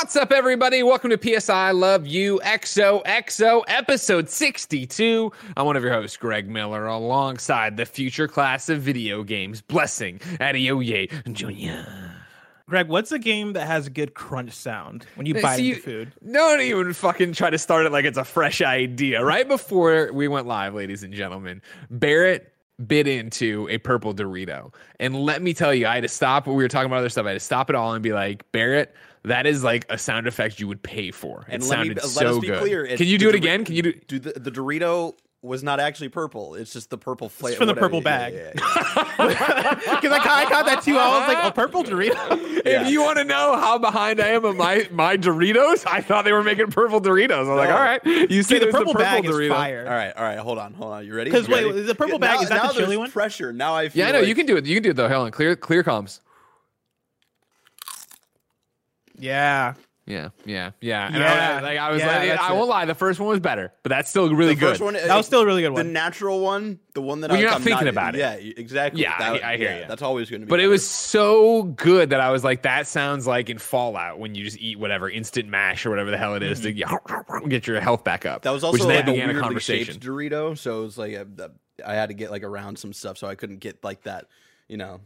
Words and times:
What's 0.00 0.16
up, 0.16 0.32
everybody? 0.32 0.82
Welcome 0.82 1.10
to 1.10 1.40
PSI 1.40 1.72
Love 1.72 2.06
You 2.06 2.40
XOXO 2.42 3.64
episode 3.66 4.30
62. 4.30 5.30
I'm 5.58 5.66
one 5.66 5.76
of 5.76 5.82
your 5.82 5.92
hosts, 5.92 6.16
Greg 6.16 6.48
Miller, 6.48 6.86
alongside 6.86 7.76
the 7.76 7.84
future 7.84 8.26
class 8.26 8.70
of 8.70 8.80
video 8.80 9.22
games, 9.22 9.60
Blessing 9.60 10.18
Adeoye 10.40 11.30
Jr. 11.34 11.86
Greg, 12.66 12.88
what's 12.88 13.12
a 13.12 13.18
game 13.18 13.52
that 13.52 13.66
has 13.66 13.88
a 13.88 13.90
good 13.90 14.14
crunch 14.14 14.52
sound 14.52 15.04
when 15.16 15.26
you 15.26 15.34
bite 15.34 15.60
into 15.60 15.82
food? 15.82 16.12
Don't 16.32 16.62
even 16.62 16.94
fucking 16.94 17.34
try 17.34 17.50
to 17.50 17.58
start 17.58 17.84
it 17.84 17.92
like 17.92 18.06
it's 18.06 18.16
a 18.16 18.24
fresh 18.24 18.62
idea. 18.62 19.22
Right 19.22 19.46
before 19.46 20.10
we 20.14 20.28
went 20.28 20.46
live, 20.46 20.74
ladies 20.74 21.02
and 21.02 21.12
gentlemen, 21.12 21.60
Barrett 21.90 22.54
bit 22.86 23.06
into 23.06 23.68
a 23.70 23.76
purple 23.76 24.14
Dorito. 24.14 24.72
And 24.98 25.14
let 25.14 25.42
me 25.42 25.52
tell 25.52 25.74
you, 25.74 25.86
I 25.86 25.96
had 25.96 26.02
to 26.04 26.08
stop 26.08 26.46
when 26.46 26.56
we 26.56 26.64
were 26.64 26.68
talking 26.68 26.86
about 26.86 27.00
other 27.00 27.10
stuff. 27.10 27.26
I 27.26 27.30
had 27.30 27.34
to 27.34 27.40
stop 27.40 27.68
it 27.68 27.76
all 27.76 27.92
and 27.92 28.02
be 28.02 28.14
like, 28.14 28.50
Barrett, 28.52 28.94
that 29.24 29.46
is 29.46 29.62
like 29.64 29.84
a 29.90 29.98
sound 29.98 30.26
effect 30.26 30.60
you 30.60 30.68
would 30.68 30.82
pay 30.82 31.10
for. 31.10 31.42
It 31.48 31.54
And 31.54 31.62
let 31.68 31.80
me 31.80 31.86
sounded 31.88 31.96
let 31.98 32.06
so 32.06 32.26
us 32.36 32.38
be 32.38 32.46
good. 32.48 32.60
clear. 32.60 32.86
Can 32.96 33.06
you 33.06 33.18
do 33.18 33.28
it 33.28 33.34
again? 33.34 33.64
Can 33.64 33.74
you 33.74 33.82
do? 33.82 33.92
do 33.92 34.18
the, 34.18 34.32
the 34.38 34.50
Dorito 34.50 35.14
was 35.42 35.62
not 35.62 35.80
actually 35.80 36.10
purple. 36.10 36.54
It's 36.54 36.70
just 36.72 36.90
the 36.90 36.98
purple 36.98 37.30
flavor. 37.30 37.56
from 37.56 37.66
the 37.68 37.74
purple 37.74 38.00
bag. 38.02 38.34
Because 39.20 40.12
I, 40.12 40.44
I 40.46 40.46
got 40.48 40.66
that 40.66 40.82
too. 40.82 40.96
I 40.96 41.18
was 41.18 41.28
like, 41.28 41.44
a 41.44 41.52
purple 41.52 41.84
Dorito? 41.84 42.46
Yeah. 42.60 42.82
If 42.84 42.90
you 42.90 43.00
want 43.00 43.16
to 43.16 43.24
know 43.24 43.56
how 43.56 43.78
behind 43.78 44.20
I 44.20 44.28
am 44.28 44.44
of 44.44 44.54
my 44.54 44.86
my 44.92 45.16
Doritos, 45.16 45.86
I 45.86 46.02
thought 46.02 46.26
they 46.26 46.32
were 46.32 46.42
making 46.42 46.66
purple 46.70 47.00
Doritos. 47.00 47.32
I 47.32 47.38
was 47.40 47.48
like, 47.48 47.70
all 47.70 47.80
right, 47.80 48.04
you 48.04 48.42
see 48.42 48.42
See, 48.42 48.54
the 48.58 48.66
there's 48.66 48.74
purple, 48.74 48.92
bag 48.92 49.24
Dorito. 49.24 49.44
is 49.44 49.48
fire. 49.48 49.86
All 49.88 49.94
right, 49.94 50.12
all 50.14 50.22
right. 50.24 50.38
Hold 50.38 50.58
on, 50.58 50.74
hold 50.74 50.92
on. 50.92 51.06
You 51.06 51.14
ready? 51.14 51.30
'Cause 51.30 51.48
You 51.48 51.54
wait, 51.54 51.64
ready? 51.64 51.80
the 51.82 51.94
purple 51.94 52.14
Yeah, 52.16 52.18
bag, 52.18 52.36
now, 52.36 52.42
is 52.42 52.48
that 52.50 52.60
the 52.60 52.66
now 52.66 52.72
chili 52.74 52.96
one? 52.98 53.10
Pressure. 53.10 53.50
Now 53.54 53.74
I 53.74 53.88
feel 53.88 54.00
Yeah, 54.00 54.08
I 54.10 54.12
know 54.12 54.18
like, 54.18 54.28
you 54.28 54.34
can 54.34 54.44
do 54.44 54.58
it. 54.58 54.66
You 54.66 54.74
can 54.76 54.82
do 54.82 54.90
it 54.90 54.96
though. 54.96 55.08
Helen, 55.08 55.32
clear 55.32 55.56
clear 55.56 55.82
comms. 55.82 56.20
Yeah. 59.20 59.74
Yeah, 60.06 60.30
yeah, 60.44 60.72
yeah. 60.80 61.06
And 61.06 61.16
Yeah, 61.16 61.58
I, 61.58 61.60
like 61.60 61.78
I 61.78 61.90
was 61.92 62.00
yeah, 62.00 62.18
like, 62.18 62.28
that's 62.30 62.42
I 62.42 62.52
it. 62.52 62.56
wont 62.56 62.68
lie, 62.68 62.84
the 62.84 62.96
first 62.96 63.20
one 63.20 63.28
was 63.28 63.38
better, 63.38 63.72
but 63.84 63.90
that's 63.90 64.10
still 64.10 64.28
really 64.34 64.54
The 64.54 64.60
good. 64.60 64.68
first 64.70 64.80
one, 64.80 64.94
That 64.94 65.16
was 65.16 65.24
still 65.26 65.42
a 65.42 65.46
really 65.46 65.62
good 65.62 65.70
one. 65.70 65.86
the 65.86 65.92
natural 65.92 66.40
one, 66.40 66.80
the 66.94 67.00
one 67.02 67.20
that 67.20 67.30
When 67.30 67.38
I, 67.38 67.42
you're 67.42 67.50
not 67.50 67.58
I'm 67.58 67.62
thinking 67.62 67.86
about 67.86 68.16
it. 68.16 68.18
Yeah, 68.18 68.32
exactly. 68.32 69.02
Yeah, 69.02 69.14
I- 69.16 69.52
I 69.52 69.56
hear 69.56 69.78
you. 69.78 69.84
That's 69.86 70.02
always 70.02 70.28
going 70.28 70.40
to 70.40 70.46
be. 70.46 70.50
But 70.50 70.58
it 70.58 70.66
was 70.66 70.88
so 70.88 71.62
good 71.62 72.10
that 72.10 72.20
I 72.20 72.30
was 72.32 72.42
like, 72.42 72.62
that 72.62 72.88
sounds 72.88 73.24
like 73.28 73.50
in 73.50 73.58
Fallout 73.58 74.18
when 74.18 74.34
you 74.34 74.42
just 74.42 74.58
eat 74.58 74.80
whatever 74.80 75.08
instant 75.08 75.48
mash 75.48 75.86
or 75.86 75.90
whatever 75.90 76.10
the 76.10 76.18
hell 76.18 76.34
it 76.34 76.42
is 76.42 76.60
to 76.60 76.72
get 77.48 77.68
your 77.68 77.80
health 77.80 78.02
back 78.02 78.26
up. 78.26 78.38
Mm-hmm. 78.38 78.48
That 78.48 78.50
was 78.52 78.62
which 78.64 78.80
also 78.80 78.88
then 78.88 78.96
like 78.96 79.04
a 79.06 79.10
began 79.12 79.24
a 79.24 79.32
weirdly 79.34 79.42
conversation. 79.42 79.94
shaped 79.94 80.04
Dorito, 80.06 80.58
so 80.58 80.80
it 80.80 80.82
was 80.86 80.98
like 80.98 81.12
a, 81.12 81.24
the- 81.24 81.52
I 81.86 81.94
had 81.94 82.08
to 82.08 82.14
get 82.14 82.32
like 82.32 82.42
around 82.42 82.80
some 82.80 82.92
stuff, 82.92 83.16
so 83.16 83.28
I 83.28 83.36
couldn't 83.36 83.58
get 83.58 83.84
like 83.84 84.02
that. 84.02 84.26
You 84.66 84.76
know, 84.76 85.00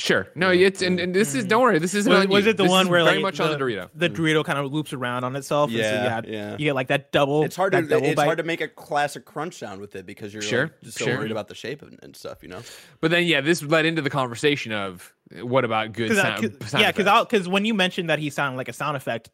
Sure, 0.00 0.28
no, 0.34 0.50
it's 0.50 0.80
and, 0.80 0.98
and 0.98 1.14
this 1.14 1.34
is 1.34 1.44
don't 1.44 1.60
worry, 1.62 1.78
this 1.78 1.94
isn't 1.94 2.10
Was, 2.10 2.26
was 2.26 2.46
it 2.46 2.56
the 2.56 2.62
This 2.62 2.70
one 2.70 2.86
is 2.86 2.90
where 2.90 3.04
very 3.04 3.16
like 3.16 3.22
much 3.22 3.36
the, 3.36 3.44
on 3.44 3.50
the 3.50 3.58
Dorito? 3.62 3.90
the 3.94 4.08
mm. 4.08 4.16
Dorito 4.16 4.42
kind 4.44 4.58
of 4.58 4.72
loops 4.72 4.94
around 4.94 5.24
on 5.24 5.36
itself? 5.36 5.68
and 5.70 5.78
so 5.78 5.82
Yeah, 5.84 6.02
you, 6.04 6.08
had, 6.08 6.26
yeah. 6.26 6.52
you 6.52 6.64
get 6.64 6.74
like 6.74 6.88
that 6.88 7.12
double. 7.12 7.42
it's 7.44 7.54
hard 7.54 7.72
to 7.72 7.78
it's 7.80 8.14
bite. 8.16 8.24
hard 8.24 8.38
to 8.38 8.44
make 8.44 8.62
a 8.62 8.68
classic 8.68 9.26
crunch 9.26 9.58
sound 9.58 9.78
with 9.80 9.94
it 9.96 10.06
because 10.06 10.32
you're 10.32 10.42
Sure, 10.42 10.62
like, 10.64 10.80
just 10.82 10.98
so 10.98 11.04
sure. 11.04 11.18
worried 11.18 11.30
about 11.30 11.48
the 11.48 11.54
shape 11.54 11.82
and, 11.82 11.98
and 12.02 12.16
stuff. 12.16 12.42
You 12.42 12.48
know. 12.48 12.62
But 13.02 13.10
then 13.10 13.24
yeah, 13.26 13.42
this 13.42 13.62
led 13.62 13.84
into 13.84 14.00
the 14.00 14.10
conversation 14.10 14.72
of 14.72 15.12
what 15.42 15.64
about 15.66 15.92
good 15.92 16.08
Cause 16.08 16.18
I- 16.18 16.22
sound? 16.22 16.58
'cause- 16.60 16.70
sound 16.70 16.82
yeah, 16.82 16.90
because 16.92 17.06
effects? 17.06 17.24
because 17.30 17.48
when 17.48 17.66
you 17.66 17.74
mentioned 17.74 18.08
that 18.08 18.18
he 18.18 18.30
sounded 18.30 18.56
like 18.56 18.68
a 18.68 18.72
sound 18.72 18.96
effect, 18.96 19.28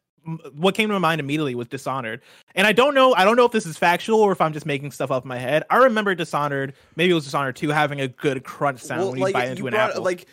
what 0.53 0.75
came 0.75 0.89
to 0.89 0.93
my 0.93 0.99
mind 0.99 1.21
immediately 1.21 1.55
was 1.55 1.67
Dishonored, 1.69 2.19
and 2.53 2.67
I 2.67 2.73
don't 2.73 2.93
know, 2.93 3.13
I 3.15 3.23
don't 3.23 3.37
know 3.37 3.45
if 3.45 3.53
this 3.53 3.65
is 3.65 3.77
factual 3.77 4.19
or 4.19 4.33
if 4.33 4.41
I'm 4.41 4.51
just 4.51 4.65
making 4.65 4.91
stuff 4.91 5.09
up 5.09 5.23
in 5.23 5.29
my 5.29 5.37
head. 5.37 5.63
I 5.69 5.77
remember 5.77 6.13
Dishonored, 6.15 6.73
maybe 6.97 7.11
it 7.11 7.13
was 7.13 7.23
Dishonored 7.23 7.55
two, 7.55 7.69
having 7.69 8.01
a 8.01 8.09
good 8.09 8.43
crunch 8.43 8.81
sound 8.81 9.11
when 9.11 9.19
you 9.27 9.31
bite 9.31 9.47
into 9.51 9.67
an 9.67 9.71
brought- 9.71 9.91
apple. 9.91 10.03
like 10.03 10.27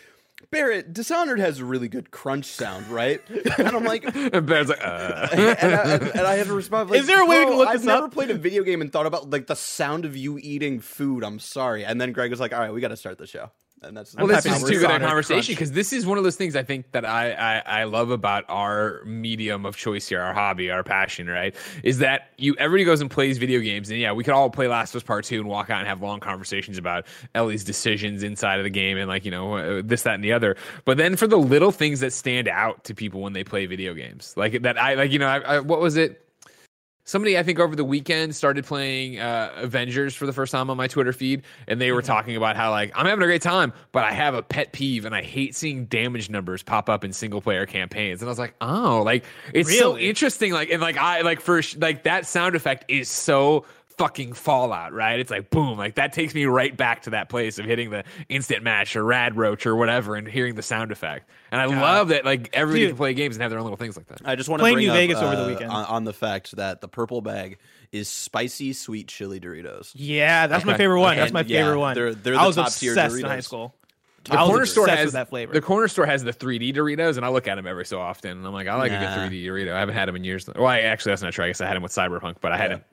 Barrett 0.54 0.92
Dishonored 0.92 1.40
has 1.40 1.58
a 1.58 1.64
really 1.64 1.88
good 1.88 2.10
crunch 2.10 2.46
sound, 2.46 2.86
right? 2.88 3.20
and 3.58 3.68
I'm 3.68 3.84
like. 3.84 4.04
And 4.14 4.46
Bear's 4.46 4.68
like, 4.68 4.80
uh. 4.82 5.28
and, 5.32 5.40
I, 5.74 5.82
and, 5.94 6.02
and 6.02 6.20
I 6.20 6.34
had 6.36 6.46
to 6.46 6.54
respond. 6.54 6.90
Like, 6.90 7.00
Is 7.00 7.06
there 7.06 7.20
a 7.20 7.26
way 7.26 7.40
we 7.40 7.44
"Bro, 7.44 7.50
can 7.50 7.58
look? 7.58 7.68
I've 7.68 7.80
this 7.80 7.86
never 7.86 8.06
up?" 8.06 8.12
played 8.12 8.30
a 8.30 8.34
video 8.34 8.62
game 8.62 8.80
and 8.80 8.92
thought 8.92 9.06
about 9.06 9.30
like 9.30 9.46
the 9.46 9.56
sound 9.56 10.04
of 10.04 10.16
you 10.16 10.38
eating 10.38 10.80
food. 10.80 11.24
I'm 11.24 11.38
sorry. 11.38 11.84
And 11.84 12.00
then 12.00 12.12
Greg 12.12 12.30
was 12.30 12.40
like, 12.40 12.52
"All 12.52 12.60
right, 12.60 12.72
we 12.72 12.80
got 12.80 12.88
to 12.88 12.96
start 12.96 13.18
the 13.18 13.26
show." 13.26 13.50
And 13.84 13.96
that's 13.96 14.14
Well, 14.14 14.24
I'm 14.26 14.32
this 14.32 14.46
is 14.46 14.62
too 14.62 14.78
good 14.78 14.90
a 14.90 14.98
conversation 14.98 15.52
because 15.52 15.72
this 15.72 15.92
is 15.92 16.06
one 16.06 16.18
of 16.18 16.24
those 16.24 16.36
things 16.36 16.56
I 16.56 16.62
think 16.62 16.90
that 16.92 17.04
I, 17.04 17.32
I 17.32 17.80
I 17.80 17.84
love 17.84 18.10
about 18.10 18.44
our 18.48 19.02
medium 19.04 19.66
of 19.66 19.76
choice 19.76 20.08
here, 20.08 20.20
our 20.20 20.34
hobby, 20.34 20.70
our 20.70 20.82
passion, 20.82 21.28
right? 21.28 21.54
Is 21.82 21.98
that 21.98 22.30
you 22.38 22.54
everybody 22.58 22.84
goes 22.84 23.00
and 23.00 23.10
plays 23.10 23.38
video 23.38 23.60
games, 23.60 23.90
and 23.90 23.98
yeah, 23.98 24.12
we 24.12 24.24
could 24.24 24.34
all 24.34 24.50
play 24.50 24.68
Last 24.68 24.94
of 24.94 25.02
Us 25.02 25.06
Part 25.06 25.24
Two 25.24 25.40
and 25.40 25.48
walk 25.48 25.70
out 25.70 25.78
and 25.78 25.88
have 25.88 26.02
long 26.02 26.20
conversations 26.20 26.78
about 26.78 27.06
Ellie's 27.34 27.64
decisions 27.64 28.22
inside 28.22 28.58
of 28.58 28.64
the 28.64 28.70
game 28.70 28.98
and 28.98 29.08
like 29.08 29.24
you 29.24 29.30
know 29.30 29.56
uh, 29.56 29.82
this, 29.84 30.02
that, 30.02 30.14
and 30.14 30.24
the 30.24 30.32
other. 30.32 30.56
But 30.84 30.96
then 30.96 31.16
for 31.16 31.26
the 31.26 31.38
little 31.38 31.72
things 31.72 32.00
that 32.00 32.12
stand 32.12 32.48
out 32.48 32.84
to 32.84 32.94
people 32.94 33.20
when 33.20 33.32
they 33.32 33.44
play 33.44 33.66
video 33.66 33.94
games, 33.94 34.34
like 34.36 34.62
that, 34.62 34.80
I 34.80 34.94
like 34.94 35.12
you 35.12 35.18
know, 35.18 35.28
I, 35.28 35.38
I, 35.38 35.60
what 35.60 35.80
was 35.80 35.96
it? 35.96 36.23
Somebody 37.06 37.36
I 37.38 37.42
think 37.42 37.58
over 37.58 37.76
the 37.76 37.84
weekend 37.84 38.34
started 38.34 38.64
playing 38.64 39.18
uh, 39.20 39.52
Avengers 39.56 40.14
for 40.14 40.24
the 40.24 40.32
first 40.32 40.52
time 40.52 40.70
on 40.70 40.76
my 40.78 40.86
Twitter 40.86 41.12
feed, 41.12 41.42
and 41.68 41.78
they 41.80 41.92
were 41.92 42.00
Mm-hmm. 42.00 42.06
talking 42.06 42.36
about 42.36 42.56
how 42.56 42.70
like 42.70 42.92
I'm 42.94 43.04
having 43.06 43.22
a 43.22 43.26
great 43.26 43.42
time, 43.42 43.72
but 43.92 44.04
I 44.04 44.12
have 44.12 44.34
a 44.34 44.42
pet 44.42 44.72
peeve, 44.72 45.04
and 45.04 45.14
I 45.14 45.22
hate 45.22 45.54
seeing 45.54 45.84
damage 45.84 46.30
numbers 46.30 46.62
pop 46.62 46.88
up 46.88 47.04
in 47.04 47.12
single 47.12 47.40
player 47.42 47.66
campaigns. 47.66 48.22
And 48.22 48.28
I 48.28 48.30
was 48.30 48.38
like, 48.38 48.54
oh, 48.60 49.02
like 49.04 49.24
it's 49.52 49.76
so 49.78 49.98
interesting. 49.98 50.52
Like 50.52 50.70
and 50.70 50.80
like 50.80 50.96
I 50.96 51.20
like 51.20 51.40
for 51.40 51.60
like 51.76 52.04
that 52.04 52.26
sound 52.26 52.54
effect 52.56 52.86
is 52.88 53.08
so 53.10 53.66
fucking 53.98 54.32
Fallout, 54.34 54.92
right? 54.92 55.18
It's 55.20 55.30
like 55.30 55.50
boom, 55.50 55.78
like 55.78 55.94
that 55.96 56.12
takes 56.12 56.34
me 56.34 56.46
right 56.46 56.76
back 56.76 57.02
to 57.02 57.10
that 57.10 57.28
place 57.28 57.58
of 57.58 57.64
hitting 57.64 57.90
the 57.90 58.04
instant 58.28 58.62
match 58.62 58.96
or 58.96 59.04
rad 59.04 59.36
roach 59.36 59.66
or 59.66 59.76
whatever, 59.76 60.16
and 60.16 60.26
hearing 60.26 60.54
the 60.54 60.62
sound 60.62 60.92
effect. 60.92 61.28
And 61.52 61.60
I 61.60 61.66
love 61.66 62.08
that 62.08 62.24
like 62.24 62.50
everybody 62.52 62.80
Dude. 62.84 62.90
can 62.90 62.96
play 62.96 63.14
games 63.14 63.36
and 63.36 63.42
have 63.42 63.50
their 63.50 63.58
own 63.58 63.64
little 63.64 63.76
things 63.76 63.96
like 63.96 64.06
that. 64.08 64.22
I 64.24 64.34
just 64.36 64.48
want 64.48 64.60
to 64.60 64.62
Playing 64.62 64.76
bring 64.76 64.86
New 64.86 64.92
up, 64.92 64.96
Vegas 64.96 65.18
over 65.18 65.36
the 65.36 65.44
uh, 65.44 65.48
weekend. 65.48 65.70
on, 65.70 65.84
on 65.86 66.04
the 66.04 66.12
fact 66.12 66.56
that 66.56 66.80
the 66.80 66.88
purple 66.88 67.20
bag 67.20 67.58
is 67.92 68.08
spicy 68.08 68.72
sweet 68.72 69.06
chili 69.06 69.38
Doritos. 69.38 69.92
Yeah, 69.94 70.48
that's 70.48 70.64
my 70.64 70.76
favorite 70.76 71.00
one. 71.00 71.16
That's 71.16 71.26
And, 71.28 71.34
my 71.34 71.42
yeah, 71.42 71.62
favorite 71.62 71.78
one. 71.78 71.94
they're- 71.94 72.14
they're 72.14 72.34
I 72.36 72.42
the 72.42 72.46
was 72.48 72.56
top 72.56 72.72
tier 72.72 72.92
obsessed 72.92 73.18
in 73.18 73.24
high 73.24 73.40
school. 73.40 73.74
The 74.24 74.38
corner 74.38 74.64
store 74.64 74.88
has 74.88 75.12
that 75.12 75.28
flavor. 75.28 75.52
The 75.52 75.60
corner 75.60 75.86
store 75.86 76.06
has 76.06 76.24
the 76.24 76.32
3D 76.32 76.74
Doritos, 76.74 77.18
and 77.18 77.26
I 77.26 77.28
look 77.28 77.46
at 77.46 77.56
them 77.56 77.66
every 77.66 77.84
so 77.84 78.00
often, 78.00 78.30
and 78.38 78.46
I'm 78.46 78.54
like, 78.54 78.66
I 78.66 78.74
like 78.76 78.90
a 78.90 78.98
good 78.98 79.08
3D 79.30 79.44
Dorito. 79.44 79.72
I 79.74 79.78
haven't 79.80 79.94
had 79.94 80.08
them 80.08 80.16
in 80.16 80.24
years. 80.24 80.48
Well, 80.48 80.66
I, 80.66 80.80
actually, 80.80 81.10
that's 81.12 81.20
not 81.20 81.34
true. 81.34 81.44
I 81.44 81.48
guess 81.48 81.60
I 81.60 81.66
had 81.66 81.76
them 81.76 81.82
with 81.82 81.92
Cyberpunk, 81.92 82.36
but 82.40 82.50
I 82.50 82.56
hadn't 82.56 82.84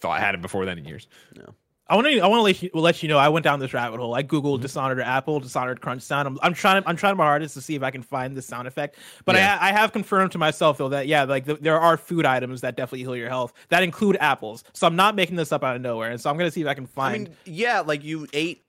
thought 0.00 0.12
I 0.12 0.20
had 0.20 0.34
it 0.34 0.42
before 0.42 0.64
then 0.64 0.78
in 0.78 0.84
years. 0.84 1.06
No. 1.36 1.54
I 1.86 1.96
want 1.96 2.06
to. 2.06 2.18
I 2.20 2.26
want 2.28 2.38
to 2.38 2.42
let 2.44 2.62
you, 2.62 2.70
let 2.72 3.02
you 3.02 3.10
know. 3.10 3.18
I 3.18 3.28
went 3.28 3.44
down 3.44 3.58
this 3.60 3.74
rabbit 3.74 4.00
hole. 4.00 4.14
I 4.14 4.22
googled 4.22 4.54
Mm-hmm. 4.54 4.62
Dishonored 4.62 5.00
Apple, 5.00 5.38
Dishonored 5.40 5.82
Crunch 5.82 6.00
sound. 6.00 6.26
I'm, 6.26 6.38
I'm 6.42 6.54
trying. 6.54 6.82
I'm 6.86 6.96
trying 6.96 7.18
my 7.18 7.24
hardest 7.24 7.52
to 7.54 7.60
see 7.60 7.74
if 7.74 7.82
I 7.82 7.90
can 7.90 8.02
find 8.02 8.34
this 8.34 8.46
sound 8.46 8.66
effect. 8.66 8.96
But 9.26 9.36
Yeah. 9.36 9.58
I, 9.60 9.68
I 9.68 9.72
have 9.72 9.92
confirmed 9.92 10.32
to 10.32 10.38
myself 10.38 10.78
though 10.78 10.88
that 10.88 11.08
yeah, 11.08 11.24
like 11.24 11.44
the, 11.44 11.56
there 11.56 11.78
are 11.78 11.98
food 11.98 12.24
items 12.24 12.62
that 12.62 12.74
definitely 12.74 13.00
heal 13.00 13.14
your 13.16 13.28
health 13.28 13.52
that 13.68 13.82
include 13.82 14.16
apples. 14.18 14.64
So 14.72 14.86
I'm 14.86 14.96
not 14.96 15.14
making 15.14 15.36
this 15.36 15.52
up 15.52 15.62
out 15.62 15.76
of 15.76 15.82
nowhere. 15.82 16.10
And 16.10 16.18
so 16.18 16.30
I'm 16.30 16.38
gonna 16.38 16.50
see 16.50 16.62
if 16.62 16.66
I 16.68 16.72
can 16.72 16.86
find. 16.86 17.14
I 17.14 17.18
find. 17.18 17.28
mean, 17.28 17.36
yeah, 17.54 17.80
like 17.80 18.02
you 18.02 18.28
ate 18.32 18.64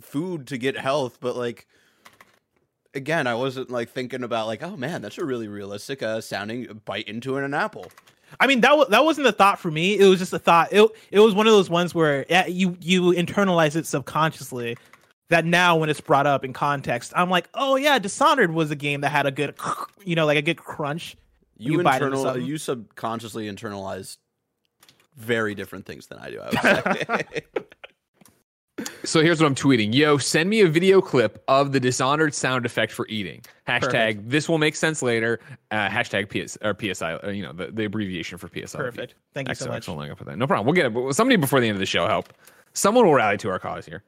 food 0.00 0.46
to 0.46 0.56
get 0.56 0.76
health, 0.78 1.18
but 1.20 1.36
like 1.36 1.66
again, 2.94 3.26
I 3.26 3.34
wasn't 3.34 3.70
like 3.70 3.90
thinking 3.90 4.22
about 4.22 4.46
like, 4.46 4.62
oh 4.62 4.76
man, 4.76 5.02
that's 5.02 5.18
a 5.18 5.24
really 5.24 5.48
realistic 5.48 6.04
uh, 6.04 6.20
sounding 6.20 6.82
bite 6.84 7.08
into 7.08 7.36
an 7.36 7.52
apple. 7.52 7.90
I 8.38 8.46
mean 8.46 8.60
that 8.60 8.76
wa- 8.76 8.84
that 8.86 9.04
wasn't 9.04 9.26
a 9.26 9.32
thought 9.32 9.58
for 9.58 9.70
me. 9.70 9.98
It 9.98 10.06
was 10.06 10.18
just 10.18 10.32
a 10.32 10.38
thought. 10.38 10.72
It 10.72 10.88
it 11.10 11.20
was 11.20 11.34
one 11.34 11.46
of 11.46 11.52
those 11.52 11.68
ones 11.70 11.94
where 11.94 12.24
yeah, 12.28 12.46
you 12.46 12.76
you 12.80 13.02
internalize 13.12 13.76
it 13.76 13.86
subconsciously. 13.86 14.76
That 15.30 15.44
now 15.44 15.76
when 15.76 15.88
it's 15.88 16.00
brought 16.00 16.26
up 16.26 16.44
in 16.44 16.52
context, 16.52 17.12
I'm 17.14 17.30
like, 17.30 17.48
oh 17.54 17.76
yeah, 17.76 17.98
Dishonored 18.00 18.52
was 18.52 18.72
a 18.72 18.76
game 18.76 19.02
that 19.02 19.10
had 19.10 19.26
a 19.26 19.30
good, 19.30 19.54
you 20.04 20.16
know, 20.16 20.26
like 20.26 20.38
a 20.38 20.42
good 20.42 20.56
crunch. 20.58 21.16
when 21.56 21.72
You 21.72 21.80
internal, 21.80 22.36
you 22.36 22.58
subconsciously 22.58 23.48
internalize 23.48 24.16
very 25.16 25.54
different 25.54 25.86
things 25.86 26.08
than 26.08 26.18
I 26.18 26.30
do. 26.30 26.40
I 26.40 26.46
would 26.46 27.32
say. 27.32 27.42
So 29.04 29.22
here's 29.22 29.40
what 29.40 29.46
I'm 29.46 29.54
tweeting. 29.54 29.94
Yo, 29.94 30.18
send 30.18 30.50
me 30.50 30.60
a 30.60 30.68
video 30.68 31.00
clip 31.00 31.42
of 31.48 31.72
the 31.72 31.80
Dishonored 31.80 32.34
sound 32.34 32.66
effect 32.66 32.92
for 32.92 33.06
eating. 33.08 33.42
Hashtag 33.66 33.80
Perfect. 33.80 34.30
this 34.30 34.48
will 34.48 34.58
make 34.58 34.76
sense 34.76 35.02
later. 35.02 35.40
Uh, 35.70 35.88
hashtag 35.88 36.28
PS 36.28 36.58
or 36.62 36.76
PSI, 36.78 37.14
uh, 37.14 37.30
you 37.30 37.42
know, 37.42 37.52
the, 37.52 37.66
the 37.66 37.84
abbreviation 37.84 38.38
for 38.38 38.48
PSI. 38.48 38.78
Perfect. 38.78 39.14
Thank 39.34 39.48
you 39.48 39.54
so 39.54 39.70
Excellent, 39.70 39.98
much. 40.00 40.10
I'll 40.10 40.16
put 40.16 40.26
that. 40.26 40.38
No 40.38 40.46
problem. 40.46 40.66
We'll 40.66 40.74
get 40.74 40.94
it. 40.94 41.14
Somebody 41.14 41.36
before 41.36 41.60
the 41.60 41.66
end 41.68 41.76
of 41.76 41.80
the 41.80 41.86
show 41.86 42.06
help. 42.06 42.32
Someone 42.72 43.06
will 43.06 43.14
rally 43.14 43.36
to 43.38 43.50
our 43.50 43.58
cause 43.58 43.86
here. 43.86 44.02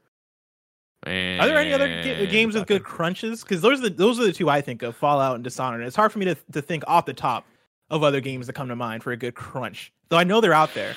And 1.04 1.40
Are 1.40 1.48
there 1.48 1.58
any 1.58 1.72
other 1.72 1.88
ga- 1.88 2.26
games 2.28 2.54
with 2.54 2.66
good 2.66 2.84
crunches? 2.84 3.42
Because 3.42 3.60
those 3.60 3.80
are 3.80 3.88
the 3.88 3.90
those 3.90 4.20
are 4.20 4.24
the 4.24 4.32
two 4.32 4.48
I 4.48 4.60
think 4.60 4.82
of: 4.82 4.94
Fallout 4.94 5.34
and 5.34 5.42
Dishonored. 5.42 5.82
It's 5.84 5.96
hard 5.96 6.12
for 6.12 6.20
me 6.20 6.26
to 6.26 6.36
to 6.52 6.62
think 6.62 6.84
off 6.86 7.06
the 7.06 7.12
top 7.14 7.44
of 7.90 8.04
other 8.04 8.20
games 8.20 8.46
that 8.46 8.52
come 8.52 8.68
to 8.68 8.76
mind 8.76 9.02
for 9.02 9.10
a 9.10 9.16
good 9.16 9.34
crunch. 9.34 9.92
Though 10.10 10.18
I 10.18 10.24
know 10.24 10.40
they're 10.40 10.52
out 10.52 10.74
there. 10.74 10.94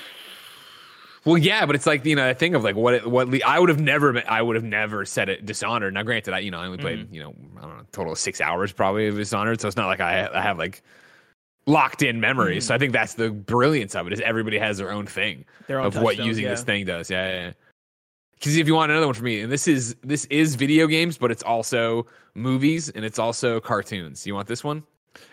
Well, 1.26 1.40
yeah, 1.40 1.66
but 1.66 1.76
it's 1.76 1.88
like 1.88 2.06
you 2.06 2.16
know, 2.16 2.28
I 2.28 2.36
think 2.36 2.56
of 2.56 2.64
like 2.64 2.76
what 2.76 2.94
it, 2.94 3.08
what 3.08 3.28
le- 3.28 3.40
I 3.46 3.60
would 3.60 3.70
have 3.70 3.80
never, 3.80 4.22
I 4.30 4.42
would 4.42 4.56
have 4.56 4.64
never 4.64 5.06
said 5.06 5.28
it 5.28 5.46
Dishonored. 5.46 5.94
Now, 5.94 6.04
granted, 6.04 6.34
I 6.36 6.40
you 6.40 6.52
know 6.52 6.60
I 6.60 6.66
only 6.68 6.78
played 6.78 7.00
Mm-hmm. 7.00 7.14
you 7.14 7.24
know 7.24 7.36
I 7.58 7.62
don't 7.62 7.78
know 7.78 7.84
total 7.92 8.14
of 8.14 8.20
six 8.20 8.40
hours 8.40 8.72
probably 8.72 9.08
of 9.08 9.16
Dishonored, 9.16 9.60
so 9.60 9.68
it's 9.68 9.78
not 9.78 9.88
like 9.88 10.00
I 10.00 10.30
I 10.32 10.42
have 10.42 10.60
like 10.60 10.84
locked 11.66 12.04
in 12.04 12.20
memories. 12.20 12.66
Mm. 12.66 12.68
So 12.68 12.76
I 12.76 12.78
think 12.78 12.94
that's 12.94 13.16
the 13.16 13.32
brilliance 13.32 13.96
of 13.96 14.06
it 14.06 14.14
is 14.14 14.22
everybody 14.22 14.60
has 14.60 14.78
their 14.78 14.92
own 14.92 15.08
thing 15.08 15.46
Their 15.66 15.80
own 15.80 15.88
of 15.88 15.98
what 15.98 16.18
using 16.18 16.44
yeah. 16.44 16.52
this 16.52 16.62
thing 16.64 16.86
does. 16.86 17.10
Yeah, 17.10 17.28
yeah. 17.28 17.52
Because 18.36 18.58
if 18.58 18.68
you 18.68 18.76
want 18.76 18.92
another 18.92 19.08
one 19.08 19.16
for 19.16 19.24
me, 19.24 19.42
and 19.42 19.52
this 19.52 19.68
is 19.68 19.96
this 20.04 20.26
is 20.26 20.54
video 20.54 20.86
games, 20.86 21.18
but 21.18 21.32
it's 21.32 21.42
also 21.42 22.06
movies 22.36 22.90
and 22.90 23.04
it's 23.04 23.18
also 23.18 23.60
cartoons. 23.60 24.28
You 24.28 24.36
want 24.36 24.48
this 24.48 24.64
one? 24.64 24.84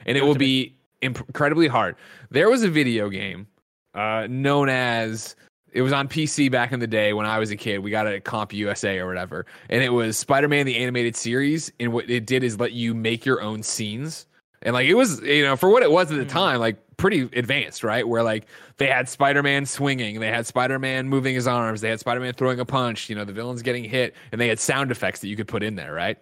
And 0.07 0.17
it 0.17 0.25
will 0.25 0.37
be 0.37 0.75
incredibly 1.03 1.69
hard. 1.69 1.97
There 2.31 2.49
was 2.49 2.63
a 2.63 2.71
video 2.71 3.11
game 3.11 3.47
uh, 3.95 4.27
known 4.31 4.69
as 4.69 5.37
it 5.73 5.83
was 5.83 5.93
on 5.93 6.09
PC 6.09 6.51
back 6.51 6.73
in 6.73 6.81
the 6.81 6.87
day 6.87 7.13
when 7.13 7.27
I 7.27 7.39
was 7.39 7.51
a 7.51 7.57
kid. 7.57 7.79
We 7.79 7.91
got 7.91 8.07
it 8.07 8.15
at 8.15 8.25
CompUSA 8.25 8.99
or 8.99 9.07
whatever, 9.07 9.47
and 9.69 9.83
it 9.83 9.91
was 9.91 10.19
Spider 10.19 10.49
Man 10.49 10.67
the 10.67 10.77
animated 10.77 11.17
series. 11.17 11.73
And 11.81 11.93
what 11.93 12.09
it 12.09 12.27
did 12.27 12.45
is 12.45 12.61
let 12.61 12.73
you 12.73 12.95
make 12.95 13.25
your 13.25 13.41
own 13.41 13.63
scenes, 13.63 14.27
and 14.63 14.75
like 14.75 14.87
it 14.87 14.95
was 14.95 15.21
you 15.23 15.45
know 15.45 15.57
for 15.57 15.71
what 15.71 15.83
it 15.83 15.91
was 15.91 16.11
at 16.11 16.19
the 16.19 16.25
hmm. 16.25 16.29
time, 16.29 16.61
like 16.61 16.97
pretty 16.97 17.23
advanced, 17.33 17.83
right? 17.83 18.07
Where 18.07 18.23
like 18.23 18.47
they 18.77 18.87
had 18.87 19.09
Spider 19.09 19.43
Man 19.43 19.67
swinging, 19.67 20.21
they 20.21 20.29
had 20.29 20.47
Spider 20.47 20.79
Man 20.79 21.09
moving 21.09 21.35
his 21.35 21.47
arms, 21.47 21.81
they 21.81 21.89
had 21.91 22.01
Spider 22.01 22.21
Man 22.21 22.35
throwing 22.35 22.61
a 22.61 22.65
punch, 22.65 23.09
you 23.09 23.17
know, 23.17 23.25
the 23.25 23.33
villain's 23.33 23.63
getting 23.63 23.85
hit, 23.85 24.15
and 24.31 24.41
they 24.41 24.49
had 24.49 24.61
sound 24.61 24.91
effects 24.91 25.21
that 25.21 25.29
you 25.29 25.37
could 25.37 25.49
put 25.49 25.63
in 25.63 25.75
there, 25.75 25.93
right? 25.93 26.19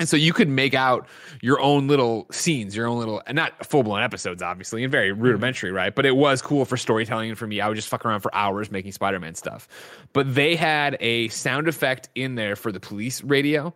And 0.00 0.08
so 0.08 0.16
you 0.16 0.32
could 0.32 0.48
make 0.48 0.74
out 0.74 1.08
your 1.42 1.60
own 1.60 1.88
little 1.88 2.26
scenes, 2.30 2.76
your 2.76 2.86
own 2.86 2.98
little, 2.98 3.20
and 3.26 3.34
not 3.34 3.66
full 3.66 3.82
blown 3.82 4.02
episodes, 4.02 4.42
obviously, 4.42 4.84
and 4.84 4.92
very 4.92 5.12
rudimentary, 5.12 5.72
right? 5.72 5.94
But 5.94 6.06
it 6.06 6.16
was 6.16 6.40
cool 6.40 6.64
for 6.64 6.76
storytelling 6.76 7.30
and 7.30 7.38
for 7.38 7.46
me. 7.46 7.60
I 7.60 7.68
would 7.68 7.74
just 7.74 7.88
fuck 7.88 8.04
around 8.04 8.20
for 8.20 8.32
hours 8.34 8.70
making 8.70 8.92
Spider 8.92 9.18
Man 9.18 9.34
stuff. 9.34 9.66
But 10.12 10.34
they 10.34 10.54
had 10.54 10.96
a 11.00 11.28
sound 11.28 11.68
effect 11.68 12.08
in 12.14 12.36
there 12.36 12.54
for 12.54 12.70
the 12.70 12.80
police 12.80 13.22
radio 13.22 13.74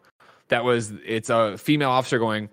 that 0.49 0.65
was, 0.65 0.93
it's 1.05 1.31
a 1.31 1.59
female 1.59 1.91
officer 1.91 2.19
going, 2.19 2.49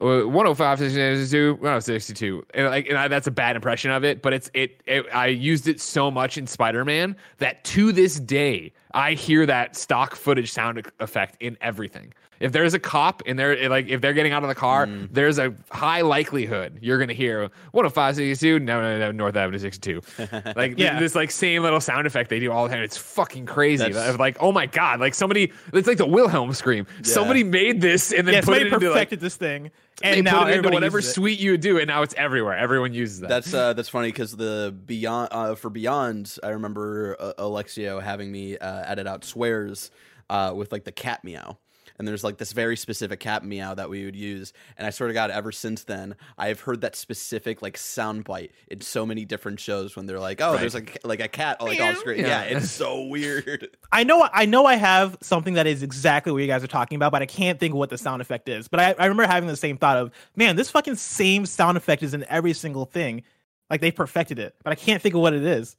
uh, 0.00 0.26
105 0.26 0.78
62 0.80 1.54
162 1.54 2.44
and 2.52 2.66
like 2.66 2.88
and 2.88 2.98
I, 2.98 3.06
that's 3.06 3.28
a 3.28 3.30
bad 3.30 3.54
impression 3.54 3.92
of 3.92 4.02
it 4.02 4.22
but 4.22 4.32
it's 4.32 4.50
it, 4.52 4.82
it 4.86 5.06
i 5.14 5.28
used 5.28 5.68
it 5.68 5.80
so 5.80 6.10
much 6.10 6.36
in 6.36 6.48
spider-man 6.48 7.14
that 7.38 7.62
to 7.64 7.92
this 7.92 8.18
day 8.18 8.72
i 8.92 9.12
hear 9.12 9.46
that 9.46 9.76
stock 9.76 10.16
footage 10.16 10.50
sound 10.50 10.84
effect 10.98 11.36
in 11.40 11.56
everything 11.60 12.12
if 12.40 12.52
there's 12.52 12.74
a 12.74 12.78
cop 12.78 13.22
and 13.26 13.38
they're 13.38 13.68
like 13.68 13.88
if 13.88 14.00
they're 14.00 14.12
getting 14.12 14.32
out 14.32 14.42
of 14.42 14.48
the 14.48 14.54
car 14.54 14.86
Mm. 14.86 15.08
there's 15.12 15.38
a 15.38 15.54
high 15.70 16.00
likelihood 16.02 16.78
you're 16.82 16.98
gonna 16.98 17.12
hear 17.12 17.50
105 17.72 18.16
62 18.16 18.58
no 18.60 18.80
no 18.80 18.98
no 18.98 19.12
north 19.12 19.36
avenue 19.36 19.58
62 19.58 20.00
like 20.56 20.78
Yeah. 20.78 20.98
this 20.98 21.14
like 21.14 21.30
same 21.30 21.62
little 21.62 21.80
sound 21.80 22.06
effect 22.06 22.30
they 22.30 22.40
do 22.40 22.50
all 22.52 22.64
the 22.68 22.74
time 22.74 22.82
it's 22.82 22.96
fucking 22.96 23.46
crazy 23.46 23.90
That's- 23.92 24.18
like 24.18 24.36
oh 24.40 24.52
my 24.52 24.66
god 24.66 25.00
like 25.00 25.14
somebody 25.14 25.52
it's 25.72 25.88
like 25.88 25.98
the 25.98 26.06
wilhelm 26.06 26.52
scream 26.52 26.86
somebody 27.02 27.44
made 27.44 27.80
this 27.80 28.12
and 28.12 28.26
then 28.26 28.34
Yeah, 28.34 28.40
put 28.40 28.44
somebody 28.46 28.60
it 28.66 28.72
into 28.72 28.86
like 28.86 28.94
perfected 28.94 29.20
this 29.20 29.36
thing, 29.36 29.70
and 30.02 30.16
they 30.16 30.22
now 30.22 30.42
put 30.44 30.52
it 30.52 30.56
into 30.58 30.70
whatever 30.70 30.98
uses 30.98 31.10
it. 31.10 31.14
suite 31.14 31.38
you 31.38 31.52
would 31.52 31.60
do, 31.60 31.78
and 31.78 31.86
now 31.86 32.02
it's 32.02 32.14
everywhere. 32.16 32.56
Everyone 32.56 32.92
uses 32.92 33.20
that. 33.20 33.28
That's 33.28 33.54
uh, 33.54 33.72
that's 33.74 33.88
funny 33.88 34.08
because 34.08 34.34
the 34.36 34.74
beyond 34.86 35.28
uh, 35.30 35.54
for 35.54 35.70
Beyond, 35.70 36.36
I 36.42 36.48
remember 36.50 37.16
uh, 37.20 37.32
Alexio 37.38 38.02
having 38.02 38.32
me 38.32 38.58
uh, 38.58 38.82
edit 38.90 39.06
out 39.06 39.24
swears 39.24 39.90
uh, 40.30 40.52
with 40.56 40.72
like 40.72 40.84
the 40.84 40.92
cat 40.92 41.22
meow. 41.22 41.58
And 41.96 42.08
there's 42.08 42.24
like 42.24 42.38
this 42.38 42.50
very 42.50 42.76
specific 42.76 43.20
cat 43.20 43.44
meow 43.44 43.74
that 43.74 43.88
we 43.88 44.04
would 44.04 44.16
use, 44.16 44.52
and 44.76 44.84
I 44.84 44.90
sort 44.90 45.10
of 45.10 45.14
got 45.14 45.30
ever 45.30 45.52
since 45.52 45.84
then. 45.84 46.16
I've 46.36 46.60
heard 46.60 46.80
that 46.80 46.96
specific 46.96 47.62
like 47.62 47.76
sound 47.78 48.24
bite 48.24 48.50
in 48.66 48.80
so 48.80 49.06
many 49.06 49.24
different 49.24 49.60
shows 49.60 49.94
when 49.94 50.06
they're 50.06 50.18
like, 50.18 50.40
"Oh, 50.40 50.52
Right. 50.52 50.60
there's 50.60 50.74
like 50.74 50.98
like 51.04 51.20
a 51.20 51.28
cat 51.28 51.60
like 51.62 51.80
off 51.80 51.98
screen." 51.98 52.20
Yeah. 52.20 52.44
Yeah. 52.44 52.56
it's 52.56 52.70
so 52.84 53.04
weird. 53.04 53.68
I 53.92 54.02
know 54.02 54.28
I 54.32 54.44
know 54.46 54.66
I 54.66 54.74
have 54.74 55.16
something 55.20 55.54
that 55.54 55.68
is 55.68 55.84
exactly 55.84 56.32
what 56.32 56.38
you 56.38 56.48
guys 56.48 56.64
are 56.64 56.68
talking 56.68 56.96
about, 56.96 57.12
but 57.12 57.22
I 57.22 57.26
can't 57.26 57.60
think 57.60 57.72
of 57.74 57.78
what 57.78 57.90
the 57.90 57.98
sound 57.98 58.20
effect 58.20 58.48
is. 58.48 58.66
But 58.66 58.80
I, 58.80 58.94
I 58.98 59.04
remember 59.06 59.26
having 59.26 59.48
the 59.48 59.56
same 59.56 59.78
thought 59.78 59.96
of, 59.96 60.10
man, 60.34 60.56
this 60.56 60.70
fucking 60.70 60.96
same 60.96 61.46
sound 61.46 61.76
effect 61.76 62.02
is 62.02 62.12
in 62.12 62.24
every 62.28 62.54
single 62.54 62.86
thing. 62.86 63.22
Like 63.70 63.80
they 63.80 63.92
perfected 63.92 64.40
it, 64.40 64.56
but 64.64 64.72
I 64.72 64.74
can't 64.76 65.00
think 65.00 65.14
of 65.14 65.20
what 65.20 65.32
it 65.32 65.44
is. 65.44 65.76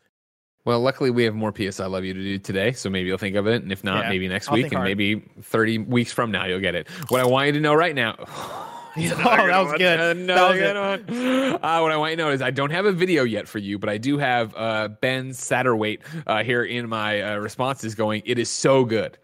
Well, 0.66 0.80
luckily 0.82 1.10
we 1.12 1.24
have 1.24 1.36
more 1.36 1.52
PS 1.52 1.80
I 1.80 1.86
Love 1.86 2.04
You 2.04 2.14
to 2.14 2.20
do 2.22 2.38
today, 2.40 2.72
so 2.74 2.90
maybe 2.90 3.08
you'll 3.08 3.18
think 3.18 3.36
of 3.36 3.48
it, 3.48 3.62
and 3.64 3.72
if 3.72 3.84
not, 3.84 4.04
Yeah, 4.06 4.10
maybe 4.10 4.28
next 4.28 4.50
I'll 4.50 4.56
week, 4.56 4.66
and 4.66 4.74
hard. 4.76 4.86
maybe 4.86 5.24
30 5.42 5.78
weeks 5.80 6.12
from 6.12 6.32
now 6.32 6.46
you'll 6.46 6.60
get 6.60 6.76
it. 6.76 6.90
What 7.10 7.22
I 7.22 7.26
want 7.26 7.48
you 7.48 7.54
to 7.54 7.60
know 7.60 7.74
right 7.74 7.96
now. 7.96 8.16
Oh, 8.98 9.02
that 9.02 9.60
was 9.60 9.72
good. 9.74 10.28
That 10.30 10.48
was 10.50 10.58
good 10.58 11.10
one. 11.10 11.56
Uh, 11.62 11.80
what 11.82 11.92
I 11.92 11.98
want 11.98 12.12
you 12.12 12.16
to 12.16 12.24
know 12.24 12.30
is 12.32 12.42
I 12.42 12.50
don't 12.52 12.70
have 12.72 12.86
a 12.86 12.94
video 12.94 13.26
yet 13.26 13.46
for 13.46 13.60
you, 13.60 13.78
but 13.78 13.90
I 13.90 13.98
do 13.98 14.18
have 14.18 14.56
uh, 14.56 14.88
Ben 14.88 15.34
Satterweight 15.34 16.00
uh, 16.26 16.44
here 16.46 16.64
in 16.64 16.88
my 16.88 17.22
uh, 17.22 17.36
responses 17.40 17.94
going, 17.94 18.22
it 18.26 18.40
is 18.40 18.50
so 18.50 18.86
good. 18.86 19.18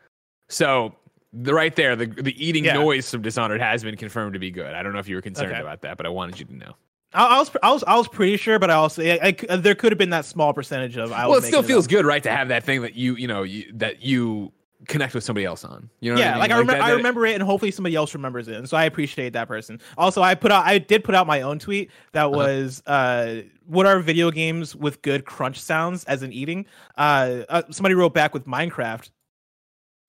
So 0.49 0.94
the 1.31 1.53
right 1.53 1.73
there, 1.73 1.95
the 1.95 2.07
the 2.07 2.35
eating 2.45 2.65
Yeah. 2.65 2.73
noise 2.73 3.09
from 3.09 3.21
Dishonored 3.21 3.61
has 3.61 3.81
been 3.81 3.95
confirmed 3.95 4.33
to 4.33 4.39
be 4.39 4.51
good. 4.51 4.73
I 4.75 4.83
don't 4.83 4.91
know 4.91 4.99
if 4.99 5.07
you 5.07 5.15
were 5.15 5.21
concerned 5.21 5.53
Okay. 5.53 5.61
about 5.61 5.83
that, 5.83 5.95
but 5.95 6.05
I 6.05 6.09
wanted 6.09 6.37
you 6.41 6.45
to 6.47 6.53
know. 6.57 6.73
I, 7.13 7.35
I 7.35 7.39
was 7.39 7.51
I 7.61 7.71
was 7.71 7.83
I 7.85 7.97
was 7.97 8.07
pretty 8.07 8.37
sure, 8.37 8.59
but 8.59 8.69
I 8.71 8.75
also 8.75 9.03
I, 9.03 9.35
I- 9.49 9.55
there 9.57 9.75
could 9.75 9.91
have 9.91 9.99
been 9.99 10.11
that 10.11 10.25
small 10.25 10.53
percentage 10.53 10.97
of. 10.97 11.11
I 11.11 11.27
well, 11.27 11.37
it 11.39 11.43
still 11.43 11.63
feels 11.63 11.87
good, 11.87 12.05
right, 12.05 12.23
to 12.23 12.31
have 12.31 12.47
that 12.49 12.63
thing 12.63 12.81
that 12.81 12.95
you 12.95 13.15
you 13.15 13.27
know 13.27 13.43
you, 13.43 13.71
that 13.75 14.01
you 14.03 14.51
connect 14.87 15.13
with 15.13 15.23
somebody 15.23 15.45
else 15.45 15.63
on. 15.63 15.89
You 15.99 16.11
know, 16.11 16.15
what 16.15 16.19
yeah, 16.21 16.29
I 16.29 16.31
mean? 16.33 16.39
like 16.39 16.51
I 16.51 16.57
remember, 16.57 16.73
that- 16.73 16.81
I 16.89 16.91
remember 16.93 17.25
it, 17.25 17.33
and 17.35 17.43
hopefully 17.43 17.71
somebody 17.71 17.95
else 17.95 18.13
remembers 18.13 18.47
it, 18.47 18.55
and 18.55 18.67
so 18.67 18.77
I 18.77 18.85
appreciate 18.85 19.33
that 19.33 19.47
person. 19.47 19.79
Also, 19.97 20.21
I 20.21 20.33
put 20.35 20.51
out, 20.51 20.65
I 20.65 20.77
did 20.79 21.03
put 21.03 21.13
out 21.13 21.27
my 21.27 21.41
own 21.41 21.59
tweet 21.59 21.91
that 22.13 22.25
Uh-huh. 22.25 22.37
was, 22.37 22.81
uh, 22.87 23.41
"What 23.67 23.85
are 23.85 23.99
video 23.99 24.31
games 24.31 24.75
with 24.75 25.01
good 25.01 25.25
crunch 25.25 25.59
sounds 25.59 26.03
as 26.05 26.23
in 26.23 26.31
eating?" 26.33 26.65
Uh, 26.97 27.41
uh 27.49 27.61
somebody 27.71 27.93
wrote 27.95 28.13
back 28.13 28.33
with 28.33 28.45
Minecraft. 28.47 29.09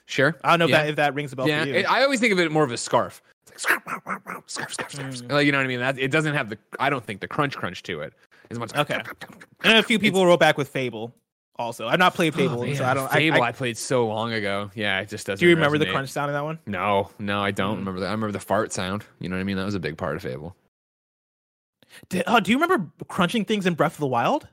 Sure, 0.07 0.37
I 0.45 0.51
don't 0.51 0.59
know 0.59 0.67
yeah. 0.67 0.81
if 0.81 0.83
that 0.85 0.89
if 0.91 0.97
that 0.97 1.15
rings 1.15 1.33
a 1.33 1.37
bell 1.37 1.49
yeah, 1.49 1.63
for 1.63 1.69
you. 1.69 1.75
it- 1.75 1.91
I 1.91 2.03
always 2.05 2.21
think 2.21 2.33
of 2.33 2.39
it 2.39 2.51
more 2.53 2.65
of 2.65 2.71
a 2.73 2.77
scarf. 2.77 3.21
It's 3.51 3.51
like 3.69 3.81
scarf, 3.83 3.83
scarf, 3.85 4.23
scarf, 4.47 4.73
scarf, 4.73 4.73
scarf, 4.73 4.93
scarf. 5.17 5.31
Mm. 5.31 5.33
Like 5.33 5.47
you 5.47 5.53
know 5.53 5.59
what 5.59 5.65
I 5.65 5.69
mean? 5.69 5.81
That 5.81 5.99
it 5.99 6.11
doesn't 6.11 6.35
have 6.35 6.49
the. 6.51 6.59
I 6.79 6.91
don't 6.91 7.05
think 7.05 7.21
the 7.21 7.29
crunch 7.29 7.57
crunch 7.57 7.83
to 7.85 8.01
it 8.03 8.13
as 8.51 8.59
much. 8.59 8.75
Okay. 8.75 9.01
and 9.65 9.79
a 9.79 9.83
few 9.83 9.99
people 9.99 10.25
wrote 10.27 10.41
back 10.41 10.57
with 10.59 10.69
Fable. 10.69 11.15
Also, 11.57 11.87
I've 11.87 11.99
not 11.99 12.15
played 12.15 12.35
Fable, 12.35 12.61
Oh, 12.63 12.65
man, 12.65 12.77
so 12.77 12.85
I 12.85 12.95
don't. 12.95 13.11
Fable 13.13 13.43
I, 13.43 13.49
I, 13.49 13.53
played 13.53 13.77
so 13.77 14.07
long 14.07 14.33
ago. 14.33 14.71
Yeah, 14.75 15.01
it 15.01 15.09
just 15.11 15.27
doesn't. 15.27 15.39
do 15.41 15.49
you 15.49 15.55
remember 15.55 15.77
the 15.77 15.87
crunch 15.87 16.09
sound 16.09 16.31
in 16.31 16.35
that 16.35 16.45
one? 16.45 16.59
No, 16.67 17.11
no, 17.19 17.43
I 17.43 17.51
don't 17.51 17.77
Mm. 17.77 17.79
remember 17.81 18.01
that. 18.01 18.07
I 18.07 18.13
remember 18.13 18.33
the 18.33 18.41
fart 18.41 18.73
sound. 18.73 19.05
You 19.21 19.29
know 19.29 19.37
what 19.37 19.41
I 19.41 19.45
mean? 19.45 19.59
That 19.59 19.67
was 19.67 19.75
a 19.75 19.81
big 19.81 19.99
part 19.99 20.17
of 20.17 20.23
Fable. 20.23 20.57
Did, 22.09 22.25
oh, 22.27 22.41
do 22.41 22.51
you 22.51 22.59
remember 22.59 22.91
crunching 23.09 23.45
things 23.45 23.67
in 23.67 23.75
Breath 23.75 23.93
of 23.95 24.01
the 24.01 24.07
Wild? 24.07 24.49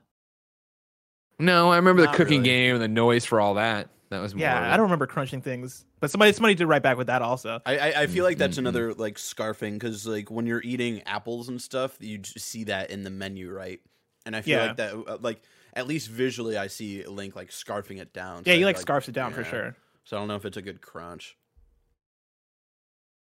No, 1.38 1.70
I 1.72 1.76
remember 1.76 2.02
the 2.02 2.08
cooking 2.08 2.42
really. 2.42 2.50
game 2.50 2.74
and 2.74 2.82
the 2.84 2.88
noise 2.88 3.24
for 3.24 3.40
all 3.40 3.54
that. 3.54 3.88
That 4.10 4.20
was 4.20 4.34
more. 4.34 4.42
Yeah, 4.42 4.58
of. 4.58 4.72
I 4.72 4.76
don't 4.76 4.84
remember 4.84 5.06
crunching 5.06 5.40
things, 5.40 5.84
but 6.00 6.10
somebody 6.10 6.32
somebody 6.32 6.54
did 6.54 6.66
write 6.66 6.82
back 6.82 6.96
with 6.98 7.06
that 7.06 7.22
also. 7.22 7.60
I, 7.64 7.78
I, 7.78 8.02
I 8.02 8.06
feel 8.08 8.24
like 8.24 8.38
that's 8.38 8.56
Mm, 8.56 8.56
mm, 8.56 8.58
another 8.58 8.94
like 8.94 9.16
scarfing 9.16 9.74
because 9.74 10.06
like 10.06 10.30
when 10.30 10.46
you're 10.46 10.62
eating 10.62 11.02
apples 11.02 11.48
and 11.48 11.62
stuff, 11.62 11.96
you 12.00 12.18
just 12.18 12.40
see 12.46 12.64
that 12.64 12.90
in 12.90 13.04
the 13.04 13.10
menu, 13.10 13.50
right? 13.52 13.80
And 14.26 14.34
I 14.34 14.42
feel 14.42 14.58
Yeah. 14.58 14.66
like 14.66 14.76
that, 14.76 14.94
uh, 14.94 15.18
like 15.20 15.42
at 15.74 15.86
least 15.86 16.08
visually, 16.08 16.56
I 16.58 16.66
see 16.66 17.06
Link 17.06 17.36
like 17.36 17.50
scarfing 17.50 18.00
it 18.00 18.12
down. 18.12 18.44
Yeah, 18.44 18.54
So 18.54 18.58
you 18.58 18.64
I 18.64 18.68
like 18.68 18.76
feel 18.76 18.82
scarfs 18.82 19.08
it 19.08 19.12
down 19.12 19.32
for 19.32 19.44
sure. 19.44 19.76
So 20.04 20.16
I 20.16 20.20
don't 20.20 20.28
know 20.28 20.34
if 20.36 20.44
it's 20.44 20.56
a 20.56 20.62
good 20.62 20.80
crunch. 20.80 21.36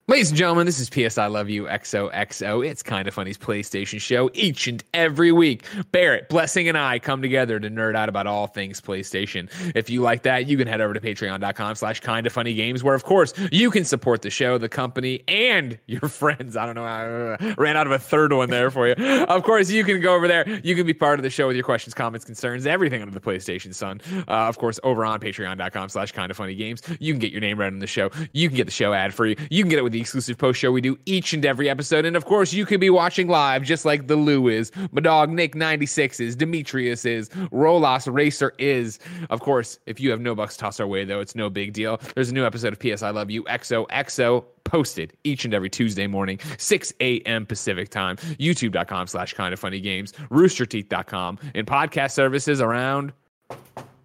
Ladies 0.09 0.29
and 0.29 0.39
gentlemen, 0.39 0.65
this 0.65 0.79
is 0.79 0.89
PS 0.89 1.19
I 1.19 1.27
Love 1.27 1.51
You 1.51 1.65
XOXO. 1.65 2.65
It's 2.65 2.81
kind 2.81 3.07
of 3.07 3.13
funny's 3.13 3.37
PlayStation 3.37 4.01
show 4.01 4.31
each 4.33 4.65
and 4.65 4.83
every 4.91 5.31
week. 5.31 5.67
Barrett, 5.91 6.29
Blessing, 6.29 6.67
and 6.67 6.75
I 6.75 6.97
come 6.97 7.21
together 7.21 7.59
to 7.59 7.69
nerd 7.69 7.95
out 7.95 8.09
about 8.09 8.25
all 8.25 8.47
things 8.47 8.81
PlayStation. 8.81 9.51
If 9.75 9.87
you 9.87 10.01
like 10.01 10.23
that, 10.23 10.47
you 10.47 10.57
can 10.57 10.67
head 10.67 10.81
over 10.81 10.95
to 10.95 10.99
patreon.com 10.99 11.75
slash 11.75 11.99
kind 11.99 12.25
of 12.25 12.33
funny 12.33 12.55
games, 12.55 12.83
where 12.83 12.95
of 12.95 13.03
course 13.03 13.35
you 13.51 13.69
can 13.69 13.85
support 13.85 14.23
the 14.23 14.31
show, 14.31 14.57
the 14.57 14.67
company, 14.67 15.21
and 15.27 15.77
your 15.85 16.01
friends. 16.09 16.57
I 16.57 16.65
don't 16.65 16.73
know, 16.73 16.85
I 16.85 17.53
ran 17.59 17.77
out 17.77 17.85
of 17.85 17.93
a 17.93 17.99
third 17.99 18.33
one 18.33 18.49
there 18.49 18.71
for 18.71 18.87
you. 18.87 18.95
Of 18.95 19.43
course, 19.43 19.69
you 19.69 19.83
can 19.83 20.01
go 20.01 20.15
over 20.15 20.27
there. 20.27 20.49
You 20.63 20.75
can 20.75 20.87
be 20.87 20.93
part 20.95 21.19
of 21.19 21.23
the 21.23 21.29
show 21.29 21.45
with 21.45 21.55
your 21.55 21.65
questions, 21.65 21.93
comments, 21.93 22.25
concerns, 22.25 22.65
everything 22.65 23.03
under 23.03 23.13
the 23.13 23.21
PlayStation 23.21 23.75
Sun. 23.75 24.01
Uh, 24.27 24.47
of 24.47 24.57
course, 24.57 24.79
over 24.81 25.05
on 25.05 25.19
patreon.com 25.19 25.89
slash 25.89 26.13
kind 26.13 26.31
of 26.31 26.37
funny 26.37 26.55
games, 26.55 26.81
you 26.99 27.13
can 27.13 27.19
get 27.19 27.31
your 27.31 27.41
name 27.41 27.59
read 27.59 27.73
on 27.73 27.77
the 27.77 27.85
show. 27.85 28.09
You 28.33 28.49
can 28.49 28.57
get 28.57 28.65
the 28.65 28.71
show 28.71 28.91
ad 28.91 29.13
free. 29.13 29.37
You 29.51 29.61
can 29.61 29.69
get 29.69 29.77
it 29.77 29.83
with 29.83 29.93
the 29.93 29.98
exclusive 29.99 30.37
post 30.37 30.59
show 30.59 30.71
we 30.71 30.81
do 30.81 30.97
each 31.05 31.33
and 31.33 31.45
every 31.45 31.69
episode. 31.69 32.05
And 32.05 32.15
of 32.15 32.25
course, 32.25 32.53
you 32.53 32.65
could 32.65 32.79
be 32.79 32.89
watching 32.89 33.27
live 33.27 33.63
just 33.63 33.85
like 33.85 34.07
the 34.07 34.15
Lou 34.15 34.47
is, 34.47 34.71
my 34.91 35.01
dog 35.01 35.29
Nick96 35.29 36.19
is, 36.19 36.35
Demetrius 36.35 37.05
is, 37.05 37.29
Rolos 37.51 38.11
Racer 38.11 38.53
is. 38.57 38.99
Of 39.29 39.41
course, 39.41 39.79
if 39.85 39.99
you 39.99 40.11
have 40.11 40.21
no 40.21 40.35
bucks 40.35 40.57
tossed 40.57 40.81
our 40.81 40.87
way, 40.87 41.05
though, 41.05 41.19
it's 41.19 41.35
no 41.35 41.49
big 41.49 41.73
deal. 41.73 41.99
There's 42.15 42.29
a 42.29 42.33
new 42.33 42.45
episode 42.45 42.73
of 42.73 42.79
PS 42.79 43.03
I 43.03 43.09
Love 43.11 43.29
You 43.29 43.43
XOXO 43.43 44.45
posted 44.63 45.13
each 45.23 45.45
and 45.45 45.53
every 45.53 45.69
Tuesday 45.69 46.07
morning, 46.07 46.39
6 46.57 46.93
a.m. 46.99 47.45
Pacific 47.45 47.89
time, 47.89 48.17
youtube.com 48.17 49.07
slash 49.07 49.33
kind 49.33 49.53
of 49.53 49.59
funny 49.59 49.79
games, 49.79 50.13
roosterteeth.com, 50.29 51.39
and 51.55 51.65
podcast 51.65 52.11
services 52.11 52.61
around 52.61 53.11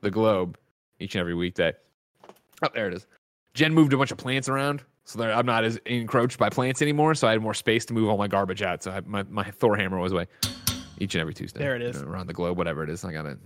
the 0.00 0.10
globe 0.10 0.56
each 1.00 1.14
and 1.14 1.20
every 1.20 1.34
weekday. 1.34 1.72
Oh, 2.62 2.68
there 2.74 2.88
it 2.88 2.94
is. 2.94 3.06
Jen 3.52 3.74
moved 3.74 3.92
a 3.92 3.96
bunch 3.96 4.10
of 4.10 4.18
plants 4.18 4.48
around, 4.48 4.82
so 5.04 5.22
I'm 5.22 5.46
not 5.46 5.64
as 5.64 5.76
encroached 5.86 6.38
by 6.38 6.48
plants 6.48 6.82
anymore. 6.82 7.14
So 7.14 7.28
I 7.28 7.32
had 7.32 7.42
more 7.42 7.54
space 7.54 7.84
to 7.86 7.94
move 7.94 8.08
all 8.08 8.16
my 8.16 8.28
garbage 8.28 8.62
out. 8.62 8.82
So 8.82 8.90
I, 8.90 9.00
my 9.00 9.22
my 9.24 9.44
Thor 9.44 9.76
hammer 9.76 9.98
was 9.98 10.12
away 10.12 10.26
each 10.98 11.14
and 11.14 11.20
every 11.20 11.34
Tuesday. 11.34 11.60
There 11.60 11.76
it 11.76 11.82
is. 11.82 11.96
you 11.96 12.02
know, 12.04 12.10
around 12.10 12.26
the 12.26 12.32
globe, 12.32 12.56
whatever 12.56 12.82
it 12.82 12.90
is. 12.90 13.04
I 13.04 13.12
got 13.12 13.26
it. 13.26 13.38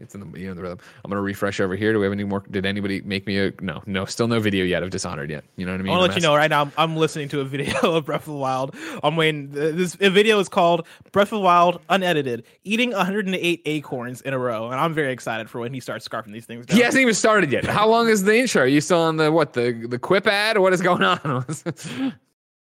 It's 0.00 0.14
in 0.14 0.20
the 0.32 0.38
you 0.40 0.48
know 0.48 0.54
the 0.54 0.62
rhythm. 0.62 0.78
I'm 1.04 1.10
gonna 1.10 1.20
refresh 1.20 1.60
over 1.60 1.76
here. 1.76 1.92
Do 1.92 1.98
we 1.98 2.04
have 2.04 2.12
any 2.12 2.24
more? 2.24 2.42
Did 2.50 2.66
anybody 2.66 3.00
make 3.02 3.26
me 3.26 3.38
a 3.38 3.52
no? 3.60 3.82
No, 3.86 4.04
still 4.04 4.28
no 4.28 4.40
video 4.40 4.64
yet 4.64 4.82
of 4.82 4.90
Dishonored 4.90 5.30
yet. 5.30 5.44
You 5.56 5.66
know 5.66 5.72
what 5.72 5.80
I 5.80 5.82
mean? 5.84 5.92
I 5.92 5.98
want 5.98 6.00
to 6.00 6.04
I'm 6.04 6.14
let 6.14 6.22
you 6.22 6.28
know 6.28 6.36
right 6.36 6.50
now. 6.50 6.62
I'm, 6.62 6.72
I'm 6.76 6.96
listening 6.96 7.28
to 7.30 7.40
a 7.40 7.44
video 7.44 7.78
of 7.82 8.04
Breath 8.06 8.22
of 8.22 8.32
the 8.32 8.38
Wild. 8.38 8.74
I'm 9.02 9.16
waiting. 9.16 9.50
This 9.50 9.94
video 9.94 10.38
is 10.40 10.48
called 10.48 10.86
Breath 11.12 11.28
of 11.28 11.38
the 11.38 11.40
Wild 11.40 11.80
Unedited: 11.88 12.44
Eating 12.64 12.90
108 12.92 13.62
acorns 13.66 14.20
in 14.22 14.34
a 14.34 14.38
row, 14.38 14.70
and 14.70 14.80
I'm 14.80 14.94
very 14.94 15.12
excited 15.12 15.48
for 15.50 15.60
when 15.60 15.72
he 15.72 15.80
starts 15.80 16.06
scarfing 16.08 16.32
these 16.32 16.46
things. 16.46 16.66
Down. 16.66 16.76
He 16.76 16.82
hasn't 16.82 17.00
even 17.00 17.14
started 17.14 17.52
yet. 17.52 17.64
How 17.64 17.88
long 17.88 18.08
is 18.08 18.24
the 18.24 18.36
intro? 18.36 18.62
Are 18.62 18.66
you 18.66 18.80
still 18.80 19.00
on 19.00 19.16
the 19.16 19.30
what 19.30 19.52
the 19.52 19.72
the 19.88 19.98
quip 19.98 20.26
ad 20.26 20.58
what 20.58 20.72
is 20.72 20.82
going 20.82 21.02
on? 21.02 21.44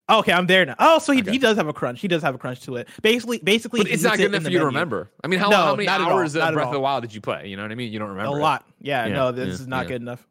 Okay, 0.09 0.33
I'm 0.33 0.47
there 0.47 0.67
now. 0.67 0.75
Oh, 0.79 0.99
so 0.99 1.13
he, 1.13 1.21
Okay. 1.21 1.31
he 1.31 1.39
does 1.39 1.57
have 1.57 1.67
a 1.67 1.73
crunch. 1.73 2.01
He 2.01 2.09
does 2.09 2.23
have 2.23 2.35
a 2.35 2.39
crunch 2.39 2.61
to 2.63 2.77
it. 2.77 2.89
Basically, 3.01 3.39
basically, 3.39 3.81
But 3.81 3.91
it's 3.91 4.03
not 4.03 4.17
good 4.19 4.25
it 4.25 4.29
enough 4.35 4.43
for 4.43 4.51
you 4.51 4.59
to 4.59 4.67
remember. 4.67 5.11
I 5.23 5.29
mean, 5.29 5.41
how, 5.41 5.49
No, 5.49 5.57
how 5.57 5.75
many 5.77 5.89
at 5.89 6.01
all, 6.01 6.11
hours 6.13 6.37
of 6.37 6.53
Breath 6.53 6.67
of 6.67 6.73
the. 6.75 6.81
Wild 6.81 7.03
did 7.03 7.15
you 7.15 7.23
play? 7.23 7.49
You 7.49 7.57
know 7.57 7.63
what 7.63 7.73
I 7.73 7.75
mean? 7.75 7.91
You 7.91 7.99
don't 7.99 8.11
A 8.11 8.13
remember. 8.13 8.37
it. 8.39 8.43
lot. 8.43 8.67
Yeah, 8.81 9.07
Yeah, 9.07 9.15
no, 9.15 9.33
this 9.33 9.47
yeah, 9.49 9.53
is 9.55 9.67
not 9.67 9.85
yeah. 9.85 9.89
good 9.89 10.03
enough. 10.03 10.27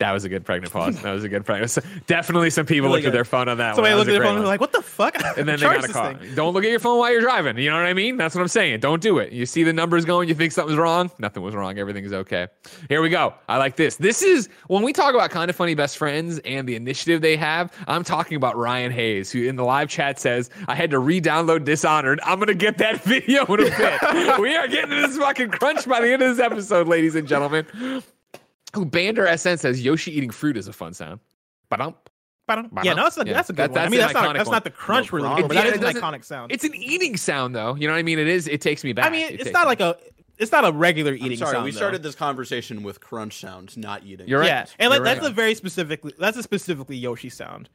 That 0.00 0.12
was 0.12 0.24
a 0.24 0.30
good 0.30 0.46
pregnant 0.46 0.72
pause. 0.72 1.00
That 1.02 1.12
was 1.12 1.24
a 1.24 1.28
good 1.28 1.44
pregnant. 1.44 1.76
Definitely 2.06 2.48
some 2.48 2.64
people 2.64 2.88
Really 2.88 3.00
looked 3.02 3.08
at 3.08 3.12
their 3.12 3.26
phone 3.26 3.48
on 3.48 3.58
that 3.58 3.74
Somebody 3.76 3.92
one. 3.92 3.98
Looked 3.98 4.08
at 4.08 4.12
their 4.14 4.22
phone 4.22 4.36
and 4.36 4.38
great 4.38 4.42
was 4.44 4.48
like, 4.48 4.60
"What 4.60 4.72
the 4.72 4.80
fuck?" 4.80 5.14
and 5.38 5.46
then 5.48 5.60
they 5.60 5.66
got 5.66 5.84
a 5.84 5.88
call. 5.92 6.14
thing. 6.14 6.34
Don't 6.34 6.54
look 6.54 6.64
at 6.64 6.70
your 6.70 6.80
phone 6.80 6.98
while 6.98 7.12
you're 7.12 7.20
driving. 7.20 7.58
You 7.58 7.68
know 7.68 7.76
what 7.76 7.84
I 7.84 7.92
mean? 7.92 8.16
That's 8.16 8.34
what 8.34 8.40
I'm 8.40 8.48
saying. 8.48 8.80
Don't 8.80 9.02
do 9.02 9.18
it. 9.18 9.30
You 9.32 9.44
see 9.44 9.62
the 9.62 9.74
numbers 9.74 10.06
going, 10.06 10.28
you 10.30 10.34
think 10.34 10.52
something's 10.52 10.78
wrong. 10.78 11.10
Nothing 11.18 11.42
was 11.42 11.54
wrong. 11.54 11.78
Everything 11.78 12.02
is 12.04 12.14
okay. 12.14 12.48
Here 12.88 13.02
we 13.02 13.10
go. 13.10 13.34
I 13.46 13.58
like 13.58 13.76
this. 13.76 13.96
This 13.96 14.22
is 14.22 14.48
when 14.68 14.82
we 14.82 14.94
talk 14.94 15.14
about 15.14 15.30
kind 15.30 15.50
of 15.50 15.56
funny 15.56 15.74
best 15.74 15.98
friends 15.98 16.38
and 16.46 16.66
the 16.66 16.76
initiative 16.76 17.20
they 17.20 17.36
have. 17.36 17.70
I'm 17.86 18.02
talking 18.02 18.36
about 18.38 18.56
Ryan 18.56 18.92
Hayes, 18.92 19.30
who 19.30 19.42
in 19.44 19.56
the 19.56 19.64
live 19.64 19.90
chat 19.90 20.18
says, 20.18 20.48
I 20.66 20.74
had 20.76 20.90
to 20.92 20.98
re 20.98 21.20
download 21.20 21.64
Dishonored. 21.66 22.20
I'm 22.24 22.38
going 22.38 22.46
to 22.48 22.54
get 22.54 22.78
that 22.78 23.04
video 23.04 23.44
in 23.44 23.60
a 23.60 23.64
bit. 23.64 24.40
we 24.40 24.56
are 24.56 24.66
getting 24.66 24.90
this 24.90 25.18
fucking 25.18 25.50
crunch 25.50 25.86
by 25.86 26.00
the 26.00 26.10
end 26.10 26.22
of 26.22 26.34
this 26.34 26.42
episode, 26.44 26.88
ladies 26.88 27.16
and 27.16 27.28
gentlemen. 27.28 27.66
Who 28.74 28.86
Bander 28.86 29.26
SN 29.38 29.58
says 29.58 29.82
Yoshi 29.82 30.12
eating 30.16 30.30
fruit 30.30 30.56
is 30.56 30.68
a 30.68 30.72
fun 30.72 30.94
sound. 30.94 31.20
Ba-dum. 31.68 31.94
Yeah, 32.82 32.94
no, 32.94 33.04
that's 33.04 33.16
a, 33.16 33.24
Yeah, 33.24 33.32
that's 33.34 33.48
a 33.50 33.52
good 33.52 33.70
that- 33.70 33.70
one. 33.72 33.78
I 33.78 33.88
mean, 33.88 34.00
that's 34.00 34.12
not 34.12 34.34
that's 34.34 34.48
one. 34.48 34.54
not 34.56 34.64
the 34.64 34.70
crunch 34.70 35.12
No 35.12 35.18
related, 35.18 35.30
problem. 35.42 35.48
but 35.48 35.54
Yeah, 35.56 35.62
that 35.70 35.76
it 35.76 35.84
is 35.84 35.94
an 35.96 36.02
iconic 36.02 36.24
sound. 36.24 36.50
It's 36.50 36.64
an 36.64 36.74
eating 36.74 37.16
sound, 37.16 37.54
though. 37.54 37.76
You 37.76 37.86
know 37.86 37.92
what 37.92 38.00
I 38.00 38.02
mean? 38.02 38.18
It 38.18 38.26
is. 38.26 38.48
It 38.48 38.60
takes 38.60 38.82
me 38.82 38.92
back. 38.92 39.06
I 39.06 39.10
mean, 39.10 39.28
It 39.32 39.40
it's 39.40 39.52
not 39.52 39.62
me 39.62 39.66
like 39.66 39.80
a 39.80 39.96
it's 40.38 40.50
not 40.50 40.64
a 40.64 40.72
regular 40.72 41.12
eating 41.12 41.32
I'm 41.32 41.36
sorry, 41.36 41.52
sound. 41.52 41.64
we 41.66 41.70
though. 41.70 41.76
started 41.76 42.02
this 42.02 42.14
conversation 42.16 42.82
with 42.82 42.98
crunch 43.00 43.38
sounds, 43.38 43.76
not 43.76 44.04
eating. 44.04 44.26
You're 44.26 44.40
right. 44.40 44.46
Yeah, 44.46 44.66
and 44.80 44.90
like, 44.90 45.02
that's 45.04 45.20
right. 45.20 45.30
a 45.30 45.34
very 45.34 45.54
specifically 45.54 46.12
that's 46.18 46.36
a 46.36 46.42
specifically 46.42 46.96
Yoshi 46.96 47.28
sound. 47.28 47.68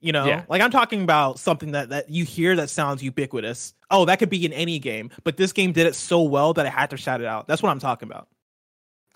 You 0.00 0.12
know, 0.12 0.26
Yeah. 0.26 0.44
like 0.48 0.62
I'm 0.62 0.70
talking 0.70 1.02
about 1.02 1.40
something 1.40 1.72
that 1.72 1.88
that 1.88 2.08
you 2.10 2.24
hear 2.24 2.54
that 2.56 2.70
sounds 2.70 3.02
ubiquitous. 3.02 3.74
Oh, 3.90 4.04
that 4.04 4.20
could 4.20 4.30
be 4.30 4.44
in 4.46 4.52
any 4.52 4.78
game, 4.78 5.10
but 5.24 5.38
this 5.38 5.52
game 5.52 5.72
did 5.72 5.86
it 5.88 5.96
so 5.96 6.22
well 6.22 6.52
that 6.54 6.66
I 6.66 6.70
had 6.70 6.90
to 6.90 6.96
shout 6.96 7.20
it 7.20 7.26
out. 7.26 7.48
That's 7.48 7.62
what 7.64 7.70
I'm 7.70 7.80
talking 7.80 8.08
about. 8.08 8.28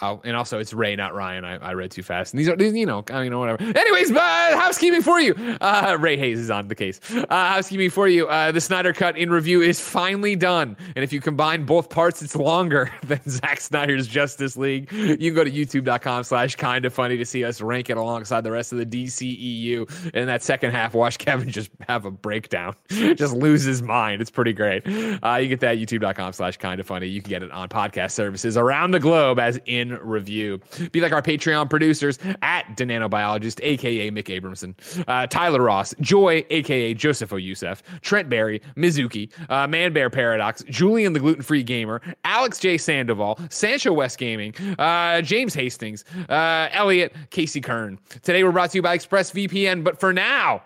Oh, 0.00 0.20
and 0.24 0.36
also 0.36 0.58
it's 0.58 0.74
Ray, 0.74 0.96
not 0.96 1.14
Ryan. 1.14 1.44
I, 1.44 1.56
I 1.56 1.72
read 1.74 1.92
too 1.92 2.02
fast. 2.02 2.34
And 2.34 2.40
these 2.40 2.48
are, 2.48 2.56
these, 2.56 2.74
you 2.74 2.84
know, 2.84 3.04
I 3.10 3.22
mean, 3.22 3.38
whatever. 3.38 3.62
Anyways, 3.62 4.10
uh, 4.10 4.18
housekeeping 4.58 5.02
for 5.02 5.20
you. 5.20 5.34
Uh, 5.60 5.96
Ray 6.00 6.16
Hayes 6.16 6.40
is 6.40 6.50
on 6.50 6.66
the 6.66 6.74
case. 6.74 7.00
Uh, 7.14 7.26
housekeeping 7.30 7.90
for 7.90 8.08
you. 8.08 8.26
Uh, 8.26 8.50
the 8.50 8.60
Snyder 8.60 8.92
Cut 8.92 9.16
in 9.16 9.30
review 9.30 9.62
is 9.62 9.80
finally 9.80 10.34
done. 10.34 10.76
And 10.96 11.04
if 11.04 11.12
you 11.12 11.20
combine 11.20 11.64
both 11.64 11.90
parts, 11.90 12.22
it's 12.22 12.34
longer 12.34 12.90
than 13.04 13.20
Zack 13.28 13.60
Snyder's 13.60 14.08
Justice 14.08 14.56
League. 14.56 14.90
You 14.92 15.16
can 15.16 15.34
go 15.34 15.44
to 15.44 15.50
youtube.com 15.50 16.24
slash 16.24 16.56
kind 16.56 16.84
of 16.84 16.92
funny 16.92 17.16
to 17.16 17.24
see 17.24 17.44
us 17.44 17.60
rank 17.60 17.88
it 17.88 17.96
alongside 17.96 18.40
the 18.42 18.50
rest 18.52 18.72
of 18.72 18.78
the 18.78 18.86
DCEU. 18.86 19.88
And 20.06 20.16
in 20.16 20.26
that 20.26 20.42
second 20.42 20.72
half, 20.72 20.94
watch 20.94 21.18
Kevin 21.18 21.48
just 21.48 21.70
have 21.88 22.04
a 22.04 22.10
breakdown, 22.10 22.74
just 22.88 23.32
lose 23.32 23.62
his 23.62 23.80
mind. 23.80 24.20
It's 24.20 24.30
pretty 24.30 24.54
great. 24.54 24.82
Uh, 25.22 25.36
you 25.36 25.46
get 25.46 25.60
that 25.60 25.78
youtube.com 25.78 26.32
slash 26.32 26.56
kind 26.56 26.80
of 26.80 26.86
funny. 26.86 27.06
You 27.06 27.22
can 27.22 27.30
get 27.30 27.42
it 27.44 27.52
on 27.52 27.68
podcast 27.68 28.10
services 28.10 28.56
around 28.56 28.90
the 28.90 29.00
globe 29.00 29.38
as 29.38 29.60
in 29.66 29.83
review. 29.90 30.60
Be 30.92 31.00
like 31.00 31.12
our 31.12 31.22
Patreon 31.22 31.68
producers 31.70 32.18
at 32.42 32.76
Nanobiologist, 32.76 33.60
aka 33.62 34.10
Mick 34.10 34.26
Abramson, 34.26 34.74
uh, 35.08 35.26
Tyler 35.26 35.62
Ross, 35.62 35.94
Joy, 36.00 36.44
aka 36.50 36.94
Joseph 36.94 37.32
O. 37.32 37.36
Youssef, 37.36 37.82
Trent 38.02 38.28
Berry, 38.28 38.60
Mizuki, 38.76 39.30
uh, 39.50 39.66
Man 39.66 39.92
Bear 39.92 40.10
Paradox, 40.10 40.62
Julian 40.64 41.12
the 41.12 41.20
Gluten 41.20 41.42
Free 41.42 41.62
Gamer, 41.62 42.00
Alex 42.24 42.58
J. 42.58 42.78
Sandoval, 42.78 43.38
Sancho 43.50 43.92
West 43.92 44.18
Gaming, 44.18 44.54
uh, 44.78 45.20
James 45.22 45.54
Hastings, 45.54 46.04
uh, 46.28 46.68
Elliot, 46.72 47.14
Casey 47.30 47.60
Kern. 47.60 47.98
Today 48.22 48.44
we're 48.44 48.52
brought 48.52 48.70
to 48.70 48.78
you 48.78 48.82
by 48.82 48.96
ExpressVPN, 48.98 49.84
but 49.84 49.98
for 49.98 50.12
now, 50.12 50.62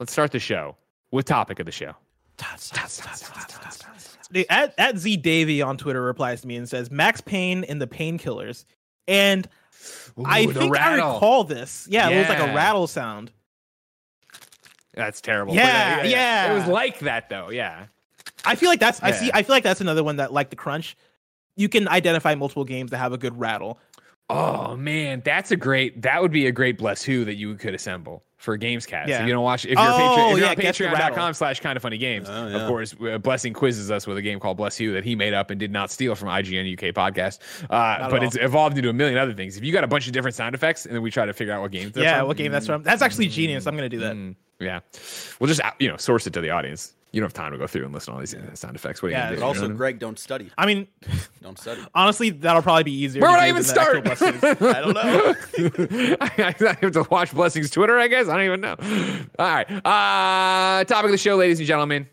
let's 0.00 0.12
start 0.12 0.32
the 0.32 0.38
show 0.38 0.76
with 1.10 1.26
topic 1.26 1.60
of 1.60 1.66
the 1.66 1.72
show. 1.72 1.94
At, 4.48 4.74
at 4.78 4.98
Z 4.98 5.16
Davy 5.18 5.62
on 5.62 5.76
Twitter 5.76 6.02
replies 6.02 6.42
to 6.42 6.46
me 6.46 6.56
and 6.56 6.68
says 6.68 6.90
Max 6.90 7.20
Payne 7.20 7.64
and 7.64 7.80
the 7.80 7.86
Painkillers, 7.86 8.64
and 9.06 9.48
I 10.24 10.42
Ooh, 10.44 10.52
the 10.52 10.60
think 10.60 10.76
I 10.76 10.94
recall 10.94 11.44
this. 11.44 11.86
Yeah, 11.90 12.08
it 12.08 12.18
was 12.18 12.28
like 12.28 12.40
a 12.40 12.54
rattle 12.54 12.86
sound. 12.86 13.32
That's 14.94 15.20
terrible. 15.20 15.54
Yeah, 15.54 15.98
But, 15.98 16.06
uh, 16.06 16.08
yeah. 16.08 16.52
It 16.52 16.58
was 16.58 16.66
like 16.66 16.98
that 17.00 17.28
though. 17.28 17.50
Yeah. 17.50 17.86
I 18.44 18.56
feel 18.56 18.68
like 18.68 18.80
that's 18.80 19.02
I 19.02 19.12
see. 19.12 19.30
I 19.32 19.42
feel 19.42 19.54
like 19.54 19.62
that's 19.62 19.80
another 19.80 20.02
one 20.02 20.16
that 20.16 20.32
like 20.32 20.50
the 20.50 20.56
crunch. 20.56 20.96
You 21.56 21.68
can 21.68 21.88
identify 21.88 22.34
multiple 22.34 22.64
games 22.64 22.90
that 22.90 22.98
have 22.98 23.12
a 23.12 23.18
good 23.18 23.38
rattle. 23.38 23.78
Oh 24.30 24.76
man, 24.76 25.22
that's 25.24 25.50
a 25.50 25.56
great. 25.56 26.02
That 26.02 26.20
would 26.20 26.32
be 26.32 26.46
a 26.46 26.52
great 26.52 26.78
bless 26.78 27.02
who 27.02 27.24
that 27.24 27.34
you 27.34 27.54
could 27.56 27.74
assemble 27.74 28.22
for 28.38 28.56
Gamescast. 28.56 29.08
Yeah. 29.08 29.20
If 29.22 29.26
you 29.26 29.34
don't 29.34 29.42
watch, 29.44 29.64
if 29.66 29.72
you're, 29.72 29.78
Oh, 29.80 29.82
a 29.82 29.98
Patreon, 30.00 30.32
if 30.32 30.38
you're 30.38 30.88
yeah, 30.88 30.94
on 30.94 31.10
patreon.com 31.12 31.34
slash 31.34 31.60
kind 31.60 31.76
of 31.76 31.82
funny 31.82 31.98
games, 31.98 32.28
Oh, 32.30 32.48
of 32.48 32.68
course, 32.68 32.94
uh, 33.04 33.18
Blessing 33.18 33.52
quizzes 33.52 33.90
us 33.90 34.06
with 34.06 34.16
a 34.16 34.22
game 34.22 34.38
called 34.40 34.56
Bless 34.56 34.78
You 34.78 34.92
that 34.92 35.04
he 35.04 35.14
made 35.16 35.34
up 35.34 35.50
and 35.50 35.58
did 35.58 35.72
not 35.72 35.90
steal 35.90 36.14
from 36.14 36.28
IGN 36.28 36.72
UK 36.72 36.94
podcast. 36.94 37.40
Uh, 37.68 38.08
but 38.08 38.22
it's 38.22 38.36
evolved 38.36 38.76
into 38.78 38.88
a 38.88 38.92
million 38.92 39.18
other 39.18 39.34
things. 39.34 39.56
If 39.56 39.64
you 39.64 39.72
got 39.72 39.82
a 39.84 39.88
bunch 39.88 40.06
of 40.06 40.12
different 40.12 40.36
sound 40.36 40.54
effects 40.54 40.86
and 40.86 40.94
then 40.94 41.02
we 41.02 41.10
try 41.10 41.26
to 41.26 41.32
figure 41.32 41.52
out 41.52 41.60
what 41.62 41.72
games 41.72 41.92
they're 41.92 42.04
Yeah, 42.04 42.20
from, 42.20 42.28
what 42.28 42.36
game 42.36 42.52
that's 42.52 42.66
from? 42.66 42.82
That's 42.84 43.02
actually 43.02 43.26
genius. 43.28 43.66
I'm 43.66 43.74
gonna 43.74 43.88
do 43.88 43.98
that. 44.00 44.14
mm, 44.14 44.36
yeah, 44.60 44.80
we'll 45.40 45.48
just 45.48 45.60
uh, 45.60 45.72
you 45.80 45.88
know 45.88 45.96
source 45.96 46.26
it 46.26 46.32
to 46.34 46.40
the 46.40 46.50
audience. 46.50 46.94
You 47.12 47.20
don't 47.20 47.26
have 47.26 47.32
time 47.32 47.52
to 47.52 47.58
go 47.58 47.66
through 47.66 47.84
and 47.86 47.94
listen 47.94 48.12
to 48.12 48.16
all 48.16 48.20
these 48.20 48.34
uh, 48.34 48.54
sound 48.54 48.76
effects. 48.76 49.02
What 49.02 49.08
are 49.08 49.10
you 49.12 49.16
Yeah, 49.16 49.22
gonna 49.24 49.36
do? 49.36 49.40
But 49.40 49.40
You 49.42 49.46
also, 49.48 49.60
know 49.60 49.62
what 49.62 49.66
I 49.66 49.68
mean? 49.70 49.76
Greg, 49.78 49.98
don't 49.98 50.18
study. 50.18 50.50
I 50.58 50.66
mean, 50.66 50.88
Don't 51.42 51.58
study. 51.58 51.80
honestly, 51.94 52.30
that'll 52.30 52.60
probably 52.62 52.82
be 52.84 52.92
easier. 52.92 53.22
Where 53.22 53.30
would 53.30 53.40
I 53.40 53.50
do 53.50 53.58
even 53.58 53.62
than 53.62 53.74
the 53.74 53.80
actual 53.80 54.20
start? 54.20 54.40
blessings. 54.40 54.62
I 54.76 54.80
don't 54.80 54.94
know. 54.94 56.16
I 56.20 56.54
I 56.68 56.76
have 56.82 56.92
to 56.92 57.06
watch 57.10 57.32
Blessing's 57.32 57.70
Twitter, 57.70 57.98
I 57.98 58.08
guess. 58.08 58.28
I 58.28 58.34
don't 58.36 58.44
even 58.44 58.60
know. 58.60 58.76
All 59.38 59.48
right. 59.48 59.70
Uh, 59.70 60.84
topic 60.84 61.06
of 61.06 61.10
the 61.12 61.18
show, 61.18 61.36
ladies 61.36 61.58
and 61.60 61.66
gentlemen. 61.66 62.08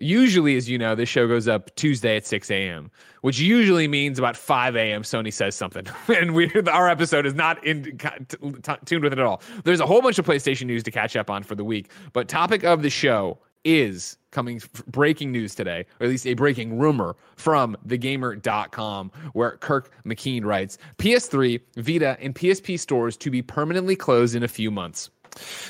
Usually, 0.00 0.56
as 0.56 0.68
you 0.68 0.76
know, 0.76 0.96
this 0.96 1.08
show 1.08 1.28
goes 1.28 1.46
up 1.46 1.74
Tuesday 1.76 2.16
at 2.16 2.26
6 2.26 2.50
a.m., 2.50 2.90
which 3.20 3.38
usually 3.38 3.86
means 3.86 4.18
about 4.18 4.36
5 4.36 4.74
a.m. 4.74 5.02
Sony 5.02 5.32
says 5.32 5.54
something. 5.54 5.86
and 6.08 6.34
we, 6.34 6.50
our 6.66 6.88
episode 6.88 7.24
is 7.26 7.34
not 7.34 7.64
in, 7.64 7.96
t- 7.96 8.08
t- 8.28 8.72
tuned 8.86 9.04
with 9.04 9.12
it 9.12 9.20
at 9.20 9.24
all. 9.24 9.40
There's 9.62 9.78
a 9.78 9.86
whole 9.86 10.02
bunch 10.02 10.18
of 10.18 10.26
PlayStation 10.26 10.66
news 10.66 10.82
to 10.82 10.90
catch 10.90 11.14
up 11.14 11.30
on 11.30 11.44
for 11.44 11.54
the 11.54 11.62
week. 11.62 11.90
But 12.12 12.26
topic 12.26 12.64
of 12.64 12.82
the 12.82 12.90
show 12.90 13.38
is 13.64 14.16
coming 14.30 14.60
breaking 14.88 15.32
news 15.32 15.54
today, 15.54 15.86
or 16.00 16.04
at 16.04 16.10
least 16.10 16.26
a 16.26 16.34
breaking 16.34 16.78
rumor 16.78 17.16
from 17.36 17.76
thegamer.com, 17.86 19.10
where 19.32 19.52
Kirk 19.58 19.90
McKeand 20.04 20.44
writes 20.44 20.78
PS3, 20.98 21.60
Vita, 21.76 22.16
and 22.20 22.34
PSP 22.34 22.78
stores 22.78 23.16
to 23.18 23.30
be 23.30 23.42
permanently 23.42 23.96
closed 23.96 24.34
in 24.34 24.42
a 24.42 24.48
few 24.48 24.70
months. 24.70 25.10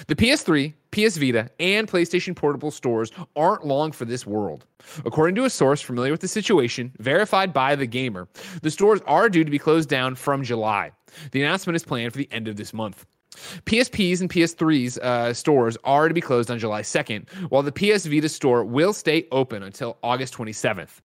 The 0.08 0.14
PS3, 0.14 0.74
PS 0.90 1.16
Vita, 1.16 1.50
and 1.58 1.88
PlayStation 1.88 2.36
Portable 2.36 2.70
stores 2.70 3.10
aren't 3.34 3.66
long 3.66 3.92
for 3.92 4.04
this 4.04 4.26
world. 4.26 4.66
According 5.04 5.34
to 5.36 5.44
a 5.44 5.50
source 5.50 5.80
familiar 5.80 6.12
with 6.12 6.20
the 6.20 6.28
situation, 6.28 6.92
verified 6.98 7.52
by 7.52 7.74
The 7.74 7.86
Gamer, 7.86 8.28
the 8.62 8.70
stores 8.70 9.00
are 9.06 9.28
due 9.28 9.44
to 9.44 9.50
be 9.50 9.58
closed 9.58 9.88
down 9.88 10.14
from 10.14 10.44
July. 10.44 10.92
The 11.30 11.42
announcement 11.42 11.76
is 11.76 11.84
planned 11.84 12.12
for 12.12 12.18
the 12.18 12.28
end 12.30 12.48
of 12.48 12.56
this 12.56 12.74
month. 12.74 13.06
PSPs 13.66 14.20
and 14.20 14.30
PS3s 14.30 14.98
uh, 14.98 15.32
stores 15.34 15.76
are 15.84 16.08
to 16.08 16.14
be 16.14 16.20
closed 16.20 16.50
on 16.50 16.58
July 16.58 16.82
2nd, 16.82 17.28
while 17.50 17.62
the 17.62 17.72
PS 17.72 18.06
Vita 18.06 18.28
store 18.28 18.64
will 18.64 18.92
stay 18.92 19.26
open 19.32 19.62
until 19.62 19.98
August 20.02 20.34
27th. 20.34 21.00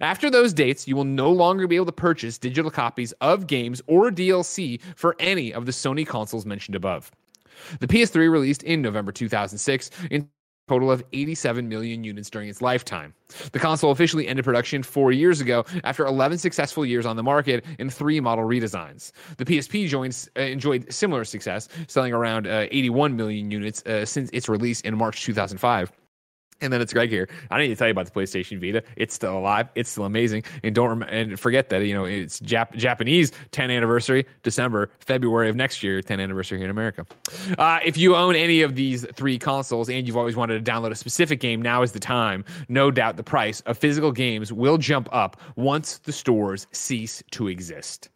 After 0.00 0.30
those 0.30 0.52
dates, 0.52 0.88
you 0.88 0.96
will 0.96 1.04
no 1.04 1.30
longer 1.30 1.66
be 1.66 1.76
able 1.76 1.86
to 1.86 1.92
purchase 1.92 2.38
digital 2.38 2.70
copies 2.70 3.12
of 3.20 3.46
games 3.46 3.82
or 3.86 4.10
DLC 4.10 4.80
for 4.96 5.14
any 5.18 5.52
of 5.52 5.66
the 5.66 5.72
Sony 5.72 6.06
consoles 6.06 6.46
mentioned 6.46 6.74
above. 6.74 7.10
The 7.80 7.86
PS3 7.86 8.30
released 8.30 8.62
in 8.62 8.80
November 8.80 9.12
2006 9.12 9.90
in 10.10 10.22
a 10.22 10.26
total 10.68 10.90
of 10.90 11.02
87 11.12 11.68
million 11.68 12.04
units 12.04 12.30
during 12.30 12.48
its 12.48 12.62
lifetime. 12.62 13.14
The 13.52 13.58
console 13.58 13.90
officially 13.90 14.28
ended 14.28 14.44
production 14.44 14.82
four 14.82 15.12
years 15.12 15.40
ago 15.40 15.64
after 15.84 16.06
11 16.06 16.38
successful 16.38 16.84
years 16.84 17.06
on 17.06 17.16
the 17.16 17.22
market 17.22 17.64
and 17.78 17.92
three 17.92 18.20
model 18.20 18.44
redesigns. 18.44 19.12
The 19.38 19.44
PSP 19.44 19.88
joins, 19.88 20.28
uh, 20.36 20.42
enjoyed 20.42 20.92
similar 20.92 21.24
success, 21.24 21.68
selling 21.88 22.12
around 22.12 22.46
uh, 22.46 22.66
81 22.70 23.16
million 23.16 23.50
units 23.50 23.82
uh, 23.84 24.04
since 24.04 24.30
its 24.32 24.48
release 24.48 24.80
in 24.82 24.96
March 24.96 25.24
2005. 25.24 25.92
And 26.60 26.72
then 26.72 26.80
it's 26.80 26.92
Greg 26.92 27.10
here. 27.10 27.28
I 27.50 27.56
don't 27.56 27.64
need 27.68 27.74
to 27.74 27.76
tell 27.76 27.86
you 27.86 27.92
about 27.92 28.06
the 28.06 28.10
PlayStation 28.12 28.60
Vita. 28.60 28.82
It's 28.96 29.14
still 29.14 29.38
alive. 29.38 29.68
It's 29.74 29.90
still 29.90 30.04
amazing. 30.04 30.42
And 30.62 30.74
don't 30.74 30.88
rem- 30.88 31.08
and 31.08 31.38
forget 31.38 31.68
that 31.68 31.84
you 31.84 31.94
know 31.94 32.04
it's 32.04 32.40
Jap- 32.40 32.74
Japanese 32.74 33.30
10th 33.52 33.74
anniversary, 33.74 34.26
December, 34.42 34.90
February 35.00 35.48
of 35.48 35.56
next 35.56 35.82
year, 35.82 36.02
10th 36.02 36.20
anniversary 36.20 36.58
here 36.58 36.66
in 36.66 36.70
America. 36.70 37.06
Uh, 37.58 37.78
if 37.84 37.96
you 37.96 38.16
own 38.16 38.34
any 38.34 38.62
of 38.62 38.74
these 38.74 39.06
three 39.14 39.38
consoles 39.38 39.88
and 39.88 40.06
you've 40.06 40.16
always 40.16 40.36
wanted 40.36 40.64
to 40.64 40.70
download 40.70 40.90
a 40.90 40.96
specific 40.96 41.40
game, 41.40 41.62
now 41.62 41.82
is 41.82 41.92
the 41.92 42.00
time. 42.00 42.44
No 42.68 42.90
doubt 42.90 43.16
the 43.16 43.22
price 43.22 43.60
of 43.62 43.78
physical 43.78 44.10
games 44.10 44.52
will 44.52 44.78
jump 44.78 45.08
up 45.12 45.40
once 45.56 45.98
the 45.98 46.12
stores 46.12 46.66
cease 46.72 47.22
to 47.32 47.48
exist. 47.48 48.08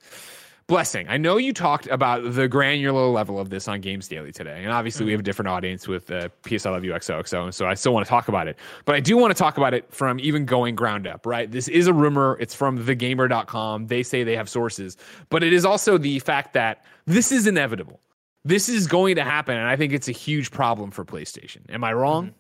Blessing. 0.67 1.07
I 1.09 1.17
know 1.17 1.37
you 1.37 1.53
talked 1.53 1.87
about 1.89 2.35
the 2.35 2.49
granular 2.49 3.07
level 3.09 3.39
of 3.39 3.51
this 3.51 3.69
on 3.69 3.81
Games 3.81 4.09
Daily 4.09 4.33
today, 4.33 4.63
and 4.63 4.73
obviously 4.73 5.01
mm-hmm. 5.01 5.07
we 5.07 5.13
have 5.13 5.21
a 5.21 5.25
different 5.25 5.49
audience 5.49 5.89
with 5.89 6.11
uh, 6.11 6.29
PS 6.43 6.67
I 6.67 6.71
Love 6.71 6.85
You 6.85 6.93
XOXO, 6.93 7.53
so 7.53 7.67
I 7.67 7.75
still 7.75 7.93
want 7.93 8.07
to 8.07 8.11
talk 8.11 8.29
about 8.29 8.49
it. 8.49 8.59
But 8.85 8.95
I 8.95 9.01
do 9.01 9.17
want 9.17 9.35
to 9.35 9.39
talk 9.39 9.57
about 9.57 9.75
it 9.75 9.93
from 9.93 10.21
even 10.21 10.45
going 10.45 10.75
ground 10.75 11.07
up, 11.07 11.27
right? 11.27 11.51
This 11.51 11.69
is 11.69 11.87
a 11.87 11.93
rumor. 11.93 12.37
It's 12.41 12.55
from 12.55 12.85
thegamer.com. 12.85 13.87
They 13.87 14.03
say 14.03 14.25
they 14.25 14.37
have 14.37 14.49
sources, 14.49 14.97
but 15.29 15.43
it 15.43 15.53
is 15.53 15.65
also 15.65 15.99
the 15.99 16.19
fact 16.21 16.53
that 16.55 16.85
this 17.07 17.33
is 17.33 17.47
inevitable. 17.47 18.01
This 18.45 18.69
is 18.69 18.87
going 18.87 19.17
to 19.17 19.25
happen, 19.25 19.57
and 19.57 19.69
I 19.69 19.77
think 19.77 19.93
it's 19.93 20.09
a 20.09 20.13
huge 20.13 20.51
problem 20.51 20.91
for 20.91 21.05
PlayStation. 21.05 21.61
Am 21.69 21.85
I 21.85 21.93
wrong? 21.93 22.27
Mm-hmm. 22.27 22.37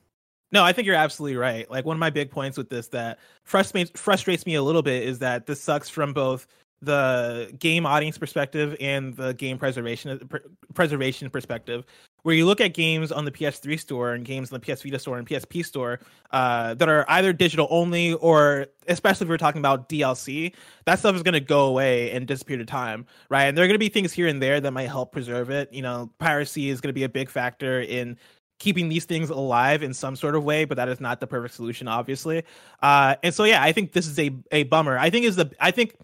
No, 0.52 0.62
I 0.62 0.75
think 0.75 0.87
you're 0.87 0.97
absolutely 0.97 1.38
right. 1.38 1.69
Like 1.71 1.87
one 1.87 1.97
of 1.97 2.00
my 2.00 2.11
big 2.11 2.31
points 2.31 2.59
with 2.59 2.69
this 2.69 2.88
that 2.88 3.19
frustrates 3.43 3.91
frustrates 3.99 4.45
me 4.45 4.55
a 4.55 4.62
little 4.62 4.83
bit 4.83 5.02
is 5.02 5.19
that 5.21 5.47
this 5.47 5.61
sucks 5.61 5.88
from 5.88 6.12
both 6.12 6.47
the 6.83 7.55
game 7.59 7.87
audience 7.87 8.19
perspective 8.19 8.77
and 8.81 9.17
the 9.17 9.33
game 9.35 9.57
preservation 9.57 10.29
preservation 10.75 11.31
perspective 11.31 11.85
where 12.23 12.35
you 12.35 12.47
look 12.47 12.61
at 12.61 12.75
games 12.75 13.11
on 13.12 13.25
the 13.25 13.31
PS3 13.31 13.79
store 13.79 14.12
and 14.12 14.25
games 14.25 14.53
on 14.53 14.61
the 14.61 14.75
PS 14.75 14.83
Vita 14.83 14.99
store 14.99 15.19
and 15.19 15.27
PSP 15.27 15.65
store 15.65 16.01
uh, 16.31 16.75
that 16.75 16.89
are 16.89 17.05
either 17.09 17.33
digital 17.33 17.67
only 17.71 18.15
or 18.15 18.67
especially 18.89 19.25
if 19.25 19.29
we're 19.29 19.39
talking 19.39 19.61
about 19.61 19.89
DLC, 19.89 20.55
that 20.85 20.99
stuff 20.99 21.15
is 21.15 21.23
going 21.23 21.35
to 21.35 21.41
go 21.41 21.67
away 21.67 22.11
and 22.12 22.27
disappear 22.27 22.57
to 22.57 22.65
time, 22.65 23.07
right? 23.29 23.45
And 23.45 23.57
there 23.57 23.65
are 23.65 23.69
going 23.69 23.75
to 23.75 23.81
be 23.81 23.89
things 23.89 24.12
here 24.12 24.27
and 24.27 24.41
there 24.41 24.61
that 24.61 24.71
might 24.73 24.89
help 24.89 25.12
preserve 25.12 25.51
it. 25.51 25.73
You 25.73 25.83
know, 25.83 26.11
piracy 26.19 26.69
is 26.69 26.81
going 26.81 26.91
to 26.91 26.95
be 26.95 27.05
a 27.05 27.09
big 27.09 27.29
factor 27.29 27.81
in 27.81 28.17
keeping 28.59 28.89
these 28.89 29.05
things 29.05 29.29
alive 29.29 29.83
in 29.83 29.93
some 29.93 30.15
sort 30.15 30.37
of 30.37 30.45
way, 30.45 30.65
but 30.65 30.77
that 30.77 30.89
is 30.89 31.01
not 31.01 31.19
the 31.19 31.27
perfect 31.27 31.55
solution, 31.55 31.89
obviously. 31.89 32.45
Uh, 32.81 33.17
and 33.25 33.35
so, 33.35 33.43
yeah, 33.43 33.61
I 33.61 33.73
think 33.73 33.93
this 33.93 34.07
is 34.07 34.19
a 34.19 34.31
a 34.53 34.62
bummer. 34.65 34.97
I 34.97 35.11
think 35.11 35.27
is 35.27 35.37
the 35.37 35.51
I 35.59 35.73
think 35.73 35.97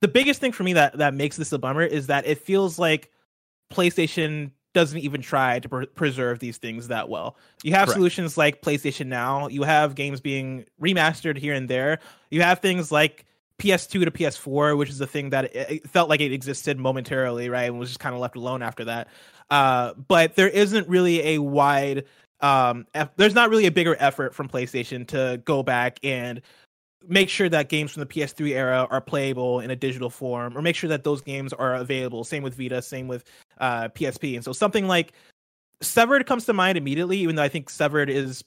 the 0.00 0.08
biggest 0.08 0.40
thing 0.40 0.52
for 0.52 0.62
me 0.62 0.74
that 0.74 0.98
that 0.98 1.14
makes 1.14 1.36
this 1.36 1.52
a 1.52 1.58
bummer 1.58 1.82
is 1.82 2.08
that 2.08 2.26
it 2.26 2.38
feels 2.38 2.78
like 2.78 3.10
PlayStation 3.72 4.50
doesn't 4.74 4.98
even 4.98 5.22
try 5.22 5.58
to 5.58 5.68
pre- 5.68 5.86
preserve 5.86 6.38
these 6.38 6.58
things 6.58 6.88
that 6.88 7.08
well. 7.08 7.36
You 7.62 7.72
have 7.72 7.86
Correct. 7.86 7.96
solutions 7.96 8.36
like 8.36 8.60
PlayStation 8.60 9.06
Now. 9.06 9.48
You 9.48 9.62
have 9.62 9.94
games 9.94 10.20
being 10.20 10.66
remastered 10.80 11.38
here 11.38 11.54
and 11.54 11.66
there. 11.66 11.98
You 12.30 12.42
have 12.42 12.58
things 12.58 12.92
like 12.92 13.24
PS2 13.58 14.04
to 14.04 14.10
PS4, 14.10 14.76
which 14.76 14.90
is 14.90 15.00
a 15.00 15.06
thing 15.06 15.30
that 15.30 15.46
it, 15.46 15.70
it 15.70 15.88
felt 15.88 16.10
like 16.10 16.20
it 16.20 16.30
existed 16.30 16.78
momentarily, 16.78 17.48
right, 17.48 17.64
and 17.64 17.78
was 17.78 17.88
just 17.88 18.00
kind 18.00 18.14
of 18.14 18.20
left 18.20 18.36
alone 18.36 18.62
after 18.62 18.84
that. 18.84 19.08
Uh, 19.48 19.94
but 19.94 20.36
there 20.36 20.48
isn't 20.48 20.86
really 20.88 21.26
a 21.26 21.38
wide 21.38 22.04
um 22.42 22.86
there's 23.16 23.34
not 23.34 23.48
really 23.48 23.64
a 23.64 23.70
bigger 23.70 23.96
effort 23.98 24.34
from 24.34 24.46
PlayStation 24.46 25.06
to 25.08 25.40
go 25.46 25.62
back 25.62 25.98
and 26.02 26.42
make 27.08 27.28
sure 27.28 27.48
that 27.48 27.68
games 27.68 27.92
from 27.92 28.00
the 28.00 28.06
PS3 28.06 28.50
era 28.50 28.86
are 28.90 29.00
playable 29.00 29.60
in 29.60 29.70
a 29.70 29.76
digital 29.76 30.10
form, 30.10 30.56
or 30.56 30.62
make 30.62 30.76
sure 30.76 30.88
that 30.88 31.04
those 31.04 31.20
games 31.20 31.52
are 31.52 31.74
available. 31.74 32.24
Same 32.24 32.42
with 32.42 32.54
Vita, 32.54 32.82
same 32.82 33.08
with 33.08 33.24
uh, 33.58 33.88
PSP. 33.88 34.34
And 34.34 34.44
so 34.44 34.52
something 34.52 34.86
like 34.86 35.12
Severed 35.80 36.26
comes 36.26 36.46
to 36.46 36.52
mind 36.52 36.78
immediately, 36.78 37.18
even 37.18 37.36
though 37.36 37.42
I 37.42 37.48
think 37.48 37.68
Severed 37.70 38.08
is 38.08 38.42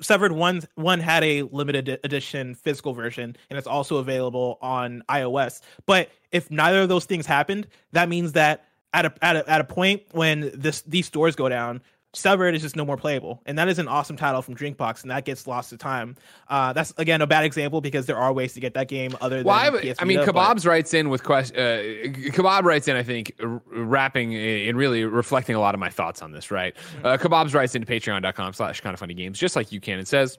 Severed 0.00 0.32
one 0.32 0.62
one 0.76 1.00
had 1.00 1.24
a 1.24 1.42
limited 1.42 1.98
edition 2.04 2.54
physical 2.54 2.92
version, 2.92 3.36
and 3.50 3.58
it's 3.58 3.66
also 3.66 3.96
available 3.96 4.58
on 4.62 5.02
iOS. 5.08 5.60
But 5.86 6.10
if 6.30 6.50
neither 6.50 6.82
of 6.82 6.88
those 6.88 7.04
things 7.04 7.26
happened, 7.26 7.66
that 7.92 8.08
means 8.08 8.32
that 8.32 8.64
at 8.94 9.06
a 9.06 9.12
at 9.22 9.36
a, 9.36 9.50
at 9.50 9.60
a 9.60 9.64
point 9.64 10.02
when 10.12 10.52
this 10.54 10.82
these 10.82 11.06
stores 11.06 11.34
go 11.34 11.48
down, 11.48 11.80
Severed 12.18 12.54
is 12.54 12.62
just 12.62 12.74
no 12.74 12.84
more 12.84 12.96
playable, 12.96 13.40
and 13.46 13.56
that 13.58 13.68
is 13.68 13.78
an 13.78 13.86
awesome 13.86 14.16
title 14.16 14.42
from 14.42 14.56
Drinkbox, 14.56 15.02
and 15.02 15.10
that 15.10 15.24
gets 15.24 15.46
lost 15.46 15.70
to 15.70 15.76
time. 15.76 16.16
Uh, 16.48 16.72
that's 16.72 16.92
again 16.96 17.22
a 17.22 17.26
bad 17.26 17.44
example 17.44 17.80
because 17.80 18.06
there 18.06 18.16
are 18.16 18.32
ways 18.32 18.52
to 18.54 18.60
get 18.60 18.74
that 18.74 18.88
game 18.88 19.16
other 19.20 19.36
than. 19.36 19.46
Well, 19.46 19.54
I, 19.54 19.94
I 19.98 20.04
mean, 20.04 20.18
Kebabs 20.18 20.54
but... 20.56 20.64
writes 20.64 20.94
in 20.94 21.08
with 21.08 21.22
question. 21.22 21.56
Uh, 21.56 22.10
Kebab 22.30 22.64
writes 22.64 22.88
in, 22.88 22.96
I 22.96 23.02
think, 23.02 23.32
r- 23.40 23.62
rapping 23.70 24.34
and 24.34 24.76
really 24.76 25.04
reflecting 25.04 25.54
a 25.54 25.60
lot 25.60 25.74
of 25.74 25.80
my 25.80 25.90
thoughts 25.90 26.20
on 26.20 26.32
this. 26.32 26.50
Right, 26.50 26.74
mm-hmm. 26.74 27.06
uh, 27.06 27.16
Kebabs 27.16 27.54
writes 27.54 27.74
into 27.74 27.86
Patreon.com/slash 27.86 28.80
Kind 28.80 28.94
of 28.94 29.00
Funny 29.00 29.14
Games, 29.14 29.38
just 29.38 29.54
like 29.54 29.70
you 29.70 29.80
can, 29.80 29.98
and 29.98 30.08
says. 30.08 30.38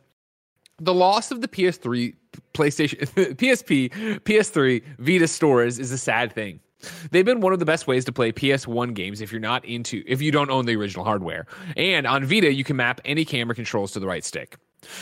The 0.81 0.93
loss 0.93 1.29
of 1.31 1.41
the 1.41 1.49
PS3, 1.49 2.15
PlayStation, 2.53 2.99
PSP, 3.35 3.91
PS3, 4.21 4.81
Vita 4.97 5.27
stores 5.27 5.77
is 5.77 5.91
a 5.91 5.97
sad 5.97 6.31
thing. 6.31 6.61
They've 7.11 7.25
been 7.25 7.41
one 7.41 7.53
of 7.53 7.59
the 7.59 7.65
best 7.65 7.87
ways 7.87 8.05
to 8.05 8.11
play 8.11 8.31
PS1 8.31 8.93
games 8.93 9.21
if 9.21 9.31
you're 9.31 9.41
not 9.41 9.65
into 9.65 10.03
if 10.07 10.21
you 10.21 10.31
don't 10.31 10.49
own 10.49 10.65
the 10.65 10.75
original 10.75 11.05
hardware. 11.05 11.45
And 11.75 12.07
on 12.07 12.25
Vita, 12.25 12.53
you 12.53 12.63
can 12.63 12.75
map 12.75 13.01
any 13.05 13.25
camera 13.25 13.55
controls 13.55 13.91
to 13.93 13.99
the 13.99 14.07
right 14.07 14.23
stick. 14.23 14.57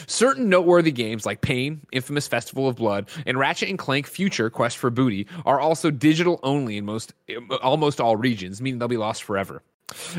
Certain 0.08 0.50
noteworthy 0.50 0.92
games 0.92 1.26
like 1.26 1.42
Pain, 1.42 1.86
Infamous 1.92 2.28
Festival 2.28 2.68
of 2.68 2.78
Blood, 2.78 3.10
and 3.26 3.38
Ratchet 3.38 3.70
and 3.70 3.78
Clank 3.78 4.08
Future 4.08 4.50
Quest 4.50 4.78
for 4.78 4.90
Booty 4.90 5.28
are 5.46 5.60
also 5.60 5.92
digital 5.92 6.40
only 6.42 6.78
in 6.78 6.86
most 6.86 7.14
almost 7.62 8.02
all 8.02 8.16
regions, 8.16 8.62
meaning 8.62 8.80
they'll 8.80 8.88
be 8.88 8.98
lost 8.98 9.24
forever. 9.24 9.62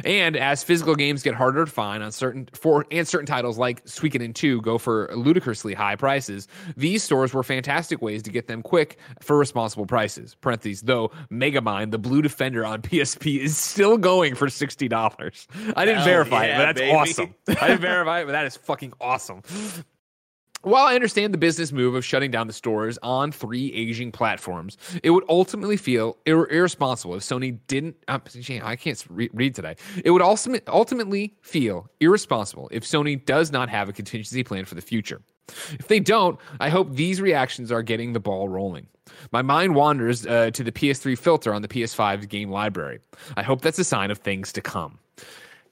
And 0.05 0.35
as 0.37 0.65
physical 0.65 0.95
games 0.95 1.23
get 1.23 1.35
harder 1.35 1.65
to 1.67 1.71
find 1.71 2.03
on 2.03 2.11
certain 2.11 2.49
for 2.55 2.87
and 2.91 3.07
certain 3.07 3.27
titles 3.27 3.59
like 3.59 3.85
Suikoden 3.85 4.35
2 4.35 4.63
go 4.63 4.79
for 4.79 5.11
ludicrously 5.15 5.75
high 5.75 5.97
prices, 5.97 6.49
these 6.77 7.03
stores 7.03 7.35
were 7.35 7.43
fantastic 7.43 8.01
ways 8.01 8.23
to 8.23 8.31
get 8.31 8.47
them 8.47 8.63
quick 8.63 8.99
for 9.21 9.37
responsible 9.37 9.85
prices. 9.85 10.35
Parentheses, 10.37 10.83
though 10.83 11.11
Megamind, 11.31 11.91
the 11.91 11.99
Blue 11.99 12.23
Defender 12.23 12.65
on 12.65 12.81
PSP 12.83 13.41
is 13.41 13.59
still 13.59 13.99
going 13.99 14.35
for 14.35 14.47
$60. 14.47 15.47
I 15.77 15.85
didn't 15.85 15.99
Hell 15.99 16.05
verify 16.05 16.47
yeah, 16.47 16.55
it, 16.55 16.59
but 16.59 16.65
that's 16.65 16.81
baby. 16.81 16.97
awesome. 16.97 17.35
I 17.61 17.69
didn't 17.69 17.83
verify 17.83 18.21
it, 18.21 18.25
but 18.25 18.33
that 18.33 18.47
is 18.47 18.57
fucking 18.57 18.95
awesome. 19.01 19.43
While 20.69 20.85
I 20.85 20.95
understand 20.95 21.33
the 21.33 21.39
business 21.39 21.73
move 21.73 21.95
of 21.95 22.05
shutting 22.05 22.31
down 22.31 22.47
the 22.47 22.53
stores 22.53 22.99
on 23.03 23.33
three 23.33 23.73
aging 23.73 24.13
platforms, 24.13 24.77
it 25.03 25.09
would 25.09 25.25
ultimately 25.27 25.79
feel 25.79 26.19
ir- 26.27 26.47
irresponsible 26.51 27.15
if 27.15 27.23
Sony 27.23 27.59
didn't. 27.69 27.97
Uh, 28.07 28.19
I 28.63 28.77
can't 28.77 29.03
re- 29.09 29.31
read 29.33 29.55
today. 29.55 29.77
It 30.05 30.11
would 30.11 30.21
also 30.21 30.55
ultimately 30.67 31.35
feel 31.41 31.89
irresponsible 32.01 32.69
if 32.71 32.85
Sony 32.85 33.25
does 33.25 33.51
not 33.51 33.71
have 33.71 33.89
a 33.89 33.95
contingency 33.95 34.45
plan 34.45 34.67
for 34.67 34.75
the 34.75 34.83
future. 34.83 35.23
If 35.49 35.89
they 35.89 36.01
don't, 36.01 36.39
I 36.61 36.69
hope 36.69 36.95
these 36.95 37.23
reactions 37.23 37.73
are 37.73 37.83
getting 37.83 38.13
the 38.13 38.21
ball 38.21 38.51
rolling. 38.51 38.89
My 39.33 39.41
mind 39.41 39.75
wanders 39.75 40.27
uh, 40.27 40.51
to 40.51 40.63
the 40.63 40.73
PS3 40.73 41.17
filter 41.17 41.55
on 41.55 41.63
the 41.63 41.69
PS5's 41.69 42.27
game 42.27 42.51
library. 42.51 42.99
I 43.39 43.43
hope 43.43 43.63
that's 43.63 43.79
a 43.79 43.85
sign 43.85 44.11
of 44.11 44.19
things 44.19 44.53
to 44.53 44.61
come. 44.61 44.99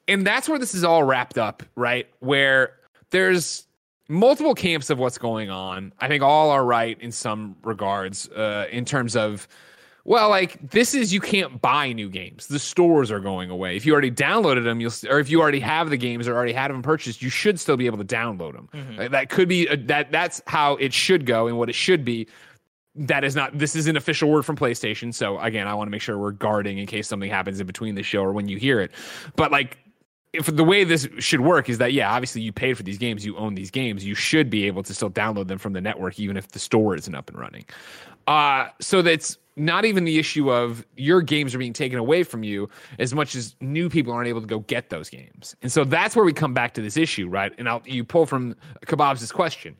And 0.08 0.26
that's 0.26 0.48
where 0.48 0.58
this 0.58 0.74
is 0.74 0.84
all 0.84 1.02
wrapped 1.02 1.36
up, 1.36 1.62
right? 1.74 2.08
Where 2.20 2.72
there's 3.10 3.65
multiple 4.08 4.54
camps 4.54 4.90
of 4.90 4.98
what's 4.98 5.18
going 5.18 5.50
on. 5.50 5.92
I 6.00 6.08
think 6.08 6.22
all 6.22 6.50
are 6.50 6.64
right 6.64 7.00
in 7.00 7.12
some 7.12 7.56
regards, 7.62 8.28
uh, 8.28 8.66
in 8.70 8.84
terms 8.84 9.16
of, 9.16 9.48
well, 10.04 10.28
like 10.28 10.70
this 10.70 10.94
is 10.94 11.12
you 11.12 11.20
can't 11.20 11.60
buy 11.60 11.92
new 11.92 12.08
games. 12.08 12.46
The 12.46 12.60
stores 12.60 13.10
are 13.10 13.18
going 13.18 13.50
away. 13.50 13.76
If 13.76 13.84
you 13.84 13.92
already 13.92 14.12
downloaded 14.12 14.62
them, 14.62 14.80
you'll, 14.80 14.92
or 15.10 15.18
if 15.18 15.28
you 15.28 15.40
already 15.40 15.58
have 15.58 15.90
the 15.90 15.96
games 15.96 16.28
or 16.28 16.36
already 16.36 16.52
had 16.52 16.70
them 16.70 16.80
purchased, 16.80 17.22
you 17.22 17.28
should 17.28 17.58
still 17.58 17.76
be 17.76 17.86
able 17.86 17.98
to 17.98 18.04
download 18.04 18.52
them. 18.52 18.68
Mm-hmm. 18.72 19.10
that 19.10 19.30
could 19.30 19.48
be 19.48 19.66
a, 19.66 19.76
that. 19.76 20.12
That's 20.12 20.40
how 20.46 20.76
it 20.76 20.92
should 20.92 21.26
go 21.26 21.48
and 21.48 21.58
what 21.58 21.68
it 21.68 21.74
should 21.74 22.04
be. 22.04 22.28
That 22.94 23.24
is 23.24 23.34
not. 23.34 23.58
This 23.58 23.74
is 23.74 23.88
an 23.88 23.96
official 23.96 24.30
word 24.30 24.44
from 24.44 24.56
PlayStation. 24.56 25.12
So 25.12 25.40
again, 25.40 25.66
I 25.66 25.74
want 25.74 25.88
to 25.88 25.90
make 25.90 26.02
sure 26.02 26.16
we're 26.16 26.30
guarding 26.30 26.78
in 26.78 26.86
case 26.86 27.08
something 27.08 27.28
happens 27.28 27.58
in 27.58 27.66
between 27.66 27.96
the 27.96 28.04
show 28.04 28.22
or 28.22 28.32
when 28.32 28.48
you 28.48 28.58
hear 28.58 28.80
it. 28.80 28.92
But 29.34 29.50
like 29.50 29.76
if 30.36 30.46
the 30.46 30.64
way 30.64 30.84
this 30.84 31.08
should 31.18 31.40
work 31.40 31.68
is 31.68 31.78
that 31.78 31.92
yeah, 31.92 32.12
obviously 32.12 32.42
you 32.42 32.52
paid 32.52 32.76
for 32.76 32.82
these 32.82 32.98
games, 32.98 33.24
you 33.24 33.36
own 33.36 33.54
these 33.54 33.70
games, 33.70 34.04
you 34.04 34.14
should 34.14 34.50
be 34.50 34.66
able 34.66 34.82
to 34.82 34.94
still 34.94 35.10
download 35.10 35.48
them 35.48 35.58
from 35.58 35.72
the 35.72 35.80
network 35.80 36.18
even 36.18 36.36
if 36.36 36.48
the 36.48 36.58
store 36.58 36.94
isn't 36.96 37.14
up 37.14 37.28
and 37.28 37.38
running. 37.38 37.64
Uh, 38.26 38.68
so 38.80 39.02
that's 39.02 39.38
not 39.56 39.84
even 39.84 40.04
the 40.04 40.18
issue 40.18 40.52
of 40.52 40.84
your 40.96 41.22
games 41.22 41.54
are 41.54 41.58
being 41.58 41.72
taken 41.72 41.98
away 41.98 42.22
from 42.22 42.42
you 42.42 42.68
as 42.98 43.14
much 43.14 43.34
as 43.34 43.56
new 43.60 43.88
people 43.88 44.12
aren't 44.12 44.28
able 44.28 44.40
to 44.40 44.46
go 44.46 44.60
get 44.60 44.90
those 44.90 45.08
games. 45.08 45.56
And 45.62 45.72
so 45.72 45.84
that's 45.84 46.14
where 46.14 46.24
we 46.24 46.32
come 46.32 46.52
back 46.52 46.74
to 46.74 46.82
this 46.82 46.96
issue, 46.96 47.28
right? 47.28 47.52
And 47.56 47.68
I'll, 47.68 47.82
you 47.86 48.04
pull 48.04 48.26
from 48.26 48.54
Kebab's 48.84 49.32
question. 49.32 49.76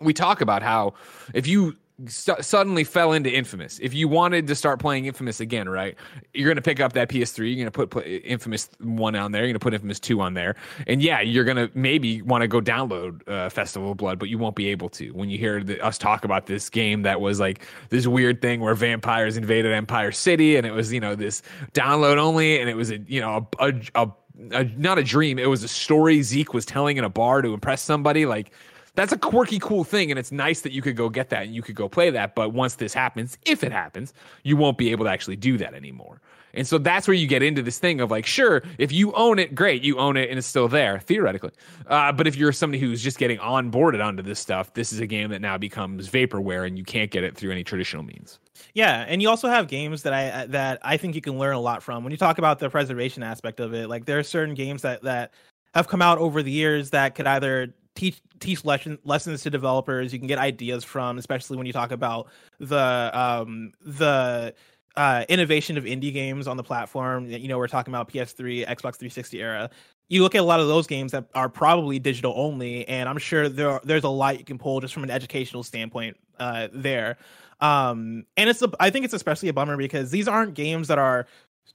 We 0.00 0.14
talk 0.14 0.40
about 0.40 0.62
how 0.62 0.94
if 1.34 1.46
you 1.46 1.76
suddenly 2.06 2.82
fell 2.82 3.12
into 3.12 3.30
Infamous. 3.30 3.78
If 3.80 3.94
you 3.94 4.08
wanted 4.08 4.48
to 4.48 4.54
start 4.54 4.80
playing 4.80 5.06
Infamous 5.06 5.38
again, 5.38 5.68
right? 5.68 5.94
You're 6.32 6.46
going 6.48 6.56
to 6.56 6.62
pick 6.62 6.80
up 6.80 6.92
that 6.94 7.08
PS3. 7.08 7.38
You're 7.38 7.54
going 7.54 7.66
to 7.66 7.70
put, 7.70 7.90
put 7.90 8.04
Infamous 8.06 8.68
one 8.80 9.14
on 9.14 9.30
there. 9.30 9.42
You're 9.42 9.48
going 9.48 9.54
to 9.54 9.60
put 9.60 9.74
Infamous 9.74 10.00
two 10.00 10.20
on 10.20 10.34
there, 10.34 10.56
and 10.86 11.00
yeah, 11.00 11.20
you're 11.20 11.44
going 11.44 11.56
to 11.56 11.70
maybe 11.74 12.20
want 12.22 12.42
to 12.42 12.48
go 12.48 12.60
download 12.60 13.26
uh, 13.28 13.48
Festival 13.48 13.92
of 13.92 13.96
Blood, 13.96 14.18
but 14.18 14.28
you 14.28 14.38
won't 14.38 14.56
be 14.56 14.68
able 14.68 14.88
to 14.90 15.10
when 15.10 15.30
you 15.30 15.38
hear 15.38 15.62
the, 15.62 15.80
us 15.80 15.96
talk 15.96 16.24
about 16.24 16.46
this 16.46 16.68
game 16.68 17.02
that 17.02 17.20
was 17.20 17.38
like 17.38 17.64
this 17.90 18.06
weird 18.06 18.42
thing 18.42 18.60
where 18.60 18.74
vampires 18.74 19.36
invaded 19.36 19.72
Empire 19.72 20.10
City, 20.10 20.56
and 20.56 20.66
it 20.66 20.72
was 20.72 20.92
you 20.92 21.00
know 21.00 21.14
this 21.14 21.42
download 21.72 22.16
only, 22.16 22.60
and 22.60 22.68
it 22.68 22.76
was 22.76 22.90
a 22.90 22.98
you 23.06 23.20
know 23.20 23.46
a, 23.60 23.74
a, 23.94 24.10
a 24.50 24.64
not 24.76 24.98
a 24.98 25.04
dream. 25.04 25.38
It 25.38 25.48
was 25.48 25.62
a 25.62 25.68
story 25.68 26.22
Zeke 26.22 26.52
was 26.52 26.66
telling 26.66 26.96
in 26.96 27.04
a 27.04 27.08
bar 27.08 27.42
to 27.42 27.54
impress 27.54 27.82
somebody, 27.82 28.26
like 28.26 28.50
That's 28.94 29.12
a 29.12 29.18
quirky, 29.18 29.58
cool 29.58 29.82
thing, 29.82 30.10
and 30.10 30.18
it's 30.18 30.30
nice 30.30 30.60
that 30.60 30.72
you 30.72 30.80
could 30.80 30.96
go 30.96 31.08
get 31.08 31.30
that 31.30 31.42
and 31.44 31.54
you 31.54 31.62
could 31.62 31.74
go 31.74 31.88
play 31.88 32.10
that. 32.10 32.34
But 32.34 32.52
once 32.52 32.76
this 32.76 32.94
happens, 32.94 33.36
if 33.44 33.64
it 33.64 33.72
happens, 33.72 34.12
you 34.44 34.56
won't 34.56 34.78
be 34.78 34.92
able 34.92 35.04
to 35.06 35.10
actually 35.10 35.36
do 35.36 35.58
that 35.58 35.74
anymore. 35.74 36.20
And 36.54 36.66
so 36.66 36.78
that's 36.78 37.08
where 37.08 37.16
you 37.16 37.26
get 37.26 37.42
into 37.42 37.62
this 37.62 37.78
thing 37.78 38.00
of 38.00 38.10
like, 38.10 38.26
sure, 38.26 38.62
if 38.78 38.92
you 38.92 39.12
own 39.14 39.38
it, 39.38 39.54
great, 39.54 39.82
you 39.82 39.98
own 39.98 40.16
it 40.16 40.30
and 40.30 40.38
it's 40.38 40.46
still 40.46 40.68
there 40.68 41.00
theoretically. 41.00 41.50
Uh, 41.86 42.12
but 42.12 42.26
if 42.26 42.36
you're 42.36 42.52
somebody 42.52 42.78
who's 42.78 43.02
just 43.02 43.18
getting 43.18 43.38
onboarded 43.38 44.04
onto 44.04 44.22
this 44.22 44.38
stuff, 44.38 44.72
this 44.74 44.92
is 44.92 45.00
a 45.00 45.06
game 45.06 45.30
that 45.30 45.40
now 45.40 45.58
becomes 45.58 46.08
vaporware 46.08 46.66
and 46.66 46.78
you 46.78 46.84
can't 46.84 47.10
get 47.10 47.24
it 47.24 47.36
through 47.36 47.50
any 47.50 47.64
traditional 47.64 48.04
means. 48.04 48.38
Yeah, 48.72 49.04
and 49.06 49.20
you 49.20 49.28
also 49.28 49.48
have 49.48 49.68
games 49.68 50.02
that 50.02 50.12
I 50.12 50.46
that 50.46 50.78
I 50.82 50.96
think 50.96 51.14
you 51.14 51.20
can 51.20 51.38
learn 51.38 51.54
a 51.54 51.60
lot 51.60 51.82
from. 51.82 52.04
When 52.04 52.12
you 52.12 52.16
talk 52.16 52.38
about 52.38 52.60
the 52.60 52.70
preservation 52.70 53.22
aspect 53.22 53.60
of 53.60 53.74
it, 53.74 53.88
like 53.88 54.04
there 54.04 54.18
are 54.18 54.24
certain 54.24 54.54
games 54.54 54.82
that 54.82 55.02
that 55.02 55.32
have 55.74 55.88
come 55.88 56.02
out 56.02 56.18
over 56.18 56.42
the 56.42 56.50
years 56.50 56.90
that 56.90 57.14
could 57.14 57.26
either 57.26 57.74
teach 57.94 58.20
teach 58.40 58.64
lesson, 58.64 58.98
lessons 59.04 59.42
to 59.42 59.50
developers 59.50 60.12
you 60.12 60.18
can 60.18 60.28
get 60.28 60.38
ideas 60.38 60.84
from 60.84 61.18
especially 61.18 61.56
when 61.56 61.66
you 61.66 61.72
talk 61.72 61.92
about 61.92 62.28
the 62.58 63.10
um 63.12 63.72
the 63.84 64.54
uh, 64.96 65.24
innovation 65.28 65.76
of 65.76 65.84
indie 65.84 66.12
games 66.12 66.46
on 66.46 66.56
the 66.56 66.62
platform. 66.62 67.28
You 67.28 67.48
know, 67.48 67.58
we're 67.58 67.68
talking 67.68 67.92
about 67.92 68.08
PS3, 68.08 68.66
Xbox 68.66 68.96
360 68.96 69.40
era. 69.40 69.70
You 70.08 70.22
look 70.22 70.34
at 70.34 70.40
a 70.40 70.44
lot 70.44 70.60
of 70.60 70.68
those 70.68 70.86
games 70.86 71.12
that 71.12 71.24
are 71.34 71.48
probably 71.48 71.98
digital 71.98 72.32
only, 72.36 72.86
and 72.86 73.08
I'm 73.08 73.18
sure 73.18 73.48
there 73.48 73.80
there's 73.84 74.04
a 74.04 74.08
lot 74.08 74.38
you 74.38 74.44
can 74.44 74.58
pull 74.58 74.80
just 74.80 74.94
from 74.94 75.02
an 75.02 75.10
educational 75.10 75.62
standpoint 75.62 76.16
uh, 76.38 76.68
there. 76.72 77.16
Um, 77.60 78.26
and 78.36 78.50
it's 78.50 78.60
a, 78.62 78.70
I 78.78 78.90
think 78.90 79.04
it's 79.04 79.14
especially 79.14 79.48
a 79.48 79.52
bummer 79.52 79.76
because 79.76 80.10
these 80.10 80.28
aren't 80.28 80.54
games 80.54 80.88
that 80.88 80.98
are 80.98 81.26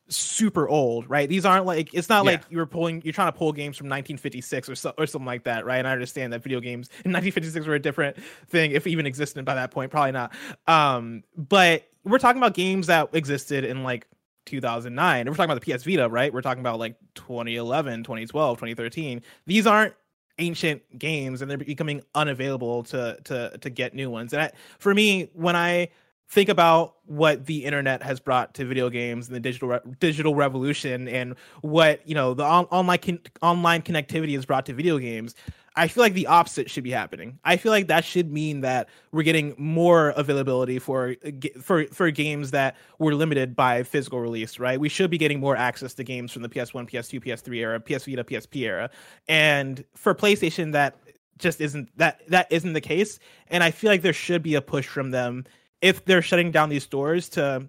super 0.07 0.67
old, 0.67 1.09
right? 1.09 1.29
These 1.29 1.45
aren't 1.45 1.65
like 1.65 1.93
it's 1.93 2.09
not 2.09 2.25
yeah. 2.25 2.31
like 2.31 2.41
you're 2.49 2.65
pulling 2.65 3.01
you're 3.03 3.13
trying 3.13 3.31
to 3.31 3.37
pull 3.37 3.51
games 3.51 3.77
from 3.77 3.85
1956 3.85 4.69
or 4.69 4.75
so, 4.75 4.93
or 4.97 5.05
something 5.05 5.25
like 5.25 5.43
that, 5.43 5.65
right? 5.65 5.77
And 5.77 5.87
I 5.87 5.91
understand 5.91 6.33
that 6.33 6.43
video 6.43 6.59
games 6.59 6.89
in 7.05 7.11
1956 7.11 7.65
were 7.65 7.75
a 7.75 7.79
different 7.79 8.17
thing, 8.47 8.71
if 8.71 8.87
even 8.87 9.05
existed 9.05 9.43
by 9.45 9.55
that 9.55 9.71
point, 9.71 9.91
probably 9.91 10.11
not. 10.11 10.33
Um, 10.67 11.23
but 11.35 11.87
we're 12.03 12.19
talking 12.19 12.41
about 12.41 12.53
games 12.53 12.87
that 12.87 13.09
existed 13.13 13.63
in 13.63 13.83
like 13.83 14.07
2009. 14.45 15.27
We're 15.27 15.35
talking 15.35 15.51
about 15.51 15.63
the 15.63 15.73
PS 15.73 15.83
Vita, 15.83 16.09
right? 16.09 16.33
We're 16.33 16.41
talking 16.41 16.61
about 16.61 16.79
like 16.79 16.95
2011, 17.15 18.03
2012, 18.03 18.57
2013. 18.57 19.21
These 19.45 19.67
aren't 19.67 19.93
ancient 20.39 20.97
games 20.97 21.41
and 21.41 21.51
they're 21.51 21.57
becoming 21.57 22.01
unavailable 22.15 22.83
to 22.83 23.17
to 23.25 23.57
to 23.59 23.69
get 23.69 23.93
new 23.93 24.09
ones. 24.09 24.33
And 24.33 24.41
I, 24.43 24.51
for 24.79 24.93
me, 24.93 25.29
when 25.33 25.55
I 25.55 25.89
think 26.29 26.49
about 26.49 26.95
what 27.05 27.45
the 27.47 27.65
internet 27.65 28.03
has 28.03 28.19
brought 28.19 28.53
to 28.53 28.65
video 28.65 28.89
games 28.89 29.27
and 29.27 29.35
the 29.35 29.39
digital 29.39 29.67
re- 29.67 29.79
digital 29.99 30.35
revolution 30.35 31.07
and 31.07 31.35
what 31.61 32.07
you 32.07 32.15
know 32.15 32.33
the 32.33 32.43
on- 32.43 32.65
online 32.65 32.99
con- 32.99 33.19
online 33.41 33.81
connectivity 33.81 34.35
has 34.35 34.45
brought 34.45 34.65
to 34.65 34.73
video 34.73 34.97
games 34.99 35.35
i 35.75 35.87
feel 35.87 36.03
like 36.03 36.13
the 36.13 36.27
opposite 36.27 36.69
should 36.69 36.83
be 36.83 36.91
happening. 36.91 37.39
I 37.45 37.55
feel 37.55 37.71
like 37.71 37.87
that 37.87 38.03
should 38.03 38.31
mean 38.31 38.61
that 38.61 38.89
we're 39.11 39.23
getting 39.23 39.55
more 39.57 40.09
availability 40.09 40.77
for 40.77 41.15
for 41.61 41.85
for 41.85 42.11
games 42.11 42.51
that 42.51 42.75
were 42.97 43.15
limited 43.15 43.55
by 43.55 43.83
physical 43.83 44.19
release 44.19 44.59
right? 44.59 44.79
We 44.79 44.89
should 44.89 45.09
be 45.09 45.17
getting 45.17 45.39
more 45.39 45.55
access 45.55 45.93
to 45.95 46.03
games 46.03 46.31
from 46.31 46.41
the 46.41 46.49
ps1 46.49 46.89
ps2 46.89 47.23
ps3 47.23 47.55
era 47.55 47.79
ps 47.79 48.05
vita 48.05 48.23
psp 48.23 48.55
era. 48.57 48.89
And 49.27 49.85
for 49.95 50.13
playstation 50.13 50.73
that 50.73 50.97
just 51.37 51.61
isn't 51.61 51.97
that 51.97 52.27
that 52.27 52.47
isn't 52.51 52.73
the 52.73 52.81
case. 52.81 53.19
And 53.47 53.63
i 53.63 53.71
feel 53.71 53.89
like 53.89 54.01
there 54.01 54.13
should 54.13 54.43
be 54.43 54.55
a 54.55 54.61
push 54.61 54.87
from 54.87 55.11
them 55.11 55.45
if 55.81 56.05
they're 56.05 56.21
shutting 56.21 56.51
down 56.51 56.69
these 56.69 56.83
stores 56.83 57.29
to 57.29 57.67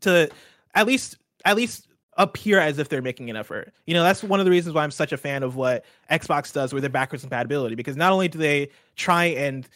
to 0.00 0.30
at 0.74 0.86
least 0.86 1.18
at 1.44 1.56
least 1.56 1.88
appear 2.18 2.58
as 2.58 2.78
if 2.78 2.88
they're 2.88 3.02
making 3.02 3.30
an 3.30 3.36
effort. 3.36 3.72
You 3.86 3.94
know, 3.94 4.02
that's 4.02 4.22
one 4.22 4.38
of 4.38 4.44
the 4.44 4.50
reasons 4.50 4.74
why 4.74 4.84
I'm 4.84 4.90
such 4.90 5.12
a 5.12 5.16
fan 5.16 5.42
of 5.42 5.56
what 5.56 5.84
Xbox 6.10 6.52
does 6.52 6.72
with 6.72 6.82
their 6.82 6.90
backwards 6.90 7.22
compatibility 7.22 7.74
because 7.74 7.96
not 7.96 8.12
only 8.12 8.28
do 8.28 8.38
they 8.38 8.68
try 8.96 9.26
and 9.26 9.66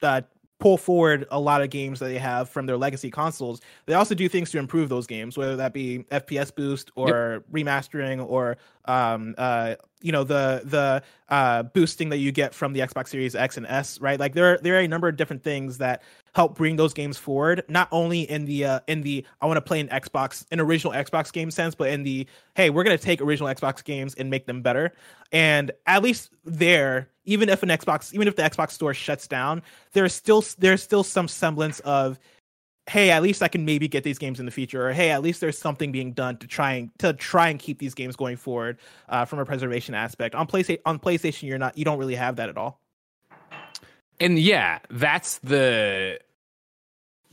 uh, 0.00 0.22
pull 0.60 0.78
forward 0.78 1.26
a 1.32 1.40
lot 1.40 1.60
of 1.60 1.70
games 1.70 1.98
that 1.98 2.06
they 2.06 2.18
have 2.18 2.48
from 2.48 2.66
their 2.66 2.76
legacy 2.76 3.10
consoles, 3.10 3.60
they 3.86 3.94
also 3.94 4.14
do 4.14 4.28
things 4.28 4.50
to 4.52 4.58
improve 4.58 4.88
those 4.88 5.08
games, 5.08 5.36
whether 5.36 5.56
that 5.56 5.72
be 5.72 6.04
FPS 6.10 6.54
boost 6.54 6.92
or 6.94 7.42
yep. 7.52 7.66
remastering 7.66 8.24
or 8.24 8.56
um 8.84 9.34
uh 9.38 9.74
you 10.00 10.12
know 10.12 10.24
the 10.24 10.62
the 10.64 11.02
uh 11.28 11.62
boosting 11.62 12.08
that 12.10 12.18
you 12.18 12.32
get 12.32 12.54
from 12.54 12.72
the 12.72 12.80
Xbox 12.80 13.08
Series 13.08 13.34
X 13.34 13.56
and 13.56 13.66
S, 13.66 14.00
right? 14.00 14.18
Like 14.18 14.34
there 14.34 14.54
are, 14.54 14.58
there 14.58 14.76
are 14.76 14.80
a 14.80 14.88
number 14.88 15.08
of 15.08 15.16
different 15.16 15.42
things 15.42 15.78
that 15.78 16.02
help 16.34 16.56
bring 16.56 16.76
those 16.76 16.94
games 16.94 17.18
forward 17.18 17.62
not 17.68 17.88
only 17.92 18.22
in 18.22 18.44
the 18.46 18.64
uh, 18.64 18.80
in 18.86 19.02
the 19.02 19.24
i 19.40 19.46
want 19.46 19.56
to 19.56 19.60
play 19.60 19.80
an 19.80 19.88
xbox 19.88 20.44
an 20.50 20.60
original 20.60 20.92
xbox 20.92 21.32
game 21.32 21.50
sense 21.50 21.74
but 21.74 21.88
in 21.90 22.02
the 22.02 22.26
hey 22.54 22.70
we're 22.70 22.82
going 22.82 22.96
to 22.96 23.02
take 23.02 23.20
original 23.20 23.48
xbox 23.54 23.84
games 23.84 24.14
and 24.14 24.30
make 24.30 24.46
them 24.46 24.62
better 24.62 24.92
and 25.30 25.70
at 25.86 26.02
least 26.02 26.30
there 26.44 27.08
even 27.24 27.48
if 27.48 27.62
an 27.62 27.68
xbox 27.70 28.12
even 28.14 28.26
if 28.26 28.36
the 28.36 28.42
xbox 28.42 28.70
store 28.70 28.94
shuts 28.94 29.28
down 29.28 29.62
there's 29.92 30.14
still 30.14 30.44
there's 30.58 30.82
still 30.82 31.04
some 31.04 31.28
semblance 31.28 31.80
of 31.80 32.18
hey 32.88 33.10
at 33.10 33.22
least 33.22 33.42
i 33.42 33.48
can 33.48 33.64
maybe 33.64 33.86
get 33.86 34.02
these 34.02 34.18
games 34.18 34.40
in 34.40 34.46
the 34.46 34.52
future 34.52 34.88
or 34.88 34.92
hey 34.92 35.10
at 35.10 35.22
least 35.22 35.40
there's 35.40 35.58
something 35.58 35.92
being 35.92 36.12
done 36.12 36.36
to 36.36 36.46
try 36.46 36.72
and 36.72 36.90
to 36.98 37.12
try 37.12 37.48
and 37.48 37.60
keep 37.60 37.78
these 37.78 37.94
games 37.94 38.16
going 38.16 38.36
forward 38.36 38.78
uh, 39.08 39.24
from 39.24 39.38
a 39.38 39.44
preservation 39.44 39.94
aspect. 39.94 40.34
On 40.34 40.46
playstation 40.46 40.80
on 40.84 40.98
playstation 40.98 41.44
you're 41.44 41.58
not 41.58 41.76
you 41.78 41.84
don't 41.84 41.98
really 41.98 42.16
have 42.16 42.36
that 42.36 42.48
at 42.48 42.56
all. 42.56 42.80
And 44.20 44.38
yeah, 44.38 44.78
that's 44.90 45.38
the 45.38 46.20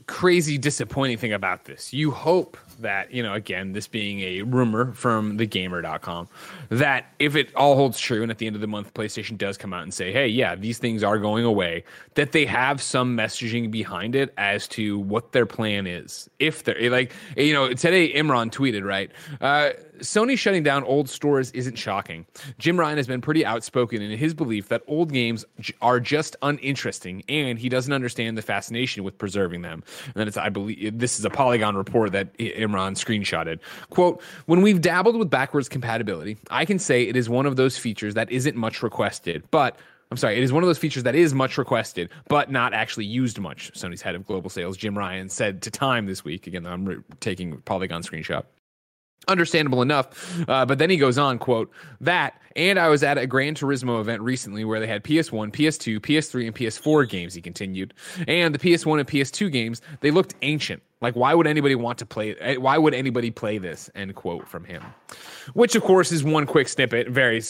crazy 0.06 0.58
disappointing 0.58 1.18
thing 1.18 1.32
about 1.32 1.64
this. 1.64 1.92
You 1.92 2.10
hope 2.10 2.56
that, 2.80 3.12
you 3.12 3.22
know, 3.22 3.34
again, 3.34 3.72
this 3.72 3.86
being 3.86 4.20
a 4.20 4.42
rumor 4.42 4.92
from 4.92 5.38
thegamer.com, 5.38 6.28
that 6.70 7.12
if 7.18 7.36
it 7.36 7.54
all 7.54 7.76
holds 7.76 7.98
true 8.00 8.22
and 8.22 8.30
at 8.30 8.38
the 8.38 8.46
end 8.46 8.56
of 8.56 8.62
the 8.62 8.66
month 8.66 8.92
PlayStation 8.94 9.36
does 9.36 9.56
come 9.56 9.72
out 9.72 9.82
and 9.82 9.92
say, 9.92 10.12
"Hey, 10.12 10.28
yeah, 10.28 10.54
these 10.54 10.78
things 10.78 11.02
are 11.02 11.18
going 11.18 11.44
away," 11.44 11.84
that 12.14 12.32
they 12.32 12.44
have 12.46 12.82
some 12.82 13.16
messaging 13.16 13.70
behind 13.70 14.14
it 14.14 14.32
as 14.36 14.66
to 14.68 14.98
what 14.98 15.32
their 15.32 15.46
plan 15.46 15.86
is. 15.86 16.28
If 16.38 16.64
they're 16.64 16.90
like, 16.90 17.12
you 17.36 17.52
know, 17.52 17.72
today 17.72 18.12
Imran 18.12 18.50
tweeted, 18.50 18.84
right? 18.84 19.10
Uh, 19.40 19.70
Sony 20.00 20.36
shutting 20.36 20.62
down 20.62 20.84
old 20.84 21.08
stores 21.08 21.50
isn't 21.52 21.76
shocking. 21.76 22.26
Jim 22.58 22.78
Ryan 22.78 22.96
has 22.96 23.06
been 23.06 23.20
pretty 23.20 23.44
outspoken 23.44 24.02
in 24.02 24.16
his 24.16 24.34
belief 24.34 24.68
that 24.68 24.82
old 24.86 25.12
games 25.12 25.44
are 25.80 26.00
just 26.00 26.36
uninteresting, 26.42 27.22
and 27.28 27.58
he 27.58 27.68
doesn't 27.68 27.92
understand 27.92 28.36
the 28.36 28.42
fascination 28.42 29.04
with 29.04 29.18
preserving 29.18 29.62
them. 29.62 29.82
And 30.06 30.14
then 30.14 30.28
it's, 30.28 30.36
I 30.36 30.48
believe, 30.48 30.98
this 30.98 31.18
is 31.18 31.24
a 31.24 31.30
Polygon 31.30 31.76
report 31.76 32.12
that 32.12 32.36
Imran 32.38 32.96
screenshotted. 32.96 33.60
Quote: 33.90 34.22
When 34.46 34.62
we've 34.62 34.80
dabbled 34.80 35.16
with 35.16 35.30
backwards 35.30 35.68
compatibility, 35.68 36.38
I 36.50 36.64
can 36.64 36.78
say 36.78 37.04
it 37.04 37.16
is 37.16 37.28
one 37.28 37.46
of 37.46 37.56
those 37.56 37.76
features 37.76 38.14
that 38.14 38.30
isn't 38.30 38.56
much 38.56 38.82
requested, 38.82 39.44
but 39.50 39.76
I'm 40.10 40.16
sorry, 40.16 40.36
it 40.36 40.42
is 40.42 40.52
one 40.52 40.64
of 40.64 40.66
those 40.66 40.78
features 40.78 41.04
that 41.04 41.14
is 41.14 41.34
much 41.34 41.56
requested, 41.56 42.10
but 42.28 42.50
not 42.50 42.74
actually 42.74 43.04
used 43.04 43.38
much. 43.38 43.72
Sony's 43.74 44.02
head 44.02 44.16
of 44.16 44.26
global 44.26 44.50
sales, 44.50 44.76
Jim 44.76 44.98
Ryan, 44.98 45.28
said 45.28 45.62
to 45.62 45.70
Time 45.70 46.06
this 46.06 46.24
week. 46.24 46.48
Again, 46.48 46.66
I'm 46.66 46.84
re- 46.84 46.96
taking 47.20 47.58
Polygon 47.58 48.02
screenshot 48.02 48.44
understandable 49.28 49.82
enough 49.82 50.38
uh, 50.48 50.64
but 50.64 50.78
then 50.78 50.90
he 50.90 50.96
goes 50.96 51.18
on 51.18 51.38
quote 51.38 51.70
that 52.00 52.40
and 52.56 52.78
i 52.78 52.88
was 52.88 53.02
at 53.02 53.18
a 53.18 53.26
gran 53.26 53.54
turismo 53.54 54.00
event 54.00 54.20
recently 54.22 54.64
where 54.64 54.80
they 54.80 54.86
had 54.86 55.04
ps1 55.04 55.52
ps2 55.52 56.00
ps3 56.00 56.46
and 56.46 56.54
ps4 56.54 57.08
games 57.08 57.34
he 57.34 57.40
continued 57.40 57.94
and 58.26 58.54
the 58.54 58.58
ps1 58.58 58.98
and 58.98 59.08
ps2 59.08 59.50
games 59.50 59.82
they 60.00 60.10
looked 60.10 60.34
ancient. 60.42 60.82
Like 61.00 61.16
why 61.16 61.34
would 61.34 61.46
anybody 61.46 61.74
want 61.74 61.98
to 61.98 62.06
play 62.06 62.36
eh, 62.36 62.56
why 62.56 62.78
would 62.78 62.94
anybody 62.94 63.30
play 63.30 63.58
this? 63.58 63.90
End 63.94 64.14
quote 64.14 64.46
from 64.46 64.64
him. 64.64 64.82
Which 65.54 65.74
of 65.74 65.82
course 65.82 66.12
is 66.12 66.22
one 66.22 66.46
quick 66.46 66.68
snippet 66.68 67.08
very 67.08 67.42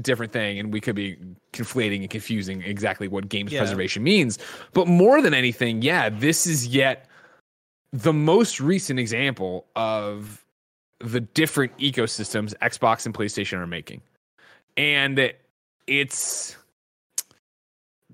different 0.00 0.32
thing 0.32 0.58
and 0.58 0.72
we 0.72 0.80
could 0.80 0.96
be 0.96 1.18
conflating 1.52 2.00
and 2.00 2.10
confusing 2.10 2.62
exactly 2.62 3.08
what 3.08 3.28
games 3.28 3.52
yeah. 3.52 3.60
preservation 3.60 4.02
means. 4.02 4.38
But 4.72 4.88
more 4.88 5.20
than 5.20 5.34
anything 5.34 5.82
yeah 5.82 6.08
this 6.08 6.46
is 6.46 6.66
yet 6.66 7.06
the 7.92 8.12
most 8.12 8.60
recent 8.60 8.98
example 8.98 9.66
of 9.76 10.44
the 11.00 11.20
different 11.20 11.76
ecosystems 11.78 12.54
Xbox 12.58 13.06
and 13.06 13.14
PlayStation 13.14 13.58
are 13.58 13.66
making. 13.66 14.02
And 14.76 15.32
it's 15.86 16.56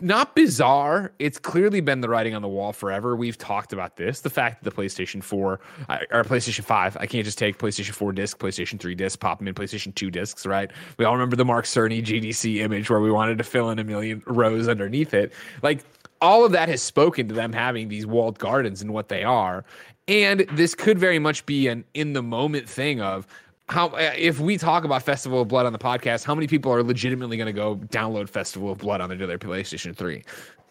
not 0.01 0.35
bizarre. 0.35 1.13
It's 1.19 1.39
clearly 1.39 1.81
been 1.81 2.01
the 2.01 2.09
writing 2.09 2.35
on 2.35 2.43
the 2.43 2.49
wall 2.49 2.73
forever. 2.73 3.15
We've 3.15 3.39
talked 3.39 3.73
about 3.73 3.97
this. 3.97 4.21
The 4.21 4.31
fact 4.31 4.63
that 4.63 4.75
the 4.75 4.83
PlayStation 4.83 5.23
4 5.23 5.61
uh, 5.89 5.99
or 6.11 6.25
PlayStation 6.25 6.65
5, 6.65 6.97
I 6.99 7.07
can't 7.07 7.25
just 7.25 7.39
take 7.39 7.59
PlayStation 7.59 7.93
4 7.93 8.13
disc, 8.13 8.39
PlayStation 8.39 8.81
3 8.81 8.95
disc, 8.95 9.21
pop 9.21 9.39
them 9.39 9.49
in 9.49 9.55
PlayStation 9.55 9.95
2 9.95 10.11
discs, 10.11 10.47
right? 10.47 10.71
We 10.99 11.05
all 11.05 11.13
remember 11.13 11.37
the 11.37 11.45
Mark 11.45 11.67
Cerny 11.67 12.03
GDC 12.03 12.57
image 12.59 12.91
where 12.91 13.01
we 13.01 13.11
wanted 13.11 13.39
to 13.39 13.45
fill 13.45 13.71
in 13.71 13.79
a 13.79 13.85
million 13.85 14.23
rows 14.27 14.67
underneath 14.67 15.15
it. 15.15 15.33
Like 15.63 15.85
all 16.23 16.45
of 16.45 16.53
that 16.53 16.69
has 16.69 16.81
spoken 16.81 17.29
to 17.29 17.35
them 17.35 17.53
having 17.53 17.89
these 17.89 18.07
walled 18.07 18.39
gardens 18.39 18.81
and 18.81 18.95
what 18.95 19.09
they 19.09 19.25
are. 19.25 19.65
And 20.09 20.47
this 20.53 20.75
could 20.75 20.99
very 20.99 21.19
much 21.19 21.45
be 21.45 21.69
an 21.69 21.85
in 21.93 22.15
the 22.15 22.23
moment 22.23 22.69
thing 22.69 23.01
of 23.01 23.27
how 23.69 23.89
uh, 23.89 24.13
if 24.17 24.41
we 24.41 24.57
talk 24.57 24.85
about 24.85 25.03
Festival 25.03 25.43
of 25.43 25.49
Blood 25.49 25.67
on 25.67 25.73
the 25.73 25.79
podcast, 25.79 26.25
how 26.25 26.35
many 26.35 26.47
people 26.47 26.73
are 26.73 26.83
legitimately 26.83 27.37
going 27.37 27.47
to 27.47 27.53
go 27.53 27.77
download 27.77 28.29
Festival 28.29 28.71
of 28.73 28.79
Blood 28.79 29.01
on 29.01 29.09
their 29.11 29.39
PlayStation 29.39 29.95
3? 29.95 30.23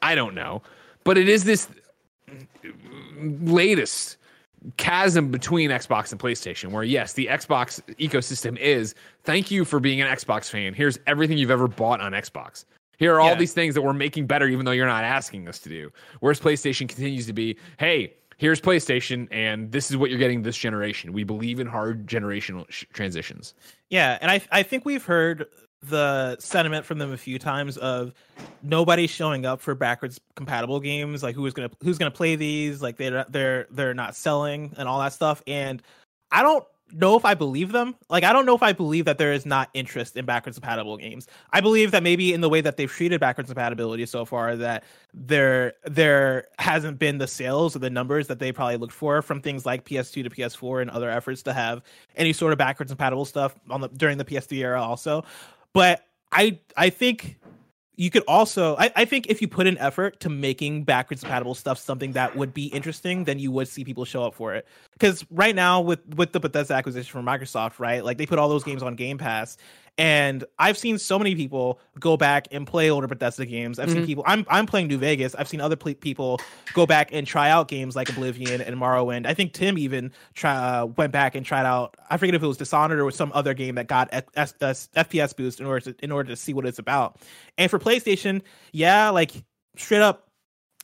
I 0.01 0.15
don't 0.15 0.33
know. 0.33 0.61
But 1.03 1.17
it 1.17 1.27
is 1.27 1.43
this 1.43 1.67
latest 3.19 4.17
chasm 4.77 5.31
between 5.31 5.69
Xbox 5.71 6.11
and 6.11 6.21
PlayStation 6.21 6.71
where 6.71 6.83
yes, 6.83 7.13
the 7.13 7.27
Xbox 7.27 7.81
ecosystem 7.95 8.57
is 8.57 8.93
thank 9.23 9.49
you 9.49 9.65
for 9.65 9.79
being 9.79 10.01
an 10.01 10.07
Xbox 10.07 10.49
fan. 10.49 10.73
Here's 10.73 10.99
everything 11.07 11.37
you've 11.37 11.51
ever 11.51 11.67
bought 11.67 11.99
on 11.99 12.11
Xbox. 12.11 12.65
Here 13.01 13.15
are 13.15 13.19
all 13.19 13.29
Yeah. 13.29 13.35
these 13.35 13.51
things 13.53 13.73
that 13.73 13.81
we're 13.81 13.93
making 13.93 14.27
better, 14.27 14.45
even 14.47 14.63
though 14.63 14.71
you're 14.73 14.85
not 14.85 15.03
asking 15.03 15.47
us 15.47 15.57
to 15.61 15.69
do. 15.69 15.91
Whereas 16.19 16.39
PlayStation 16.39 16.87
continues 16.87 17.25
to 17.25 17.33
be, 17.33 17.57
hey, 17.79 18.13
here's 18.37 18.61
PlayStation, 18.61 19.27
and 19.31 19.71
this 19.71 19.89
is 19.89 19.97
what 19.97 20.11
you're 20.11 20.19
getting 20.19 20.43
this 20.43 20.55
generation. 20.55 21.11
We 21.11 21.23
believe 21.23 21.59
in 21.59 21.65
hard 21.65 22.05
generational 22.05 22.69
sh- 22.69 22.85
transitions. 22.93 23.55
Yeah, 23.89 24.19
and 24.21 24.29
I 24.29 24.39
I 24.51 24.61
think 24.61 24.85
we've 24.85 25.03
heard 25.03 25.47
the 25.81 26.37
sentiment 26.39 26.85
from 26.85 26.99
them 26.99 27.11
a 27.11 27.17
few 27.17 27.39
times 27.39 27.75
of 27.77 28.13
nobody 28.61 29.07
showing 29.07 29.47
up 29.47 29.61
for 29.61 29.73
backwards 29.73 30.21
compatible 30.35 30.79
games 30.79 31.23
like 31.23 31.33
who's 31.33 31.55
gonna 31.55 31.71
who's 31.81 31.97
gonna 31.97 32.11
play 32.11 32.35
these 32.35 32.83
like 32.83 32.97
they're 32.97 33.25
they're 33.29 33.65
they're 33.71 33.95
not 33.95 34.15
selling 34.15 34.71
and 34.77 34.87
all 34.87 34.99
that 34.99 35.11
stuff 35.11 35.41
and 35.47 35.81
i 36.31 36.43
don't 36.43 36.63
know 36.93 37.15
if 37.15 37.25
i 37.25 37.33
believe 37.33 37.71
them. 37.71 37.95
Like 38.09 38.23
i 38.23 38.33
don't 38.33 38.45
know 38.45 38.55
if 38.55 38.63
i 38.63 38.73
believe 38.73 39.05
that 39.05 39.17
there 39.17 39.33
is 39.33 39.45
not 39.45 39.69
interest 39.73 40.15
in 40.17 40.25
backwards 40.25 40.57
compatible 40.57 40.97
games. 40.97 41.27
I 41.51 41.61
believe 41.61 41.91
that 41.91 42.03
maybe 42.03 42.33
in 42.33 42.41
the 42.41 42.49
way 42.49 42.61
that 42.61 42.77
they've 42.77 42.91
treated 42.91 43.19
backwards 43.19 43.49
compatibility 43.49 44.05
so 44.05 44.25
far 44.25 44.55
that 44.57 44.83
there 45.13 45.73
there 45.85 46.47
hasn't 46.59 46.99
been 46.99 47.17
the 47.17 47.27
sales 47.27 47.75
or 47.75 47.79
the 47.79 47.89
numbers 47.89 48.27
that 48.27 48.39
they 48.39 48.51
probably 48.51 48.77
looked 48.77 48.93
for 48.93 49.21
from 49.21 49.41
things 49.41 49.65
like 49.65 49.85
ps2 49.85 50.23
to 50.23 50.29
ps4 50.29 50.81
and 50.81 50.91
other 50.91 51.09
efforts 51.09 51.43
to 51.43 51.53
have 51.53 51.81
any 52.15 52.33
sort 52.33 52.51
of 52.51 52.57
backwards 52.57 52.91
compatible 52.91 53.25
stuff 53.25 53.55
on 53.69 53.81
the 53.81 53.87
during 53.89 54.17
the 54.17 54.25
ps3 54.25 54.57
era 54.57 54.81
also. 54.81 55.23
But 55.73 56.05
i 56.31 56.57
i 56.77 56.89
think 56.89 57.37
you 58.01 58.09
could 58.09 58.23
also 58.27 58.75
I, 58.77 58.91
I 58.95 59.05
think 59.05 59.27
if 59.27 59.43
you 59.43 59.47
put 59.47 59.67
an 59.67 59.77
effort 59.77 60.21
to 60.21 60.29
making 60.29 60.85
backwards 60.85 61.21
compatible 61.21 61.53
stuff 61.53 61.77
something 61.77 62.13
that 62.13 62.35
would 62.35 62.51
be 62.51 62.65
interesting 62.65 63.25
then 63.25 63.37
you 63.37 63.51
would 63.51 63.67
see 63.67 63.83
people 63.83 64.05
show 64.05 64.23
up 64.23 64.33
for 64.33 64.55
it. 64.55 64.65
Because 64.93 65.23
right 65.29 65.53
now 65.53 65.81
with 65.81 65.99
with 66.15 66.31
the 66.31 66.39
bethesda 66.39 66.73
acquisition 66.73 67.11
from 67.11 67.27
microsoft 67.27 67.77
right 67.77 68.03
like 68.03 68.17
they 68.17 68.25
put 68.25 68.39
all 68.39 68.49
those 68.49 68.63
games 68.63 68.81
on 68.81 68.95
game 68.95 69.19
pass 69.19 69.55
and 69.97 70.45
i've 70.57 70.77
seen 70.77 70.97
so 70.97 71.19
many 71.19 71.35
people 71.35 71.79
go 71.99 72.15
back 72.15 72.47
and 72.51 72.65
play 72.65 72.89
older 72.89 73.07
bethesda 73.07 73.45
games. 73.45 73.77
I've 73.77 73.89
seen 73.91 74.03
Mhm. 74.03 74.05
people 74.05 74.23
i'm 74.25 74.45
i'm 74.49 74.65
playing 74.65 74.87
new 74.87 74.97
vegas. 74.97 75.35
I've 75.35 75.47
seen 75.49 75.59
other 75.61 75.75
pl- 75.75 75.95
people 75.95 76.39
go 76.73 76.85
back 76.85 77.09
and 77.11 77.27
try 77.27 77.49
out 77.49 77.67
games 77.67 77.95
like 77.95 78.09
oblivion 78.09 78.61
and 78.61 78.75
morrowind. 78.77 79.25
I 79.27 79.33
think 79.33 79.53
tim 79.53 79.77
even 79.77 80.11
try 80.33 80.55
uh, 80.55 80.85
went 80.85 81.11
back 81.11 81.35
and 81.35 81.45
tried 81.45 81.65
out 81.65 81.95
i 82.09 82.17
forget 82.17 82.35
if 82.35 82.41
it 82.41 82.47
was 82.47 82.57
dishonored 82.57 82.99
or 83.01 83.11
some 83.11 83.31
other 83.33 83.53
game 83.53 83.75
that 83.75 83.87
got 83.87 84.07
F- 84.11 84.23
S- 84.35 84.53
S- 84.61 84.89
fps 84.95 85.35
boost 85.35 85.59
in 85.59 85.65
order 85.65 85.91
to 85.91 85.95
in 86.03 86.11
order 86.11 86.29
to 86.29 86.35
see 86.35 86.53
what 86.53 86.65
it's 86.65 86.79
about. 86.79 87.17
And 87.57 87.69
for 87.69 87.77
PlayStation, 87.79 88.41
yeah, 88.71 89.09
like 89.09 89.31
straight 89.77 90.01
up, 90.01 90.27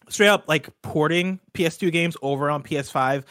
straight 0.09 0.27
up, 0.27 0.45
like 0.47 0.69
porting 0.81 1.39
PS2 1.53 1.91
games 1.91 2.15
over 2.21 2.49
on 2.49 2.61
PS5 2.63 3.23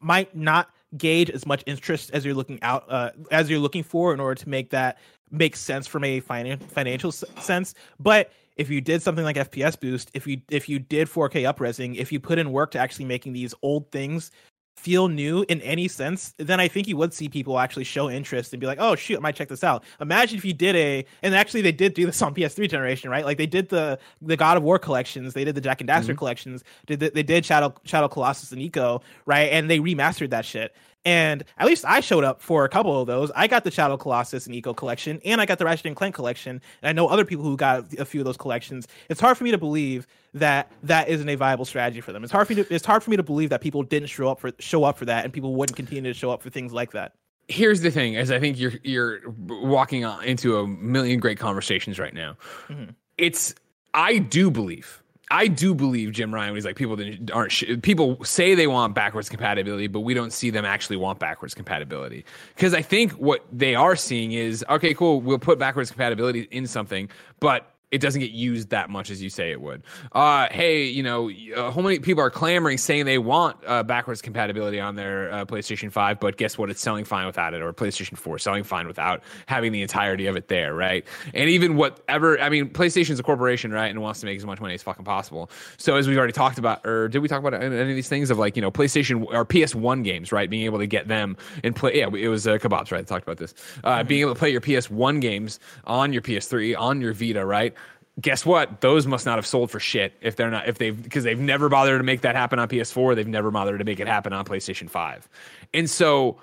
might 0.00 0.34
not 0.36 0.70
gauge 0.96 1.28
as 1.30 1.44
much 1.44 1.62
interest 1.66 2.10
as 2.12 2.24
you're 2.24 2.34
looking 2.34 2.62
out 2.62 2.84
uh, 2.88 3.10
as 3.32 3.50
you're 3.50 3.58
looking 3.58 3.82
for 3.82 4.14
in 4.14 4.20
order 4.20 4.36
to 4.40 4.48
make 4.48 4.70
that 4.70 4.98
make 5.34 5.56
sense 5.56 5.86
from 5.86 6.04
a 6.04 6.20
finan- 6.20 6.62
financial 6.62 7.12
sense. 7.12 7.74
But 7.98 8.32
if 8.56 8.70
you 8.70 8.80
did 8.80 9.02
something 9.02 9.24
like 9.24 9.36
FPS 9.36 9.78
boost, 9.78 10.10
if 10.14 10.26
you 10.26 10.40
if 10.50 10.68
you 10.68 10.78
did 10.78 11.08
4K 11.08 11.42
upresing, 11.52 11.96
if 11.96 12.12
you 12.12 12.20
put 12.20 12.38
in 12.38 12.52
work 12.52 12.70
to 12.72 12.78
actually 12.78 13.04
making 13.06 13.32
these 13.32 13.54
old 13.62 13.90
things 13.90 14.30
feel 14.76 15.08
new 15.08 15.44
in 15.48 15.60
any 15.62 15.88
sense, 15.88 16.34
then 16.36 16.60
I 16.60 16.68
think 16.68 16.88
you 16.88 16.96
would 16.96 17.14
see 17.14 17.28
people 17.28 17.58
actually 17.58 17.84
show 17.84 18.10
interest 18.10 18.52
and 18.52 18.60
be 18.60 18.66
like, 18.66 18.78
"Oh 18.80 18.94
shoot, 18.94 19.16
I 19.16 19.20
might 19.20 19.36
check 19.36 19.48
this 19.48 19.64
out." 19.64 19.84
Imagine 20.00 20.38
if 20.38 20.44
you 20.44 20.52
did 20.52 20.76
a, 20.76 21.04
and 21.22 21.34
actually 21.34 21.62
they 21.62 21.72
did 21.72 21.94
do 21.94 22.06
this 22.06 22.20
on 22.22 22.34
PS3 22.36 22.68
generation, 22.68 23.10
right? 23.10 23.24
Like 23.24 23.38
they 23.38 23.46
did 23.46 23.68
the 23.68 23.98
the 24.20 24.36
God 24.36 24.56
of 24.56 24.62
War 24.62 24.78
collections, 24.78 25.34
they 25.34 25.44
did 25.44 25.54
the 25.54 25.60
Jak 25.60 25.80
and 25.80 25.88
Daxter 25.88 26.10
mm-hmm. 26.10 26.16
collections, 26.16 26.64
did 26.86 27.00
the, 27.00 27.10
they 27.10 27.22
did 27.22 27.44
Shadow 27.44 27.74
Shadow 27.84 28.08
Colossus 28.08 28.52
and 28.52 28.60
Ico, 28.60 29.02
right? 29.26 29.50
And 29.50 29.70
they 29.70 29.78
remastered 29.78 30.30
that 30.30 30.44
shit. 30.44 30.74
And 31.04 31.44
at 31.58 31.66
least 31.66 31.84
I 31.84 32.00
showed 32.00 32.24
up 32.24 32.40
for 32.40 32.64
a 32.64 32.68
couple 32.68 32.98
of 33.00 33.06
those. 33.06 33.30
I 33.36 33.46
got 33.46 33.64
the 33.64 33.70
Shadow 33.70 33.96
Colossus 33.96 34.46
and 34.46 34.54
Ico 34.54 34.74
collection, 34.74 35.20
and 35.24 35.40
I 35.40 35.46
got 35.46 35.58
the 35.58 35.64
Ratchet 35.66 35.86
and 35.86 35.94
Clank 35.96 36.14
collection. 36.14 36.62
And 36.82 36.88
I 36.88 36.92
know 36.92 37.08
other 37.08 37.24
people 37.26 37.44
who 37.44 37.56
got 37.56 37.92
a 37.98 38.04
few 38.04 38.20
of 38.20 38.24
those 38.24 38.36
collections. 38.38 38.88
It's 39.10 39.20
hard 39.20 39.36
for 39.36 39.44
me 39.44 39.50
to 39.50 39.58
believe 39.58 40.06
that 40.32 40.72
that 40.82 41.08
isn't 41.08 41.28
a 41.28 41.34
viable 41.34 41.64
strategy 41.66 42.00
for 42.00 42.12
them. 42.12 42.24
It's 42.24 42.32
hard 42.32 42.46
for 42.46 42.54
me 42.54 42.64
to, 42.64 42.74
it's 42.74 42.86
hard 42.86 43.02
for 43.02 43.10
me 43.10 43.16
to 43.18 43.22
believe 43.22 43.50
that 43.50 43.60
people 43.60 43.82
didn't 43.82 44.08
show 44.08 44.28
up 44.28 44.40
for 44.40 44.50
show 44.58 44.84
up 44.84 44.96
for 44.98 45.04
that, 45.04 45.24
and 45.24 45.32
people 45.32 45.54
wouldn't 45.54 45.76
continue 45.76 46.10
to 46.12 46.18
show 46.18 46.30
up 46.30 46.42
for 46.42 46.50
things 46.50 46.72
like 46.72 46.92
that. 46.92 47.12
Here's 47.48 47.82
the 47.82 47.90
thing: 47.90 48.14
is 48.14 48.30
I 48.30 48.40
think 48.40 48.58
you're 48.58 48.72
you're 48.82 49.20
walking 49.46 50.04
on- 50.06 50.24
into 50.24 50.56
a 50.56 50.66
million 50.66 51.20
great 51.20 51.38
conversations 51.38 51.98
right 51.98 52.14
now. 52.14 52.36
Mhm. 52.68 52.94
It's 53.18 53.54
I 53.92 54.18
do 54.18 54.50
believe. 54.50 55.02
I 55.30 55.46
do 55.48 55.74
believe 55.74 56.12
Jim 56.12 56.34
Ryan 56.34 56.52
was 56.52 56.64
like 56.64 56.76
people 56.76 56.98
aren't 57.32 57.52
sh- 57.52 57.64
people 57.82 58.22
say 58.24 58.54
they 58.54 58.66
want 58.66 58.94
backwards 58.94 59.28
compatibility, 59.28 59.86
but 59.86 60.00
we 60.00 60.14
don't 60.14 60.32
see 60.32 60.50
them 60.50 60.64
actually 60.64 60.96
want 60.96 61.18
backwards 61.18 61.54
compatibility. 61.54 62.24
Because 62.54 62.74
I 62.74 62.82
think 62.82 63.12
what 63.12 63.44
they 63.52 63.74
are 63.74 63.96
seeing 63.96 64.32
is 64.32 64.64
okay, 64.68 64.94
cool, 64.94 65.20
we'll 65.20 65.38
put 65.38 65.58
backwards 65.58 65.90
compatibility 65.90 66.48
in 66.50 66.66
something, 66.66 67.08
but 67.40 67.73
it 67.94 68.00
doesn't 68.00 68.20
get 68.20 68.32
used 68.32 68.70
that 68.70 68.90
much 68.90 69.08
as 69.08 69.22
you 69.22 69.30
say 69.30 69.52
it 69.52 69.60
would. 69.60 69.84
Uh, 70.10 70.48
hey, 70.50 70.84
you 70.84 71.04
know, 71.04 71.30
how 71.54 71.80
many 71.80 72.00
people 72.00 72.24
are 72.24 72.30
clamoring 72.30 72.76
saying 72.76 73.04
they 73.04 73.18
want 73.18 73.56
uh, 73.64 73.84
backwards 73.84 74.20
compatibility 74.20 74.80
on 74.80 74.96
their 74.96 75.32
uh, 75.32 75.44
PlayStation 75.44 75.92
5, 75.92 76.18
but 76.18 76.36
guess 76.36 76.58
what? 76.58 76.70
It's 76.70 76.80
selling 76.80 77.04
fine 77.04 77.24
without 77.24 77.54
it, 77.54 77.62
or 77.62 77.72
PlayStation 77.72 78.18
4 78.18 78.40
selling 78.40 78.64
fine 78.64 78.88
without 78.88 79.22
having 79.46 79.70
the 79.70 79.80
entirety 79.80 80.26
of 80.26 80.34
it 80.34 80.48
there, 80.48 80.74
right? 80.74 81.06
And 81.32 81.48
even 81.48 81.76
whatever, 81.76 82.40
I 82.40 82.48
mean, 82.48 82.70
PlayStation's 82.70 83.20
a 83.20 83.22
corporation, 83.22 83.70
right? 83.70 83.86
And 83.86 84.02
wants 84.02 84.18
to 84.20 84.26
make 84.26 84.38
as 84.38 84.44
much 84.44 84.60
money 84.60 84.74
as 84.74 84.82
fucking 84.82 85.04
possible. 85.04 85.48
So 85.76 85.94
as 85.94 86.08
we've 86.08 86.18
already 86.18 86.32
talked 86.32 86.58
about, 86.58 86.84
or 86.84 87.06
did 87.06 87.20
we 87.20 87.28
talk 87.28 87.38
about 87.38 87.54
any 87.54 87.78
of 87.78 87.86
these 87.86 88.08
things 88.08 88.30
of 88.30 88.38
like, 88.40 88.56
you 88.56 88.62
know, 88.62 88.72
PlayStation 88.72 89.24
or 89.32 89.44
PS1 89.44 90.02
games, 90.02 90.32
right? 90.32 90.50
Being 90.50 90.64
able 90.64 90.80
to 90.80 90.86
get 90.88 91.06
them 91.06 91.36
and 91.62 91.76
play, 91.76 91.98
yeah, 91.98 92.08
it 92.12 92.28
was 92.28 92.48
uh, 92.48 92.58
Kebabs, 92.58 92.90
right? 92.90 93.00
I 93.00 93.02
talked 93.04 93.22
about 93.22 93.38
this. 93.38 93.54
Uh, 93.84 94.02
Being 94.02 94.22
able 94.22 94.34
to 94.34 94.38
play 94.38 94.50
your 94.50 94.60
PS1 94.60 95.20
games 95.20 95.60
on 95.84 96.12
your 96.12 96.22
PS3, 96.22 96.76
on 96.76 97.00
your 97.00 97.12
Vita, 97.12 97.44
right? 97.44 97.74
Guess 98.20 98.46
what? 98.46 98.80
Those 98.80 99.06
must 99.06 99.26
not 99.26 99.36
have 99.36 99.46
sold 99.46 99.70
for 99.70 99.80
shit 99.80 100.14
if 100.20 100.36
they're 100.36 100.50
not 100.50 100.68
if 100.68 100.78
they've 100.78 101.00
because 101.00 101.24
they've 101.24 101.38
never 101.38 101.68
bothered 101.68 101.98
to 101.98 102.04
make 102.04 102.20
that 102.22 102.36
happen 102.36 102.58
on 102.58 102.68
PS4. 102.68 103.16
They've 103.16 103.26
never 103.26 103.50
bothered 103.50 103.78
to 103.78 103.84
make 103.84 104.00
it 104.00 104.06
happen 104.06 104.32
on 104.32 104.44
PlayStation 104.44 104.88
5. 104.88 105.28
And 105.72 105.88
so 105.88 106.40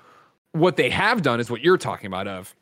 what 0.52 0.76
they 0.76 0.90
have 0.90 1.22
done 1.22 1.40
is 1.40 1.50
what 1.50 1.62
you're 1.62 1.78
talking 1.78 2.06
about 2.06 2.28
of 2.28 2.54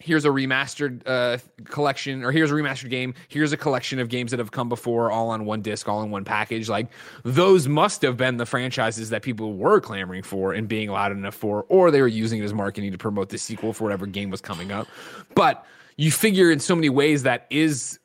here's 0.00 0.26
a 0.26 0.28
remastered 0.28 1.00
uh, 1.06 1.38
collection 1.64 2.22
or 2.22 2.30
here's 2.30 2.50
a 2.50 2.54
remastered 2.54 2.90
game 2.90 3.14
here's 3.28 3.52
a 3.52 3.56
collection 3.56 3.98
of 3.98 4.10
games 4.10 4.30
that 4.30 4.38
have 4.38 4.50
come 4.50 4.68
before 4.68 5.10
all 5.10 5.30
on 5.30 5.46
one 5.46 5.62
disc 5.62 5.88
all 5.88 6.02
in 6.02 6.10
one 6.10 6.22
package 6.22 6.68
like 6.68 6.88
those 7.24 7.66
must 7.66 8.02
have 8.02 8.14
been 8.14 8.36
the 8.36 8.44
franchises 8.44 9.08
that 9.08 9.22
people 9.22 9.54
were 9.54 9.80
clamoring 9.80 10.22
for 10.22 10.52
and 10.52 10.68
being 10.68 10.90
loud 10.90 11.12
enough 11.12 11.34
for 11.34 11.64
or 11.70 11.90
they 11.90 12.02
were 12.02 12.06
using 12.06 12.40
it 12.42 12.44
as 12.44 12.52
marketing 12.52 12.92
to 12.92 12.98
promote 12.98 13.30
the 13.30 13.38
sequel 13.38 13.72
for 13.72 13.84
whatever 13.84 14.04
game 14.04 14.28
was 14.28 14.42
coming 14.42 14.70
up 14.70 14.86
but 15.34 15.64
you 15.96 16.12
figure 16.12 16.50
in 16.50 16.60
so 16.60 16.74
many 16.74 16.90
ways 16.90 17.22
that 17.22 17.46
is 17.48 17.98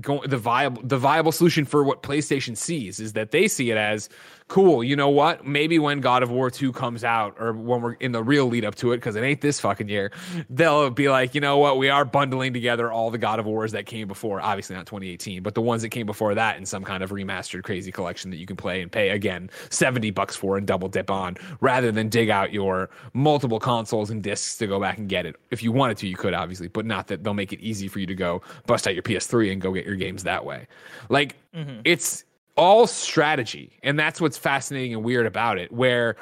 going 0.00 0.28
the 0.28 0.38
viable 0.38 0.80
the 0.82 0.98
viable 0.98 1.32
solution 1.32 1.64
for 1.64 1.84
what 1.84 2.02
PlayStation 2.02 2.56
sees 2.56 2.98
is 2.98 3.12
that 3.12 3.30
they 3.30 3.46
see 3.46 3.70
it 3.70 3.76
as 3.76 4.08
cool. 4.52 4.84
You 4.84 4.96
know 4.96 5.08
what? 5.08 5.46
Maybe 5.46 5.78
when 5.78 6.02
God 6.02 6.22
of 6.22 6.30
War 6.30 6.50
2 6.50 6.72
comes 6.72 7.04
out 7.04 7.36
or 7.40 7.54
when 7.54 7.80
we're 7.80 7.94
in 7.94 8.12
the 8.12 8.22
real 8.22 8.44
lead 8.44 8.66
up 8.66 8.74
to 8.74 8.92
it 8.92 9.00
cuz 9.00 9.16
it 9.16 9.22
ain't 9.22 9.40
this 9.40 9.58
fucking 9.58 9.88
year, 9.88 10.12
they'll 10.50 10.90
be 10.90 11.08
like, 11.08 11.34
"You 11.34 11.40
know 11.40 11.56
what? 11.56 11.78
We 11.78 11.88
are 11.88 12.04
bundling 12.04 12.52
together 12.52 12.92
all 12.92 13.10
the 13.10 13.16
God 13.16 13.38
of 13.38 13.46
Wars 13.46 13.72
that 13.72 13.86
came 13.86 14.06
before, 14.06 14.42
obviously 14.42 14.76
not 14.76 14.84
2018, 14.84 15.42
but 15.42 15.54
the 15.54 15.62
ones 15.62 15.80
that 15.80 15.88
came 15.88 16.04
before 16.04 16.34
that 16.34 16.58
in 16.58 16.66
some 16.66 16.84
kind 16.84 17.02
of 17.02 17.12
remastered 17.12 17.62
crazy 17.62 17.90
collection 17.90 18.30
that 18.30 18.36
you 18.36 18.44
can 18.44 18.56
play 18.56 18.82
and 18.82 18.92
pay 18.92 19.08
again 19.08 19.48
70 19.70 20.10
bucks 20.10 20.36
for 20.36 20.58
and 20.58 20.66
double 20.66 20.88
dip 20.88 21.10
on 21.10 21.38
rather 21.62 21.90
than 21.90 22.10
dig 22.10 22.28
out 22.28 22.52
your 22.52 22.90
multiple 23.14 23.58
consoles 23.58 24.10
and 24.10 24.22
discs 24.22 24.58
to 24.58 24.66
go 24.66 24.78
back 24.78 24.98
and 24.98 25.08
get 25.08 25.24
it. 25.24 25.34
If 25.50 25.62
you 25.62 25.72
wanted 25.72 25.96
to, 25.96 26.06
you 26.06 26.16
could 26.16 26.34
obviously, 26.34 26.68
but 26.68 26.84
not 26.84 27.06
that 27.06 27.24
they'll 27.24 27.32
make 27.32 27.54
it 27.54 27.60
easy 27.60 27.88
for 27.88 28.00
you 28.00 28.06
to 28.06 28.14
go 28.14 28.42
bust 28.66 28.86
out 28.86 28.92
your 28.92 29.02
PS3 29.02 29.50
and 29.50 29.62
go 29.62 29.72
get 29.72 29.86
your 29.86 29.96
games 29.96 30.24
that 30.24 30.44
way. 30.44 30.66
Like 31.08 31.36
mm-hmm. 31.56 31.80
it's 31.84 32.24
all 32.56 32.86
strategy, 32.86 33.78
and 33.82 33.98
that's 33.98 34.20
what's 34.20 34.38
fascinating 34.38 34.94
and 34.94 35.04
weird 35.04 35.26
about 35.26 35.58
it. 35.58 35.72
Where 35.72 36.16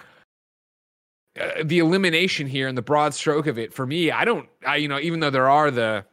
uh, 1.40 1.62
the 1.64 1.78
elimination 1.78 2.46
here 2.46 2.68
and 2.68 2.76
the 2.76 2.82
broad 2.82 3.14
stroke 3.14 3.46
of 3.46 3.58
it 3.58 3.72
for 3.72 3.86
me, 3.86 4.10
I 4.10 4.24
don't, 4.24 4.48
I 4.66 4.76
you 4.76 4.88
know, 4.88 4.98
even 4.98 5.20
though 5.20 5.30
there 5.30 5.48
are 5.48 5.70
the 5.70 6.04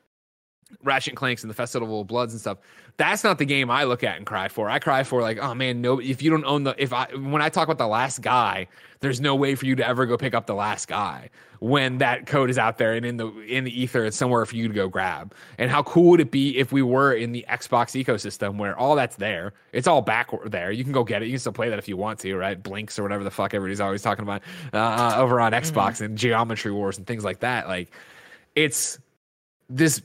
Ratchet 0.84 1.15
Clanks 1.15 1.43
and 1.43 1.49
the 1.49 1.56
Festival 1.56 2.01
of 2.01 2.08
Bloods 2.08 2.34
and 2.34 2.41
stuff. 2.41 2.58
That's 2.97 3.23
not 3.23 3.38
the 3.38 3.45
game 3.45 3.69
I 3.69 3.83
look 3.83 4.03
at 4.03 4.17
and 4.17 4.25
cry 4.25 4.47
for. 4.47 4.69
I 4.69 4.79
cry 4.79 5.03
for 5.03 5.21
like, 5.21 5.38
oh 5.38 5.53
man, 5.53 5.81
no. 5.81 5.99
If 5.99 6.21
you 6.21 6.31
don't 6.31 6.45
own 6.45 6.63
the, 6.63 6.75
if 6.77 6.93
I 6.93 7.07
when 7.15 7.41
I 7.41 7.49
talk 7.49 7.67
about 7.67 7.77
the 7.77 7.88
last 7.88 8.21
guy, 8.21 8.67
there's 8.99 9.21
no 9.21 9.36
way 9.36 9.55
for 9.55 9.65
you 9.65 9.75
to 9.75 9.88
ever 9.88 10.05
go 10.05 10.17
pick 10.17 10.33
up 10.33 10.47
the 10.47 10.55
last 10.55 10.88
guy 10.88 11.29
when 11.60 11.97
that 11.99 12.27
code 12.27 12.49
is 12.49 12.57
out 12.57 12.77
there 12.77 12.93
and 12.93 13.05
in 13.05 13.17
the 13.17 13.27
in 13.41 13.63
the 13.63 13.81
ether, 13.81 14.05
it's 14.05 14.17
somewhere 14.17 14.45
for 14.45 14.55
you 14.55 14.67
to 14.67 14.73
go 14.73 14.88
grab. 14.88 15.33
And 15.57 15.71
how 15.71 15.83
cool 15.83 16.12
would 16.12 16.19
it 16.19 16.31
be 16.31 16.57
if 16.57 16.71
we 16.71 16.81
were 16.81 17.13
in 17.13 17.31
the 17.31 17.45
Xbox 17.49 18.01
ecosystem 18.01 18.57
where 18.57 18.77
all 18.77 18.95
that's 18.95 19.15
there, 19.15 19.53
it's 19.71 19.88
all 19.88 20.01
back 20.01 20.29
there. 20.45 20.71
You 20.71 20.83
can 20.83 20.93
go 20.93 21.03
get 21.03 21.21
it. 21.21 21.25
You 21.25 21.33
can 21.33 21.39
still 21.39 21.53
play 21.53 21.69
that 21.69 21.79
if 21.79 21.88
you 21.88 21.97
want 21.97 22.19
to, 22.19 22.36
right? 22.36 22.62
Blinx 22.62 22.99
or 22.99 23.03
whatever 23.03 23.23
the 23.23 23.31
fuck 23.31 23.53
everybody's 23.53 23.81
always 23.81 24.01
talking 24.01 24.23
about 24.23 24.43
uh, 24.73 25.15
over 25.17 25.39
on 25.39 25.51
Xbox 25.51 26.01
and 26.01 26.17
Geometry 26.17 26.71
Wars 26.71 26.97
and 26.97 27.07
things 27.07 27.23
like 27.23 27.39
that. 27.39 27.67
Like, 27.67 27.91
it's 28.55 28.99
this 29.69 30.01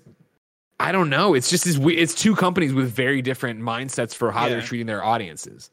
I 0.80 0.90
don't 0.92 1.10
know. 1.10 1.34
It's 1.34 1.48
just 1.48 1.64
this. 1.64 1.78
we- 1.78 1.96
It's 1.96 2.14
two 2.14 2.34
companies 2.34 2.72
with 2.72 2.90
very 2.90 3.22
different 3.22 3.60
mindsets 3.60 4.14
for 4.14 4.32
how 4.32 4.48
they're 4.48 4.62
treating 4.62 4.86
their 4.86 5.04
audiences. 5.04 5.70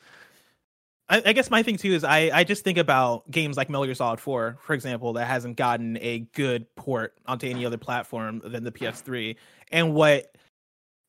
I, 1.09 1.23
I 1.25 1.33
guess 1.33 1.49
my 1.49 1.63
thing 1.63 1.77
too 1.77 1.91
is 1.93 2.03
I, 2.03 2.29
I 2.31 2.43
just 2.43 2.63
think 2.63 2.77
about 2.77 3.29
games 3.31 3.57
like 3.57 3.69
Metal 3.69 3.85
Gear 3.85 3.95
Solid 3.95 4.19
4, 4.19 4.59
for 4.61 4.73
example, 4.73 5.13
that 5.13 5.25
hasn't 5.25 5.57
gotten 5.57 5.97
a 6.01 6.19
good 6.33 6.67
port 6.75 7.15
onto 7.25 7.47
any 7.47 7.65
other 7.65 7.77
platform 7.77 8.41
than 8.45 8.63
the 8.63 8.71
PS3, 8.71 9.35
and 9.71 9.95
what 9.95 10.35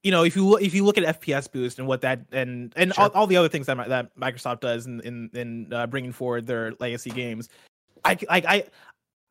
you 0.02 0.10
know, 0.10 0.24
if 0.24 0.34
you 0.34 0.46
look 0.46 0.62
if 0.62 0.72
you 0.72 0.82
look 0.86 0.96
at 0.96 1.20
FPS 1.20 1.52
boost 1.52 1.78
and 1.78 1.86
what 1.86 2.00
that 2.00 2.20
and 2.32 2.72
and 2.76 2.94
Sure. 2.94 3.04
all, 3.04 3.10
all 3.10 3.26
the 3.26 3.36
other 3.36 3.50
things 3.50 3.66
that 3.66 3.76
that 3.90 4.16
Microsoft 4.16 4.60
does 4.60 4.86
in 4.86 5.00
in, 5.00 5.30
in 5.34 5.72
uh, 5.74 5.86
bringing 5.86 6.12
forward 6.12 6.46
their 6.46 6.72
legacy 6.80 7.10
games, 7.10 7.50
I, 8.02 8.16
like 8.30 8.46
I. 8.46 8.64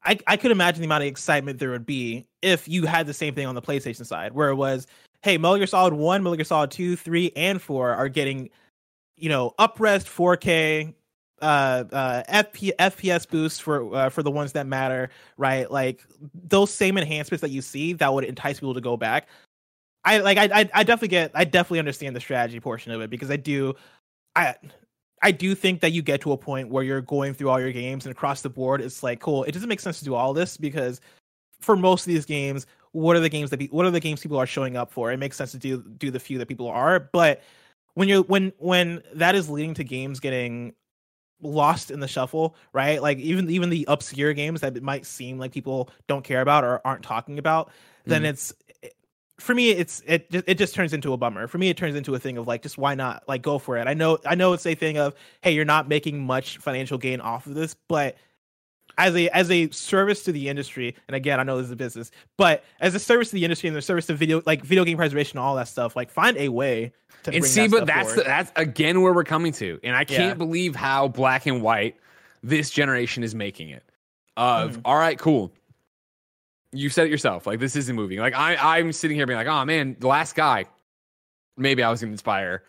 I, 0.04 0.18
I 0.28 0.38
could 0.38 0.52
imagine 0.52 0.82
the 0.82 0.86
amount 0.86 1.04
of 1.04 1.08
excitement 1.08 1.60
there 1.60 1.72
would 1.72 1.86
be 1.86 2.26
if 2.42 2.68
you 2.68 2.86
had 2.86 3.06
the 3.06 3.14
same 3.14 3.36
thing 3.36 3.46
on 3.46 3.56
the 3.56 3.62
PlayStation 3.62 4.06
side, 4.06 4.34
where 4.34 4.50
it 4.50 4.56
was, 4.56 4.88
hey, 5.22 5.38
Metal 5.38 5.58
Gear 5.58 5.68
Solid 5.68 5.94
1, 5.94 6.24
Metal 6.24 6.36
Gear 6.36 6.46
Solid 6.46 6.72
2, 6.72 6.96
3, 6.96 7.32
and 7.36 7.62
4 7.62 7.94
are 7.94 8.10
getting, 8.10 8.50
you 9.18 9.30
know, 9.30 9.54
uprest 9.60 10.06
4K, 10.06 10.94
uh, 11.42 11.84
uh, 11.92 12.24
FP, 12.30 12.72
FPS 12.80 13.30
boosts 13.30 13.60
for 13.60 13.96
uh, 13.96 14.10
for 14.10 14.24
the 14.24 14.32
ones 14.32 14.54
that 14.54 14.68
matter, 14.68 15.10
right? 15.38 15.70
Like 15.72 16.04
those 16.34 16.74
same 16.74 16.98
enhancements 16.98 17.42
that 17.42 17.52
you 17.52 17.62
see 17.62 17.94
that 17.94 18.14
would 18.14 18.26
entice 18.26 18.60
people 18.60 18.74
to 18.74 18.82
go 18.82 18.98
back. 18.98 19.28
I 20.04 20.20
like 20.20 20.38
I 20.38 20.70
I, 20.74 20.84
definitely 20.84 21.10
get 21.10 21.32
I 21.34 21.44
definitely 21.44 21.80
understand 21.80 22.16
the 22.16 22.20
strategy 22.20 22.60
portion 22.60 22.92
of 22.92 23.02
it 23.02 23.10
because 23.10 23.30
I 23.30 23.36
do 23.36 23.74
I 24.36 24.56
I 25.22 25.32
do 25.32 25.54
think 25.56 25.82
that 25.82 25.92
you 25.92 26.02
get 26.02 26.22
to 26.22 26.32
a 26.32 26.38
point 26.38 26.70
where 26.70 26.84
you're 26.84 27.02
going 27.02 27.34
through 27.34 27.50
all 27.50 27.60
your 27.60 27.72
games 27.72 28.06
and 28.06 28.12
across 28.12 28.42
the 28.42 28.50
board 28.50 28.82
it's 28.82 29.04
like 29.04 29.20
cool 29.20 29.44
it 29.44 29.52
doesn't 29.52 29.70
make 29.70 29.80
sense 29.80 30.00
to 30.00 30.06
do 30.06 30.16
all 30.16 30.34
this 30.34 30.58
because 30.58 31.02
for 31.60 31.76
most 31.76 32.04
of 32.04 32.08
these 32.08 32.26
games 32.26 32.66
what 32.92 33.16
are 33.16 33.20
the 33.20 33.30
games 33.30 33.50
that 33.52 33.58
be, 33.58 33.68
what 33.68 33.86
are 33.86 33.92
the 33.92 34.00
games 34.00 34.22
people 34.22 34.38
are 34.38 34.48
showing 34.48 34.76
up 34.78 34.92
for 34.92 35.12
it 35.12 35.18
makes 35.18 35.38
sense 35.38 35.52
to 35.52 35.58
do 35.58 35.84
do 35.98 36.10
the 36.12 36.20
few 36.20 36.38
that 36.38 36.48
people 36.48 36.68
are 36.68 37.00
but 37.00 37.42
when 37.96 38.08
you're 38.08 38.24
when 38.24 38.54
when 38.60 39.02
that 39.14 39.36
is 39.36 39.50
leading 39.50 39.74
to 39.74 39.84
games 39.84 40.20
getting 40.20 40.74
lost 41.42 41.90
in 41.90 42.02
the 42.02 42.08
shuffle 42.08 42.56
right 42.74 43.02
like 43.02 43.18
even 43.18 43.50
even 43.50 43.70
the 43.70 43.86
obscure 43.88 44.34
games 44.34 44.60
that 44.62 44.76
it 44.76 44.84
might 44.84 45.06
seem 45.06 45.38
like 45.40 45.54
people 45.54 45.90
don't 46.08 46.24
care 46.26 46.42
about 46.42 46.64
or 46.66 46.82
aren't 46.86 47.04
talking 47.04 47.40
about 47.40 47.72
then 48.06 48.24
Mhm. 48.24 48.30
it's 48.30 48.54
for 49.40 49.56
me 49.56 49.70
it's 49.72 50.02
it 50.06 50.30
just 50.30 50.44
it 50.48 50.58
just 50.58 50.76
turns 50.76 50.94
into 50.94 51.14
a 51.14 51.18
bummer 51.18 51.48
for 51.48 51.58
me 51.58 51.70
it 51.70 51.78
turns 51.78 51.96
into 51.96 52.14
a 52.16 52.20
thing 52.20 52.38
of 52.38 52.48
like 52.48 52.62
just 52.62 52.78
why 52.78 52.94
not 52.96 53.24
like 53.28 53.42
go 53.42 53.58
for 53.58 53.78
it 53.78 53.88
i 53.88 53.94
know 53.94 54.18
i 54.26 54.36
know 54.36 54.54
it's 54.54 54.66
a 54.66 54.76
thing 54.76 54.98
of 54.98 55.14
hey 55.42 55.52
you're 55.52 55.66
not 55.66 55.88
making 55.88 56.20
much 56.26 56.58
financial 56.58 56.98
gain 56.98 57.22
off 57.22 57.46
of 57.48 57.54
this 57.56 57.76
but 57.88 58.18
as 58.98 59.16
a 59.16 59.30
as 59.30 59.50
a 59.50 59.70
service 59.70 60.24
to 60.24 60.32
the 60.32 60.50
industry 60.50 60.96
and 61.08 61.16
again 61.16 61.40
i 61.40 61.44
know 61.44 61.58
this 61.58 61.66
is 61.68 61.72
a 61.72 61.76
business 61.76 62.12
but 62.38 62.64
as 62.82 62.94
a 62.96 63.00
service 63.00 63.30
to 63.30 63.36
the 63.36 63.44
industry 63.46 63.68
and 63.68 63.76
the 63.76 63.82
service 63.82 64.06
to 64.08 64.14
video 64.14 64.42
like 64.46 64.62
video 64.64 64.84
game 64.84 64.98
preservation 64.98 65.38
and 65.38 65.46
all 65.46 65.56
that 65.56 65.68
stuff 65.68 65.96
like 65.96 66.10
find 66.10 66.36
a 66.38 66.50
way 66.50 66.92
to 67.24 67.34
and 67.34 67.44
see, 67.46 67.68
that 67.68 67.72
but 67.72 67.86
that's 67.86 68.10
forward. 68.10 68.26
that's 68.26 68.52
again 68.56 69.02
where 69.02 69.12
we're 69.14 69.26
coming 69.26 69.52
to, 69.52 69.78
and 69.84 69.94
I 69.94 70.06
can't 70.06 70.20
Yeah. 70.22 70.34
believe 70.36 70.74
how 70.74 71.10
black 71.10 71.46
and 71.48 71.62
white 71.62 71.98
this 72.44 72.70
generation 72.70 73.24
is 73.26 73.36
making 73.36 73.70
it. 73.72 73.84
Of 74.38 74.78
Mhm. 74.78 74.82
all 74.86 74.96
right, 74.98 75.20
cool. 75.20 75.52
You 76.72 76.90
said 76.90 77.08
it 77.08 77.10
yourself. 77.12 77.48
Like 77.48 77.60
this 77.60 77.76
isn't 77.76 77.96
moving. 77.96 78.20
Like 78.20 78.36
I, 78.36 78.78
I'm 78.78 78.92
sitting 78.92 79.18
here 79.18 79.26
being 79.26 79.38
like, 79.38 79.48
oh 79.48 79.66
man, 79.66 79.96
the 80.00 80.08
last 80.08 80.36
guy. 80.36 80.66
Maybe 81.58 81.84
I 81.84 81.90
was 81.90 82.00
going 82.02 82.10
to 82.10 82.14
inspire. 82.14 82.64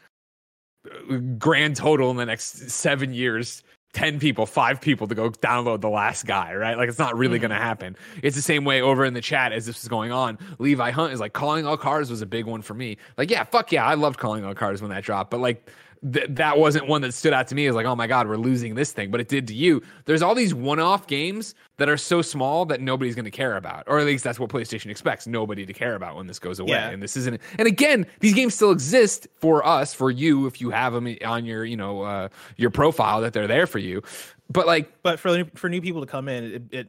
uh, 1.10 1.16
Grand 1.38 1.76
total 1.76 2.10
in 2.10 2.16
the 2.16 2.26
next 2.26 2.70
seven 2.70 3.12
years. 3.14 3.62
10 3.92 4.20
people, 4.20 4.46
five 4.46 4.80
people 4.80 5.08
to 5.08 5.16
go 5.16 5.30
download 5.30 5.80
the 5.80 5.88
last 5.88 6.24
guy, 6.24 6.54
right? 6.54 6.76
Like, 6.78 6.88
it's 6.88 6.98
not 6.98 7.18
really 7.18 7.38
Mhm. 7.38 7.42
going 7.42 7.50
to 7.50 7.56
happen. 7.56 7.96
It's 8.22 8.36
the 8.36 8.42
same 8.42 8.64
way 8.64 8.80
over 8.80 9.04
in 9.04 9.14
the 9.14 9.20
chat 9.20 9.52
as 9.52 9.66
this 9.66 9.82
is 9.82 9.88
going 9.88 10.12
on. 10.12 10.38
Levi 10.60 10.92
Hunt 10.92 11.12
is 11.12 11.18
like, 11.18 11.32
calling 11.32 11.66
all 11.66 11.76
cars 11.76 12.08
was 12.08 12.22
a 12.22 12.26
big 12.26 12.46
one 12.46 12.62
for 12.62 12.74
me. 12.74 12.98
Like, 13.18 13.30
yeah, 13.32 13.42
fuck 13.42 13.72
yeah, 13.72 13.84
I 13.84 13.94
loved 13.94 14.18
calling 14.20 14.44
all 14.44 14.54
cars 14.54 14.80
when 14.80 14.92
that 14.92 15.02
dropped, 15.02 15.32
but 15.32 15.40
like, 15.40 15.68
th- 16.12 16.26
that 16.30 16.58
wasn't 16.58 16.86
one 16.86 17.02
that 17.02 17.12
stood 17.14 17.32
out 17.32 17.48
to 17.48 17.54
me 17.54 17.66
as 17.66 17.74
like, 17.74 17.86
oh 17.86 17.96
my 17.96 18.06
God, 18.06 18.28
we're 18.28 18.36
losing 18.36 18.74
this 18.74 18.92
thing, 18.92 19.10
but 19.10 19.20
it 19.20 19.28
did 19.28 19.46
to 19.48 19.54
you. 19.54 19.82
There's 20.04 20.22
all 20.22 20.34
these 20.34 20.54
one 20.54 20.80
off 20.80 21.06
games 21.06 21.54
that 21.76 21.88
are 21.88 21.96
so 21.96 22.22
small 22.22 22.66
that 22.66 22.80
nobody's 22.80 23.14
going 23.14 23.24
to 23.24 23.30
care 23.30 23.56
about, 23.56 23.84
or 23.86 23.98
at 23.98 24.06
least 24.06 24.24
that's 24.24 24.38
what 24.38 24.50
PlayStation 24.50 24.90
expects 24.90 25.26
nobody 25.26 25.64
to 25.66 25.72
care 25.72 25.94
about 25.94 26.16
when 26.16 26.26
this 26.26 26.38
goes 26.38 26.58
away. 26.58 26.72
Yeah. 26.72 26.90
And 26.90 27.02
this 27.02 27.16
isn't, 27.16 27.40
and 27.58 27.66
again, 27.66 28.06
these 28.20 28.34
games 28.34 28.54
still 28.54 28.70
exist 28.70 29.28
for 29.34 29.66
us, 29.66 29.94
for 29.94 30.10
you, 30.10 30.46
if 30.46 30.60
you 30.60 30.70
have 30.70 30.92
them 30.92 31.16
on 31.24 31.44
your, 31.44 31.64
you 31.64 31.76
know, 31.76 32.02
uh, 32.02 32.28
your 32.56 32.70
profile 32.70 33.20
that 33.22 33.32
they're 33.32 33.46
there 33.46 33.66
for 33.66 33.78
you. 33.78 34.02
But 34.48 34.66
like, 34.66 35.02
but 35.02 35.20
for 35.20 35.44
for 35.54 35.68
new 35.68 35.80
people 35.80 36.00
to 36.00 36.06
come 36.06 36.28
in 36.28 36.44
it, 36.44 36.62
it 36.72 36.88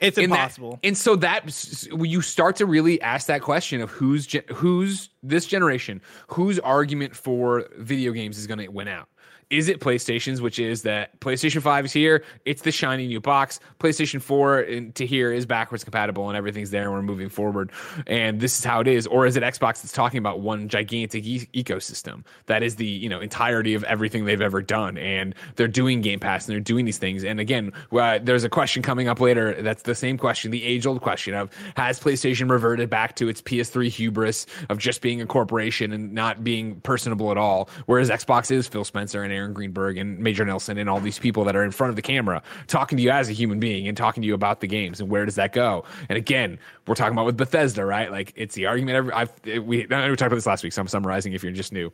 it's 0.00 0.18
in 0.18 0.30
that- 0.30 0.36
impossible 0.36 0.78
and 0.82 0.96
so 0.96 1.16
that 1.16 1.44
you 1.92 2.22
start 2.22 2.56
to 2.56 2.66
really 2.66 3.00
ask 3.02 3.26
that 3.26 3.42
question 3.42 3.80
of 3.80 3.90
who's 3.90 4.26
who's 4.54 5.10
this 5.22 5.46
generation, 5.46 6.00
whose 6.28 6.58
argument 6.58 7.14
for 7.14 7.68
video 7.76 8.12
games 8.12 8.38
is 8.38 8.46
going 8.46 8.58
to 8.58 8.68
win 8.68 8.88
out. 8.88 9.08
Is 9.50 9.68
it 9.68 9.80
PlayStation's, 9.80 10.40
which 10.40 10.60
is 10.60 10.82
that 10.82 11.18
PlayStation 11.18 11.60
5 11.60 11.86
is 11.86 11.92
here, 11.92 12.22
it's 12.44 12.62
the 12.62 12.70
shiny 12.70 13.08
new 13.08 13.20
box. 13.20 13.58
PlayStation 13.80 14.22
4 14.22 14.60
in- 14.60 14.92
to 14.92 15.04
here 15.04 15.32
is 15.32 15.44
backwards 15.44 15.82
compatible 15.82 16.28
and 16.28 16.36
everything's 16.36 16.70
there 16.70 16.84
and 16.84 16.92
we're 16.92 17.02
moving 17.02 17.28
forward. 17.28 17.72
And 18.06 18.38
this 18.38 18.56
is 18.56 18.64
how 18.64 18.80
it 18.80 18.86
is. 18.86 19.08
Or 19.08 19.26
is 19.26 19.36
it 19.36 19.42
Xbox 19.42 19.82
that's 19.82 19.90
talking 19.90 20.18
about 20.18 20.38
one 20.38 20.68
gigantic 20.68 21.24
e- 21.24 21.48
ecosystem 21.52 22.24
that 22.46 22.62
is 22.62 22.76
the, 22.76 22.86
you 22.86 23.08
know, 23.08 23.18
entirety 23.18 23.74
of 23.74 23.82
everything 23.84 24.24
they've 24.24 24.40
ever 24.40 24.62
done 24.62 24.96
and 24.96 25.34
they're 25.56 25.66
doing 25.66 26.00
Game 26.00 26.20
Pass 26.20 26.46
and 26.46 26.52
they're 26.52 26.60
doing 26.60 26.84
these 26.84 26.98
things. 26.98 27.24
And 27.24 27.40
again, 27.40 27.72
uh, 27.90 28.20
there's 28.22 28.44
a 28.44 28.48
question 28.48 28.84
coming 28.84 29.08
up 29.08 29.18
later 29.18 29.60
that's 29.60 29.82
the 29.82 29.96
same 29.96 30.16
question, 30.16 30.52
the 30.52 30.62
age-old 30.62 31.00
question 31.00 31.34
of 31.34 31.50
has 31.74 31.98
PlayStation 31.98 32.48
reverted 32.48 32.88
back 32.88 33.16
to 33.16 33.28
its 33.28 33.42
PS3 33.42 33.88
hubris 33.88 34.46
of 34.68 34.78
just 34.78 35.00
being 35.02 35.20
a 35.20 35.26
corporation 35.26 35.92
and 35.92 36.12
not 36.12 36.44
being 36.44 36.80
personable 36.82 37.32
at 37.32 37.36
all, 37.36 37.68
whereas 37.86 38.10
Xbox 38.10 38.52
is 38.52 38.68
Phil 38.68 38.84
Spencer 38.84 39.24
and 39.24 39.32
Aaron 39.32 39.39
Greenberg 39.48 39.98
and 39.98 40.18
Major 40.18 40.44
Nelson 40.44 40.78
and 40.78 40.88
all 40.88 41.00
these 41.00 41.18
people 41.18 41.44
that 41.44 41.56
are 41.56 41.64
in 41.64 41.70
front 41.70 41.90
of 41.90 41.96
the 41.96 42.02
camera 42.02 42.42
talking 42.66 42.96
to 42.96 43.02
you 43.02 43.10
as 43.10 43.28
a 43.28 43.32
human 43.32 43.60
being 43.60 43.88
and 43.88 43.96
talking 43.96 44.22
to 44.22 44.26
you 44.26 44.34
about 44.34 44.60
the 44.60 44.66
games 44.66 45.00
and 45.00 45.10
where 45.10 45.24
does 45.24 45.36
that 45.36 45.52
go? 45.52 45.84
And 46.08 46.16
again, 46.16 46.58
we're 46.86 46.94
talking 46.94 47.12
about 47.12 47.26
with 47.26 47.36
Bethesda, 47.36 47.84
right? 47.84 48.10
Like 48.10 48.32
it's 48.36 48.54
the 48.54 48.66
argument. 48.66 48.96
Every, 48.96 49.12
I've 49.12 49.32
we 49.44 49.60
we 49.60 49.86
talked 49.86 50.22
about 50.22 50.30
this 50.34 50.46
last 50.46 50.62
week, 50.62 50.72
so 50.72 50.80
I'm 50.82 50.88
summarizing 50.88 51.32
if 51.32 51.42
you're 51.42 51.52
just 51.52 51.72
new 51.72 51.92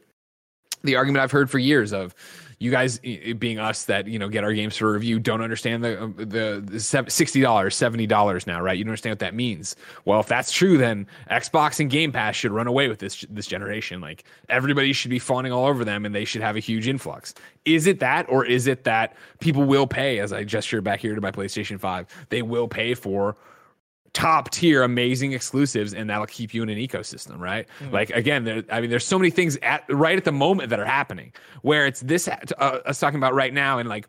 the 0.86 0.96
argument 0.96 1.22
I've 1.22 1.32
heard 1.32 1.50
for 1.50 1.58
years 1.58 1.92
of 1.92 2.14
you 2.58 2.70
guys 2.70 2.98
being 2.98 3.58
us 3.58 3.84
that 3.84 4.06
you 4.06 4.18
know 4.18 4.28
get 4.28 4.42
our 4.42 4.52
games 4.52 4.76
for 4.76 4.92
review 4.92 5.18
don't 5.18 5.42
understand 5.42 5.84
the 5.84 6.02
um, 6.02 6.14
the, 6.16 6.62
the 6.64 6.80
sixty 6.80 7.40
dollars, 7.40 7.76
seventy 7.76 8.06
dollars 8.06 8.46
now, 8.46 8.60
right? 8.60 8.78
You 8.78 8.84
don't 8.84 8.90
understand 8.90 9.12
what 9.12 9.18
that 9.18 9.34
means. 9.34 9.76
Well, 10.04 10.20
if 10.20 10.26
that's 10.26 10.50
true, 10.50 10.78
then 10.78 11.06
Xbox 11.30 11.80
and 11.80 11.90
Game 11.90 12.12
Pass 12.12 12.34
should 12.34 12.52
run 12.52 12.66
away 12.66 12.88
with 12.88 12.98
this 12.98 13.26
this 13.28 13.46
generation. 13.46 14.00
Like 14.00 14.24
everybody 14.48 14.92
should 14.92 15.10
be 15.10 15.18
fawning 15.18 15.52
all 15.52 15.66
over 15.66 15.84
them, 15.84 16.06
and 16.06 16.14
they 16.14 16.24
should 16.24 16.42
have 16.42 16.56
a 16.56 16.60
huge 16.60 16.88
influx. 16.88 17.34
Is 17.66 17.86
it 17.86 18.00
that, 18.00 18.26
or 18.28 18.44
is 18.44 18.66
it 18.66 18.84
that 18.84 19.16
people 19.40 19.64
will 19.64 19.86
pay? 19.86 20.18
As 20.20 20.32
I 20.32 20.44
gesture 20.44 20.80
back 20.80 21.00
here 21.00 21.14
to 21.14 21.20
my 21.20 21.30
PlayStation 21.30 21.78
Five, 21.78 22.06
they 22.30 22.40
will 22.40 22.68
pay 22.68 22.94
for 22.94 23.36
top 24.16 24.48
tier 24.50 24.82
amazing 24.82 25.32
exclusives 25.32 25.92
and 25.92 26.08
that'll 26.08 26.24
keep 26.26 26.54
you 26.54 26.62
in 26.62 26.70
an 26.70 26.78
ecosystem 26.78 27.38
right? 27.38 27.66
Like 27.92 28.08
again 28.10 28.44
there 28.44 28.62
i 28.70 28.80
mean 28.80 28.88
there's 28.88 29.04
so 29.04 29.18
many 29.18 29.30
things 29.30 29.58
at 29.62 29.84
right 29.90 30.16
at 30.16 30.24
the 30.24 30.32
moment 30.32 30.70
that 30.70 30.80
are 30.80 30.86
happening 30.86 31.32
where 31.60 31.86
it's 31.86 32.00
this 32.00 32.26
uh, 32.26 32.32
us 32.86 32.98
talking 32.98 33.18
about 33.18 33.34
right 33.34 33.52
now 33.52 33.78
and 33.78 33.88
like 33.90 34.08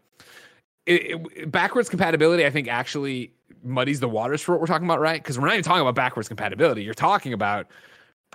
it, 0.86 1.12
it- 1.36 1.52
backwards 1.52 1.89
compatibility 1.89 2.46
i 2.46 2.50
think 2.50 2.70
actually 2.70 3.32
muddies 3.63 4.00
the 4.00 4.08
waters 4.08 4.41
for 4.41 4.54
what 4.54 4.62
we're 4.62 4.67
talking 4.67 4.88
about 4.88 5.02
right? 5.02 5.22
Because 5.22 5.38
we're 5.38 5.48
not 5.48 5.56
even 5.56 5.63
talking 5.63 5.82
about 5.82 5.96
backwards 5.96 6.30
compatibility. 6.30 6.84
You're 6.84 6.93
talking 6.93 7.34
about 7.34 7.67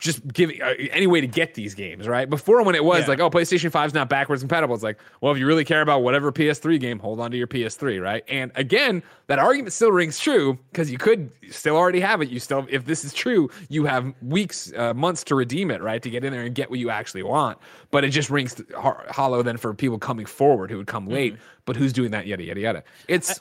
just 0.01 0.27
giving 0.33 0.61
uh, 0.61 0.75
any 0.91 1.07
way 1.07 1.21
to 1.21 1.29
get 1.29 1.55
these 1.55 1.75
games, 1.75 2.09
right? 2.09 2.29
Before 2.29 2.63
when 2.65 2.75
it 2.75 2.83
was 2.85 3.03
Yeah. 3.03 3.07
like, 3.09 3.21
oh, 3.21 3.31
PlayStation 3.31 3.71
5 3.71 3.89
is 3.89 3.95
not 3.95 4.09
backwards 4.09 4.43
compatible. 4.43 4.75
It's 4.75 4.83
like, 4.83 4.99
well, 5.21 5.33
if 5.33 5.39
you 5.39 5.47
really 5.47 5.65
care 5.65 5.81
about 5.81 6.03
whatever 6.03 6.33
PS3 6.33 6.81
game, 6.81 6.99
hold 6.99 7.21
on 7.21 7.31
to 7.31 7.37
your 7.37 7.47
PS3, 7.47 8.03
right? 8.03 8.25
And 8.29 8.51
again, 8.57 9.03
that 9.29 9.39
argument 9.39 9.73
still 9.73 9.93
rings 9.93 10.19
true 10.19 10.59
because 10.73 10.91
you 10.91 10.99
could 10.99 11.31
still 11.51 11.77
already 11.77 12.01
have 12.01 12.21
it. 12.21 12.31
You 12.31 12.41
still, 12.41 12.67
if 12.69 12.85
this 12.85 13.05
is 13.05 13.13
true, 13.13 13.49
you 13.69 13.85
have 13.85 14.13
weeks, 14.23 14.73
uh, 14.77 14.93
months 14.93 15.23
to 15.25 15.35
redeem 15.37 15.71
it, 15.71 15.81
right? 15.83 16.03
To 16.03 16.11
get 16.11 16.25
in 16.25 16.33
there 16.33 16.43
and 16.43 16.55
get 16.55 16.69
what 16.69 16.81
you 16.81 16.91
actually 16.91 17.23
want. 17.23 17.59
But 17.93 18.03
it 18.05 18.09
just 18.11 18.29
rings 18.29 18.61
ho- 18.77 18.99
hollow 19.11 19.43
then 19.43 19.57
for 19.57 19.73
people 19.73 19.99
coming 20.01 20.27
forward 20.27 20.71
who 20.71 20.79
would 20.79 20.89
come 20.89 21.07
late. 21.07 21.37
But 21.65 21.77
who's 21.77 21.93
doing 21.93 22.11
that? 22.11 22.27
Yada 22.27 22.43
yada 22.43 22.61
yada. 22.61 22.85
It's 23.07 23.41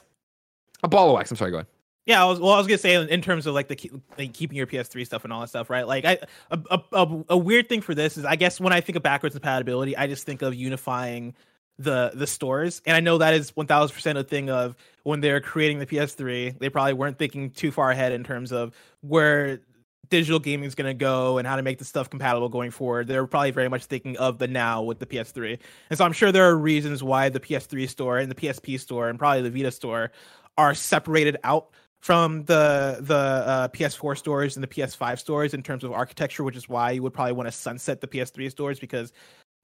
a 0.84 0.88
ball 0.88 1.08
of 1.08 1.14
wax. 1.14 1.30
I'm 1.30 1.36
sorry. 1.36 1.50
Go 1.50 1.56
ahead. 1.58 1.66
Yeah, 2.04 2.22
I 2.22 2.26
was 2.26 2.40
well. 2.40 2.52
I 2.52 2.58
was 2.58 2.66
gonna 2.66 2.78
say 2.78 2.94
in- 2.94 3.22
terms 3.22 3.46
of 3.46 3.54
like 3.54 3.68
the 3.68 3.90
like 4.18 4.32
keeping 4.32 4.56
your 4.56 4.66
PS3 4.66 5.06
stuff 5.06 5.22
and 5.24 5.32
all 5.32 5.40
that 5.40 5.48
stuff, 5.48 5.70
right? 5.70 5.86
Like, 5.86 6.04
I 6.04 6.18
a, 6.50 6.80
a, 6.92 7.24
a, 7.30 7.36
weird 7.36 7.68
thing 7.68 7.80
for 7.80 7.94
this 7.94 8.16
is, 8.16 8.24
I 8.24 8.34
guess 8.34 8.58
when 8.58 8.72
I 8.72 8.80
think 8.80 8.96
of 8.96 9.04
backwards 9.04 9.36
compatibility, 9.36 9.96
I 9.96 10.08
just 10.08 10.26
think 10.26 10.42
of 10.42 10.54
unifying 10.54 11.34
the 11.78 12.10
the 12.14 12.26
stores, 12.26 12.82
and 12.86 12.96
I 12.96 13.00
know 13.00 13.18
that 13.18 13.34
is 13.34 13.54
one 13.54 13.68
thousand 13.68 13.94
percent 13.94 14.18
a 14.18 14.24
thing 14.24 14.50
of 14.50 14.74
when 15.04 15.20
they're 15.20 15.40
creating 15.40 15.78
the 15.78 15.86
PS3, 15.86 16.58
they 16.58 16.68
probably 16.68 16.92
weren't 16.94 17.18
thinking 17.18 17.50
too 17.50 17.70
far 17.70 17.92
ahead 17.92 18.10
in 18.10 18.24
terms 18.24 18.50
of 18.50 18.74
where 19.02 19.60
digital 20.08 20.40
gaming 20.40 20.66
is 20.66 20.74
to 20.74 20.94
go 20.94 21.38
and 21.38 21.46
how 21.46 21.54
to 21.54 21.62
make 21.62 21.78
the 21.78 21.84
stuff 21.84 22.10
compatible 22.10 22.48
going 22.48 22.70
forward. 22.70 23.06
They're 23.06 23.26
probably 23.26 23.52
very 23.52 23.68
much 23.68 23.84
thinking 23.86 24.18
of 24.18 24.38
the 24.38 24.48
now 24.48 24.82
with 24.82 24.98
the 24.98 25.06
PS3, 25.06 25.56
and 25.88 25.98
so 25.98 26.04
I'm 26.04 26.12
sure 26.12 26.32
there 26.32 26.50
are 26.50 26.58
reasons 26.58 27.00
why 27.04 27.28
the 27.28 27.40
PS3 27.40 27.88
store 27.88 28.18
and 28.18 28.28
the 28.28 28.34
PSP 28.34 28.80
store 28.80 29.08
and 29.08 29.20
probably 29.20 29.42
the 29.42 29.50
Vita 29.50 29.70
store 29.70 30.10
are 30.58 30.74
separated 30.74 31.38
out 31.44 31.70
from 32.02 32.44
the 32.44 32.98
the 33.00 33.14
uh, 33.14 33.68
PS4 33.68 34.18
stores 34.18 34.56
and 34.56 34.62
the 34.62 34.68
PS5 34.68 35.18
stores 35.18 35.54
in 35.54 35.62
terms 35.62 35.84
of 35.84 35.92
architecture, 35.92 36.42
which 36.44 36.56
is 36.56 36.68
why 36.68 36.90
you 36.90 37.02
would 37.02 37.14
probably 37.14 37.32
want 37.32 37.46
to 37.46 37.52
sunset 37.52 38.00
the 38.00 38.08
PS3 38.08 38.50
stores 38.50 38.80
because, 38.80 39.12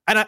and 0.06 0.20
I, 0.20 0.26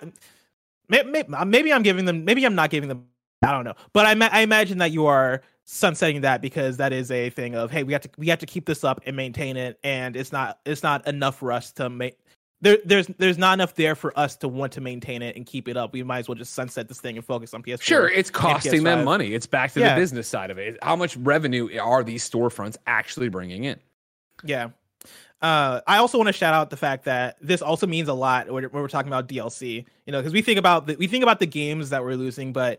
maybe, 0.89 1.25
maybe 1.47 1.73
I'm 1.73 1.83
giving 1.83 2.05
them, 2.05 2.25
maybe 2.25 2.45
I'm 2.45 2.57
not 2.57 2.71
giving 2.71 2.89
them, 2.89 3.07
I 3.43 3.53
don't 3.53 3.65
know, 3.65 3.75
but 3.93 4.07
I, 4.07 4.29
I 4.29 4.41
imagine 4.41 4.79
that 4.79 4.91
you 4.91 5.07
are 5.07 5.43
sunsetting 5.65 6.23
that 6.23 6.43
because 6.43 6.77
that 6.79 6.93
is 6.93 7.13
a 7.13 7.31
thing 7.31 7.55
of 7.55 7.71
hey, 7.71 7.85
we 7.85 7.93
have 7.93 8.03
to 8.03 8.11
we 8.19 8.27
have 8.27 8.41
to 8.41 8.47
keep 8.47 8.67
this 8.67 8.83
up 8.83 9.01
and 9.07 9.15
maintain 9.15 9.57
it, 9.57 9.79
and 9.85 10.17
it's 10.17 10.33
not 10.33 10.59
it's 10.67 10.83
not 10.83 11.07
enough 11.07 11.39
for 11.39 11.53
us 11.53 11.71
to 11.73 11.89
make 11.89 12.19
there 12.63 12.79
there's 12.85 13.07
there's 13.19 13.39
not 13.39 13.55
enough 13.55 13.75
there 13.75 13.95
for 13.95 14.19
us 14.19 14.37
to 14.37 14.49
want 14.49 14.73
to 14.73 14.81
maintain 14.81 15.23
it 15.23 15.37
and 15.37 15.47
keep 15.47 15.69
it 15.69 15.77
up. 15.77 15.93
We 15.93 16.03
might 16.03 16.19
as 16.21 16.29
well 16.29 16.35
just 16.35 16.53
sunset 16.53 16.89
this 16.89 17.01
thing 17.01 17.17
and 17.17 17.25
focus 17.25 17.55
on 17.55 17.63
PS4. 17.63 17.83
Sure, 17.83 18.09
it's 18.09 18.31
costing 18.31 18.83
them 18.85 19.05
money. 19.05 19.35
It's 19.35 19.47
back 19.47 19.73
to 19.73 19.81
Yeah. 19.81 19.95
the 19.95 20.01
business 20.01 20.29
side 20.29 20.51
of 20.51 20.59
it. 20.59 20.79
How 20.83 20.97
much 20.97 21.17
revenue 21.17 21.79
are 21.81 22.05
these 22.05 22.29
storefronts 22.29 22.77
actually 22.87 23.29
bringing 23.29 23.65
in? 23.65 23.79
Yeah. 24.45 24.71
Uh, 25.43 25.81
I 25.87 25.97
also 25.97 26.19
want 26.19 26.29
to 26.29 26.35
shout 26.35 26.53
out 26.53 26.69
the 26.69 26.77
fact 26.77 27.05
that 27.07 27.39
this 27.41 27.63
also 27.63 27.87
means 27.87 28.09
a 28.09 28.15
lot 28.15 28.51
when 28.51 28.65
when 28.65 28.83
we're 28.83 28.89
talking 28.89 29.09
about 29.09 29.27
DLC. 29.27 29.87
You 30.05 30.13
know, 30.13 30.19
because 30.21 30.35
we 30.35 30.43
think 30.43 30.59
about 30.59 30.87
the, 30.87 30.97
we 30.97 31.07
think 31.07 31.23
about 31.23 31.41
the 31.41 31.47
games 31.47 31.91
that 31.91 32.03
we're 32.05 32.15
losing, 32.17 32.53
but 32.53 32.79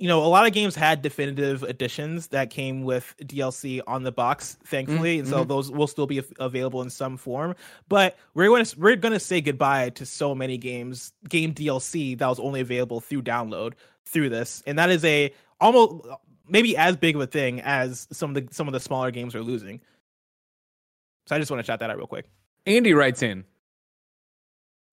you 0.00 0.08
know, 0.08 0.24
a 0.24 0.26
lot 0.26 0.46
of 0.46 0.54
games 0.54 0.74
had 0.74 1.02
definitive 1.02 1.62
editions 1.62 2.28
that 2.28 2.48
came 2.48 2.84
with 2.84 3.14
DLC 3.22 3.82
on 3.86 4.02
the 4.02 4.10
box, 4.10 4.56
thankfully, 4.64 5.18
and 5.18 5.28
so 5.28 5.44
mhm. 5.44 5.48
those 5.48 5.70
will 5.70 5.86
still 5.86 6.06
be 6.06 6.22
available 6.38 6.80
in 6.80 6.88
some 6.88 7.18
form. 7.18 7.54
But 7.86 8.16
we're 8.32 8.46
going 8.46 8.64
to 8.64 8.80
we're 8.80 8.96
going 8.96 9.12
to 9.12 9.20
say 9.20 9.42
goodbye 9.42 9.90
to 9.90 10.06
so 10.06 10.34
many 10.34 10.56
games, 10.56 11.12
game 11.28 11.52
DLC 11.52 12.16
that 12.16 12.26
was 12.26 12.40
only 12.40 12.62
available 12.62 13.00
through 13.00 13.22
download 13.22 13.74
through 14.06 14.30
this, 14.30 14.62
and 14.66 14.78
that 14.78 14.88
is 14.88 15.04
a 15.04 15.34
almost 15.60 16.06
maybe 16.48 16.78
as 16.78 16.96
big 16.96 17.14
of 17.14 17.20
a 17.20 17.26
thing 17.26 17.60
as 17.60 18.08
some 18.10 18.34
of 18.34 18.46
the 18.46 18.54
some 18.54 18.66
of 18.66 18.72
the 18.72 18.80
smaller 18.80 19.10
games 19.10 19.34
are 19.34 19.42
losing. 19.42 19.82
So 21.26 21.36
I 21.36 21.38
just 21.38 21.50
want 21.50 21.62
to 21.62 21.66
shout 21.66 21.80
that 21.80 21.90
out 21.90 21.98
real 21.98 22.06
quick. 22.06 22.24
Andy 22.64 22.94
writes 22.94 23.22
in 23.22 23.44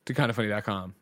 to 0.05 0.13
kindoffunny.com. 0.13 0.95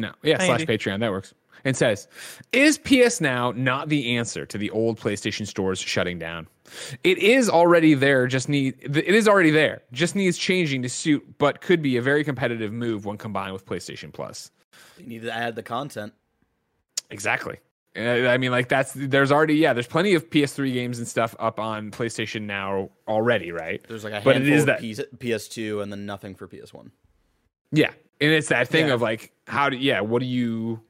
No, 0.00 0.12
yeah, 0.22 0.38
Hi, 0.38 0.46
slash 0.46 0.60
Andy. 0.62 0.78
Patreon. 0.78 1.00
That 1.00 1.10
works. 1.10 1.34
And 1.64 1.76
says, 1.76 2.08
Is 2.52 2.78
PS 2.78 3.20
Now 3.20 3.52
not 3.54 3.90
the 3.90 4.16
answer 4.16 4.46
to 4.46 4.56
the 4.56 4.70
old 4.70 4.98
PlayStation 4.98 5.46
stores 5.46 5.78
shutting 5.78 6.18
down? 6.18 6.46
It 7.04 7.18
is 7.18 7.50
already 7.50 7.92
there, 7.94 8.26
just 8.26 8.48
need 8.48 8.76
it 8.80 8.96
is 9.14 9.28
already 9.28 9.50
there. 9.50 9.82
Just 9.92 10.14
needs 10.16 10.38
changing 10.38 10.82
to 10.82 10.88
suit, 10.88 11.22
but 11.38 11.60
could 11.60 11.82
be 11.82 11.96
a 11.98 12.02
very 12.02 12.24
competitive 12.24 12.72
move 12.72 13.04
when 13.04 13.18
combined 13.18 13.52
with 13.52 13.66
PlayStation 13.66 14.10
Plus. 14.12 14.50
You 14.98 15.06
need 15.06 15.22
to 15.22 15.32
add 15.34 15.54
the 15.56 15.62
content. 15.62 16.14
Exactly. 17.10 17.58
I 17.96 18.38
mean, 18.38 18.52
like 18.52 18.68
that's 18.68 18.92
there's 18.94 19.32
already 19.32 19.54
yeah, 19.56 19.72
there's 19.72 19.88
plenty 19.88 20.14
of 20.14 20.30
PS3 20.30 20.72
games 20.72 20.98
and 21.00 21.08
stuff 21.08 21.34
up 21.40 21.58
on 21.58 21.90
PlayStation 21.90 22.42
now 22.42 22.88
already, 23.08 23.50
right? 23.50 23.84
There's 23.88 24.04
like 24.04 24.12
a 24.12 24.20
But 24.24 24.36
it 24.36 24.42
handful 24.46 24.54
is 24.54 24.62
of 24.62 24.66
that- 24.66 24.80
PS, 24.80 25.00
PS2 25.18 25.82
and 25.82 25.90
then 25.92 26.06
nothing 26.06 26.36
for 26.36 26.46
PS1. 26.46 26.90
Yeah, 27.72 27.90
and 28.20 28.30
it's 28.30 28.48
that 28.48 28.68
thing 28.68 28.88
Yeah. 28.88 28.94
of 28.94 29.02
like, 29.02 29.32
how 29.50 29.68
do 29.68 29.76
yeah, 29.76 30.00
what 30.00 30.20
do 30.20 30.26
you 30.26 30.80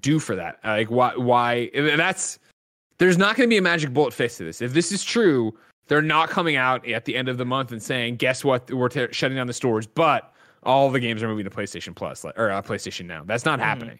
do 0.00 0.18
for 0.18 0.36
that? 0.36 0.58
Uh, 0.64 0.68
Like, 0.70 0.90
why? 0.90 1.12
Why? 1.16 1.70
That's 1.74 2.38
there's 2.98 3.18
not 3.18 3.36
going 3.36 3.48
to 3.48 3.52
be 3.52 3.58
a 3.58 3.62
magic 3.62 3.92
bullet 3.92 4.12
fix 4.12 4.36
to 4.36 4.44
this. 4.44 4.60
If 4.60 4.74
this 4.74 4.92
is 4.92 5.02
true, 5.02 5.52
they're 5.88 6.02
not 6.02 6.28
coming 6.28 6.56
out 6.56 6.86
at 6.88 7.04
the 7.04 7.16
end 7.16 7.28
of 7.28 7.38
the 7.38 7.44
month 7.44 7.72
and 7.72 7.82
saying, 7.82 8.16
"Guess 8.16 8.44
what? 8.44 8.70
We're 8.70 8.88
t- 8.88 9.08
shutting 9.12 9.36
down 9.36 9.46
the 9.46 9.52
stores," 9.52 9.86
but 9.86 10.32
all 10.62 10.90
the 10.90 11.00
games 11.00 11.22
are 11.22 11.28
moving 11.28 11.44
to 11.44 11.50
PlayStation 11.50 11.94
Plus 11.94 12.24
or 12.24 12.50
uh, 12.50 12.62
PlayStation 12.62 13.06
Now. 13.06 13.24
That's 13.24 13.44
not 13.44 13.58
happening. 13.58 13.98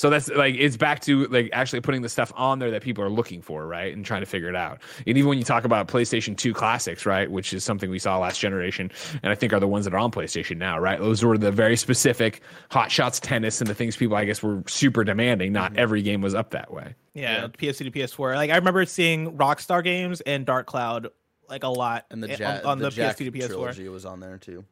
So 0.00 0.08
that's 0.08 0.30
like 0.30 0.54
it's 0.54 0.78
back 0.78 1.00
to 1.00 1.26
like 1.26 1.50
actually 1.52 1.82
putting 1.82 2.00
the 2.00 2.08
stuff 2.08 2.32
on 2.34 2.58
there 2.58 2.70
that 2.70 2.80
people 2.80 3.04
are 3.04 3.10
looking 3.10 3.42
for, 3.42 3.66
right? 3.66 3.94
And 3.94 4.02
trying 4.02 4.22
to 4.22 4.26
figure 4.26 4.48
it 4.48 4.56
out. 4.56 4.80
And 5.06 5.18
even 5.18 5.28
when 5.28 5.36
you 5.36 5.44
talk 5.44 5.64
about 5.64 5.88
PlayStation 5.88 6.34
2 6.34 6.54
classics, 6.54 7.04
right, 7.04 7.30
which 7.30 7.52
is 7.52 7.64
something 7.64 7.90
we 7.90 7.98
saw 7.98 8.16
last 8.16 8.40
generation 8.40 8.90
and 9.22 9.30
I 9.30 9.34
think 9.34 9.52
are 9.52 9.60
the 9.60 9.68
ones 9.68 9.84
that 9.84 9.92
are 9.92 9.98
on 9.98 10.10
PlayStation 10.10 10.56
now, 10.56 10.78
right? 10.78 10.98
Those 10.98 11.22
were 11.22 11.36
the 11.36 11.52
very 11.52 11.76
specific 11.76 12.40
hot 12.70 12.90
shots 12.90 13.20
tennis 13.20 13.60
and 13.60 13.68
the 13.68 13.74
things 13.74 13.94
people 13.94 14.16
I 14.16 14.24
guess 14.24 14.42
were 14.42 14.62
super 14.66 15.04
demanding. 15.04 15.52
Not 15.52 15.72
mm-hmm. 15.72 15.80
every 15.80 16.00
game 16.00 16.22
was 16.22 16.34
up 16.34 16.52
that 16.52 16.72
way. 16.72 16.94
Yeah, 17.12 17.48
PS2 17.48 17.76
to 17.76 17.90
PS4. 17.90 18.36
Like 18.36 18.48
I 18.48 18.56
remember 18.56 18.86
seeing 18.86 19.36
Rockstar 19.36 19.84
games 19.84 20.22
and 20.22 20.46
Dark 20.46 20.64
Cloud 20.64 21.08
like 21.50 21.62
a 21.62 21.68
lot 21.68 22.06
And 22.10 22.22
the, 22.22 22.34
ja- 22.38 22.60
on, 22.60 22.64
on 22.64 22.78
the, 22.78 22.88
the, 22.88 23.02
PS2 23.02 23.16
to 23.16 23.32
PS4. 23.32 23.46
trilogy 23.48 23.88
was 23.90 24.06
on 24.06 24.20
there 24.20 24.38
too. 24.38 24.64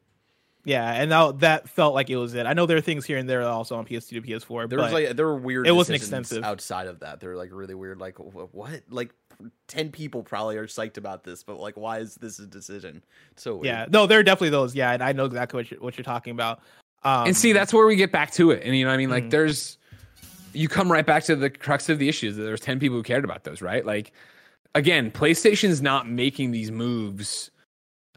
Yeah, 0.69 0.91
and 0.91 1.11
that, 1.11 1.39
that 1.39 1.67
felt 1.69 1.95
like 1.95 2.09
it 2.11 2.15
was 2.17 2.35
it. 2.35 2.45
I 2.45 2.53
know 2.53 2.65
there 2.67 2.77
are 2.77 2.81
things 2.81 3.03
here 3.05 3.17
and 3.17 3.27
there 3.27 3.41
also 3.43 3.75
on 3.75 3.85
PS2 3.87 4.09
to 4.09 4.21
PS4. 4.21 4.69
There 4.69 4.77
but 4.77 4.83
was 4.85 4.93
like 4.93 5.15
there 5.15 5.25
were 5.25 5.35
weird. 5.37 5.65
it 5.67 5.71
wasn't 5.71 5.95
extensive. 5.95 6.43
outside 6.43 6.85
of 6.87 6.99
that. 6.99 7.19
They're 7.19 7.35
like 7.35 7.49
really 7.51 7.73
weird. 7.73 7.99
Like 7.99 8.17
what? 8.19 8.81
Like 8.89 9.11
ten 9.67 9.89
people 9.89 10.21
probably 10.21 10.57
are 10.57 10.67
psyched 10.67 10.97
about 10.97 11.23
this, 11.23 11.43
but 11.43 11.59
like 11.59 11.75
why 11.75 11.99
is 11.99 12.15
this 12.15 12.37
a 12.37 12.45
decision? 12.45 13.01
It's 13.31 13.41
so 13.43 13.55
weird. 13.55 13.65
yeah, 13.65 13.85
no, 13.89 14.05
there 14.05 14.19
are 14.19 14.23
definitely 14.23 14.51
those. 14.51 14.75
Yeah, 14.75 14.91
and 14.91 15.01
I 15.01 15.11
know 15.11 15.25
exactly 15.25 15.57
what 15.57 15.71
you're, 15.71 15.79
what 15.79 15.97
you're 15.97 16.03
talking 16.03 16.31
about. 16.31 16.59
Um, 17.03 17.27
and 17.27 17.35
see, 17.35 17.51
that's 17.53 17.73
where 17.73 17.87
we 17.87 17.95
get 17.95 18.11
back 18.11 18.31
to 18.33 18.51
it. 18.51 18.61
And 18.63 18.75
you 18.77 18.83
know, 18.85 18.89
what 18.91 18.95
I 18.95 18.97
mean, 18.97 19.09
like, 19.09 19.23
Mhm. 19.25 19.29
there's 19.31 19.77
you 20.53 20.67
come 20.67 20.91
right 20.91 21.05
back 21.05 21.23
to 21.23 21.35
the 21.35 21.49
crux 21.49 21.89
of 21.89 21.97
the 21.99 22.09
issues. 22.09 22.35
That 22.35 22.43
there's 22.43 22.59
ten 22.61 22.79
people 22.79 22.97
who 22.97 23.03
cared 23.03 23.23
about 23.23 23.43
those, 23.43 23.61
right? 23.61 23.85
Like, 23.85 24.11
again, 24.75 25.09
PlayStation's 25.09 25.81
not 25.81 26.07
making 26.09 26.51
these 26.51 26.71
moves 26.71 27.49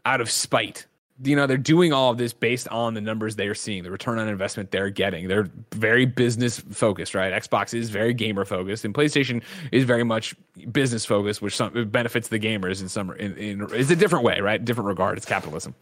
out 0.05 0.19
of 0.21 0.29
spite. 0.29 0.85
You 1.21 1.35
know, 1.35 1.45
they're 1.45 1.57
doing 1.57 1.93
all 1.93 2.11
of 2.11 2.17
this 2.17 2.33
based 2.33 2.67
on 2.69 2.95
the 2.95 3.01
numbers 3.01 3.35
they're 3.35 3.53
seeing, 3.53 3.83
the 3.83 3.91
return 3.91 4.17
on 4.17 4.27
investment 4.27 4.71
they're 4.71 4.89
getting. 4.89 5.27
They're 5.27 5.47
very 5.71 6.05
business 6.05 6.59
focused, 6.59 7.13
right? 7.13 7.31
Xbox 7.31 7.73
is 7.73 7.91
very 7.91 8.13
gamer 8.13 8.45
focused, 8.45 8.83
and 8.83 8.93
PlayStation 8.95 9.43
is 9.71 9.83
very 9.83 10.03
much 10.03 10.35
business 10.71 11.05
focused, 11.05 11.41
which 11.41 11.55
some 11.55 11.75
it 11.77 11.91
benefits 11.91 12.29
the 12.29 12.39
gamers 12.39 12.81
in 12.81 12.89
some 12.89 13.11
in, 13.11 13.37
in 13.37 13.67
it's 13.71 13.91
a 13.91 13.95
different 13.95 14.25
way, 14.25 14.39
right? 14.39 14.63
Different 14.63 14.87
regard. 14.87 15.17
It's 15.17 15.25
capitalism. 15.25 15.75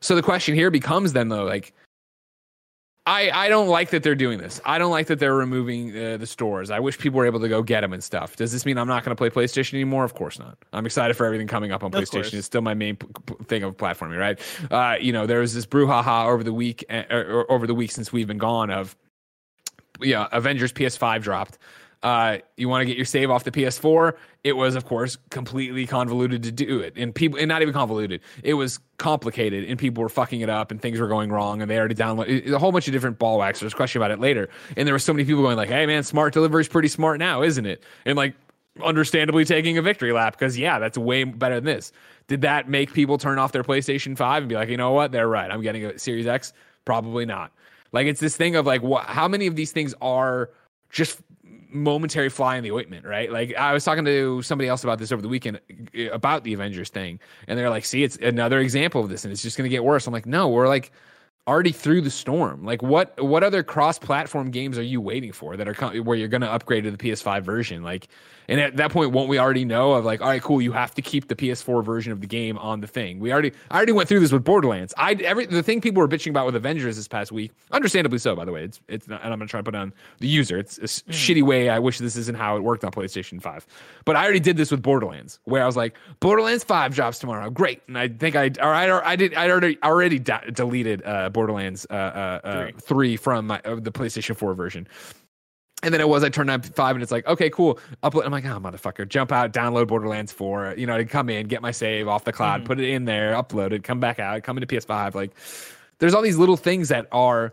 So 0.00 0.14
the 0.14 0.22
question 0.22 0.54
here 0.54 0.70
becomes 0.70 1.12
then 1.12 1.28
though, 1.28 1.44
like 1.44 1.74
I, 3.08 3.30
I 3.46 3.48
don't 3.48 3.68
like 3.68 3.88
that 3.90 4.02
they're 4.02 4.14
doing 4.14 4.38
this. 4.38 4.60
I 4.66 4.76
don't 4.76 4.90
like 4.90 5.06
that 5.06 5.18
they're 5.18 5.34
removing 5.34 5.96
uh, 5.96 6.18
the 6.18 6.26
stores. 6.26 6.70
I 6.70 6.78
wish 6.78 6.98
people 6.98 7.16
were 7.18 7.24
able 7.24 7.40
to 7.40 7.48
go 7.48 7.62
get 7.62 7.80
them 7.80 7.94
and 7.94 8.04
stuff. 8.04 8.36
Does 8.36 8.52
this 8.52 8.66
mean 8.66 8.76
I'm 8.76 8.86
not 8.86 9.02
going 9.02 9.16
to 9.16 9.18
play 9.18 9.30
PlayStation 9.30 9.74
anymore? 9.74 10.04
Of 10.04 10.12
course 10.12 10.38
not. 10.38 10.58
I'm 10.74 10.84
excited 10.84 11.16
for 11.16 11.24
everything 11.24 11.46
coming 11.46 11.72
up 11.72 11.82
on 11.82 11.94
Of 11.94 12.02
PlayStation. 12.02 12.10
course. 12.12 12.34
It's 12.34 12.46
still 12.46 12.60
my 12.60 12.74
main 12.74 12.96
p- 12.96 13.06
p- 13.24 13.34
thing 13.44 13.62
of 13.62 13.76
platforming, 13.78 14.18
right? 14.18 14.38
Uh, 14.70 14.96
you 15.00 15.12
know, 15.12 15.26
there 15.26 15.40
was 15.40 15.54
this 15.54 15.64
brouhaha 15.64 16.26
over 16.26 16.44
the 16.44 16.52
week, 16.52 16.84
uh, 16.90 17.04
or, 17.10 17.24
or 17.24 17.52
over 17.52 17.66
the 17.66 17.74
week 17.74 17.92
since 17.92 18.12
we've 18.12 18.26
been 18.26 18.36
gone 18.36 18.70
of, 18.70 18.94
yeah, 20.02 20.28
Avengers 20.30 20.72
PS5 20.74 21.22
dropped. 21.22 21.56
Uh, 22.02 22.38
you 22.56 22.68
want 22.68 22.82
to 22.82 22.86
get 22.86 22.96
your 22.96 23.04
save 23.04 23.30
off 23.30 23.44
the 23.44 23.50
PS4? 23.50 24.14
It 24.44 24.52
was, 24.52 24.76
of 24.76 24.84
course, 24.84 25.18
completely 25.30 25.86
convoluted 25.86 26.44
to 26.44 26.52
do 26.52 26.78
it, 26.80 26.94
and 26.96 27.14
people, 27.14 27.38
and 27.38 27.48
not 27.48 27.60
even 27.62 27.74
convoluted. 27.74 28.20
It 28.44 28.54
was 28.54 28.78
complicated, 28.98 29.64
and 29.64 29.78
people 29.78 30.02
were 30.02 30.08
fucking 30.08 30.40
it 30.40 30.48
up, 30.48 30.70
and 30.70 30.80
things 30.80 31.00
were 31.00 31.08
going 31.08 31.30
wrong, 31.32 31.60
and 31.60 31.70
they 31.70 31.76
already 31.76 31.96
downloaded 31.96 32.50
a 32.52 32.58
whole 32.58 32.70
bunch 32.70 32.86
of 32.86 32.92
different 32.92 33.18
ball 33.18 33.38
wax. 33.38 33.60
There's 33.60 33.72
a 33.72 33.76
question 33.76 34.00
about 34.00 34.12
it 34.12 34.20
later, 34.20 34.48
and 34.76 34.86
there 34.86 34.94
were 34.94 35.00
so 35.00 35.12
many 35.12 35.24
people 35.24 35.42
going 35.42 35.56
like, 35.56 35.68
"Hey, 35.68 35.86
man, 35.86 36.04
smart 36.04 36.32
delivery 36.32 36.60
is 36.60 36.68
pretty 36.68 36.88
smart 36.88 37.18
now, 37.18 37.42
isn't 37.42 37.66
it?" 37.66 37.82
And 38.04 38.16
like, 38.16 38.34
understandably 38.82 39.44
taking 39.44 39.78
a 39.78 39.82
victory 39.82 40.12
lap 40.12 40.38
because 40.38 40.58
yeah, 40.58 40.78
that's 40.78 40.96
way 40.96 41.24
better 41.24 41.56
than 41.56 41.64
this. 41.64 41.92
Did 42.28 42.42
that 42.42 42.68
make 42.68 42.92
people 42.92 43.18
turn 43.18 43.38
off 43.38 43.52
their 43.52 43.64
PlayStation 43.64 44.16
Five 44.16 44.42
and 44.42 44.48
be 44.48 44.54
like, 44.54 44.68
you 44.68 44.76
know 44.76 44.92
what, 44.92 45.12
they're 45.12 45.28
right, 45.28 45.50
I'm 45.50 45.62
getting 45.62 45.84
a 45.84 45.98
Series 45.98 46.26
X? 46.26 46.52
Probably 46.84 47.26
not. 47.26 47.52
Like 47.92 48.06
it's 48.06 48.20
this 48.20 48.36
thing 48.36 48.56
of 48.56 48.66
like? 48.66 48.82
How 49.06 49.28
many 49.28 49.46
of 49.46 49.56
these 49.56 49.72
things 49.72 49.94
are 50.00 50.50
just 50.90 51.20
momentary 51.70 52.28
fly 52.28 52.56
in 52.56 52.64
the 52.64 52.72
ointment, 52.72 53.04
right? 53.04 53.30
Like 53.30 53.54
I 53.54 53.72
was 53.72 53.84
talking 53.84 54.04
to 54.04 54.42
somebody 54.42 54.68
else 54.68 54.84
about 54.84 54.98
this 54.98 55.12
over 55.12 55.22
the 55.22 55.28
weekend 55.28 55.60
uh, 55.96 56.10
about 56.10 56.44
the 56.44 56.52
Avengers 56.54 56.88
thing, 56.88 57.20
and 57.46 57.58
they're 57.58 57.70
like, 57.70 57.84
"See, 57.84 58.02
it's 58.02 58.16
another 58.16 58.60
example 58.60 59.02
of 59.02 59.10
this, 59.10 59.24
and 59.24 59.32
it's 59.32 59.42
just 59.42 59.56
going 59.56 59.68
to 59.68 59.74
get 59.74 59.84
worse." 59.84 60.06
I'm 60.06 60.12
like, 60.12 60.26
"No, 60.26 60.48
we're 60.48 60.68
like 60.68 60.92
already 61.48 61.72
through 61.72 62.02
the 62.02 62.10
storm. 62.10 62.64
Like, 62.64 62.82
what 62.82 63.20
what 63.22 63.42
other 63.42 63.62
cross-platform 63.64 64.50
games 64.50 64.78
are 64.78 64.82
you 64.82 65.00
waiting 65.00 65.32
for 65.32 65.56
that 65.56 65.66
are 65.66 66.02
where 66.02 66.16
you're 66.16 66.28
going 66.28 66.42
to 66.42 66.50
upgrade 66.52 66.84
to 66.84 66.90
the 66.92 66.98
PS5 66.98 67.42
version? 67.42 67.82
Like, 67.82 68.06
and 68.50 68.60
at 68.60 68.76
that 68.76 68.92
point, 68.92 69.10
won't 69.12 69.28
we 69.28 69.38
already 69.38 69.64
know 69.66 69.92
of 69.92 70.04
like, 70.06 70.20
all 70.22 70.28
right, 70.28 70.40
cool, 70.42 70.62
you 70.62 70.72
have 70.72 70.94
to 70.94 71.02
keep 71.02 71.28
the 71.28 71.34
PS4 71.34 71.84
version 71.84 72.12
of 72.12 72.20
the 72.20 72.26
game 72.26 72.56
on 72.58 72.80
the 72.80 72.86
thing. 72.86 73.18
We 73.18 73.32
already 73.32 73.52
I 73.70 73.76
already 73.76 73.92
went 73.92 74.08
through 74.08 74.20
this 74.20 74.32
with 74.32 74.44
Borderlands. 74.44 74.94
I 74.96 75.14
every 75.14 75.46
the 75.46 75.62
thing 75.62 75.80
people 75.80 76.00
were 76.00 76.08
bitching 76.08 76.30
about 76.30 76.46
with 76.46 76.54
Avengers 76.54 76.96
this 76.96 77.08
past 77.08 77.32
week, 77.32 77.52
understandably 77.72 78.18
so, 78.18 78.36
by 78.36 78.44
the 78.44 78.52
way. 78.52 78.64
It's 78.64 78.80
it's 78.88 79.08
not, 79.08 79.22
and 79.24 79.32
I'm 79.32 79.38
gonna 79.38 79.48
try 79.48 79.60
to 79.60 79.64
put 79.64 79.74
on 79.74 79.92
the 80.20 80.28
user. 80.28 80.58
It's 80.58 80.78
a 80.78 80.82
s- 80.84 81.02
shitty 81.10 81.42
way. 81.42 81.70
I 81.70 81.78
wish 81.78 81.98
this 81.98 82.16
isn't 82.16 82.36
how 82.36 82.56
it 82.56 82.60
worked 82.60 82.84
on 82.84 82.90
PlayStation 82.90 83.40
5. 83.42 83.66
But 84.04 84.16
I 84.16 84.22
already 84.24 84.40
did 84.40 84.56
this 84.56 84.70
with 84.70 84.82
Borderlands, 84.82 85.40
where 85.44 85.62
I 85.62 85.66
was 85.66 85.76
like, 85.76 85.94
Borderlands 86.20 86.64
5 86.64 86.94
drops 86.94 87.18
tomorrow, 87.18 87.50
great. 87.50 87.82
And 87.88 87.98
I 87.98 88.08
think 88.08 88.34
I 88.36 88.50
or 88.60 88.72
I, 88.72 88.88
or 88.88 89.04
I 89.04 89.16
did 89.16 89.34
I 89.34 89.48
already 89.50 89.78
already 89.82 90.18
de- 90.18 90.50
deleted 90.52 91.02
uh, 91.04 91.28
Borderlands 91.38 91.86
uh, 91.88 91.92
uh, 91.94 92.40
uh, 92.44 92.62
Three. 92.64 92.72
three 92.80 93.16
from 93.16 93.46
my, 93.46 93.60
uh, 93.64 93.76
the 93.76 93.92
PlayStation 93.92 94.36
4 94.36 94.54
version. 94.54 94.88
And 95.84 95.94
then 95.94 96.00
it 96.00 96.08
was 96.08 96.24
I 96.24 96.28
turned 96.28 96.50
on 96.50 96.60
five 96.62 96.96
and 96.96 97.02
it's 97.04 97.12
like, 97.12 97.24
okay, 97.28 97.48
cool. 97.50 97.78
Upload. 98.02 98.24
I'm 98.26 98.32
like, 98.32 98.44
oh 98.44 98.58
motherfucker, 98.58 99.08
jump 99.08 99.30
out, 99.30 99.52
download 99.52 99.86
Borderlands 99.86 100.32
4, 100.32 100.74
you 100.76 100.86
know, 100.88 100.96
to 100.98 101.04
come 101.04 101.28
in, 101.28 101.46
get 101.46 101.62
my 101.62 101.70
save 101.70 102.08
off 102.08 102.24
the 102.24 102.32
cloud, 102.32 102.62
Mhm. 102.62 102.64
put 102.64 102.80
it 102.80 102.88
in 102.88 103.04
there, 103.04 103.34
upload 103.34 103.70
it, 103.70 103.84
come 103.84 104.00
back 104.00 104.18
out, 104.18 104.42
come 104.42 104.56
into 104.58 104.66
PS5. 104.66 105.14
Like 105.14 105.30
there's 106.00 106.14
all 106.14 106.22
these 106.22 106.36
little 106.36 106.56
things 106.56 106.88
that 106.88 107.06
are 107.12 107.52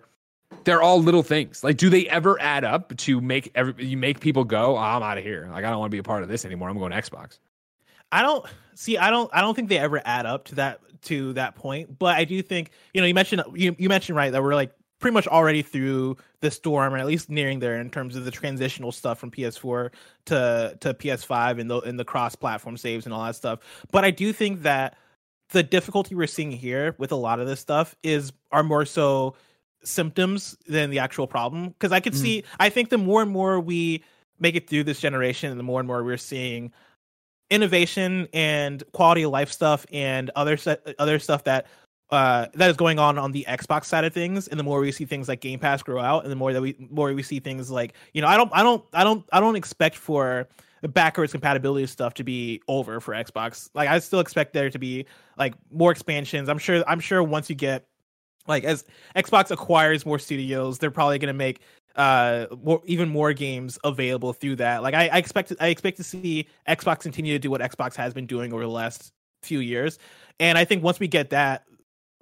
they're 0.64 0.82
all 0.82 1.02
little 1.02 1.22
things. 1.24 1.64
Like, 1.64 1.78
do 1.78 1.90
they 1.90 2.08
ever 2.10 2.40
add 2.42 2.64
up 2.64 2.96
to 2.98 3.22
make 3.22 3.52
every 3.54 3.86
you 3.86 3.98
make 3.98 4.20
people 4.20 4.44
go, 4.44 4.76
oh, 4.76 4.80
I'm 4.80 5.04
out 5.04 5.18
of 5.20 5.24
here. 5.24 5.48
Like, 5.52 5.64
I 5.66 5.70
don't 5.70 5.80
want 5.80 5.92
to 5.92 5.96
be 5.96 6.00
a 6.00 6.04
part 6.04 6.24
of 6.24 6.30
this 6.30 6.46
anymore. 6.46 6.70
I'm 6.70 6.78
going 6.80 6.92
to 6.94 6.98
Xbox. 6.98 7.38
I 8.12 8.22
don't 8.24 8.44
see. 8.74 8.98
I 8.98 9.10
don't. 9.12 9.30
I 9.34 9.42
don't 9.42 9.54
think 9.56 9.70
they 9.70 9.78
ever 9.78 10.02
add 10.06 10.26
up 10.26 10.46
to 10.46 10.56
that 10.56 10.80
to 11.06 11.34
that 11.34 11.56
point. 11.56 11.98
But 11.98 12.16
I 12.18 12.26
do 12.26 12.42
think 12.42 12.72
you 12.94 13.02
know. 13.02 13.08
You 13.08 13.14
mentioned 13.14 13.44
you, 13.54 13.76
you 13.80 13.90
mentioned 13.90 14.16
right 14.16 14.32
that 14.32 14.42
we're 14.44 14.56
like 14.56 14.72
pretty 15.00 15.14
much 15.14 15.28
already 15.28 15.62
through 15.62 16.18
the 16.40 16.50
storm, 16.50 16.94
or 16.94 16.98
at 16.98 17.06
least 17.06 17.30
nearing 17.30 17.60
there 17.60 17.80
in 17.80 17.90
terms 17.90 18.16
of 18.16 18.26
the 18.26 18.32
transitional 18.32 18.92
stuff 18.92 19.20
from 19.20 19.32
PS4 19.32 19.92
to 20.26 20.78
to 20.82 20.94
PS5 20.94 21.60
and 21.60 21.70
the 21.70 21.80
and 21.82 22.00
the 22.00 22.06
cross 22.06 22.36
platform 22.36 22.78
saves 22.78 23.06
and 23.06 23.14
all 23.14 23.24
that 23.26 23.36
stuff. 23.36 23.60
But 23.92 24.06
I 24.06 24.12
do 24.12 24.32
think 24.34 24.62
that 24.64 24.98
the 25.52 25.64
difficulty 25.64 26.16
we're 26.16 26.28
seeing 26.28 26.52
here 26.52 26.96
with 26.98 27.12
a 27.12 27.16
lot 27.16 27.40
of 27.40 27.48
this 27.48 27.60
stuff 27.60 27.96
is 28.04 28.32
are 28.52 28.64
more 28.64 28.86
so 28.86 29.36
symptoms 29.84 30.58
than 30.68 30.90
the 30.90 31.00
actual 31.00 31.28
problem. 31.28 31.70
Because 31.70 31.92
I 31.92 32.00
could 32.00 32.14
Mhm. 32.14 32.22
see, 32.22 32.44
I 32.60 32.70
think 32.70 32.90
the 32.90 32.98
more 32.98 33.22
and 33.22 33.30
more 33.32 33.60
we 33.60 34.04
make 34.40 34.56
it 34.56 34.68
through 34.68 34.84
this 34.84 35.00
generation, 35.00 35.52
and 35.52 35.60
the 35.60 35.64
more 35.64 35.80
and 35.80 35.88
more 35.88 36.04
we're 36.04 36.18
seeing 36.18 36.74
innovation 37.50 38.28
and 38.34 38.84
quality 38.94 39.24
of 39.24 39.32
life 39.32 39.52
stuff 39.52 39.86
and 39.92 40.32
other 40.36 40.58
set, 40.58 40.96
other 41.00 41.20
stuff 41.20 41.44
that 41.44 41.68
uh 42.12 42.46
that 42.54 42.70
is 42.70 42.78
going 42.78 43.00
on 43.00 43.18
on 43.18 43.32
the 43.32 43.46
Xbox 43.48 43.86
side 43.86 44.04
of 44.04 44.14
things. 44.14 44.48
And 44.48 44.60
the 44.60 44.64
more 44.64 44.80
we 44.80 44.92
see 44.92 45.06
things 45.06 45.28
like 45.28 45.42
Game 45.42 45.60
Pass 45.60 45.82
grow 45.82 46.00
out 46.00 46.24
and 46.24 46.32
the 46.32 46.36
more 46.36 46.54
that 46.54 46.62
we 46.62 46.76
more 46.92 47.14
we 47.14 47.24
see 47.24 47.40
things 47.40 47.72
like 47.72 47.94
you 48.14 48.22
know 48.22 48.28
I 48.28 48.38
don't 48.38 48.52
I 48.54 48.64
don't 48.64 48.84
I 48.94 49.04
don't 49.04 49.26
I 49.32 49.40
don't 49.40 49.56
expect 49.56 49.96
for 49.96 50.48
backwards 50.88 51.32
compatibility 51.32 51.88
stuff 51.88 52.14
to 52.16 52.24
be 52.24 52.62
over 52.68 53.00
for 53.00 53.14
Xbox. 53.14 53.70
Like 53.74 53.90
I 53.90 54.00
still 54.00 54.20
expect 54.20 54.54
there 54.54 54.70
to 54.70 54.80
be 54.80 55.06
like 55.38 55.56
more 55.72 55.92
expansions. 55.92 56.50
I'm 56.50 56.60
sure 56.60 56.84
I'm 56.88 57.00
sure 57.00 57.24
once 57.24 57.50
you 57.50 57.56
get 57.56 57.86
like 58.48 58.64
as 58.64 58.86
Xbox 59.16 59.52
acquires 59.52 60.06
more 60.06 60.20
studios 60.20 60.78
they're 60.78 60.92
probably 60.92 61.18
going 61.18 61.28
to 61.28 61.34
make 61.34 61.62
uh 61.96 62.46
more, 62.64 62.82
even 62.86 63.10
more 63.10 63.34
games 63.34 63.80
available 63.84 64.34
through 64.34 64.56
that 64.56 64.84
like 64.84 64.94
I, 64.94 65.08
I 65.08 65.18
expect 65.18 65.54
I 65.60 65.68
expect 65.68 65.98
to 65.98 66.04
see 66.04 66.48
Xbox 66.68 67.00
continue 67.00 67.34
to 67.34 67.40
do 67.40 67.50
what 67.50 67.62
Xbox 67.62 67.96
has 67.96 68.14
been 68.14 68.26
doing 68.26 68.52
over 68.52 68.64
the 68.64 68.70
last 68.70 69.12
few 69.42 69.60
years 69.60 70.00
and 70.40 70.58
I 70.58 70.66
think 70.66 70.84
once 70.84 71.00
we 71.00 71.08
get 71.08 71.30
that 71.30 71.64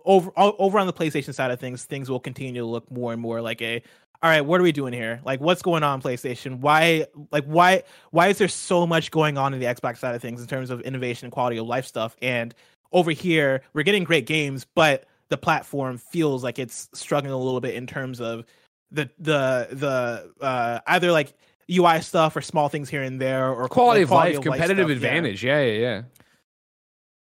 over 0.05 0.31
over 0.35 0.79
on 0.79 0.87
the 0.87 0.93
PlayStation 0.93 1.33
side 1.33 1.51
of 1.51 1.59
things, 1.59 1.85
things 1.85 2.09
will 2.09 2.19
continue 2.19 2.61
to 2.61 2.65
look 2.65 2.89
more 2.91 3.13
and 3.13 3.21
more 3.21 3.41
like 3.41 3.61
a 3.61 3.81
all 4.21 4.29
right, 4.29 4.41
what 4.41 4.61
are 4.61 4.63
we 4.63 4.71
doing 4.71 4.93
here? 4.93 5.19
Like 5.25 5.41
what's 5.41 5.61
going 5.61 5.83
on 5.83 6.01
PlayStation? 6.01 6.59
Why 6.59 7.07
like 7.31 7.45
why 7.45 7.83
why 8.11 8.27
is 8.27 8.37
there 8.37 8.47
so 8.47 8.87
much 8.87 9.11
going 9.11 9.37
on 9.37 9.53
in 9.53 9.59
the 9.59 9.65
Xbox 9.65 9.97
side 9.97 10.15
of 10.15 10.21
things 10.21 10.41
in 10.41 10.47
terms 10.47 10.69
of 10.69 10.81
innovation 10.81 11.25
and 11.25 11.31
quality 11.31 11.57
of 11.57 11.67
life 11.67 11.85
stuff? 11.85 12.15
And 12.21 12.53
over 12.91 13.11
here, 13.11 13.63
we're 13.73 13.83
getting 13.83 14.03
great 14.03 14.25
games, 14.25 14.65
but 14.75 15.05
the 15.29 15.37
platform 15.37 15.97
feels 15.97 16.43
like 16.43 16.59
it's 16.59 16.89
struggling 16.93 17.33
a 17.33 17.37
little 17.37 17.59
bit 17.59 17.75
in 17.75 17.87
terms 17.87 18.21
of 18.21 18.45
the 18.93 19.09
the 19.19 19.67
the 19.71 20.33
uh 20.45 20.79
either 20.87 21.11
like 21.11 21.33
UI 21.69 21.99
stuff 22.01 22.35
or 22.35 22.41
small 22.41 22.69
things 22.69 22.89
here 22.89 23.03
and 23.03 23.19
there 23.19 23.49
or 23.49 23.67
quality 23.67 24.01
like, 24.01 24.05
of 24.05 24.11
life, 24.11 24.35
life 24.35 24.43
competitive 24.43 24.85
stuff, 24.87 24.95
advantage. 24.95 25.43
Yeah, 25.43 25.61
yeah, 25.61 25.79
yeah. 25.79 26.01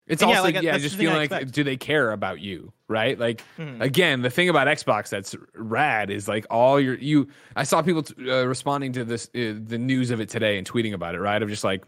It's 0.07 0.21
And 0.21 0.29
yeah, 0.29 0.37
also 0.37 0.51
like, 0.53 0.61
yeah, 0.61 0.77
just 0.77 0.83
the 0.83 0.89
thing 0.97 1.07
I 1.07 1.09
feeling 1.11 1.17
like 1.17 1.31
expect. 1.31 1.51
do 1.55 1.63
they 1.63 1.77
care 1.77 2.11
about 2.11 2.39
you, 2.39 2.71
right? 2.87 3.17
Like 3.17 3.41
Mhm. 3.57 3.81
again, 3.81 4.21
the 4.21 4.29
thing 4.29 4.49
about 4.49 4.67
Xbox 4.67 5.09
that's 5.09 5.35
rad 5.55 6.11
is 6.11 6.27
like 6.27 6.45
all 6.51 6.79
your 6.79 6.93
you. 6.95 7.27
I 7.55 7.63
saw 7.63 7.81
people 7.81 8.03
t- 8.03 8.29
uh, 8.29 8.43
responding 8.43 8.93
to 8.93 9.03
this 9.03 9.25
uh, 9.33 9.57
the 9.65 9.79
news 9.79 10.11
of 10.11 10.21
it 10.21 10.29
today 10.29 10.59
and 10.59 10.69
tweeting 10.69 10.93
about 10.93 11.15
it, 11.15 11.19
right? 11.19 11.41
Of 11.41 11.49
just 11.49 11.63
like. 11.63 11.83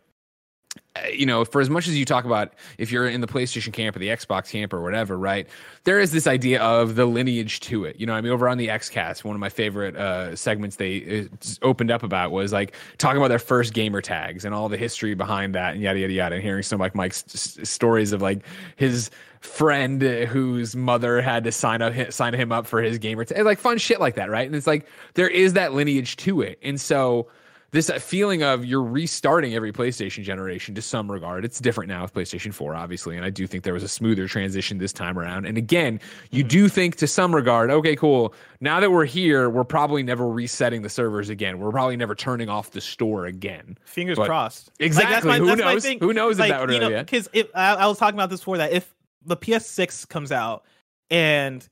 You 1.12 1.26
know, 1.26 1.46
for 1.46 1.62
as 1.62 1.70
much 1.70 1.88
as 1.88 1.98
you 1.98 2.06
talk 2.06 2.26
about 2.26 2.54
if 2.78 2.92
you're 2.92 3.08
in 3.08 3.22
the 3.22 3.28
PlayStation 3.28 3.74
camp 3.74 3.96
or 3.96 4.00
the 4.00 4.10
Xbox 4.10 4.50
camp 4.50 4.74
or 4.74 4.82
whatever, 4.82 5.18
right? 5.18 5.48
There 5.84 6.00
is 6.00 6.12
this 6.12 6.28
idea 6.28 6.62
of 6.62 6.96
the 6.96 7.06
lineage 7.06 7.60
to 7.62 7.86
it. 7.86 8.00
You 8.00 8.06
know, 8.06 8.14
I 8.14 8.22
mean, 8.22 8.32
over 8.32 8.48
on 8.48 8.58
the 8.58 8.68
XCast, 8.68 9.24
one 9.24 9.36
of 9.36 9.40
my 9.40 9.50
favorite 9.50 9.96
uh, 9.96 10.36
segments 10.36 10.78
they 10.78 11.30
opened 11.62 11.92
up 11.92 12.04
about 12.04 12.32
was 12.32 12.54
like 12.54 12.76
talking 12.98 13.18
about 13.18 13.30
their 13.30 13.40
first 13.40 13.74
gamer 13.74 14.02
tags 14.02 14.46
and 14.46 14.54
all 14.54 14.70
the 14.70 14.78
history 14.78 15.14
behind 15.14 15.56
that 15.56 15.74
and 15.74 15.82
yada 15.82 16.00
yada 16.00 16.14
yada. 16.14 16.36
And 16.36 16.44
hearing 16.44 16.64
some 16.64 16.80
like 16.80 16.96
Mike's 16.96 17.24
stories 17.64 18.12
of 18.12 18.22
like 18.22 18.44
his 18.76 19.10
friend 19.40 20.02
whose 20.02 20.76
mother 20.76 21.22
had 21.22 21.44
to 21.44 21.52
sign 21.52 21.82
up 21.82 22.12
sign 22.12 22.34
him 22.34 22.52
up 22.52 22.66
for 22.66 22.82
his 22.82 22.98
gamer 22.98 23.26
tag, 23.26 23.46
like 23.46 23.60
fun 23.60 23.78
shit 23.78 24.00
like 24.00 24.16
that, 24.16 24.30
right? 24.30 24.46
And 24.46 24.56
it's 24.56 24.68
like 24.68 24.88
there 25.14 25.30
is 25.30 25.54
that 25.54 25.74
lineage 25.74 26.16
to 26.18 26.42
it, 26.42 26.60
and 26.62 26.80
so 26.80 27.28
this 27.72 27.90
feeling 27.90 28.44
of 28.44 28.64
you're 28.64 28.84
restarting 28.84 29.54
every 29.54 29.74
PlayStation 29.74 30.24
generation 30.24 30.74
to 30.76 30.82
some 30.82 31.12
regard. 31.12 31.44
It's 31.44 31.60
different 31.60 31.90
now 31.90 32.04
with 32.04 32.14
PlayStation 32.14 32.54
4, 32.54 32.76
obviously, 32.76 33.18
and 33.18 33.26
I 33.26 33.30
do 33.30 33.46
think 33.46 33.64
there 33.64 33.74
was 33.74 33.84
a 33.84 33.90
smoother 33.90 34.28
transition 34.28 34.78
this 34.78 34.94
time 34.94 35.20
around. 35.20 35.46
And 35.46 35.58
again, 35.58 36.00
you 36.32 36.44
mm-hmm. 36.44 36.48
do 36.48 36.70
think 36.70 36.96
to 36.98 37.08
some 37.08 37.36
regard, 37.36 37.70
okay, 37.70 37.96
cool. 37.96 38.34
Now 38.62 38.80
that 38.80 38.90
we're 38.90 39.06
here, 39.06 39.50
we're 39.50 39.66
probably 39.66 40.02
never 40.02 40.28
resetting 40.28 40.82
the 40.82 40.90
servers 40.90 41.30
again. 41.30 41.60
We're 41.60 41.72
probably 41.72 41.98
never 41.98 42.16
turning 42.16 42.48
off 42.48 42.72
the 42.72 42.82
store 42.82 43.26
again. 43.26 43.78
Fingers 43.84 44.18
But- 44.18 44.28
crossed. 44.28 44.72
Exactly. 44.80 45.38
Who 45.38 45.56
knows? 45.56 45.84
thing. 45.84 46.00
Who 46.00 46.14
knows 46.14 46.36
if 46.36 46.40
like, 46.40 46.52
that 46.52 46.62
would 46.62 46.72
you 46.72 46.80
know, 46.80 46.90
really- 46.90 47.04
Because 47.04 47.28
I, 47.54 47.76
I 47.76 47.88
was 47.88 47.98
talking 47.98 48.18
about 48.18 48.30
this 48.30 48.40
before 48.40 48.60
that, 48.60 48.72
if 48.72 48.94
the 49.26 49.36
PS6 49.36 50.08
comes 50.08 50.32
out 50.32 50.64
and 51.10 51.68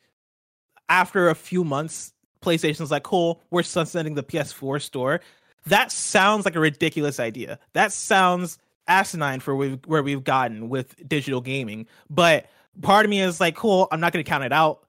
after 0.89 1.29
a 1.29 1.35
few 1.35 1.63
months, 1.63 2.13
PlayStation's 2.41 2.91
like, 2.91 3.03
cool, 3.03 3.41
we're 3.49 3.63
sunsetting 3.63 4.15
the 4.15 4.23
PS4 4.23 4.81
store. 4.81 5.21
That 5.67 5.91
sounds 5.91 6.45
like 6.45 6.55
a 6.55 6.59
ridiculous 6.59 7.19
idea. 7.19 7.59
That 7.73 7.91
sounds 7.91 8.59
asinine 8.87 9.39
for 9.39 9.55
we've, 9.55 9.79
where 9.85 10.03
we've 10.03 10.23
gotten 10.23 10.69
with 10.69 10.95
digital 11.07 11.41
gaming. 11.41 11.87
But 12.09 12.47
part 12.81 13.05
of 13.05 13.09
me 13.09 13.21
is 13.21 13.39
like, 13.39 13.55
cool, 13.55 13.87
I'm 13.91 13.99
not 13.99 14.13
going 14.13 14.23
to 14.23 14.29
count 14.29 14.43
it 14.43 14.53
out. 14.53 14.81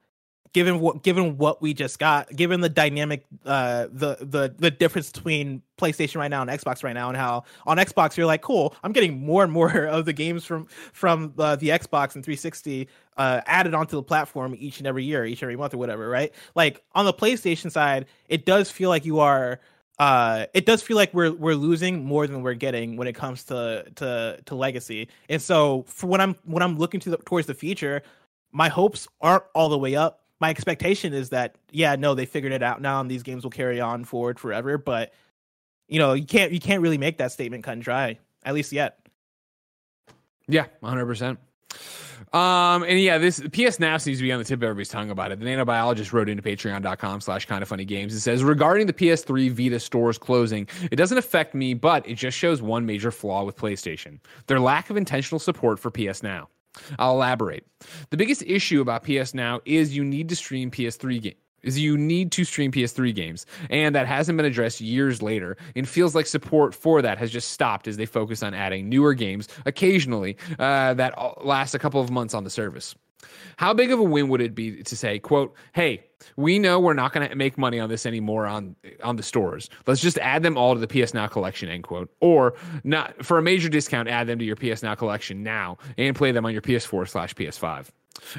Given 0.53 0.79
what 0.79 1.03
given 1.03 1.37
what 1.37 1.61
we 1.61 1.73
just 1.73 1.99
got, 1.99 2.33
given 2.35 2.61
the 2.61 2.69
dynamic, 2.69 3.25
uh, 3.45 3.87
the 3.91 4.17
the 4.21 4.55
the 4.57 4.71
difference 4.71 5.11
between 5.11 5.61
PlayStation 5.77 6.15
right 6.15 6.29
now 6.29 6.41
and 6.41 6.49
Xbox 6.49 6.83
right 6.83 6.93
now, 6.93 7.09
and 7.09 7.17
how 7.17 7.43
on 7.67 7.77
Xbox 7.77 8.17
you're 8.17 8.25
like, 8.25 8.41
cool, 8.41 8.73
I'm 8.81 8.91
getting 8.91 9.19
more 9.19 9.43
and 9.43 9.51
more 9.51 9.69
of 9.85 10.05
the 10.05 10.13
games 10.13 10.45
from 10.45 10.65
from 10.93 11.33
uh, 11.37 11.57
the 11.57 11.69
Xbox 11.69 12.15
and 12.15 12.23
360 12.23 12.87
uh, 13.17 13.41
added 13.45 13.75
onto 13.75 13.97
the 13.97 14.01
platform 14.01 14.55
each 14.57 14.79
and 14.79 14.87
every 14.87 15.03
year, 15.03 15.25
each 15.25 15.41
and 15.41 15.47
every 15.47 15.57
month 15.57 15.75
or 15.75 15.77
whatever, 15.77 16.09
right? 16.09 16.33
Like 16.55 16.81
on 16.95 17.05
the 17.05 17.13
PlayStation 17.13 17.69
side, 17.69 18.05
it 18.27 18.45
does 18.45 18.71
feel 18.71 18.89
like 18.89 19.05
you 19.05 19.19
are 19.19 19.59
uh 19.99 20.45
it 20.53 20.65
does 20.65 20.81
feel 20.81 20.95
like 20.95 21.13
we're 21.13 21.31
we're 21.31 21.55
losing 21.55 22.05
more 22.05 22.27
than 22.27 22.43
we're 22.43 22.53
getting 22.53 22.97
when 22.97 23.07
it 23.07 23.13
comes 23.13 23.43
to 23.45 23.85
to 23.95 24.39
to 24.45 24.55
legacy. 24.55 25.07
And 25.29 25.41
so 25.41 25.85
for 25.87 26.07
when 26.07 26.21
I'm 26.21 26.35
when 26.45 26.63
I'm 26.63 26.77
looking 26.77 26.99
to 27.01 27.11
the, 27.11 27.17
towards 27.17 27.47
the 27.47 27.53
future, 27.53 28.03
my 28.51 28.69
hopes 28.69 29.07
aren't 29.21 29.43
all 29.53 29.69
the 29.69 29.77
way 29.77 29.95
up. 29.95 30.21
My 30.39 30.49
expectation 30.49 31.13
is 31.13 31.29
that 31.29 31.55
yeah, 31.71 31.95
no, 31.95 32.13
they 32.15 32.25
figured 32.25 32.51
it 32.53 32.61
out 32.61 32.81
now 32.81 33.01
and 33.01 33.09
these 33.09 33.23
games 33.23 33.43
will 33.43 33.51
carry 33.51 33.81
on 33.81 34.03
forward 34.03 34.39
forever, 34.39 34.77
but 34.77 35.13
you 35.87 35.99
know, 35.99 36.13
you 36.13 36.25
can't 36.25 36.51
you 36.51 36.59
can't 36.59 36.81
really 36.81 36.97
make 36.97 37.17
that 37.17 37.31
statement 37.31 37.63
cut 37.63 37.73
and 37.73 37.81
dry, 37.81 38.19
at 38.43 38.53
least 38.53 38.71
yet. 38.71 38.99
Yeah, 40.47 40.65
100%. 40.81 41.37
Um, 42.33 42.83
and 42.83 42.99
yeah, 42.99 43.17
this 43.17 43.39
PS 43.39 43.79
Now 43.79 43.97
seems 43.97 44.17
to 44.17 44.23
be 44.23 44.31
on 44.31 44.39
the 44.39 44.45
tip 44.45 44.59
of 44.59 44.63
everybody's 44.63 44.89
tongue 44.89 45.09
about 45.09 45.31
it. 45.31 45.39
The 45.39 45.45
nanobiologist 45.45 46.11
wrote 46.11 46.29
into 46.29 46.43
patreon.com 46.43 47.21
slash 47.21 47.45
kind 47.45 47.61
of 47.61 47.69
funny 47.69 47.85
games. 47.85 48.13
It 48.13 48.19
says, 48.19 48.43
regarding 48.43 48.87
the 48.87 48.93
PS3 48.93 49.51
Vita 49.51 49.79
stores 49.79 50.17
closing, 50.17 50.67
it 50.91 50.97
doesn't 50.97 51.17
affect 51.17 51.55
me, 51.55 51.73
but 51.73 52.07
it 52.07 52.15
just 52.15 52.37
shows 52.37 52.61
one 52.61 52.85
major 52.85 53.11
flaw 53.11 53.43
with 53.43 53.55
PlayStation 53.55 54.19
their 54.47 54.59
lack 54.59 54.89
of 54.89 54.97
intentional 54.97 55.39
support 55.39 55.79
for 55.79 55.91
PS 55.91 56.23
Now. 56.23 56.49
I'll 56.99 57.13
elaborate. 57.13 57.65
The 58.09 58.17
biggest 58.17 58.43
issue 58.43 58.81
about 58.81 59.03
PS 59.03 59.33
Now 59.33 59.61
is 59.65 59.95
you 59.95 60.03
need 60.03 60.29
to 60.29 60.35
stream 60.35 60.69
PS3 60.69 61.21
games. 61.21 61.35
Is 61.63 61.79
you 61.79 61.97
need 61.97 62.31
to 62.33 62.43
stream 62.43 62.71
PS3 62.71 63.13
games, 63.13 63.45
and 63.69 63.95
that 63.95 64.07
hasn't 64.07 64.37
been 64.37 64.45
addressed 64.45 64.79
years 64.79 65.21
later. 65.21 65.57
And 65.75 65.87
feels 65.87 66.15
like 66.15 66.25
support 66.25 66.75
for 66.75 67.01
that 67.01 67.17
has 67.17 67.31
just 67.31 67.51
stopped 67.51 67.87
as 67.87 67.97
they 67.97 68.05
focus 68.05 68.43
on 68.43 68.53
adding 68.53 68.89
newer 68.89 69.13
games 69.13 69.47
occasionally 69.65 70.37
uh, 70.59 70.93
that 70.93 71.15
last 71.43 71.73
a 71.73 71.79
couple 71.79 71.99
of 71.99 72.11
months 72.11 72.33
on 72.33 72.43
the 72.43 72.49
service. 72.49 72.95
How 73.57 73.73
big 73.73 73.91
of 73.91 73.99
a 73.99 74.03
win 74.03 74.29
would 74.29 74.41
it 74.41 74.53
be 74.53 74.83
to 74.83 74.95
say, 74.95 75.19
"quote 75.19 75.55
Hey, 75.73 76.03
we 76.35 76.59
know 76.59 76.79
we're 76.79 76.93
not 76.93 77.13
going 77.13 77.27
to 77.27 77.35
make 77.35 77.57
money 77.57 77.79
on 77.79 77.89
this 77.89 78.05
anymore 78.05 78.45
on 78.45 78.75
on 79.03 79.15
the 79.15 79.23
stores. 79.23 79.69
Let's 79.85 80.01
just 80.01 80.17
add 80.19 80.43
them 80.43 80.57
all 80.57 80.75
to 80.75 80.79
the 80.79 80.87
PS 80.87 81.13
Now 81.13 81.27
collection." 81.27 81.69
End 81.69 81.83
quote. 81.83 82.09
Or 82.19 82.53
not 82.83 83.25
for 83.25 83.37
a 83.37 83.41
major 83.41 83.69
discount, 83.69 84.07
add 84.07 84.27
them 84.27 84.39
to 84.39 84.45
your 84.45 84.55
PS 84.55 84.83
Now 84.83 84.95
collection 84.95 85.43
now 85.43 85.77
and 85.97 86.15
play 86.15 86.31
them 86.31 86.45
on 86.45 86.53
your 86.53 86.61
PS4 86.61 87.09
slash 87.09 87.33
PS5. 87.33 87.87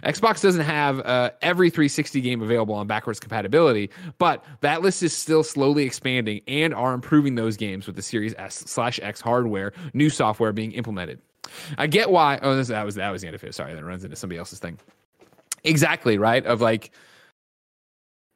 Xbox 0.03 0.43
doesn't 0.43 0.65
have 0.65 1.01
uh, 1.01 1.31
every 1.43 1.71
360 1.71 2.21
game 2.21 2.43
available 2.43 2.75
on 2.75 2.87
backwards 2.87 3.21
compatibility, 3.21 3.91
but 4.19 4.45
that 4.61 4.83
list 4.83 5.03
is 5.03 5.13
still 5.13 5.43
slowly 5.43 5.85
expanding 5.85 6.41
and 6.47 6.75
are 6.75 6.95
improving 6.95 7.35
those 7.35 7.57
games 7.57 7.87
with 7.87 7.97
the 7.97 8.03
Series 8.03 8.35
S 8.39 8.55
slash 8.55 8.99
X 9.03 9.21
hardware, 9.21 9.73
new 9.95 10.11
software 10.11 10.53
being 10.53 10.73
implemented. 10.73 11.21
I 11.77 11.87
get 11.87 12.11
why. 12.11 12.39
Oh, 12.43 12.57
this, 12.57 12.69
that 12.69 12.85
was 12.85 12.97
that 12.97 13.11
was 13.11 13.23
the 13.23 13.29
end 13.29 13.37
of 13.37 13.45
it. 13.45 13.55
Sorry, 13.55 13.75
that 13.75 13.85
runs 13.85 14.05
into 14.05 14.17
somebody 14.17 14.39
else's 14.39 14.59
thing. 14.59 14.79
Exactly 15.65 16.19
right. 16.19 16.45
Of 16.45 16.61
like, 16.61 16.91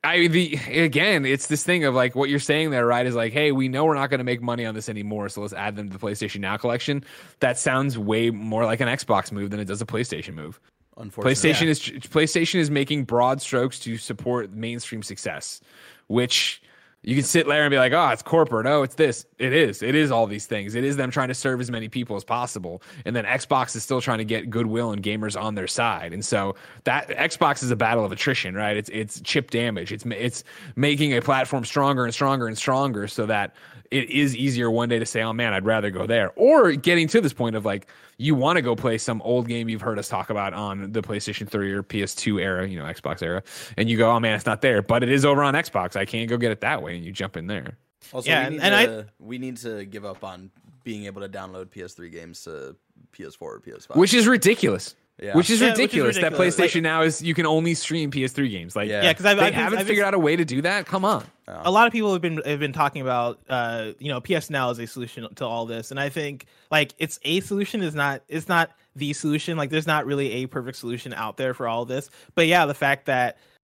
I 0.05 0.27
the 0.27 0.59
again, 0.69 1.25
it's 1.25 1.47
this 1.47 1.63
thing 1.63 1.85
of 1.85 1.95
like 1.95 2.15
what 2.15 2.29
you're 2.29 2.41
saying 2.41 2.71
there, 2.71 2.87
right? 2.87 3.07
Is 3.07 3.15
like, 3.15 3.33
hey, 3.33 3.53
we 3.53 3.69
know 3.69 3.85
we're 3.85 3.95
not 3.95 4.11
going 4.11 4.19
to 4.19 4.25
make 4.25 4.43
money 4.43 4.65
on 4.65 4.75
this 4.75 4.89
anymore, 4.89 5.29
so 5.29 5.41
let's 5.41 5.53
add 5.53 5.77
them 5.77 5.89
to 5.89 5.97
the 5.97 6.05
PlayStation 6.05 6.41
Now 6.41 6.57
collection. 6.57 7.05
That 7.41 7.59
sounds 7.59 7.99
way 7.99 8.31
more 8.31 8.65
like 8.65 8.81
an 8.81 8.89
Xbox 8.89 9.31
move 9.31 9.51
than 9.51 9.61
it 9.61 9.67
does 9.67 9.83
a 9.83 9.87
PlayStation 9.87 10.35
move. 10.35 10.61
Unfortunately, 10.97 11.35
PlayStation 11.35 11.67
is 11.69 11.81
PlayStation 11.81 12.57
is 12.57 12.71
making 12.71 13.05
broad 13.05 13.41
strokes 13.41 13.79
to 13.81 13.97
support 13.97 14.53
mainstream 14.53 15.03
success, 15.03 15.61
which 16.07 16.63
you 17.05 17.17
can 17.17 17.25
sit 17.25 17.49
there 17.49 17.65
and 17.65 17.71
be 17.71 17.79
like, 17.79 17.93
oh, 17.93 18.09
it's 18.11 18.23
corporate. 18.23 18.67
Oh, 18.67 18.85
it's 18.85 18.95
this. 18.95 19.27
It 19.39 19.53
is. 19.53 19.83
It 19.83 19.97
is 19.97 20.13
all 20.13 20.29
these 20.29 20.47
things. 20.47 20.77
It 20.77 20.85
is 20.85 20.97
them 20.97 21.11
trying 21.11 21.29
to 21.29 21.35
serve 21.35 21.61
as 21.61 21.69
many 21.69 21.89
people 21.89 22.15
as 22.15 22.23
possible. 22.23 22.81
And 23.05 23.17
then 23.17 23.25
Xbox 23.25 23.75
is 23.75 23.83
still 23.83 24.01
trying 24.01 24.19
to 24.19 24.25
get 24.25 24.51
goodwill 24.51 24.93
and 24.93 25.03
gamers 25.03 25.41
on 25.41 25.57
their 25.57 25.67
side. 25.67 26.13
And 26.13 26.25
so 26.25 26.55
that 26.85 27.09
Xbox 27.09 27.65
is 27.65 27.73
a 27.73 27.77
battle 27.77 28.05
of 28.05 28.13
attrition, 28.13 28.55
right? 28.55 28.77
It's 28.77 28.89
it's 28.91 29.21
chip 29.23 29.51
damage. 29.51 29.91
It's 29.91 30.05
it's 30.07 30.45
making 30.77 31.17
a 31.17 31.21
platform 31.21 31.65
stronger 31.65 32.05
and 32.05 32.15
stronger 32.15 32.47
and 32.47 32.57
stronger 32.57 33.09
so 33.09 33.27
that 33.27 33.57
it 33.93 34.11
is 34.11 34.35
easier 34.35 34.71
one 34.71 34.89
day 34.89 34.99
to 34.99 35.07
say, 35.07 35.23
"Oh 35.23 35.33
man, 35.33 35.53
I'd 35.53 35.65
rather 35.65 35.91
go 35.91 36.07
there," 36.07 36.33
or 36.37 36.73
getting 36.73 37.07
to 37.09 37.21
this 37.21 37.33
point 37.33 37.55
of 37.57 37.65
like 37.65 37.87
you 38.19 38.35
want 38.35 38.57
to 38.57 38.63
go 38.63 38.75
play 38.75 38.99
some 38.99 39.21
old 39.23 39.47
game 39.49 39.69
you've 39.69 39.81
heard 39.83 39.99
us 39.99 40.09
talk 40.09 40.31
about 40.31 40.55
on 40.55 40.93
the 40.93 41.03
PlayStation 41.03 41.49
3 41.49 41.73
or 41.73 41.83
PS2 41.83 42.41
era, 42.41 42.69
you 42.69 42.79
know, 42.79 42.85
Xbox 42.85 43.23
era, 43.23 43.43
and 43.77 43.89
you 43.91 43.97
go, 43.99 44.11
"Oh 44.11 44.19
man, 44.21 44.35
it's 44.35 44.47
not 44.47 44.61
there," 44.63 44.83
but 44.83 45.03
it 45.03 45.11
is 45.11 45.25
over 45.25 45.43
on 45.43 45.55
Xbox. 45.55 45.95
I 45.97 46.05
can't 46.05 46.29
go 46.29 46.37
get 46.37 46.51
it 46.53 46.61
that 46.63 46.83
way, 46.83 46.97
and 46.97 47.05
you 47.05 47.13
jump 47.13 47.37
in 47.37 47.47
there. 47.47 47.77
Also, 48.13 48.29
Yeah, 48.31 48.49
we 48.49 48.55
need 48.57 48.63
and 48.63 48.75
I- 48.75 49.05
we 49.19 49.39
need 49.39 49.57
to 49.59 49.85
give 49.85 50.05
up 50.05 50.25
on 50.25 50.51
being 50.85 51.05
able 51.07 51.23
to 51.23 51.29
download 51.29 51.67
PS3 51.71 52.11
games 52.11 52.43
to 52.45 52.75
PS4 53.13 53.43
or 53.57 53.61
PS5. 53.61 53.97
Which 53.97 54.15
is 54.15 54.27
ridiculous. 54.27 54.95
Yeah. 55.23 55.37
Which 55.37 55.51
is 55.51 55.61
Yeah, 55.61 55.69
which 55.69 55.75
is 55.75 55.79
ridiculous. 55.79 56.17
That. 56.19 56.33
PlayStation 56.33 56.75
Like- 56.77 56.83
now 56.83 57.03
is 57.03 57.23
you 57.23 57.33
can 57.35 57.47
only 57.47 57.75
stream 57.75 58.11
PS3 58.11 58.51
games. 58.51 58.75
Like, 58.75 58.89
Yeah. 58.89 59.03
Yeah, 59.05 59.13
because 59.13 59.25
I've, 59.25 59.37
they 59.37 59.45
I've 59.45 59.53
been- 59.53 59.55
haven't 59.55 59.79
I've 59.79 59.85
been- 59.85 59.91
figured 59.93 60.05
out 60.07 60.15
a 60.15 60.19
way 60.19 60.35
to 60.37 60.45
do 60.45 60.63
that. 60.63 60.87
Come 60.87 61.05
on. 61.05 61.25
a 61.47 61.71
lot 61.71 61.87
of 61.87 61.93
people 61.93 62.13
have 62.13 62.23
been 62.23 62.41
have 62.45 62.59
been 62.61 62.73
talking 62.73 63.03
about 63.03 63.39
uh 63.49 63.93
you 63.99 64.09
know 64.09 64.21
PS 64.21 64.49
Now 64.51 64.71
as 64.71 64.79
a 64.79 64.87
solution 64.87 65.27
to 65.37 65.45
all 65.47 65.67
this, 65.67 65.91
and 65.91 66.01
I 66.01 66.09
think 66.09 66.47
like 66.71 66.95
it's 66.99 67.19
a 67.25 67.41
solution 67.41 67.83
is 67.83 67.95
not 67.95 68.23
it's 68.29 68.49
not 68.49 68.71
the 68.97 69.13
solution. 69.13 69.57
Like 69.57 69.69
there's 69.71 69.87
not 69.87 70.07
really 70.07 70.33
a 70.43 70.47
perfect 70.47 70.79
solution 70.79 71.13
out 71.13 71.37
there 71.37 71.53
for 71.55 71.69
all 71.69 71.85
this. 71.85 72.09
But 72.35 72.47
yeah, 72.47 72.67
the 72.67 72.75
fact 72.75 73.07
that 73.07 73.37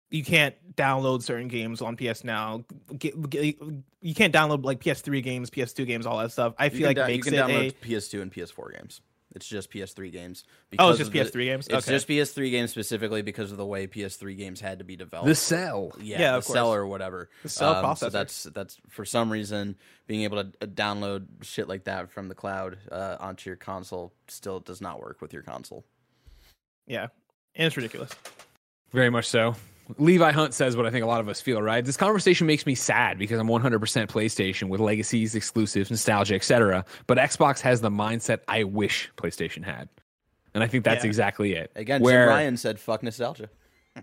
you 0.10 0.24
can't 0.24 0.56
download 0.76 1.22
certain 1.24 1.48
games 1.50 1.82
on 1.82 1.98
PS 1.98 2.24
Now, 2.24 2.64
get, 2.98 3.30
get- 3.30 3.58
you 4.02 4.14
can't 4.16 4.34
download 4.34 4.64
like 4.64 4.80
PS3 4.80 5.22
games, 5.22 5.50
PS2 5.50 5.86
games, 5.86 6.06
all 6.06 6.18
that 6.20 6.32
stuff. 6.32 6.54
I 6.58 6.66
You 6.66 6.70
feel 6.72 6.80
can, 6.80 6.88
like 6.88 6.96
da- 6.98 7.06
you 7.08 7.14
makes 7.16 7.26
can 7.28 7.34
it 7.34 7.38
download 7.38 7.70
a 7.70 7.86
PS2 7.86 8.22
and 8.22 8.32
PS4 8.32 8.74
games. 8.74 9.02
It's 9.36 9.46
just 9.48 9.70
PS3 9.70 10.12
games. 10.12 10.46
oh, 10.80 10.90
it's 10.90 10.98
just 11.00 11.12
PS3 11.12 11.44
games. 11.44 11.68
It's 11.68 11.76
okay. 11.88 11.92
just 11.92 12.08
PS3 12.08 12.50
games 12.52 12.72
specifically 12.72 13.22
because 13.22 13.52
of 13.52 13.58
the 13.58 13.66
way 13.66 13.86
PS3 13.86 14.38
games 14.38 14.62
had 14.62 14.80
to 14.80 14.86
be 14.86 14.96
developed. 14.96 15.28
The 15.28 15.36
cell. 15.36 15.92
yeah, 16.02 16.20
Yeah, 16.20 16.32
the 16.38 16.42
course. 16.42 16.48
cell 16.54 16.74
or 16.74 16.88
whatever. 16.88 17.30
The 17.44 17.50
cell 17.50 17.74
So 18.00 18.08
processor. 18.08 18.12
that's 18.12 18.44
that's 18.46 18.78
for 18.90 19.04
some 19.06 19.30
reason 19.32 19.76
being 20.08 20.22
able 20.24 20.44
to 20.44 20.50
uh, 20.62 20.66
download 20.68 21.26
shit 21.42 21.68
like 21.68 21.84
that 21.84 22.10
from 22.12 22.30
the 22.30 22.36
cloud 22.36 22.78
uh, 22.92 23.18
onto 23.20 23.50
your 23.50 23.58
console 23.58 24.14
still 24.30 24.60
does 24.62 24.80
not 24.82 25.00
work 25.02 25.20
with 25.22 25.34
your 25.34 25.42
console. 25.44 25.84
yeah, 26.88 27.08
and 27.56 27.68
it's 27.68 27.76
ridiculous. 27.76 28.12
Very 28.92 29.10
much 29.10 29.28
so. 29.28 29.56
Levi 29.98 30.32
Hunt 30.32 30.54
says 30.54 30.76
what 30.76 30.86
I 30.86 30.92
think 30.92 31.04
a 31.04 31.08
lot 31.08 31.22
of 31.22 31.30
us 31.30 31.40
feel, 31.42 31.62
right? 31.62 31.84
This 31.86 31.98
conversation 31.98 32.48
makes 32.48 32.66
me 32.66 32.74
sad 32.76 33.18
because 33.20 33.40
I'm 33.40 33.48
100% 33.48 33.80
PlayStation 34.08 34.68
with 34.70 34.80
legacies, 34.82 35.36
exclusives, 35.36 35.92
nostalgia, 35.92 36.36
etc. 36.36 36.86
But 37.08 37.18
Xbox 37.18 37.60
has 37.62 37.82
the 37.82 37.90
mindset 37.92 38.40
I 38.48 38.64
wish 38.64 39.12
PlayStation 39.18 39.64
had. 39.64 39.88
And 40.54 40.64
I 40.64 40.68
think 40.68 40.86
that's 40.86 41.04
Yeah. 41.04 41.10
exactly 41.10 41.54
it. 41.54 41.72
Again, 41.76 42.02
Where 42.02 42.26
Jim 42.26 42.30
Ryan 42.30 42.58
said 42.58 42.80
"fuck 42.80 43.04
nostalgia." 43.04 43.50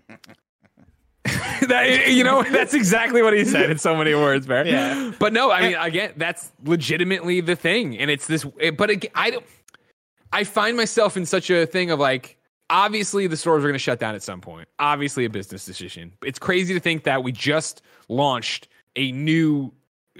that, 1.67 2.07
you 2.11 2.23
know, 2.23 2.43
that's 2.51 2.73
exactly 2.73 3.21
what 3.21 3.33
he 3.33 3.45
said 3.45 3.69
in 3.71 3.77
so 3.77 3.95
many 3.95 4.13
words, 4.13 4.47
man. 4.47 4.67
Yeah. 4.67 5.11
But 5.19 5.33
no, 5.33 5.51
I 5.51 5.61
mean, 5.61 5.75
again, 5.79 6.13
that's 6.17 6.51
legitimately 6.63 7.41
the 7.41 7.55
thing, 7.55 7.97
and 7.97 8.11
it's 8.11 8.27
this. 8.27 8.45
But 8.77 8.89
again, 8.89 9.11
I 9.15 9.31
don't. 9.31 9.45
I 10.31 10.43
find 10.43 10.75
myself 10.75 11.15
in 11.15 11.25
such 11.25 11.49
a 11.49 11.65
thing 11.65 11.91
of 11.91 11.99
like, 11.99 12.37
obviously 12.73 13.27
the 13.27 13.37
stores 13.37 13.63
are 13.63 13.67
going 13.67 13.73
to 13.73 13.79
shut 13.79 13.99
down 13.99 14.15
at 14.15 14.23
some 14.23 14.41
point. 14.41 14.67
Obviously, 14.79 15.23
a 15.23 15.29
business 15.29 15.63
decision. 15.63 16.11
It's 16.25 16.39
crazy 16.39 16.73
to 16.73 16.79
think 16.79 17.03
that 17.03 17.23
we 17.23 17.31
just 17.31 17.81
launched 18.09 18.67
a 18.95 19.11
new 19.11 19.71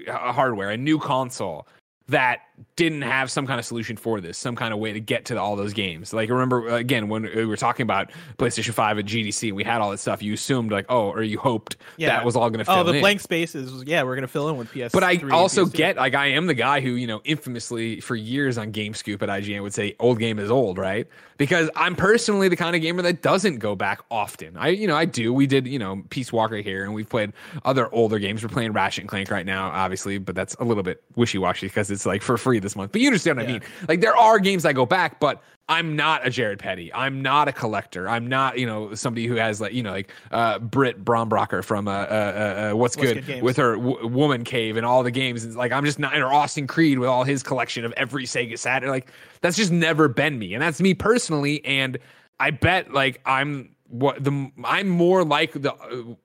uh, 0.07 0.31
hardware, 0.31 0.69
a 0.69 0.77
new 0.77 0.99
console 0.99 1.67
that 2.09 2.41
didn't 2.75 3.01
have 3.01 3.31
some 3.31 3.47
kind 3.47 3.59
of 3.59 3.65
solution 3.65 3.95
for 3.95 4.19
this, 4.19 4.37
some 4.37 4.57
kind 4.57 4.73
of 4.73 4.79
way 4.79 4.91
to 4.91 4.99
get 4.99 5.23
to 5.23 5.39
all 5.39 5.55
those 5.55 5.71
games. 5.71 6.11
Like 6.13 6.29
remember 6.29 6.67
again 6.67 7.07
when 7.07 7.23
we 7.23 7.45
were 7.45 7.55
talking 7.55 7.83
about 7.85 8.11
PlayStation 8.37 8.73
5 8.73 8.99
at 8.99 9.05
GDC, 9.05 9.53
we 9.53 9.63
had 9.63 9.79
all 9.79 9.89
that 9.91 9.99
stuff. 9.99 10.21
You 10.21 10.33
assumed 10.33 10.69
like, 10.71 10.85
oh, 10.89 11.11
or 11.11 11.23
you 11.23 11.39
hoped 11.39 11.77
Yeah. 11.95 12.09
that 12.09 12.25
was 12.25 12.35
all 12.35 12.49
going 12.49 12.59
to 12.59 12.65
fill 12.65 12.73
in. 12.73 12.79
Oh, 12.81 12.83
the 12.83 12.93
in. 12.95 13.01
blank 13.01 13.21
spaces. 13.21 13.83
Yeah, 13.85 14.03
we're 14.03 14.15
gonna 14.15 14.27
fill 14.27 14.49
in 14.49 14.57
with 14.57 14.69
PS. 14.71 14.91
But 14.91 15.03
I 15.03 15.21
also 15.31 15.65
get 15.65 15.95
like 15.95 16.13
I 16.13 16.27
am 16.27 16.47
the 16.47 16.53
guy 16.53 16.81
who 16.81 16.91
you 16.91 17.07
know 17.07 17.21
infamously 17.23 18.01
for 18.01 18.17
years 18.17 18.57
on 18.57 18.71
Game 18.71 18.93
Scoop 18.93 19.23
at 19.23 19.29
IGN 19.29 19.61
would 19.63 19.73
say 19.73 19.95
old 19.99 20.19
game 20.19 20.39
is 20.39 20.51
old, 20.51 20.77
right? 20.77 21.07
Because 21.37 21.69
I'm 21.75 21.95
personally 21.95 22.47
the 22.47 22.55
kind 22.55 22.75
of 22.75 22.81
gamer 22.81 23.01
that 23.01 23.21
doesn't 23.21 23.57
go 23.57 23.75
back 23.75 24.01
often. 24.11 24.55
I 24.57 24.69
you 24.69 24.87
know 24.87 24.95
I 24.95 25.05
do. 25.05 25.33
We 25.33 25.47
did 25.47 25.67
you 25.67 25.79
know 25.79 26.03
Peace 26.09 26.31
Walker 26.31 26.57
here, 26.57 26.83
and 26.83 26.93
we've 26.93 27.09
played 27.09 27.33
other 27.65 27.93
older 27.93 28.19
games. 28.19 28.43
We're 28.43 28.49
playing 28.49 28.73
Ratchet 28.73 29.01
and 29.01 29.09
Clank 29.09 29.31
right 29.31 29.45
now, 29.45 29.69
obviously, 29.69 30.17
but 30.17 30.35
that's 30.35 30.55
a 30.55 30.63
little 30.63 30.83
bit 30.83 31.03
wishy 31.15 31.37
washy 31.37 31.67
because 31.67 31.91
it's 31.91 32.05
like 32.05 32.21
for 32.21 32.37
free 32.37 32.59
this 32.59 32.75
month. 32.75 32.91
But 32.91 33.01
you 33.01 33.07
understand 33.07 33.37
what 33.37 33.47
I 33.47 33.51
mean? 33.51 33.61
Like 33.87 34.01
there 34.01 34.15
are 34.15 34.39
games 34.39 34.65
I 34.65 34.73
go 34.73 34.85
back, 34.85 35.19
but. 35.19 35.41
I'm 35.69 35.95
not 35.95 36.27
a 36.27 36.29
Jared 36.29 36.59
Petty. 36.59 36.93
I'm 36.93 37.21
not 37.21 37.47
a 37.47 37.53
collector. 37.53 38.09
I'm 38.09 38.27
not, 38.27 38.59
you 38.59 38.65
know, 38.65 38.95
somebody 38.95 39.27
who 39.27 39.35
has 39.35 39.61
like, 39.61 39.73
you 39.73 39.81
know, 39.81 39.91
like 39.91 40.11
uh, 40.31 40.59
Britt 40.59 41.05
Brombacher 41.05 41.63
from 41.63 41.87
uh, 41.87 41.91
uh, 41.91 41.95
uh, 41.95 42.71
uh, 42.73 42.75
What's, 42.75 42.97
What's 42.97 43.13
Good, 43.13 43.25
Good 43.25 43.43
with 43.43 43.55
her 43.57 43.77
w- 43.77 44.05
Woman 44.07 44.43
Cave 44.43 44.75
and 44.75 44.85
all 44.85 45.03
the 45.03 45.11
games. 45.11 45.45
It's 45.45 45.55
like 45.55 45.71
I'm 45.71 45.85
just 45.85 45.99
not, 45.99 46.17
or 46.17 46.33
Austin 46.33 46.67
Creed 46.67 46.99
with 46.99 47.07
all 47.07 47.23
his 47.23 47.43
collection 47.43 47.85
of 47.85 47.93
every 47.93 48.25
Sega 48.25 48.59
Saturn. 48.59 48.89
Like 48.89 49.09
that's 49.39 49.55
just 49.55 49.71
never 49.71 50.09
been 50.09 50.37
me, 50.37 50.53
and 50.53 50.61
that's 50.61 50.81
me 50.81 50.93
personally. 50.93 51.63
And 51.63 51.97
I 52.41 52.51
bet 52.51 52.91
like 52.93 53.21
I'm 53.25 53.69
what 53.87 54.21
the 54.21 54.51
I'm 54.65 54.89
more 54.89 55.23
like 55.23 55.53
the. 55.53 56.17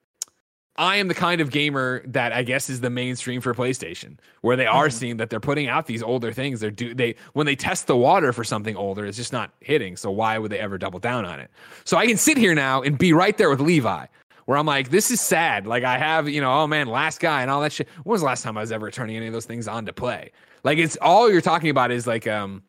I 0.79 0.97
am 0.97 1.09
the 1.09 1.15
kind 1.15 1.41
of 1.41 1.51
gamer 1.51 2.03
that 2.07 2.33
I 2.33 2.45
guess 2.45 2.71
is 2.71 2.81
the 2.81 2.89
mainstream 2.89 3.41
for 3.41 3.53
PlayStation, 3.53 4.17
where 4.43 4.55
they 4.57 4.67
are 4.67 4.89
seeing 4.89 5.17
that 5.17 5.29
they're 5.29 5.41
putting 5.41 5.67
out 5.67 5.87
these 5.87 6.05
older 6.05 6.33
things. 6.33 6.61
They're 6.61 6.71
do 6.71 6.95
they 6.95 7.17
when 7.33 7.47
they 7.47 7.57
test 7.57 7.89
the 7.89 7.97
water 7.97 8.33
for 8.33 8.45
something 8.45 8.77
older, 8.77 9.05
it's 9.05 9.17
just 9.17 9.33
not 9.33 9.51
hitting. 9.61 9.97
So 9.97 10.13
why 10.13 10.39
would 10.39 10.53
they 10.53 10.61
ever 10.61 10.79
double 10.79 11.01
down 11.01 11.25
on 11.25 11.41
it? 11.41 11.51
So 11.85 11.97
I 11.97 12.07
can 12.07 12.17
sit 12.17 12.39
here 12.39 12.55
now 12.55 12.81
and 12.83 12.97
be 12.97 13.13
right 13.13 13.37
there 13.37 13.51
with 13.51 13.61
Levi, 13.61 14.07
where 14.45 14.57
I'm 14.57 14.67
like, 14.67 14.91
this 14.91 15.11
is 15.11 15.21
sad. 15.21 15.67
Like 15.67 15.83
I 15.83 15.99
have, 15.99 16.29
you 16.29 16.41
know, 16.41 16.53
oh 16.53 16.69
man, 16.69 16.87
last 16.87 17.19
guy 17.19 17.43
and 17.43 17.51
all 17.51 17.61
that 17.63 17.73
shit. 17.73 17.89
When 18.05 18.13
was 18.13 18.21
the 18.21 18.27
last 18.27 18.45
time 18.45 18.57
I 18.57 18.61
was 18.61 18.71
ever 18.71 18.89
turning 18.93 19.17
any 19.17 19.27
of 19.27 19.33
those 19.33 19.47
things 19.47 19.67
on 19.67 19.85
to 19.87 19.93
play? 19.93 20.31
Like 20.63 20.79
it's 20.79 20.97
all 21.03 21.29
you're 21.29 21.41
talking 21.41 21.71
about 21.71 21.91
is 21.91 22.07
like, 22.07 22.29
um, 22.29 22.63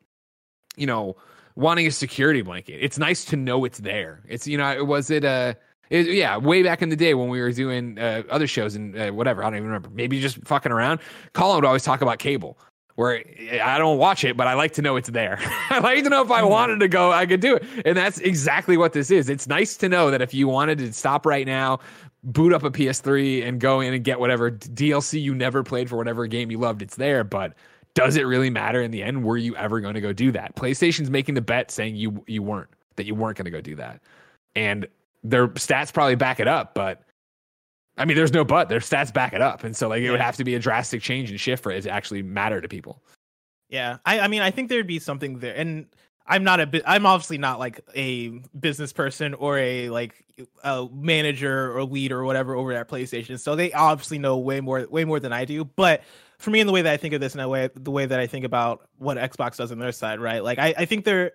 you 0.76 0.88
know, 0.88 1.16
wanting 1.56 1.86
a 1.86 1.92
security 1.92 2.42
blanket. 2.42 2.80
It's 2.82 2.98
nice 2.98 3.24
to 3.26 3.36
know 3.36 3.66
it's 3.66 3.78
there. 3.78 4.24
It's 4.28 4.48
you 4.48 4.58
know, 4.58 4.84
was 4.84 5.12
it 5.12 5.24
uh 5.24 5.54
it, 5.90 6.08
yeah, 6.08 6.38
way 6.38 6.62
back 6.64 6.82
in 6.82 6.90
the 6.90 6.96
day 6.96 7.14
when 7.14 7.30
we 7.30 7.42
were 7.42 7.52
doing 7.52 7.98
uh, 7.98 8.24
other 8.30 8.48
shows 8.48 8.76
and 8.76 8.98
uh, 8.98 9.10
whatever, 9.12 9.44
I 9.44 9.48
don't 9.48 9.56
even 9.56 9.68
remember. 9.68 9.90
Maybe 9.90 10.22
just 10.22 10.38
fucking 10.46 10.72
around. 10.72 11.00
Colin 11.34 11.56
would 11.56 11.66
always 11.66 11.84
talk 11.84 12.02
about 12.02 12.20
cable, 12.20 12.60
where 12.96 13.24
I 13.64 13.78
don't 13.78 13.98
watch 13.98 14.24
it, 14.24 14.38
but 14.38 14.46
I 14.46 14.54
like 14.54 14.74
to 14.74 14.82
know 14.82 14.98
it's 14.98 15.10
there. 15.10 15.40
I 15.70 15.80
like 15.80 16.04
to 16.04 16.10
know 16.10 16.22
if 16.22 16.32
I 16.32 16.44
wanted 16.44 16.80
to 16.82 16.88
go, 16.88 17.12
I 17.12 17.26
could 17.26 17.40
do 17.40 17.56
it. 17.56 17.64
And 17.86 17.98
that's 17.98 18.20
exactly 18.20 18.78
what 18.78 18.94
this 18.94 19.10
is. 19.10 19.30
It's 19.30 19.48
nice 19.48 19.78
to 19.78 19.90
know 19.90 20.12
that 20.12 20.22
if 20.22 20.34
you 20.34 20.48
wanted 20.48 20.78
to 20.80 20.94
stop 20.94 21.26
right 21.26 21.48
now, 21.48 21.80
boot 22.24 22.54
up 22.54 22.64
a 22.64 22.70
PS3 22.70 23.48
and 23.48 23.60
go 23.60 23.80
in 23.80 23.94
and 23.94 24.04
get 24.04 24.20
whatever 24.20 24.52
DLC 24.52 25.22
you 25.22 25.34
never 25.34 25.64
played 25.64 25.90
for 25.90 25.98
whatever 25.98 26.28
game 26.28 26.52
you 26.52 26.60
loved, 26.60 26.82
it's 26.82 26.98
there. 26.98 27.24
But 27.24 27.54
does 27.96 28.16
it 28.16 28.24
really 28.24 28.50
matter 28.50 28.82
in 28.82 28.92
the 28.92 29.02
end? 29.02 29.24
Were 29.24 29.38
you 29.38 29.56
ever 29.56 29.80
going 29.80 29.96
to 29.96 30.02
go 30.02 30.14
do 30.14 30.32
that? 30.34 30.56
PlayStation's 30.56 31.10
making 31.10 31.36
the 31.36 31.42
bet 31.42 31.72
saying 31.72 31.96
you 31.96 32.24
you 32.28 32.44
weren't, 32.44 32.70
that 32.98 33.06
you 33.06 33.16
weren't 33.16 33.38
going 33.38 33.46
to 33.46 33.52
go 33.52 33.62
do 33.62 33.76
that. 33.76 34.02
And 34.56 34.88
their 35.24 35.48
stats 35.50 35.94
probably 35.94 36.16
back 36.16 36.40
it 36.40 36.48
up, 36.48 36.74
but 36.74 37.02
I 37.98 38.06
mean, 38.06 38.16
there's 38.16 38.34
no 38.34 38.46
but. 38.46 38.70
Their 38.70 38.80
stats 38.80 39.14
back 39.14 39.34
it 39.34 39.42
up, 39.42 39.64
and 39.64 39.76
so 39.76 39.90
like 39.90 40.02
it 40.02 40.10
would 40.10 40.22
have 40.22 40.38
to 40.38 40.44
be 40.44 40.56
a 40.56 40.60
drastic 40.60 41.02
change 41.02 41.30
and 41.30 41.40
shift 41.40 41.62
for 41.62 41.72
it 41.72 41.82
to 41.82 41.90
actually 41.90 42.24
matter 42.24 42.62
to 42.62 42.68
people. 42.68 43.04
Yeah, 43.70 43.98
I, 44.06 44.22
I 44.22 44.28
mean, 44.28 44.42
I 44.42 44.52
think 44.52 44.70
there'd 44.70 44.88
be 44.88 45.00
something 45.00 45.40
there, 45.40 45.54
and 45.54 45.86
I'm 46.26 46.44
not 46.44 46.60
a, 46.62 46.82
I'm 46.90 47.06
obviously 47.06 47.38
not 47.38 47.60
like 47.60 47.82
a 47.96 48.30
business 48.58 48.94
person 48.94 49.34
or 49.34 49.58
a 49.58 49.90
like 49.90 50.26
a 50.64 50.88
manager 50.94 51.76
or 51.76 51.84
lead 51.84 52.12
or 52.12 52.24
whatever 52.24 52.56
over 52.56 52.72
at 52.72 52.88
PlayStation, 52.88 53.38
so 53.38 53.56
they 53.56 53.74
obviously 53.74 54.18
know 54.18 54.38
way 54.38 54.62
more, 54.62 54.88
way 54.90 55.04
more 55.04 55.20
than 55.20 55.34
I 55.34 55.44
do. 55.44 55.66
But 55.66 56.04
for 56.38 56.52
me, 56.52 56.62
in 56.62 56.68
the 56.68 56.74
way 56.74 56.82
that 56.84 56.94
I 56.94 56.98
think 56.98 57.14
of 57.14 57.20
this, 57.20 57.34
and 57.34 57.42
the 57.42 57.50
way 57.50 57.70
the 57.76 57.92
way 57.92 58.06
that 58.06 58.20
I 58.20 58.28
think 58.28 58.46
about 58.46 58.88
what 58.98 59.18
Xbox 59.18 59.58
does 59.58 59.74
on 59.74 59.80
their 59.80 59.92
side, 59.92 60.22
right? 60.22 60.42
Like, 60.42 60.58
I, 60.58 60.74
I 60.78 60.86
think 60.86 61.04
there 61.04 61.34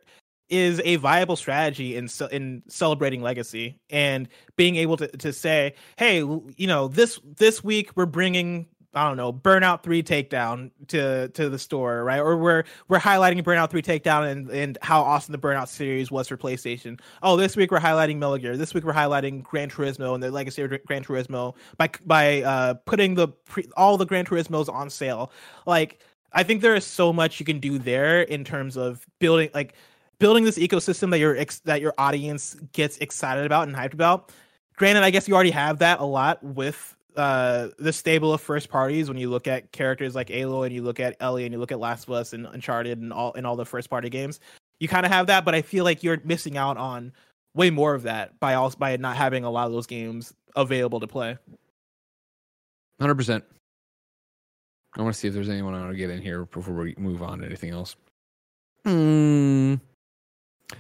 is 0.49 0.81
a 0.85 0.97
viable 0.97 1.37
strategy 1.37 1.97
in 1.97 2.09
in 2.31 2.63
celebrating 2.69 3.23
legacy 3.23 3.79
and 3.91 4.29
being 4.57 4.77
able 4.77 4.97
to 4.97 5.09
to 5.09 5.33
say, 5.33 5.75
hey, 5.97 6.19
you 6.19 6.67
know, 6.67 6.89
this 6.89 7.21
this 7.37 7.65
week 7.65 7.91
we're 7.97 8.07
bringing 8.07 8.67
I 8.97 9.09
don't 9.09 9.17
know, 9.17 9.33
Burnout 9.33 9.83
3 9.83 10.03
Takedown 10.03 10.71
to 10.89 11.29
to 11.29 11.49
the 11.49 11.59
store, 11.59 12.05
right? 12.05 12.21
Or 12.21 12.37
we're 12.37 12.65
we're 12.89 12.99
highlighting 12.99 13.43
Burnout 13.43 13.71
3 13.71 13.83
Takedown 13.83 14.31
and 14.31 14.51
and 14.51 14.79
how 14.83 15.03
awesome 15.03 15.33
the 15.33 15.39
Burnout 15.39 15.69
series 15.69 16.11
was 16.11 16.29
for 16.29 16.37
PlayStation. 16.37 17.01
Oh, 17.23 17.37
this 17.37 17.57
week 17.57 17.71
we're 17.71 17.81
highlighting 17.81 18.19
Metal 18.19 18.39
Gear. 18.39 18.57
This 18.57 18.73
week 18.73 18.85
we're 18.85 18.93
highlighting 18.93 19.43
Gran 19.43 19.69
Turismo 19.69 20.15
and 20.15 20.23
the 20.23 20.31
legacy 20.31 20.63
of 20.63 20.71
Gran 20.87 21.05
Turismo 21.05 21.55
by 21.77 21.91
by 22.05 22.43
uh 22.43 22.75
putting 22.87 23.15
the 23.15 23.29
pre- 23.29 23.69
all 23.77 23.97
the 23.97 24.07
Gran 24.07 24.25
Turismos 24.25 24.73
on 24.73 24.91
sale. 24.91 25.33
Like 25.67 26.01
I 26.33 26.43
think 26.43 26.63
there 26.63 26.75
is 26.75 26.85
so 26.85 27.13
much 27.13 27.41
you 27.41 27.47
can 27.47 27.59
do 27.59 27.79
there 27.79 28.23
in 28.23 28.45
terms 28.45 28.77
of 28.77 29.07
building 29.19 29.51
like 29.55 29.75
building 30.19 30.45
this 30.45 30.59
ecosystem 30.59 31.11
that 31.11 31.19
your 31.19 31.37
ex- 31.37 31.61
that 31.61 31.81
your 31.81 31.95
audience 31.99 32.57
gets 32.73 32.99
excited 32.99 33.47
about 33.47 33.69
and 33.69 33.77
hyped 33.77 33.95
about. 33.95 34.33
Granted, 34.77 35.03
I 35.03 35.11
guess 35.11 35.29
you 35.29 35.35
already 35.35 35.51
have 35.51 35.79
that 35.79 36.01
a 36.01 36.05
lot 36.05 36.43
with 36.43 36.97
uh 37.17 37.69
the 37.79 37.93
stable 37.93 38.33
of 38.33 38.41
first 38.41 38.69
parties 38.69 39.09
when 39.09 39.17
you 39.17 39.31
look 39.31 39.47
at 39.47 39.71
characters 39.71 40.15
like 40.17 40.29
Aloy 40.29 40.67
and 40.67 40.75
you 40.75 40.83
look 40.83 40.99
at 40.99 41.17
Ellie 41.21 41.45
and 41.45 41.53
you 41.53 41.61
look 41.61 41.71
at 41.71 41.79
Last 41.79 42.05
of 42.05 42.11
Us 42.13 42.33
and 42.33 42.47
Uncharted 42.47 42.99
and 42.99 43.13
all 43.13 43.33
and 43.35 43.47
all 43.47 43.57
the 43.57 43.67
first 43.67 43.89
party 43.89 44.09
games. 44.09 44.41
You 44.81 44.89
kind 44.89 45.07
of 45.07 45.13
have 45.13 45.29
that, 45.29 45.45
but 45.45 45.55
I 45.55 45.63
feel 45.63 45.85
like 45.85 46.03
you're 46.03 46.21
missing 46.25 46.57
out 46.57 46.77
on 46.77 47.13
way 47.55 47.71
more 47.71 47.95
of 47.95 48.03
that 48.03 48.39
by 48.41 48.55
also 48.55 48.77
by 48.77 48.97
not 48.97 49.17
having 49.17 49.45
a 49.45 49.51
lot 49.51 49.67
of 49.67 49.73
those 49.73 49.87
games 49.87 50.35
available 50.57 51.01
to 51.01 51.07
play. 51.07 51.39
Hundred 53.01 53.15
percent. 53.15 53.45
I 54.97 55.03
want 55.03 55.15
to 55.15 55.19
see 55.21 55.29
if 55.29 55.35
there's 55.35 55.49
anyone 55.49 55.75
I 55.75 55.81
want 55.81 55.93
to 55.93 55.97
get 55.97 56.11
in 56.11 56.23
here 56.23 56.45
before 56.45 56.75
we 56.75 56.95
move 56.97 57.23
on 57.23 57.41
to 57.41 57.47
anything 57.47 57.71
else. 57.71 57.97
Hmm. 58.85 59.75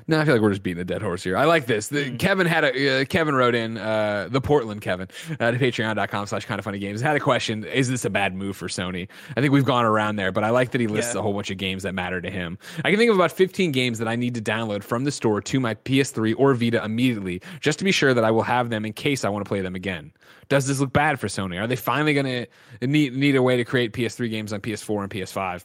No, 0.08 0.18
I 0.18 0.24
feel 0.24 0.34
like 0.34 0.42
we're 0.42 0.50
just 0.50 0.62
beating 0.62 0.80
a 0.80 0.84
dead 0.84 1.02
horse 1.02 1.22
here. 1.22 1.36
I 1.36 1.44
like 1.44 1.66
this. 1.66 1.88
The, 1.88 2.04
Mm. 2.04 2.18
Kevin 2.18 2.46
had 2.46 2.64
a 2.64 3.02
uh, 3.02 3.04
Kevin 3.04 3.34
wrote 3.34 3.54
in 3.54 3.76
uh, 3.76 4.28
the 4.30 4.40
Portland 4.40 4.80
Kevin 4.80 5.08
uh, 5.38 5.50
to 5.50 5.58
patreon.com 5.58 6.26
slash 6.26 6.46
kind 6.46 6.58
of 6.58 6.64
funny 6.64 6.78
games 6.78 7.00
had 7.02 7.16
a 7.16 7.20
question. 7.20 7.64
Is 7.64 7.88
this 7.90 8.04
a 8.06 8.10
bad 8.10 8.34
move 8.34 8.56
for 8.56 8.68
Sony? 8.68 9.08
I 9.36 9.40
think 9.42 9.52
we've 9.52 9.64
gone 9.64 9.84
around 9.84 10.16
there, 10.16 10.32
but 10.32 10.42
I 10.42 10.50
like 10.50 10.70
that 10.72 10.80
he 10.80 10.86
lists 10.86 11.14
Yeah. 11.14 11.20
a 11.20 11.22
whole 11.22 11.34
bunch 11.34 11.50
of 11.50 11.58
games 11.58 11.82
that 11.82 11.94
matter 11.94 12.20
to 12.20 12.30
him. 12.30 12.58
I 12.84 12.90
can 12.90 12.98
think 12.98 13.10
of 13.10 13.16
about 13.16 13.30
15 13.32 13.72
games 13.72 13.98
that 13.98 14.08
I 14.08 14.16
need 14.16 14.34
to 14.34 14.42
download 14.42 14.82
from 14.84 15.04
the 15.04 15.12
store 15.12 15.40
to 15.42 15.60
my 15.60 15.74
PS3 15.74 16.34
or 16.38 16.54
Vita 16.54 16.82
immediately, 16.82 17.42
just 17.60 17.78
to 17.78 17.84
be 17.84 17.92
sure 17.92 18.14
that 18.14 18.24
I 18.24 18.30
will 18.30 18.42
have 18.42 18.70
them 18.70 18.84
in 18.86 18.94
case 18.94 19.24
I 19.24 19.28
want 19.28 19.44
to 19.44 19.48
play 19.48 19.60
them 19.60 19.74
again. 19.74 20.12
Does 20.48 20.66
this 20.66 20.80
look 20.80 20.92
bad 20.94 21.20
for 21.20 21.26
Sony? 21.28 21.60
Are 21.60 21.66
they 21.66 21.76
finally 21.76 22.14
going 22.14 22.46
to 22.80 22.86
need 22.86 23.14
need 23.14 23.36
a 23.36 23.42
way 23.42 23.56
to 23.58 23.64
create 23.64 23.92
PS3 23.92 24.30
games 24.30 24.52
on 24.52 24.60
PS4 24.60 25.02
and 25.02 25.10
PS5? 25.10 25.64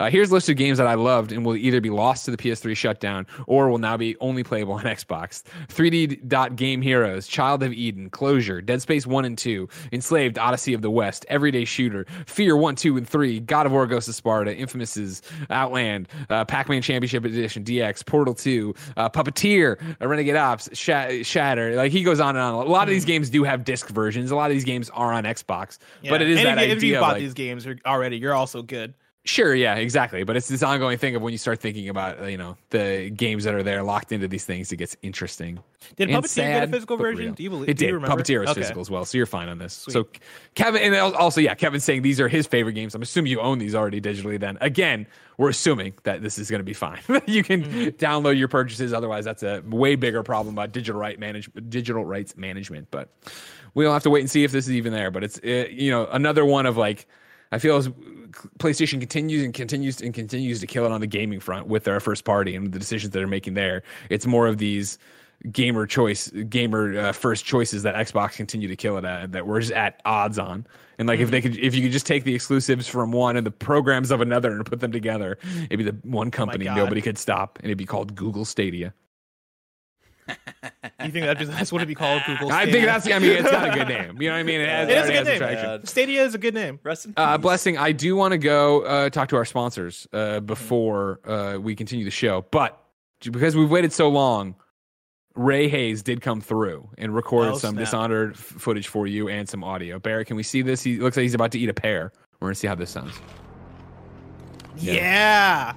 Uh, 0.00 0.10
here's 0.10 0.30
a 0.30 0.34
list 0.34 0.48
of 0.48 0.56
games 0.56 0.78
that 0.78 0.86
I 0.86 0.94
loved 0.94 1.32
and 1.32 1.44
will 1.44 1.56
either 1.56 1.80
be 1.80 1.90
lost 1.90 2.24
to 2.24 2.30
the 2.30 2.36
PS3 2.36 2.76
shutdown 2.76 3.26
or 3.46 3.68
will 3.70 3.78
now 3.78 3.96
be 3.96 4.16
only 4.20 4.42
playable 4.44 4.74
on 4.74 4.84
Xbox. 4.84 5.42
3D 5.68 6.26
Dot 6.28 6.56
Game 6.56 6.82
Heroes, 6.82 7.26
Child 7.26 7.62
of 7.62 7.72
Eden, 7.72 8.10
Closure, 8.10 8.60
Dead 8.60 8.80
Space 8.82 9.06
1 9.06 9.24
and 9.24 9.36
2, 9.38 9.68
Enslaved, 9.92 10.38
Odyssey 10.38 10.74
of 10.74 10.82
the 10.82 10.90
West, 10.90 11.26
Everyday 11.28 11.64
Shooter, 11.64 12.06
Fear 12.26 12.56
1, 12.56 12.76
2, 12.76 12.96
and 12.96 13.08
3, 13.08 13.40
God 13.40 13.66
of 13.66 13.72
War, 13.72 13.86
Ghost 13.86 14.08
of 14.08 14.14
Sparta, 14.14 14.54
Infamous's 14.56 15.22
Outland, 15.50 16.08
uh, 16.30 16.44
Pac 16.44 16.68
Man 16.68 16.82
Championship 16.82 17.24
Edition, 17.24 17.64
DX, 17.64 18.04
Portal 18.06 18.34
2, 18.34 18.74
uh, 18.96 19.08
Puppeteer, 19.10 19.78
uh, 20.00 20.08
Renegade 20.08 20.36
Ops, 20.36 20.68
Sha- 20.76 21.22
Shatter. 21.22 21.74
Like 21.76 21.92
he 21.92 22.02
goes 22.02 22.20
on 22.20 22.30
and 22.36 22.38
on. 22.38 22.54
A 22.54 22.70
lot 22.70 22.88
of 22.88 22.90
these 22.90 23.04
games 23.04 23.30
do 23.30 23.44
have 23.44 23.64
disc 23.64 23.88
versions. 23.88 24.30
A 24.30 24.36
lot 24.36 24.50
of 24.50 24.54
these 24.56 24.64
games 24.64 24.90
are 24.90 25.12
on 25.12 25.24
Xbox, 25.24 25.78
but 26.10 26.22
it 26.22 26.28
is 26.30 26.38
and 26.38 26.46
that 26.58 26.58
if, 26.64 26.68
you- 26.70 26.76
if 26.76 26.82
you 26.84 27.00
bought 27.00 27.12
like- 27.14 27.20
these 27.20 27.34
games 27.34 27.66
already, 27.86 28.16
you're 28.18 28.34
also 28.34 28.62
good. 28.62 28.94
Sure, 29.28 29.54
yeah, 29.54 29.74
exactly. 29.74 30.24
But 30.24 30.38
it's 30.38 30.48
this 30.48 30.62
ongoing 30.62 30.96
thing 30.96 31.14
of 31.14 31.20
when 31.20 31.32
you 31.32 31.38
start 31.38 31.60
thinking 31.60 31.90
about 31.90 32.18
uh, 32.18 32.24
you 32.26 32.38
know 32.38 32.56
the 32.70 33.10
games 33.14 33.44
that 33.44 33.54
are 33.54 33.62
there 33.62 33.82
locked 33.82 34.10
into 34.10 34.26
these 34.26 34.46
things, 34.46 34.72
it 34.72 34.76
gets 34.76 34.96
interesting. 35.02 35.58
Did 35.96 36.08
Puppeteer 36.08 36.36
get 36.36 36.64
a 36.64 36.68
physical 36.68 36.96
version? 36.96 37.26
real. 37.26 37.34
Do 37.34 37.42
you 37.42 37.50
believe? 37.50 37.68
It 37.68 37.76
did. 37.76 37.94
Puppeteer 37.94 38.42
is 38.44 38.50
Okay. 38.50 38.60
physical 38.62 38.80
as 38.80 38.90
well, 38.90 39.04
so 39.04 39.18
you're 39.18 39.26
fine 39.26 39.50
on 39.50 39.58
this. 39.58 39.74
So 39.88 40.06
Kevin, 40.54 40.80
and 40.82 40.96
also 41.14 41.42
yeah, 41.42 41.54
Kevin's 41.54 41.84
saying 41.84 42.00
these 42.02 42.20
are 42.20 42.28
his 42.28 42.46
favorite 42.46 42.72
games. 42.72 42.94
I'm 42.94 43.02
assuming 43.02 43.30
you 43.30 43.40
own 43.40 43.58
these 43.58 43.74
already 43.74 44.00
digitally. 44.00 44.40
Then 44.40 44.56
again, 44.62 45.06
we're 45.36 45.50
assuming 45.50 45.92
that 46.04 46.22
this 46.22 46.38
is 46.38 46.50
going 46.50 46.60
to 46.60 46.64
be 46.64 46.72
fine. 46.72 47.00
you 47.26 47.42
can 47.44 47.64
Mm-hmm. 47.64 47.88
download 48.02 48.38
your 48.38 48.48
purchases. 48.48 48.94
Otherwise, 48.94 49.26
that's 49.26 49.42
a 49.42 49.62
way 49.66 49.94
bigger 49.94 50.22
problem 50.22 50.54
about 50.54 50.72
digital 50.72 50.98
right 50.98 51.18
manage 51.18 51.50
digital 51.68 52.02
rights 52.04 52.34
management. 52.36 52.88
But 52.90 53.10
we'll 53.74 53.92
have 53.92 54.04
to 54.04 54.10
wait 54.10 54.20
and 54.20 54.30
see 54.30 54.44
if 54.44 54.52
this 54.52 54.66
is 54.68 54.72
even 54.72 54.92
there. 54.94 55.10
But 55.10 55.22
it's 55.24 55.38
uh, 55.44 55.66
you 55.70 55.90
know 55.90 56.06
another 56.10 56.46
one 56.46 56.64
of 56.64 56.78
like 56.78 57.06
I 57.52 57.58
feel 57.58 57.76
as 57.76 57.88
PlayStation 58.58 59.00
continues 59.00 59.42
and 59.42 59.54
continues 59.54 60.00
and 60.00 60.12
continues 60.12 60.60
to 60.60 60.66
kill 60.66 60.84
it 60.84 60.92
on 60.92 61.00
the 61.00 61.06
gaming 61.06 61.40
front 61.40 61.66
with 61.66 61.84
their 61.84 62.00
first 62.00 62.24
party 62.24 62.54
and 62.54 62.72
the 62.72 62.78
decisions 62.78 63.12
that 63.12 63.18
they're 63.18 63.26
making 63.26 63.54
there. 63.54 63.82
It's 64.10 64.26
more 64.26 64.46
of 64.46 64.58
these 64.58 64.98
gamer 65.50 65.86
choice, 65.86 66.28
gamer 66.48 66.98
uh, 66.98 67.12
first 67.12 67.44
choices 67.44 67.84
that 67.84 67.94
Xbox 67.94 68.32
continue 68.32 68.68
to 68.68 68.76
kill 68.76 68.98
it 68.98 69.04
at 69.04 69.32
that 69.32 69.46
we're 69.46 69.60
just 69.60 69.72
at 69.72 70.00
odds 70.04 70.38
on. 70.38 70.66
And 70.98 71.06
like 71.06 71.20
if 71.20 71.30
they 71.30 71.40
could, 71.40 71.56
if 71.56 71.74
you 71.74 71.82
could 71.82 71.92
just 71.92 72.06
take 72.06 72.24
the 72.24 72.34
exclusives 72.34 72.88
from 72.88 73.12
one 73.12 73.36
and 73.36 73.46
the 73.46 73.52
programs 73.52 74.10
of 74.10 74.20
another 74.20 74.50
and 74.50 74.66
put 74.66 74.80
them 74.80 74.90
together, 74.90 75.38
it'd 75.70 75.78
be 75.78 75.84
the 75.84 75.96
one 76.02 76.30
company 76.30 76.64
God. 76.64 76.76
nobody 76.76 77.00
could 77.00 77.18
stop, 77.18 77.58
and 77.58 77.66
it'd 77.66 77.78
be 77.78 77.86
called 77.86 78.16
Google 78.16 78.44
Stadia. 78.44 78.92
You 81.04 81.12
think 81.12 81.26
that 81.26 81.38
just, 81.38 81.52
that's 81.52 81.72
what 81.72 81.78
it'd 81.78 81.88
be 81.88 81.94
called? 81.94 82.22
Google. 82.26 82.50
I 82.52 82.62
think 82.64 82.70
Stadia? 82.70 82.86
that's. 82.86 83.06
I 83.10 83.18
mean, 83.18 83.30
it's 83.30 83.50
got 83.50 83.68
a 83.68 83.72
good 83.78 83.88
name. 83.88 84.20
You 84.20 84.28
know 84.28 84.34
what 84.34 84.40
I 84.40 84.42
mean? 84.42 84.60
It, 84.60 84.68
has, 84.68 84.88
It 84.88 84.98
is 84.98 85.08
a 85.08 85.12
good 85.12 85.24
name. 85.26 85.34
attraction. 85.36 85.70
Yeah. 85.70 85.78
Stadia 85.84 86.24
is 86.24 86.34
a 86.34 86.38
good 86.38 86.54
name. 86.54 86.80
Rest 86.82 87.06
in 87.06 87.14
Uh, 87.16 87.38
blessing. 87.38 87.78
I 87.78 87.92
do 87.92 88.16
want 88.16 88.32
to 88.32 88.38
go 88.38 88.82
uh, 88.82 89.08
talk 89.10 89.28
to 89.30 89.36
our 89.36 89.44
sponsors 89.44 90.06
uh, 90.12 90.40
before 90.40 91.20
uh, 91.24 91.58
we 91.60 91.74
continue 91.76 92.04
the 92.04 92.10
show, 92.10 92.44
but 92.50 92.82
because 93.20 93.56
we've 93.56 93.70
waited 93.70 93.92
so 93.92 94.08
long, 94.08 94.54
Ray 95.34 95.68
Hayes 95.68 96.02
did 96.02 96.20
come 96.20 96.40
through 96.40 96.90
and 96.98 97.14
recorded 97.14 97.52
Oh, 97.52 97.58
some 97.58 97.74
snap. 97.76 97.84
Dishonored 97.84 98.32
f- 98.32 98.38
footage 98.40 98.88
for 98.88 99.06
you 99.06 99.28
and 99.28 99.48
some 99.48 99.62
audio. 99.62 99.98
Barrett, 100.00 100.26
can 100.26 100.36
we 100.36 100.42
see 100.42 100.62
this? 100.62 100.82
He 100.82 100.98
looks 100.98 101.16
like 101.16 101.22
he's 101.22 101.34
about 101.34 101.52
to 101.52 101.58
eat 101.60 101.68
a 101.68 101.74
pear. 101.74 102.12
We're 102.40 102.48
gonna 102.48 102.54
see 102.56 102.66
how 102.66 102.74
this 102.74 102.90
sounds. 102.90 103.14
Yeah. 104.76 104.92
Yeah. 104.94 105.72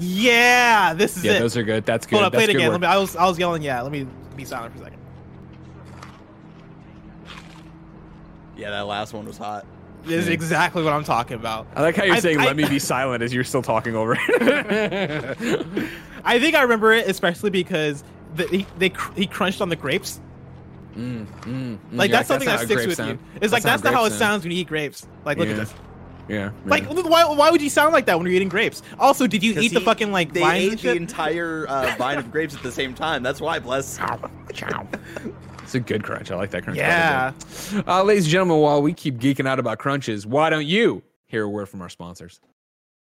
Yeah. 0.00 0.94
This 0.94 1.16
is 1.16 1.24
Yeah, 1.24 1.30
it. 1.32 1.34
Yeah, 1.34 1.40
those 1.40 1.56
are 1.56 1.62
good. 1.62 1.84
That's 1.86 2.06
good. 2.06 2.16
Hold 2.16 2.24
on, 2.24 2.30
play 2.32 2.40
That's 2.40 2.50
it 2.54 2.56
again. 2.56 2.72
Let 2.72 2.80
me, 2.80 2.86
I 2.86 2.96
was 2.96 3.14
I 3.16 3.26
was 3.26 3.38
yelling. 3.38 3.62
Yeah. 3.62 3.80
Let 3.82 3.92
me 3.92 4.06
be 4.36 4.44
silent 4.44 4.74
for 4.74 4.80
a 4.80 4.84
second. 4.84 4.98
yeah, 8.56 8.70
that 8.70 8.86
last 8.86 9.12
one 9.12 9.24
was 9.26 9.38
hot. 9.38 9.64
This 10.04 10.22
is 10.22 10.28
exactly 10.28 10.82
what 10.82 10.92
I'm 10.94 11.04
talking 11.04 11.36
about. 11.36 11.66
I 11.76 11.82
like 11.82 11.96
how 11.96 12.04
you're 12.04 12.14
I- 12.16 12.20
saying 12.20 12.40
I- 12.40 12.44
"let 12.46 12.56
me 12.56 12.66
be 12.68 12.78
silent" 12.78 13.22
as 13.22 13.32
you're 13.34 13.44
still 13.44 13.62
talking 13.62 13.94
over 13.94 14.16
it. 14.18 15.36
I 16.24 16.38
think 16.38 16.54
I 16.54 16.62
remember 16.62 16.92
it 16.92 17.08
especially 17.08 17.50
because 17.50 18.02
the, 18.34 18.46
he 18.46 18.66
they 18.78 18.90
cr- 18.90 19.12
he 19.14 19.26
crunched 19.26 19.60
on 19.60 19.68
the 19.68 19.76
grapes. 19.76 20.20
Mm, 20.96 21.26
mm, 21.42 21.78
Like 21.92 22.10
yeah, 22.10 22.16
that's 22.16 22.28
something 22.28 22.48
not 22.48 22.58
that 22.60 22.66
sticks 22.66 22.86
with 22.86 22.96
sound. 22.96 23.10
you. 23.10 23.18
It's 23.40 23.52
like 23.52 23.62
that's 23.62 23.82
not 23.84 23.90
not 23.92 23.98
how 23.98 24.04
it 24.06 24.08
grapes 24.08 24.18
sounds 24.18 24.42
when 24.42 24.52
you 24.52 24.58
eat 24.58 24.66
grapes. 24.68 25.06
Like 25.24 25.38
look 25.38 25.46
Yeah. 25.48 25.54
at 25.54 25.58
this. 25.60 25.74
Yeah. 26.30 26.50
Like 26.64 26.84
yeah. 26.84 27.02
why 27.02 27.24
why 27.24 27.50
would 27.50 27.60
you 27.60 27.70
sound 27.70 27.92
like 27.92 28.06
that 28.06 28.16
when 28.16 28.26
you're 28.26 28.36
eating 28.36 28.48
grapes? 28.48 28.82
Also, 28.98 29.26
did 29.26 29.42
you 29.42 29.58
eat 29.60 29.74
the 29.74 29.80
fucking 29.80 30.12
like 30.12 30.32
They 30.32 30.40
vines 30.40 30.72
ate 30.74 30.80
the 30.82 30.92
entire 30.92 31.66
uh, 31.68 31.94
vine 31.98 32.18
of 32.18 32.30
grapes 32.30 32.54
at 32.54 32.62
the 32.62 32.72
same 32.72 32.94
time. 32.94 33.22
That's 33.22 33.40
why, 33.40 33.58
bless. 33.58 33.98
It's 35.62 35.74
a 35.74 35.80
good 35.80 36.02
crunch. 36.02 36.30
I 36.30 36.36
like 36.36 36.50
that 36.50 36.64
crunch. 36.64 36.78
yeah. 36.78 37.32
Uh, 37.86 38.02
ladies 38.02 38.24
and 38.24 38.32
gentlemen, 38.32 38.58
while 38.58 38.82
we 38.82 38.92
keep 38.92 39.18
geeking 39.18 39.46
out 39.46 39.58
about 39.58 39.78
crunches, 39.78 40.26
why 40.26 40.50
don't 40.50 40.66
you 40.66 41.02
hear 41.26 41.44
a 41.44 41.48
word 41.48 41.68
from 41.68 41.82
our 41.82 41.88
sponsors? 41.88 42.40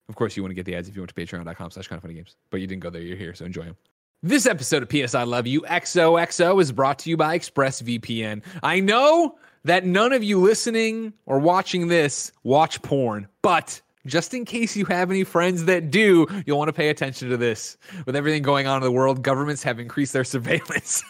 Of 0.10 0.16
course, 0.16 0.36
you 0.36 0.44
want 0.44 0.52
to 0.52 0.56
get 0.56 0.66
the 0.66 0.76
ads 0.76 0.90
if 0.90 0.96
you 0.96 1.02
went 1.02 1.14
to 1.14 1.16
patreon.com 1.16 1.72
slash 1.72 1.88
kind 1.88 1.98
of 1.98 2.04
funny 2.04 2.16
games, 2.16 2.36
but 2.50 2.60
you 2.60 2.68
didn't 2.68 2.84
go 2.84 2.90
there. 2.90 3.02
You're 3.02 3.18
here, 3.18 3.34
so 3.34 3.46
enjoy 3.46 3.64
them. 3.64 3.78
This 4.24 4.46
episode 4.46 4.84
of 4.84 4.90
PS 4.90 5.16
I 5.16 5.24
Love 5.24 5.48
You 5.48 5.62
XOXO 5.62 6.62
is 6.62 6.72
brought 6.72 7.00
to 7.00 7.10
you 7.10 7.18
by 7.18 7.40
ExpressVPN. 7.40 8.44
I 8.62 8.80
know 8.80 9.38
that 9.66 9.86
none 9.86 10.14
of 10.14 10.24
you 10.24 10.40
listening 10.40 11.14
or 11.26 11.40
watching 11.40 11.88
this 11.88 12.32
watch 12.44 12.82
porn, 12.82 13.28
but 13.42 13.82
just 14.06 14.34
in 14.34 14.46
case 14.46 14.76
you 14.76 14.86
have 14.86 15.12
any 15.12 15.24
friends 15.24 15.66
that 15.66 15.92
do, 15.92 16.26
you'll 16.46 16.58
want 16.58 16.70
to 16.70 16.74
pay 16.74 16.90
attention 16.90 17.30
to 17.30 17.38
this. 17.38 17.78
With 18.06 18.16
everything 18.16 18.42
going 18.42 18.66
on 18.68 18.78
in 18.78 18.84
the 18.84 18.92
world, 18.92 19.22
governments 19.22 19.62
have 19.64 19.80
increased 19.80 20.14
their 20.14 20.24
surveillance. 20.24 21.04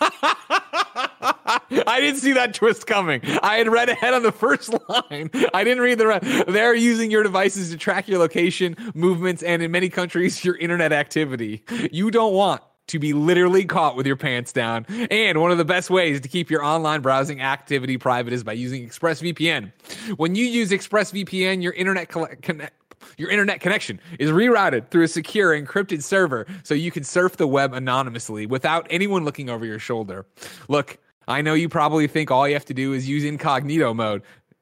I 1.87 1.99
didn't 1.99 2.19
see 2.19 2.33
that 2.33 2.53
twist 2.53 2.87
coming. 2.87 3.21
I 3.41 3.57
had 3.57 3.67
read 3.69 3.89
ahead 3.89 4.13
on 4.13 4.23
the 4.23 4.31
first 4.31 4.73
line. 4.89 5.29
I 5.53 5.63
didn't 5.63 5.81
read 5.81 5.97
the 5.97 6.07
rest. 6.07 6.47
They're 6.47 6.75
using 6.75 7.11
your 7.11 7.23
devices 7.23 7.69
to 7.71 7.77
track 7.77 8.07
your 8.07 8.19
location, 8.19 8.75
movements, 8.93 9.43
and 9.43 9.61
in 9.61 9.71
many 9.71 9.89
countries, 9.89 10.43
your 10.43 10.57
internet 10.57 10.91
activity. 10.91 11.63
You 11.91 12.11
don't 12.11 12.33
want 12.33 12.61
to 12.91 12.99
be 12.99 13.13
literally 13.13 13.65
caught 13.65 13.95
with 13.95 14.05
your 14.05 14.15
pants 14.15 14.51
down. 14.51 14.85
And 15.09 15.41
one 15.41 15.51
of 15.51 15.57
the 15.57 15.65
best 15.65 15.89
ways 15.89 16.21
to 16.21 16.27
keep 16.27 16.49
your 16.49 16.63
online 16.63 17.01
browsing 17.01 17.41
activity 17.41 17.97
private 17.97 18.33
is 18.33 18.43
by 18.43 18.53
using 18.53 18.87
ExpressVPN. 18.87 19.71
When 20.17 20.35
you 20.35 20.45
use 20.45 20.71
ExpressVPN, 20.71 21.63
your 21.63 21.73
internet 21.73 22.09
connect 22.09 22.73
your 23.17 23.29
internet 23.29 23.61
connection 23.61 23.99
is 24.19 24.29
rerouted 24.29 24.89
through 24.89 25.03
a 25.03 25.07
secure 25.07 25.59
encrypted 25.59 26.03
server 26.03 26.45
so 26.63 26.73
you 26.73 26.91
can 26.91 27.03
surf 27.03 27.37
the 27.37 27.47
web 27.47 27.73
anonymously 27.73 28.45
without 28.45 28.85
anyone 28.89 29.25
looking 29.25 29.49
over 29.49 29.65
your 29.65 29.79
shoulder. 29.79 30.25
Look, 30.67 30.97
I 31.27 31.41
know 31.41 31.53
you 31.53 31.69
probably 31.69 32.07
think 32.07 32.29
all 32.29 32.47
you 32.47 32.53
have 32.53 32.65
to 32.65 32.73
do 32.73 32.93
is 32.93 33.09
use 33.09 33.23
incognito 33.23 33.93
mode. 33.93 34.21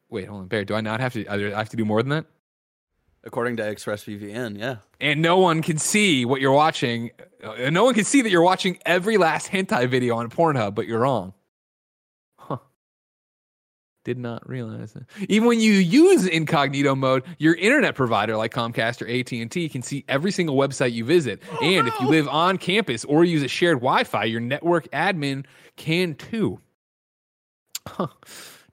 Wait, 0.10 0.28
hold 0.28 0.42
on, 0.42 0.48
Bear. 0.48 0.64
Do 0.66 0.76
I 0.76 0.82
not 0.82 1.00
have 1.00 1.14
to? 1.14 1.28
I 1.28 1.58
have 1.58 1.70
to 1.70 1.78
do 1.78 1.86
more 1.86 2.02
than 2.02 2.10
that? 2.10 2.26
According 3.30 3.58
to 3.58 3.64
ExpressVPN, 3.64 4.58
yeah. 4.58 4.78
And 5.00 5.22
no 5.22 5.38
one 5.38 5.62
can 5.62 5.78
see 5.78 6.26
what 6.26 6.42
you're 6.42 6.52
watching. 6.52 7.12
Uh, 7.44 7.70
no 7.70 7.84
one 7.84 7.94
can 7.94 8.04
see 8.04 8.24
that 8.24 8.32
you're 8.32 8.42
watching 8.42 8.80
every 8.88 9.18
last 9.18 9.52
hentai 9.52 9.88
video 9.88 10.16
on 10.16 10.32
Pornhub, 10.32 10.74
but 10.74 10.88
you're 10.88 11.02
wrong. 11.02 11.36
Huh. 12.40 12.58
Did 14.04 14.18
not 14.18 14.50
realize 14.50 14.94
that. 14.94 15.04
Even 15.30 15.48
when 15.48 15.60
you 15.60 15.74
use 15.74 16.26
incognito 16.26 16.96
mode, 16.96 17.24
your 17.38 17.54
internet 17.54 17.94
provider 17.94 18.36
like 18.36 18.52
Comcast 18.52 19.00
or 19.04 19.08
AT&T 19.08 19.70
can 19.70 19.84
see 19.84 20.04
every 20.08 20.32
single 20.32 20.56
website 20.56 20.94
you 20.94 21.06
visit. 21.06 21.40
and 21.62 21.88
if 21.88 21.94
you 22.00 22.08
live 22.08 22.28
on 22.28 22.58
campus 22.58 23.06
or 23.06 23.24
use 23.24 23.44
a 23.44 23.48
shared 23.48 23.78
Wi-Fi, 23.78 24.24
your 24.24 24.42
network 24.42 24.90
admin 24.90 25.46
can 25.76 26.16
too. 26.16 26.60
Huh. 27.88 28.08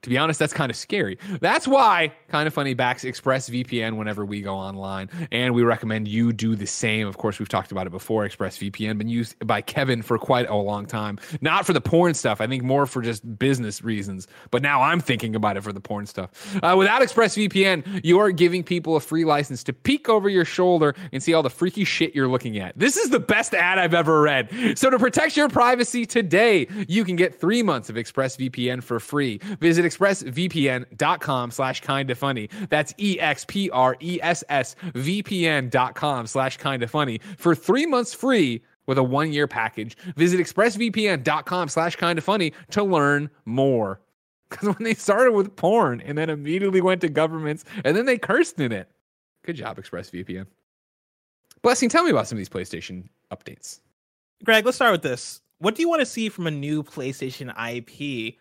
To 0.07 0.09
be 0.09 0.17
honest, 0.17 0.39
that's 0.39 0.53
kind 0.53 0.69
of 0.69 0.77
scary. 0.77 1.19
That's 1.41 1.67
why 1.67 2.13
Kind 2.29 2.47
of 2.47 2.53
Funny 2.53 2.73
backs 2.73 3.03
ExpressVPN 3.03 3.97
whenever 3.97 4.25
we 4.25 4.39
go 4.39 4.55
online, 4.55 5.09
and 5.33 5.53
we 5.53 5.63
recommend 5.63 6.07
you 6.07 6.31
do 6.31 6.55
the 6.55 6.65
same. 6.65 7.07
Of 7.07 7.17
course, 7.17 7.39
we've 7.39 7.49
talked 7.49 7.73
about 7.73 7.87
it 7.87 7.89
before. 7.89 8.25
ExpressVPN 8.25 8.97
been 8.97 9.09
used 9.09 9.35
by 9.45 9.59
Kevin 9.59 10.01
for 10.01 10.17
quite 10.17 10.49
a 10.49 10.55
long 10.55 10.85
time, 10.85 11.19
not 11.41 11.65
for 11.65 11.73
the 11.73 11.81
porn 11.81 12.13
stuff. 12.13 12.39
I 12.39 12.47
think 12.47 12.63
more 12.63 12.85
for 12.85 13.01
just 13.01 13.37
business 13.37 13.83
reasons. 13.83 14.29
But 14.49 14.61
now 14.61 14.81
I'm 14.81 15.01
thinking 15.01 15.35
about 15.35 15.57
it 15.57 15.61
for 15.63 15.73
the 15.73 15.81
porn 15.81 16.05
stuff. 16.05 16.55
Uh, 16.63 16.75
without 16.77 17.01
ExpressVPN, 17.01 18.05
you 18.05 18.19
are 18.19 18.31
giving 18.31 18.63
people 18.63 18.95
a 18.95 19.01
free 19.01 19.25
license 19.25 19.61
to 19.65 19.73
peek 19.73 20.07
over 20.07 20.29
your 20.29 20.45
shoulder 20.45 20.95
and 21.11 21.21
see 21.21 21.33
all 21.33 21.43
the 21.43 21.49
freaky 21.49 21.83
shit 21.83 22.15
you're 22.15 22.29
looking 22.29 22.57
at. 22.59 22.79
This 22.79 22.95
is 22.95 23.09
the 23.09 23.19
best 23.19 23.53
ad 23.53 23.77
I've 23.77 23.93
ever 23.93 24.21
read. 24.21 24.77
So 24.79 24.89
to 24.89 24.97
protect 24.97 25.35
your 25.35 25.49
privacy 25.49 26.05
today, 26.05 26.69
you 26.87 27.03
can 27.03 27.17
get 27.17 27.37
three 27.37 27.61
months 27.61 27.89
of 27.89 27.97
ExpressVPN 27.97 28.81
for 28.81 29.01
free. 29.01 29.41
Visit 29.59 29.83
expressvpn.com 29.97 31.51
slash 31.51 31.81
kinda 31.81 32.15
funny. 32.15 32.49
That's 32.69 32.93
E-X-P-R-E-S-S 32.97 34.75
VPN.com 34.93 36.27
slash 36.27 36.57
kinda 36.57 36.87
funny 36.87 37.19
for 37.37 37.55
three 37.55 37.85
months 37.85 38.13
free 38.13 38.63
with 38.85 38.97
a 38.97 39.03
one-year 39.03 39.47
package. 39.47 39.97
Visit 40.15 40.39
expressvpn.com 40.39 41.69
slash 41.69 41.95
kinda 41.95 42.21
funny 42.21 42.53
to 42.71 42.83
learn 42.83 43.29
more. 43.45 44.01
Because 44.49 44.69
when 44.69 44.83
they 44.83 44.93
started 44.93 45.33
with 45.33 45.55
porn 45.55 45.99
and 46.01 46.17
then 46.17 46.29
immediately 46.29 46.79
went 46.79 47.01
to 47.01 47.09
governments 47.09 47.65
and 47.83 47.97
then 47.97 48.05
they 48.05 48.17
cursed 48.17 48.59
in 48.59 48.71
it. 48.71 48.89
Good 49.43 49.57
job, 49.57 49.77
ExpressVPN. 49.77 50.45
Blessing, 51.61 51.89
tell 51.89 52.03
me 52.03 52.11
about 52.11 52.27
some 52.27 52.37
of 52.37 52.39
these 52.39 52.49
PlayStation 52.49 53.09
updates. 53.31 53.79
Greg, 54.43 54.65
let's 54.65 54.77
start 54.77 54.91
with 54.91 55.01
this. 55.01 55.41
What 55.59 55.75
do 55.75 55.81
you 55.81 55.89
want 55.89 56.01
to 56.01 56.05
see 56.05 56.29
from 56.29 56.47
a 56.47 56.51
new 56.51 56.83
PlayStation 56.83 57.49
IP? 57.57 58.35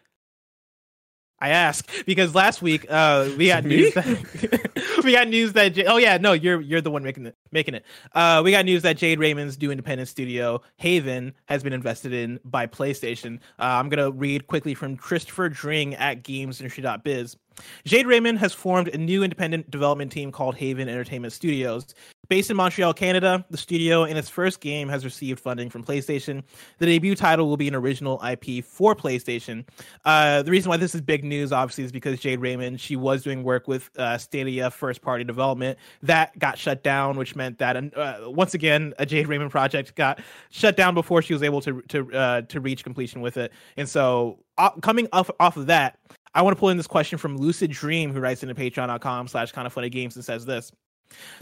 I 1.40 1.50
ask 1.50 1.88
because 2.06 2.34
last 2.34 2.62
week 2.62 2.86
uh, 2.88 3.28
we 3.36 3.48
got 3.48 3.64
news 3.72 3.94
that 3.94 5.00
we 5.04 5.12
got 5.12 5.28
news 5.28 5.52
that 5.52 5.74
J- 5.74 5.86
oh 5.86 5.98
yeah 5.98 6.16
no 6.16 6.32
you're 6.32 6.60
you're 6.60 6.80
the 6.80 6.90
one 6.90 7.02
making 7.02 7.26
it 7.26 7.36
making 7.52 7.74
it 7.74 7.84
uh, 8.14 8.40
we 8.44 8.50
got 8.50 8.64
news 8.64 8.82
that 8.82 8.96
Jade 8.96 9.18
Raymond's 9.18 9.60
new 9.60 9.70
independent 9.70 10.08
studio 10.08 10.62
Haven 10.76 11.34
has 11.46 11.62
been 11.62 11.72
invested 11.72 12.12
in 12.12 12.40
by 12.44 12.66
PlayStation. 12.66 13.36
Uh, 13.58 13.78
I'm 13.78 13.88
gonna 13.88 14.10
read 14.10 14.46
quickly 14.46 14.74
from 14.74 14.96
Christopher 14.96 15.48
Dring 15.48 15.94
at 15.94 16.22
GamesIndustry.biz. 16.22 17.36
Jade 17.84 18.06
Raymond 18.06 18.38
has 18.38 18.52
formed 18.52 18.88
a 18.88 18.98
new 18.98 19.22
independent 19.22 19.70
development 19.70 20.12
team 20.12 20.30
called 20.30 20.56
Haven 20.56 20.88
Entertainment 20.88 21.32
Studios. 21.32 21.86
Based 22.28 22.50
in 22.50 22.56
Montreal, 22.56 22.92
Canada, 22.94 23.44
the 23.50 23.56
studio 23.56 24.04
in 24.04 24.16
its 24.16 24.28
first 24.28 24.60
game 24.60 24.88
has 24.88 25.04
received 25.04 25.38
funding 25.38 25.70
from 25.70 25.84
PlayStation. 25.84 26.42
The 26.78 26.86
debut 26.86 27.14
title 27.14 27.48
will 27.48 27.56
be 27.56 27.68
an 27.68 27.74
original 27.74 28.20
IP 28.24 28.64
for 28.64 28.94
PlayStation. 28.96 29.64
Uh, 30.04 30.42
the 30.42 30.50
reason 30.50 30.68
why 30.68 30.76
this 30.76 30.94
is 30.94 31.00
big 31.00 31.24
news, 31.24 31.52
obviously, 31.52 31.84
is 31.84 31.92
because 31.92 32.18
Jade 32.18 32.40
Raymond 32.40 32.80
she 32.80 32.96
was 32.96 33.22
doing 33.22 33.42
work 33.44 33.68
with 33.68 33.90
uh, 33.98 34.18
Stadia 34.18 34.70
first 34.70 35.02
party 35.02 35.24
development 35.24 35.78
that 36.02 36.36
got 36.38 36.58
shut 36.58 36.82
down, 36.82 37.16
which 37.16 37.36
meant 37.36 37.58
that 37.58 37.76
uh, 37.96 38.18
once 38.24 38.54
again 38.54 38.92
a 38.98 39.06
Jade 39.06 39.28
Raymond 39.28 39.50
project 39.50 39.94
got 39.94 40.20
shut 40.50 40.76
down 40.76 40.94
before 40.94 41.22
she 41.22 41.32
was 41.32 41.42
able 41.42 41.60
to 41.60 41.82
to 41.82 42.12
uh, 42.12 42.40
to 42.42 42.60
reach 42.60 42.82
completion 42.82 43.20
with 43.20 43.36
it. 43.36 43.52
And 43.76 43.88
so, 43.88 44.40
uh, 44.58 44.70
coming 44.82 45.08
off 45.12 45.30
off 45.38 45.56
of 45.56 45.66
that, 45.66 45.98
I 46.34 46.42
want 46.42 46.56
to 46.56 46.60
pull 46.60 46.68
in 46.70 46.76
this 46.76 46.86
question 46.86 47.18
from 47.18 47.36
Lucid 47.36 47.70
Dream, 47.70 48.12
who 48.12 48.20
writes 48.20 48.42
into 48.42 48.54
patreon.com 48.54 49.28
slash 49.28 49.52
kind 49.52 49.66
of 49.66 49.72
funny 49.72 49.88
games 49.88 50.16
and 50.16 50.24
says 50.24 50.44
this. 50.44 50.72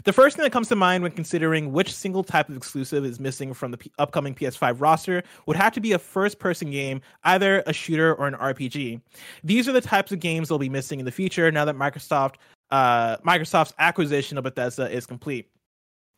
The 0.03 0.13
first 0.13 0.35
thing 0.35 0.43
that 0.43 0.51
comes 0.51 0.67
to 0.69 0.75
mind 0.75 1.03
when 1.03 1.11
considering 1.11 1.71
which 1.71 1.93
single 1.93 2.23
type 2.23 2.49
of 2.49 2.57
exclusive 2.57 3.05
is 3.05 3.19
missing 3.19 3.53
from 3.53 3.71
the 3.71 3.77
P- 3.77 3.91
upcoming 3.97 4.35
PS5 4.35 4.79
roster 4.79 5.23
would 5.45 5.57
have 5.57 5.73
to 5.73 5.81
be 5.81 5.93
a 5.93 5.99
first 5.99 6.39
person 6.39 6.71
game, 6.71 7.01
either 7.23 7.63
a 7.65 7.73
shooter 7.73 8.13
or 8.13 8.27
an 8.27 8.35
RPG. 8.35 9.01
These 9.43 9.67
are 9.67 9.71
the 9.71 9.81
types 9.81 10.11
of 10.11 10.19
games 10.19 10.49
they'll 10.49 10.57
be 10.57 10.69
missing 10.69 10.99
in 10.99 11.05
the 11.05 11.11
future 11.11 11.51
now 11.51 11.65
that 11.65 11.75
Microsoft 11.75 12.35
uh, 12.71 13.17
Microsoft's 13.17 13.73
acquisition 13.79 14.37
of 14.37 14.43
Bethesda 14.43 14.89
is 14.89 15.05
complete. 15.05 15.49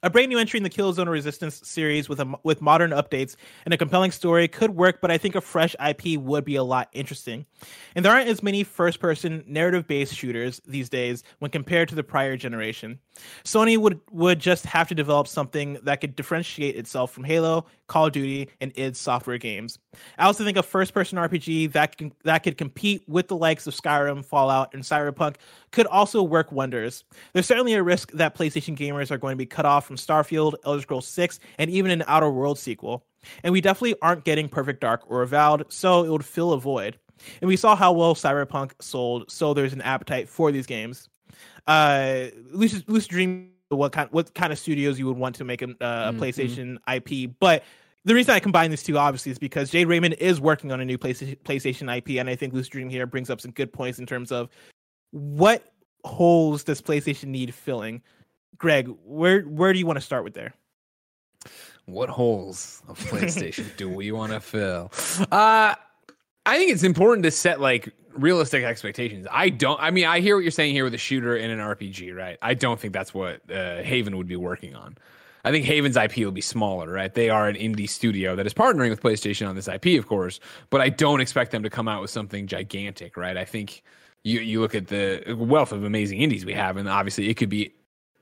A 0.04 0.12
brand 0.12 0.30
new 0.30 0.38
entry 0.38 0.58
in 0.58 0.64
the 0.64 0.70
Killzone 0.70 1.10
Resistance 1.10 1.60
series 1.68 2.08
with 2.08 2.20
a, 2.20 2.36
with 2.44 2.62
modern 2.62 2.92
updates 2.92 3.36
and 3.66 3.74
a 3.74 3.78
compelling 3.78 4.12
story 4.12 4.48
could 4.48 4.70
work, 4.76 5.02
but 5.02 5.10
I 5.10 5.18
think 5.18 5.34
a 5.34 5.42
fresh 5.42 5.76
IP 5.84 6.20
would 6.20 6.46
be 6.46 6.56
a 6.56 6.64
lot 6.64 6.90
interesting. 6.94 7.48
And 7.96 8.06
there 8.06 8.14
aren't 8.14 8.30
as 8.30 8.44
many 8.44 8.64
first-person 8.64 9.46
narrative-based 9.48 10.14
shooters 10.14 10.62
these 10.68 10.88
days 10.88 11.24
when 11.40 11.50
compared 11.50 11.90
to 11.90 11.96
the 11.96 12.04
prior 12.04 12.38
generation. 12.38 13.00
Sony 13.44 13.76
would 13.76 14.00
would 14.12 14.38
just 14.38 14.68
have 14.68 14.88
to 14.90 14.94
develop 14.94 15.28
something 15.28 15.80
that 15.82 16.00
could 16.00 16.16
differentiate 16.16 16.76
itself 16.76 17.12
from 17.12 17.24
Halo, 17.24 17.66
Call 17.88 18.06
of 18.06 18.12
Duty, 18.12 18.50
and 18.62 18.72
id 18.76 18.96
Software 18.96 19.40
games. 19.40 19.80
I 20.20 20.26
also 20.26 20.44
think 20.44 20.58
a 20.58 20.64
first-person 20.64 21.18
RPG 21.18 21.72
that 21.72 21.98
can, 21.98 22.14
that 22.24 22.44
could 22.44 22.60
compete 22.60 23.02
with 23.08 23.30
the 23.30 23.36
likes 23.36 23.66
of 23.66 23.74
Skyrim, 23.74 24.24
Fallout, 24.24 24.76
and 24.76 24.84
Cyberpunk 24.84 25.38
could 25.72 25.88
also 25.88 26.24
work 26.24 26.52
wonders. 26.52 27.04
There's 27.34 27.46
certainly 27.46 27.74
a 27.74 27.84
risk 27.84 28.12
that 28.14 28.36
PlayStation 28.36 28.78
gamers 28.78 29.12
are 29.12 29.18
going 29.18 29.34
to 29.34 29.38
be 29.38 29.46
cut 29.46 29.66
off 29.66 29.86
from 29.86 29.96
Starfield, 29.96 30.56
Elder 30.66 30.82
Scrolls 30.82 31.08
6, 31.08 31.40
and 31.58 31.70
even 31.70 31.92
an 31.92 32.04
Outer 32.08 32.30
World 32.30 32.58
sequel. 32.58 33.06
And 33.44 33.52
we 33.52 33.62
definitely 33.62 33.96
aren't 34.02 34.24
getting 34.24 34.48
Perfect 34.48 34.82
Dark 34.82 35.04
or 35.08 35.22
Avowed, 35.22 35.72
so 35.72 36.04
it 36.04 36.10
would 36.10 36.26
fill 36.26 36.54
a 36.54 36.60
void. 36.60 36.98
And 37.42 37.48
we 37.48 37.58
saw 37.58 37.76
how 37.76 37.92
well 37.92 38.16
Cyberpunk 38.16 38.72
sold, 38.80 39.30
so 39.30 39.54
there's 39.54 39.74
an 39.74 39.82
appetite 39.82 40.30
for 40.30 40.52
these 40.52 40.66
games. 40.66 41.10
Uh, 41.66 42.28
Lucid, 42.52 42.86
Lucid 42.88 43.12
Dream, 43.12 43.52
what 43.70 43.92
kind, 43.92 44.08
what 44.12 44.34
kind 44.34 44.54
of 44.54 44.60
studios 44.60 44.98
you 44.98 45.08
would 45.08 45.18
want 45.18 45.36
to 45.36 45.44
make 45.44 45.62
a, 45.62 45.66
uh, 45.66 45.70
a 45.70 45.74
mm-hmm. 46.14 46.22
PlayStation 46.22 46.78
IP, 46.88 47.32
but 47.40 47.64
the 48.08 48.16
reason 48.16 48.34
I 48.34 48.40
combine 48.40 48.70
these 48.70 48.84
two 48.84 48.98
obviously 48.98 49.34
is 49.34 49.38
because 49.38 49.70
Jade 49.70 49.88
Raymond 49.88 50.14
is 50.14 50.40
working 50.40 50.72
on 50.72 50.80
a 50.80 50.86
new 50.86 50.98
PlayStation, 50.98 51.38
PlayStation 51.44 51.96
IP, 51.96 52.20
and 52.22 52.30
I 52.30 52.36
think 52.38 52.54
Lucid 52.54 52.72
Dream 52.72 52.90
here 52.90 53.06
brings 53.06 53.30
up 53.30 53.42
some 53.42 53.52
good 53.52 53.74
points 53.74 54.00
in 54.00 54.06
terms 54.06 54.32
of 54.32 54.48
what 55.12 55.74
holes 56.08 56.64
does 56.64 56.82
PlayStation 56.82 57.26
need 57.26 57.54
filling. 57.54 58.02
Greg, 58.58 58.90
where 59.04 59.42
where 59.42 59.74
do 59.74 59.80
you 59.80 59.86
want 59.86 59.98
to 59.98 60.02
start 60.02 60.24
with 60.24 60.34
there? 60.34 60.54
What 61.86 62.10
holes 62.10 62.82
of 62.88 63.00
PlayStation 63.12 63.76
do 63.78 63.90
we 63.90 64.12
want 64.12 64.32
to 64.32 64.40
fill? 64.40 64.92
Uh 65.32 65.76
I 66.46 66.58
think 66.58 66.72
it's 66.72 66.84
important 66.84 67.24
to 67.24 67.32
set 67.32 67.60
like 67.60 67.94
realistic 68.14 68.64
expectations. 68.64 69.28
I 69.30 69.50
don't. 69.50 69.80
I 69.82 69.92
mean, 69.92 70.06
I 70.06 70.22
hear 70.22 70.36
what 70.36 70.44
you're 70.44 70.52
saying 70.52 70.74
here 70.74 70.86
with 70.86 70.94
a 70.94 70.98
shooter 70.98 71.36
and 71.36 71.52
an 71.52 71.60
RPG, 71.60 72.16
right? 72.16 72.38
I 72.42 72.54
don't 72.54 72.80
think 72.80 72.94
that's 72.94 73.14
what 73.14 73.42
uh, 73.52 73.84
Haven 73.84 74.16
would 74.18 74.28
be 74.28 74.38
working 74.38 74.74
on. 74.74 74.98
I 75.44 75.52
think 75.52 75.66
Haven's 75.66 75.98
IP 75.98 76.18
will 76.18 76.32
be 76.32 76.42
smaller, 76.42 76.92
right? 76.92 77.14
They 77.14 77.30
are 77.30 77.48
an 77.48 77.56
indie 77.56 77.90
studio 77.90 78.36
that 78.36 78.46
is 78.46 78.54
partnering 78.54 78.90
with 78.90 79.02
PlayStation 79.02 79.48
on 79.48 79.56
this 79.56 79.68
IP, 79.68 80.00
of 80.00 80.08
course, 80.08 80.40
but 80.70 80.82
I 80.82 80.90
don't 80.90 81.22
expect 81.22 81.52
them 81.52 81.64
to 81.64 81.70
come 81.70 81.88
out 81.88 82.02
with 82.02 82.10
something 82.10 82.48
gigantic, 82.48 83.18
right? 83.18 83.38
I 83.38 83.46
think 83.46 83.84
you 84.28 84.42
you 84.42 84.60
look 84.60 84.76
at 84.76 84.88
the 84.88 85.36
wealth 85.38 85.72
of 85.72 85.84
amazing 85.84 86.22
indies 86.22 86.46
we 86.46 86.54
have, 86.54 86.78
and 86.78 86.90
obviously 86.90 87.30
it 87.30 87.36
could 87.36 87.50
be 87.50 87.74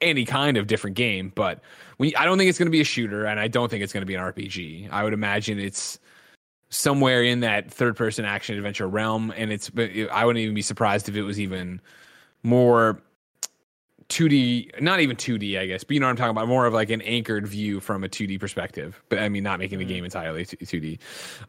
any 0.02 0.26
kind 0.26 0.58
of 0.58 0.68
different 0.68 0.96
game, 0.96 1.32
but 1.36 1.62
we 1.98 2.16
I 2.16 2.26
don't 2.26 2.38
think 2.38 2.50
it's 2.50 2.60
going 2.60 2.68
to 2.68 2.72
be 2.72 2.82
a 2.82 2.86
shooter, 2.86 3.26
and 3.26 3.40
I 3.40 3.48
don't 3.48 3.70
think 3.70 3.84
it's 3.84 3.92
going 3.92 4.02
to 4.02 4.08
be 4.08 4.16
an 4.16 4.22
RPG. 4.22 4.90
I 4.92 5.04
would 5.04 5.14
imagine 5.14 5.60
it's 5.60 6.00
somewhere 6.70 7.24
in 7.24 7.40
that 7.40 7.72
third 7.72 7.96
person 7.96 8.24
action 8.24 8.56
adventure 8.56 8.88
realm, 8.88 9.34
and 9.36 9.52
it's. 9.52 9.72
I 10.12 10.26
wouldn't 10.26 10.44
even 10.44 10.56
be 10.56 10.62
surprised 10.62 11.10
if 11.10 11.16
it 11.16 11.24
was 11.24 11.40
even 11.40 11.82
more 12.44 13.02
2D, 14.10 14.82
not 14.82 15.00
even 15.00 15.16
2D, 15.16 15.60
I 15.60 15.66
guess, 15.66 15.84
but 15.84 15.96
you 15.96 16.00
know 16.00 16.06
what 16.06 16.12
I'm 16.12 16.16
talking 16.16 16.32
about, 16.32 16.48
more 16.48 16.68
of 16.68 16.74
like 16.74 16.92
an 16.92 17.02
anchored 17.02 17.48
view 17.48 17.80
from 17.80 18.04
a 18.04 18.08
2D 18.08 18.40
perspective. 18.40 19.02
But 19.10 19.20
I 19.20 19.30
mean, 19.30 19.44
not 19.44 19.58
making 19.58 19.80
the 19.80 19.86
mm. 19.86 19.90
game 19.90 20.06
entirely 20.06 20.46
2D. 20.46 21.00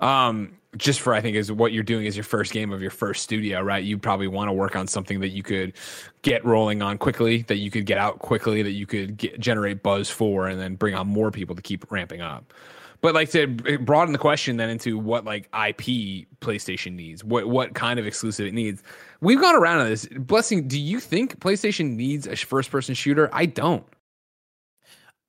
Um, 0.02 0.56
just 0.76 1.00
for 1.00 1.12
I 1.12 1.20
think 1.20 1.36
is 1.36 1.52
what 1.52 1.72
you're 1.72 1.82
doing 1.82 2.06
is 2.06 2.16
your 2.16 2.24
first 2.24 2.52
game 2.52 2.72
of 2.72 2.80
your 2.80 2.90
first 2.90 3.22
studio, 3.22 3.60
right? 3.60 3.84
You 3.84 3.98
probably 3.98 4.26
want 4.26 4.48
to 4.48 4.52
work 4.52 4.74
on 4.74 4.86
something 4.86 5.20
that 5.20 5.28
you 5.28 5.42
could 5.42 5.74
get 6.22 6.44
rolling 6.44 6.80
on 6.80 6.96
quickly, 6.96 7.42
that 7.42 7.56
you 7.56 7.70
could 7.70 7.84
get 7.84 7.98
out 7.98 8.20
quickly, 8.20 8.62
that 8.62 8.72
you 8.72 8.86
could 8.86 9.18
get, 9.18 9.38
generate 9.38 9.82
buzz 9.82 10.08
for, 10.08 10.48
and 10.48 10.58
then 10.58 10.76
bring 10.76 10.94
on 10.94 11.06
more 11.06 11.30
people 11.30 11.54
to 11.54 11.62
keep 11.62 11.90
ramping 11.90 12.22
up. 12.22 12.54
But 13.02 13.14
like 13.14 13.30
to 13.30 13.46
broaden 13.46 14.12
the 14.12 14.18
question 14.18 14.56
then 14.56 14.70
into 14.70 14.98
what 14.98 15.24
like 15.24 15.44
IP 15.54 16.26
PlayStation 16.40 16.94
needs, 16.94 17.22
what 17.22 17.46
what 17.48 17.74
kind 17.74 17.98
of 17.98 18.06
exclusive 18.06 18.46
it 18.46 18.54
needs. 18.54 18.82
We've 19.20 19.40
gone 19.40 19.56
around 19.56 19.78
on 19.78 19.88
this. 19.88 20.06
Blessing, 20.06 20.68
do 20.68 20.78
you 20.78 21.00
think 21.00 21.40
PlayStation 21.40 21.96
needs 21.96 22.26
a 22.26 22.36
first 22.36 22.70
person 22.70 22.94
shooter? 22.94 23.28
I 23.32 23.46
don't. 23.46 23.84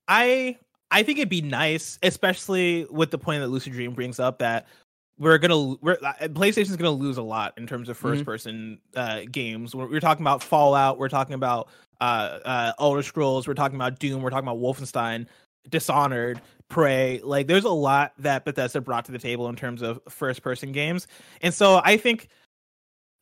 I 0.08 0.58
I 0.92 1.04
think 1.04 1.20
it'd 1.20 1.30
be 1.30 1.42
nice, 1.42 2.00
especially 2.04 2.86
with 2.90 3.12
the 3.12 3.18
point 3.18 3.42
that 3.42 3.48
Lucid 3.48 3.74
Dream 3.74 3.94
brings 3.94 4.20
up 4.20 4.40
that 4.40 4.68
we're 5.18 5.38
gonna 5.38 5.76
we're 5.82 5.98
uh, 6.04 6.14
PlayStation's 6.30 6.76
gonna 6.76 6.92
lose 6.92 7.18
a 7.18 7.24
lot 7.24 7.54
in 7.58 7.68
terms 7.68 7.90
of 7.90 8.00
1st 8.00 8.24
person 8.24 8.80
mm-hmm. 8.94 9.00
uh, 9.00 9.26
games. 9.32 9.74
We're, 9.74 9.90
we're, 9.90 10.00
talking 10.00 10.24
about 10.24 10.44
Fallout. 10.44 10.98
We're 10.98 11.10
talking 11.10 11.34
about 11.34 11.70
uh, 12.00 12.40
uh, 12.46 12.74
Elder 12.80 13.04
Scrolls. 13.04 13.48
We're 13.48 13.56
talking 13.56 13.76
about 13.76 14.00
Doom. 14.00 14.22
We're 14.22 14.30
talking 14.30 14.48
about 14.48 14.60
Wolfenstein, 14.60 15.28
Dishonored. 15.70 16.42
Prey. 16.70 17.22
Like 17.24 17.48
there's 17.48 17.64
a 17.64 17.70
lot 17.70 18.14
that 18.20 18.46
Bethesda 18.46 18.82
brought 18.82 19.06
to 19.06 19.12
the 19.12 19.20
table 19.20 19.48
in 19.48 19.56
terms 19.56 19.82
of 19.82 20.00
first 20.10 20.42
person 20.42 20.72
games. 20.72 21.08
And 21.42 21.54
so 21.54 21.82
I 21.84 21.98
think 21.98 22.28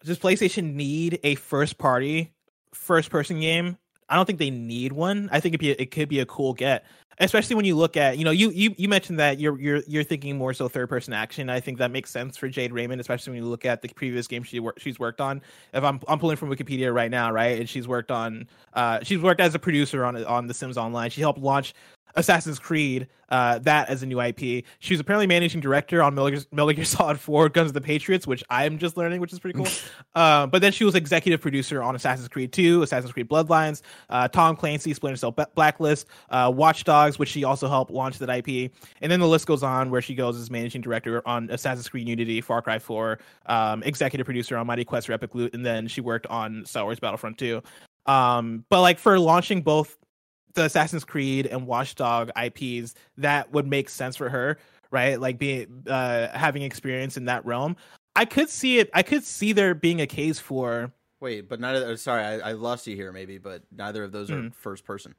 does 0.06 0.20
PlayStation 0.20 0.76
need 0.76 1.20
a 1.24 1.36
first 1.36 1.78
party 1.78 2.32
first 2.74 3.10
person 3.10 3.40
game? 3.40 3.78
I 4.08 4.16
don't 4.16 4.26
think 4.26 4.38
they 4.38 4.52
need 4.52 4.94
one. 4.94 5.30
I 5.32 5.40
think 5.40 5.56
it 5.56 5.58
be 5.58 5.72
it 5.72 5.90
could 5.90 6.10
be 6.10 6.20
a 6.20 6.28
cool 6.28 6.54
get, 6.54 6.86
especially 7.18 7.56
when 7.56 7.66
you 7.66 7.76
look 7.76 7.98
at 7.98 8.20
you 8.20 8.24
know 8.24 8.30
you 8.30 8.52
you 8.52 8.76
you 8.78 8.88
mentioned 8.88 9.20
that 9.20 9.40
you're 9.40 9.60
you're 9.60 9.82
you're 9.88 10.04
thinking 10.04 10.38
more 10.38 10.54
so 10.54 10.68
third 10.68 10.90
person 10.90 11.12
action. 11.12 11.50
I 11.50 11.60
think 11.60 11.80
that 11.80 11.90
makes 11.90 12.12
sense 12.12 12.38
for 12.38 12.48
Jade 12.48 12.72
Raymond, 12.72 13.02
especially 13.02 13.32
when 13.32 13.42
you 13.44 13.50
look 13.50 13.66
at 13.66 13.82
the 13.82 13.88
previous 13.90 14.28
game 14.28 14.44
she 14.44 14.60
wor- 14.60 14.76
she's 14.78 15.00
worked 15.00 15.22
on. 15.22 15.42
If 15.74 15.84
I'm 15.84 16.00
I'm 16.08 16.20
pulling 16.20 16.38
from 16.38 16.52
Wikipedia 16.52 16.94
right 16.94 17.10
now, 17.10 17.32
right, 17.32 17.60
and 17.60 17.68
she's 17.68 17.88
worked 17.88 18.12
on 18.12 18.48
uh 18.74 19.00
she's 19.02 19.20
worked 19.20 19.42
as 19.42 19.56
a 19.56 19.60
producer 19.60 20.06
on 20.06 20.24
on 20.26 20.46
The 20.46 20.54
Sims 20.54 20.78
Online. 20.78 21.10
She 21.10 21.22
helped 21.22 21.40
launch 21.40 21.74
Assassin's 22.16 22.60
Creed, 22.60 23.08
uh, 23.30 23.60
that 23.60 23.90
as 23.90 24.04
a 24.04 24.06
new 24.06 24.22
IP. 24.22 24.64
She 24.80 24.94
was 24.94 25.00
apparently 25.00 25.28
managing 25.28 25.62
director 25.62 26.02
on 26.02 26.16
Metal 26.16 26.72
Gear, 26.72 26.86
Solid 26.86 27.20
4 27.20 27.50
Guns 27.50 27.70
of 27.70 27.74
the 27.74 27.82
Patriots, 27.82 28.28
which 28.28 28.44
I'm 28.50 28.78
just 28.78 28.98
learning, 28.98 29.22
which 29.22 29.34
is 29.34 29.40
pretty 29.40 29.58
cool. 29.58 29.68
uh, 30.16 30.48
but 30.48 30.62
then 30.62 30.72
she 30.72 30.84
was 30.84 30.96
executive 30.96 31.42
producer 31.42 31.82
on 31.82 31.96
Assassin's 31.96 32.28
Creed 32.28 32.52
2, 32.52 32.84
Assassin's 32.84 33.12
Creed 33.12 33.28
Bloodlines, 33.28 33.82
uh, 34.10 34.28
Tom 34.28 34.56
Clancy, 34.56 34.94
Splinter 34.94 35.18
Cell 35.18 35.32
Blacklist, 35.32 36.06
uh, 36.30 36.52
Watch 36.54 36.84
Dogs, 36.84 37.20
which 37.20 37.30
she 37.30 37.44
also 37.44 37.68
helped 37.68 37.92
launch 37.92 38.18
that 38.20 38.30
IP. 38.30 38.72
And 39.02 39.12
then 39.12 39.20
the 39.20 39.28
list 39.28 39.48
goes 39.48 39.64
on 39.64 39.90
where 39.90 40.02
she 40.02 40.16
goes 40.16 40.38
as 40.38 40.50
managing 40.50 40.82
director 40.82 41.22
on 41.28 41.50
Assassin's 41.50 41.90
Creed 41.90 42.08
Unity, 42.08 42.42
Far 42.42 42.62
Cry 42.62 42.80
4, 42.80 43.20
um, 43.48 43.84
executive 43.84 44.26
producer 44.26 44.58
on 44.58 44.68
Mighty 44.68 44.86
Quest 44.86 45.08
for 45.08 45.14
Epic 45.14 45.34
Loot, 45.36 45.54
and 45.54 45.66
then 45.66 45.88
she 45.88 46.02
worked 46.02 46.28
on 46.28 46.66
Star 46.66 46.84
Wars 46.84 47.00
Battlefront 47.00 47.38
2. 47.38 47.62
Um, 48.06 48.66
but 48.70 48.82
like 48.82 49.00
for 49.00 49.20
launching 49.20 49.62
both 49.62 49.98
the 50.56 50.64
Assassin's 50.66 51.04
Creed 51.06 51.46
and 51.46 51.68
Watchdog 51.68 52.32
IPs, 52.42 52.96
that 53.18 53.52
would 53.52 53.68
make 53.68 53.90
sense 53.90 54.16
for 54.16 54.30
her, 54.30 54.58
right? 54.92 55.20
Like 55.20 55.38
being 55.38 55.84
uh 55.88 56.36
having 56.36 56.64
experience 56.64 57.18
in 57.18 57.26
that 57.26 57.46
realm. 57.46 57.76
I 58.16 58.26
could 58.26 58.50
see 58.50 58.80
it. 58.80 58.90
I 58.94 59.04
could 59.04 59.24
see 59.24 59.52
there 59.52 59.76
being 59.76 60.02
a 60.02 60.08
case 60.08 60.40
for. 60.40 60.92
Wait, 61.20 61.48
but 61.50 61.60
neither. 61.60 61.92
uh, 61.92 61.96
Sorry, 61.98 62.24
I, 62.24 62.50
I 62.50 62.52
lost 62.54 62.88
you 62.88 62.96
here, 62.96 63.12
maybe, 63.12 63.38
but 63.38 63.64
neither 63.76 64.04
of 64.04 64.12
those 64.12 64.32
are 64.32 64.36
Mhm. 64.36 64.54
first 64.56 64.86
person. 64.86 65.14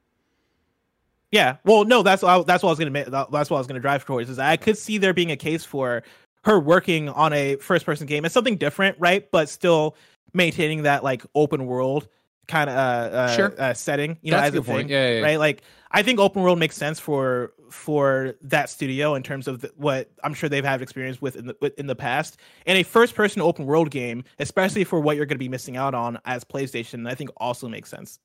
Yeah, 1.33 1.57
well, 1.65 1.85
no, 1.85 2.03
that's 2.03 2.23
that's 2.23 2.63
what 2.63 2.65
I 2.65 2.67
was 2.71 2.79
gonna. 2.79 2.91
That's 3.31 3.51
what 3.51 3.57
I 3.57 3.59
was 3.61 3.67
gonna 3.67 3.81
drive 3.81 4.05
towards. 4.05 4.31
Is 4.31 4.39
I 4.39 4.57
could 4.57 4.79
see 4.79 4.97
there 4.99 5.13
being 5.13 5.33
a 5.33 5.37
case 5.37 5.65
for 5.65 6.03
her 6.45 6.61
working 6.61 7.09
on 7.09 7.33
a 7.33 7.57
first 7.57 7.85
person 7.85 8.07
game. 8.07 8.25
It's 8.25 8.33
something 8.33 8.57
different, 8.57 8.97
right? 9.01 9.29
But 9.31 9.49
still 9.49 9.97
maintaining 10.33 10.85
that 10.85 11.03
like 11.03 11.25
open 11.35 11.67
world 11.67 12.09
kind 12.49 12.71
of 12.71 12.77
uh, 12.77 13.17
uh, 13.17 13.37
Sure. 13.37 13.55
uh, 13.59 13.75
setting. 13.75 14.19
You 14.23 14.31
know, 14.31 14.37
That's 14.39 14.49
as 14.49 14.55
a 14.55 14.61
a 14.61 14.63
thing, 14.63 14.89
Yeah, 14.89 15.09
yeah, 15.09 15.15
yeah. 15.19 15.23
right? 15.25 15.39
Like 15.39 15.63
I 15.91 16.03
think 16.03 16.19
open 16.21 16.43
world 16.43 16.59
makes 16.59 16.77
sense 16.77 16.99
for 17.01 17.53
for 17.71 18.35
that 18.43 18.71
studio 18.71 19.15
in 19.17 19.23
terms 19.25 19.49
of 19.49 19.61
the, 19.61 19.73
what 19.77 20.11
I'm 20.23 20.35
sure 20.35 20.49
they've 20.49 20.65
had 20.65 20.81
experience 20.83 21.21
with 21.21 21.35
in 21.37 21.47
the 21.47 21.57
with- 21.61 21.79
in 21.79 21.87
the 21.89 21.97
past. 21.97 22.39
And 22.67 22.79
a 22.79 22.83
first 22.85 23.15
person 23.15 23.43
open 23.43 23.67
world 23.67 23.91
game, 23.91 24.23
especially 24.39 24.85
for 24.85 25.01
what 25.01 25.17
you're 25.17 25.27
going 25.27 25.37
to 25.37 25.41
be 25.41 25.49
missing 25.49 25.77
out 25.77 25.95
on 25.95 26.19
as 26.25 26.45
PlayStation, 26.45 27.09
I 27.09 27.15
think 27.15 27.31
also 27.39 27.69
makes 27.69 27.91
sense. 27.91 28.19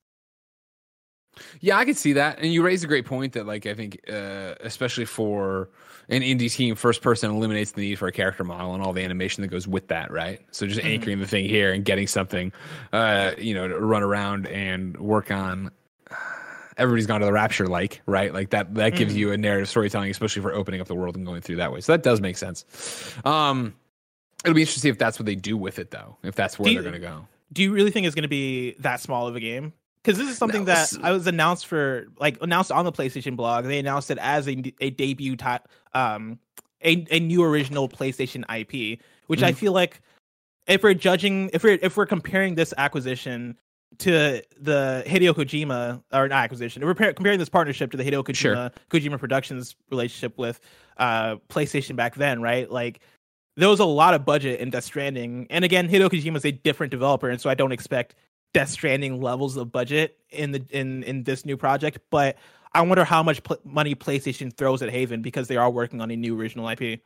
Yeah, 1.61 1.77
I 1.77 1.85
could 1.85 1.97
see 1.97 2.13
that. 2.13 2.39
And 2.39 2.53
you 2.53 2.61
raised 2.63 2.83
a 2.83 2.87
great 2.87 3.05
point 3.05 3.33
that, 3.33 3.45
like, 3.45 3.65
I 3.65 3.73
think, 3.73 3.99
uh, 4.11 4.55
especially 4.61 5.05
for 5.05 5.69
an 6.09 6.21
indie 6.21 6.51
team, 6.53 6.75
first 6.75 7.01
person 7.01 7.31
eliminates 7.31 7.71
the 7.71 7.81
need 7.81 7.95
for 7.95 8.07
a 8.07 8.11
character 8.11 8.43
model 8.43 8.73
and 8.73 8.83
all 8.83 8.91
the 8.93 9.01
animation 9.03 9.41
that 9.41 9.47
goes 9.47 9.67
with 9.67 9.87
that, 9.87 10.11
right? 10.11 10.41
So 10.51 10.67
just 10.67 10.81
anchoring 10.81 11.19
the 11.19 11.27
thing 11.27 11.45
here 11.45 11.71
and 11.71 11.85
getting 11.85 12.05
something, 12.07 12.51
uh, 12.91 13.31
you 13.37 13.53
know, 13.53 13.67
to 13.67 13.79
run 13.79 14.03
around 14.03 14.47
and 14.47 14.97
work 14.97 15.31
on. 15.31 15.71
Everybody's 16.77 17.05
gone 17.05 17.19
to 17.19 17.25
the 17.25 17.33
rapture, 17.33 17.67
like 17.67 18.01
right, 18.05 18.33
like 18.33 18.49
that. 18.51 18.73
That 18.75 18.95
gives 18.95 19.13
Mhm. 19.13 19.17
you 19.17 19.31
a 19.31 19.37
narrative 19.37 19.69
storytelling, 19.69 20.09
especially 20.09 20.41
for 20.41 20.53
opening 20.53 20.81
up 20.81 20.87
the 20.87 20.95
world 20.95 21.15
and 21.15 21.25
going 21.25 21.41
through 21.41 21.57
that 21.57 21.71
way. 21.71 21.79
So 21.81 21.91
that 21.91 22.01
does 22.01 22.21
make 22.21 22.37
sense. 22.37 22.65
Um, 23.25 23.73
it'll 24.43 24.55
be 24.55 24.61
interesting 24.61 24.79
to 24.79 24.83
see 24.85 24.89
if 24.89 24.97
that's 24.97 25.19
what 25.19 25.25
they 25.25 25.35
do 25.35 25.57
with 25.57 25.79
it, 25.79 25.91
though. 25.91 26.17
If 26.23 26.33
that's 26.35 26.57
where 26.57 26.67
Do 26.69 26.73
they're 26.73 26.81
going 26.91 26.93
to 27.01 27.07
go. 27.07 27.27
do 27.53 27.61
you 27.61 27.71
really 27.71 27.91
think 27.91 28.07
it's 28.07 28.15
going 28.15 28.23
to 28.23 28.29
be 28.29 28.71
that 28.79 28.99
small 28.99 29.27
of 29.27 29.35
a 29.35 29.39
game? 29.39 29.73
Because 30.03 30.17
this 30.17 30.29
is 30.29 30.37
something 30.37 30.61
No, 30.61 30.65
that 30.73 30.93
I 31.03 31.11
was 31.11 31.27
announced 31.27 31.67
for, 31.67 32.07
like 32.19 32.37
announced 32.41 32.71
on 32.71 32.85
the 32.85 32.91
PlayStation 32.91 33.35
blog. 33.35 33.65
They 33.65 33.77
announced 33.79 34.09
it 34.09 34.17
as 34.17 34.47
a, 34.47 34.73
a 34.81 34.89
debut, 34.89 35.35
ti- 35.35 35.57
um, 35.93 36.39
a 36.83 37.05
a 37.11 37.19
new 37.19 37.43
original 37.43 37.87
PlayStation 37.87 38.43
IP, 38.49 38.99
which 39.27 39.43
I 39.43 39.51
Mhm. 39.51 39.55
feel 39.57 39.73
like 39.73 40.01
if 40.67 40.81
we're 40.81 40.95
judging, 40.95 41.49
if 41.53 41.63
we're 41.63 41.77
if 41.83 41.97
we're 41.97 42.07
comparing 42.07 42.55
this 42.55 42.73
acquisition 42.77 43.57
to 43.99 44.41
the 44.59 45.03
Hideo 45.05 45.33
Kojima 45.35 46.01
or 46.13 46.27
not 46.29 46.43
acquisition, 46.45 46.83
we're 46.83 46.95
par- 46.95 47.13
comparing 47.13 47.37
this 47.37 47.49
partnership 47.49 47.91
to 47.91 47.97
the 47.97 48.03
Hideo 48.03 48.23
Kojima 48.23 48.35
Sure. 48.35 48.71
Kojima 48.89 49.19
Productions 49.19 49.75
relationship 49.91 50.35
with 50.39 50.59
uh 50.97 51.35
PlayStation 51.49 51.95
back 51.95 52.15
then, 52.15 52.41
right? 52.41 52.71
Like 52.71 53.01
there 53.57 53.69
was 53.69 53.79
a 53.81 53.85
lot 53.85 54.15
of 54.15 54.25
budget 54.25 54.59
in 54.61 54.71
Death 54.71 54.85
Stranding. 54.85 55.45
And 55.51 55.63
again, 55.63 55.87
Hideo 55.87 56.09
Kojima 56.09 56.37
is 56.37 56.45
a 56.45 56.51
different 56.51 56.89
developer, 56.89 57.29
and 57.29 57.39
so 57.39 57.49
I 57.51 57.53
don't 57.53 57.71
expect 57.73 58.15
Death 58.53 58.69
Stranding 58.69 59.21
levels 59.21 59.57
of 59.57 59.71
budget 59.71 60.17
in 60.29 60.51
the 60.51 60.65
in 60.69 61.03
in 61.03 61.23
this 61.23 61.45
new 61.45 61.57
project. 61.57 61.99
But 62.09 62.37
I 62.73 62.81
wonder 62.81 63.03
how 63.03 63.23
much 63.23 63.43
pl- 63.43 63.59
money 63.63 63.95
PlayStation 63.95 64.53
throws 64.53 64.81
at 64.81 64.89
Haven 64.89 65.21
because 65.21 65.47
they 65.47 65.57
are 65.57 65.69
working 65.69 66.01
on 66.01 66.11
a 66.11 66.15
new 66.15 66.39
original 66.39 66.67
IP. 66.69 67.01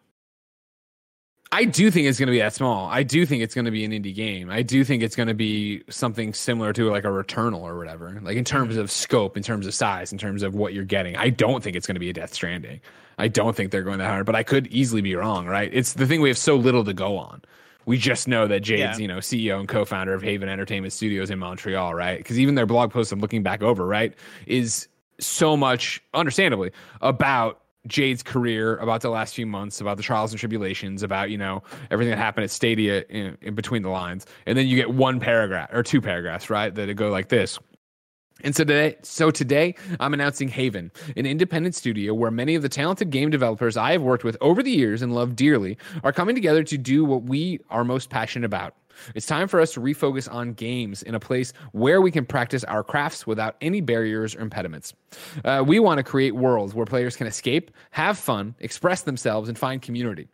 I 1.51 1.65
do 1.65 1.91
think 1.91 2.07
it's 2.07 2.19
going 2.19 2.27
to 2.27 2.31
be 2.31 2.39
that 2.39 2.53
small. 2.53 2.87
I 2.89 3.03
do 3.03 3.25
think 3.25 3.43
it's 3.43 3.53
going 3.53 3.65
to 3.65 3.71
be 3.71 3.85
an 3.85 3.91
indie 3.91 4.13
game. 4.13 4.49
I 4.49 4.61
do 4.61 4.83
think 4.83 5.03
it's 5.03 5.15
going 5.15 5.27
to 5.27 5.33
be 5.33 5.83
something 5.89 6.33
similar 6.33 6.73
to 6.73 6.89
like 6.89 7.05
a 7.05 7.09
Returnal 7.09 7.61
or 7.61 7.77
whatever, 7.77 8.19
like 8.23 8.35
in 8.35 8.43
terms 8.43 8.73
mm-hmm. 8.73 8.81
of 8.81 8.91
scope, 8.91 9.37
in 9.37 9.43
terms 9.43 9.67
of 9.67 9.73
size, 9.73 10.11
in 10.11 10.17
terms 10.17 10.43
of 10.43 10.55
what 10.55 10.73
you're 10.73 10.83
getting. 10.83 11.15
I 11.15 11.29
don't 11.29 11.63
think 11.63 11.75
it's 11.75 11.87
going 11.87 11.95
to 11.95 11.99
be 11.99 12.09
a 12.09 12.13
Death 12.13 12.33
Stranding. 12.33 12.81
I 13.17 13.27
don't 13.27 13.55
think 13.55 13.71
they're 13.71 13.83
going 13.83 13.99
that 13.99 14.09
hard, 14.09 14.25
but 14.25 14.35
I 14.35 14.43
could 14.43 14.67
easily 14.67 15.01
be 15.01 15.15
wrong, 15.15 15.45
right? 15.45 15.69
It's 15.71 15.93
the 15.93 16.05
thing 16.05 16.19
we 16.19 16.29
have 16.29 16.37
so 16.37 16.55
little 16.55 16.83
to 16.83 16.93
go 16.93 17.17
on. 17.17 17.41
We 17.85 17.97
just 17.97 18.27
know 18.27 18.47
that 18.47 18.61
Jade's, 18.61 18.79
Yeah. 18.79 18.97
you 18.97 19.07
know, 19.07 19.17
CEO 19.19 19.59
and 19.59 19.67
co-founder 19.67 20.13
of 20.13 20.21
Haven 20.21 20.49
Entertainment 20.49 20.91
Studios 20.93 21.29
in 21.29 21.39
Montreal, 21.39 21.93
right? 21.93 22.17
Because 22.17 22.39
even 22.39 22.55
their 22.55 22.65
blog 22.65 22.91
post 22.91 23.11
I'm 23.11 23.19
looking 23.19 23.43
back 23.43 23.61
over, 23.61 23.85
right, 23.85 24.13
is 24.47 24.87
so 25.19 25.55
much, 25.55 26.01
understandably, 26.13 26.71
about 27.01 27.61
Jade's 27.87 28.23
career, 28.23 28.77
about 28.77 29.01
the 29.01 29.09
last 29.11 29.35
few 29.35 29.45
months, 29.45 29.79
about 29.79 29.97
the 29.97 30.03
trials 30.03 30.31
and 30.31 30.39
tribulations, 30.39 31.03
about 31.03 31.29
you 31.29 31.37
know 31.37 31.61
everything 31.91 32.09
that 32.09 32.17
happened 32.17 32.43
at 32.43 32.49
Stadia 32.49 33.03
in, 33.09 33.37
in 33.41 33.53
between 33.53 33.83
the 33.83 33.89
lines, 33.89 34.25
and 34.47 34.57
then 34.57 34.65
you 34.67 34.75
get 34.75 34.89
one 34.89 35.19
paragraph 35.19 35.69
or 35.71 35.83
two 35.83 36.01
paragraphs, 36.01 36.49
right, 36.49 36.73
that 36.73 36.91
go 36.95 37.09
like 37.11 37.29
this. 37.29 37.59
And 38.41 38.55
so 38.55 38.65
today, 38.65 38.97
so 39.01 39.31
today, 39.31 39.75
I'm 39.99 40.13
announcing 40.13 40.49
Haven, 40.49 40.91
an 41.15 41.25
independent 41.25 41.73
studio 41.73 42.13
where 42.13 42.31
many 42.31 42.55
of 42.55 42.61
the 42.61 42.69
talented 42.69 43.09
game 43.09 43.29
developers 43.29 43.77
I 43.77 43.93
have 43.93 44.01
worked 44.01 44.25
with 44.25 44.35
over 44.41 44.61
the 44.61 44.71
years 44.71 45.01
and 45.01 45.15
love 45.15 45.35
dearly 45.35 45.77
are 46.03 46.11
coming 46.11 46.35
together 46.35 46.63
to 46.63 46.77
do 46.77 47.05
what 47.05 47.23
we 47.23 47.61
are 47.69 47.85
most 47.85 48.09
passionate 48.09 48.45
about. 48.45 48.75
It's 49.13 49.25
time 49.25 49.47
for 49.47 49.59
us 49.59 49.73
to 49.73 49.81
refocus 49.81 50.31
on 50.31 50.53
games 50.53 51.03
in 51.03 51.15
a 51.15 51.19
place 51.19 51.53
where 51.71 52.01
we 52.01 52.11
can 52.11 52.25
practice 52.25 52.63
our 52.65 52.83
crafts 52.83 53.25
without 53.27 53.55
any 53.61 53.81
barriers 53.81 54.35
or 54.35 54.41
impediments. 54.41 54.93
Uh, 55.43 55.63
we 55.65 55.79
want 55.79 55.97
to 55.99 56.03
create 56.03 56.35
worlds 56.35 56.73
where 56.73 56.85
players 56.85 57.15
can 57.15 57.27
escape, 57.27 57.71
have 57.91 58.17
fun, 58.17 58.55
express 58.59 59.01
themselves, 59.01 59.49
and 59.49 59.57
find 59.57 59.81
community. 59.81 60.27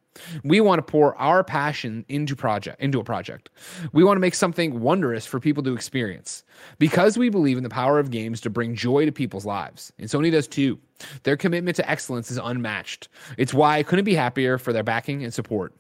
We 0.44 0.60
want 0.60 0.80
to 0.80 0.84
pour 0.84 1.16
our 1.18 1.44
passion 1.44 2.06
into 2.10 2.36
project 2.36 2.82
into 2.82 3.00
a 3.00 3.04
project. 3.04 3.50
We 3.94 4.04
want 4.04 4.18
to 4.18 4.22
make 4.22 4.36
something 4.36 4.80
wondrous 4.80 5.26
for 5.26 5.40
people 5.40 5.64
to 5.64 5.74
experience. 5.74 6.44
Because 6.80 7.18
we 7.18 7.30
believe 7.30 7.58
in 7.58 7.64
the 7.64 7.70
power 7.70 8.00
of 8.00 8.12
games 8.12 8.42
to 8.42 8.50
bring 8.50 8.76
joy 8.76 9.06
to 9.06 9.12
people's 9.12 9.46
lives. 9.46 9.92
And 9.98 10.10
Sony 10.10 10.32
does 10.32 10.48
too. 10.48 10.80
Their 11.24 11.38
commitment 11.38 11.76
to 11.78 11.90
excellence 11.90 12.30
is 12.30 12.38
unmatched. 12.38 13.08
It's 13.38 13.54
why 13.54 13.78
I 13.78 13.84
couldn't 13.84 14.06
be 14.06 14.16
happier 14.16 14.58
for 14.58 14.74
their 14.74 14.84
backing 14.84 15.24
and 15.24 15.34
support. 15.34 15.74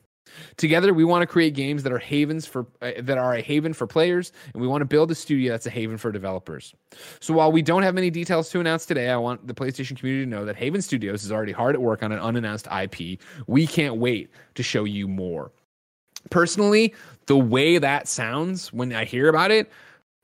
Together, 0.57 0.93
we 0.93 1.03
want 1.03 1.21
to 1.21 1.27
create 1.27 1.53
games 1.53 1.83
that 1.83 1.91
are 1.91 1.99
havens 1.99 2.45
for 2.45 2.65
uh, 2.81 2.91
that 2.99 3.17
are 3.17 3.33
a 3.33 3.41
haven 3.41 3.73
for 3.73 3.87
players, 3.87 4.31
and 4.53 4.61
we 4.61 4.67
want 4.67 4.81
to 4.81 4.85
build 4.85 5.11
a 5.11 5.15
studio 5.15 5.51
that's 5.51 5.65
a 5.65 5.69
haven 5.69 5.97
for 5.97 6.11
developers. 6.11 6.73
So 7.19 7.33
while 7.33 7.51
we 7.51 7.61
don't 7.61 7.83
have 7.83 7.95
many 7.95 8.09
details 8.09 8.49
to 8.49 8.59
announce 8.59 8.85
today, 8.85 9.09
I 9.09 9.17
want 9.17 9.47
the 9.47 9.53
PlayStation 9.53 9.97
community 9.97 10.25
to 10.25 10.29
know 10.29 10.45
that 10.45 10.55
Haven 10.55 10.81
Studios 10.81 11.23
is 11.23 11.31
already 11.31 11.51
hard 11.51 11.75
at 11.75 11.81
work 11.81 12.03
on 12.03 12.11
an 12.11 12.19
unannounced 12.19 12.67
IP. 12.67 13.19
We 13.47 13.67
can't 13.67 13.97
wait 13.97 14.29
to 14.55 14.63
show 14.63 14.83
you 14.83 15.07
more. 15.07 15.51
Personally, 16.29 16.93
the 17.25 17.37
way 17.37 17.77
that 17.77 18.07
sounds 18.07 18.71
when 18.71 18.93
I 18.93 19.05
hear 19.05 19.27
about 19.27 19.51
it 19.51 19.71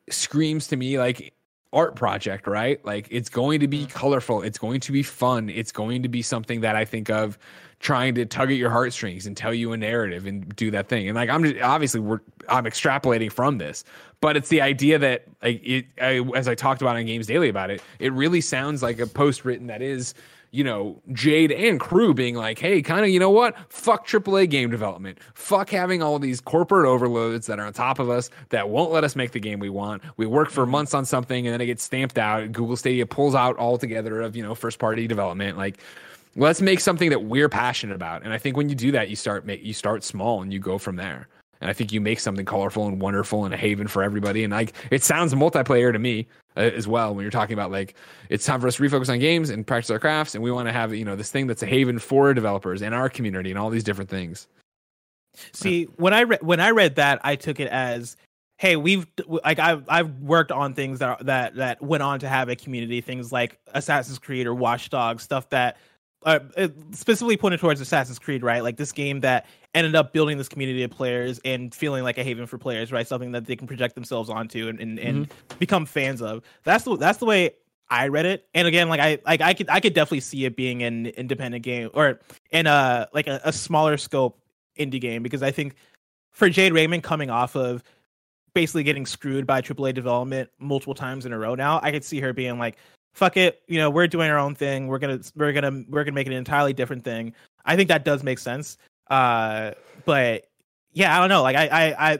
screams 0.10 0.68
to 0.68 0.78
me 0.78 0.99
like 0.99 1.34
art 1.74 1.95
project, 1.95 2.47
right? 2.47 2.84
Like 2.86 3.08
it's 3.12 3.30
going 3.30 3.60
to 3.60 3.68
be 3.68 3.86
colorful, 3.86 4.41
it's 4.41 4.58
going 4.58 4.80
to 4.82 4.91
be 4.91 5.03
fun, 5.03 5.49
it's 5.49 5.72
going 5.72 6.03
to 6.03 6.10
be 6.10 6.22
something 6.22 6.62
that 6.62 6.76
I 6.76 6.86
think 6.86 7.10
of 7.10 7.38
trying 7.80 8.15
to 8.15 8.25
tug 8.25 8.51
at 8.51 8.57
your 8.57 8.69
heartstrings 8.69 9.28
and 9.28 9.38
tell 9.38 9.53
you 9.53 9.71
a 9.71 9.78
narrative 9.78 10.25
and 10.25 10.55
do 10.55 10.71
that 10.71 10.88
thing. 10.88 11.07
And 11.07 11.15
like 11.15 11.30
I'm 11.30 11.43
just, 11.43 11.61
obviously 11.61 11.99
we're 11.99 12.19
I'm 12.49 12.65
extrapolating 12.65 13.32
from 13.32 13.57
this, 13.57 13.84
but 14.21 14.36
it's 14.36 14.49
the 14.49 14.61
idea 14.61 14.97
that 14.99 15.25
like 15.43 15.61
it 15.63 15.86
I, 16.01 16.19
as 16.36 16.47
I 16.47 16.55
talked 16.55 16.82
about 16.82 16.95
on 16.95 17.05
Games 17.05 17.28
Daily 17.28 17.49
about 17.49 17.69
it, 17.69 17.82
it 17.99 18.13
really 18.13 18.41
sounds 18.41 18.82
like 18.82 18.99
a 18.99 19.07
post 19.07 19.45
written 19.45 19.67
that 19.67 19.82
is 19.82 20.13
you 20.51 20.63
know, 20.63 21.01
Jade 21.11 21.51
and 21.51 21.80
crew 21.80 22.13
being 22.13 22.36
like, 22.36 22.57
hey, 22.57 22.82
kind 22.82 23.01
of, 23.01 23.09
you 23.09 23.19
know 23.19 23.30
what? 23.30 23.55
Fuck 23.71 24.07
AAA 24.07 24.49
game 24.49 24.69
development. 24.69 25.19
Fuck 25.34 25.69
having 25.69 26.01
all 26.01 26.19
these 26.19 26.39
corporate 26.39 26.88
overloads 26.88 27.47
that 27.47 27.59
are 27.59 27.65
on 27.65 27.73
top 27.73 27.99
of 27.99 28.09
us 28.09 28.30
that 28.49 28.69
won't 28.69 28.91
let 28.91 29.03
us 29.03 29.15
make 29.15 29.32
the 29.32 29.39
game 29.39 29.59
we 29.59 29.69
want. 29.69 30.03
We 30.15 30.25
work 30.25 30.49
for 30.49 30.63
mm-hmm. 30.63 30.71
months 30.71 30.93
on 30.93 31.05
something 31.05 31.45
and 31.45 31.53
then 31.53 31.61
it 31.61 31.65
gets 31.65 31.84
stamped 31.84 32.17
out. 32.17 32.51
Google 32.53 32.78
Stadia 32.78 33.05
pulls 33.05 33.36
out 33.36 33.57
altogether 33.57 34.21
of, 34.21 34.36
you 34.36 34.43
know, 34.43 34.55
first 34.55 34.80
party 34.80 35.05
development. 35.05 35.57
Like, 35.57 35.80
let's 36.38 36.62
make 36.62 36.80
something 36.80 37.10
that 37.10 37.24
we're 37.24 37.50
passionate 37.50 37.96
about. 37.96 38.24
And 38.24 38.32
I 38.32 38.38
think 38.38 38.56
when 38.56 38.70
you 38.70 38.76
do 38.76 38.92
that, 38.92 39.10
you 39.10 39.16
start 39.16 39.46
make 39.46 39.64
you 39.64 39.74
start 39.74 40.04
small 40.04 40.42
and 40.42 40.54
you 40.54 40.60
go 40.60 40.78
from 40.78 40.96
there. 40.96 41.28
And 41.60 41.70
I 41.72 41.74
think 41.74 41.92
you 41.92 42.00
make 42.00 42.20
something 42.20 42.46
colorful 42.46 42.88
and 42.88 43.02
wonderful 43.02 43.44
and 43.44 43.54
a 43.54 43.58
haven 43.58 43.88
for 43.88 44.04
everybody. 44.04 44.44
And 44.44 44.54
like 44.54 44.74
it 44.92 45.04
sounds 45.04 45.34
multiplayer 45.34 45.92
to 45.92 46.00
me 46.00 46.28
uh, 46.56 46.62
as 46.62 46.88
well 46.88 47.14
when 47.14 47.24
you're 47.24 47.32
talking 47.32 47.54
about 47.56 47.72
like 47.72 47.96
it's 48.30 48.46
time 48.46 48.62
for 48.62 48.68
us 48.68 48.76
to 48.76 48.84
refocus 48.84 49.10
on 49.10 49.20
games 49.20 49.50
and 49.50 49.66
practice 49.66 49.90
our 49.90 50.00
crafts, 50.00 50.36
and 50.36 50.44
we 50.44 50.52
want 50.52 50.68
to 50.68 50.74
have 50.74 50.94
you 50.94 51.04
know 51.04 51.16
this 51.16 51.32
thing 51.32 51.48
that's 51.48 51.64
a 51.64 51.68
haven 51.68 52.00
for 52.00 52.34
developers 52.34 52.82
and 52.82 52.94
our 52.94 53.10
community 53.10 53.50
and 53.50 53.60
all 53.60 53.70
these 53.70 53.84
different 53.84 54.10
things. 54.10 54.48
See, 55.52 55.86
when 55.98 56.14
I 56.14 56.24
read 56.24 56.42
when 56.42 56.60
I 56.60 56.70
read 56.70 56.96
that, 56.96 57.20
I 57.24 57.36
took 57.36 57.60
it 57.60 57.68
as 57.68 58.16
hey, 58.58 58.76
we've 58.76 59.08
like 59.28 59.60
I've 59.60 59.86
I've 59.88 60.20
worked 60.20 60.52
on 60.52 60.74
things 60.74 61.00
that 61.00 61.26
that 61.26 61.56
that 61.56 61.82
went 61.82 62.04
on 62.04 62.20
to 62.20 62.30
have 62.30 62.50
a 62.50 62.56
community, 62.56 63.02
things 63.02 63.32
like 63.32 63.60
Assassin's 63.74 64.20
Creed 64.20 64.48
or 64.48 64.54
Watch 64.54 64.90
Dogs, 64.90 65.24
stuff 65.24 65.50
that 65.50 65.78
uh, 66.28 66.67
specifically 66.91 67.38
pointed 67.38 67.59
towards 67.59 67.80
Assassin's 67.80 68.19
Creed, 68.19 68.43
right? 68.43 68.61
Like 68.61 68.78
this 68.78 68.91
game 68.91 69.21
that 69.21 69.45
ended 69.73 69.95
up 69.95 70.11
building 70.13 70.38
this 70.38 70.49
community 70.49 70.84
of 70.84 70.91
players 70.91 71.39
and 71.45 71.73
feeling 71.73 72.03
like 72.03 72.17
a 72.17 72.23
haven 72.23 72.45
for 72.45 72.57
players, 72.57 72.91
right? 72.91 73.07
Something 73.07 73.32
that 73.32 73.45
they 73.45 73.55
can 73.55 73.67
project 73.67 73.95
themselves 73.95 74.30
onto 74.30 74.67
and 74.67 74.80
and, 74.80 74.99
and 74.99 75.30
mm-hmm. 75.30 75.57
become 75.59 75.86
fans 75.86 76.21
of. 76.21 76.43
That's 76.63 76.84
the 76.84 76.97
that's 76.97 77.19
the 77.19 77.25
way 77.25 77.51
I 77.89 78.09
read 78.09 78.25
it. 78.25 78.47
And 78.53 78.67
again, 78.67 78.89
like 78.89 78.99
I 78.99 79.19
like 79.25 79.41
I 79.41 79.53
could 79.53 79.69
I 79.69 79.80
could 79.80 79.93
definitely 79.93 80.19
see 80.19 80.45
it 80.45 80.55
being 80.55 80.84
an 80.84 81.07
independent 81.07 81.63
game 81.63 81.89
or 81.93 82.19
in 82.51 82.67
a 82.67 83.07
like 83.13 83.28
a, 83.28 83.39
a 83.45 83.53
smaller 83.53 83.97
scope 83.97 84.39
indie 84.78 85.01
game 85.01 85.23
because 85.23 85.41
I 85.41 85.51
think 85.51 85.75
for 86.32 86.49
Jade 86.49 86.73
Raymond 86.73 87.03
coming 87.03 87.30
off 87.30 87.55
of 87.55 87.84
basically 88.53 88.84
getting 88.84 89.05
screwed 89.05 89.45
by 89.45 89.61
AAA 89.61 89.93
development 89.93 90.49
multiple 90.59 90.95
times 90.95 91.25
in 91.25 91.32
a 91.32 91.38
row 91.38 91.55
now, 91.55 91.80
I 91.82 91.91
could 91.91 92.03
see 92.03 92.19
her 92.19 92.34
being 92.34 92.57
like, 92.57 92.78
"Fuck 93.18 93.36
it, 93.36 93.63
you 93.68 93.80
know, 93.80 93.89
we're 93.89 94.05
doing 94.05 94.30
our 94.30 94.38
own 94.38 94.53
thing. 94.53 94.88
We're 94.88 94.99
gonna 94.99 95.20
we're 95.36 95.51
gonna 95.51 95.84
we're 95.89 96.03
gonna 96.03 96.13
make 96.13 96.28
an 96.28 96.34
entirely 96.34 96.74
different 96.74 97.03
thing." 97.03 97.34
I 97.65 97.76
think 97.76 97.89
that 97.89 98.05
does 98.05 98.22
make 98.22 98.38
sense. 98.38 98.78
Uh, 99.09 99.72
but 100.05 100.45
yeah, 100.93 101.18
I 101.18 101.20
don't 101.20 101.30
know. 101.30 101.41
Like 101.41 101.55
I 101.55 101.68
I, 101.68 102.11
I 102.11 102.20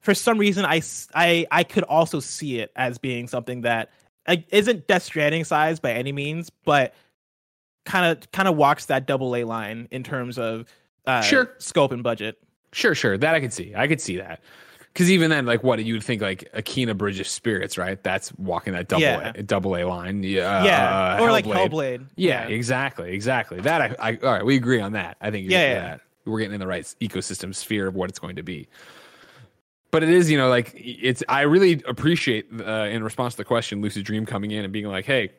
for 0.00 0.14
some 0.14 0.38
reason 0.38 0.64
I 0.64 0.80
I 1.14 1.46
I 1.50 1.62
could 1.62 1.84
also 1.84 2.20
see 2.20 2.58
it 2.58 2.72
as 2.74 2.96
being 2.96 3.28
something 3.28 3.60
that 3.60 3.90
like, 4.26 4.46
isn't 4.50 4.86
Death 4.86 5.02
Stranding 5.02 5.44
size 5.44 5.78
by 5.78 5.92
any 5.92 6.12
means, 6.12 6.50
but 6.64 6.94
kind 7.84 8.06
of 8.06 8.30
kind 8.32 8.48
of 8.48 8.56
walks 8.56 8.86
that 8.86 9.06
double 9.06 9.36
A 9.36 9.44
line 9.44 9.88
in 9.90 10.02
terms 10.02 10.38
of 10.38 10.64
uh, 11.06 11.20
sure 11.20 11.54
scope 11.58 11.92
and 11.92 12.02
budget. 12.02 12.38
Sure, 12.72 12.94
sure, 12.94 13.18
that 13.18 13.34
I 13.34 13.40
could 13.40 13.52
see. 13.52 13.74
I 13.76 13.88
could 13.88 14.00
see 14.00 14.16
that. 14.16 14.40
Because 14.92 15.10
even 15.10 15.30
then, 15.30 15.46
like 15.46 15.62
what 15.62 15.82
you 15.84 15.94
would 15.94 16.02
think, 16.02 16.20
like 16.20 16.50
Kena 16.52 16.96
Bridge 16.96 17.20
of 17.20 17.28
Spirits, 17.28 17.78
right? 17.78 18.02
That's 18.02 18.34
walking 18.34 18.72
that 18.72 18.88
double 18.88 19.02
yeah. 19.02 19.32
a, 19.34 19.42
double 19.42 19.76
A 19.76 19.84
line. 19.84 20.22
Yeah, 20.22 20.64
yeah, 20.64 21.16
uh, 21.16 21.22
or 21.22 21.28
Hellblade. 21.28 21.30
like 21.30 21.44
Hellblade. 21.44 22.06
Yeah, 22.16 22.48
yeah, 22.48 22.54
exactly, 22.54 23.12
exactly. 23.12 23.60
That 23.60 23.80
I, 23.80 23.96
I, 24.00 24.18
all 24.22 24.32
right, 24.32 24.44
we 24.44 24.56
agree 24.56 24.80
on 24.80 24.92
that. 24.92 25.16
I 25.20 25.30
think 25.30 25.48
yeah, 25.48 25.58
yeah. 25.58 25.80
That. 25.80 26.00
we're 26.24 26.40
getting 26.40 26.54
in 26.54 26.60
the 26.60 26.66
right 26.66 26.82
ecosystem 27.00 27.54
sphere 27.54 27.86
of 27.86 27.94
what 27.94 28.10
it's 28.10 28.18
going 28.18 28.36
to 28.36 28.42
be. 28.42 28.68
But 29.92 30.02
it 30.02 30.10
is, 30.10 30.30
you 30.30 30.38
know, 30.38 30.48
like 30.48 30.72
it's. 30.74 31.22
I 31.28 31.42
really 31.42 31.82
appreciate 31.86 32.48
uh, 32.60 32.88
in 32.90 33.04
response 33.04 33.34
to 33.34 33.38
the 33.38 33.44
question, 33.44 33.82
Lucid 33.82 34.04
Dream 34.04 34.26
coming 34.26 34.50
in 34.50 34.64
and 34.64 34.72
being 34.72 34.86
like, 34.86 35.04
"Hey, 35.04 35.30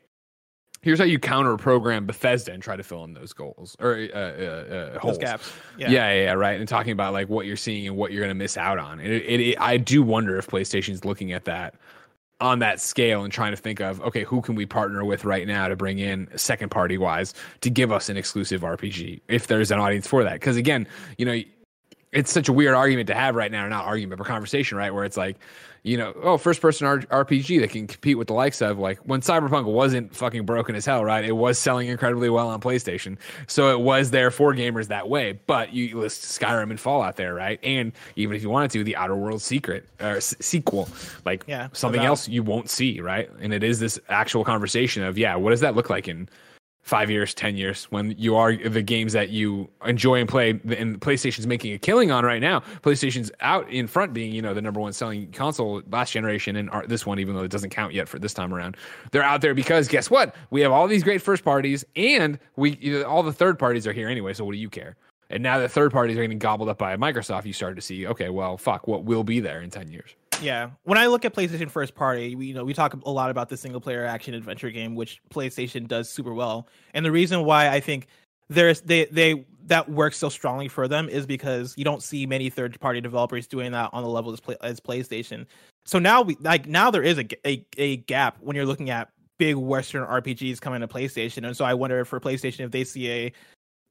here's 0.82 1.00
how 1.00 1.06
you 1.06 1.20
counter 1.20 1.56
program 1.58 2.06
Bethesda 2.06 2.52
and 2.52 2.62
try 2.62 2.76
to 2.76 2.84
fill 2.84 3.04
in 3.04 3.14
those 3.14 3.34
goals 3.34 3.76
or 3.80 3.96
uh, 4.14 4.18
uh, 4.18 4.96
uh, 4.96 5.00
holes. 5.00 5.18
gaps. 5.18 5.52
Yeah. 5.78 5.90
yeah. 5.90 6.12
yeah, 6.12 6.24
yeah, 6.24 6.34
right. 6.34 6.60
And 6.60 6.68
talking 6.68 6.92
about 6.92 7.14
like 7.14 7.30
what 7.30 7.46
you're 7.46 7.58
seeing 7.58 7.88
and 7.88 7.96
what 7.96 8.12
you're 8.12 8.22
going 8.22 8.30
to 8.30 8.36
miss 8.36 8.58
out 8.58 8.78
on. 8.78 9.00
And 9.00 9.12
it, 9.12 9.24
it, 9.24 9.40
it, 9.40 9.62
I 9.62 9.78
do 9.78 10.02
wonder 10.04 10.38
if 10.38 10.48
PlayStation's 10.48 11.06
looking 11.06 11.32
at 11.32 11.46
that 11.46 11.76
on 12.40 12.58
that 12.58 12.82
scale 12.82 13.24
and 13.24 13.32
trying 13.32 13.52
to 13.52 13.58
think 13.58 13.80
of 13.80 14.02
okay, 14.02 14.24
who 14.24 14.42
can 14.42 14.56
we 14.56 14.66
partner 14.66 15.06
with 15.06 15.26
right 15.26 15.48
now 15.48 15.68
to 15.68 15.76
bring 15.76 16.00
in 16.00 16.28
second 16.36 16.70
party 16.70 16.98
wise 16.98 17.34
to 17.62 17.70
give 17.70 17.92
us 17.92 18.10
an 18.10 18.18
exclusive 18.18 18.62
RPG 18.62 19.22
if 19.28 19.48
there's 19.48 19.72
an 19.72 19.80
audience 19.80 20.08
for 20.08 20.24
that. 20.24 20.34
Because 20.34 20.58
again, 20.58 20.88
you 21.18 21.26
know, 21.26 21.40
it's 22.12 22.32
such 22.32 22.50
a 22.50 22.54
weird 22.54 22.74
argument 22.74 23.08
to 23.08 23.14
have 23.14 23.36
right 23.36 23.52
now, 23.52 23.68
not 23.68 23.86
argument, 23.86 24.18
but 24.18 24.28
conversation, 24.28 24.78
right? 24.78 24.94
Where 24.94 25.06
it's 25.06 25.16
like, 25.16 25.38
you 25.84 25.98
know, 25.98 26.14
oh, 26.22 26.38
first 26.38 26.62
person 26.62 26.86
R- 26.86 27.00
RPG 27.00 27.60
that 27.62 27.72
can 27.72 27.88
compete 27.88 28.18
with 28.18 28.28
the 28.28 28.34
likes 28.34 28.62
of 28.62 28.78
like 28.78 29.00
when 29.00 29.22
Cyberpunk 29.22 29.66
wasn't 29.66 30.16
fucking 30.16 30.46
broken 30.46 30.76
as 30.76 30.86
hell, 30.86 31.04
right? 31.04 31.26
It 31.26 31.32
was 31.32 31.58
selling 31.58 31.88
incredibly 31.88 32.30
well 32.30 32.50
on 32.50 32.62
PlayStation. 32.62 33.18
So 33.48 33.72
it 33.72 33.80
was 33.82 34.12
there 34.12 34.30
for 34.30 34.54
gamers 34.54 34.90
that 34.90 35.10
way. 35.10 35.40
But 35.48 35.74
you 35.74 36.00
list 36.00 36.22
Skyrim 36.40 36.70
and 36.70 36.80
Fallout 36.80 37.16
there, 37.16 37.34
right? 37.34 37.60
And 37.64 37.94
even 38.16 38.36
if 38.36 38.44
you 38.44 38.50
wanted 38.52 38.72
to, 38.72 38.84
the 38.84 38.96
Outer 38.96 39.16
World 39.16 39.42
secret 39.42 39.88
or 40.00 40.18
s- 40.18 40.36
sequel, 40.40 40.88
like 41.26 41.44
yeah, 41.48 41.70
something 41.74 42.02
else 42.08 42.28
you 42.28 42.44
won't 42.44 42.70
see, 42.70 43.02
right? 43.02 43.30
And 43.42 43.52
it 43.52 43.64
is 43.64 43.80
this 43.80 44.00
actual 44.08 44.44
conversation 44.44 45.04
of, 45.04 45.18
yeah, 45.18 45.36
what 45.36 45.50
does 45.50 45.62
that 45.62 45.76
look 45.76 45.90
like 45.90 46.08
in 46.08 46.30
five 46.82 47.10
years, 47.10 47.34
ten 47.34 47.56
years, 47.56 47.86
when 47.86 48.16
you 48.18 48.36
are 48.36 48.56
the 48.56 48.82
games 48.82 49.14
that 49.14 49.30
you 49.30 49.70
enjoy 49.86 50.20
and 50.20 50.28
play, 50.28 50.50
and 50.50 51.00
PlayStation's 51.00 51.48
making 51.48 51.74
a 51.74 51.78
killing 51.78 52.12
on 52.12 52.26
right 52.26 52.42
now. 52.42 52.62
PlayStation's 52.82 53.32
out 53.42 53.70
in 53.70 53.88
front, 53.88 54.14
being 54.14 54.34
you 54.34 54.42
know 54.42 54.54
the 54.54 54.62
number 54.62 54.80
one 54.80 54.94
selling 54.94 55.32
console 55.32 55.82
last 55.92 56.12
generation, 56.12 56.56
and 56.56 56.70
this 56.88 57.06
one, 57.06 57.20
even 57.20 57.36
though 57.36 57.44
it 57.44 57.52
doesn't 57.52 57.70
count 57.70 57.94
yet 57.94 58.10
for 58.10 58.20
this 58.20 58.34
time 58.34 58.54
around, 58.54 58.78
they're 59.12 59.24
out 59.24 59.42
there 59.42 59.54
because 59.54 59.88
guess 59.88 60.10
what? 60.10 60.36
We 60.50 60.62
have 60.62 60.72
all 60.72 60.88
these 60.88 61.04
great 61.04 61.22
first 61.22 61.44
parties, 61.44 61.86
and 61.96 62.40
we 62.56 63.04
all 63.04 63.24
the 63.24 63.34
third 63.34 63.60
parties 63.60 63.86
are 63.86 63.94
here 63.94 64.10
anyway. 64.10 64.34
So 64.34 64.44
what 64.46 64.54
do 64.54 64.58
you 64.58 64.70
care? 64.70 64.96
And 65.30 65.42
now 65.42 65.60
that 65.60 65.72
third 65.72 65.92
parties 65.92 66.18
are 66.18 66.22
getting 66.22 66.40
gobbled 66.40 66.68
up 66.68 66.78
by 66.78 66.98
Microsoft, 66.98 67.46
you 67.46 67.54
start 67.54 67.78
to 67.78 67.82
see, 67.82 68.06
okay, 68.06 68.30
well, 68.30 68.58
fuck, 68.58 68.86
what 68.88 69.06
will 69.06 69.24
be 69.24 69.40
there 69.40 69.62
in 69.62 69.70
ten 69.70 69.90
years? 69.90 70.16
Yeah, 70.42 70.72
when 70.84 70.98
I 70.98 71.08
look 71.08 71.24
at 71.24 71.36
PlayStation 71.36 71.70
first 71.70 71.94
party, 71.94 72.36
we, 72.36 72.48
you 72.48 72.54
know, 72.54 72.66
we 72.66 72.74
talk 72.74 72.94
a 72.94 73.12
lot 73.12 73.30
about 73.30 73.50
the 73.50 73.58
single 73.58 73.80
player 73.80 74.06
action 74.06 74.34
adventure 74.34 74.72
game, 74.72 74.96
which 74.96 75.22
PlayStation 75.30 75.88
does 75.88 76.10
super 76.10 76.34
well. 76.34 76.68
And 76.94 77.06
the 77.06 77.12
reason 77.12 77.46
why 77.46 77.70
I 77.70 77.80
think 77.80 78.08
there's 78.50 78.82
they 78.82 79.06
they 79.06 79.46
that 79.68 79.90
works 79.90 80.18
so 80.18 80.30
strongly 80.30 80.68
for 80.68 80.88
them 80.88 81.08
is 81.08 81.26
because 81.26 81.76
you 81.78 81.86
don't 81.86 82.02
see 82.02 82.26
many 82.26 82.50
third 82.50 82.78
party 82.80 83.00
developers 83.00 83.48
doing 83.48 83.72
that 83.72 83.90
on 83.94 84.04
the 84.04 84.10
level 84.10 84.34
as, 84.34 84.40
play, 84.40 84.58
as 84.62 84.80
PlayStation. 84.80 85.46
So 85.86 86.00
now 86.00 86.22
we 86.22 86.36
like 86.42 86.68
now 86.68 86.92
there 86.92 87.04
is 87.04 87.20
a, 87.20 87.28
a 87.48 87.66
a 87.78 87.98
gap 87.98 88.38
when 88.42 88.56
you're 88.56 88.66
looking 88.66 88.90
at 88.90 89.10
big 89.38 89.56
Western 89.56 90.06
RPGs 90.06 90.60
coming 90.60 90.82
to 90.82 90.88
PlayStation, 90.88 91.46
and 91.46 91.56
so 91.56 91.66
I 91.66 91.74
wonder 91.74 92.04
for 92.06 92.20
PlayStation 92.20 92.62
if 92.62 92.72
they 92.72 92.84
see 92.84 93.10
a 93.10 93.32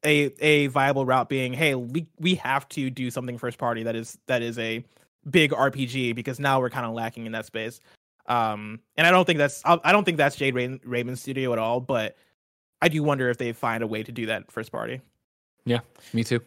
a 0.04 0.32
a 0.40 0.66
viable 0.68 1.06
route 1.06 1.28
being, 1.28 1.52
hey, 1.52 1.74
we 1.74 2.06
we 2.18 2.34
have 2.36 2.68
to 2.70 2.90
do 2.90 3.10
something 3.10 3.38
first 3.38 3.58
party 3.58 3.82
that 3.84 3.96
is 3.96 4.18
that 4.26 4.42
is 4.42 4.58
a 4.58 4.84
big 5.28 5.52
RPG 5.52 6.14
because 6.14 6.40
now 6.40 6.60
we're 6.60 6.70
kind 6.70 6.86
of 6.86 6.92
lacking 6.92 7.26
in 7.26 7.32
that 7.32 7.46
space. 7.46 7.80
Um, 8.26 8.80
and 8.96 9.06
I 9.06 9.10
don't 9.10 9.24
think 9.24 9.38
that's 9.38 9.62
I 9.64 9.92
don't 9.92 10.04
think 10.04 10.16
that's 10.16 10.36
Jade 10.36 10.54
Raymond's 10.54 11.20
studio 11.20 11.52
at 11.52 11.58
all, 11.58 11.80
but 11.80 12.16
I 12.80 12.88
do 12.88 13.02
wonder 13.02 13.28
if 13.28 13.38
they 13.38 13.52
find 13.52 13.82
a 13.82 13.86
way 13.86 14.02
to 14.02 14.12
do 14.12 14.26
that 14.26 14.50
first 14.50 14.70
party. 14.72 15.00
Yeah, 15.64 15.80
me 16.12 16.24
too. 16.24 16.40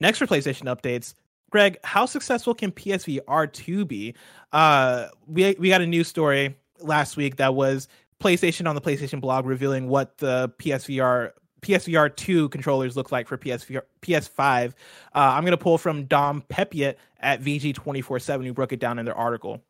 Next 0.00 0.18
for 0.18 0.26
PlayStation 0.26 0.64
updates, 0.64 1.14
Greg, 1.50 1.78
how 1.84 2.04
successful 2.06 2.54
can 2.54 2.72
PSVR 2.72 3.52
2 3.52 3.84
be? 3.84 4.14
Uh, 4.52 5.08
we 5.26 5.54
we 5.58 5.68
got 5.68 5.80
a 5.80 5.86
news 5.86 6.08
story 6.08 6.56
last 6.80 7.16
week 7.16 7.36
that 7.36 7.54
was 7.54 7.88
PlayStation 8.20 8.68
on 8.68 8.74
the 8.74 8.80
PlayStation 8.80 9.20
blog 9.20 9.46
revealing 9.46 9.88
what 9.88 10.18
the 10.18 10.52
PSVR 10.58 11.32
PSVR 11.66 12.14
2 12.14 12.48
controllers 12.50 12.96
look 12.96 13.10
like 13.10 13.26
for 13.26 13.36
PSVR, 13.36 13.82
PS5. 14.02 14.68
Uh, 14.68 14.72
I'm 15.14 15.42
going 15.42 15.50
to 15.50 15.56
pull 15.56 15.78
from 15.78 16.04
Dom 16.04 16.42
Peppiatt 16.48 16.96
at 17.20 17.42
VG247, 17.42 18.46
who 18.46 18.52
broke 18.52 18.72
it 18.72 18.78
down 18.78 18.98
in 18.98 19.04
their 19.04 19.16
article. 19.16 19.62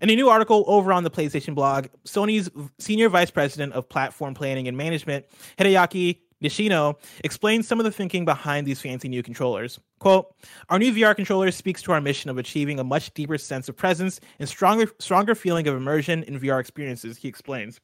In 0.00 0.10
a 0.10 0.14
new 0.14 0.28
article 0.28 0.64
over 0.66 0.92
on 0.92 1.04
the 1.04 1.10
PlayStation 1.10 1.54
blog, 1.54 1.86
Sony's 2.04 2.50
Senior 2.78 3.08
Vice 3.08 3.30
President 3.30 3.72
of 3.72 3.88
Platform 3.88 4.34
Planning 4.34 4.68
and 4.68 4.76
Management, 4.76 5.26
Hideaki 5.58 6.18
Nishino 6.42 6.96
explains 7.22 7.68
some 7.68 7.78
of 7.78 7.84
the 7.84 7.90
thinking 7.90 8.24
behind 8.24 8.66
these 8.66 8.80
fancy 8.80 9.08
new 9.08 9.22
controllers. 9.22 9.78
Quote, 9.98 10.34
our 10.70 10.78
new 10.78 10.92
VR 10.92 11.14
controller 11.14 11.50
speaks 11.50 11.82
to 11.82 11.92
our 11.92 12.00
mission 12.00 12.30
of 12.30 12.38
achieving 12.38 12.78
a 12.78 12.84
much 12.84 13.12
deeper 13.12 13.36
sense 13.36 13.68
of 13.68 13.76
presence 13.76 14.20
and 14.38 14.48
stronger 14.48 14.90
stronger 14.98 15.34
feeling 15.34 15.68
of 15.68 15.76
immersion 15.76 16.22
in 16.22 16.40
VR 16.40 16.60
experiences, 16.60 17.18
he 17.18 17.28
explains. 17.28 17.80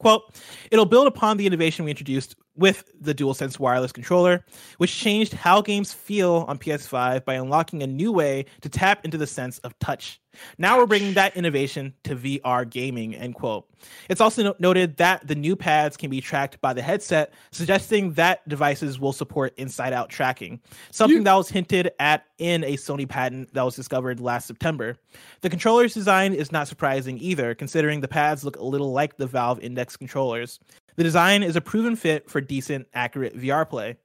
Quote, 0.00 0.34
it'll 0.70 0.86
build 0.86 1.06
upon 1.06 1.36
the 1.36 1.46
innovation 1.46 1.84
we 1.84 1.90
introduced 1.90 2.34
with 2.56 2.90
the 3.00 3.14
DualSense 3.14 3.58
wireless 3.58 3.92
controller, 3.92 4.44
which 4.78 4.94
changed 4.94 5.32
how 5.32 5.62
games 5.62 5.92
feel 5.92 6.44
on 6.48 6.58
PS5 6.58 7.24
by 7.24 7.34
unlocking 7.34 7.82
a 7.82 7.86
new 7.86 8.12
way 8.12 8.44
to 8.60 8.68
tap 8.68 9.04
into 9.04 9.16
the 9.16 9.26
sense 9.26 9.58
of 9.60 9.78
touch. 9.78 10.20
Now 10.58 10.78
we're 10.78 10.86
bringing 10.86 11.14
that 11.14 11.36
innovation 11.36 11.94
to 12.04 12.14
VR 12.14 12.68
gaming, 12.68 13.16
end 13.16 13.34
quote. 13.34 13.66
It's 14.08 14.20
also 14.20 14.42
no- 14.44 14.54
noted 14.60 14.98
that 14.98 15.26
the 15.26 15.34
new 15.34 15.56
pads 15.56 15.96
can 15.96 16.08
be 16.08 16.20
tracked 16.20 16.60
by 16.60 16.72
the 16.72 16.82
headset, 16.82 17.32
suggesting 17.50 18.12
that 18.12 18.46
devices 18.48 19.00
will 19.00 19.12
support 19.12 19.54
inside 19.56 19.92
out 19.92 20.08
tracking, 20.08 20.60
something 20.92 21.18
you- 21.18 21.24
that 21.24 21.34
was 21.34 21.48
hinted 21.48 21.90
at 21.98 22.26
in 22.38 22.62
a 22.62 22.76
Sony 22.76 23.08
patent 23.08 23.52
that 23.54 23.62
was 23.62 23.74
discovered 23.74 24.20
last 24.20 24.46
September. 24.46 24.96
The 25.40 25.50
controller's 25.50 25.94
design 25.94 26.32
is 26.32 26.52
not 26.52 26.68
surprising 26.68 27.18
either, 27.18 27.54
considering 27.54 28.00
the 28.00 28.08
pads 28.08 28.44
look 28.44 28.56
a 28.56 28.64
little 28.64 28.92
like 28.92 29.16
the 29.16 29.26
Valve 29.26 29.58
Index 29.60 29.96
controllers. 29.96 30.60
The 31.00 31.04
design 31.04 31.42
is 31.42 31.56
a 31.56 31.62
proven 31.62 31.96
fit 31.96 32.28
for 32.28 32.42
decent, 32.42 32.86
accurate 32.92 33.34
VR 33.34 33.66
play. 33.66 33.96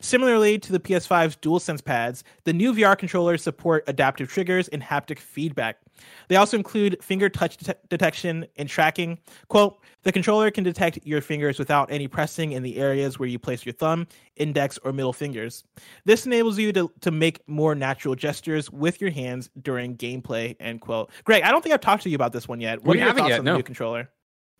Similarly 0.00 0.58
to 0.58 0.72
the 0.72 0.80
PS5's 0.80 1.36
DualSense 1.36 1.84
pads, 1.84 2.24
the 2.42 2.52
new 2.52 2.74
VR 2.74 2.98
controllers 2.98 3.44
support 3.44 3.84
adaptive 3.86 4.28
triggers 4.28 4.66
and 4.66 4.82
haptic 4.82 5.20
feedback. 5.20 5.78
They 6.26 6.34
also 6.34 6.56
include 6.56 7.00
finger 7.00 7.28
touch 7.28 7.58
det- 7.58 7.88
detection 7.88 8.44
and 8.56 8.68
tracking. 8.68 9.20
Quote, 9.50 9.78
the 10.02 10.10
controller 10.10 10.50
can 10.50 10.64
detect 10.64 10.98
your 11.04 11.20
fingers 11.20 11.60
without 11.60 11.92
any 11.92 12.08
pressing 12.08 12.50
in 12.50 12.64
the 12.64 12.76
areas 12.76 13.20
where 13.20 13.28
you 13.28 13.38
place 13.38 13.64
your 13.64 13.74
thumb, 13.74 14.08
index, 14.34 14.78
or 14.78 14.92
middle 14.92 15.12
fingers. 15.12 15.62
This 16.06 16.26
enables 16.26 16.58
you 16.58 16.72
to, 16.72 16.90
to 17.02 17.12
make 17.12 17.48
more 17.48 17.76
natural 17.76 18.16
gestures 18.16 18.68
with 18.68 19.00
your 19.00 19.10
hands 19.10 19.48
during 19.62 19.96
gameplay, 19.96 20.56
end 20.58 20.80
quote. 20.80 21.12
Greg, 21.22 21.44
I 21.44 21.52
don't 21.52 21.62
think 21.62 21.72
I've 21.72 21.80
talked 21.80 22.02
to 22.02 22.10
you 22.10 22.16
about 22.16 22.32
this 22.32 22.48
one 22.48 22.60
yet. 22.60 22.82
What 22.82 22.96
we 22.96 23.00
are 23.00 23.06
your 23.06 23.14
thoughts 23.14 23.28
yet, 23.28 23.38
on 23.38 23.44
the 23.44 23.54
new 23.54 23.62
controller? 23.62 24.10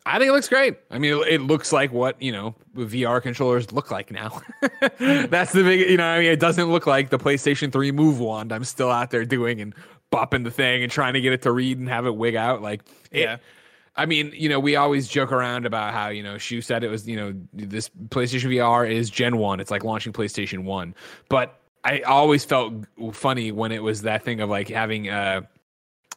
I 0.05 0.19
think 0.19 0.31
it 0.31 0.33
looks 0.33 0.49
great. 0.49 0.77
I 0.91 0.99
mean, 0.99 1.15
it, 1.15 1.35
it 1.35 1.41
looks 1.43 1.73
like 1.73 1.93
what 1.93 2.20
you 2.20 2.33
know 2.33 2.55
VR 2.74 3.23
controllers 3.23 3.73
look 3.73 3.91
like 3.91 4.11
now. 4.11 4.41
That's 4.99 5.53
the 5.53 5.62
big, 5.62 5.89
you 5.89 5.97
know. 5.97 6.07
I 6.07 6.19
mean, 6.19 6.31
it 6.31 6.41
doesn't 6.41 6.70
look 6.70 6.87
like 6.87 7.11
the 7.11 7.19
PlayStation 7.19 7.73
Three 7.73 7.93
Move 7.93 8.19
Wand 8.19 8.53
I'm 8.53 8.65
still 8.65 8.91
out 8.91 9.11
there 9.11 9.24
doing 9.24 9.61
and 9.61 9.74
bopping 10.12 10.45
the 10.45 10.51
thing 10.51 10.83
and 10.83 10.91
trying 10.93 11.15
to 11.15 11.20
get 11.20 11.33
it 11.33 11.43
to 11.43 11.53
read 11.53 11.79
and 11.79 11.89
have 11.89 12.07
it 12.07 12.15
wig 12.16 12.37
out. 12.37 12.62
Like, 12.62 12.83
it, 13.11 13.23
Yeah. 13.23 13.37
I 13.95 14.07
mean, 14.07 14.33
you 14.35 14.49
know, 14.49 14.59
we 14.59 14.77
always 14.77 15.07
joke 15.07 15.33
around 15.33 15.66
about 15.66 15.93
how, 15.93 16.09
you 16.09 16.23
know, 16.23 16.39
Shu 16.39 16.62
said 16.62 16.83
it 16.83 16.89
was, 16.89 17.07
you 17.07 17.16
know, 17.16 17.35
this 17.53 17.91
PlayStation 18.09 18.51
VR 18.51 18.91
is 18.91 19.11
Gen 19.11 19.37
1. 19.37 19.61
It's 19.61 19.70
like 19.70 19.85
launching 19.85 20.15
PlayStation 20.15 20.65
1. 20.65 20.95
But 21.29 21.61
I 21.85 22.01
always 22.01 22.43
felt 22.45 22.73
funny 23.12 23.53
when 23.53 23.70
it 23.70 23.83
was 23.83 24.03
that 24.03 24.24
thing 24.24 24.41
of 24.41 24.49
like 24.49 24.69
having 24.69 25.11
uh 25.11 25.43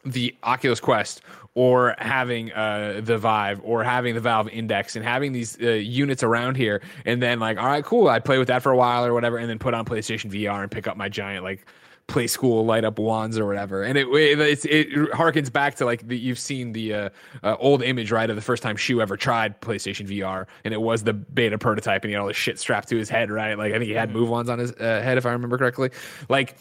the 0.05 0.35
Oculus 0.43 0.79
Quest 0.79 1.21
or 1.53 1.95
having 1.97 2.51
uh 2.53 3.01
the 3.03 3.17
Vive 3.17 3.61
or 3.63 3.83
having 3.83 4.13
the 4.13 4.21
Valve 4.21 4.49
Index 4.49 4.95
and 4.95 5.05
having 5.05 5.31
these 5.31 5.59
uh, 5.61 5.69
units 5.69 6.21
around 6.21 6.57
here 6.57 6.81
and 7.05 7.21
then 7.21 7.39
like 7.39 7.57
all 7.57 7.65
right 7.65 7.83
cool 7.83 8.07
I'd 8.07 8.25
play 8.25 8.37
with 8.37 8.49
that 8.49 8.61
for 8.61 8.71
a 8.71 8.77
while 8.77 9.05
or 9.05 9.13
whatever 9.13 9.37
and 9.37 9.49
then 9.49 9.59
put 9.59 9.73
on 9.73 9.85
PlayStation 9.85 10.31
VR 10.31 10.61
and 10.61 10.71
pick 10.71 10.87
up 10.87 10.97
my 10.97 11.09
giant 11.09 11.43
like 11.43 11.65
play 12.07 12.27
school 12.27 12.65
light 12.65 12.83
up 12.83 12.99
wands 12.99 13.37
or 13.37 13.45
whatever. 13.45 13.83
And 13.83 13.97
it 13.97 14.07
it, 14.07 14.65
it 14.65 15.11
harkens 15.11 15.51
back 15.51 15.75
to 15.75 15.85
like 15.85 16.07
the, 16.07 16.17
you've 16.17 16.39
seen 16.39 16.71
the 16.71 16.93
uh, 16.93 17.09
uh, 17.43 17.55
old 17.59 17.81
image 17.81 18.11
right 18.11 18.29
of 18.29 18.35
the 18.35 18.41
first 18.41 18.61
time 18.61 18.75
Shu 18.75 19.01
ever 19.01 19.17
tried 19.17 19.59
PlayStation 19.61 20.07
VR 20.07 20.45
and 20.63 20.73
it 20.73 20.81
was 20.81 21.03
the 21.03 21.13
beta 21.13 21.57
prototype 21.57 22.03
and 22.03 22.09
he 22.09 22.13
had 22.13 22.21
all 22.21 22.27
this 22.27 22.37
shit 22.37 22.59
strapped 22.59 22.89
to 22.89 22.97
his 22.97 23.09
head 23.09 23.31
right? 23.31 23.57
Like 23.57 23.73
I 23.73 23.79
think 23.79 23.89
he 23.89 23.93
had 23.93 24.11
move 24.11 24.29
wands 24.29 24.49
on 24.49 24.59
his 24.59 24.71
uh, 24.73 25.01
head 25.03 25.17
if 25.17 25.25
I 25.25 25.31
remember 25.31 25.57
correctly. 25.57 25.91
Like 26.29 26.55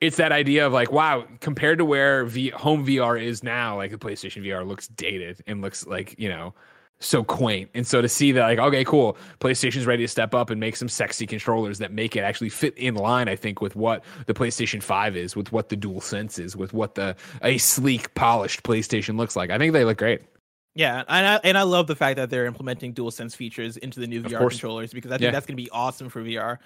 it's 0.00 0.16
that 0.16 0.32
idea 0.32 0.66
of 0.66 0.72
like, 0.72 0.92
wow, 0.92 1.24
compared 1.40 1.78
to 1.78 1.84
where 1.84 2.24
v- 2.24 2.50
home 2.50 2.86
VR 2.86 3.20
is 3.20 3.42
now, 3.42 3.76
like 3.76 3.90
the 3.90 3.98
PlayStation 3.98 4.44
VR 4.44 4.66
looks 4.66 4.88
dated 4.88 5.42
and 5.46 5.60
looks 5.60 5.86
like, 5.86 6.14
you 6.18 6.28
know, 6.28 6.54
so 7.00 7.22
quaint. 7.24 7.70
And 7.74 7.86
so 7.86 8.00
to 8.02 8.08
see 8.08 8.32
that, 8.32 8.42
like, 8.42 8.58
okay, 8.58 8.84
cool, 8.84 9.16
PlayStation's 9.40 9.86
ready 9.86 10.02
to 10.04 10.08
step 10.08 10.34
up 10.34 10.50
and 10.50 10.58
make 10.60 10.74
some 10.76 10.88
sexy 10.88 11.26
controllers 11.26 11.78
that 11.78 11.92
make 11.92 12.16
it 12.16 12.20
actually 12.20 12.48
fit 12.48 12.76
in 12.76 12.94
line, 12.96 13.28
I 13.28 13.36
think, 13.36 13.60
with 13.60 13.76
what 13.76 14.04
the 14.26 14.34
PlayStation 14.34 14.82
5 14.82 15.16
is, 15.16 15.36
with 15.36 15.52
what 15.52 15.68
the 15.68 15.76
Dual 15.76 16.00
Sense 16.00 16.38
is, 16.40 16.56
with 16.56 16.72
what 16.72 16.94
the 16.96 17.14
a 17.42 17.58
sleek, 17.58 18.12
polished 18.14 18.62
PlayStation 18.64 19.16
looks 19.16 19.36
like. 19.36 19.50
I 19.50 19.58
think 19.58 19.72
they 19.72 19.84
look 19.84 19.98
great. 19.98 20.22
Yeah, 20.74 21.02
and 21.08 21.26
I 21.26 21.40
and 21.42 21.58
I 21.58 21.62
love 21.62 21.88
the 21.88 21.96
fact 21.96 22.16
that 22.16 22.30
they're 22.30 22.46
implementing 22.46 22.92
Dual 22.92 23.10
Sense 23.10 23.34
features 23.34 23.76
into 23.78 23.98
the 23.98 24.06
new 24.06 24.22
VR 24.22 24.38
course. 24.38 24.54
controllers 24.54 24.92
because 24.92 25.10
I 25.10 25.14
think 25.14 25.22
Yeah. 25.26 25.30
that's 25.32 25.46
going 25.46 25.56
to 25.56 25.62
be 25.62 25.70
awesome 25.70 26.08
for 26.08 26.22
VR. 26.22 26.58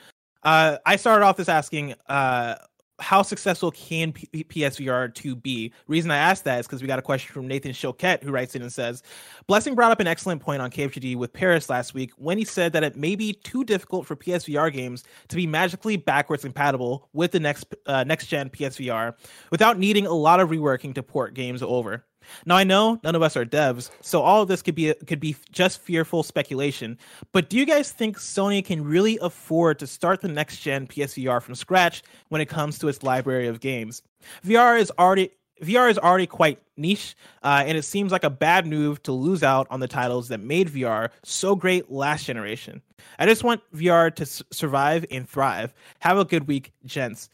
Uh, 0.42 0.76
I 0.84 0.96
started 0.96 1.24
off 1.24 1.36
this 1.36 1.48
asking, 1.48 1.94
uh, 2.08 2.56
how 3.02 3.22
successful 3.22 3.70
can 3.72 4.12
P- 4.12 4.44
PSVR 4.44 5.12
2 5.12 5.36
be? 5.36 5.72
Reason 5.88 6.10
I 6.10 6.16
asked 6.16 6.44
that 6.44 6.60
is 6.60 6.66
because 6.66 6.80
we 6.80 6.86
got 6.86 6.98
a 6.98 7.02
question 7.02 7.32
from 7.34 7.48
Nathan 7.48 7.72
Choquette 7.72 8.22
who 8.22 8.30
writes 8.30 8.54
in 8.54 8.62
and 8.62 8.72
says, 8.72 9.02
Blessing 9.48 9.74
brought 9.74 9.90
up 9.90 10.00
an 10.00 10.06
excellent 10.06 10.40
point 10.40 10.62
on 10.62 10.70
KFGD 10.70 11.16
with 11.16 11.32
Paris 11.32 11.68
last 11.68 11.94
week 11.94 12.12
when 12.16 12.38
he 12.38 12.44
said 12.44 12.72
that 12.72 12.84
it 12.84 12.96
may 12.96 13.16
be 13.16 13.32
too 13.32 13.64
difficult 13.64 14.06
for 14.06 14.14
PSVR 14.14 14.72
games 14.72 15.04
to 15.28 15.36
be 15.36 15.46
magically 15.46 15.96
backwards 15.96 16.44
compatible 16.44 17.08
with 17.12 17.32
the 17.32 17.40
next 17.40 17.74
uh, 17.86 18.04
next 18.04 18.26
gen 18.26 18.48
PSVR 18.48 19.14
without 19.50 19.78
needing 19.78 20.06
a 20.06 20.14
lot 20.14 20.40
of 20.40 20.50
reworking 20.50 20.94
to 20.94 21.02
port 21.02 21.34
games 21.34 21.62
over. 21.62 22.04
Now 22.46 22.56
I 22.56 22.64
know 22.64 23.00
none 23.02 23.14
of 23.14 23.22
us 23.22 23.36
are 23.36 23.44
devs, 23.44 23.90
so 24.00 24.22
all 24.22 24.42
of 24.42 24.48
this 24.48 24.62
could 24.62 24.74
be 24.74 24.92
could 25.06 25.20
be 25.20 25.36
just 25.50 25.80
fearful 25.80 26.22
speculation. 26.22 26.98
But 27.32 27.48
do 27.48 27.56
you 27.56 27.66
guys 27.66 27.92
think 27.92 28.18
Sony 28.18 28.64
can 28.64 28.84
really 28.84 29.18
afford 29.22 29.78
to 29.80 29.86
start 29.86 30.20
the 30.20 30.28
next 30.28 30.58
gen 30.60 30.86
PSVR 30.86 31.40
from 31.42 31.54
scratch 31.54 32.02
when 32.28 32.40
it 32.40 32.46
comes 32.46 32.78
to 32.78 32.88
its 32.88 33.02
library 33.02 33.46
of 33.48 33.60
games? 33.60 34.02
VR 34.44 34.78
is 34.78 34.92
already 34.98 35.30
VR 35.62 35.88
is 35.90 35.98
already 35.98 36.26
quite 36.26 36.60
niche, 36.76 37.14
uh, 37.44 37.62
and 37.64 37.78
it 37.78 37.82
seems 37.84 38.10
like 38.10 38.24
a 38.24 38.30
bad 38.30 38.66
move 38.66 39.00
to 39.04 39.12
lose 39.12 39.44
out 39.44 39.66
on 39.70 39.78
the 39.78 39.86
titles 39.86 40.28
that 40.28 40.40
made 40.40 40.68
VR 40.68 41.10
so 41.22 41.54
great 41.54 41.88
last 41.90 42.24
generation. 42.24 42.82
I 43.18 43.26
just 43.26 43.44
want 43.44 43.60
VR 43.72 44.12
to 44.16 44.22
s- 44.22 44.42
survive 44.50 45.04
and 45.10 45.28
thrive. 45.28 45.72
Have 46.00 46.18
a 46.18 46.24
good 46.24 46.48
week, 46.48 46.72
gents. 46.84 47.28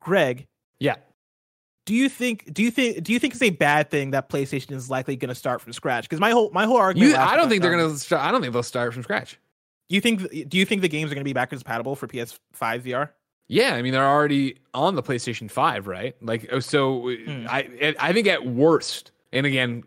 Greg, 0.00 0.46
Yeah. 0.80 0.96
Do 1.88 1.94
you 1.94 2.10
think 2.10 2.52
do 2.52 2.62
you 2.62 2.70
think 2.70 3.02
do 3.02 3.14
you 3.14 3.18
think 3.18 3.32
it's 3.32 3.42
a 3.42 3.48
bad 3.48 3.90
thing 3.90 4.10
that 4.10 4.28
PlayStation 4.28 4.72
is 4.72 4.90
likely 4.90 5.16
going 5.16 5.30
to 5.30 5.34
start 5.34 5.62
from 5.62 5.72
scratch? 5.72 6.04
Because 6.04 6.20
my 6.20 6.32
whole 6.32 6.50
my 6.50 6.66
whole 6.66 6.76
argument. 6.76 7.12
You, 7.12 7.16
I 7.16 7.34
don't 7.34 7.48
think 7.48 7.62
they're 7.62 7.74
going 7.74 7.96
to. 7.96 8.20
I 8.20 8.30
don't 8.30 8.42
think 8.42 8.52
they'll 8.52 8.62
start 8.62 8.92
from 8.92 9.02
scratch. 9.02 9.38
You 9.88 10.02
think 10.02 10.50
do 10.50 10.58
you 10.58 10.66
think 10.66 10.82
the 10.82 10.88
games 10.90 11.10
are 11.10 11.14
going 11.14 11.22
to 11.22 11.28
be 11.28 11.32
backwards 11.32 11.62
compatible 11.62 11.96
for 11.96 12.06
PS5 12.06 12.38
VR? 12.58 13.08
Yeah, 13.46 13.72
I 13.72 13.80
mean 13.80 13.92
they're 13.92 14.06
already 14.06 14.58
on 14.74 14.96
the 14.96 15.02
PlayStation 15.02 15.50
Five, 15.50 15.86
right? 15.86 16.14
Like, 16.20 16.50
oh, 16.52 16.60
so 16.60 17.08
uh, 17.08 17.14
Hmm. 17.24 17.46
I 17.48 17.94
I 17.98 18.12
think 18.12 18.26
at 18.26 18.44
worst, 18.44 19.10
and 19.32 19.46
again, 19.46 19.82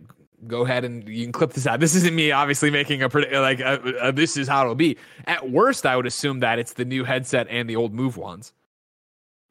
go 0.47 0.65
ahead 0.65 0.83
and 0.83 1.07
you 1.07 1.23
can 1.23 1.31
clip 1.31 1.53
this 1.53 1.67
out. 1.67 1.79
This 1.81 1.93
isn't 1.93 2.15
me 2.15 2.31
obviously 2.31 2.71
making 2.71 3.03
a 3.03 3.09
like 3.39 3.59
a, 3.59 3.79
a, 4.01 4.11
this 4.11 4.37
is 4.37 4.47
how 4.47 4.63
it'll 4.63 4.73
be. 4.73 4.97
At 5.27 5.51
worst, 5.51 5.85
I 5.85 5.95
would 5.95 6.07
assume 6.07 6.39
that 6.39 6.57
it's 6.57 6.73
the 6.73 6.85
new 6.85 7.03
headset 7.03 7.45
and 7.51 7.69
the 7.69 7.75
old 7.75 7.93
Move 7.93 8.17
ones. 8.17 8.53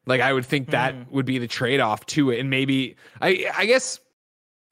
Like 0.05 0.21
I 0.21 0.33
would 0.33 0.45
think 0.45 0.71
that 0.71 0.95
Mm. 0.95 1.11
would 1.11 1.25
be 1.25 1.37
the 1.37 1.47
trade 1.47 1.79
off 1.79 2.05
to 2.07 2.31
it, 2.31 2.39
and 2.39 2.49
maybe 2.49 2.95
I 3.21 3.45
I 3.55 3.65
guess 3.65 3.99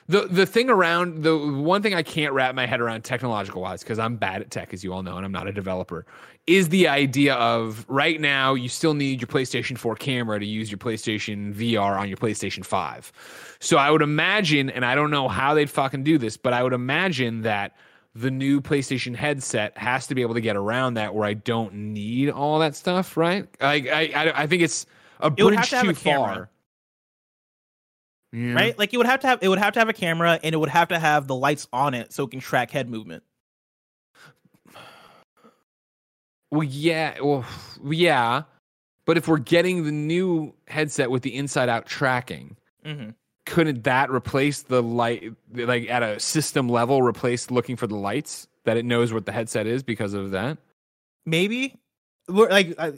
the 0.07 0.21
the 0.21 0.47
thing 0.47 0.71
around 0.71 1.21
the 1.23 1.37
one 1.37 1.83
thing 1.83 1.93
I 1.93 2.01
can't 2.01 2.33
wrap 2.33 2.55
my 2.55 2.65
head 2.65 2.81
around 2.81 3.03
technological 3.03 3.61
wise 3.61 3.83
because 3.83 3.99
I'm 3.99 4.15
bad 4.15 4.41
at 4.41 4.49
tech 4.49 4.73
as 4.73 4.83
you 4.83 4.91
all 4.91 5.03
know 5.03 5.17
and 5.17 5.25
I'm 5.25 5.31
not 5.31 5.47
a 5.47 5.51
developer 5.51 6.05
is 6.47 6.69
the 6.69 6.87
idea 6.87 7.35
of 7.35 7.85
right 7.87 8.19
now 8.19 8.55
you 8.55 8.69
still 8.69 8.95
need 8.95 9.21
your 9.21 9.27
PlayStation 9.27 9.77
4 9.77 9.95
camera 9.95 10.39
to 10.39 10.45
use 10.47 10.71
your 10.71 10.79
PlayStation 10.79 11.53
VR 11.53 11.99
on 11.99 12.07
your 12.07 12.17
PlayStation 12.17 12.65
5. 12.65 13.11
So 13.59 13.77
I 13.77 13.91
would 13.91 14.01
imagine 14.01 14.71
and 14.71 14.83
I 14.83 14.95
don't 14.95 15.11
know 15.11 15.27
how 15.27 15.53
they'd 15.53 15.69
fucking 15.69 16.03
do 16.03 16.17
this 16.17 16.37
but 16.37 16.53
I 16.53 16.63
would 16.63 16.73
imagine 16.73 17.41
that 17.43 17.75
the 18.15 18.31
new 18.31 18.61
PlayStation 18.61 19.15
headset 19.15 19.77
has 19.77 20.07
to 20.07 20.15
be 20.15 20.23
able 20.23 20.33
to 20.33 20.41
get 20.41 20.55
around 20.55 20.95
that 20.95 21.13
where 21.13 21.27
I 21.27 21.35
don't 21.35 21.71
need 21.75 22.31
all 22.31 22.57
that 22.57 22.75
stuff, 22.75 23.15
right? 23.15 23.47
Like 23.61 23.87
I 23.87 24.05
I, 24.15 24.41
I 24.43 24.47
think 24.47 24.63
it's 24.63 24.87
a 25.19 25.27
It 25.35 25.43
would 25.43 25.53
have 25.53 25.61
bridge 25.61 25.69
to 25.69 25.75
have 25.77 25.85
too 25.85 25.91
a 25.91 25.95
camera. 25.95 26.35
far. 26.35 26.49
Yeah. 28.31 28.53
Right? 28.53 28.77
Like 28.77 28.93
it 28.93 28.97
would 28.97 29.07
have 29.07 29.21
to 29.21 29.27
have 29.27 29.39
it 29.41 29.47
would 29.47 29.57
have 29.59 29.73
to 29.73 29.79
have 29.79 29.89
a 29.89 29.93
camera 29.93 30.39
and 30.43 30.53
it 30.53 30.57
would 30.57 30.69
have 30.69 30.89
to 30.89 30.99
have 30.99 31.27
the 31.27 31.35
lights 31.35 31.67
on 31.73 31.93
it 31.93 32.13
so 32.13 32.25
it 32.25 32.31
can 32.31 32.39
track 32.39 32.71
head 32.71 32.89
movement. 32.89 33.23
Well, 36.51 36.63
yeah, 36.63 37.19
well, 37.21 37.45
yeah, 37.83 38.43
but 39.05 39.17
if 39.17 39.27
we're 39.27 39.37
getting 39.37 39.83
the 39.83 39.91
new 39.91 40.53
headset 40.67 41.11
with 41.11 41.21
the 41.21 41.35
inside-out 41.35 41.85
tracking, 41.85 42.55
hmm 42.85 43.09
couldn't 43.45 43.83
that 43.83 44.11
replace 44.11 44.61
the 44.61 44.83
light, 44.83 45.33
like 45.55 45.89
at 45.89 46.03
a 46.03 46.19
system 46.19 46.69
level, 46.69 47.01
replace 47.01 47.49
looking 47.49 47.75
for 47.75 47.87
the 47.87 47.95
lights 47.95 48.47
that 48.65 48.77
it 48.77 48.85
knows 48.85 49.11
what 49.11 49.25
the 49.25 49.31
headset 49.31 49.65
is 49.65 49.81
because 49.81 50.13
of 50.13 50.29
that? 50.31 50.59
Maybe. 51.25 51.75
We're 52.29 52.49
like 52.49 52.75
uh, 52.77 52.91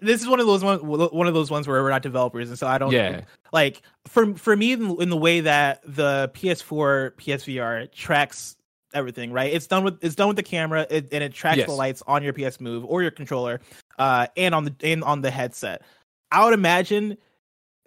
this 0.00 0.22
is 0.22 0.28
one 0.28 0.40
of 0.40 0.46
those 0.46 0.64
one, 0.64 0.78
one 0.78 1.26
of 1.26 1.34
those 1.34 1.50
ones 1.50 1.68
where 1.68 1.82
we're 1.82 1.90
not 1.90 2.02
developers, 2.02 2.48
and 2.48 2.58
so 2.58 2.66
I 2.66 2.78
don't 2.78 2.92
Yeah, 2.92 3.20
like 3.52 3.82
for 4.06 4.34
for 4.34 4.56
me 4.56 4.72
in, 4.72 5.00
in 5.00 5.10
the 5.10 5.16
way 5.16 5.40
that 5.40 5.82
the 5.84 6.30
PS4 6.34 7.12
PSVR 7.16 7.92
tracks 7.92 8.56
everything 8.94 9.30
right? 9.32 9.52
It's 9.52 9.66
done 9.66 9.84
with 9.84 10.02
it's 10.02 10.14
done 10.14 10.28
with 10.28 10.36
the 10.38 10.42
camera 10.42 10.86
it, 10.88 11.08
and 11.12 11.22
it 11.22 11.34
tracks 11.34 11.58
Yes. 11.58 11.66
the 11.66 11.74
lights 11.74 12.02
on 12.06 12.22
your 12.22 12.32
PS 12.32 12.58
Move 12.60 12.84
or 12.86 13.02
your 13.02 13.10
controller 13.10 13.60
uh 13.98 14.26
and 14.36 14.54
on 14.54 14.64
the 14.64 14.74
and 14.82 15.04
on 15.04 15.20
the 15.20 15.30
headset. 15.30 15.82
I 16.32 16.44
would 16.44 16.54
imagine 16.54 17.18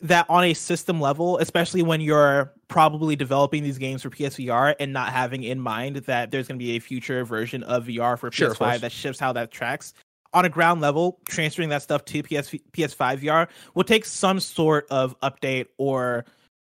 that 0.01 0.27
on 0.29 0.43
a 0.43 0.53
system 0.53 1.01
level 1.01 1.37
especially 1.39 1.81
when 1.81 2.01
you're 2.01 2.53
probably 2.67 3.15
developing 3.15 3.63
these 3.63 3.77
games 3.77 4.01
for 4.03 4.09
PSVR 4.11 4.75
and 4.79 4.93
not 4.93 5.11
having 5.11 5.43
in 5.43 5.59
mind 5.59 5.97
that 5.97 6.29
there's 6.31 6.47
going 6.47 6.59
to 6.59 6.63
be 6.63 6.75
a 6.75 6.79
future 6.79 7.25
version 7.25 7.63
of 7.63 7.85
VR 7.85 8.17
for 8.17 8.31
Sure, 8.31 8.53
PS5 8.53 8.79
that 8.81 8.91
shifts 8.91 9.19
how 9.19 9.33
that 9.33 9.49
tracks 9.51 9.93
on 10.33 10.45
a 10.45 10.49
ground 10.49 10.81
level, 10.81 11.19
transferring 11.27 11.69
that 11.69 11.81
stuff 11.81 12.05
to 12.05 12.23
PS 12.23 12.51
PS5 12.71 13.19
VR 13.19 13.47
will 13.73 13.83
take 13.83 14.05
some 14.05 14.39
sort 14.39 14.87
of 14.89 15.19
update 15.21 15.67
or 15.77 16.25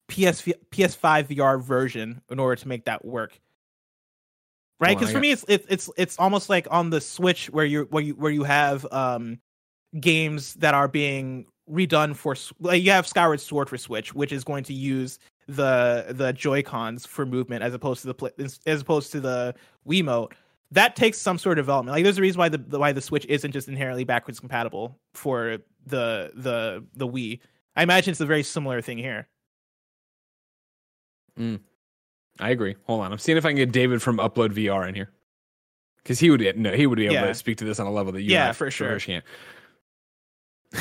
PS 0.09 0.43
PS5 0.70 1.28
VR 1.28 1.62
version 1.62 2.20
in 2.31 2.39
order 2.39 2.57
to 2.61 2.69
make 2.69 2.85
that 2.87 3.05
work. 3.05 3.39
Right? 4.81 4.99
Because 4.99 5.12
for 5.12 5.20
me, 5.20 5.31
it's 5.31 5.45
it's 5.47 5.66
it's 5.69 5.91
it's 5.99 6.19
almost 6.19 6.49
like 6.49 6.66
on 6.70 6.89
the 6.89 7.01
Switch 7.01 7.51
where 7.51 7.66
you 7.66 7.87
where 7.91 8.03
you 8.03 8.15
where 8.15 8.32
you 8.32 8.45
have 8.45 8.87
um 8.91 9.39
games 10.01 10.55
that 10.55 10.73
are 10.73 10.89
being 10.89 11.47
redone 11.70 12.16
for 12.16 12.35
like 12.61 12.82
you 12.82 12.91
have 12.91 13.07
Skyward 13.07 13.41
Sword 13.41 13.69
for 13.69 13.77
Switch, 13.77 14.15
which 14.15 14.32
is 14.32 14.43
going 14.43 14.65
to 14.65 14.73
use 14.73 15.19
the 15.47 16.07
the 16.11 16.32
Joy 16.32 16.62
Cons 16.62 17.05
for 17.05 17.27
movement 17.27 17.62
as 17.62 17.74
opposed 17.74 18.03
to 18.03 18.12
the 18.12 18.59
as 18.66 18.81
opposed 18.81 19.12
to 19.12 19.20
the 19.20 19.55
Wiimote 19.87 20.32
that 20.72 20.94
takes 20.97 21.18
some 21.18 21.38
sort 21.38 21.59
of 21.59 21.64
development. 21.66 21.94
Like 21.97 22.05
there's 22.05 22.18
a 22.18 22.22
reason 22.22 22.38
why 22.38 22.48
the 22.48 22.78
why 22.78 22.92
the 22.92 23.01
Switch 23.01 23.26
isn't 23.26 23.52
just 23.52 23.68
inherently 23.68 24.05
backwards 24.05 24.38
compatible 24.40 24.98
for 25.14 25.59
the 25.86 26.30
the 26.34 26.84
the 26.94 27.09
Wii. 27.09 27.40
I 27.76 27.82
imagine 27.82 28.12
it's 28.12 28.20
a 28.20 28.26
very 28.26 28.42
similar 28.42 28.80
thing 28.80 28.98
here. 28.98 29.28
Mm. 31.38 31.60
I 32.38 32.51
agree. 32.51 32.76
Hold 32.84 33.02
on, 33.02 33.12
I'm 33.12 33.18
seeing 33.18 33.38
if 33.38 33.44
I 33.44 33.48
can 33.51 33.56
get 33.56 33.72
David 33.72 34.02
from 34.02 34.18
Upload 34.18 34.52
VR 34.52 34.88
in 34.88 34.94
here 34.94 35.10
because 35.98 36.18
he 36.18 36.30
would 36.30 36.56
no, 36.59 36.72
he 36.72 36.86
would 36.86 36.97
be 36.97 37.05
able 37.06 37.14
Yeah. 37.14 37.26
to 37.26 37.34
speak 37.34 37.59
to 37.59 37.64
this 37.64 37.78
on 37.80 37.86
a 37.86 37.90
level 37.92 38.12
that 38.12 38.22
you 38.22 38.30
Yeah, 38.32 38.52
for 38.52 38.70
sure. 38.70 38.98
can't. 39.01 39.24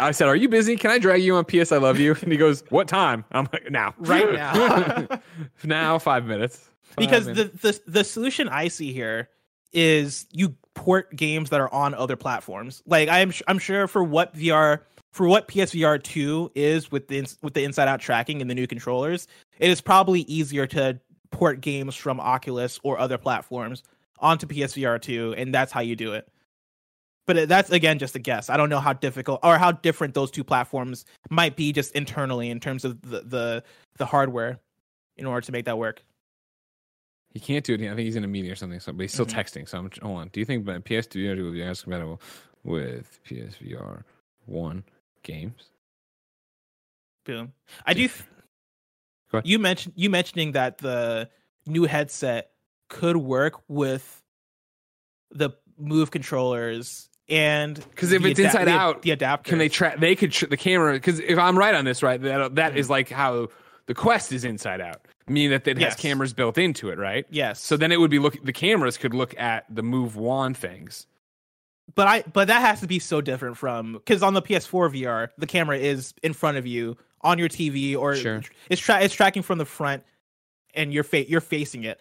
I 0.00 0.10
said, 0.12 0.26
"Are 0.26 0.34
you 0.34 0.48
busy? 0.48 0.76
Can 0.76 0.90
I 0.90 0.98
drag 0.98 1.22
you 1.22 1.36
on 1.36 1.44
PS? 1.44 1.70
I 1.70 1.76
love 1.76 2.00
you." 2.00 2.16
And 2.20 2.32
he 2.32 2.36
goes, 2.38 2.64
"What 2.70 2.88
time?" 2.88 3.24
I'm 3.30 3.48
like, 3.52 3.70
"Now, 3.70 3.94
Right 3.98 4.32
now. 4.32 5.06
now, 5.64 5.98
five 6.00 6.26
minutes." 6.26 6.67
Because 6.96 7.26
the, 7.26 7.50
the 7.60 7.80
the 7.86 8.04
solution 8.04 8.48
I 8.48 8.68
see 8.68 8.92
here 8.92 9.28
is 9.72 10.26
you 10.32 10.54
port 10.74 11.14
games 11.14 11.50
that 11.50 11.60
are 11.60 11.72
on 11.72 11.94
other 11.94 12.16
platforms. 12.16 12.82
Like 12.86 13.08
I'm 13.08 13.32
I'm 13.46 13.58
sure 13.58 13.86
for 13.86 14.02
what 14.02 14.34
VR 14.34 14.80
for 15.12 15.26
what 15.26 15.48
PSVR 15.48 16.02
two 16.02 16.50
is 16.54 16.90
with 16.90 17.08
the 17.08 17.26
with 17.42 17.54
the 17.54 17.64
inside 17.64 17.88
out 17.88 18.00
tracking 18.00 18.40
and 18.40 18.50
the 18.50 18.54
new 18.54 18.66
controllers, 18.66 19.26
it 19.58 19.70
is 19.70 19.80
probably 19.80 20.20
easier 20.22 20.66
to 20.68 21.00
port 21.30 21.60
games 21.60 21.94
from 21.94 22.20
Oculus 22.20 22.80
or 22.82 22.98
other 22.98 23.18
platforms 23.18 23.82
onto 24.20 24.46
PSVR 24.46 25.00
two, 25.00 25.34
and 25.36 25.54
that's 25.54 25.72
how 25.72 25.80
you 25.80 25.96
do 25.96 26.12
it. 26.12 26.28
But 27.26 27.48
that's 27.48 27.70
again 27.70 27.98
just 27.98 28.16
a 28.16 28.18
guess. 28.18 28.48
I 28.48 28.56
don't 28.56 28.70
know 28.70 28.80
how 28.80 28.94
difficult 28.94 29.40
or 29.42 29.58
how 29.58 29.72
different 29.72 30.14
those 30.14 30.30
two 30.30 30.44
platforms 30.44 31.04
might 31.28 31.56
be 31.56 31.72
just 31.72 31.94
internally 31.94 32.48
in 32.50 32.60
terms 32.60 32.84
of 32.84 33.00
the 33.02 33.20
the, 33.20 33.64
the 33.98 34.06
hardware 34.06 34.60
in 35.16 35.26
order 35.26 35.44
to 35.44 35.52
make 35.52 35.66
that 35.66 35.76
work. 35.76 36.02
He 37.32 37.40
can't 37.40 37.64
do 37.64 37.74
it. 37.74 37.82
I 37.82 37.88
think 37.94 38.00
he's 38.00 38.16
in 38.16 38.24
a 38.24 38.28
meeting 38.28 38.50
or 38.50 38.54
something. 38.56 38.80
So, 38.80 38.92
but 38.92 39.02
he's 39.02 39.12
still 39.12 39.26
Mhm. 39.26 39.34
texting. 39.34 39.68
So, 39.68 39.78
I'm, 39.78 39.90
hold 40.02 40.18
on. 40.18 40.28
Do 40.28 40.40
you 40.40 40.46
think 40.46 40.64
PS2 40.64 41.42
will 41.42 41.52
be 41.52 41.62
as 41.62 41.82
compatible 41.82 42.20
with 42.64 43.20
PSVR 43.28 44.04
one 44.46 44.84
games? 45.22 45.70
Boom. 47.24 47.52
I 47.84 47.92
do. 47.94 48.08
Th- 48.08 49.44
you 49.44 49.58
mentioned 49.58 49.92
you 49.96 50.08
mentioning 50.08 50.52
that 50.52 50.78
the 50.78 51.28
new 51.66 51.84
headset 51.84 52.50
could 52.88 53.18
work 53.18 53.60
with 53.68 54.22
the 55.30 55.50
Move 55.80 56.10
controllers 56.10 57.08
and 57.28 57.76
because 57.76 58.10
if 58.10 58.24
it's 58.24 58.40
inside 58.40 58.64
the, 58.64 58.70
out, 58.72 59.02
the 59.02 59.10
adapter. 59.12 59.50
Can 59.50 59.58
they 59.58 59.68
track? 59.68 60.00
They 60.00 60.16
could 60.16 60.32
tr- 60.32 60.46
the 60.46 60.56
camera 60.56 60.94
because 60.94 61.20
if 61.20 61.38
I'm 61.38 61.56
right 61.58 61.74
on 61.74 61.84
this, 61.84 62.02
right, 62.02 62.20
that 62.22 62.54
that 62.56 62.72
Mhm. 62.72 62.76
is 62.76 62.88
like 62.90 63.10
how 63.10 63.48
the 63.86 63.94
Quest 63.94 64.32
is 64.32 64.44
inside 64.44 64.80
out, 64.80 65.06
meaning 65.28 65.50
that 65.50 65.66
it 65.68 65.78
Yes. 65.78 65.94
has 65.94 66.00
cameras 66.00 66.32
built 66.32 66.58
into 66.58 66.90
it, 66.90 66.98
right? 66.98 67.26
Yes. 67.30 67.60
So 67.60 67.76
then 67.76 67.92
it 67.92 68.00
would 68.00 68.10
be 68.10 68.18
look. 68.18 68.42
The 68.44 68.52
cameras 68.52 68.96
could 68.98 69.14
look 69.14 69.38
at 69.38 69.64
the 69.74 69.82
Move 69.82 70.16
One 70.16 70.54
things. 70.54 71.06
but 71.94 72.06
I 72.06 72.22
but 72.32 72.48
that 72.48 72.60
has 72.60 72.80
to 72.80 72.86
be 72.86 72.98
so 72.98 73.20
different 73.20 73.56
from 73.56 73.94
because 73.94 74.22
on 74.22 74.34
the 74.34 74.42
PS4 74.42 74.90
VR 74.90 75.28
the 75.38 75.46
camera 75.46 75.78
is 75.78 76.12
in 76.22 76.32
front 76.34 76.58
of 76.58 76.66
you 76.66 76.96
on 77.22 77.38
your 77.38 77.48
TV 77.48 77.96
or 77.96 78.14
Sure. 78.14 78.42
it's 78.68 78.80
tra- 78.80 79.00
it's 79.00 79.14
tracking 79.14 79.42
from 79.42 79.56
the 79.58 79.64
front 79.64 80.02
and 80.74 80.92
you're 80.92 81.02
fa- 81.04 81.28
you're 81.28 81.40
facing 81.40 81.84
it. 81.84 81.98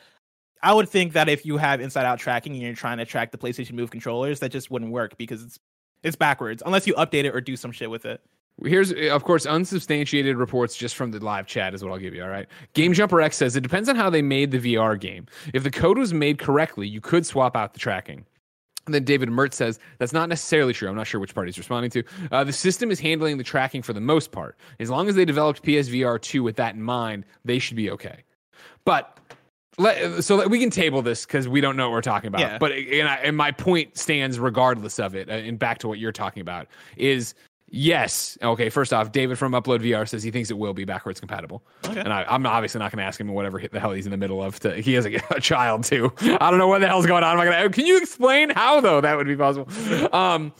I 0.61 0.73
would 0.73 0.89
think 0.89 1.13
that 1.13 1.29
if 1.29 1.45
you 1.45 1.55
have 1.57 1.79
inside 1.79 2.03
out 2.05 2.19
tracking 2.19 2.51
and 2.53 2.61
you're 2.61 2.73
trying 2.73 2.97
to 2.97 3.05
track 3.05 3.31
the 3.31 3.37
PlayStation 3.37 3.73
Move 3.73 3.89
controllers, 3.91 4.39
that 4.41 4.51
just 4.51 4.69
wouldn't 4.69 4.91
work 4.91 5.17
because 5.17 5.41
it's 5.43 5.59
it's 6.03 6.15
backwards 6.17 6.61
unless 6.65 6.85
you 6.85 6.93
update 6.95 7.23
it 7.23 7.33
or 7.33 7.39
do 7.41 7.55
some 7.55 7.71
shit 7.71 7.89
with 7.89 8.05
it. 8.05 8.19
Here's, 8.65 8.91
of 8.91 9.23
course, 9.23 9.45
unsubstantiated 9.45 10.35
reports 10.35 10.75
just 10.75 10.95
from 10.95 11.11
the 11.11 11.23
live 11.23 11.45
chat 11.45 11.75
is 11.75 11.84
what 11.84 11.91
I'll 11.93 11.99
give 11.99 12.15
you. 12.15 12.23
All 12.23 12.29
right. 12.29 12.47
Game 12.73 12.91
Jumper 12.93 13.21
X 13.21 13.38
says 13.38 13.55
it 13.55 13.61
depends 13.61 13.88
on 13.88 13.95
how 13.95 14.09
they 14.09 14.21
made 14.23 14.51
the 14.51 14.59
VR 14.59 14.99
game. 14.99 15.27
If 15.53 15.63
the 15.63 15.69
code 15.69 15.97
was 15.97 16.13
made 16.13 16.39
correctly, 16.39 16.88
you 16.88 16.99
could 16.99 17.25
swap 17.25 17.55
out 17.55 17.73
the 17.73 17.79
tracking. 17.79 18.25
And 18.88 18.95
then 18.95 19.03
David 19.03 19.29
Mertz 19.29 19.53
says 19.53 19.79
that's 19.99 20.13
not 20.13 20.29
necessarily 20.29 20.73
true. 20.73 20.89
I'm 20.89 20.95
not 20.95 21.07
sure 21.07 21.19
which 21.19 21.35
part 21.35 21.47
he's 21.47 21.57
responding 21.57 21.91
to. 21.91 22.03
Uh, 22.31 22.43
the 22.43 22.53
system 22.53 22.89
is 22.89 22.99
handling 22.99 23.38
the 23.38 23.43
tracking 23.43 23.81
for 23.84 23.93
the 23.93 24.01
most 24.01 24.31
part. 24.31 24.57
As 24.79 24.89
long 24.89 25.07
as 25.07 25.15
they 25.15 25.25
developed 25.25 25.61
PSVR 25.61 26.19
2 26.19 26.41
with 26.41 26.55
that 26.55 26.73
in 26.73 26.81
mind, 26.81 27.25
they 27.45 27.59
should 27.59 27.75
be 27.75 27.91
okay. 27.91 28.23
But 28.85 29.19
let, 29.77 30.23
so 30.23 30.38
that 30.38 30.49
we 30.49 30.59
can 30.59 30.69
table 30.69 31.01
this 31.01 31.25
because 31.25 31.47
we 31.47 31.61
don't 31.61 31.75
know 31.75 31.89
what 31.89 31.95
we're 31.95 32.01
talking 32.01 32.29
about. 32.29 32.41
Yeah. 32.41 32.57
But 32.57 32.71
and, 32.71 33.07
I, 33.07 33.15
and 33.15 33.38
my 33.38 33.51
point 33.51 33.97
stands 33.97 34.39
regardless 34.39 34.99
of 34.99 35.13
it. 35.15 35.29
uh, 35.29 35.34
And 35.34 35.59
back 35.59 35.77
to 35.79 35.88
what 35.88 35.99
you're 35.99 36.11
talking 36.11 36.41
about 36.41 36.67
is 36.95 37.35
yes. 37.69 38.38
Okay, 38.41 38.69
first 38.69 38.94
off, 38.94 39.11
David 39.11 39.38
from 39.38 39.53
Upload 39.53 39.80
VR 39.80 40.07
says 40.07 40.23
he 40.23 40.31
thinks 40.31 40.49
it 40.49 40.57
will 40.57 40.73
be 40.73 40.85
backwards 40.85 41.19
compatible. 41.19 41.64
Okay. 41.85 41.99
And 41.99 42.11
I, 42.11 42.26
I'm 42.27 42.45
obviously 42.45 42.80
not 42.80 42.91
going 42.91 42.99
to 42.99 43.06
ask 43.06 43.19
him 43.19 43.27
whatever 43.30 43.61
the 43.72 43.80
hell 43.80 43.91
he's 43.91 44.06
in 44.06 44.11
the 44.11 44.18
middle 44.18 44.44
of. 44.44 44.60
To, 44.61 44.81
he 44.81 44.94
has 44.94 45.06
a, 45.06 45.15
a 45.31 45.41
child 45.41 45.84
too. 45.84 46.11
I 46.22 46.49
don't 46.49 46.60
know 46.60 46.68
what 46.68 46.81
the 46.81 46.88
hell's 46.88 47.06
going 47.06 47.23
on. 47.23 47.38
I'm 47.38 47.45
gonna. 47.45 47.69
Can 47.69 47.85
you 47.85 47.98
explain 47.98 48.49
how 48.49 48.81
though 48.81 49.02
that 49.02 49.18
would 49.18 49.27
be 49.27 49.35
possible? 49.35 49.68
Um, 50.15 50.53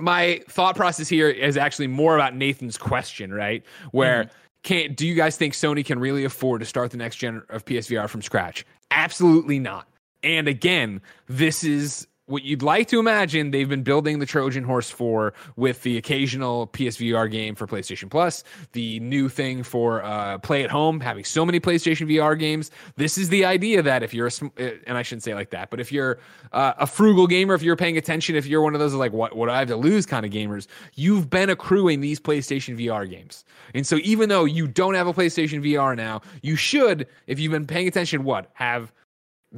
my 0.00 0.42
thought 0.48 0.76
process 0.76 1.08
here 1.08 1.28
is 1.28 1.56
actually 1.56 1.86
more 1.86 2.14
about 2.14 2.34
Nathan's 2.34 2.78
question, 2.78 3.32
right? 3.32 3.64
Where 3.92 4.30
can 4.62 4.94
do 4.94 5.06
you 5.06 5.14
guys 5.14 5.36
think 5.36 5.54
Sony 5.54 5.84
can 5.84 5.98
really 5.98 6.24
afford 6.24 6.60
to 6.60 6.66
start 6.66 6.90
the 6.90 6.96
next 6.96 7.16
gen 7.16 7.42
of 7.48 7.64
PSVR 7.64 8.08
from 8.08 8.22
scratch? 8.22 8.64
Absolutely 8.90 9.58
not. 9.58 9.88
And 10.22 10.46
again, 10.48 11.00
this 11.28 11.64
is 11.64 12.06
what 12.32 12.44
you'd 12.44 12.62
like 12.62 12.88
to 12.88 12.98
imagine 12.98 13.50
they've 13.50 13.68
been 13.68 13.82
building 13.82 14.18
the 14.18 14.24
Trojan 14.24 14.64
horse 14.64 14.88
for 14.88 15.34
with 15.56 15.82
the 15.82 15.98
occasional 15.98 16.66
PSVR 16.68 17.30
game 17.30 17.54
for 17.54 17.66
PlayStation 17.66 18.10
Plus, 18.10 18.42
the 18.72 18.98
new 19.00 19.28
thing 19.28 19.62
for 19.62 20.02
uh, 20.02 20.38
play 20.38 20.64
at 20.64 20.70
home, 20.70 20.98
having 20.98 21.24
so 21.24 21.44
many 21.44 21.60
PlayStation 21.60 22.08
VR 22.10 22.38
games. 22.38 22.70
This 22.96 23.18
is 23.18 23.28
the 23.28 23.44
idea 23.44 23.82
that 23.82 24.02
if 24.02 24.14
you're 24.14 24.28
a, 24.28 24.44
uh, 24.58 24.70
and 24.86 24.96
I 24.96 25.02
shouldn't 25.02 25.24
say 25.24 25.34
like 25.34 25.50
that, 25.50 25.68
but 25.68 25.78
if 25.78 25.92
you're 25.92 26.20
uh, 26.52 26.72
a 26.78 26.86
frugal 26.86 27.26
gamer, 27.26 27.52
if 27.52 27.62
you're 27.62 27.76
paying 27.76 27.98
attention, 27.98 28.34
if 28.34 28.46
you're 28.46 28.62
one 28.62 28.72
of 28.72 28.80
those 28.80 28.94
like 28.94 29.12
what 29.12 29.36
what 29.36 29.50
I 29.50 29.58
have 29.58 29.68
to 29.68 29.76
lose 29.76 30.06
kind 30.06 30.24
of 30.24 30.32
gamers, 30.32 30.68
you've 30.94 31.28
been 31.28 31.50
accruing 31.50 32.00
these 32.00 32.18
PlayStation 32.18 32.80
VR 32.80 33.08
games. 33.08 33.44
And 33.74 33.86
so 33.86 33.96
even 33.96 34.30
though 34.30 34.46
you 34.46 34.66
don't 34.66 34.94
have 34.94 35.06
a 35.06 35.12
PlayStation 35.12 35.62
VR 35.62 35.94
now, 35.94 36.22
you 36.40 36.56
should, 36.56 37.08
if 37.26 37.38
you've 37.38 37.52
been 37.52 37.66
paying 37.66 37.88
attention, 37.88 38.24
what 38.24 38.50
have 38.54 38.90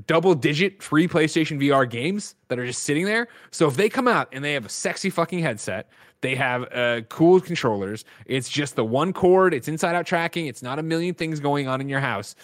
double 0.06 0.34
digit 0.34 0.82
free 0.82 1.06
PlayStation 1.06 1.60
VR 1.60 1.88
games 1.88 2.34
that 2.48 2.58
are 2.58 2.66
just 2.66 2.82
sitting 2.82 3.04
there. 3.04 3.28
So 3.50 3.68
if 3.68 3.76
they 3.76 3.88
come 3.88 4.08
out 4.08 4.28
and 4.32 4.44
they 4.44 4.52
have 4.52 4.66
a 4.66 4.68
sexy 4.68 5.10
fucking 5.10 5.38
headset, 5.40 5.88
they 6.20 6.34
have 6.34 6.72
uh, 6.72 7.02
cool 7.02 7.40
controllers, 7.40 8.04
it's 8.26 8.48
just 8.48 8.76
the 8.76 8.84
one 8.84 9.12
cord, 9.12 9.52
it's 9.52 9.68
inside 9.68 9.94
out 9.94 10.06
tracking, 10.06 10.46
it's 10.46 10.62
not 10.62 10.78
a 10.78 10.82
million 10.82 11.14
things 11.14 11.38
going 11.38 11.68
on 11.68 11.80
in 11.80 11.88
your 11.88 12.00
house. 12.00 12.34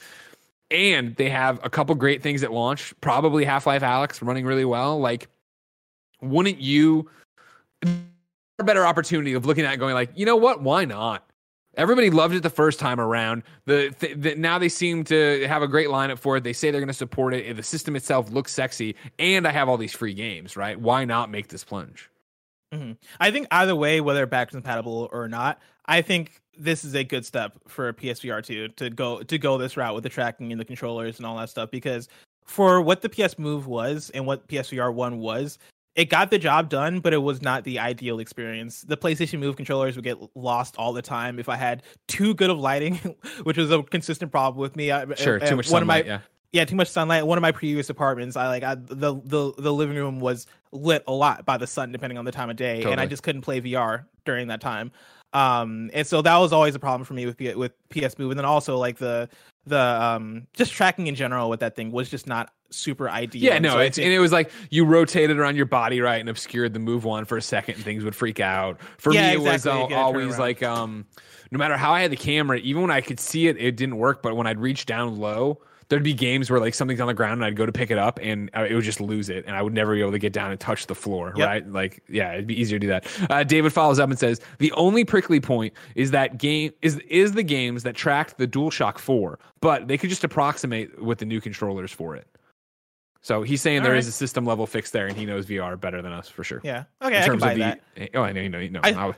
And 0.71 1.17
they 1.17 1.31
have 1.31 1.59
a 1.65 1.71
couple 1.71 1.95
great 1.95 2.23
things 2.23 2.43
at 2.45 2.53
launch, 2.53 2.95
probably 3.01 3.45
Half 3.45 3.67
Life 3.67 3.83
Alyx 3.83 4.25
running 4.25 4.45
really 4.45 4.65
well. 4.65 5.01
Like, 5.01 5.29
wouldn't 6.21 6.61
you? 6.61 7.11
A 7.83 8.63
better 8.63 8.87
opportunity 8.87 9.33
of 9.33 9.47
looking 9.47 9.65
at 9.65 9.79
going 9.79 9.95
like, 9.95 10.11
you 10.15 10.27
know 10.27 10.37
what? 10.37 10.63
Why 10.63 10.85
not? 10.85 11.30
Everybody 11.77 12.11
loved 12.11 12.35
it 12.35 12.43
the 12.43 12.51
first 12.51 12.81
time 12.81 12.99
around. 13.01 13.43
The, 13.67 13.91
th- 13.99 14.17
the 14.17 14.35
now 14.35 14.59
they 14.59 14.69
seem 14.69 15.05
to 15.05 15.47
have 15.47 15.63
a 15.63 15.69
great 15.69 15.89
lineup 15.89 16.19
for 16.19 16.37
it. 16.37 16.45
They 16.45 16.53
say 16.53 16.71
they're 16.71 16.81
going 16.81 16.89
to 16.89 16.95
support 16.95 17.33
it. 17.33 17.55
The 17.57 17.63
system 17.63 17.95
itself 17.95 18.31
looks 18.31 18.53
sexy, 18.53 18.97
and 19.19 19.47
I 19.47 19.53
have 19.53 19.69
all 19.69 19.77
these 19.77 19.93
free 19.93 20.15
games. 20.15 20.57
Right? 20.57 20.79
Why 20.79 21.05
not 21.05 21.31
make 21.31 21.49
this 21.49 21.63
plunge? 21.65 22.11
Mhm. 22.75 22.97
I 23.19 23.31
think 23.31 23.47
either 23.51 23.75
way, 23.77 24.01
whether 24.01 24.27
backwards 24.27 24.55
compatible 24.57 25.09
or 25.13 25.29
not, 25.29 25.61
I 25.87 26.03
think 26.03 26.41
this 26.59 26.85
is 26.85 26.95
a 26.95 27.03
good 27.05 27.25
step 27.25 27.53
for 27.67 27.93
PSVR 27.93 28.43
two 28.45 28.69
to 28.69 28.91
go 28.91 29.23
to 29.23 29.39
go 29.39 29.57
this 29.57 29.77
route 29.77 29.95
with 29.95 30.03
the 30.05 30.11
tracking 30.11 30.53
and 30.53 30.61
the 30.61 30.65
controllers 30.65 31.19
and 31.19 31.27
all 31.27 31.37
that 31.39 31.51
stuff. 31.51 31.71
Because 31.71 32.09
for 32.45 32.81
what 32.83 33.01
the 33.01 33.09
PS 33.09 33.39
Move 33.39 33.67
was 33.69 34.11
and 34.13 34.27
what 34.27 34.47
PSVR 34.49 34.93
one 34.93 35.19
was, 35.19 35.59
it 35.97 36.09
got 36.09 36.31
the 36.31 36.39
job 36.39 36.69
done, 36.69 37.01
but 37.01 37.13
it 37.13 37.19
was 37.19 37.43
not 37.43 37.65
the 37.65 37.79
ideal 37.79 38.21
experience. 38.21 38.83
The 38.83 38.97
PlayStation 38.97 39.39
Move 39.41 39.57
controllers 39.57 39.97
would 39.97 40.05
get 40.05 40.19
lost 40.37 40.77
all 40.79 40.93
the 40.93 41.03
time 41.03 41.39
if 41.39 41.49
I 41.49 41.57
had 41.57 41.83
too 42.09 42.35
good 42.35 42.49
of 42.51 42.59
lighting, 42.59 42.95
which 43.43 43.57
was 43.57 43.71
a 43.71 43.83
consistent 43.83 44.31
problem 44.31 44.61
with 44.61 44.77
me. 44.77 44.91
I- 44.93 45.15
Sure, 45.15 45.43
uh, 45.43 45.47
too 45.47 45.57
much 45.57 45.71
one 45.71 45.83
of 45.83 45.89
my 45.89 45.99
sunlight. 46.03 46.07
yeah, 46.07 46.21
yeah 46.53 46.65
too 46.65 46.77
much 46.77 46.89
sunlight 46.89 47.27
one 47.27 47.39
of 47.39 47.43
my 47.43 47.53
previous 47.53 47.91
apartments 47.91 48.37
i 48.37 48.49
like 48.49 48.63
I, 48.65 48.75
the 48.75 49.21
the 49.25 49.53
the 49.57 49.73
living 49.73 49.97
room 49.97 50.19
was 50.21 50.47
lit 50.73 51.05
a 51.07 51.13
lot 51.13 51.45
by 51.47 51.57
the 51.59 51.67
sun 51.67 51.93
depending 51.93 52.19
on 52.19 52.25
the 52.25 52.33
time 52.33 52.51
of 52.51 52.57
day 52.57 52.83
and 52.83 53.01
i 53.01 53.07
just 53.07 53.23
couldn't 53.23 53.43
play 53.43 53.61
vr 53.61 54.05
during 54.25 54.49
that 54.49 54.61
time 54.61 54.91
um 55.33 55.91
and 55.95 56.07
so 56.07 56.23
that 56.23 56.37
was 56.39 56.53
always 56.53 56.75
a 56.75 56.79
problem 56.79 57.05
for 57.05 57.15
me 57.15 57.25
with 57.27 57.37
P- 57.37 57.55
with 57.55 57.73
ps 57.89 58.19
move 58.19 58.31
and 58.31 58.39
then 58.39 58.45
also 58.45 58.77
like 58.77 58.99
the 58.99 59.29
the 59.67 59.79
um 59.79 60.47
just 60.55 60.73
tracking 60.73 61.07
in 61.07 61.15
general 61.15 61.49
with 61.49 61.61
that 61.61 61.77
thing 61.77 61.93
was 61.93 62.09
just 62.09 62.27
not 62.27 62.53
super 62.71 63.09
ideal 63.11 63.43
yeah. 63.53 63.59
No, 63.59 63.73
so 63.73 63.79
it's 63.81 63.97
think- 63.97 64.07
and 64.07 64.15
it 64.15 64.19
was 64.21 64.33
like 64.33 64.51
you 64.71 64.85
rotated 64.85 65.39
around 65.39 65.57
your 65.57 65.67
body 65.67 66.01
right 66.01 66.21
and 66.21 66.29
obscured 66.29 66.73
the 66.73 66.79
move 66.79 67.05
one 67.05 67.25
for 67.25 67.37
a 67.37 67.43
second, 67.43 67.75
and 67.77 67.85
things 67.85 68.05
would 68.05 68.15
freak 68.15 68.39
out. 68.39 68.81
For 68.99 69.13
Yeah, 69.13 69.29
me, 69.29 69.35
it 69.35 69.39
was 69.41 69.55
exactly. 69.67 69.89
You 69.91 69.97
al- 69.97 70.05
always 70.05 70.39
like 70.39 70.63
um, 70.63 71.05
no 71.51 71.59
matter 71.59 71.77
how 71.77 71.93
I 71.93 72.01
had 72.01 72.13
the 72.13 72.17
camera, 72.17 72.59
even 72.59 72.83
when 72.83 72.93
I 72.93 73.01
could 73.01 73.19
see 73.19 73.49
it, 73.49 73.57
it 73.57 73.77
didn't 73.77 73.97
work. 73.97 74.23
But 74.23 74.37
when 74.37 74.47
I'd 74.47 74.61
reach 74.61 74.87
down 74.87 75.19
low. 75.19 75.61
There'd 75.91 76.03
be 76.03 76.15
games 76.15 76.51
where 76.51 76.59
like 76.61 76.73
something's 76.75 77.01
on 77.01 77.09
the 77.09 77.15
ground 77.15 77.35
and 77.35 77.45
I'd 77.45 77.57
go 77.57 77.67
to 77.67 77.73
pick 77.73 77.91
it 77.91 77.99
up 77.99 78.19
and 78.23 78.49
uh, 78.57 78.65
it 78.67 78.75
would 78.75 78.85
just 78.85 79.01
lose 79.01 79.29
it 79.29 79.45
and 79.47 79.55
I 79.55 79.61
would 79.61 79.75
never 79.75 79.95
be 79.95 80.01
able 80.01 80.13
to 80.13 80.19
get 80.19 80.33
down 80.33 80.51
and 80.53 80.59
touch 80.59 80.87
the 80.87 80.95
floor, 80.95 81.35
Yep. 81.37 81.47
right? 81.47 81.69
Like, 81.69 82.03
yeah, 82.09 82.33
it'd 82.33 82.47
be 82.47 82.59
easier 82.59 82.79
to 82.79 82.81
do 82.81 82.87
that. 82.87 83.07
Uh, 83.29 83.43
David 83.45 83.73
follows 83.73 83.99
up 83.99 84.09
and 84.09 84.19
says 84.19 84.41
the 84.59 84.73
only 84.73 85.05
prickly 85.05 85.41
point 85.41 85.75
is 85.97 86.13
that 86.13 86.39
game 86.39 86.73
is 86.81 86.97
is 87.09 87.33
the 87.33 87.43
games 87.43 87.83
that 87.83 87.95
tracked 87.97 88.39
the 88.39 88.47
DualShock 88.49 88.99
4, 88.99 89.39
but 89.61 89.89
they 89.89 89.99
could 89.99 90.09
just 90.11 90.25
approximate 90.25 91.03
with 91.03 91.19
the 91.19 91.27
new 91.27 91.41
controllers 91.41 91.91
for 91.93 92.17
it. 92.17 92.27
So 93.23 93.43
he's 93.43 93.61
saying 93.61 93.83
there 93.83 93.93
All 93.93 93.99
is 93.99 94.07
a 94.09 94.13
system 94.13 94.47
level 94.47 94.67
fix 94.67 94.93
there, 94.93 95.07
and 95.07 95.15
he 95.17 95.27
knows 95.27 95.45
VR 95.45 95.79
better 95.79 96.01
than 96.01 96.13
us 96.13 96.29
for 96.29 96.43
sure. 96.43 96.61
yeah 96.65 96.85
In 97.03 97.09
okay 97.09 97.17
i 97.19 97.21
can 97.21 97.29
terms 97.31 97.43
buy 97.43 97.53
of 97.53 97.59
that 97.59 97.81
the, 97.95 98.11
oh, 98.15 98.23
I 98.23 98.33
know, 98.33 98.41
you 98.41 98.49
know, 98.49 98.59
you 98.61 98.71
know. 98.71 98.81
I- 98.83 98.93
I- 99.09 99.15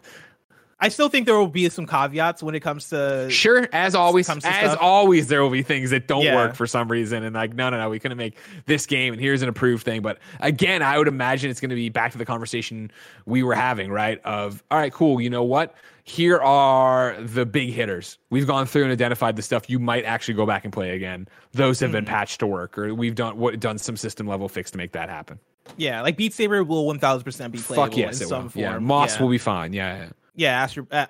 i 0.83 0.89
still 0.89 1.09
think 1.09 1.25
there 1.25 1.37
will 1.39 1.47
be 1.47 1.67
some 1.71 1.87
caveats 1.87 2.43
when 2.43 2.55
it 2.55 2.61
comes 2.61 2.91
to 2.91 3.29
Sure, 3.31 3.67
as 3.73 3.95
always, 3.95 4.29
as 4.29 4.43
stuff. 4.43 4.77
always, 4.81 5.29
there 5.29 5.43
will 5.43 5.49
be 5.51 5.63
things 5.63 5.89
that 5.91 6.07
don't 6.09 6.23
Yeah. 6.23 6.35
work 6.37 6.55
for 6.55 6.67
some 6.67 6.89
reason, 6.89 7.23
and 7.25 7.35
like, 7.35 7.55
no, 7.55 7.71
no, 7.71 7.79
no, 7.79 7.89
we 7.89 7.99
couldn't 7.99 8.19
make 8.19 8.37
this 8.67 8.85
game, 8.85 9.15
and 9.15 9.23
here's 9.23 9.41
an 9.43 9.49
approved 9.49 9.85
thing. 9.85 10.03
But 10.03 10.19
again, 10.41 10.83
I 10.83 10.99
would 10.99 11.09
imagine 11.09 11.51
it's 11.51 11.61
going 11.61 11.71
to 11.71 11.77
be 11.77 11.89
back 11.89 12.13
to 12.13 12.19
the 12.19 12.27
conversation 12.27 12.91
we 13.25 13.43
were 13.43 13.55
having, 13.55 13.91
right? 13.91 14.21
Of 14.25 14.63
all 14.71 14.79
right, 14.79 14.93
cool. 14.93 15.21
You 15.21 15.31
know 15.31 15.45
what? 15.45 15.75
Here 16.05 16.39
are 16.39 17.17
the 17.21 17.47
big 17.47 17.71
hitters. 17.73 18.19
We've 18.31 18.47
gone 18.47 18.67
through 18.67 18.83
and 18.83 18.93
identified 18.93 19.37
the 19.37 19.43
stuff 19.43 19.71
you 19.71 19.79
might 19.79 20.05
actually 20.05 20.35
go 20.35 20.45
back 20.47 20.65
and 20.65 20.73
play 20.73 20.91
again. 20.91 21.29
Those 21.53 21.79
have 21.81 21.91
Hmm. 21.91 21.97
been 21.99 22.05
patched 22.07 22.41
to 22.41 22.47
work, 22.47 22.77
or 22.77 22.93
we've 22.93 23.15
done 23.15 23.39
what 23.39 23.59
done 23.61 23.79
some 23.79 23.97
system 23.97 24.27
level 24.27 24.49
fix 24.49 24.71
to 24.73 24.79
make 24.79 24.93
that 24.93 25.09
happen. 25.09 25.39
yeah 25.77 26.01
like 26.03 26.17
beat 26.17 26.35
saber 26.35 26.65
will 26.65 26.85
1000% 26.87 27.53
be 27.53 27.59
playable 27.59 27.85
Fuck 27.87 27.97
yes, 27.97 28.17
in 28.21 28.25
it 28.25 28.29
some 28.29 28.43
will. 28.45 28.49
form 28.51 28.63
Yeah, 28.65 28.79
Moss 28.81 29.15
Yeah. 29.17 29.23
will 29.23 29.31
be 29.31 29.39
fine. 29.39 29.73
Yeah, 29.73 30.07
yeah. 30.35 30.63
Astro, 30.63 30.87
uh, 30.91 31.07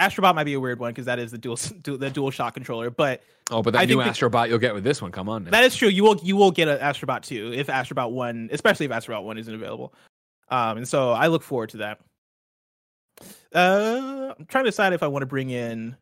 Astrobot 0.00 0.34
might 0.34 0.44
be 0.44 0.54
a 0.54 0.60
weird 0.60 0.78
one 0.78 0.90
because 0.92 1.06
that 1.06 1.18
is 1.18 1.30
the 1.30 1.38
dual 1.38 1.56
the 1.84 2.10
dual 2.10 2.30
shock 2.30 2.54
controller. 2.54 2.90
But 2.90 3.22
Oh, 3.50 3.62
but 3.62 3.74
that 3.74 3.82
I 3.82 3.84
new 3.84 3.98
Astrobot 3.98 4.48
you'll 4.48 4.58
get 4.58 4.74
with 4.74 4.82
this 4.84 5.00
one. 5.00 5.12
Come 5.12 5.28
on. 5.28 5.44
Now. 5.44 5.50
that 5.52 5.64
is 5.64 5.76
true. 5.76 5.88
You 5.88 6.02
will 6.02 6.16
you 6.22 6.36
will 6.36 6.50
get 6.50 6.68
an 6.68 6.78
Astrobot 6.78 7.22
two 7.22 7.52
if 7.54 7.68
Astrobot 7.68 8.10
one, 8.10 8.48
especially 8.52 8.86
if 8.86 8.92
Astrobot 8.92 9.22
one 9.22 9.38
isn't 9.38 9.54
available. 9.54 9.94
Um, 10.48 10.78
and 10.78 10.88
so 10.88 11.12
I 11.12 11.28
look 11.28 11.42
forward 11.42 11.70
to 11.70 11.76
that. 11.78 12.00
Uh, 13.54 14.34
I'm 14.38 14.46
trying 14.46 14.64
to 14.64 14.70
decide 14.70 14.92
if 14.92 15.02
I 15.02 15.06
want 15.06 15.22
to 15.22 15.26
bring 15.26 15.50
in. 15.50 15.96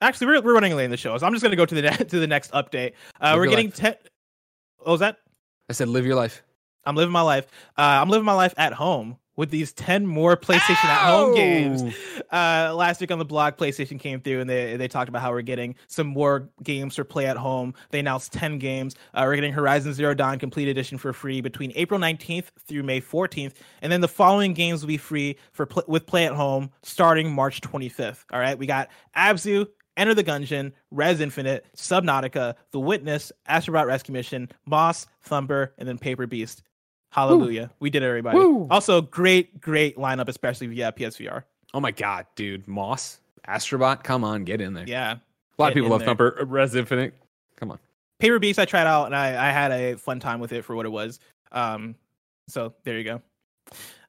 Actually, 0.00 0.28
we're, 0.28 0.40
we're 0.40 0.54
running 0.54 0.74
late 0.74 0.86
in 0.86 0.90
the 0.90 0.96
show, 0.96 1.16
so 1.18 1.26
I'm 1.26 1.32
just 1.32 1.42
going 1.42 1.50
to 1.50 1.56
go 1.56 1.66
to 1.66 1.74
the 1.74 1.82
ne- 1.90 1.96
to 1.96 2.18
the 2.20 2.26
next 2.26 2.52
update. 2.52 2.94
Uh, 3.20 3.32
Live 3.32 3.36
we're 3.36 3.46
getting 3.48 3.66
life. 3.66 3.74
ten. 3.74 3.94
What 4.78 4.92
was 4.92 5.00
that? 5.00 5.18
I 5.68 5.72
said, 5.72 5.88
live 5.88 6.06
your 6.06 6.14
life. 6.16 6.42
I'm 6.84 6.96
living 6.96 7.12
my 7.12 7.20
life. 7.20 7.46
Uh, 7.76 7.82
I'm 7.82 8.08
living 8.08 8.24
my 8.24 8.32
life 8.32 8.54
at 8.56 8.72
home 8.72 9.18
with 9.40 9.48
these 9.48 9.72
10 9.72 10.06
more 10.06 10.36
PlayStation 10.36 10.84
at 10.84 11.10
home 11.10 11.34
games. 11.34 11.82
Uh, 12.30 12.74
last 12.74 13.00
week 13.00 13.10
on 13.10 13.18
the 13.18 13.24
blog, 13.24 13.56
PlayStation 13.56 13.98
came 13.98 14.20
through 14.20 14.42
and 14.42 14.50
they, 14.50 14.76
they 14.76 14.86
talked 14.86 15.08
about 15.08 15.22
how 15.22 15.30
we're 15.30 15.40
getting 15.40 15.74
some 15.86 16.06
more 16.06 16.50
games 16.62 16.94
for 16.94 17.04
play 17.04 17.24
at 17.24 17.38
home. 17.38 17.72
They 17.88 18.00
announced 18.00 18.34
10 18.34 18.58
games. 18.58 18.96
Uh, 19.14 19.22
we're 19.24 19.36
getting 19.36 19.54
Horizon 19.54 19.94
Zero 19.94 20.12
Dawn 20.12 20.38
Complete 20.38 20.68
Edition 20.68 20.98
for 20.98 21.14
free 21.14 21.40
between 21.40 21.72
April 21.74 21.98
19th 21.98 22.48
through 22.66 22.82
May 22.82 23.00
14th. 23.00 23.54
And 23.80 23.90
then 23.90 24.02
the 24.02 24.08
following 24.08 24.52
games 24.52 24.82
will 24.82 24.88
be 24.88 24.98
free 24.98 25.36
for 25.52 25.64
pl- 25.64 25.84
with 25.88 26.04
play 26.04 26.26
at 26.26 26.34
home 26.34 26.70
starting 26.82 27.32
March 27.32 27.62
25th. 27.62 28.24
All 28.30 28.40
right. 28.40 28.58
We 28.58 28.66
got 28.66 28.90
Abzu, 29.16 29.68
Enter 29.96 30.14
the 30.14 30.22
Gungeon, 30.22 30.72
Rez 30.90 31.18
Infinite, 31.18 31.64
Subnautica, 31.74 32.56
The 32.72 32.80
Witness, 32.80 33.32
Astrobot 33.48 33.86
Rescue 33.86 34.12
Mission, 34.12 34.50
Moss, 34.66 35.06
Thumper, 35.22 35.72
and 35.78 35.88
then 35.88 35.96
Paper 35.96 36.26
Beast. 36.26 36.62
Hallelujah. 37.10 37.70
We 37.80 37.90
did 37.90 38.02
it, 38.02 38.06
everybody. 38.06 38.38
Woo. 38.38 38.66
Also, 38.70 39.02
great, 39.02 39.60
great 39.60 39.96
lineup, 39.96 40.28
especially 40.28 40.68
via 40.68 40.92
PSVR. 40.92 41.44
Oh 41.74 41.80
my 41.80 41.90
god, 41.90 42.26
dude, 42.36 42.66
Moss, 42.66 43.20
Astrobot, 43.46 44.02
come 44.02 44.24
on, 44.24 44.44
get 44.44 44.60
in 44.60 44.74
there. 44.74 44.84
Yeah. 44.86 45.12
a 45.12 45.62
lot 45.62 45.68
of 45.68 45.74
people 45.74 45.90
love 45.90 46.00
there. 46.00 46.08
Thumper, 46.08 46.38
uh, 46.40 46.46
Rez 46.46 46.74
Infinite. 46.74 47.14
Come 47.56 47.70
on. 47.72 47.78
Paper 48.18 48.38
Beast 48.38 48.58
I 48.58 48.64
tried 48.64 48.86
out 48.86 49.06
and 49.06 49.16
I, 49.16 49.48
I 49.48 49.50
had 49.50 49.72
a 49.72 49.96
fun 49.96 50.20
time 50.20 50.40
with 50.40 50.52
it 50.52 50.64
for 50.64 50.74
what 50.76 50.86
it 50.86 50.90
was. 50.90 51.20
Um 51.52 51.94
so 52.48 52.74
there 52.84 52.98
you 52.98 53.04
go. 53.04 53.22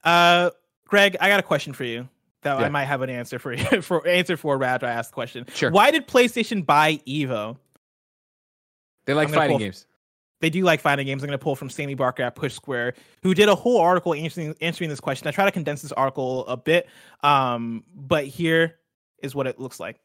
Uh 0.04 0.50
Greg, 0.88 1.16
I 1.22 1.30
got 1.30 1.40
a 1.40 1.44
question 1.44 1.74
for 1.74 1.84
you 1.86 2.10
that 2.42 2.58
I 2.60 2.70
might 2.70 2.86
have 2.86 3.02
an 3.02 3.10
answer 3.10 3.40
for 3.40 3.54
you 3.54 3.64
for 3.82 4.06
answer 4.08 4.36
for 4.36 4.58
right 4.58 4.70
after 4.70 4.86
I 4.86 4.92
ask 4.92 5.12
the 5.12 5.14
question. 5.14 5.46
Sure. 5.54 5.72
Why 5.72 5.92
did 5.92 6.08
PlayStation 6.08 6.66
buy 6.66 6.98
Evo? 7.08 7.58
They 9.06 9.14
like 9.14 9.30
fighting 9.30 9.56
pull- 9.56 9.60
games. 9.60 9.86
They 10.42 10.50
do 10.50 10.64
like 10.64 10.82
fighting 10.82 11.06
games. 11.06 11.24
I'm 11.24 11.28
going 11.28 11.40
to 11.40 11.44
pull 11.44 11.56
from 11.56 11.70
Sammy 11.70 11.94
Barker 11.94 12.24
at 12.24 12.36
Push 12.36 12.54
Square, 12.54 12.96
who 13.24 13.34
did 13.34 13.48
a 13.48 13.56
whole 13.56 13.80
article 13.80 14.14
answering 14.14 14.56
answering 14.60 14.90
this 14.90 15.00
question. 15.00 15.28
I 15.28 15.32
try 15.32 15.46
to 15.46 15.52
condense 15.52 15.82
this 15.82 15.92
article 15.94 16.46
a 16.48 16.58
bit, 16.58 16.90
um, 17.24 17.84
but 17.96 18.26
here 18.26 18.80
is 19.22 19.34
what 19.34 19.48
it 19.48 19.60
looks 19.60 19.80
like. 19.80 20.00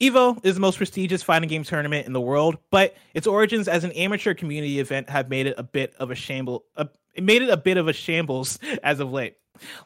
Evo 0.00 0.38
is 0.44 0.54
the 0.54 0.60
most 0.60 0.76
prestigious 0.76 1.22
fighting 1.22 1.48
game 1.48 1.64
tournament 1.64 2.06
in 2.06 2.12
the 2.12 2.20
world, 2.20 2.58
but 2.70 2.96
its 3.14 3.26
origins 3.26 3.66
as 3.66 3.82
an 3.82 3.92
amateur 3.92 4.34
community 4.34 4.78
event 4.78 5.08
have 5.08 5.28
made 5.30 5.46
it 5.46 5.54
a 5.58 5.62
bit 5.62 5.94
of 5.98 6.10
a 6.10 6.14
shamble. 6.14 6.64
A, 6.76 6.88
it 7.14 7.24
made 7.24 7.42
it 7.42 7.48
a 7.48 7.56
bit 7.56 7.78
of 7.78 7.88
a 7.88 7.92
shambles 7.92 8.58
as 8.82 9.00
of 9.00 9.10
late. 9.10 9.36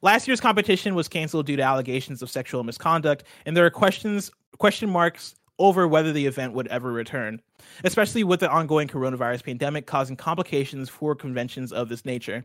Last 0.03 0.27
year's 0.27 0.41
competition 0.41 0.97
was 0.97 1.07
canceled 1.07 1.47
due 1.47 1.57
to 1.57 1.63
allegations 1.63 2.23
of 2.23 2.31
sexual 2.31 2.65
misconduct, 2.65 3.25
and 3.47 3.57
there 3.57 3.65
are 3.65 3.71
questions 3.71 4.33
question 4.59 4.91
marks 4.91 5.37
over 5.61 5.87
whether 5.87 6.13
the 6.13 6.27
event 6.27 6.55
would 6.55 6.67
ever 6.69 6.91
return, 6.91 7.41
especially 7.85 8.25
with 8.25 8.41
the 8.41 8.51
ongoing 8.51 8.89
coronavirus 8.89 9.45
pandemic 9.45 9.87
causing 9.87 10.17
complications 10.17 10.89
for 10.89 11.15
conventions 11.15 11.73
of 11.73 11.89
this 11.89 12.05
nature. 12.05 12.45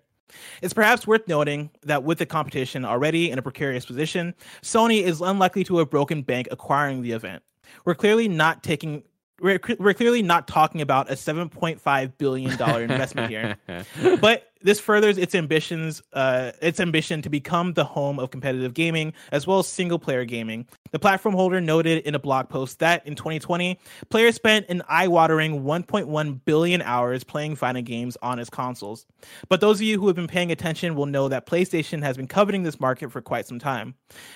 It's 0.61 0.73
perhaps 0.73 1.07
worth 1.07 1.27
noting 1.27 1.69
that 1.83 2.03
with 2.03 2.17
the 2.17 2.25
competition 2.25 2.83
already 2.83 3.31
in 3.31 3.39
a 3.39 3.41
precarious 3.41 3.85
position, 3.85 4.33
Sony 4.61 5.01
is 5.01 5.21
unlikely 5.21 5.63
to 5.65 5.77
have 5.77 5.89
broken 5.89 6.23
bank 6.23 6.47
acquiring 6.51 7.01
the 7.01 7.13
event. 7.13 7.41
We're 7.85 7.95
clearly 7.95 8.27
not 8.27 8.63
taking 8.63 9.03
we're, 9.41 9.59
we're 9.79 9.93
clearly 9.93 10.21
not 10.21 10.47
talking 10.47 10.81
about 10.81 11.11
a 11.11 11.13
7.5 11.13 12.17
billion 12.17 12.55
dollar 12.55 12.83
investment 12.83 13.29
here 13.29 13.57
but 14.21 14.51
this 14.65 14.79
furthers 14.79 15.19
its 15.19 15.35
ambitions 15.35 16.01
uh, 16.13 16.51
its 16.59 16.79
ambition 16.79 17.21
to 17.21 17.29
become 17.29 17.73
the 17.73 17.85
home 17.85 18.19
of 18.19 18.31
competitive 18.31 18.73
gaming 18.73 19.13
as 19.31 19.45
well 19.45 19.59
as 19.59 19.67
single 19.67 19.99
player 19.99 20.25
gaming. 20.25 20.67
The 20.91 20.97
platform 20.97 21.35
holder 21.35 21.61
noted 21.61 22.03
in 22.03 22.15
a 22.15 22.19
blog 22.19 22.49
post 22.49 22.79
that 22.79 23.05
in 23.05 23.13
2020 23.13 23.79
players 24.09 24.35
spent 24.35 24.65
an 24.67 24.81
eye-watering 24.89 25.63
1.1 25.63 26.39
billion 26.45 26.81
hours 26.81 27.23
playing 27.23 27.55
fighting 27.55 27.85
games 27.85 28.17
on 28.23 28.39
its 28.39 28.49
consoles. 28.49 29.05
But 29.49 29.61
those 29.61 29.77
of 29.77 29.83
you 29.83 29.99
who 29.99 30.07
have 30.07 30.15
been 30.15 30.27
paying 30.27 30.51
attention 30.51 30.95
will 30.95 31.05
know 31.05 31.29
that 31.29 31.45
playstation 31.45 32.01
has 32.01 32.17
been 32.17 32.27
coveting 32.27 32.63
this 32.63 32.79
market 32.79 33.11
for 33.11 33.21
quite 33.21 33.45
some 33.45 33.59
time. 33.59 33.93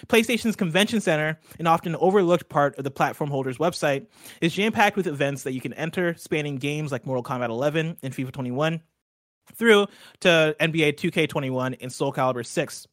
Playstation's 0.10 0.56
convention 0.56 1.01
center 1.01 1.39
an 1.57 1.65
often 1.65 1.95
overlooked 1.95 2.49
part 2.49 2.77
of 2.77 2.84
the 2.84 2.91
platform 2.91 3.31
holder's 3.31 3.57
website 3.57 4.06
is 4.41 4.53
jam-packed 4.53 4.95
with 4.95 5.07
events 5.07 5.41
that 5.41 5.53
you 5.53 5.61
can 5.61 5.73
enter 5.73 6.14
spanning 6.15 6.57
games 6.57 6.91
like 6.91 7.07
mortal 7.07 7.23
kombat 7.23 7.49
11 7.49 7.97
and 8.03 8.14
fifa 8.14 8.31
21 8.31 8.81
through 9.55 9.88
to 10.21 10.55
NBA 10.59 10.93
2K21 10.93 11.77
and 11.81 11.91
Soul 11.91 12.13
Calibur 12.13 12.45
6. 12.45 12.88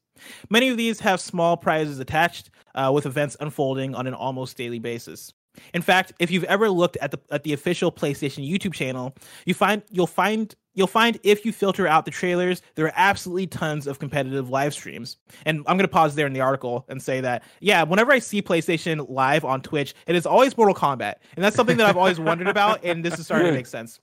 Many 0.50 0.68
of 0.68 0.76
these 0.76 1.00
have 1.00 1.20
small 1.20 1.56
prizes 1.56 1.98
attached, 1.98 2.50
uh, 2.74 2.90
with 2.92 3.06
events 3.06 3.36
unfolding 3.40 3.94
on 3.94 4.06
an 4.06 4.14
almost 4.14 4.56
daily 4.56 4.78
basis. 4.78 5.32
In 5.74 5.82
fact, 5.82 6.12
if 6.18 6.30
you've 6.30 6.44
ever 6.44 6.68
looked 6.70 6.96
at 6.98 7.10
the 7.10 7.18
at 7.30 7.42
the 7.42 7.54
official 7.54 7.90
PlayStation 7.90 8.48
YouTube 8.48 8.74
channel, 8.74 9.14
you 9.46 9.54
find 9.54 9.82
you'll 9.90 10.06
find 10.06 10.54
you'll 10.74 10.86
find 10.86 11.18
if 11.22 11.46
you 11.46 11.52
filter 11.52 11.86
out 11.86 12.04
the 12.04 12.10
trailers, 12.10 12.60
there 12.74 12.84
are 12.84 12.92
absolutely 12.94 13.46
tons 13.46 13.86
of 13.86 13.98
competitive 13.98 14.50
live 14.50 14.74
streams. 14.74 15.16
And 15.46 15.60
I'm 15.60 15.76
going 15.76 15.88
to 15.88 15.88
pause 15.88 16.14
there 16.14 16.26
in 16.26 16.34
the 16.34 16.42
article 16.42 16.84
and 16.88 17.00
say 17.02 17.20
that 17.22 17.42
yeah, 17.60 17.82
whenever 17.82 18.12
I 18.12 18.18
see 18.18 18.42
PlayStation 18.42 19.08
live 19.08 19.44
on 19.44 19.62
Twitch, 19.62 19.94
it 20.06 20.14
is 20.14 20.26
always 20.26 20.56
Mortal 20.56 20.74
Kombat, 20.74 21.14
and 21.36 21.44
that's 21.44 21.56
something 21.56 21.78
that 21.78 21.86
I've 21.86 21.96
always 21.96 22.20
wondered 22.20 22.48
about, 22.48 22.84
and 22.84 23.04
this 23.04 23.18
is 23.18 23.24
starting 23.24 23.46
to 23.46 23.52
make 23.54 23.66
sense. 23.66 24.00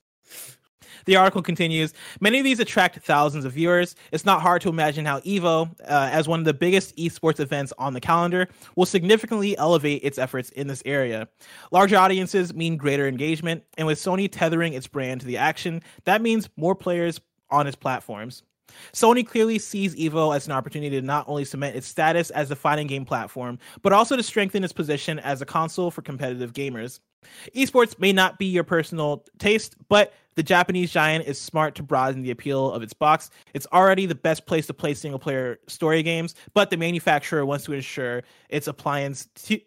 The 1.05 1.15
article 1.15 1.41
continues 1.41 1.93
Many 2.19 2.39
of 2.39 2.43
these 2.43 2.59
attract 2.59 2.99
thousands 2.99 3.45
of 3.45 3.53
viewers. 3.53 3.95
It's 4.11 4.25
not 4.25 4.41
hard 4.41 4.61
to 4.63 4.69
imagine 4.69 5.05
how 5.05 5.19
EVO, 5.21 5.69
uh, 5.81 6.09
as 6.11 6.27
one 6.27 6.39
of 6.39 6.45
the 6.45 6.53
biggest 6.53 6.95
esports 6.97 7.39
events 7.39 7.73
on 7.77 7.93
the 7.93 8.01
calendar, 8.01 8.47
will 8.75 8.85
significantly 8.85 9.57
elevate 9.57 10.03
its 10.03 10.17
efforts 10.17 10.49
in 10.49 10.67
this 10.67 10.84
area. 10.85 11.27
Larger 11.71 11.97
audiences 11.97 12.53
mean 12.53 12.77
greater 12.77 13.07
engagement, 13.07 13.63
and 13.77 13.88
with 13.88 13.99
Sony 13.99 14.30
tethering 14.31 14.73
its 14.73 14.88
brand 14.88 15.21
to 15.21 15.27
the 15.27 15.38
action, 15.38 15.81
that 16.05 16.21
means 16.21 16.49
more 16.57 16.75
players 16.75 17.19
on 17.49 17.67
its 17.67 17.75
platforms. 17.75 18.43
Sony 18.93 19.27
clearly 19.27 19.59
sees 19.59 19.95
Evo 19.95 20.35
as 20.35 20.47
an 20.47 20.53
opportunity 20.53 20.99
to 20.99 21.05
not 21.05 21.27
only 21.27 21.45
cement 21.45 21.75
its 21.75 21.88
status 21.88 22.30
as 22.31 22.49
a 22.49 22.55
fighting 22.55 22.88
game 22.88 23.05
platform, 23.05 23.59
but 23.81 23.93
also 23.93 24.15
to 24.15 24.23
strengthen 24.23 24.63
its 24.63 24.73
position 24.73 25.19
as 25.19 25.41
a 25.41 25.45
console 25.45 25.91
for 25.91 26.01
competitive 26.01 26.53
gamers. 26.53 26.99
Esports 27.55 27.99
may 27.99 28.11
not 28.11 28.38
be 28.38 28.45
your 28.45 28.63
personal 28.63 29.25
taste, 29.38 29.75
but 29.89 30.13
the 30.35 30.43
Japanese 30.43 30.91
giant 30.91 31.26
is 31.27 31.39
smart 31.39 31.76
to 31.76 31.84
broaden 31.84 32.22
the 32.22 32.31
appeal 32.31 32.72
of 32.72 32.81
its 32.81 32.93
box. 32.93 33.30
It's 33.53 33.68
already 33.73 34.05
the 34.05 34.15
best 34.15 34.45
place 34.45 34.68
to 34.68 34.73
play 34.73 34.93
single 34.93 35.19
player 35.19 35.60
story 35.68 36.03
games, 36.03 36.35
but 36.53 36.69
the 36.69 36.77
manufacturer 36.77 37.45
wants 37.45 37.65
to 37.65 37.73
ensure 37.73 38.23
its 38.49 38.68
appliance 38.68 39.27
to, 39.45 39.60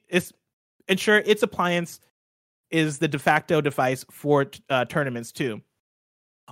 ensure 0.88 1.18
its 1.18 1.42
appliance 1.42 2.00
is 2.70 2.98
the 2.98 3.08
de 3.08 3.18
facto 3.18 3.60
device 3.60 4.04
for 4.10 4.46
uh, 4.70 4.84
tournaments 4.86 5.32
too. 5.32 5.60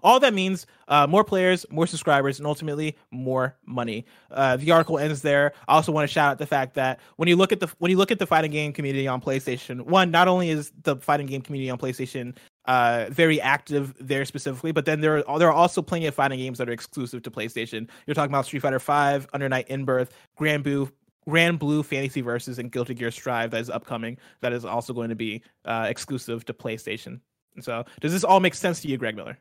All 0.02 0.18
that 0.20 0.34
means 0.34 0.66
uh, 0.88 1.06
more 1.06 1.22
players, 1.22 1.64
more 1.70 1.86
subscribers, 1.86 2.38
and 2.38 2.46
ultimately 2.46 2.96
more 3.12 3.56
money. 3.64 4.06
Uh, 4.30 4.56
the 4.56 4.72
article 4.72 4.98
ends 4.98 5.22
there. 5.22 5.52
I 5.68 5.74
also 5.74 5.92
want 5.92 6.08
to 6.08 6.12
shout 6.12 6.32
out 6.32 6.38
the 6.38 6.46
fact 6.46 6.74
that 6.74 6.98
when 7.16 7.28
you 7.28 7.36
look 7.36 7.52
at 7.52 7.60
the 7.60 7.68
when 7.78 7.92
you 7.92 7.96
look 7.96 8.10
at 8.10 8.18
the 8.18 8.26
fighting 8.26 8.50
game 8.50 8.72
community 8.72 9.06
on 9.06 9.20
PlayStation, 9.20 9.82
one 9.82 10.10
not 10.10 10.26
only 10.26 10.50
is 10.50 10.72
the 10.82 10.96
fighting 10.96 11.26
game 11.26 11.42
community 11.42 11.70
on 11.70 11.78
PlayStation 11.78 12.34
uh, 12.66 13.06
very 13.10 13.40
active 13.40 13.94
there 14.00 14.24
specifically, 14.24 14.72
but 14.72 14.84
then 14.84 15.00
there 15.00 15.28
are 15.28 15.38
there 15.38 15.48
are 15.48 15.52
also 15.52 15.82
plenty 15.82 16.06
of 16.06 16.14
fighting 16.14 16.38
games 16.38 16.58
that 16.58 16.68
are 16.68 16.72
exclusive 16.72 17.22
to 17.22 17.30
PlayStation. 17.30 17.88
You're 18.06 18.14
talking 18.14 18.30
about 18.30 18.46
Street 18.46 18.60
Fighter 18.60 18.78
Five, 18.78 19.26
Under 19.32 19.48
Night 19.48 19.68
in 19.68 19.84
Birth, 19.84 20.14
Granblue. 20.38 20.90
Grand 21.26 21.58
Blue 21.58 21.82
Fantasy 21.82 22.20
Versus 22.20 22.58
and 22.58 22.70
Guilty 22.70 22.92
Gear 22.92 23.10
Strive 23.10 23.50
that 23.52 23.60
is 23.62 23.70
upcoming. 23.70 24.18
That 24.42 24.52
is 24.52 24.66
also 24.66 24.92
going 24.92 25.08
to 25.08 25.14
be 25.14 25.42
uh, 25.64 25.86
exclusive 25.88 26.44
to 26.44 26.52
PlayStation. 26.52 27.20
So, 27.60 27.84
does 28.00 28.12
this 28.12 28.24
all 28.24 28.40
make 28.40 28.54
sense 28.54 28.82
to 28.82 28.88
you, 28.88 28.98
Greg 28.98 29.16
Miller? 29.16 29.38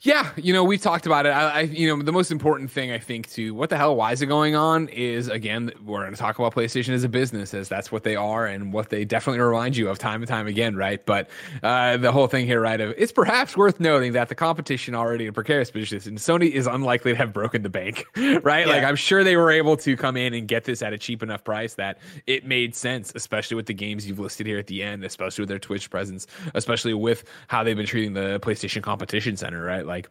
Yeah, 0.00 0.30
you 0.36 0.52
know, 0.52 0.62
we've 0.62 0.80
talked 0.80 1.06
about 1.06 1.24
it. 1.24 1.30
I, 1.30 1.48
I, 1.48 1.60
you 1.62 1.88
know, 1.88 2.02
the 2.02 2.12
most 2.12 2.30
important 2.30 2.70
thing 2.70 2.92
I 2.92 2.98
think 2.98 3.30
to 3.30 3.54
what 3.54 3.70
the 3.70 3.78
hell, 3.78 3.96
why 3.96 4.12
is 4.12 4.20
it 4.20 4.26
going 4.26 4.54
on? 4.54 4.88
Is 4.88 5.28
again, 5.28 5.72
we're 5.84 6.00
going 6.00 6.12
to 6.12 6.18
talk 6.18 6.38
about 6.38 6.54
PlayStation 6.54 6.90
as 6.90 7.02
a 7.02 7.08
business, 7.08 7.54
as 7.54 7.68
that's 7.68 7.90
what 7.90 8.02
they 8.02 8.14
are, 8.14 8.46
and 8.46 8.72
what 8.72 8.90
they 8.90 9.04
definitely 9.06 9.40
remind 9.40 9.76
you 9.76 9.88
of 9.88 9.98
time 9.98 10.20
and 10.20 10.28
time 10.28 10.46
again, 10.46 10.76
right? 10.76 11.04
But 11.04 11.30
uh, 11.62 11.96
the 11.96 12.12
whole 12.12 12.26
thing 12.26 12.46
here, 12.46 12.60
right? 12.60 12.80
Of 12.80 12.94
it's 12.98 13.10
perhaps 13.10 13.56
worth 13.56 13.80
noting 13.80 14.12
that 14.12 14.28
the 14.28 14.34
competition 14.34 14.94
already 14.94 15.24
in 15.24 15.30
a 15.30 15.32
precarious 15.32 15.70
position, 15.70 16.00
and 16.06 16.18
Sony 16.18 16.50
is 16.50 16.66
unlikely 16.66 17.12
to 17.12 17.16
have 17.18 17.32
broken 17.32 17.62
the 17.62 17.70
bank, 17.70 18.06
right? 18.16 18.66
Yeah. 18.66 18.74
Like 18.74 18.84
I'm 18.84 18.96
sure 18.96 19.24
they 19.24 19.36
were 19.36 19.50
able 19.50 19.78
to 19.78 19.96
come 19.96 20.16
in 20.16 20.34
and 20.34 20.46
get 20.46 20.64
this 20.64 20.82
at 20.82 20.92
a 20.92 20.98
cheap 20.98 21.22
enough 21.22 21.42
price 21.42 21.74
that 21.74 21.98
it 22.26 22.44
made 22.44 22.76
sense, 22.76 23.12
especially 23.14 23.54
with 23.54 23.66
the 23.66 23.74
games 23.74 24.06
you've 24.06 24.18
listed 24.18 24.46
here 24.46 24.58
at 24.58 24.66
the 24.66 24.82
end, 24.82 25.04
especially 25.04 25.42
with 25.42 25.48
their 25.48 25.58
Twitch 25.58 25.88
presence, 25.88 26.26
especially 26.54 26.92
with 26.92 27.24
how 27.48 27.64
they've 27.64 27.76
been 27.76 27.86
treating 27.86 28.12
the 28.12 28.38
PlayStation 28.40 28.82
Competition 28.82 29.38
Center, 29.38 29.64
right? 29.64 29.85
Like, 29.86 30.08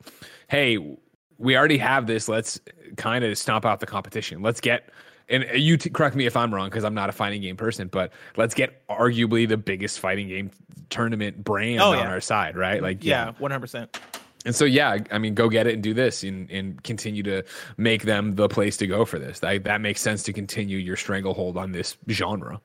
hey, 0.47 0.97
we 1.37 1.57
already 1.57 1.77
have 1.77 2.07
this. 2.07 2.27
Let's 2.27 2.59
kind 2.97 3.23
of 3.25 3.37
stomp 3.37 3.65
out 3.65 3.79
the 3.79 3.85
competition. 3.85 4.41
Let's 4.41 4.61
get 4.61 4.89
and 5.27 5.43
you 5.55 5.75
t- 5.77 5.89
correct 5.89 6.15
me 6.15 6.27
if 6.27 6.37
I'm 6.37 6.53
wrong 6.53 6.69
because 6.69 6.83
I'm 6.83 6.93
not 6.93 7.09
a 7.09 7.11
fighting 7.11 7.41
game 7.41 7.57
person, 7.57 7.87
but 7.87 8.13
let's 8.37 8.53
get 8.53 8.87
arguably 8.87 9.47
the 9.47 9.57
biggest 9.57 9.99
fighting 9.99 10.27
game 10.27 10.51
tournament 10.89 11.43
brand 11.43 11.81
Oh, 11.81 11.93
on 11.93 11.97
yeah. 11.97 12.09
our 12.09 12.21
side, 12.21 12.55
right? 12.55 12.81
Like, 12.81 13.03
Yeah, 13.03 13.31
one 13.39 13.49
hundred 13.51 13.61
percent. 13.61 13.99
And 14.45 14.55
so, 14.55 14.63
yeah, 14.65 14.99
I 15.09 15.17
mean, 15.17 15.33
go 15.33 15.49
get 15.49 15.65
it 15.65 15.73
and 15.73 15.81
do 15.81 15.95
this 15.95 16.21
and, 16.23 16.49
and 16.51 16.81
continue 16.83 17.23
to 17.23 17.41
make 17.77 18.03
them 18.03 18.35
the 18.35 18.47
place 18.47 18.77
to 18.77 18.85
go 18.85 19.03
for 19.03 19.17
this. 19.17 19.39
That, 19.39 19.63
that 19.63 19.81
makes 19.81 19.99
sense 20.01 20.21
to 20.23 20.33
continue 20.33 20.77
your 20.77 20.95
stranglehold 20.95 21.57
on 21.57 21.71
this 21.71 21.97
genre. 22.11 22.61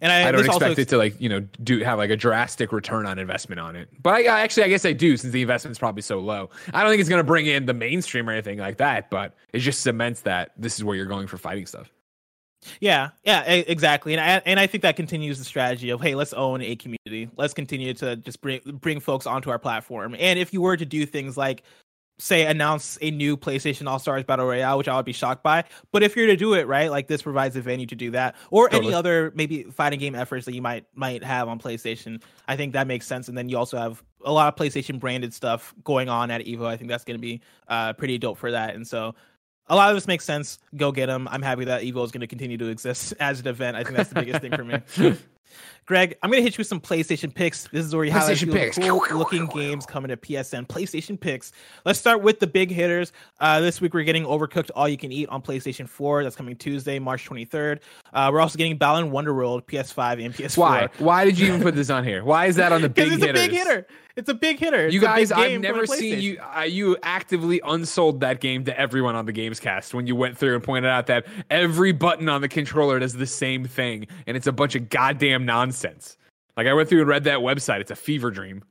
And 0.00 0.12
I, 0.12 0.28
I 0.28 0.32
don't 0.32 0.42
this 0.42 0.48
also 0.48 0.66
expect 0.66 0.78
it 0.78 0.88
to 0.90 0.98
like, 0.98 1.20
you 1.20 1.28
know, 1.28 1.40
do 1.62 1.78
have 1.80 1.98
like 1.98 2.10
a 2.10 2.16
drastic 2.16 2.72
return 2.72 3.06
on 3.06 3.18
investment 3.18 3.60
on 3.60 3.76
it. 3.76 3.88
But 4.02 4.14
I, 4.14 4.24
I 4.24 4.40
actually, 4.40 4.64
I 4.64 4.68
guess 4.68 4.84
I 4.84 4.92
do 4.92 5.16
since 5.16 5.32
the 5.32 5.42
investment's 5.42 5.78
probably 5.78 6.02
so 6.02 6.18
low. 6.18 6.50
I 6.72 6.82
don't 6.82 6.90
think 6.90 7.00
it's 7.00 7.08
going 7.08 7.20
to 7.20 7.24
bring 7.24 7.46
in 7.46 7.66
the 7.66 7.74
mainstream 7.74 8.28
or 8.28 8.32
anything 8.32 8.58
like 8.58 8.78
that, 8.78 9.10
but 9.10 9.34
it 9.52 9.60
just 9.60 9.80
cements 9.80 10.22
that 10.22 10.52
this 10.56 10.76
is 10.76 10.84
where 10.84 10.96
you're 10.96 11.06
going 11.06 11.26
for 11.26 11.38
fighting 11.38 11.66
stuff. 11.66 11.90
Yeah, 12.80 13.10
yeah, 13.24 13.42
exactly, 13.42 14.14
and 14.14 14.20
I, 14.20 14.42
and 14.46 14.58
I 14.58 14.66
think 14.66 14.82
that 14.82 14.96
continues 14.96 15.38
the 15.38 15.44
strategy 15.44 15.90
of 15.90 16.00
hey, 16.00 16.14
let's 16.14 16.32
own 16.32 16.62
a 16.62 16.76
community. 16.76 17.30
Let's 17.36 17.52
continue 17.52 17.92
to 17.94 18.16
just 18.16 18.40
bring 18.40 18.60
bring 18.80 19.00
folks 19.00 19.26
onto 19.26 19.50
our 19.50 19.58
platform. 19.58 20.16
And 20.18 20.38
if 20.38 20.52
you 20.52 20.62
were 20.62 20.76
to 20.76 20.86
do 20.86 21.04
things 21.04 21.36
like 21.36 21.62
say 22.18 22.46
announce 22.46 22.96
a 23.02 23.10
new 23.10 23.36
PlayStation 23.36 23.88
All 23.88 23.98
Stars 23.98 24.24
Battle 24.24 24.46
Royale, 24.46 24.78
which 24.78 24.88
I 24.88 24.96
would 24.96 25.04
be 25.04 25.12
shocked 25.12 25.42
by, 25.42 25.64
but 25.92 26.02
if 26.02 26.16
you're 26.16 26.26
to 26.26 26.36
do 26.36 26.54
it 26.54 26.66
right, 26.66 26.90
like 26.90 27.08
this 27.08 27.22
provides 27.22 27.56
a 27.56 27.60
venue 27.60 27.86
to 27.86 27.96
do 27.96 28.10
that, 28.12 28.36
or 28.50 28.68
Totally. 28.68 28.88
any 28.88 28.94
other 28.94 29.32
maybe 29.34 29.64
fighting 29.64 29.98
game 29.98 30.14
efforts 30.14 30.46
that 30.46 30.54
you 30.54 30.62
might 30.62 30.86
might 30.94 31.24
have 31.24 31.48
on 31.48 31.58
PlayStation, 31.58 32.22
I 32.46 32.56
think 32.56 32.72
that 32.74 32.86
makes 32.86 33.06
sense. 33.06 33.28
And 33.28 33.36
then 33.36 33.48
you 33.48 33.58
also 33.58 33.76
have 33.76 34.02
a 34.24 34.32
lot 34.32 34.48
of 34.48 34.58
PlayStation 34.58 34.98
branded 34.98 35.34
stuff 35.34 35.74
going 35.82 36.08
on 36.08 36.30
at 36.30 36.42
Evo. 36.42 36.66
I 36.66 36.76
think 36.76 36.88
that's 36.88 37.04
going 37.04 37.18
to 37.18 37.22
be 37.22 37.40
uh, 37.68 37.92
pretty 37.94 38.18
dope 38.18 38.38
for 38.38 38.52
that. 38.52 38.74
And 38.74 38.86
so 38.86 39.14
a 39.68 39.74
lot 39.74 39.90
of 39.90 39.96
this 39.96 40.06
makes 40.06 40.24
sense. 40.24 40.58
Go 40.76 40.92
get 40.92 41.06
them. 41.06 41.28
I'm 41.30 41.42
happy 41.42 41.64
that 41.66 41.82
Evo 41.82 42.04
is 42.04 42.10
going 42.10 42.20
to 42.20 42.26
continue 42.26 42.58
to 42.58 42.68
exist 42.68 43.14
as 43.20 43.40
an 43.40 43.48
event. 43.48 43.76
I 43.76 43.84
think 43.84 43.96
that's 43.96 44.10
the 44.10 44.16
biggest 44.16 44.40
thing 44.40 44.52
for 44.52 44.64
me. 44.64 44.78
Greg, 45.86 46.16
I'm 46.22 46.30
going 46.30 46.38
to 46.40 46.42
hit 46.42 46.56
you 46.56 46.62
with 46.62 46.66
some 46.66 46.80
PlayStation 46.80 47.34
picks. 47.34 47.68
This 47.68 47.84
is 47.84 47.94
where 47.94 48.04
you 48.04 48.12
PlayStation 48.12 48.50
picks. 48.50 48.78
cool 48.78 49.04
looking 49.18 49.46
games 49.48 49.84
coming 49.84 50.08
to 50.08 50.16
PSN. 50.16 50.66
PlayStation 50.66 51.20
picks. 51.20 51.52
Let's 51.84 51.98
start 51.98 52.22
with 52.22 52.40
the 52.40 52.46
big 52.46 52.70
hitters. 52.70 53.12
Uh, 53.38 53.60
this 53.60 53.82
week 53.82 53.92
we're 53.92 54.04
getting 54.04 54.24
Overcooked 54.24 54.70
All 54.74 54.88
You 54.88 54.96
Can 54.96 55.12
Eat 55.12 55.28
on 55.28 55.42
PlayStation 55.42 55.86
4. 55.86 56.22
That's 56.24 56.36
coming 56.36 56.56
Tuesday, 56.56 56.98
March 56.98 57.28
23rd. 57.28 57.80
Uh, 58.14 58.30
we're 58.32 58.40
also 58.40 58.56
getting 58.56 58.78
Balan 58.78 59.10
Wonderworld 59.10 59.64
PS5 59.66 60.24
and 60.24 60.34
PS4. 60.34 60.56
Why? 60.56 60.88
Why 60.98 61.24
did 61.26 61.38
you 61.38 61.48
even 61.48 61.60
put 61.60 61.74
this 61.74 61.90
on 61.90 62.02
here? 62.02 62.24
Why 62.24 62.46
is 62.46 62.56
that 62.56 62.72
on 62.72 62.80
the 62.80 62.88
big 62.88 63.10
Because 63.10 63.12
it's 63.18 63.24
hitters? 63.26 63.44
a 63.44 63.48
big 63.48 63.58
hitter. 63.58 63.86
It's 64.16 64.28
a 64.28 64.34
big 64.34 64.60
hitter. 64.60 64.86
It's 64.86 64.94
You 64.94 65.00
guys, 65.00 65.32
I've 65.32 65.60
never 65.60 65.86
seen 65.86 66.20
you. 66.20 66.38
Uh, 66.38 66.60
you 66.60 66.96
actively 67.02 67.60
unsold 67.64 68.20
that 68.20 68.40
game 68.40 68.64
to 68.66 68.78
everyone 68.78 69.16
on 69.16 69.26
the 69.26 69.32
Gamescast 69.32 69.92
when 69.92 70.06
you 70.06 70.14
went 70.14 70.38
through 70.38 70.54
and 70.54 70.62
pointed 70.62 70.88
out 70.88 71.08
that 71.08 71.26
every 71.50 71.90
button 71.90 72.28
on 72.28 72.40
the 72.40 72.46
controller 72.48 73.00
does 73.00 73.14
the 73.14 73.26
same 73.26 73.64
thing, 73.64 74.06
and 74.28 74.36
it's 74.36 74.46
a 74.46 74.52
bunch 74.52 74.76
of 74.76 74.88
goddamn 74.88 75.44
nonsense. 75.44 75.73
Like 76.56 76.66
I 76.66 76.72
went 76.72 76.88
through 76.88 77.00
and 77.00 77.08
read 77.08 77.24
that 77.24 77.40
website. 77.40 77.80
It's 77.80 77.90
a 77.90 77.96
fever 77.96 78.30
dream. 78.30 78.64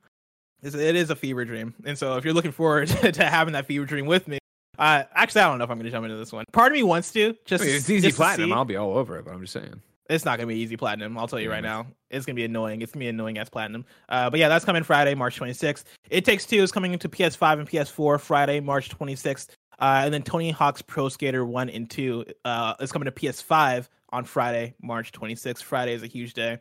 It's, 0.62 0.76
it 0.76 0.96
is 0.96 1.10
a 1.10 1.16
fever 1.16 1.44
dream, 1.44 1.74
and 1.84 1.98
so 1.98 2.16
if 2.16 2.24
you're 2.24 2.34
looking 2.34 2.54
forward 2.54 2.88
to, 3.14 3.24
having 3.24 3.54
that 3.54 3.66
fever 3.66 3.86
dream 3.86 4.06
with 4.06 4.28
me, 4.30 4.40
uh, 4.80 5.04
actually, 5.14 5.42
I 5.42 5.50
don't 5.50 5.58
know 5.58 5.66
if 5.66 5.70
I'm 5.70 5.78
going 5.78 5.86
to 5.86 5.92
jump 5.92 6.06
into 6.06 6.18
this 6.18 6.32
one. 6.32 6.46
Part 6.54 6.72
of 6.72 6.76
me 6.76 6.84
wants 6.84 7.12
to. 7.12 7.36
Just 7.46 7.64
I 7.64 7.68
mean, 7.68 7.76
it's 7.76 7.90
easy 7.90 8.08
just 8.08 8.18
platinum. 8.18 8.54
I'll 8.54 8.66
be 8.66 8.78
all 8.78 8.98
over 8.98 9.18
it, 9.18 9.26
but 9.26 9.34
I'm 9.34 9.42
just 9.42 9.54
saying. 9.54 9.82
It's 10.10 10.26
not 10.26 10.38
going 10.38 10.50
to 10.50 10.54
be 10.54 10.60
easy 10.60 10.76
platinum. 10.76 11.18
I'll 11.18 11.28
tell 11.28 11.40
you 11.40 11.50
right 11.50 11.64
now. 11.64 11.88
It's 12.10 12.26
going 12.26 12.36
to 12.36 12.40
be 12.40 12.46
annoying. 12.46 12.82
It's 12.82 12.92
going 12.92 13.00
to 13.00 13.06
be 13.06 13.10
annoying 13.10 13.38
as 13.38 13.50
platinum. 13.50 13.86
Uh, 14.10 14.30
but 14.30 14.40
yeah, 14.40 14.50
that's 14.50 14.66
coming 14.66 14.84
Friday, 14.84 15.16
March 15.16 15.40
26th. 15.40 15.86
It 16.10 16.26
Takes 16.26 16.46
Two 16.46 16.58
is 16.58 16.72
coming 16.72 16.94
into 16.94 17.08
PS5 17.08 17.60
and 17.60 17.70
PS4 17.70 18.20
Friday, 18.20 18.60
March 18.60 18.90
26th. 18.90 19.50
Uh, 19.80 20.02
and 20.06 20.14
then 20.14 20.22
Tony 20.22 20.52
Hawk's 20.52 20.82
Pro 20.82 21.10
Skater 21.10 21.46
1 21.46 21.70
and 21.70 21.90
2 21.90 22.26
uh, 22.46 22.76
is 22.80 22.92
coming 22.92 23.06
to 23.06 23.12
PS5 23.12 23.88
on 24.12 24.26
Friday, 24.26 24.76
March 24.82 25.12
26th. 25.12 25.64
Friday 25.64 25.94
is 25.94 26.04
a 26.04 26.08
huge 26.08 26.34
day. 26.34 26.60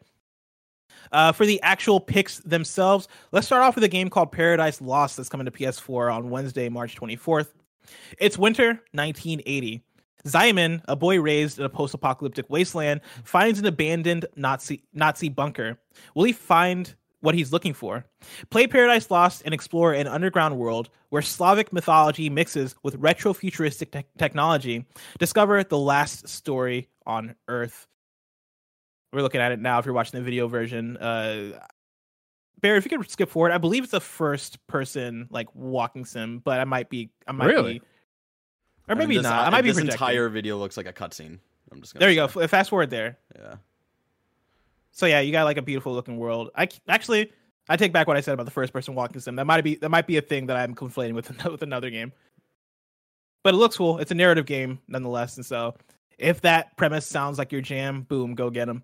Uh, 1.11 1.33
for 1.33 1.47
the 1.47 1.61
actual 1.63 2.01
picks 2.01 2.39
themselves, 2.39 3.09
let's 3.33 3.47
start 3.47 3.63
off 3.63 3.75
with 3.75 3.85
a 3.85 3.89
game 3.89 4.09
called 4.09 4.33
Paradise 4.33 4.81
Lost 4.81 5.17
that's 5.17 5.29
coming 5.29 5.45
to 5.45 5.51
PS4 5.51 6.15
on 6.15 6.31
Wednesday, 6.31 6.69
March 6.69 6.97
24th. 6.97 7.49
It's 8.19 8.39
winter 8.39 8.81
1980. 8.93 9.83
Zyman, 10.25 10.83
a 10.87 10.95
boy 10.95 11.21
raised 11.21 11.59
in 11.59 11.65
a 11.65 11.69
post-apocalyptic 11.69 12.49
wasteland, 12.49 13.01
finds 13.25 13.59
an 13.59 13.67
abandoned 13.67 14.27
Nazi 14.37 14.85
Nazi 14.93 15.29
bunker. 15.29 15.79
Will 16.15 16.25
he 16.25 16.33
find 16.33 16.95
what 17.21 17.35
he's 17.35 17.53
looking 17.53 17.75
for? 17.75 18.05
Play 18.51 18.67
Paradise 18.67 19.11
Lost 19.11 19.43
and 19.45 19.53
explore 19.53 19.93
an 19.93 20.07
underground 20.07 20.59
world 20.59 20.91
where 21.09 21.23
Slavic 21.23 21.73
mythology 21.73 22.31
mixes 22.31 22.75
with 22.83 22.97
retro-futuristic 22.97 23.91
te- 23.91 24.05
technology. 24.17 24.87
Discover 25.19 25.65
the 25.65 25.79
last 25.79 26.29
story 26.29 26.89
on 27.07 27.35
Earth. 27.49 27.87
We're 29.13 29.23
looking 29.23 29.41
at 29.41 29.53
it 29.53 29.61
now. 29.61 29.79
If 29.79 29.85
you're 29.85 29.95
watching 29.95 30.19
the 30.19 30.25
video 30.25 30.49
version, 30.49 30.97
uh, 30.97 31.61
Barry, 32.61 32.79
if 32.79 32.85
you 32.85 32.97
could 32.97 33.11
skip 33.11 33.29
forward, 33.29 33.53
I 33.53 33.59
believe 33.59 33.85
it's 33.85 33.93
a 33.93 34.01
first-person 34.01 35.29
like 35.31 35.55
walking 35.55 36.05
sim, 36.05 36.39
but 36.39 36.61
I 36.61 36.65
might 36.65 36.89
be, 36.89 37.11
I 37.27 37.33
might 37.33 37.47
Really? 37.47 37.75
be, 37.75 37.79
or 37.81 37.83
I 38.89 38.95
mean, 38.95 38.99
maybe 39.09 39.17
this- 39.19 39.25
not. 39.25 39.47
I 39.47 39.51
might 39.51 39.63
be 39.63 39.69
This 39.71 39.77
projecting. 39.79 39.95
entire 39.95 40.29
video 40.29 40.57
looks 40.59 40.77
like 40.77 40.87
a 40.87 40.93
cutscene. 40.93 41.39
I'm 41.71 41.81
just 41.81 41.93
gonna 41.95 42.01
There 42.01 42.11
you 42.11 42.17
go. 42.17 42.27
say. 42.29 42.43
F- 42.45 42.51
Fast 42.51 42.71
forward 42.71 42.91
there. 42.91 43.19
Yeah. 43.37 43.57
So 44.93 45.07
yeah, 45.07 45.21
you 45.21 45.33
got 45.33 45.45
like 45.45 45.57
a 45.57 45.63
beautiful 45.63 45.93
looking 45.93 46.19
world. 46.19 46.51
I 46.55 46.69
actually, 46.89 47.33
I 47.69 47.77
take 47.77 47.93
back 47.93 48.07
what 48.07 48.17
I 48.17 48.21
said 48.21 48.35
about 48.35 48.45
the 48.45 48.51
first 48.51 48.73
person 48.73 48.95
walking 48.95 49.21
sim. 49.21 49.37
That 49.37 49.47
might 49.47 49.63
be 49.63 49.77
that 49.77 49.89
might 49.89 50.07
be 50.07 50.17
a 50.19 50.23
thing 50.23 50.47
that 50.47 50.57
I'm 50.57 50.75
conflating 50.75 51.15
with 51.15 51.31
with 51.51 51.63
another 51.63 51.91
game. 51.91 52.13
But 53.43 53.55
it 53.55 53.57
looks 53.57 53.77
cool. 53.77 53.99
It's 53.99 54.11
a 54.11 54.15
narrative 54.15 54.47
game 54.47 54.79
nonetheless, 54.89 55.37
and 55.37 55.45
so 55.45 55.75
if 56.19 56.41
that 56.43 56.77
premise 56.77 57.07
sounds 57.07 57.39
like 57.39 57.53
your 57.53 57.61
jam, 57.61 58.03
boom, 58.03 58.35
go 58.35 58.51
get 58.51 58.67
them. 58.67 58.83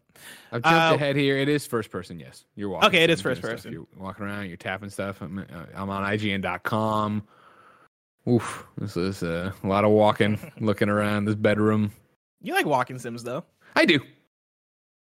I've 0.53 0.63
jumped 0.63 0.93
Uh, 0.93 0.95
ahead 0.95 1.17
here. 1.17 1.37
It 1.39 1.49
is 1.49 1.67
first 1.67 1.91
person. 1.91 2.19
Yes, 2.19 2.45
you're 2.57 2.69
walking. 2.69 2.89
Okay, 2.89 3.05
it 3.05 3.11
is 3.11 3.21
first 3.21 3.41
stuff. 3.41 3.51
person. 3.51 3.73
You're 3.73 3.87
walking 3.97 4.25
around. 4.25 4.47
You're 4.49 4.57
tapping 4.57 4.91
stuff. 4.91 5.21
I'm, 5.21 5.39
uh, 5.39 5.43
I'm 5.75 5.91
on 5.91 6.03
IGN.com. 6.05 7.23
Oof, 8.29 8.67
this 8.77 8.97
is 8.97 9.23
uh, 9.23 9.53
a 9.63 9.67
lot 9.67 9.85
of 9.85 9.91
walking, 9.91 10.39
looking 10.61 10.89
around 10.89 11.25
this 11.25 11.35
bedroom. 11.35 11.91
You 12.43 12.53
like 12.55 12.67
walking 12.67 12.99
sims 12.99 13.25
though. 13.25 13.45
I 13.75 13.85
do, 13.85 14.01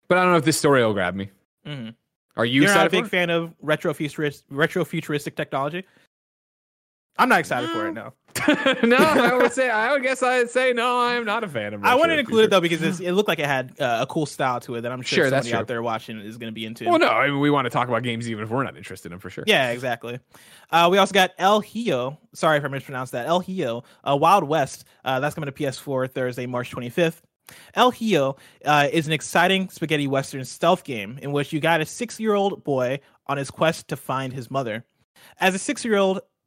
but 0.08 0.18
I 0.18 0.22
don't 0.22 0.32
know 0.32 0.38
if 0.38 0.44
this 0.44 0.58
story 0.58 0.84
will 0.84 0.92
grab 0.92 1.14
me. 1.14 1.30
Mm-hmm. 1.66 1.90
Are 2.36 2.44
you 2.44 2.62
You're 2.62 2.74
not 2.74 2.86
a 2.86 2.90
big 2.90 3.06
fan 3.08 3.30
of 3.30 3.54
retro 3.62 3.94
futuristic 3.94 4.44
retro 4.50 4.84
futuristic 4.84 5.36
technology. 5.36 5.84
I'm 7.18 7.28
not 7.28 7.40
excited 7.40 7.70
for 7.70 7.88
it 7.88 7.92
No. 7.92 8.12
no, 8.82 8.96
I 8.98 9.34
would 9.34 9.52
say 9.52 9.70
I 9.70 9.92
would 9.92 10.02
guess 10.02 10.22
I'd 10.22 10.50
say 10.50 10.74
no. 10.74 10.98
I 10.98 11.14
am 11.14 11.24
not 11.24 11.42
a 11.42 11.48
fan 11.48 11.72
of. 11.72 11.82
It. 11.82 11.86
I 11.86 11.94
wanted 11.94 12.14
to 12.16 12.20
include 12.20 12.44
it 12.44 12.50
though 12.50 12.60
because 12.60 12.82
it's, 12.82 13.00
it 13.00 13.12
looked 13.12 13.28
like 13.28 13.38
it 13.38 13.46
had 13.46 13.72
uh, 13.80 14.00
a 14.02 14.06
cool 14.06 14.26
style 14.26 14.60
to 14.60 14.74
it 14.74 14.82
that 14.82 14.92
I'm 14.92 15.00
sure, 15.00 15.16
Sure, 15.16 15.30
somebody 15.30 15.50
true. 15.50 15.58
out 15.58 15.66
there 15.66 15.82
watching 15.82 16.20
is 16.20 16.36
going 16.36 16.52
to 16.52 16.54
be 16.54 16.66
into. 16.66 16.84
Well, 16.84 16.98
no, 16.98 17.08
I 17.08 17.28
mean, 17.28 17.40
we 17.40 17.50
want 17.50 17.64
to 17.64 17.70
talk 17.70 17.88
about 17.88 18.02
games 18.02 18.28
even 18.28 18.44
if 18.44 18.50
we're 18.50 18.62
not 18.62 18.76
interested 18.76 19.06
in 19.06 19.12
them 19.12 19.20
for 19.20 19.30
sure. 19.30 19.44
Yeah, 19.46 19.70
exactly. 19.70 20.20
Uh, 20.70 20.88
we 20.92 20.98
also 20.98 21.14
got 21.14 21.32
El 21.38 21.62
Hijo. 21.62 22.18
Sorry 22.34 22.58
if 22.58 22.64
I 22.64 22.68
mispronounced 22.68 23.12
that. 23.12 23.26
El 23.26 23.40
Hijo, 23.40 23.84
uh, 24.04 24.14
Wild 24.20 24.44
West. 24.44 24.84
Uh, 25.02 25.18
that's 25.18 25.34
coming 25.34 25.50
to 25.50 25.52
PS4 25.52 26.10
Thursday, 26.10 26.44
March 26.44 26.70
25th. 26.70 27.22
El 27.74 27.90
Hijo 27.90 28.36
uh, 28.66 28.88
is 28.92 29.06
an 29.06 29.12
exciting 29.14 29.70
spaghetti 29.70 30.06
western 30.06 30.44
stealth 30.44 30.84
game 30.84 31.18
in 31.22 31.32
which 31.32 31.52
you 31.54 31.60
got 31.60 31.80
a 31.80 31.86
six 31.86 32.20
year 32.20 32.34
old 32.34 32.64
boy 32.64 33.00
on 33.28 33.38
his 33.38 33.50
quest 33.50 33.88
to 33.88 33.96
find 33.96 34.32
his 34.34 34.50
mother. 34.50 34.84
As 35.40 35.54
a 35.54 35.58
six 35.58 35.84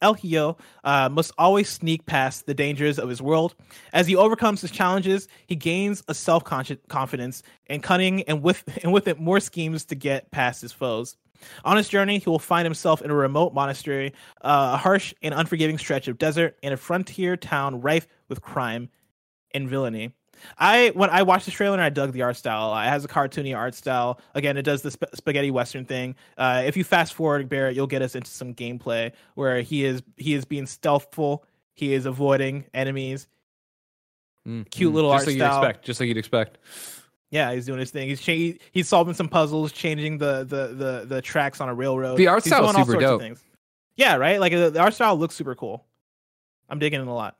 year 0.01 0.07
El 0.07 0.13
Hijo 0.15 0.57
uh, 0.83 1.09
must 1.09 1.31
always 1.37 1.69
sneak 1.69 2.05
past 2.05 2.45
the 2.45 2.53
dangers 2.53 2.99
of 2.99 3.09
his 3.09 3.21
world. 3.21 3.55
As 3.93 4.07
he 4.07 4.15
overcomes 4.15 4.61
his 4.61 4.71
challenges, 4.71 5.27
he 5.47 5.55
gains 5.55 6.03
a 6.07 6.13
self 6.13 6.43
confidence 6.43 7.43
and 7.67 7.83
cunning, 7.83 8.23
and 8.23 8.41
with 8.41 8.63
and 8.83 8.93
with 8.93 9.07
it, 9.07 9.19
more 9.19 9.39
schemes 9.39 9.85
to 9.85 9.95
get 9.95 10.31
past 10.31 10.61
his 10.61 10.71
foes. 10.71 11.17
On 11.63 11.77
his 11.77 11.87
journey, 11.87 12.19
he 12.19 12.29
will 12.29 12.39
find 12.39 12.65
himself 12.65 13.01
in 13.01 13.11
a 13.11 13.15
remote 13.15 13.53
monastery, 13.53 14.13
uh, 14.41 14.71
a 14.73 14.77
harsh 14.77 15.13
and 15.21 15.33
unforgiving 15.33 15.77
stretch 15.77 16.09
of 16.09 16.17
desert, 16.17 16.57
and 16.61 16.73
a 16.73 16.77
frontier 16.77 17.37
town 17.37 17.79
rife 17.81 18.07
with 18.27 18.41
crime 18.41 18.89
and 19.53 19.69
villainy. 19.69 20.13
I 20.57 20.89
when 20.93 21.09
I 21.09 21.23
watched 21.23 21.45
the 21.45 21.51
trailer 21.51 21.75
and 21.75 21.81
I 21.81 21.89
dug 21.89 22.11
the 22.13 22.21
art 22.21 22.37
style. 22.37 22.71
Uh, 22.73 22.83
It 22.85 22.89
has 22.89 23.05
a 23.05 23.07
cartoony 23.07 23.55
art 23.55 23.75
style. 23.75 24.19
Again, 24.35 24.57
it 24.57 24.63
does 24.63 24.81
the 24.81 24.91
sp- 24.91 25.11
spaghetti 25.13 25.51
western 25.51 25.85
thing. 25.85 26.15
Uh, 26.37 26.63
if 26.65 26.75
you 26.77 26.83
fast 26.83 27.13
forward, 27.13 27.49
Barrett, 27.49 27.75
you'll 27.75 27.87
get 27.87 28.01
us 28.01 28.15
into 28.15 28.31
some 28.31 28.53
gameplay 28.53 29.11
where 29.35 29.61
he 29.61 29.85
is 29.85 30.01
he 30.17 30.33
is 30.33 30.45
being 30.45 30.65
stealthful. 30.65 31.39
He 31.73 31.93
is 31.93 32.05
avoiding 32.05 32.65
enemies. 32.73 33.27
Mm, 34.47 34.69
Cute 34.69 34.91
mm, 34.91 34.95
little 34.95 35.11
just 35.11 35.21
art 35.23 35.27
like 35.27 35.35
style. 35.37 35.53
You'd 35.61 35.67
expect, 35.67 35.85
just 35.85 35.99
like 35.99 36.07
you'd 36.07 36.17
expect. 36.17 36.57
Yeah, 37.31 37.53
he's 37.53 37.65
doing 37.65 37.79
his 37.79 37.91
thing. 37.91 38.09
He's 38.09 38.21
cha- 38.21 38.57
he's 38.71 38.87
solving 38.87 39.13
some 39.13 39.27
puzzles, 39.29 39.71
changing 39.71 40.17
the 40.17 40.39
the 40.45 40.67
the, 40.73 41.05
the 41.07 41.21
tracks 41.21 41.61
on 41.61 41.69
a 41.69 41.73
railroad. 41.73 42.17
The 42.17 42.27
art 42.27 42.43
style 42.43 42.67
is 42.69 42.75
super 42.75 42.99
dope. 42.99 43.21
things. 43.21 43.43
Yeah, 43.95 44.15
right. 44.15 44.39
Like 44.39 44.51
the, 44.53 44.69
the 44.71 44.79
art 44.79 44.93
style 44.93 45.15
looks 45.17 45.35
super 45.35 45.53
cool. 45.55 45.85
I'm 46.69 46.79
digging 46.79 47.01
it 47.01 47.07
a 47.07 47.11
lot. 47.11 47.35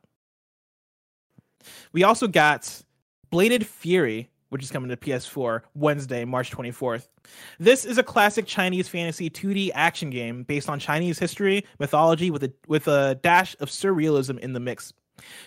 We 1.92 2.04
also 2.04 2.26
got 2.28 2.82
Bladed 3.30 3.66
Fury, 3.66 4.28
which 4.48 4.62
is 4.62 4.70
coming 4.70 4.90
to 4.90 4.96
PS4 4.96 5.62
Wednesday, 5.74 6.24
March 6.24 6.50
24th. 6.50 7.08
This 7.58 7.84
is 7.84 7.98
a 7.98 8.02
classic 8.02 8.46
Chinese 8.46 8.88
fantasy 8.88 9.30
2D 9.30 9.70
action 9.74 10.10
game 10.10 10.42
based 10.42 10.68
on 10.68 10.78
Chinese 10.78 11.18
history, 11.18 11.64
mythology 11.78 12.30
with 12.30 12.42
a 12.44 12.52
with 12.66 12.88
a 12.88 13.18
dash 13.22 13.56
of 13.60 13.68
surrealism 13.68 14.38
in 14.40 14.52
the 14.52 14.60
mix. 14.60 14.92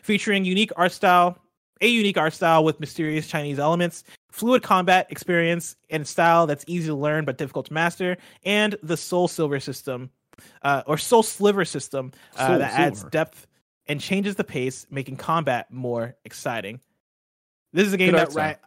Featuring 0.01 0.45
unique 0.45 0.71
art 0.75 0.91
style 0.91 1.37
a 1.81 1.87
unique 1.87 2.17
art 2.17 2.33
style 2.33 2.63
with 2.63 2.79
mysterious 2.79 3.27
Chinese 3.27 3.59
elements, 3.59 4.03
fluid 4.31 4.63
combat 4.63 5.05
experience 5.09 5.75
and 5.89 6.07
style 6.07 6.47
that's 6.47 6.63
easy 6.65 6.87
to 6.87 6.95
learn 6.95 7.25
but 7.25 7.37
difficult 7.37 7.65
to 7.65 7.73
master, 7.73 8.17
and 8.45 8.77
the 8.81 8.95
Soul 8.95 9.27
Silver 9.27 9.59
system, 9.59 10.09
uh, 10.61 10.83
or 10.87 10.97
Soul 10.97 11.23
Sliver 11.23 11.65
system 11.65 12.13
uh, 12.37 12.47
Soul 12.47 12.59
that 12.59 12.71
adds 12.71 13.03
depth 13.05 13.47
and 13.87 13.99
changes 13.99 14.35
the 14.35 14.45
pace, 14.45 14.87
making 14.89 15.17
combat 15.17 15.71
more 15.71 16.15
exciting. 16.23 16.79
This 17.73 17.87
is 17.87 17.93
a 17.93 17.97
game 17.97 18.11
Good 18.11 18.19
that 18.19 18.33
right. 18.35 18.57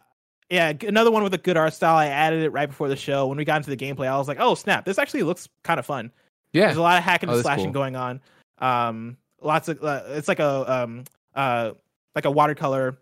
Yeah, 0.51 0.73
another 0.87 1.11
one 1.11 1.23
with 1.25 1.35
a 1.35 1.39
good 1.39 1.57
art 1.57 1.75
style. 1.75 1.97
I 1.97 2.07
added 2.07 2.43
it 2.43 2.51
right 2.51 2.69
before 2.69 2.89
the 2.89 2.97
show. 2.97 3.27
When 3.27 3.37
we 3.39 3.45
got 3.45 3.57
into 3.57 3.71
the 3.71 3.77
gameplay, 3.77 4.07
I 4.07 4.17
was 4.17 4.29
like, 4.29 4.39
"Oh 4.41 4.55
snap! 4.55 4.85
This 4.85 4.99
actually 4.99 5.25
looks 5.25 5.49
kind 5.65 5.81
of 5.81 5.87
fun." 5.87 6.13
Yeah. 6.53 6.67
There's 6.67 6.77
a 6.77 6.83
lot 6.83 6.99
of 6.99 7.05
hacking 7.05 7.29
Oh, 7.29 7.33
and 7.33 7.39
that's 7.39 7.45
slashing 7.47 7.67
cool. 7.67 7.73
going 7.73 7.97
on. 7.97 8.21
Um, 8.59 9.17
lots 9.41 9.69
of 9.69 9.83
uh, 9.83 10.03
it's 10.09 10.29
like 10.29 10.39
a 10.39 10.73
um 10.73 11.05
uh 11.35 11.73
like 12.15 12.25
a 12.27 12.31
watercolor 12.31 12.97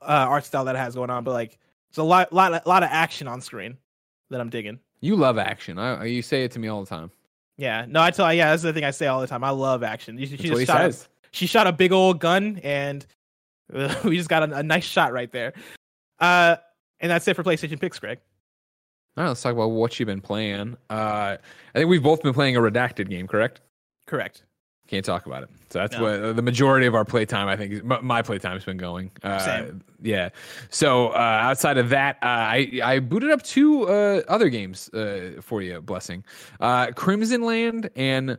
uh 0.00 0.04
art 0.28 0.44
style 0.44 0.64
that 0.64 0.74
it 0.74 0.78
has 0.78 0.94
going 0.94 1.10
on, 1.10 1.24
but 1.24 1.32
like 1.32 1.58
it's 1.90 1.98
a 1.98 2.02
lot 2.02 2.32
lot 2.32 2.66
lot 2.66 2.82
of 2.82 2.88
action 2.90 3.28
on 3.28 3.40
screen 3.42 3.76
that 4.30 4.40
I'm 4.40 4.48
digging. 4.50 4.78
You 5.00 5.16
love 5.16 5.36
action. 5.36 5.78
I, 5.78 6.04
you 6.06 6.22
say 6.22 6.44
it 6.44 6.52
to 6.52 6.58
me 6.58 6.68
all 6.68 6.80
the 6.82 6.88
time. 6.88 7.10
Yeah, 7.58 7.84
no, 7.86 8.00
I 8.00 8.10
tell 8.12 8.32
yeah, 8.32 8.50
that's 8.50 8.62
the 8.62 8.72
thing 8.72 8.84
I 8.84 8.92
say 8.92 9.06
all 9.08 9.20
the 9.20 9.26
time. 9.26 9.44
I 9.44 9.50
love 9.50 9.82
action. 9.82 10.16
She, 10.18 10.24
she 10.26 10.30
That's 10.36 10.42
just 10.42 10.52
what 10.52 10.60
he 10.60 10.64
shot 10.66 10.80
a- 10.86 10.96
she 11.32 11.46
shot 11.46 11.66
a 11.66 11.72
big 11.72 11.92
old 11.92 12.18
gun, 12.18 12.60
and 12.64 13.04
we 14.04 14.16
just 14.16 14.28
got 14.28 14.48
a, 14.50 14.56
a 14.58 14.62
nice 14.62 14.84
shot 14.84 15.12
right 15.12 15.30
there. 15.32 15.52
Uh, 16.18 16.56
and 17.00 17.10
that's 17.10 17.26
it 17.28 17.34
for 17.34 17.42
PlayStation 17.42 17.80
picks, 17.80 17.98
Greg. 17.98 18.18
All 19.16 19.24
right, 19.24 19.28
let's 19.28 19.42
talk 19.42 19.52
about 19.52 19.72
what 19.72 19.98
you've 20.00 20.06
been 20.06 20.20
playing. 20.20 20.76
Uh, 20.88 21.36
I 21.74 21.78
think 21.78 21.88
we've 21.90 22.02
both 22.02 22.22
been 22.22 22.32
playing 22.32 22.56
a 22.56 22.60
redacted 22.60 23.10
game, 23.10 23.26
correct? 23.26 23.60
Correct. 24.06 24.44
Can't 24.88 25.04
talk 25.04 25.26
about 25.26 25.42
it. 25.44 25.48
So 25.70 25.78
that's 25.78 25.96
No. 25.96 26.02
what 26.02 26.12
uh, 26.22 26.32
the 26.32 26.42
majority 26.42 26.86
of 26.86 26.94
our 26.94 27.04
playtime, 27.04 27.48
I 27.48 27.56
think, 27.56 27.82
my 28.02 28.20
playtime 28.20 28.52
has 28.54 28.64
been 28.64 28.76
going. 28.76 29.10
Uh, 29.22 29.38
Same. 29.38 29.82
Yeah. 30.02 30.30
So 30.70 31.08
uh, 31.08 31.18
outside 31.18 31.78
of 31.78 31.88
that, 31.90 32.16
uh, 32.16 32.26
I 32.26 32.80
I 32.84 32.98
booted 32.98 33.30
up 33.30 33.42
two 33.42 33.84
uh, 33.88 34.22
other 34.28 34.48
games 34.48 34.88
uh, 34.92 35.40
for 35.40 35.62
you, 35.62 35.80
blessing, 35.80 36.24
uh, 36.60 36.88
Crimsonland 36.88 37.88
and 37.96 38.36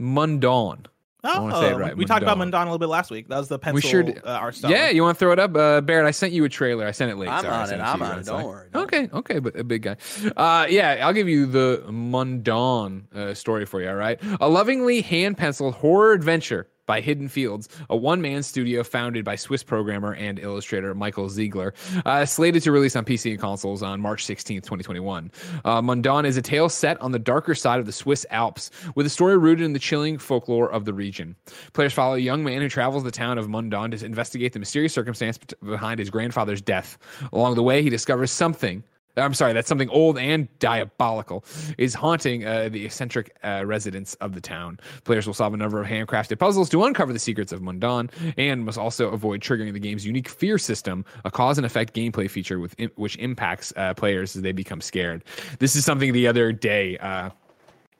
Mundaun. 0.00 0.86
I 1.24 1.38
wanna 1.40 1.54
say 1.56 1.68
it 1.68 1.72
Oh, 1.72 1.78
right, 1.78 1.96
We 1.96 2.04
talked 2.04 2.22
about 2.22 2.38
Mundaun. 2.38 2.52
Mundaun 2.52 2.62
a 2.62 2.64
little 2.64 2.78
bit 2.78 2.88
last 2.88 3.10
week. 3.10 3.28
That 3.28 3.38
was 3.38 3.48
the 3.48 3.58
pencil 3.58 3.80
sure 3.88 4.02
did. 4.02 4.18
uh, 4.24 4.28
art 4.30 4.54
style. 4.54 4.70
Yeah, 4.70 4.90
you 4.90 5.02
want 5.02 5.16
to 5.16 5.18
throw 5.18 5.32
it 5.32 5.38
up, 5.38 5.56
uh, 5.56 5.80
Barrett? 5.80 6.06
I 6.06 6.10
sent 6.10 6.32
you 6.32 6.44
a 6.44 6.48
trailer. 6.48 6.86
I 6.86 6.90
sent 6.90 7.10
it 7.10 7.16
late. 7.16 7.28
I'm 7.30 7.42
Sorry, 7.42 7.54
on 7.54 7.70
it. 7.70 7.80
I'm 7.80 8.02
on 8.02 8.18
it. 8.18 8.26
Don't 8.26 8.44
worry. 8.44 8.68
Don't 8.72 8.84
Okay, 8.84 9.08
okay, 9.12 9.38
but 9.38 9.56
a 9.56 9.64
big 9.64 9.82
guy. 9.82 9.96
Uh, 10.36 10.66
yeah, 10.68 11.06
I'll 11.06 11.12
give 11.14 11.28
you 11.28 11.46
the 11.46 11.82
Mundaun 11.88 13.12
uh, 13.14 13.34
story 13.34 13.64
for 13.66 13.80
you. 13.80 13.88
All 13.88 13.94
right, 13.94 14.20
a 14.40 14.48
lovingly 14.48 15.00
hand 15.00 15.38
penciled 15.38 15.74
horror 15.76 16.12
adventure 16.12 16.68
by 16.86 17.00
Hidden 17.00 17.28
Fields, 17.28 17.68
a 17.90 17.96
one 17.96 18.20
man 18.20 18.42
studio 18.42 18.82
founded 18.82 19.24
by 19.24 19.36
Swiss 19.36 19.62
programmer 19.62 20.14
and 20.14 20.38
illustrator 20.38 20.94
Michael 20.94 21.28
Ziegler, 21.28 21.74
uh, 22.04 22.24
slated 22.24 22.62
to 22.62 22.72
release 22.72 22.96
on 22.96 23.04
PC 23.04 23.30
and 23.30 23.40
consoles 23.40 23.82
on 23.82 24.00
March 24.00 24.24
16th, 24.26 24.62
2021. 24.62 25.30
Uh, 25.64 25.80
Mundaun 25.80 26.24
is 26.24 26.36
a 26.36 26.42
tale 26.42 26.68
set 26.68 27.00
on 27.00 27.12
the 27.12 27.18
darker 27.18 27.54
side 27.54 27.80
of 27.80 27.86
the 27.86 27.92
Swiss 27.92 28.26
Alps, 28.30 28.70
with 28.94 29.06
a 29.06 29.10
story 29.10 29.36
rooted 29.36 29.64
in 29.64 29.72
the 29.72 29.78
chilling 29.78 30.18
folklore 30.18 30.70
of 30.70 30.84
the 30.84 30.94
region. 30.94 31.36
Players 31.72 31.92
follow 31.92 32.14
a 32.14 32.18
young 32.18 32.44
man 32.44 32.60
who 32.60 32.68
travels 32.68 33.04
the 33.04 33.10
town 33.10 33.38
of 33.38 33.46
Mundaun 33.46 33.96
to 33.96 34.04
investigate 34.04 34.52
the 34.52 34.58
mysterious 34.58 34.92
circumstance 34.92 35.38
behind 35.62 35.98
his 35.98 36.10
grandfather's 36.10 36.60
death. 36.60 36.98
Along 37.32 37.54
the 37.54 37.62
way, 37.62 37.82
he 37.82 37.90
discovers 37.90 38.30
something 38.30 38.82
I'm 39.16 39.34
sorry, 39.34 39.52
that's 39.52 39.68
something 39.68 39.88
old 39.90 40.18
and 40.18 40.48
diabolical 40.58 41.44
is 41.78 41.94
haunting 41.94 42.44
uh, 42.46 42.68
the 42.68 42.84
eccentric 42.84 43.36
uh, 43.44 43.62
residents 43.64 44.14
of 44.14 44.34
the 44.34 44.40
town. 44.40 44.80
Players 45.04 45.26
will 45.26 45.34
solve 45.34 45.54
a 45.54 45.56
number 45.56 45.80
of 45.80 45.86
handcrafted 45.86 46.38
puzzles 46.38 46.68
to 46.70 46.84
uncover 46.84 47.12
the 47.12 47.18
secrets 47.18 47.52
of 47.52 47.60
Mundaun 47.60 48.10
and 48.36 48.64
must 48.64 48.78
also 48.78 49.10
avoid 49.10 49.40
triggering 49.40 49.72
the 49.72 49.78
game's 49.78 50.04
unique 50.04 50.28
fear 50.28 50.58
system, 50.58 51.04
a 51.24 51.30
cause 51.30 51.58
and 51.58 51.66
effect 51.66 51.94
gameplay 51.94 52.30
feature 52.30 52.58
with 52.58 52.74
which 52.96 53.16
impacts 53.16 53.72
uh, 53.76 53.94
players 53.94 54.34
as 54.36 54.42
they 54.42 54.52
become 54.52 54.80
scared. 54.80 55.24
This 55.58 55.76
is 55.76 55.84
something 55.84 56.12
the 56.12 56.26
other 56.26 56.52
day. 56.52 56.98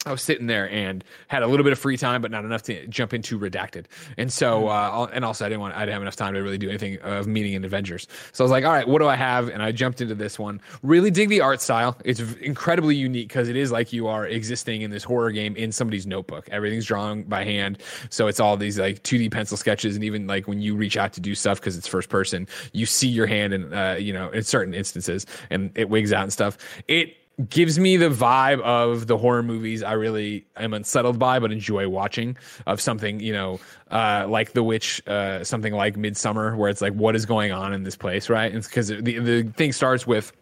I 0.06 0.12
was 0.12 0.22
sitting 0.22 0.46
there 0.46 0.68
and 0.70 1.02
had 1.28 1.42
a 1.42 1.46
little 1.46 1.64
bit 1.64 1.72
of 1.72 1.78
free 1.78 1.96
time, 1.96 2.20
but 2.22 2.30
not 2.30 2.44
enough 2.44 2.62
to 2.64 2.86
jump 2.88 3.14
into 3.14 3.38
Redacted. 3.38 3.86
And 4.16 4.32
so, 4.32 4.68
uh, 4.68 5.08
and 5.12 5.24
also 5.24 5.46
I 5.46 5.48
didn't 5.48 5.60
want, 5.60 5.74
I 5.74 5.80
didn't 5.80 5.94
have 5.94 6.02
enough 6.02 6.16
time 6.16 6.34
to 6.34 6.40
really 6.40 6.58
do 6.58 6.68
anything 6.68 6.98
of 6.98 7.26
meaning 7.26 7.54
in 7.54 7.64
Avengers. 7.64 8.06
So 8.32 8.44
I 8.44 8.44
was 8.44 8.50
like, 8.50 8.64
all 8.64 8.72
right, 8.72 8.86
what 8.86 8.98
do 8.98 9.08
I 9.08 9.16
have? 9.16 9.48
And 9.48 9.62
I 9.62 9.72
jumped 9.72 10.00
into 10.00 10.14
this 10.14 10.38
one. 10.38 10.60
Really 10.82 11.10
dig 11.10 11.28
the 11.28 11.40
art 11.40 11.60
style. 11.60 11.96
It's 12.04 12.20
incredibly 12.20 12.96
unique 12.96 13.28
because 13.28 13.48
it 13.48 13.56
is 13.56 13.72
like 13.72 13.92
you 13.92 14.06
are 14.06 14.26
existing 14.26 14.82
in 14.82 14.90
this 14.90 15.04
horror 15.04 15.30
game 15.30 15.56
in 15.56 15.72
somebody's 15.72 16.06
notebook. 16.06 16.48
Everything's 16.50 16.86
drawn 16.86 17.22
by 17.22 17.44
hand. 17.44 17.78
So 18.10 18.26
it's 18.26 18.40
all 18.40 18.56
these 18.56 18.78
like 18.78 19.02
2D 19.02 19.30
pencil 19.30 19.56
sketches. 19.56 19.94
And 19.94 20.04
even 20.04 20.26
like 20.26 20.46
when 20.46 20.60
you 20.60 20.76
reach 20.76 20.96
out 20.96 21.12
to 21.14 21.20
do 21.20 21.34
stuff 21.34 21.60
because 21.60 21.76
it's 21.76 21.86
first 21.88 22.08
person, 22.08 22.46
you 22.72 22.86
see 22.86 23.08
your 23.08 23.26
hand 23.26 23.54
and, 23.54 23.74
uh, 23.74 23.96
you 23.98 24.12
know, 24.12 24.30
in 24.30 24.42
certain 24.42 24.74
instances 24.74 25.26
and 25.50 25.70
it 25.74 25.88
wigs 25.88 26.12
out 26.12 26.22
and 26.22 26.32
stuff. 26.32 26.58
It, 26.88 27.16
gives 27.48 27.78
me 27.78 27.96
the 27.96 28.10
vibe 28.10 28.60
of 28.60 29.06
the 29.06 29.16
horror 29.18 29.42
movies 29.42 29.82
I 29.82 29.92
really 29.92 30.46
am 30.56 30.72
unsettled 30.72 31.18
by, 31.18 31.38
but 31.38 31.52
enjoy 31.52 31.88
watching. 31.88 32.36
Of 32.66 32.80
something 32.80 33.20
you 33.20 33.32
know, 33.32 33.60
uh, 33.90 34.26
like 34.28 34.52
The 34.52 34.62
Witch, 34.62 35.06
uh, 35.06 35.44
something 35.44 35.74
like 35.74 35.96
Midsummer, 35.96 36.56
where 36.56 36.70
it's 36.70 36.80
like, 36.80 36.92
what 36.94 37.16
is 37.16 37.26
going 37.26 37.52
on 37.52 37.72
in 37.72 37.82
this 37.82 37.96
place, 37.96 38.28
right? 38.28 38.52
Because 38.52 38.88
the 38.88 39.18
the 39.18 39.42
thing 39.56 39.72
starts 39.72 40.06
with 40.06 40.32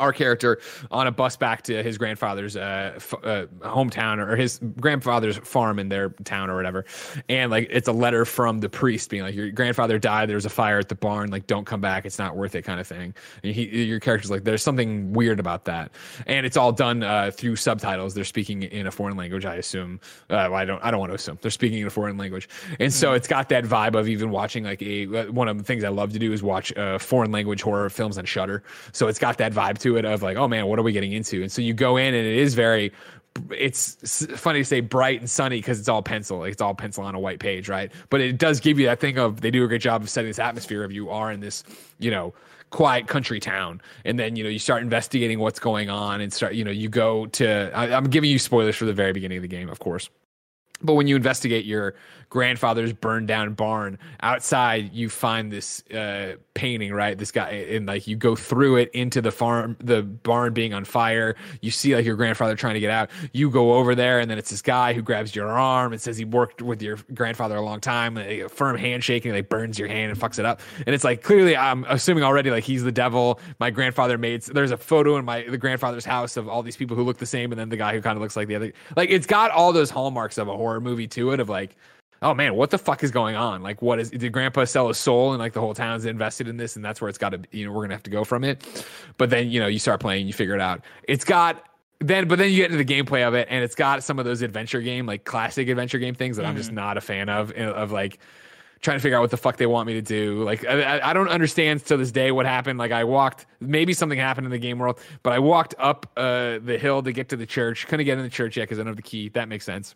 our 0.00 0.12
character 0.12 0.60
on 0.90 1.06
a 1.06 1.10
bus 1.10 1.36
back 1.36 1.62
to 1.62 1.82
his 1.82 1.98
grandfather's 1.98 2.56
uh, 2.56 2.92
f- 2.96 3.14
uh, 3.22 3.46
hometown 3.60 4.18
or 4.18 4.36
his 4.36 4.60
grandfather's 4.80 5.36
farm 5.38 5.78
in 5.78 5.88
their 5.88 6.10
town 6.24 6.50
or 6.50 6.56
whatever. 6.56 6.84
And 7.28 7.50
like 7.50 7.68
it's 7.70 7.88
a 7.88 7.92
letter 7.92 8.24
from 8.24 8.60
the 8.60 8.68
priest 8.68 9.10
being 9.10 9.22
like, 9.22 9.34
Your 9.34 9.50
grandfather 9.50 9.98
died. 9.98 10.28
There's 10.28 10.44
a 10.46 10.50
fire 10.50 10.78
at 10.78 10.88
the 10.88 10.94
barn. 10.94 11.30
Like, 11.30 11.46
don't 11.46 11.64
come 11.64 11.80
back. 11.80 12.04
It's 12.04 12.18
not 12.18 12.36
worth 12.36 12.54
it, 12.54 12.62
kind 12.62 12.80
of 12.80 12.86
thing. 12.86 13.14
And 13.42 13.54
he, 13.54 13.84
your 13.84 14.00
character's 14.00 14.30
like, 14.30 14.44
There's 14.44 14.62
something 14.62 15.12
weird 15.12 15.40
about 15.40 15.64
that. 15.66 15.92
And 16.26 16.44
it's 16.44 16.56
all 16.56 16.72
done 16.72 17.02
uh, 17.02 17.30
through 17.32 17.56
subtitles. 17.56 18.14
They're 18.14 18.24
speaking 18.24 18.62
in 18.62 18.86
a 18.86 18.90
foreign 18.90 19.16
language, 19.16 19.44
I 19.44 19.56
assume. 19.56 20.00
Uh, 20.28 20.48
well, 20.50 20.54
I 20.54 20.64
don't 20.64 20.82
I 20.84 20.90
don't 20.90 21.00
want 21.00 21.10
to 21.10 21.14
assume. 21.14 21.38
They're 21.40 21.50
speaking 21.50 21.80
in 21.80 21.86
a 21.86 21.90
foreign 21.90 22.16
language. 22.16 22.48
And 22.80 22.92
so 22.92 23.12
it's 23.12 23.28
got 23.28 23.48
that 23.50 23.64
vibe 23.64 23.94
of 23.94 24.08
even 24.08 24.30
watching 24.30 24.64
like 24.64 24.82
a 24.82 25.06
one 25.30 25.48
of 25.48 25.58
the 25.58 25.64
things 25.64 25.84
I 25.84 25.88
love 25.88 26.12
to 26.12 26.18
do 26.18 26.32
is 26.32 26.42
watch 26.42 26.76
uh, 26.76 26.98
foreign 26.98 27.32
language 27.32 27.62
horror 27.62 27.88
films 27.90 28.18
on 28.18 28.24
Shudder. 28.24 28.62
So 28.92 29.08
it's 29.08 29.18
got 29.18 29.38
that 29.38 29.52
vibe 29.52 29.78
to 29.78 29.85
it 29.94 30.04
of 30.04 30.22
like, 30.22 30.36
oh 30.36 30.48
man, 30.48 30.66
what 30.66 30.80
are 30.80 30.82
we 30.82 30.92
getting 30.92 31.12
into? 31.12 31.42
And 31.42 31.52
so 31.52 31.62
you 31.62 31.72
go 31.72 31.96
in 31.96 32.14
and 32.14 32.26
it 32.26 32.36
is 32.36 32.54
very 32.54 32.92
it's 33.50 34.26
funny 34.38 34.60
to 34.60 34.64
say 34.64 34.80
bright 34.80 35.20
and 35.20 35.28
sunny 35.28 35.58
because 35.58 35.78
it's 35.78 35.90
all 35.90 36.02
pencil 36.02 36.44
it's 36.44 36.62
all 36.62 36.74
pencil 36.74 37.04
on 37.04 37.14
a 37.14 37.20
white 37.20 37.38
page 37.38 37.68
right? 37.68 37.92
But 38.10 38.20
it 38.20 38.38
does 38.38 38.60
give 38.60 38.78
you 38.78 38.86
that 38.86 38.98
thing 38.98 39.18
of 39.18 39.40
they 39.40 39.50
do 39.50 39.64
a 39.64 39.68
great 39.68 39.82
job 39.82 40.02
of 40.02 40.10
setting 40.10 40.30
this 40.30 40.38
atmosphere 40.38 40.82
of 40.82 40.90
you 40.90 41.10
are 41.10 41.30
in 41.30 41.40
this 41.40 41.62
you 41.98 42.10
know 42.10 42.34
quiet 42.70 43.06
country 43.06 43.38
town. 43.38 43.80
And 44.04 44.18
then 44.18 44.36
you 44.36 44.44
know 44.44 44.50
you 44.50 44.58
start 44.58 44.82
investigating 44.82 45.38
what's 45.38 45.58
going 45.58 45.90
on 45.90 46.20
and 46.20 46.32
start 46.32 46.54
you 46.54 46.64
know 46.64 46.70
you 46.70 46.88
go 46.88 47.26
to 47.26 47.70
I, 47.74 47.96
i'm 47.96 48.04
giving 48.04 48.30
you 48.30 48.38
spoilers 48.38 48.76
for 48.76 48.86
the 48.86 48.92
very 48.92 49.12
beginning 49.12 49.38
of 49.38 49.42
the 49.42 49.48
game 49.48 49.68
of 49.68 49.78
course. 49.78 50.08
But 50.82 50.94
when 50.94 51.06
you 51.06 51.16
investigate 51.16 51.64
your 51.64 51.94
grandfather's 52.28 52.92
burned 52.92 53.28
down 53.28 53.54
barn. 53.54 53.98
Outside 54.20 54.92
you 54.92 55.08
find 55.08 55.52
this 55.52 55.82
uh, 55.90 56.36
painting 56.54 56.92
right? 56.92 57.16
This 57.16 57.30
guy 57.30 57.50
and 57.50 57.86
like 57.86 58.06
you 58.06 58.16
go 58.16 58.34
through 58.34 58.76
it 58.76 58.90
into 58.92 59.20
the 59.20 59.30
farm 59.30 59.76
the 59.80 60.02
barn 60.02 60.52
being 60.52 60.74
on 60.74 60.84
fire. 60.84 61.36
You 61.60 61.70
see 61.70 61.94
like 61.94 62.04
your 62.04 62.16
grandfather 62.16 62.56
trying 62.56 62.74
to 62.74 62.80
get 62.80 62.90
out. 62.90 63.10
You 63.32 63.50
go 63.50 63.74
over 63.74 63.94
there 63.94 64.20
and 64.20 64.30
then 64.30 64.38
it's 64.38 64.50
this 64.50 64.62
guy 64.62 64.92
who 64.92 65.02
grabs 65.02 65.34
your 65.34 65.48
arm 65.48 65.92
and 65.92 66.00
says 66.00 66.16
he 66.16 66.24
worked 66.24 66.62
with 66.62 66.82
your 66.82 66.98
grandfather 67.14 67.56
a 67.56 67.62
long 67.62 67.80
time. 67.80 68.18
A 68.18 68.48
firm 68.48 68.76
handshake 68.76 69.24
and 69.24 69.34
he 69.34 69.40
like 69.40 69.48
burns 69.48 69.78
your 69.78 69.88
hand 69.88 70.10
and 70.10 70.20
fucks 70.20 70.38
it 70.38 70.44
up. 70.44 70.60
And 70.86 70.94
it's 70.94 71.04
like 71.04 71.22
clearly 71.22 71.56
i'm 71.56 71.84
assuming 71.88 72.24
already 72.24 72.50
like 72.50 72.64
he's 72.64 72.82
the 72.82 72.92
devil. 72.92 73.40
My 73.60 73.70
grandfather 73.70 74.18
made 74.18 74.42
there's 74.42 74.72
a 74.72 74.76
photo 74.76 75.16
in 75.16 75.24
my 75.24 75.42
the 75.42 75.58
grandfather's 75.58 76.04
house 76.04 76.36
of 76.36 76.48
all 76.48 76.62
these 76.62 76.76
people 76.76 76.96
who 76.96 77.02
look 77.02 77.18
the 77.18 77.26
same 77.26 77.52
and 77.52 77.58
then 77.58 77.68
the 77.68 77.76
guy 77.76 77.94
who 77.94 78.00
kind 78.00 78.16
of 78.16 78.22
looks 78.22 78.36
like 78.36 78.48
the 78.48 78.56
other 78.56 78.72
like 78.96 79.10
it's 79.10 79.26
got 79.26 79.50
all 79.50 79.72
those 79.72 79.90
hallmarks 79.90 80.38
of 80.38 80.48
a 80.48 80.56
horror 80.56 80.80
movie 80.80 81.06
to 81.06 81.30
it 81.32 81.40
of 81.40 81.48
like 81.48 81.76
oh 82.22 82.34
man, 82.34 82.54
what 82.54 82.70
the 82.70 82.78
fuck 82.78 83.02
is 83.04 83.10
going 83.10 83.36
on? 83.36 83.62
Like, 83.62 83.82
what 83.82 83.98
is 84.00 84.10
did 84.10 84.32
Grandpa 84.32 84.64
sell 84.64 84.88
his 84.88 84.98
soul 84.98 85.32
and 85.32 85.38
like 85.38 85.52
the 85.52 85.60
whole 85.60 85.74
town's 85.74 86.04
invested 86.04 86.48
in 86.48 86.56
this, 86.56 86.76
and 86.76 86.84
that's 86.84 87.00
where 87.00 87.08
it's 87.08 87.18
got 87.18 87.30
to, 87.30 87.40
you 87.52 87.66
know, 87.66 87.72
we're 87.72 87.82
gonna 87.82 87.94
have 87.94 88.02
to 88.04 88.10
go 88.10 88.24
from 88.24 88.44
it. 88.44 88.84
But 89.18 89.30
then 89.30 89.50
you 89.50 89.60
know, 89.60 89.66
you 89.66 89.78
start 89.78 90.00
playing, 90.00 90.26
you 90.26 90.32
figure 90.32 90.54
it 90.54 90.60
out. 90.60 90.82
It's 91.08 91.24
got 91.24 91.62
then, 92.00 92.28
but 92.28 92.38
then 92.38 92.50
you 92.50 92.56
get 92.56 92.70
into 92.70 92.82
the 92.82 92.84
gameplay 92.94 93.26
of 93.26 93.34
it, 93.34 93.48
and 93.50 93.64
it's 93.64 93.74
got 93.74 94.02
some 94.02 94.18
of 94.18 94.24
those 94.24 94.42
adventure 94.42 94.80
game, 94.82 95.06
like 95.06 95.24
classic 95.24 95.68
adventure 95.68 95.98
game 95.98 96.14
things 96.14 96.36
that 96.36 96.44
I'm 96.46 96.56
just 96.56 96.72
not 96.72 96.96
a 96.96 97.00
fan 97.00 97.28
of. 97.28 97.52
Of 97.52 97.90
like 97.92 98.18
trying 98.82 98.98
to 98.98 99.00
figure 99.02 99.16
out 99.16 99.22
what 99.22 99.30
the 99.30 99.36
fuck 99.38 99.56
they 99.56 99.66
want 99.66 99.86
me 99.86 99.94
to 99.94 100.02
do. 100.02 100.42
Like 100.44 100.64
I, 100.66 100.98
I- 100.98 101.10
I 101.10 101.12
don't 101.14 101.28
understand 101.30 101.82
to 101.86 101.96
this 101.96 102.12
day 102.12 102.30
what 102.30 102.44
happened. 102.44 102.78
Like 102.78 102.92
I 102.92 103.04
walked, 103.04 103.46
maybe 103.60 103.94
something 103.94 104.18
happened 104.18 104.44
in 104.44 104.50
the 104.50 104.58
game 104.58 104.78
world, 104.78 105.00
but 105.22 105.32
I 105.32 105.38
walked 105.38 105.74
up 105.78 106.10
uh, 106.16 106.58
the 106.62 106.76
hill 106.78 107.02
to 107.02 107.10
get 107.12 107.30
to 107.30 107.36
the 107.36 107.46
church. 107.46 107.86
Couldn't 107.86 108.04
get 108.04 108.18
in 108.18 108.24
the 108.24 108.30
church 108.30 108.58
yet 108.58 108.64
because 108.64 108.78
I 108.78 108.82
don't 108.82 108.88
have 108.88 108.96
the 108.96 109.02
key. 109.02 109.30
That 109.30 109.48
makes 109.48 109.64
sense 109.64 109.94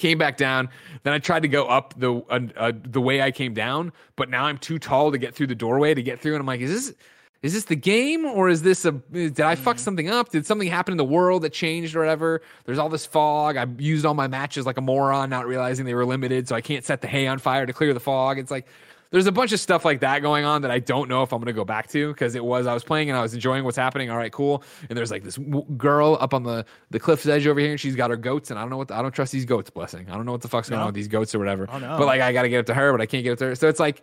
came 0.00 0.18
back 0.18 0.36
down. 0.36 0.68
Then 1.04 1.12
I 1.12 1.18
tried 1.18 1.42
to 1.42 1.48
go 1.48 1.66
up 1.66 1.94
the 1.96 2.14
uh, 2.28 2.40
uh, 2.56 2.72
the 2.82 3.00
way 3.00 3.22
I 3.22 3.30
came 3.30 3.54
down, 3.54 3.92
but 4.16 4.28
now 4.28 4.44
I'm 4.46 4.58
too 4.58 4.78
tall 4.78 5.12
to 5.12 5.18
get 5.18 5.34
through 5.34 5.48
the 5.48 5.54
doorway 5.54 5.94
to 5.94 6.02
get 6.02 6.20
through. 6.20 6.34
And 6.34 6.40
I'm 6.40 6.46
like, 6.46 6.60
is 6.60 6.70
this 6.70 6.96
is 7.42 7.54
this 7.54 7.64
the 7.64 7.76
game 7.76 8.26
or 8.26 8.48
is 8.48 8.62
this 8.62 8.84
a 8.84 8.92
did 8.92 9.40
I 9.40 9.54
fuck 9.54 9.78
something 9.78 10.10
up? 10.10 10.30
Did 10.30 10.44
something 10.44 10.68
happen 10.68 10.92
in 10.92 10.98
the 10.98 11.04
world 11.04 11.42
that 11.42 11.52
changed 11.52 11.94
or 11.94 12.00
whatever? 12.00 12.42
There's 12.64 12.78
all 12.78 12.88
this 12.88 13.06
fog. 13.06 13.56
I 13.56 13.66
used 13.78 14.04
all 14.04 14.14
my 14.14 14.26
matches 14.26 14.66
like 14.66 14.78
a 14.78 14.82
moron, 14.82 15.30
not 15.30 15.46
realizing 15.46 15.86
they 15.86 15.94
were 15.94 16.06
limited, 16.06 16.48
so 16.48 16.56
I 16.56 16.60
can't 16.60 16.84
set 16.84 17.00
the 17.00 17.08
hay 17.08 17.26
on 17.26 17.38
fire 17.38 17.64
to 17.64 17.72
clear 17.72 17.94
the 17.94 18.00
fog. 18.00 18.38
It's 18.38 18.50
like 18.50 18.66
there's 19.10 19.26
a 19.26 19.32
bunch 19.32 19.52
of 19.52 19.58
stuff 19.58 19.84
like 19.84 20.00
that 20.00 20.20
going 20.20 20.44
on 20.44 20.62
that 20.62 20.70
I 20.70 20.78
don't 20.78 21.08
know 21.08 21.22
if 21.22 21.32
I'm 21.32 21.40
gonna 21.40 21.52
go 21.52 21.64
back 21.64 21.88
to 21.88 22.12
because 22.12 22.34
it 22.34 22.44
was 22.44 22.66
I 22.66 22.74
was 22.74 22.84
playing 22.84 23.10
and 23.10 23.18
I 23.18 23.22
was 23.22 23.34
enjoying 23.34 23.64
what's 23.64 23.76
happening. 23.76 24.10
All 24.10 24.16
right, 24.16 24.30
cool. 24.30 24.62
And 24.88 24.96
there's 24.96 25.10
like 25.10 25.24
this 25.24 25.36
w- 25.36 25.64
girl 25.76 26.16
up 26.20 26.32
on 26.32 26.44
the 26.44 26.64
the 26.90 27.00
cliff's 27.00 27.26
edge 27.26 27.46
over 27.46 27.58
here, 27.58 27.72
and 27.72 27.80
she's 27.80 27.96
got 27.96 28.10
her 28.10 28.16
goats, 28.16 28.50
and 28.50 28.58
I 28.58 28.62
don't 28.62 28.70
know 28.70 28.76
what 28.76 28.88
the, 28.88 28.94
I 28.94 29.02
don't 29.02 29.12
trust 29.12 29.32
these 29.32 29.44
goats. 29.44 29.68
Blessing, 29.70 30.08
I 30.08 30.14
don't 30.14 30.26
know 30.26 30.32
what 30.32 30.42
the 30.42 30.48
fuck's 30.48 30.68
going 30.68 30.80
on 30.80 30.86
with 30.86 30.94
these 30.94 31.08
goats 31.08 31.34
or 31.34 31.38
whatever. 31.38 31.66
Oh, 31.70 31.78
no. 31.78 31.98
But 31.98 32.06
like 32.06 32.20
I 32.20 32.32
got 32.32 32.42
to 32.42 32.48
get 32.48 32.60
up 32.60 32.66
to 32.66 32.74
her, 32.74 32.92
but 32.92 33.00
I 33.00 33.06
can't 33.06 33.24
get 33.24 33.32
up 33.32 33.38
to 33.38 33.46
her. 33.46 33.54
So 33.56 33.68
it's 33.68 33.80
like 33.80 34.02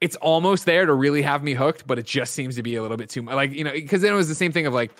it's 0.00 0.16
almost 0.16 0.64
there 0.64 0.86
to 0.86 0.94
really 0.94 1.22
have 1.22 1.42
me 1.42 1.54
hooked, 1.54 1.86
but 1.86 1.98
it 1.98 2.06
just 2.06 2.34
seems 2.34 2.56
to 2.56 2.62
be 2.62 2.76
a 2.76 2.82
little 2.82 2.96
bit 2.96 3.10
too 3.10 3.22
much. 3.22 3.34
Like 3.34 3.52
you 3.52 3.64
know, 3.64 3.72
because 3.72 4.00
then 4.00 4.12
it 4.12 4.16
was 4.16 4.28
the 4.28 4.34
same 4.34 4.52
thing 4.52 4.66
of 4.66 4.72
like 4.72 4.92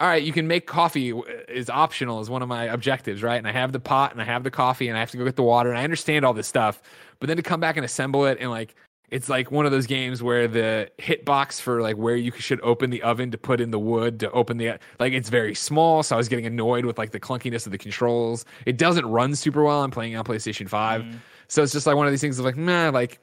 all 0.00 0.08
right, 0.08 0.22
you 0.22 0.32
can 0.32 0.48
make 0.48 0.66
coffee 0.66 1.12
is 1.48 1.70
optional 1.70 2.20
is 2.20 2.28
one 2.28 2.42
of 2.42 2.48
my 2.48 2.64
objectives, 2.64 3.22
right? 3.22 3.36
And 3.36 3.46
I 3.46 3.52
have 3.52 3.72
the 3.72 3.78
pot 3.80 4.12
and 4.12 4.20
I 4.20 4.24
have 4.24 4.42
the 4.42 4.50
coffee 4.50 4.88
and 4.88 4.96
I 4.96 5.00
have 5.00 5.10
to 5.12 5.16
go 5.16 5.24
get 5.24 5.36
the 5.36 5.44
water 5.44 5.70
and 5.70 5.78
I 5.78 5.84
understand 5.84 6.24
all 6.24 6.34
this 6.34 6.48
stuff, 6.48 6.82
but 7.20 7.26
then 7.28 7.36
to 7.36 7.42
come 7.42 7.60
back 7.60 7.76
and 7.76 7.84
assemble 7.84 8.26
it 8.26 8.38
and 8.40 8.50
like 8.50 8.74
it's 9.10 9.28
like 9.28 9.50
one 9.50 9.64
of 9.66 9.70
those 9.70 9.86
games 9.86 10.22
where 10.22 10.48
the 10.48 10.90
hitbox 10.98 11.60
for 11.60 11.82
like 11.82 11.96
where 11.96 12.16
you 12.16 12.32
should 12.38 12.60
open 12.62 12.90
the 12.90 13.02
oven 13.02 13.30
to 13.30 13.38
put 13.38 13.60
in 13.60 13.70
the 13.70 13.78
wood 13.78 14.18
to 14.20 14.30
open 14.32 14.56
the 14.56 14.78
like 14.98 15.12
it's 15.12 15.28
very 15.28 15.54
small, 15.54 16.02
so 16.02 16.16
I 16.16 16.18
was 16.18 16.28
getting 16.28 16.46
annoyed 16.46 16.84
with 16.84 16.98
like 16.98 17.12
the 17.12 17.20
clunkiness 17.20 17.66
of 17.66 17.72
the 17.72 17.78
controls. 17.78 18.44
It 18.66 18.78
doesn't 18.78 19.06
run 19.06 19.36
super 19.36 19.62
well. 19.62 19.84
I'm 19.84 19.90
playing 19.90 20.16
on 20.16 20.24
PlayStation 20.24 20.68
5. 20.68 21.04
So 21.48 21.62
it's 21.62 21.72
just 21.72 21.86
like 21.86 21.94
one 21.96 22.06
of 22.06 22.12
these 22.12 22.22
things 22.22 22.38
of 22.38 22.44
like, 22.46 22.56
nah, 22.56 22.88
like 22.88 23.20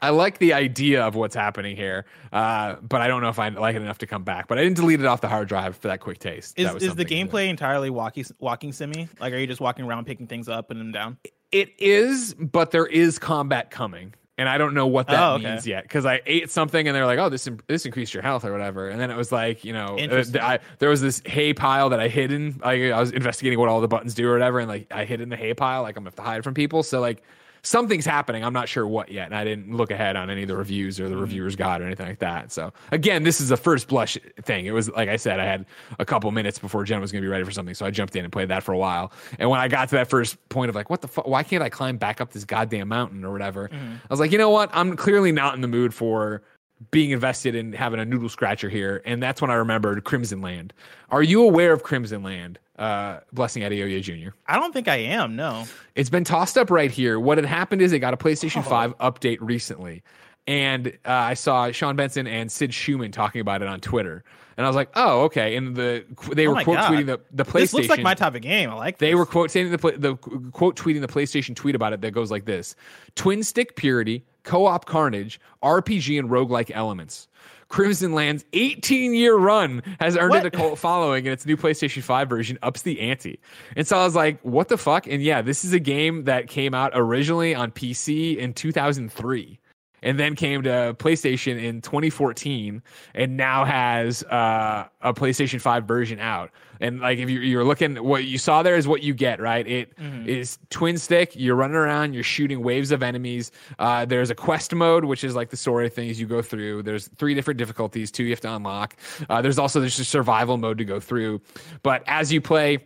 I 0.00 0.10
like 0.10 0.38
the 0.38 0.52
idea 0.52 1.02
of 1.04 1.14
what's 1.14 1.34
happening 1.34 1.74
here, 1.76 2.04
uh, 2.32 2.74
but 2.82 3.00
I 3.00 3.08
don't 3.08 3.22
know 3.22 3.28
if 3.30 3.38
I 3.38 3.48
like 3.48 3.74
it 3.76 3.82
enough 3.82 3.98
to 3.98 4.06
come 4.06 4.24
back. 4.24 4.46
But 4.46 4.58
I 4.58 4.62
didn't 4.62 4.76
delete 4.76 5.00
it 5.00 5.06
off 5.06 5.20
the 5.20 5.28
hard 5.28 5.48
drive 5.48 5.76
for 5.76 5.88
that 5.88 6.00
quick 6.00 6.18
taste. 6.18 6.58
Is 6.58 6.66
That 6.66 6.74
was 6.74 6.82
is 6.82 6.94
the 6.94 7.02
something 7.02 7.26
that- 7.26 7.30
gameplay 7.32 7.48
entirely 7.48 7.88
walking 7.88 8.24
walking 8.38 8.72
simmy? 8.72 9.08
Like, 9.18 9.32
are 9.32 9.38
you 9.38 9.46
just 9.46 9.60
walking 9.60 9.84
around 9.86 10.04
picking 10.06 10.26
things 10.26 10.48
up, 10.48 10.68
putting 10.68 10.82
them 10.82 10.92
down? 10.92 11.16
It 11.52 11.72
is, 11.78 12.34
but 12.34 12.70
there 12.70 12.86
is 12.86 13.18
combat 13.18 13.70
coming, 13.70 14.14
and 14.38 14.48
I 14.48 14.56
don't 14.58 14.72
know 14.72 14.86
what 14.86 15.06
that 15.08 15.22
Oh, 15.22 15.34
okay. 15.34 15.50
means 15.50 15.66
yet 15.66 15.82
because 15.82 16.06
I 16.06 16.22
ate 16.24 16.50
something 16.50 16.88
and 16.88 16.96
they're 16.96 17.04
like, 17.06 17.18
"Oh, 17.18 17.28
this 17.28 17.46
this 17.66 17.84
increased 17.84 18.14
your 18.14 18.22
health 18.22 18.44
or 18.46 18.52
whatever," 18.52 18.88
and 18.88 18.98
then 18.98 19.10
it 19.10 19.16
was 19.16 19.30
like, 19.30 19.62
you 19.62 19.74
know, 19.74 19.98
uh, 19.98 20.24
I, 20.40 20.58
there 20.78 20.88
was 20.88 21.02
this 21.02 21.20
hay 21.26 21.52
pile 21.52 21.90
that 21.90 22.00
I 22.00 22.08
hid 22.08 22.32
in. 22.32 22.58
I, 22.62 22.90
I 22.90 22.98
was 23.00 23.10
investigating 23.12 23.58
what 23.58 23.68
all 23.68 23.82
the 23.82 23.88
buttons 23.88 24.14
do 24.14 24.26
or 24.28 24.32
whatever, 24.32 24.60
and 24.60 24.68
like 24.68 24.86
I 24.90 25.04
hid 25.04 25.20
in 25.20 25.28
the 25.28 25.36
hay 25.36 25.52
pile, 25.52 25.82
like 25.82 25.96
I'm 25.96 26.02
gonna 26.04 26.08
have 26.10 26.16
to 26.16 26.22
hide 26.22 26.42
from 26.42 26.54
people. 26.54 26.82
So 26.82 27.00
like 27.00 27.22
something's 27.64 28.04
happening. 28.04 28.44
I'm 28.44 28.52
not 28.52 28.68
sure 28.68 28.86
what 28.86 29.10
yet, 29.10 29.26
and 29.26 29.34
I 29.34 29.44
didn't 29.44 29.74
look 29.74 29.90
ahead 29.90 30.16
on 30.16 30.30
any 30.30 30.42
of 30.42 30.48
the 30.48 30.56
reviews 30.56 30.98
or 30.98 31.04
the 31.08 31.12
Mm-hmm. 31.14 31.20
reviewers 31.22 31.56
guide 31.56 31.80
or 31.80 31.84
anything 31.84 32.06
like 32.08 32.18
that. 32.18 32.50
So 32.50 32.72
again, 32.90 33.22
this 33.22 33.40
is 33.40 33.50
a 33.50 33.56
first 33.56 33.86
blush 33.88 34.18
thing. 34.42 34.66
It 34.66 34.72
was 34.72 34.90
like 34.90 35.08
I 35.08 35.16
said, 35.16 35.38
I 35.38 35.44
had 35.44 35.66
a 35.98 36.04
couple 36.04 36.30
minutes 36.32 36.58
before 36.58 36.82
Jen 36.84 37.00
was 37.00 37.12
going 37.12 37.22
to 37.22 37.26
be 37.26 37.30
ready 37.30 37.44
for 37.44 37.50
something, 37.52 37.74
so 37.74 37.86
I 37.86 37.90
jumped 37.90 38.16
in 38.16 38.24
and 38.24 38.32
played 38.32 38.48
that 38.48 38.62
for 38.62 38.72
a 38.72 38.78
while. 38.78 39.12
And 39.38 39.48
when 39.48 39.60
I 39.60 39.68
got 39.68 39.88
to 39.90 39.94
that 39.96 40.08
first 40.08 40.36
point 40.48 40.68
of 40.68 40.74
like, 40.74 40.90
what 40.90 41.00
the 41.02 41.08
fuck? 41.08 41.26
Why 41.26 41.42
can't 41.44 41.62
I 41.62 41.68
climb 41.68 41.96
back 41.98 42.20
up 42.20 42.32
this 42.32 42.44
goddamn 42.44 42.88
mountain 42.88 43.24
or 43.24 43.30
whatever? 43.30 43.68
Mm-hmm. 43.68 43.92
I 43.92 44.06
was 44.10 44.18
like, 44.20 44.32
you 44.32 44.38
know 44.38 44.50
what? 44.50 44.70
I'm 44.72 44.96
clearly 44.96 45.30
not 45.32 45.54
in 45.54 45.60
the 45.60 45.68
mood 45.68 45.94
for 45.94 46.42
being 46.90 47.10
invested 47.10 47.54
in 47.54 47.72
having 47.72 48.00
a 48.00 48.04
noodle 48.04 48.28
scratcher 48.28 48.68
here, 48.68 49.02
and 49.04 49.22
that's 49.22 49.40
when 49.40 49.50
I 49.50 49.54
remembered 49.54 50.02
Crimsonland. 50.04 50.72
Are 51.10 51.22
you 51.22 51.42
aware 51.42 51.72
of 51.72 51.82
Crimsonland? 51.82 52.56
Uh, 52.78 53.20
Blessing 53.32 53.62
Adeoye 53.62 54.02
Jr. 54.02 54.34
I 54.46 54.58
don't 54.58 54.72
think 54.72 54.88
I 54.88 54.96
am. 54.96 55.36
No. 55.36 55.66
It's 55.94 56.10
been 56.10 56.24
tossed 56.24 56.58
up 56.58 56.70
right 56.70 56.90
here. 56.90 57.20
What 57.20 57.38
had 57.38 57.44
happened 57.44 57.82
is 57.82 57.90
they 57.90 57.98
got 57.98 58.14
a 58.14 58.16
PlayStation 58.16 58.64
5 58.64 58.96
update 58.98 59.38
recently. 59.40 60.02
And 60.46 60.88
uh, 61.04 61.12
I 61.12 61.34
saw 61.34 61.70
Sean 61.70 61.94
Benson 61.94 62.26
and 62.26 62.50
Sid 62.50 62.70
Shuman 62.70 63.12
talking 63.12 63.40
about 63.40 63.62
it 63.62 63.68
on 63.68 63.80
Twitter. 63.80 64.24
And 64.56 64.66
I 64.66 64.68
was 64.68 64.76
like, 64.76 64.90
oh, 64.94 65.22
okay. 65.22 65.56
And 65.56 65.74
the 65.74 66.04
they 66.32 66.46
Oh 66.46 66.54
were 66.54 66.62
quote 66.64 66.78
God. 66.78 66.92
tweeting 66.92 67.06
the, 67.06 67.20
the 67.32 67.44
PlayStation. 67.44 67.52
This 67.60 67.72
looks 67.74 67.88
like 67.88 68.02
my 68.02 68.14
type 68.14 68.34
of 68.34 68.42
game. 68.42 68.70
I 68.70 68.74
like. 68.74 68.98
They 68.98 69.14
were 69.14 69.26
quote 69.26 69.50
saying 69.50 69.70
the, 69.70 69.76
the 69.78 70.16
quote 70.52 70.76
tweeting 70.76 71.00
the 71.00 71.08
PlayStation 71.08 71.54
tweet 71.56 71.74
about 71.74 71.92
it 71.92 72.00
that 72.02 72.10
goes 72.12 72.30
like 72.30 72.44
this: 72.44 72.74
twin 73.14 73.42
stick 73.42 73.76
purity, 73.76 74.24
co-op 74.44 74.84
carnage, 74.86 75.40
RPG 75.62 76.18
and 76.18 76.28
roguelike 76.30 76.70
elements. 76.74 77.28
Crimsonland's 77.68 78.44
18 78.52 79.14
year 79.14 79.34
run 79.34 79.82
has 79.98 80.14
earned 80.14 80.30
What? 80.32 80.44
it 80.44 80.54
a 80.54 80.56
cult 80.56 80.78
following, 80.78 81.26
and 81.26 81.32
its 81.32 81.46
new 81.46 81.56
PlayStation 81.56 82.02
5 82.02 82.28
version 82.28 82.58
ups 82.62 82.82
the 82.82 83.00
ante. 83.00 83.40
And 83.74 83.86
so 83.86 83.96
I 83.98 84.04
was 84.04 84.14
like, 84.14 84.38
what 84.42 84.68
the 84.68 84.76
fuck? 84.76 85.06
And 85.06 85.22
yeah, 85.22 85.40
this 85.40 85.64
is 85.64 85.72
a 85.72 85.78
game 85.80 86.24
that 86.24 86.48
came 86.48 86.74
out 86.74 86.92
originally 86.94 87.54
on 87.54 87.70
PC 87.70 88.36
in 88.36 88.52
2003 88.52 89.58
and 90.02 90.18
then 90.18 90.34
came 90.34 90.62
to 90.62 90.94
PlayStation 90.98 91.62
in 91.62 91.80
2014, 91.80 92.82
and 93.14 93.36
now 93.36 93.64
has 93.64 94.22
uh, 94.24 94.88
a 95.00 95.14
PlayStation 95.14 95.60
5 95.60 95.84
version 95.84 96.18
out. 96.18 96.50
And 96.80 97.00
like, 97.00 97.18
if 97.18 97.30
you're, 97.30 97.42
you're 97.42 97.64
looking, 97.64 97.94
what 97.96 98.24
you 98.24 98.38
saw 98.38 98.62
there 98.64 98.76
is 98.76 98.88
what 98.88 99.02
you 99.04 99.14
get, 99.14 99.40
right? 99.40 99.66
It 99.66 99.92
is 100.26 100.58
twin 100.70 100.98
stick. 100.98 101.32
You're 101.36 101.54
running 101.54 101.76
around. 101.76 102.12
You're 102.14 102.24
shooting 102.24 102.62
waves 102.62 102.90
of 102.90 103.04
enemies. 103.04 103.52
Uh, 103.78 104.04
there's 104.04 104.30
a 104.30 104.34
quest 104.34 104.74
mode, 104.74 105.04
which 105.04 105.22
is 105.22 105.36
like 105.36 105.50
the 105.50 105.56
story 105.56 105.88
things 105.88 106.20
you 106.20 106.26
go 106.26 106.42
through. 106.42 106.82
There's 106.82 107.06
three 107.06 107.34
different 107.34 107.58
difficulties, 107.58 108.10
two 108.10 108.24
you 108.24 108.30
have 108.30 108.40
to 108.40 108.54
unlock. 108.54 108.96
Uh, 109.30 109.40
there's 109.40 109.58
also 109.58 109.78
there's 109.78 109.98
a 110.00 110.04
survival 110.04 110.56
mode 110.56 110.78
to 110.78 110.84
go 110.84 110.98
through. 110.98 111.40
But 111.84 112.02
as 112.06 112.32
you 112.32 112.40
play, 112.40 112.78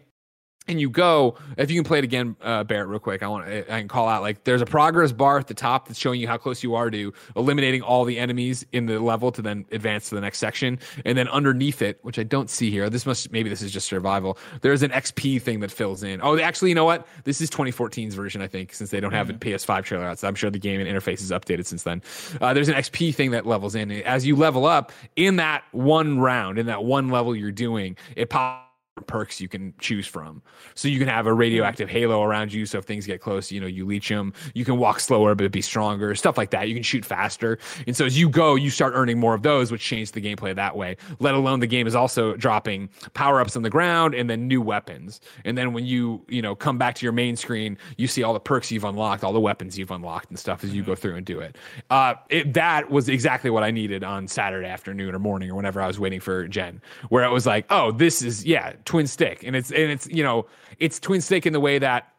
and 0.68 0.80
you 0.80 0.90
go 0.90 1.36
if 1.56 1.70
you 1.70 1.76
can 1.76 1.84
play 1.84 1.98
it 1.98 2.04
again 2.04 2.36
uh 2.42 2.64
barrett 2.64 2.88
real 2.88 2.98
quick 2.98 3.22
i 3.22 3.28
want 3.28 3.46
to 3.46 3.72
i 3.72 3.78
can 3.78 3.88
call 3.88 4.08
out 4.08 4.22
like 4.22 4.44
there's 4.44 4.62
a 4.62 4.66
progress 4.66 5.12
bar 5.12 5.38
at 5.38 5.46
the 5.46 5.54
top 5.54 5.86
that's 5.88 5.98
showing 5.98 6.20
you 6.20 6.26
how 6.26 6.36
close 6.36 6.62
you 6.62 6.74
are 6.74 6.90
to 6.90 7.12
eliminating 7.36 7.82
all 7.82 8.04
the 8.04 8.18
enemies 8.18 8.64
in 8.72 8.86
the 8.86 8.98
level 8.98 9.30
to 9.30 9.42
then 9.42 9.64
advance 9.72 10.08
to 10.08 10.14
the 10.14 10.20
next 10.20 10.38
section. 10.38 10.78
And 11.04 11.16
then 11.16 11.28
underneath 11.28 11.82
it 11.82 11.98
which 12.02 12.18
i 12.18 12.22
don't 12.22 12.50
see 12.50 12.70
here 12.70 12.88
this 12.90 13.06
must 13.06 13.30
maybe 13.32 13.48
this 13.48 13.62
is 13.62 13.72
just 13.72 13.86
survival 13.86 14.38
there's 14.60 14.82
an 14.82 14.90
xp 14.90 15.40
thing 15.40 15.60
that 15.60 15.70
fills 15.70 16.02
in. 16.02 16.20
Oh 16.22 16.38
actually 16.38 16.70
you 16.70 16.74
know 16.74 16.84
what? 16.84 17.06
This 17.24 17.40
is 17.40 17.50
2014's 17.50 18.14
version 18.14 18.42
i 18.42 18.46
think 18.46 18.72
since 18.72 18.90
they 18.90 19.00
don't 19.00 19.12
have 19.12 19.30
a 19.30 19.34
ps5 19.34 19.84
trailer 19.84 20.04
out 20.04 20.18
so 20.18 20.28
i'm 20.28 20.34
sure 20.34 20.50
the 20.50 20.58
game 20.58 20.80
and 20.80 20.88
interface 20.88 21.20
is 21.20 21.30
updated 21.30 21.66
since 21.66 21.82
then. 21.82 22.02
Uh, 22.40 22.52
there's 22.52 22.68
an 22.68 22.74
xp 22.74 23.14
thing 23.14 23.30
that 23.30 23.46
levels 23.46 23.74
in. 23.74 23.90
As 23.90 24.26
you 24.26 24.36
level 24.36 24.66
up 24.66 24.92
in 25.16 25.36
that 25.36 25.64
one 25.72 26.18
round 26.18 26.58
in 26.58 26.66
that 26.66 26.84
one 26.84 27.08
level 27.08 27.34
you're 27.36 27.52
doing 27.52 27.96
it 28.16 28.30
pops 28.30 28.65
perks 29.04 29.40
you 29.40 29.48
can 29.48 29.74
choose 29.78 30.06
from. 30.06 30.40
So 30.74 30.88
you 30.88 30.98
can 30.98 31.08
have 31.08 31.26
a 31.26 31.32
radioactive 31.32 31.88
halo 31.88 32.22
around 32.22 32.52
you. 32.52 32.64
So 32.64 32.78
if 32.78 32.86
things 32.86 33.06
get 33.06 33.20
close, 33.20 33.52
you 33.52 33.60
know, 33.60 33.66
you 33.66 33.84
leech 33.84 34.08
them. 34.08 34.32
You 34.54 34.64
can 34.64 34.78
walk 34.78 35.00
slower, 35.00 35.34
but 35.34 35.52
be 35.52 35.60
stronger, 35.60 36.14
stuff 36.14 36.38
like 36.38 36.50
that. 36.50 36.68
You 36.68 36.74
can 36.74 36.82
shoot 36.82 37.04
faster. 37.04 37.58
And 37.86 37.94
so 37.94 38.06
as 38.06 38.18
you 38.18 38.30
go, 38.30 38.54
you 38.54 38.70
start 38.70 38.94
earning 38.96 39.20
more 39.20 39.34
of 39.34 39.42
those, 39.42 39.70
which 39.70 39.82
change 39.82 40.12
the 40.12 40.22
gameplay 40.22 40.54
that 40.54 40.76
way. 40.76 40.96
Let 41.18 41.34
alone 41.34 41.60
the 41.60 41.66
game 41.66 41.86
is 41.86 41.94
also 41.94 42.36
dropping 42.36 42.88
power 43.12 43.40
ups 43.40 43.54
on 43.54 43.62
the 43.62 43.70
ground 43.70 44.14
and 44.14 44.30
then 44.30 44.48
new 44.48 44.62
weapons. 44.62 45.20
And 45.44 45.58
then 45.58 45.74
when 45.74 45.84
you, 45.84 46.24
you 46.28 46.40
know, 46.40 46.54
come 46.54 46.78
back 46.78 46.94
to 46.96 47.04
your 47.04 47.12
main 47.12 47.36
screen, 47.36 47.76
you 47.98 48.06
see 48.06 48.22
all 48.22 48.32
the 48.32 48.40
perks 48.40 48.72
you've 48.72 48.84
unlocked, 48.84 49.24
all 49.24 49.34
the 49.34 49.40
weapons 49.40 49.78
you've 49.78 49.90
unlocked 49.90 50.30
and 50.30 50.38
stuff 50.38 50.64
as 50.64 50.74
you 50.74 50.82
go 50.82 50.94
through 50.94 51.16
and 51.16 51.26
do 51.26 51.40
it. 51.40 51.56
Uh, 51.90 52.14
it 52.30 52.54
that 52.54 52.90
was 52.90 53.10
exactly 53.10 53.50
what 53.50 53.62
I 53.62 53.70
needed 53.70 54.02
on 54.02 54.26
Saturday 54.26 54.66
afternoon 54.66 55.14
or 55.14 55.18
morning 55.18 55.50
or 55.50 55.54
whenever 55.54 55.82
I 55.82 55.86
was 55.86 56.00
waiting 56.00 56.20
for 56.20 56.48
Jen, 56.48 56.80
where 57.10 57.24
it 57.24 57.30
was 57.30 57.44
like, 57.46 57.66
oh, 57.68 57.92
this 57.92 58.22
is, 58.22 58.44
yeah, 58.46 58.72
twin 58.86 59.06
stick. 59.06 59.42
And 59.44 59.54
it's, 59.54 59.70
and 59.70 59.90
it's, 59.90 60.08
you 60.08 60.22
know, 60.22 60.46
it's 60.78 60.98
twin 60.98 61.20
stick 61.20 61.44
in 61.44 61.52
the 61.52 61.60
way 61.60 61.78
that 61.78 62.10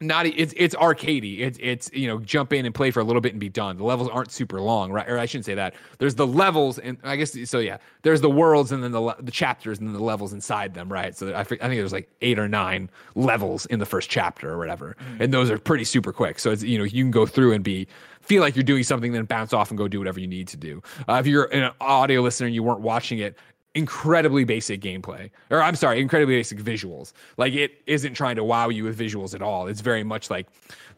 not 0.00 0.26
it's 0.26 0.52
it's 0.56 0.74
arcadey. 0.74 1.40
It's 1.40 1.58
it's 1.60 1.90
you 1.92 2.06
know 2.06 2.18
jump 2.18 2.52
in 2.52 2.66
and 2.66 2.74
play 2.74 2.90
for 2.90 3.00
a 3.00 3.04
little 3.04 3.22
bit 3.22 3.32
and 3.32 3.40
be 3.40 3.48
done. 3.48 3.78
The 3.78 3.84
levels 3.84 4.10
aren't 4.10 4.30
super 4.30 4.60
long, 4.60 4.92
right? 4.92 5.08
Or 5.08 5.18
I 5.18 5.24
shouldn't 5.24 5.46
say 5.46 5.54
that. 5.54 5.74
There's 5.98 6.14
the 6.14 6.26
levels 6.26 6.78
and 6.78 6.98
I 7.02 7.16
guess 7.16 7.36
so. 7.48 7.58
Yeah, 7.58 7.78
there's 8.02 8.20
the 8.20 8.28
worlds 8.28 8.72
and 8.72 8.84
then 8.84 8.92
the 8.92 9.16
the 9.20 9.30
chapters 9.30 9.78
and 9.78 9.88
then 9.88 9.94
the 9.94 10.02
levels 10.02 10.34
inside 10.34 10.74
them, 10.74 10.92
right? 10.92 11.16
So 11.16 11.32
I, 11.32 11.40
I 11.40 11.44
think 11.44 11.58
there's 11.60 11.94
like 11.94 12.10
eight 12.20 12.38
or 12.38 12.46
nine 12.46 12.90
levels 13.14 13.64
in 13.66 13.78
the 13.78 13.86
first 13.86 14.10
chapter 14.10 14.50
or 14.52 14.58
whatever, 14.58 14.98
and 15.18 15.32
those 15.32 15.50
are 15.50 15.58
pretty 15.58 15.84
super 15.84 16.12
quick. 16.12 16.40
So 16.40 16.50
it's 16.50 16.62
you 16.62 16.76
know 16.76 16.84
you 16.84 17.02
can 17.02 17.10
go 17.10 17.24
through 17.24 17.52
and 17.52 17.64
be 17.64 17.88
feel 18.20 18.42
like 18.42 18.54
you're 18.54 18.64
doing 18.64 18.82
something, 18.82 19.12
then 19.12 19.24
bounce 19.24 19.54
off 19.54 19.70
and 19.70 19.78
go 19.78 19.88
do 19.88 19.98
whatever 19.98 20.20
you 20.20 20.26
need 20.26 20.48
to 20.48 20.56
do. 20.58 20.82
Uh, 21.08 21.14
if 21.14 21.26
you're 21.26 21.44
an 21.54 21.72
audio 21.80 22.20
listener 22.20 22.46
and 22.46 22.54
you 22.54 22.62
weren't 22.62 22.80
watching 22.80 23.20
it, 23.20 23.38
incredibly 23.76 24.44
basic 24.44 24.80
gameplay. 24.80 25.30
Or 25.50 25.60
i'm 25.62 25.76
sorry 25.76 26.00
incredibly 26.00 26.36
basic 26.36 26.58
visuals. 26.58 27.12
Like 27.36 27.52
it 27.52 27.82
isn't 27.86 28.14
trying 28.14 28.36
to 28.36 28.44
wow 28.44 28.68
you 28.70 28.84
with 28.84 28.98
visuals 28.98 29.34
at 29.34 29.42
all. 29.42 29.66
It's 29.68 29.82
very 29.82 30.02
much 30.02 30.30
like 30.30 30.46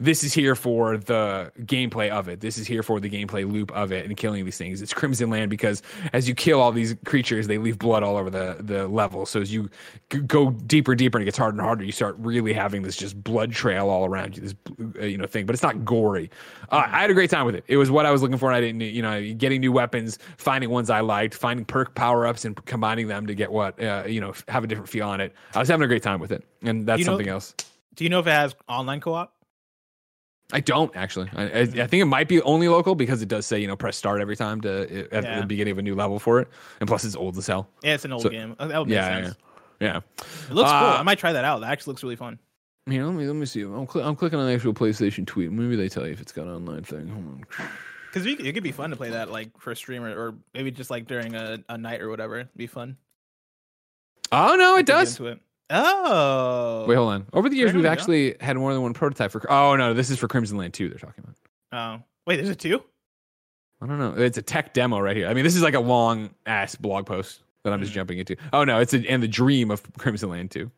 this 0.01 0.23
is 0.23 0.31
here 0.33 0.55
for 0.55 0.95
the 0.97 1.51
gameplay 1.63 2.09
of 2.09 2.29
it. 2.29 2.39
This 2.39 2.57
is 2.57 2.65
here 2.65 2.81
for 2.83 3.01
the 3.01 3.09
gameplay 3.09 3.49
loop 3.51 3.69
of 3.73 3.91
it 3.91 4.05
and 4.05 4.15
killing 4.15 4.45
these 4.45 4.57
things. 4.57 4.81
It's 4.81 4.93
crimson 4.93 5.29
land 5.29 5.49
because 5.49 5.81
as 6.13 6.27
you 6.27 6.33
kill 6.33 6.61
all 6.61 6.71
these 6.71 6.95
creatures 7.05 7.47
they 7.47 7.57
leave 7.57 7.77
blood 7.77 8.01
all 8.01 8.15
over 8.15 8.29
the 8.29 8.57
the 8.61 8.87
level. 8.87 9.25
So 9.25 9.41
as 9.41 9.53
you 9.53 9.69
g- 10.09 10.19
go 10.19 10.51
deeper 10.51 10.95
deeper 10.95 11.17
and 11.17 11.23
it 11.23 11.25
gets 11.25 11.37
harder 11.37 11.57
and 11.57 11.61
harder 11.61 11.83
you 11.83 11.91
start 11.91 12.15
really 12.19 12.53
having 12.53 12.81
this 12.81 12.95
just 12.95 13.21
blood 13.23 13.51
trail 13.51 13.89
all 13.89 14.05
around 14.05 14.37
you 14.37 14.43
this 14.43 14.55
uh, 15.01 15.05
you 15.05 15.17
know 15.17 15.25
thing. 15.27 15.45
But 15.45 15.53
it's 15.53 15.63
not 15.63 15.83
gory. 15.83 16.31
Uh, 16.71 16.83
i 16.87 17.01
had 17.01 17.09
a 17.09 17.13
great 17.13 17.29
time 17.29 17.45
with 17.45 17.55
it. 17.55 17.65
It 17.67 17.77
was 17.77 17.91
what 17.91 18.05
i 18.05 18.11
was 18.11 18.21
looking 18.21 18.37
for 18.37 18.49
and 18.49 18.55
i 18.55 18.61
didn't 18.61 18.81
you 18.81 19.01
know 19.01 19.33
getting 19.33 19.59
new 19.59 19.71
weapons 19.71 20.17
finding 20.37 20.69
ones 20.69 20.89
i 20.89 21.01
liked 21.01 21.33
finding 21.35 21.65
perk 21.65 21.93
power-ups 21.95 22.45
and 22.45 22.55
combining 22.65 23.07
them 23.07 23.27
to 23.27 23.35
get 23.35 23.51
what 23.51 23.81
uh, 23.83 24.03
you 24.07 24.21
know 24.21 24.33
have 24.47 24.63
a 24.63 24.67
different 24.67 24.87
feel 24.89 25.07
on 25.09 25.19
it. 25.19 25.33
I 25.53 25.59
was 25.59 25.67
having 25.67 25.83
a 25.83 25.87
great 25.87 26.03
time 26.03 26.19
with 26.21 26.31
it. 26.31 26.43
And 26.61 26.85
that's 26.87 26.99
You 26.99 27.05
know- 27.05 27.11
something 27.13 27.27
else. 27.27 27.53
Do 27.95 28.05
you 28.05 28.09
know 28.09 28.19
if 28.19 28.27
it 28.27 28.31
has 28.31 28.55
online 28.69 29.01
co-op? 29.01 29.33
I 30.51 30.59
don't 30.61 30.95
actually. 30.95 31.29
I, 31.35 31.43
I, 31.43 31.59
I 31.61 31.65
think 31.65 31.93
it 32.01 32.05
might 32.05 32.27
be 32.27 32.41
only 32.41 32.67
local 32.69 32.95
because 32.95 33.21
it 33.21 33.27
does 33.27 33.45
say 33.45 33.59
you 33.59 33.67
know 33.67 33.75
press 33.75 33.95
start 33.97 34.19
every 34.19 34.35
time 34.35 34.61
to 34.61 35.07
at 35.11 35.23
Yeah. 35.23 35.41
the 35.41 35.45
beginning 35.45 35.71
of 35.73 35.77
a 35.77 35.81
new 35.83 35.93
level 35.95 36.17
for 36.19 36.39
it, 36.39 36.47
and 36.79 36.87
plus 36.87 37.03
it's 37.05 37.15
old 37.15 37.37
as 37.37 37.45
hell. 37.47 37.69
Yeah, 37.83 37.93
it's 37.93 38.05
an 38.05 38.11
old 38.13 38.23
So- 38.23 38.29
game. 38.29 38.55
Uh, 38.57 38.67
That 38.67 38.79
would 38.79 38.87
make 38.87 38.95
Yeah, 38.95 39.21
sense. 39.25 39.35
yeah, 39.79 39.87
yeah. 39.87 39.97
It 40.49 40.53
looks 40.53 40.69
cool. 40.71 40.79
Uh, 40.79 40.97
I 40.99 41.03
might 41.03 41.19
try 41.19 41.33
that 41.33 41.45
out. 41.45 41.61
That 41.61 41.69
actually 41.71 41.91
looks 41.91 42.03
really 42.03 42.15
fun. 42.15 42.39
Here, 42.89 43.05
let 43.05 43.13
me 43.13 43.27
let 43.27 43.35
me 43.35 43.45
see. 43.45 43.61
I'm, 43.61 43.87
cl- 43.87 44.03
I'm 44.07 44.15
clicking 44.15 44.39
on 44.39 44.47
the 44.47 44.53
actual 44.53 44.73
PlayStation 44.73 45.27
tweet. 45.27 45.51
Maybe 45.51 45.75
they 45.75 45.87
tell 45.89 46.07
you 46.07 46.13
if 46.13 46.21
it's 46.21 46.31
got 46.31 46.47
an 46.47 46.53
online 46.55 46.83
thing. 46.83 47.07
Hold 47.07 47.25
on. 47.25 47.45
Because 48.11 48.25
it 48.25 48.53
could 48.55 48.63
be 48.63 48.71
fun 48.71 48.89
to 48.89 48.95
play 48.95 49.11
that 49.11 49.29
like 49.29 49.51
for 49.59 49.69
a 49.69 49.75
streamer 49.75 50.09
or 50.19 50.33
maybe 50.55 50.71
just 50.71 50.89
like 50.89 51.05
during 51.05 51.35
a, 51.35 51.59
a 51.69 51.77
night 51.77 52.01
or 52.01 52.09
whatever. 52.09 52.39
It'd 52.39 52.57
be 52.57 52.65
fun. 52.65 52.97
Oh 54.31 54.55
no, 54.55 54.77
it 54.77 54.87
does. 54.87 55.19
It. 55.19 55.39
Oh. 55.69 56.85
Wait, 56.87 56.95
hold 56.95 57.13
on. 57.13 57.27
Over 57.33 57.49
the 57.49 57.55
years, 57.55 57.73
we've 57.73 57.85
actually 57.85 58.35
had 58.41 58.57
more 58.57 58.73
than 58.73 58.81
one 58.81 58.93
prototype 58.93 59.31
for. 59.31 59.41
Oh 59.51 59.75
no, 59.75 59.93
this 59.93 60.09
is 60.09 60.17
for 60.19 60.27
Crimsonland 60.27 60.73
2 60.73 60.89
They're 60.89 60.97
talking 60.97 61.23
about. 61.23 61.35
Oh. 61.71 62.03
Wait, 62.25 62.37
there's 62.37 62.49
a 62.49 62.55
two? 62.55 62.83
I 63.81 63.87
don't 63.87 63.97
know. 63.99 64.13
It's 64.17 64.37
a 64.37 64.41
tech 64.41 64.73
demo 64.73 64.99
right 64.99 65.15
here. 65.15 65.27
I 65.27 65.33
mean, 65.33 65.43
this 65.43 65.55
is 65.55 65.61
like 65.61 65.73
a 65.75 65.79
long 65.79 66.31
ass 66.45 66.75
blog 66.75 67.05
post 67.05 67.43
that 67.63 67.71
I'm 67.73 67.79
just 67.79 67.91
Mhm. 67.91 67.95
jumping 67.95 68.19
into. 68.19 68.35
Oh 68.51 68.63
no, 68.63 68.79
it's 68.79 68.93
a, 68.93 69.07
and 69.09 69.21
the 69.23 69.27
dream 69.27 69.71
of 69.71 69.81
Crimsonland 69.93 70.49
2. 70.51 70.69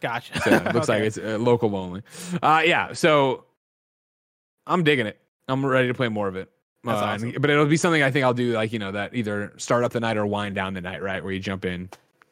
Gotcha. 0.00 0.40
So 0.40 0.50
it 0.50 0.64
looks 0.74 0.88
like 0.88 1.02
it's 1.02 1.18
uh, 1.18 1.36
local 1.38 1.74
only. 1.76 2.02
Uh, 2.42 2.62
yeah. 2.64 2.92
So 2.94 3.44
I'm 4.66 4.82
digging 4.82 5.06
it. 5.06 5.18
I'm 5.46 5.64
ready 5.64 5.88
to 5.88 5.94
play 5.94 6.08
more 6.08 6.28
of 6.28 6.36
it. 6.36 6.50
Uh, 6.86 6.90
awesome. 6.92 7.32
But 7.40 7.50
it'll 7.50 7.66
be 7.66 7.76
something 7.76 8.02
I 8.02 8.10
think 8.10 8.24
I'll 8.24 8.34
do 8.34 8.52
like 8.52 8.72
you 8.72 8.78
know 8.78 8.92
that 8.92 9.14
either 9.14 9.52
start 9.56 9.84
up 9.84 9.92
the 9.92 10.00
night 10.00 10.16
or 10.16 10.26
wind 10.26 10.54
down 10.54 10.74
the 10.74 10.80
night, 10.80 11.02
right? 11.02 11.22
Where 11.22 11.32
you 11.32 11.40
jump 11.40 11.64
in, 11.64 11.88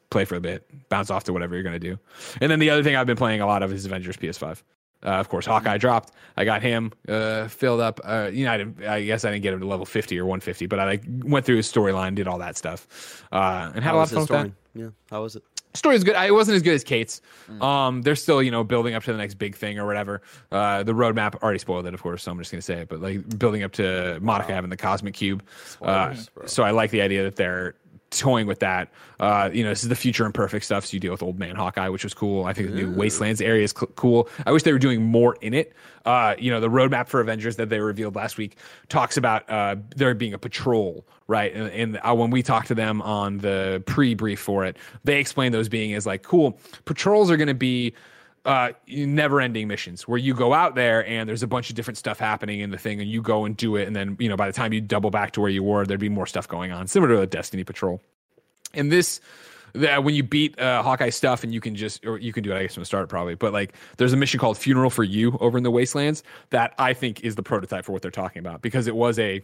play 0.09 0.25
for 0.25 0.35
a 0.35 0.41
bit, 0.41 0.69
bounce 0.89 1.09
off 1.09 1.23
to 1.25 1.33
whatever 1.33 1.55
you're 1.55 1.63
gonna 1.63 1.79
do. 1.79 1.97
And 2.41 2.51
then 2.51 2.59
the 2.59 2.69
other 2.69 2.83
thing 2.83 2.95
I've 2.95 3.07
been 3.07 3.17
playing 3.17 3.41
a 3.41 3.47
lot 3.47 3.63
of 3.63 3.71
is 3.71 3.85
Avengers 3.85 4.17
PS5. 4.17 4.61
Uh, 5.03 5.09
of 5.09 5.29
course, 5.29 5.45
Hawkeye 5.45 5.77
dropped. 5.77 6.11
I 6.37 6.43
got 6.43 6.63
him 6.63 6.91
uh, 7.07 7.47
filled 7.47 7.81
up. 7.81 7.99
Uh, 8.03 8.31
you 8.33 8.45
know, 8.45 8.51
I, 8.51 8.57
didn't, 8.57 8.83
I 8.83 9.03
guess 9.03 9.25
I 9.25 9.31
didn't 9.31 9.43
get 9.43 9.53
him 9.53 9.59
to 9.59 9.67
level 9.67 9.85
50 9.85 10.17
or 10.19 10.25
150, 10.25 10.65
but 10.65 10.79
I 10.79 10.85
like 10.85 11.03
went 11.07 11.45
through 11.45 11.57
his 11.57 11.71
storyline, 11.71 12.15
did 12.15 12.27
all 12.27 12.39
that 12.39 12.57
stuff, 12.57 13.23
uh, 13.31 13.71
and 13.75 13.83
had 13.83 13.91
How 13.91 13.95
a 13.95 13.97
lot 13.97 14.03
of 14.03 14.09
fun 14.09 14.19
his 14.21 14.29
with 14.29 14.29
that 14.29 14.39
story? 14.39 14.53
Yeah, 14.73 14.89
how 15.11 15.21
was 15.21 15.35
it? 15.35 15.43
story's 15.77 16.03
good. 16.03 16.15
It 16.15 16.33
wasn't 16.33 16.55
as 16.55 16.61
good 16.61 16.73
as 16.73 16.83
Kate's. 16.83 17.21
Mm. 17.49 17.61
Um, 17.61 18.01
they're 18.01 18.15
still, 18.15 18.41
you 18.41 18.51
know, 18.51 18.63
building 18.63 18.95
up 18.95 19.03
to 19.03 19.11
the 19.11 19.17
next 19.17 19.35
big 19.35 19.55
thing 19.55 19.79
or 19.79 19.85
whatever. 19.85 20.21
Uh, 20.51 20.83
the 20.83 20.93
roadmap 20.93 21.35
already 21.41 21.59
spoiled 21.59 21.85
it, 21.85 21.93
of 21.93 22.01
course, 22.01 22.23
so 22.23 22.31
I'm 22.31 22.39
just 22.39 22.51
gonna 22.51 22.61
say 22.61 22.81
it. 22.81 22.89
But 22.89 23.01
like 23.01 23.39
building 23.39 23.63
up 23.63 23.71
to 23.73 24.19
Monica 24.21 24.53
having 24.53 24.69
the 24.69 24.77
cosmic 24.77 25.13
cube. 25.13 25.43
Uh, 25.81 26.13
Spoilers, 26.15 26.51
so 26.51 26.63
I 26.63 26.71
like 26.71 26.91
the 26.91 27.01
idea 27.01 27.23
that 27.23 27.35
they're 27.35 27.75
toying 28.09 28.47
with 28.47 28.59
that. 28.59 28.89
Uh, 29.19 29.49
you 29.51 29.63
know, 29.63 29.69
this 29.69 29.83
is 29.83 29.89
the 29.89 29.95
future 29.95 30.25
imperfect 30.25 30.65
stuff. 30.65 30.85
So 30.85 30.93
you 30.93 30.99
deal 30.99 31.11
with 31.11 31.23
old 31.23 31.39
man 31.39 31.55
Hawkeye, 31.55 31.89
which 31.89 32.03
was 32.03 32.13
cool. 32.13 32.45
I 32.45 32.53
think 32.53 32.69
the 32.69 32.75
new 32.75 32.91
Wastelands 32.91 33.41
area 33.41 33.63
is 33.63 33.71
cl- 33.71 33.91
cool. 33.95 34.29
I 34.45 34.51
wish 34.51 34.63
they 34.63 34.71
were 34.71 34.79
doing 34.79 35.03
more 35.03 35.37
in 35.41 35.53
it. 35.53 35.73
Uh, 36.05 36.35
you 36.39 36.49
know, 36.49 36.59
the 36.59 36.69
roadmap 36.69 37.07
for 37.07 37.19
Avengers 37.19 37.57
that 37.57 37.69
they 37.69 37.79
revealed 37.79 38.15
last 38.15 38.37
week 38.37 38.57
talks 38.87 39.17
about 39.17 39.49
uh, 39.49 39.75
there 39.95 40.13
being 40.13 40.33
a 40.33 40.37
patrol, 40.37 41.05
right? 41.27 41.53
And, 41.53 41.69
and 41.71 41.99
uh, 42.01 42.15
when 42.15 42.29
we 42.29 42.41
talked 42.41 42.67
to 42.69 42.75
them 42.75 43.01
on 43.01 43.39
the 43.39 43.83
pre-brief 43.85 44.39
for 44.39 44.63
it, 44.63 44.77
they 45.03 45.19
explained 45.19 45.53
those 45.53 45.67
being 45.67 45.93
as 45.93 46.05
like, 46.05 46.23
cool, 46.23 46.57
patrols 46.85 47.29
are 47.29 47.37
going 47.37 47.47
to 47.47 47.53
be 47.53 47.93
uh, 48.47 48.71
never-ending 48.87 49.67
missions 49.67 50.07
where 50.07 50.17
you 50.17 50.33
go 50.33 50.53
out 50.53 50.73
there 50.73 51.05
and 51.05 51.27
there's 51.27 51.43
a 51.43 51.47
bunch 51.47 51.69
of 51.69 51.75
different 51.75 51.97
stuff 51.97 52.17
happening 52.17 52.61
in 52.61 52.71
the 52.71 52.77
thing, 52.77 53.01
and 53.01 53.09
you 53.09 53.21
go 53.21 53.43
and 53.43 53.57
do 53.57 53.75
it, 53.75 53.85
and 53.87 53.95
then 53.95 54.15
you 54.19 54.29
know 54.29 54.37
by 54.37 54.47
the 54.47 54.53
time 54.53 54.71
you 54.71 54.79
double 54.81 55.11
back 55.11 55.31
to 55.31 55.41
where 55.41 55.49
you 55.49 55.61
were, 55.61 55.85
there'd 55.85 55.99
be 55.99 56.09
more 56.09 56.25
stuff 56.25 56.47
going 56.47 56.71
on, 56.71 56.87
similar 56.87 57.13
to 57.13 57.21
a 57.21 57.27
Destiny 57.27 57.65
patrol. 57.65 58.01
And 58.73 58.89
this, 58.91 59.19
that 59.73 60.03
when 60.05 60.15
you 60.15 60.23
beat 60.23 60.57
uh, 60.59 60.81
Hawkeye 60.81 61.09
stuff, 61.09 61.43
and 61.43 61.53
you 61.53 61.59
can 61.59 61.75
just, 61.75 62.05
or 62.05 62.17
you 62.17 62.31
can 62.31 62.41
do 62.41 62.51
it, 62.51 62.57
I 62.57 62.61
guess, 62.63 62.75
from 62.75 62.81
the 62.81 62.85
start 62.85 63.09
probably. 63.09 63.35
But 63.35 63.51
like, 63.51 63.73
there's 63.97 64.13
a 64.13 64.17
mission 64.17 64.39
called 64.39 64.57
Funeral 64.57 64.89
for 64.89 65.03
You 65.03 65.37
over 65.41 65.57
in 65.57 65.63
the 65.63 65.71
Wastelands 65.71 66.23
that 66.49 66.73
I 66.79 66.93
think 66.93 67.21
is 67.21 67.35
the 67.35 67.43
prototype 67.43 67.83
for 67.83 67.91
what 67.91 68.01
they're 68.01 68.11
talking 68.11 68.39
about 68.39 68.61
because 68.61 68.87
it 68.87 68.95
was 68.95 69.19
a 69.19 69.41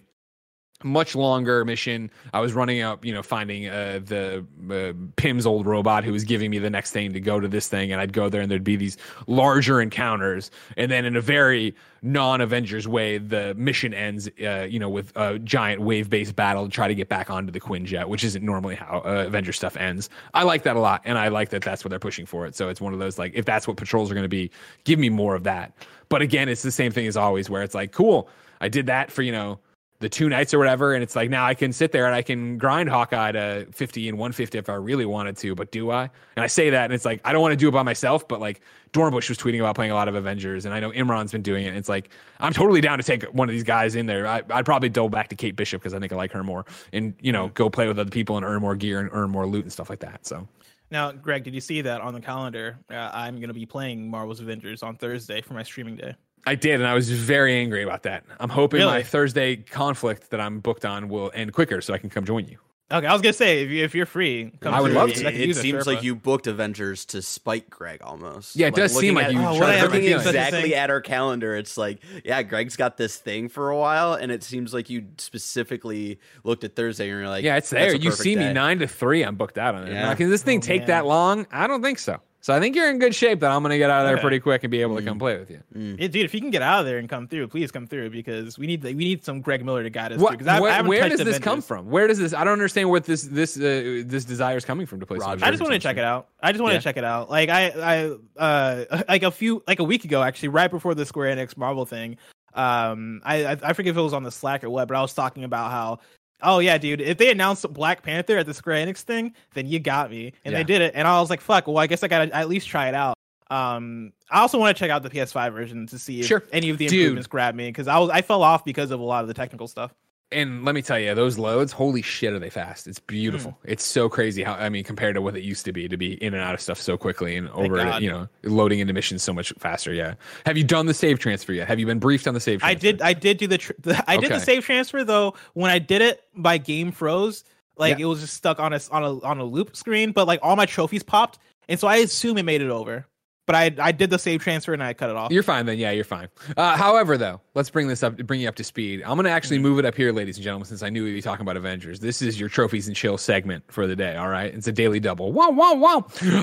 much 0.84 1.16
longer 1.16 1.64
mission. 1.66 2.12
I 2.34 2.42
was 2.42 2.54
running 2.54 2.82
up, 2.82 3.06
you 3.06 3.14
know, 3.14 3.24
finding 3.24 3.68
uh, 3.68 4.02
the 4.04 4.46
uh, 4.70 4.94
Pym's 5.16 5.46
old 5.46 5.66
robot 5.66 6.04
who 6.04 6.12
was 6.12 6.24
giving 6.24 6.52
me 6.52 6.60
the 6.60 6.70
next 6.70 6.92
thing 6.92 7.14
to 7.14 7.20
go 7.20 7.40
to 7.40 7.48
this 7.48 7.68
thing, 7.68 7.92
and 7.92 8.02
I'd 8.02 8.14
go 8.14 8.30
there, 8.30 8.42
and 8.42 8.52
there'd 8.52 8.64
be 8.64 8.76
these 8.76 8.98
larger 9.28 9.82
encounters, 9.82 10.52
and 10.78 10.92
then 10.92 11.06
in 11.06 11.16
a 11.16 11.22
very 11.22 11.76
non-Avengers 12.02 12.88
way, 12.88 13.18
the 13.18 13.54
mission 13.56 13.94
ends, 13.94 14.30
uh, 14.44 14.68
you 14.70 14.78
know, 14.78 14.90
with 14.90 15.16
a 15.16 15.40
giant 15.40 15.82
wave-based 15.82 16.36
battle 16.36 16.66
to 16.66 16.72
try 16.72 16.88
to 16.88 16.96
get 16.96 17.08
back 17.08 17.30
onto 17.30 17.52
the 17.52 17.62
Quinjet, 17.62 18.08
which 18.08 18.24
isn't 18.24 18.44
normally 18.44 18.76
how 18.76 19.02
uh, 19.06 19.24
Avenger 19.28 19.54
stuff 19.54 19.78
ends. 19.78 20.10
I 20.34 20.44
like 20.44 20.64
that 20.64 20.76
a 20.76 20.80
lot, 20.80 21.02
and 21.06 21.18
I 21.18 21.30
like 21.30 21.50
that 21.50 21.62
that's 21.62 21.86
what 21.86 21.90
they're 21.90 22.00
pushing 22.00 22.26
for 22.26 22.46
it. 22.46 22.56
So 22.56 22.70
it's 22.70 22.82
one 22.82 22.94
of 22.94 23.00
those 23.00 23.18
like, 23.18 23.32
if 23.36 23.46
that's 23.46 23.68
what 23.68 23.78
patrols 23.78 24.12
are 24.12 24.16
going 24.16 24.24
to 24.24 24.30
be, 24.30 24.52
give 24.84 25.00
me 25.00 25.10
more 25.10 25.36
of 25.36 25.44
that. 25.44 25.74
But 26.10 26.22
again, 26.22 26.50
it's 26.50 26.62
the 26.62 26.72
same 26.72 26.92
thing 26.92 27.08
as 27.08 27.16
always, 27.16 27.50
where 27.50 27.64
it's 27.64 27.74
like, 27.74 27.94
cool, 27.94 28.30
I 28.60 28.68
did 28.68 28.86
that 28.88 29.12
for 29.12 29.22
you 29.22 29.32
know 29.32 29.60
the 30.04 30.10
two 30.10 30.28
nights 30.28 30.54
or 30.54 30.60
whatever, 30.60 30.94
and 30.94 31.02
it's 31.02 31.16
like 31.16 31.30
now 31.30 31.46
I 31.46 31.54
can 31.54 31.72
sit 31.72 31.94
there 31.94 32.06
and 32.06 32.14
I 32.14 32.22
can 32.22 32.58
grind 32.58 32.90
Hawkeye 32.90 33.32
to 33.32 33.66
50 33.72 34.10
and 34.10 34.18
150 34.18 34.58
if 34.58 34.70
I 34.70 34.74
really 34.74 35.06
wanted 35.06 35.38
to, 35.38 35.56
but 35.56 35.72
do 35.72 35.92
I? 35.92 36.04
And 36.36 36.44
I 36.44 36.48
say 36.48 36.70
that, 36.70 36.84
and 36.84 36.94
it's 36.94 37.06
like 37.06 37.22
I 37.24 37.32
don't 37.32 37.42
want 37.42 37.54
to 37.54 37.58
do 37.58 37.70
it 37.70 37.72
by 37.72 37.84
myself, 37.84 38.28
but 38.28 38.42
like 38.42 38.60
Dornbush 38.92 39.30
was 39.30 39.38
tweeting 39.38 39.60
about 39.60 39.76
playing 39.76 39.92
a 39.92 39.96
lot 39.96 40.10
of 40.10 40.16
Avengers, 40.16 40.66
and 40.66 40.74
I 40.74 40.82
know 40.82 40.92
Imran's 40.92 41.32
been 41.32 41.42
doing 41.42 41.66
it. 41.66 41.70
And 41.70 41.78
it's 41.78 41.88
like 41.88 42.10
I'm 42.42 42.52
totally 42.52 42.82
down 42.82 42.98
to 42.98 43.04
take 43.04 43.24
one 43.34 43.48
of 43.48 43.54
these 43.54 43.64
guys 43.64 43.96
in 43.96 44.06
there. 44.06 44.28
I, 44.28 44.42
I'd 44.50 44.66
probably 44.66 44.90
double 44.90 45.10
back 45.10 45.30
to 45.30 45.36
Kate 45.36 45.56
Bishop 45.56 45.82
because 45.82 45.94
I 45.94 46.00
think 46.00 46.12
I 46.12 46.18
like 46.18 46.34
her 46.34 46.44
more, 46.44 46.66
and 46.92 47.16
you 47.22 47.32
know 47.32 47.48
go 47.50 47.70
play 47.70 47.88
with 47.88 47.98
other 47.98 48.12
people 48.12 48.36
and 48.36 48.46
earn 48.46 48.62
more 48.62 48.76
gear 48.76 49.00
and 49.00 49.10
earn 49.14 49.30
more 49.30 49.48
loot 49.48 49.64
and 49.64 49.72
stuff 49.72 49.90
like 49.90 50.00
that. 50.02 50.28
So 50.28 50.46
Now, 50.92 51.14
Greg, 51.14 51.46
did 51.46 51.56
you 51.56 51.62
see 51.62 51.82
that 51.82 52.02
on 52.02 52.14
the 52.14 52.22
calendar? 52.22 52.78
Uh, 52.92 53.10
I'm 53.14 53.36
going 53.38 53.48
to 53.48 53.54
be 53.54 53.66
playing 53.66 54.10
Marvel's 54.10 54.42
Avengers 54.42 54.84
on 54.84 54.98
Thursday 54.98 55.42
for 55.42 55.54
my 55.54 55.64
streaming 55.64 55.96
day. 55.96 56.14
I 56.46 56.56
did, 56.56 56.76
and 56.82 56.88
I 56.88 56.94
was 56.94 57.10
very 57.10 57.56
angry 57.56 57.84
about 57.84 58.04
that. 58.04 58.24
I'm 58.40 58.50
hoping 58.50 58.80
Really? 58.80 58.92
my 58.92 59.04
Thursday 59.04 59.56
conflict 59.58 60.30
that 60.32 60.42
I'm 60.42 60.60
booked 60.60 60.86
on 60.86 61.08
will 61.10 61.32
end 61.34 61.54
quicker 61.54 61.82
so 61.82 61.94
I 61.94 61.98
can 61.98 62.10
come 62.10 62.26
join 62.26 62.46
you. 62.48 62.58
Okay, 62.92 63.08
I 63.08 63.14
was 63.14 63.22
gonna 63.24 63.34
say 63.34 63.64
if, 63.64 63.72
you, 63.72 63.84
if 63.84 63.96
you're 63.96 64.06
free, 64.06 64.52
come 64.60 64.72
I 64.74 64.80
would 64.82 64.92
love 64.92 65.12
to. 65.14 65.26
I 65.28 65.32
could 65.32 65.40
it 65.42 65.48
use 65.48 65.58
a 65.58 65.62
seems 65.62 65.88
like 65.88 66.04
you 66.04 66.16
booked 66.16 66.46
Avengers 66.46 67.06
to 67.06 67.24
spite 67.24 67.68
Greg 67.70 68.02
almost. 68.04 68.56
Yeah, 68.56 68.68
it 68.68 68.76
does 68.76 68.92
seem 68.96 69.16
looking 69.16 69.30
like 69.30 69.34
you 69.34 69.40
Oh, 69.44 69.58
tried 69.58 69.72
to 69.76 69.80
I 69.80 69.84
looking 69.84 70.02
feelings. 70.02 70.24
Such 70.26 70.36
a 70.36 70.38
exactly 70.38 70.76
at 70.76 70.90
our 70.92 71.02
calendar. 71.02 71.56
It's 71.56 71.76
like, 71.76 72.04
yeah, 72.24 72.44
Greg's 72.44 72.76
got 72.76 72.98
this 72.98 73.16
thing 73.18 73.50
for 73.50 73.70
a 73.70 73.78
while, 73.78 74.14
and 74.14 74.32
it 74.32 74.44
seems 74.44 74.76
like 74.76 74.92
you 74.92 75.06
specifically 75.18 76.20
looked 76.44 76.64
at 76.66 76.76
Thursday 76.76 77.10
and 77.10 77.20
you're 77.20 77.30
like, 77.30 77.44
Yeah, 77.44 77.56
it's 77.56 77.70
"That's 77.72 77.84
there. 77.94 77.94
a 77.94 77.98
You 77.98 78.10
perfect 78.12 78.24
see 78.24 78.36
me 78.36 78.52
nine 78.54 78.78
to 78.80 78.88
three. 78.88 79.24
I'm 79.24 79.38
booked 79.38 79.58
out 79.58 79.74
on 79.76 79.88
it. 79.88 79.94
Yeah. 79.94 80.04
Now, 80.10 80.14
can 80.16 80.30
this 80.30 80.44
thing 80.44 80.60
Oh, 80.60 80.62
take 80.62 80.82
man. 80.82 80.88
that 80.90 81.06
long? 81.06 81.48
I 81.52 81.68
don't 81.68 81.82
think 81.82 81.98
so. 82.00 82.20
So 82.44 82.54
I 82.54 82.60
think 82.60 82.76
you're 82.76 82.90
in 82.90 83.00
good 83.00 83.16
shape. 83.16 83.40
That 83.40 83.52
I'm 83.52 83.62
going 83.64 83.72
to 83.72 83.78
get 83.78 83.90
out 83.90 84.02
of 84.02 84.08
there 84.08 84.16
Okay. 84.16 84.22
pretty 84.22 84.40
quick 84.42 84.66
and 84.66 84.70
be 84.72 84.82
able 84.82 84.98
to 84.98 85.02
Mm. 85.02 85.06
come 85.06 85.18
play 85.20 85.38
with 85.40 85.50
you. 85.50 85.62
Yeah, 85.74 86.08
dude, 86.08 86.26
if 86.26 86.34
you 86.34 86.42
can 86.42 86.50
get 86.52 86.62
out 86.62 86.82
of 86.82 86.86
there 86.86 86.98
and 86.98 87.08
come 87.08 87.26
through, 87.30 87.48
please 87.48 87.72
come 87.72 87.88
through 87.88 88.10
because 88.10 88.60
we 88.60 88.68
need 88.68 88.84
we 88.84 88.94
need 88.96 89.24
some 89.24 89.40
Greg 89.40 89.64
Miller 89.64 89.82
to 89.82 89.90
guide 89.90 90.12
us. 90.12 90.20
What, 90.20 90.32
through, 90.32 90.38
'cause 90.40 90.48
I, 90.48 90.58
I 90.58 90.60
where 90.60 90.72
haven't 90.74 90.90
where 90.90 91.00
touched 91.04 91.18
does 91.20 91.26
this 91.26 91.40
come 91.40 91.62
from? 91.62 91.90
Where 91.90 92.06
does 92.06 92.20
this? 92.20 92.34
I 92.34 92.44
don't 92.44 92.52
understand 92.52 92.90
what 92.90 93.06
this 93.06 93.24
this 93.24 93.56
uh, 93.58 94.04
this 94.06 94.26
desire 94.26 94.58
is 94.58 94.66
coming 94.66 94.86
from 94.86 95.00
to 95.00 95.06
play. 95.06 95.20
some 95.20 95.30
Roger. 95.30 95.46
I 95.46 95.52
just 95.52 95.62
want 95.62 95.72
to 95.74 95.80
check 95.80 95.96
it 95.96 96.04
out. 96.04 96.28
I 96.42 96.52
just 96.52 96.62
want 96.62 96.74
Yeah. 96.74 96.80
to 96.80 96.84
check 96.84 96.98
it 96.98 97.06
out. 97.06 97.30
Like 97.30 97.48
I, 97.48 98.16
I, 98.38 98.42
uh, 98.42 99.04
like 99.08 99.24
a 99.24 99.32
few, 99.32 99.64
like 99.66 99.80
a 99.80 99.84
week 99.86 100.04
ago, 100.04 100.22
actually, 100.22 100.50
right 100.50 100.70
before 100.70 100.96
the 100.96 101.06
Square 101.06 101.36
Enix 101.38 101.56
Marvel 101.56 101.86
thing. 101.86 102.18
Um, 102.54 103.22
I, 103.24 103.46
I, 103.46 103.52
I 103.64 103.74
forget 103.74 103.92
if 103.92 103.98
it 103.98 104.02
was 104.02 104.14
on 104.14 104.24
the 104.24 104.32
Slack 104.32 104.64
or 104.66 104.70
what, 104.70 104.88
but 104.88 104.96
I 104.98 105.02
was 105.02 105.14
talking 105.14 105.44
about 105.44 105.72
how, 105.72 106.00
oh 106.42 106.60
yeah, 106.60 106.78
dude, 106.78 107.00
if 107.02 107.18
they 107.18 107.32
announced 107.32 107.72
Black 107.72 108.02
Panther 108.04 108.38
at 108.38 108.46
the 108.46 108.54
Square 108.54 108.86
Enix 108.86 109.02
thing, 109.02 109.34
then 109.54 109.68
you 109.68 109.80
got 109.80 110.10
me, 110.12 110.34
and 110.46 110.52
Yeah. 110.54 110.60
they 110.60 110.64
did 110.64 110.82
it, 110.82 110.94
and 110.96 111.08
I 111.08 111.20
was 111.20 111.30
like, 111.30 111.42
fuck, 111.42 111.68
well, 111.68 111.78
I 111.78 111.88
guess 111.88 112.04
I 112.04 112.08
gotta 112.08 112.34
at 112.36 112.50
least 112.50 112.68
try 112.68 112.88
it 112.88 112.96
out. 112.96 113.16
Um, 113.50 114.14
I 114.32 114.40
also 114.40 114.58
want 114.58 114.76
to 114.76 114.80
check 114.80 114.90
out 114.90 115.04
the 115.04 115.10
PS5 115.12 115.54
version 115.54 115.86
to 115.88 116.00
see 116.00 116.22
if 116.22 116.26
Sure. 116.26 116.44
any 116.52 116.70
of 116.70 116.78
the 116.80 116.88
Dude. 116.88 117.00
improvements 117.02 117.28
grab 117.28 117.54
me 117.56 117.68
because 117.68 117.88
I 117.88 118.00
was 118.00 118.10
I 118.10 118.22
fell 118.22 118.42
off 118.42 118.66
because 118.66 118.90
of 118.92 119.00
a 119.00 119.04
lot 119.04 119.22
of 119.22 119.28
the 119.28 119.34
technical 119.34 119.68
stuff. 119.68 119.94
And 120.34 120.66
let 120.66 120.76
me 120.76 120.82
tell 120.82 121.00
you, 121.00 121.14
those 121.16 121.38
loads, 121.38 121.72
holy 121.72 122.02
shit, 122.02 122.34
are 122.34 122.40
they 122.40 122.50
fast? 122.50 122.88
It's 122.88 123.00
beautiful. 123.00 123.52
Hmm. 123.52 123.72
It's 123.72 123.84
so 123.84 124.10
crazy 124.10 124.44
how 124.44 124.54
I 124.54 124.70
mean, 124.70 124.84
compared 124.84 125.16
to 125.16 125.22
what 125.22 125.36
it 125.38 125.44
used 125.44 125.66
to 125.66 125.72
be, 125.74 125.88
to 125.88 125.98
be 125.98 126.14
in 126.24 126.34
and 126.34 126.44
out 126.44 126.54
of 126.54 126.62
stuff 126.62 126.80
so 126.82 126.98
quickly 126.98 127.36
and 127.38 127.50
over, 127.50 127.78
God. 127.78 128.02
you 128.02 128.10
know, 128.10 128.28
loading 128.44 128.80
into 128.80 128.94
missions 128.94 129.24
so 129.24 129.34
much 129.34 129.54
faster. 129.60 129.94
Yeah. 129.94 130.16
Have 130.46 130.58
you 130.58 130.64
done 130.64 130.86
the 130.88 130.94
save 130.94 131.20
transfer 131.20 131.54
yet? 131.54 131.68
Have 131.68 131.80
you 131.80 131.86
been 131.86 132.00
briefed 132.00 132.28
on 132.28 132.34
the 132.34 132.40
save? 132.40 132.60
Transfer? 132.60 132.72
I 132.88 132.92
did. 132.92 133.02
I 133.02 133.14
did 133.14 133.38
do 133.38 133.48
the. 133.48 133.58
Tr- 133.58 133.74
the 133.80 134.04
I 134.10 134.18
did 134.18 134.32
the 134.32 134.40
save 134.40 134.66
transfer 134.66 135.04
though. 135.04 135.36
When 135.54 135.72
I 135.72 135.80
did 135.80 136.02
it, 136.02 136.24
my 136.34 136.58
game 136.58 136.92
froze. 136.92 137.44
Like 137.78 137.98
Yeah. 137.98 138.04
it 138.06 138.08
was 138.08 138.22
just 138.22 138.34
stuck 138.36 138.60
on 138.60 138.74
a 138.74 138.80
on 138.92 139.04
a 139.04 139.20
on 139.22 139.40
a 139.40 139.44
loop 139.44 139.76
screen. 139.76 140.12
But 140.12 140.28
like 140.28 140.40
all 140.44 140.56
my 140.56 140.66
trophies 140.66 141.04
popped, 141.04 141.40
and 141.68 141.80
so 141.80 141.88
I 141.88 141.98
assume 141.98 142.38
it 142.38 142.44
made 142.44 142.62
it 142.62 142.70
over. 142.70 143.08
But 143.46 143.56
I 143.56 143.72
I 143.80 143.92
did 143.92 144.10
the 144.10 144.18
save 144.18 144.42
transfer 144.42 144.74
and 144.74 144.82
I 144.82 144.94
cut 144.94 145.10
it 145.10 145.16
off. 145.18 145.32
You're 145.32 145.44
fine 145.44 145.66
then. 145.66 145.78
Yeah, 145.78 145.92
you're 145.92 146.06
fine. 146.06 146.30
Uh, 146.56 146.78
however, 146.78 147.18
though, 147.18 147.42
let's 147.56 147.70
bring 147.70 147.88
this 147.90 148.02
up, 148.02 148.16
bring 148.18 148.40
you 148.42 148.48
up 148.48 148.56
to 148.56 148.64
speed. 148.64 149.02
I'm 149.04 149.16
going 149.16 149.26
to 149.26 149.32
actually 149.32 149.58
Mm-hmm. 149.58 149.64
move 149.64 149.80
it 149.80 149.86
up 149.86 149.96
here, 149.96 150.12
ladies 150.14 150.38
and 150.38 150.44
gentlemen, 150.44 150.66
since 150.66 150.82
I 150.82 150.90
knew 150.90 151.04
we'd 151.04 151.12
be 151.14 151.22
talking 151.22 151.42
about 151.42 151.58
Avengers. 151.58 152.00
This 152.00 152.22
is 152.22 152.40
your 152.40 152.48
trophies 152.50 152.88
and 152.88 152.96
chill 152.96 153.18
segment 153.18 153.64
for 153.70 153.86
the 153.86 153.96
day. 153.96 154.16
All 154.16 154.30
right, 154.30 154.54
it's 154.54 154.68
a 154.68 154.72
daily 154.72 155.00
double. 155.02 155.32
Wow, 155.34 155.50
wow, 155.52 155.74
wow. 155.76 155.98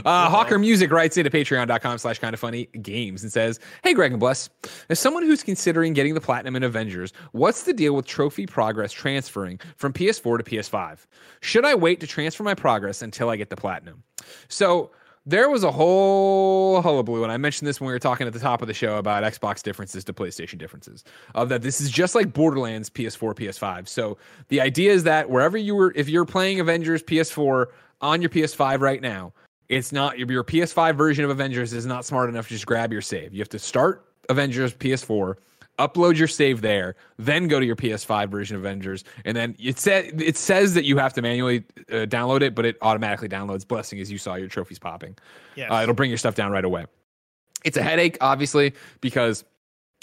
Uh, 0.05 0.29
Hawkermusic 0.31 0.91
writes 0.91 1.17
into 1.17 1.31
Patreon.com/slash 1.31 2.19
Kind 2.19 2.35
of 2.35 2.41
Funny 2.41 2.67
Games 2.83 3.23
and 3.23 3.33
says, 3.33 3.59
"Hey, 3.83 3.95
Greg 3.95 4.13
and 4.13 4.21
Bless, 4.21 4.51
as 4.91 4.99
someone 4.99 5.23
who's 5.23 5.43
considering 5.43 5.95
getting 5.95 6.15
the 6.15 6.21
platinum 6.21 6.55
in 6.57 6.63
Avengers, 6.63 7.13
what's 7.33 7.63
the 7.65 7.73
deal 7.73 7.95
with 7.95 8.07
trophy 8.07 8.47
progress 8.47 8.93
transferring 8.93 9.59
from 9.77 9.93
PS4 9.95 10.39
to 10.39 10.45
PS5? 10.45 11.07
Should 11.41 11.65
I 11.65 11.75
wait 11.75 12.01
to 12.01 12.07
transfer 12.07 12.43
my 12.43 12.55
progress 12.55 13.01
until 13.03 13.31
I 13.31 13.37
get 13.37 13.49
the 13.51 13.57
platinum?" 13.57 14.03
So 14.49 14.91
there 15.27 15.51
was 15.51 15.65
a 15.65 15.71
whole 15.71 16.81
hullabaloo, 16.81 17.23
and 17.23 17.33
I 17.33 17.37
mentioned 17.37 17.69
this 17.69 17.81
when 17.81 17.89
we 17.89 17.93
were 17.93 17.99
talking 17.99 18.27
at 18.27 18.33
the 18.33 18.39
top 18.39 18.63
of 18.63 18.69
the 18.69 18.75
show 18.75 18.97
about 18.97 19.23
Xbox 19.23 19.63
differences 19.63 20.03
to 20.05 20.13
PlayStation 20.13 20.59
differences. 20.59 21.05
Of 21.35 21.51
that, 21.51 21.63
this 21.63 21.81
is 21.81 21.91
just 21.91 22.15
like 22.15 22.33
Borderlands 22.33 22.89
PS4, 22.89 23.35
PS5. 23.35 23.87
So 23.89 24.17
the 24.49 24.61
idea 24.61 24.93
is 24.93 25.05
that 25.05 25.29
wherever 25.29 25.59
you 25.59 25.75
were, 25.75 25.93
if 25.95 26.09
you're 26.09 26.25
playing 26.25 26.61
Avengers 26.61 27.03
PS4 27.03 27.67
on 28.01 28.23
your 28.23 28.31
PS5 28.31 28.81
right 28.81 29.03
now, 29.03 29.33
it's 29.69 29.93
not 29.93 30.19
your, 30.19 30.31
your 30.33 30.45
PS5 30.45 30.97
version 30.97 31.25
of 31.25 31.31
Avengers 31.31 31.73
is 31.73 31.87
not 31.87 32.05
smart 32.05 32.29
enough 32.29 32.49
to 32.49 32.55
just 32.55 32.67
grab 32.67 32.91
your 32.91 33.03
save. 33.03 33.33
You 33.35 33.41
have 33.41 33.49
to 33.51 33.59
start 33.59 34.07
Avengers 34.31 34.75
PS4, 34.75 35.37
upload 35.89 36.17
your 36.17 36.29
save 36.29 36.61
there, 36.61 36.97
then 37.19 37.49
go 37.49 37.59
to 37.59 37.67
your 37.67 37.77
PS5 37.77 38.29
version 38.29 38.57
of 38.57 38.63
Avengers, 38.63 39.05
and 39.25 39.37
then 39.37 39.57
it 39.59 39.79
says 39.79 40.13
it 40.19 40.37
says 40.37 40.75
that 40.75 40.85
you 40.85 40.99
have 40.99 41.13
to 41.15 41.23
manually 41.23 41.65
uh, 41.91 42.07
download 42.07 42.43
it, 42.43 42.55
but 42.55 42.65
it 42.65 42.77
automatically 42.83 43.29
downloads. 43.29 43.67
Blessing 43.67 44.01
as 44.01 44.11
you 44.11 44.19
saw 44.19 44.35
your 44.35 44.49
trophies 44.49 44.79
popping. 44.79 45.17
Yes. 45.57 45.71
Uh, 45.71 45.81
it'll 45.83 45.95
bring 45.95 46.11
your 46.11 46.19
stuff 46.19 46.35
down 46.35 46.53
right 46.53 46.65
away. 46.65 46.87
It's 47.65 47.77
a 47.77 47.83
headache, 47.83 48.17
obviously, 48.21 48.75
because 49.01 49.45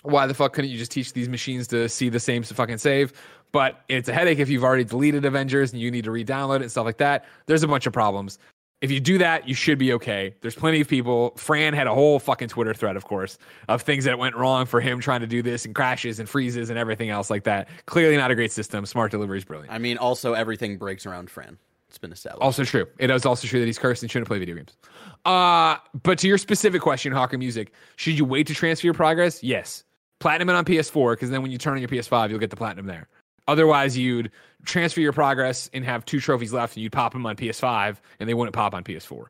why 0.04 0.28
the 0.28 0.34
fuck 0.34 0.54
couldn't 0.54 0.70
you 0.70 0.78
just 0.78 0.92
teach 0.92 1.14
these 1.14 1.30
machines 1.30 1.68
to 1.68 1.90
see 1.90 2.10
the 2.10 2.20
same 2.20 2.44
fucking 2.44 2.78
save? 2.78 3.14
But 3.52 3.82
it's 3.88 4.10
a 4.10 4.14
headache 4.14 4.40
if 4.40 4.50
you've 4.50 4.64
already 4.64 4.84
deleted 4.84 5.26
Avengers 5.26 5.72
and 5.72 5.82
you 5.82 5.90
need 5.90 6.04
to 6.04 6.12
re-download 6.12 6.58
it 6.58 6.64
and 6.64 6.72
stuff 6.72 6.86
like 6.86 6.98
that. 6.98 7.26
There's 7.46 7.64
a 7.64 7.68
bunch 7.68 7.88
of 7.88 7.94
problems. 7.94 8.38
If 8.80 8.92
you 8.92 9.00
do 9.00 9.18
that, 9.18 9.48
you 9.48 9.56
should 9.56 9.80
be 9.80 9.92
okay. 9.94 10.36
There's 10.42 10.56
plenty 10.56 10.82
of 10.82 10.88
people. 10.88 11.34
Fran 11.36 11.74
had 11.74 11.88
a 11.88 11.94
whole 11.96 12.20
fucking 12.20 12.50
Twitter 12.50 12.76
thread, 12.76 12.96
of 12.96 13.06
course, 13.06 13.40
of 13.68 13.82
things 13.82 14.04
that 14.04 14.20
went 14.20 14.36
wrong 14.36 14.68
for 14.68 14.80
him 14.80 15.00
trying 15.00 15.22
to 15.22 15.28
do 15.28 15.42
this 15.42 15.66
and 15.66 15.74
crashes 15.74 16.20
and 16.20 16.30
freezes 16.30 16.70
and 16.70 16.78
everything 16.78 17.10
else 17.10 17.32
like 17.32 17.46
that. 17.46 17.70
Clearly 17.88 18.18
not 18.18 18.30
a 18.30 18.36
great 18.36 18.52
system. 18.52 18.86
Smart 18.86 19.10
delivery 19.10 19.40
is 19.40 19.46
brilliant. 19.46 19.74
I 19.74 19.80
mean, 19.80 19.98
also 19.98 20.34
everything 20.34 20.78
breaks 20.78 21.08
around 21.08 21.32
Fran. 21.32 21.58
It's 21.90 21.98
been 21.98 22.12
established. 22.12 22.44
Also 22.44 22.64
true. 22.64 22.86
It 23.00 23.10
is 23.10 23.26
also 23.26 23.48
true 23.48 23.60
that 23.60 23.66
he's 23.66 23.80
cursed 23.80 24.04
and 24.04 24.12
shouldn't 24.12 24.28
play 24.28 24.38
video 24.38 24.56
games. 24.56 24.78
Uh, 25.26 25.78
but 26.04 26.20
to 26.20 26.28
your 26.28 26.38
specific 26.38 26.82
question, 26.82 27.14
Hawkermusic, 27.14 27.70
should 27.96 28.18
you 28.18 28.26
wait 28.26 28.46
to 28.48 28.54
transfer 28.54 28.86
your 28.86 28.94
progress? 28.94 29.42
Yes. 29.42 29.84
Platinum 30.20 30.50
it 30.50 30.56
on 30.56 30.66
PS4, 30.66 31.14
because 31.14 31.32
then 31.32 31.42
when 31.42 31.52
you 31.52 31.58
turn 31.58 31.74
on 31.74 31.80
your 31.80 31.90
PS5, 31.90 32.30
you'll 32.30 32.40
get 32.40 32.50
the 32.50 32.56
platinum 32.56 32.86
there. 32.86 33.08
Otherwise, 33.48 33.98
you'd 33.98 34.30
transfer 34.66 35.02
your 35.02 35.14
progress 35.14 35.70
and 35.74 35.84
have 35.86 36.06
two 36.06 36.20
trophies 36.20 36.54
left, 36.54 36.76
and 36.76 36.84
you'd 36.84 36.92
pop 36.92 37.14
them 37.14 37.26
on 37.26 37.36
PS5, 37.36 37.98
and 38.20 38.28
they 38.28 38.34
wouldn't 38.34 38.56
pop 38.56 38.74
on 38.74 38.84
PS4. 38.84 39.26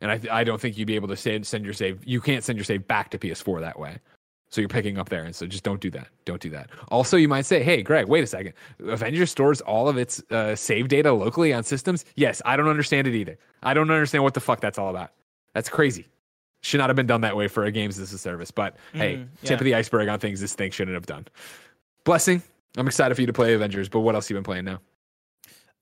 And 0.00 0.10
I, 0.10 0.20
I 0.40 0.44
don't 0.44 0.60
think 0.60 0.76
you'd 0.78 0.86
be 0.86 0.96
able 0.96 1.08
to 1.08 1.16
send, 1.16 1.46
send 1.46 1.64
your 1.64 1.74
save. 1.74 2.04
You 2.04 2.20
can't 2.20 2.42
send 2.42 2.58
your 2.58 2.64
save 2.64 2.86
back 2.88 3.10
to 3.10 3.18
PS4 3.18 3.60
that 3.60 3.78
way. 3.78 3.98
So 4.50 4.60
you're 4.60 4.68
picking 4.68 4.98
up 4.98 5.08
there, 5.08 5.22
and 5.24 5.34
so 5.34 5.46
just 5.46 5.62
don't 5.64 5.80
do 5.80 5.90
that. 5.92 6.08
Don't 6.26 6.40
do 6.40 6.50
that. 6.50 6.68
Also, 6.88 7.16
you 7.16 7.26
might 7.26 7.46
say, 7.46 7.62
"Hey, 7.62 7.82
Greg, 7.82 8.06
wait 8.06 8.22
a 8.22 8.26
second. 8.26 8.52
Avengers 8.86 9.30
stores 9.30 9.62
all 9.62 9.88
of 9.88 9.96
its 9.96 10.22
uh, 10.30 10.54
save 10.54 10.88
data 10.88 11.10
locally 11.10 11.54
on 11.54 11.62
systems." 11.62 12.04
Yes, 12.16 12.42
I 12.44 12.58
don't 12.58 12.68
understand 12.68 13.06
it 13.06 13.14
either. 13.14 13.38
I 13.62 13.72
don't 13.72 13.90
understand 13.90 14.24
what 14.24 14.34
the 14.34 14.40
fuck 14.40 14.60
that's 14.60 14.76
all 14.78 14.90
about. 14.90 15.12
That's 15.54 15.70
crazy. 15.70 16.06
Should 16.60 16.78
not 16.78 16.90
have 16.90 16.96
been 16.96 17.06
done 17.06 17.22
that 17.22 17.34
way 17.34 17.48
for 17.48 17.64
a 17.64 17.72
games 17.72 17.98
as 17.98 18.12
a 18.12 18.18
service. 18.18 18.50
But 18.50 18.76
hey, 18.92 19.16
Mhm, 19.16 19.28
tip 19.42 19.58
of 19.58 19.64
the 19.64 19.74
iceberg 19.74 20.08
on 20.08 20.18
things 20.18 20.38
this 20.40 20.54
thing 20.54 20.70
shouldn't 20.70 20.96
have 20.96 21.06
done. 21.06 21.26
Blessing. 22.04 22.42
I'm 22.76 22.86
excited 22.86 23.14
for 23.14 23.20
you 23.20 23.26
to 23.26 23.32
play 23.32 23.54
Avengers, 23.54 23.88
but 23.88 24.00
what 24.00 24.14
else 24.14 24.30
you 24.30 24.34
been 24.34 24.44
playing 24.44 24.64
now? 24.64 24.80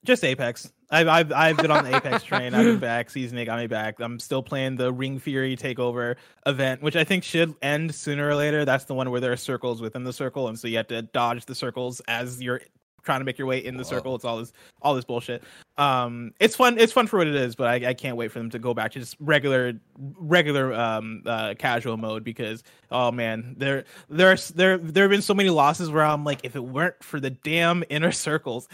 Just 0.04 0.24
Apex. 0.24 0.72
I've 0.90 1.08
I've 1.08 1.32
I've 1.32 1.56
been 1.58 1.70
on 1.70 1.84
the 1.84 1.94
Apex 1.94 2.24
train. 2.24 2.54
I've 2.54 2.64
been 2.64 2.78
back. 2.80 3.10
Season 3.10 3.36
eight 3.38 3.44
got 3.44 3.58
me 3.58 3.66
back. 3.66 4.00
I'm 4.00 4.18
still 4.18 4.42
playing 4.42 4.76
the 4.76 4.92
Ring 4.92 5.18
Fury 5.18 5.56
Takeover 5.56 6.16
event, 6.46 6.82
which 6.82 6.96
I 6.96 7.04
think 7.04 7.22
should 7.22 7.54
end 7.62 7.94
sooner 7.94 8.28
or 8.28 8.34
later. 8.34 8.64
That's 8.64 8.86
the 8.86 8.94
one 8.94 9.10
where 9.10 9.20
there 9.20 9.32
are 9.32 9.36
circles 9.36 9.80
within 9.80 10.04
the 10.04 10.12
circle, 10.12 10.48
and 10.48 10.58
so 10.58 10.68
you 10.68 10.78
have 10.78 10.88
to 10.88 11.02
dodge 11.02 11.44
the 11.44 11.54
circles 11.54 12.00
as 12.08 12.42
you're 12.42 12.62
trying 13.02 13.20
to 13.20 13.24
make 13.24 13.38
your 13.38 13.46
way 13.46 13.58
in 13.58 13.76
the 13.76 13.84
circle. 13.84 14.14
It's 14.14 14.24
all 14.24 14.38
this 14.38 14.52
all 14.82 14.94
this 14.94 15.04
bullshit. 15.04 15.42
Um, 15.78 16.32
it's 16.40 16.56
fun. 16.56 16.78
It's 16.78 16.92
fun 16.92 17.06
for 17.06 17.18
what 17.18 17.26
it 17.26 17.34
is, 17.34 17.54
but 17.54 17.68
I, 17.68 17.90
I 17.90 17.94
can't 17.94 18.16
wait 18.16 18.32
for 18.32 18.38
them 18.38 18.50
to 18.50 18.58
go 18.58 18.74
back 18.74 18.92
to 18.92 18.98
just 19.00 19.16
regular 19.20 19.74
regular 19.98 20.72
um 20.74 21.22
uh, 21.26 21.54
casual 21.58 21.96
mode 21.96 22.24
because 22.24 22.62
oh 22.90 23.10
man, 23.10 23.54
there 23.58 23.84
there's 24.08 24.48
there 24.48 24.78
there 24.78 25.04
have 25.04 25.10
been 25.10 25.22
so 25.22 25.34
many 25.34 25.50
losses 25.50 25.90
where 25.90 26.04
I'm 26.04 26.24
like, 26.24 26.40
if 26.44 26.56
it 26.56 26.64
weren't 26.64 27.02
for 27.02 27.20
the 27.20 27.30
damn 27.30 27.84
inner 27.88 28.12
circles, 28.12 28.68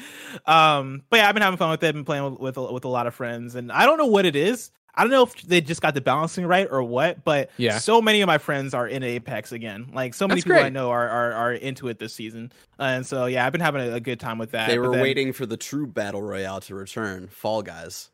um. 0.47 1.03
But 1.11 1.19
yeah, 1.19 1.29
I've 1.29 1.35
been 1.35 1.43
having 1.43 1.59
fun 1.59 1.71
with 1.71 1.83
it. 1.83 1.89
I've 1.89 1.95
been 1.95 2.05
playing 2.05 2.25
with 2.25 2.57
with 2.57 2.73
with 2.73 2.85
a 2.85 2.89
lot 2.89 3.07
of 3.07 3.15
friends, 3.15 3.55
and 3.55 3.71
I 3.71 3.87
don't 3.87 3.99
know 3.99 4.07
what 4.07 4.27
it 4.27 4.37
is. 4.37 4.71
I 4.97 5.03
don't 5.03 5.11
know 5.11 5.25
if 5.25 5.35
they 5.43 5.61
just 5.61 5.83
got 5.83 5.95
the 5.95 6.01
balancing 6.01 6.47
right 6.47 6.67
or 6.71 6.83
what, 6.83 7.23
but 7.25 7.51
Yeah. 7.59 7.79
so 7.79 8.01
many 8.01 8.23
of 8.23 8.27
my 8.27 8.39
friends 8.39 8.73
are 8.73 8.89
in 8.89 9.03
Apex 9.03 9.53
again. 9.53 9.91
Like 9.93 10.15
so 10.15 10.27
many 10.27 10.41
That's 10.41 10.47
people 10.49 10.65
I 10.65 10.71
know 10.71 10.91
are, 10.91 11.07
are 11.09 11.33
are 11.33 11.53
into 11.53 11.89
it 11.89 11.99
this 11.99 12.15
season, 12.15 12.51
and 12.79 13.07
so 13.07 13.27
yeah, 13.27 13.45
I've 13.47 13.53
been 13.53 13.61
having 13.61 13.83
a, 13.83 13.95
a 13.97 14.01
good 14.01 14.19
time 14.21 14.39
with 14.39 14.53
that. 14.53 14.69
they 14.69 14.79
were 14.79 14.91
then- 14.91 15.03
waiting 15.03 15.33
for 15.33 15.45
the 15.45 15.57
true 15.59 15.87
battle 15.87 16.23
royale 16.23 16.61
to 16.61 16.75
return. 16.75 17.29
Fall 17.29 17.63
Guys. 17.63 18.11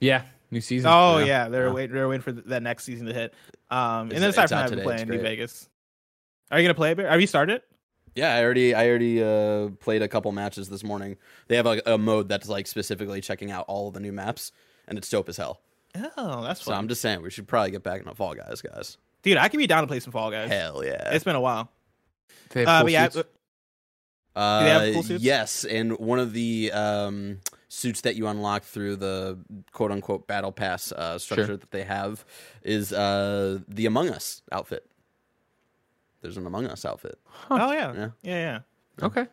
Yeah, 0.00 0.22
new 0.50 0.60
season. 0.60 0.90
Oh 0.92 1.18
Yeah. 1.18 1.24
yeah, 1.24 1.48
they're 1.48 1.66
Yeah. 1.68 1.72
waiting. 1.72 1.94
They're 1.96 2.08
waiting 2.08 2.22
for 2.22 2.32
th- 2.32 2.44
that 2.46 2.62
next 2.62 2.84
season 2.84 3.06
to 3.06 3.14
hit. 3.14 3.34
Um, 3.70 4.08
It's- 4.08 4.16
and 4.16 4.22
then 4.22 4.30
aside 4.30 4.48
from 4.48 4.56
that, 4.58 4.64
I've 4.64 4.70
been 4.70 4.78
today. 4.80 4.92
It's 4.94 5.02
playing 5.04 5.08
New. 5.22 5.22
Vegas. 5.28 5.68
Are 6.50 6.58
you 6.60 6.64
gonna 6.66 6.74
play 6.74 6.90
it? 6.92 6.96
Bear? 6.96 7.08
Have 7.08 7.20
you 7.20 7.26
started? 7.26 7.62
Yeah, 8.14 8.34
I 8.34 8.42
already 8.44 8.74
I 8.74 8.88
already 8.88 9.22
uh, 9.22 9.68
played 9.80 10.02
a 10.02 10.08
couple 10.08 10.30
matches 10.32 10.68
this 10.68 10.82
morning. 10.84 11.16
They 11.48 11.56
have 11.56 11.66
a, 11.66 11.80
a 11.86 11.96
mode 11.98 12.28
that's 12.28 12.48
like 12.48 12.66
specifically 12.66 13.20
checking 13.20 13.50
out 13.50 13.64
all 13.68 13.88
of 13.88 13.94
the 13.94 14.00
new 14.00 14.12
maps, 14.12 14.52
and 14.86 14.98
it's 14.98 15.08
dope 15.08 15.28
as 15.28 15.36
hell. 15.36 15.60
Oh, 16.16 16.42
that's 16.42 16.62
So 16.62 16.70
fun, 16.70 16.78
I'm 16.80 16.88
just 16.88 17.00
saying 17.00 17.22
we 17.22 17.30
should 17.30 17.48
probably 17.48 17.70
get 17.70 17.82
back 17.82 18.00
into 18.00 18.14
Fall 18.14 18.34
Guys, 18.34 18.60
guys. 18.62 18.98
dude. 19.22 19.36
I 19.36 19.48
could 19.48 19.58
be 19.58 19.66
down 19.66 19.82
to 19.82 19.86
play 19.86 20.00
some 20.00 20.12
Fall 20.12 20.30
Guys. 20.30 20.50
Hell 20.50 20.84
yeah. 20.84 21.10
It's 21.12 21.24
been 21.24 21.34
a 21.36 21.40
while. 21.40 21.70
They 22.50 22.60
have 22.60 22.68
Uh, 22.68 22.78
cool 22.78 22.84
but 22.86 22.92
yeah. 22.92 23.08
Uh, 24.36 24.60
Do 24.60 24.64
they 24.64 24.70
have 24.86 24.94
cool 24.94 25.02
suits? 25.02 25.24
Yes, 25.24 25.64
and 25.64 25.98
one 25.98 26.18
of 26.20 26.32
the 26.32 26.70
um, 26.72 27.40
suits 27.68 28.02
that 28.02 28.14
you 28.14 28.28
unlock 28.28 28.62
through 28.62 28.96
the 28.96 29.38
quote 29.72 29.90
unquote 29.90 30.26
battle 30.28 30.52
pass 30.52 30.92
uh, 30.92 31.18
structure 31.18 31.46
Sure. 31.46 31.56
that 31.56 31.70
they 31.72 31.82
have 31.82 32.24
is 32.62 32.92
uh, 32.92 33.58
the 33.66 33.86
Among 33.86 34.10
Us 34.10 34.42
outfit. 34.52 34.86
There's 36.20 36.36
an 36.36 36.46
Among 36.46 36.66
Us 36.66 36.84
outfit. 36.84 37.18
Oh 37.50 37.72
yeah, 37.72 37.92
Yeah. 37.94 38.08
yeah, 38.22 38.60
yeah. 39.02 39.06
okay, 39.06 39.26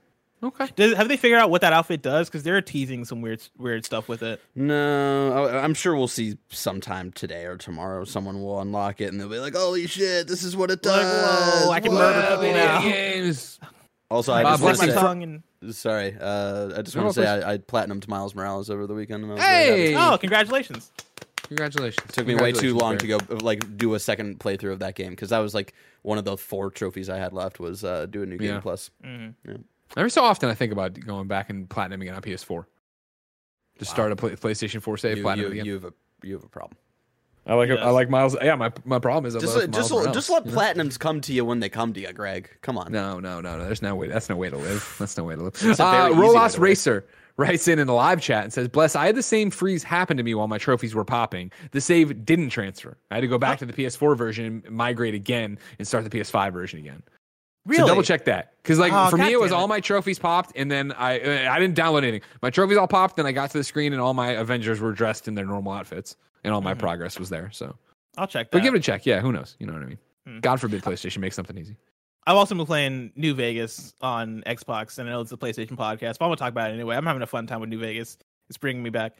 okay. 0.44 0.70
Does, 0.76 0.94
have 0.96 1.08
they 1.08 1.18
figured 1.18 1.40
out 1.40 1.50
what 1.50 1.62
that 1.62 1.74
outfit 1.74 2.02
does? 2.02 2.28
Because 2.30 2.44
they're 2.44 2.62
teasing 2.62 3.06
some 3.06 3.22
weird 3.22 3.42
weird 3.58 3.86
stuff 3.86 4.08
with 4.10 4.22
it. 4.24 4.42
No, 4.56 5.46
I- 5.48 5.64
I'm 5.64 5.74
sure 5.74 5.96
we'll 5.96 6.08
see 6.08 6.38
sometime 6.50 7.12
today 7.12 7.46
or 7.46 7.58
tomorrow. 7.58 8.04
Someone 8.06 8.42
will 8.42 8.60
unlock 8.62 9.02
it 9.02 9.12
and 9.12 9.20
they'll 9.20 9.30
be 9.30 9.40
like, 9.40 9.56
"Holy 9.56 9.88
shit, 9.88 10.28
this 10.28 10.44
is 10.44 10.56
what 10.56 10.70
it 10.72 10.86
Like, 10.86 11.02
does!" 11.02 11.66
whoa, 11.66 11.72
I 11.72 11.80
can 11.80 11.92
Whoa." 11.92 11.98
murder 12.00 12.22
people 12.22 12.42
Video 12.42 12.58
now. 12.66 12.82
games. 12.82 13.60
Also, 14.12 14.34
I 14.34 14.44
Bob 14.44 14.54
just 14.60 14.64
want 14.64 14.78
my 14.78 14.86
to 14.86 14.92
say, 14.92 15.00
tongue 15.00 15.24
and 15.24 15.76
sorry. 15.76 16.16
Uh, 16.20 16.78
I 16.78 16.82
just 16.84 16.96
No, 16.96 17.04
want 17.04 17.16
to 17.16 17.22
say. 17.24 17.28
I, 17.28 17.54
I 17.54 17.58
platinumed 17.58 18.08
Miles 18.08 18.36
Morales 18.36 18.70
over 18.70 18.86
the 18.86 18.94
weekend. 18.94 19.24
And 19.24 19.32
I 19.32 19.36
was. 19.36 19.44
Hey, 19.44 19.96
oh, 19.96 20.18
congratulations! 20.20 20.92
congratulations! 21.48 22.10
It 22.10 22.14
took 22.14 22.28
me 22.28 22.36
way 22.36 22.52
too 22.52 22.76
long 22.76 22.98
Barry. 22.98 23.18
to 23.20 23.36
go 23.36 23.36
like 23.46 23.78
do 23.78 23.94
a 23.96 24.00
second 24.00 24.40
playthrough 24.40 24.74
of 24.74 24.80
that 24.80 24.96
game 24.96 25.10
because 25.12 25.30
that 25.30 25.40
was 25.40 25.54
like 25.56 25.74
one 26.04 26.18
of 26.20 26.24
the 26.26 26.38
four 26.38 26.70
trophies 26.70 27.10
I 27.10 27.18
had 27.18 27.34
left 27.34 27.60
was 27.60 27.84
uh, 27.84 28.06
do 28.06 28.22
a 28.22 28.26
new 28.28 28.38
game 28.38 28.62
Yeah. 28.64 29.58
Plus. 29.90 29.98
Every 30.02 30.10
so 30.12 30.24
often, 30.24 30.50
I 30.50 30.54
think 30.54 30.72
about 30.72 31.00
going 31.00 31.28
back 31.28 31.50
and 31.50 31.70
platinum 31.70 32.02
again 32.02 32.16
on 32.16 32.22
PS4. 32.22 32.66
Just 33.80 33.92
Wow. 33.92 33.94
start 33.96 34.12
a 34.12 34.16
play, 34.16 34.32
PlayStation 34.36 34.82
4 34.82 34.98
save 34.98 35.18
You, 35.18 35.24
platinum 35.24 35.48
you, 35.48 35.52
again. 35.54 35.66
you 35.66 35.74
have 35.74 35.86
a 35.86 35.94
you 36.24 36.34
have 36.36 36.44
a 36.44 36.50
problem. 36.50 36.78
I 37.48 37.54
like 37.54 37.70
Yes. 37.70 37.80
I 37.82 37.90
like 37.92 38.10
Miles. 38.10 38.36
Yeah, 38.42 38.56
my 38.56 38.72
my 38.86 38.98
problem 39.00 39.26
is 39.28 39.36
I 39.36 39.40
Just 39.40 39.56
let- 39.56 39.70
just 39.72 39.92
Miles 39.92 40.06
let- 40.06 40.14
just 40.16 40.30
let 40.30 40.46
you 40.46 40.52
know? 40.52 40.58
platinums 40.58 40.98
come 40.98 41.22
to 41.22 41.34
you 41.34 41.46
when 41.46 41.60
they 41.60 41.70
come 41.70 41.94
to 41.94 42.00
you, 42.00 42.12
Greg. 42.14 42.50
Come 42.62 42.78
on. 42.78 42.92
No, 42.92 43.20
no, 43.20 43.42
no, 43.42 43.58
no. 43.58 43.66
There's 43.66 43.82
no 43.84 43.94
way. 43.96 44.08
That's 44.08 44.30
no 44.30 44.36
way 44.38 44.50
to 44.50 44.58
live. 44.58 44.96
That's 44.98 45.16
no 45.18 45.26
way 45.26 45.36
to 45.36 45.44
live. 45.44 45.54
It's 45.56 45.64
a 45.64 45.68
very 45.76 45.86
Uh, 45.86 46.10
easy 46.10 46.20
Rolos. 46.20 46.58
Racer 46.60 47.06
writes 47.38 47.68
in 47.68 47.78
in 47.80 47.86
the 47.86 47.94
live 47.94 48.22
chat 48.22 48.46
and 48.46 48.54
says, 48.54 48.68
"Bless, 48.70 48.96
I 48.96 49.06
had 49.08 49.16
the 49.16 49.22
same 49.22 49.52
freeze 49.52 49.84
happen 49.84 50.16
to 50.18 50.24
me 50.24 50.34
while 50.34 50.48
my 50.48 50.58
trophies 50.58 50.96
were 50.96 51.04
popping. 51.06 51.52
The 51.72 51.82
save 51.82 52.26
didn't 52.26 52.50
transfer. 52.50 52.98
I 53.12 53.16
had 53.16 53.22
to 53.22 53.28
go 53.28 53.38
back 53.38 53.60
to 53.60 53.66
the 53.66 53.74
PS4 53.74 54.16
version, 54.16 54.64
and 54.66 54.76
migrate 54.76 55.14
again, 55.14 55.60
and 55.78 55.86
start 55.88 56.06
the 56.06 56.10
PS5 56.10 56.54
version 56.54 56.80
again. 56.80 57.04
Really? 57.66 57.82
So 57.82 57.88
double 57.88 58.04
check 58.04 58.26
that 58.26 58.54
because 58.62 58.78
like 58.80 58.94
Oh, 58.94 59.10
for 59.10 59.18
me, 59.18 59.32
it 59.32 59.40
was 59.40 59.52
it. 59.52 59.56
all 59.56 59.68
my 59.68 59.80
trophies 59.80 60.20
popped, 60.20 60.52
and 60.56 60.70
then 60.70 60.92
I 60.92 61.20
uh, 61.20 61.52
I 61.52 61.60
didn't 61.60 61.76
download 61.76 62.04
anything. 62.04 62.22
My 62.42 62.50
trophies 62.52 62.78
all 62.78 62.88
popped, 62.88 63.16
then 63.18 63.26
I 63.26 63.32
got 63.32 63.50
to 63.52 63.58
the 63.58 63.64
screen, 63.64 63.92
and 63.94 64.02
all 64.02 64.14
my 64.14 64.32
Avengers 64.32 64.80
were 64.80 64.92
dressed 64.92 65.28
in 65.28 65.34
their 65.36 65.46
normal 65.46 65.72
outfits, 65.74 66.16
and 66.44 66.54
all 66.54 66.62
my 66.62 66.74
Mhm. 66.76 66.80
progress 66.80 67.18
was 67.20 67.30
there. 67.30 67.50
So, 67.52 67.76
I'll 68.18 68.28
check 68.28 68.52
that. 68.52 68.58
but 68.58 68.62
give 68.64 68.76
it 68.76 68.78
a 68.78 68.82
check. 68.82 69.06
Yeah, 69.06 69.20
who 69.20 69.32
knows? 69.32 69.56
You 69.60 69.66
know 69.68 69.74
what 69.74 69.82
I 69.82 69.86
mean? 69.88 69.98
Hmm. 70.28 70.40
God 70.42 70.62
forbid 70.62 70.84
PlayStation 70.84 71.18
makes 71.18 71.36
something 71.36 71.58
easy. 71.58 71.76
I've 72.28 72.36
also 72.38 72.56
been 72.56 72.66
playing 72.66 73.12
New 73.16 73.34
Vegas 73.36 73.94
on 74.02 74.42
Xbox, 74.48 74.98
and 75.00 75.08
I 75.08 75.12
know 75.14 75.22
it's 75.22 75.32
a 75.32 75.38
PlayStation 75.38 75.72
podcast, 75.76 76.18
but 76.20 76.26
I'm 76.26 76.30
gonna 76.30 76.36
talk 76.38 76.50
about 76.52 76.70
it 76.72 76.74
anyway. 76.74 76.96
I'm 76.96 77.06
having 77.06 77.22
a 77.22 77.28
fun 77.28 77.46
time 77.48 77.62
with 77.62 77.70
New 77.70 77.80
Vegas. 77.80 78.18
It's 78.50 78.58
bringing 78.58 78.82
me 78.84 78.90
back. 78.92 79.18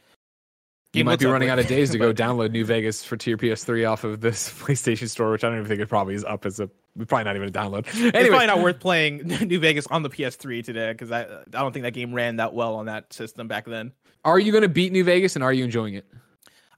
You 0.96 1.04
might 1.04 1.18
be 1.18 1.26
running 1.26 1.50
out 1.50 1.58
of 1.58 1.66
days 1.66 1.90
to 1.90 1.98
go 2.06 2.12
download 2.12 2.50
New 2.50 2.64
Vegas 2.64 3.04
for 3.04 3.16
to 3.16 3.30
your 3.30 3.38
PS3 3.38 3.90
off 3.90 4.04
of 4.04 4.20
this 4.20 4.50
PlayStation 4.60 5.08
Store, 5.08 5.30
which 5.30 5.44
I 5.44 5.48
don't 5.48 5.58
even 5.58 5.68
think 5.68 5.80
it 5.80 5.88
probably 5.88 6.14
is 6.14 6.24
up 6.24 6.46
as 6.46 6.60
a 6.60 6.68
probably 7.06 7.24
not 7.24 7.36
even 7.36 7.48
a 7.48 7.52
download. 7.52 7.86
It's 7.88 8.28
probably 8.28 8.46
not 8.46 8.62
worth 8.62 8.80
playing 8.80 9.18
New 9.42 9.60
Vegas 9.60 9.86
on 9.88 10.02
the 10.02 10.10
PS3 10.10 10.64
today 10.64 10.92
because 10.92 11.12
I 11.12 11.22
I 11.22 11.44
don't 11.50 11.72
think 11.72 11.82
that 11.84 11.92
game 11.92 12.14
ran 12.14 12.36
that 12.36 12.54
well 12.54 12.76
on 12.76 12.86
that 12.86 13.12
system 13.12 13.48
back 13.48 13.66
then. 13.66 13.92
are 14.24 14.38
you 14.38 14.52
going 14.52 14.62
to 14.62 14.68
beat 14.68 14.92
New 14.92 15.04
Vegas 15.04 15.36
and 15.36 15.44
are 15.44 15.52
you 15.52 15.64
enjoying 15.64 15.94
it? 15.94 16.06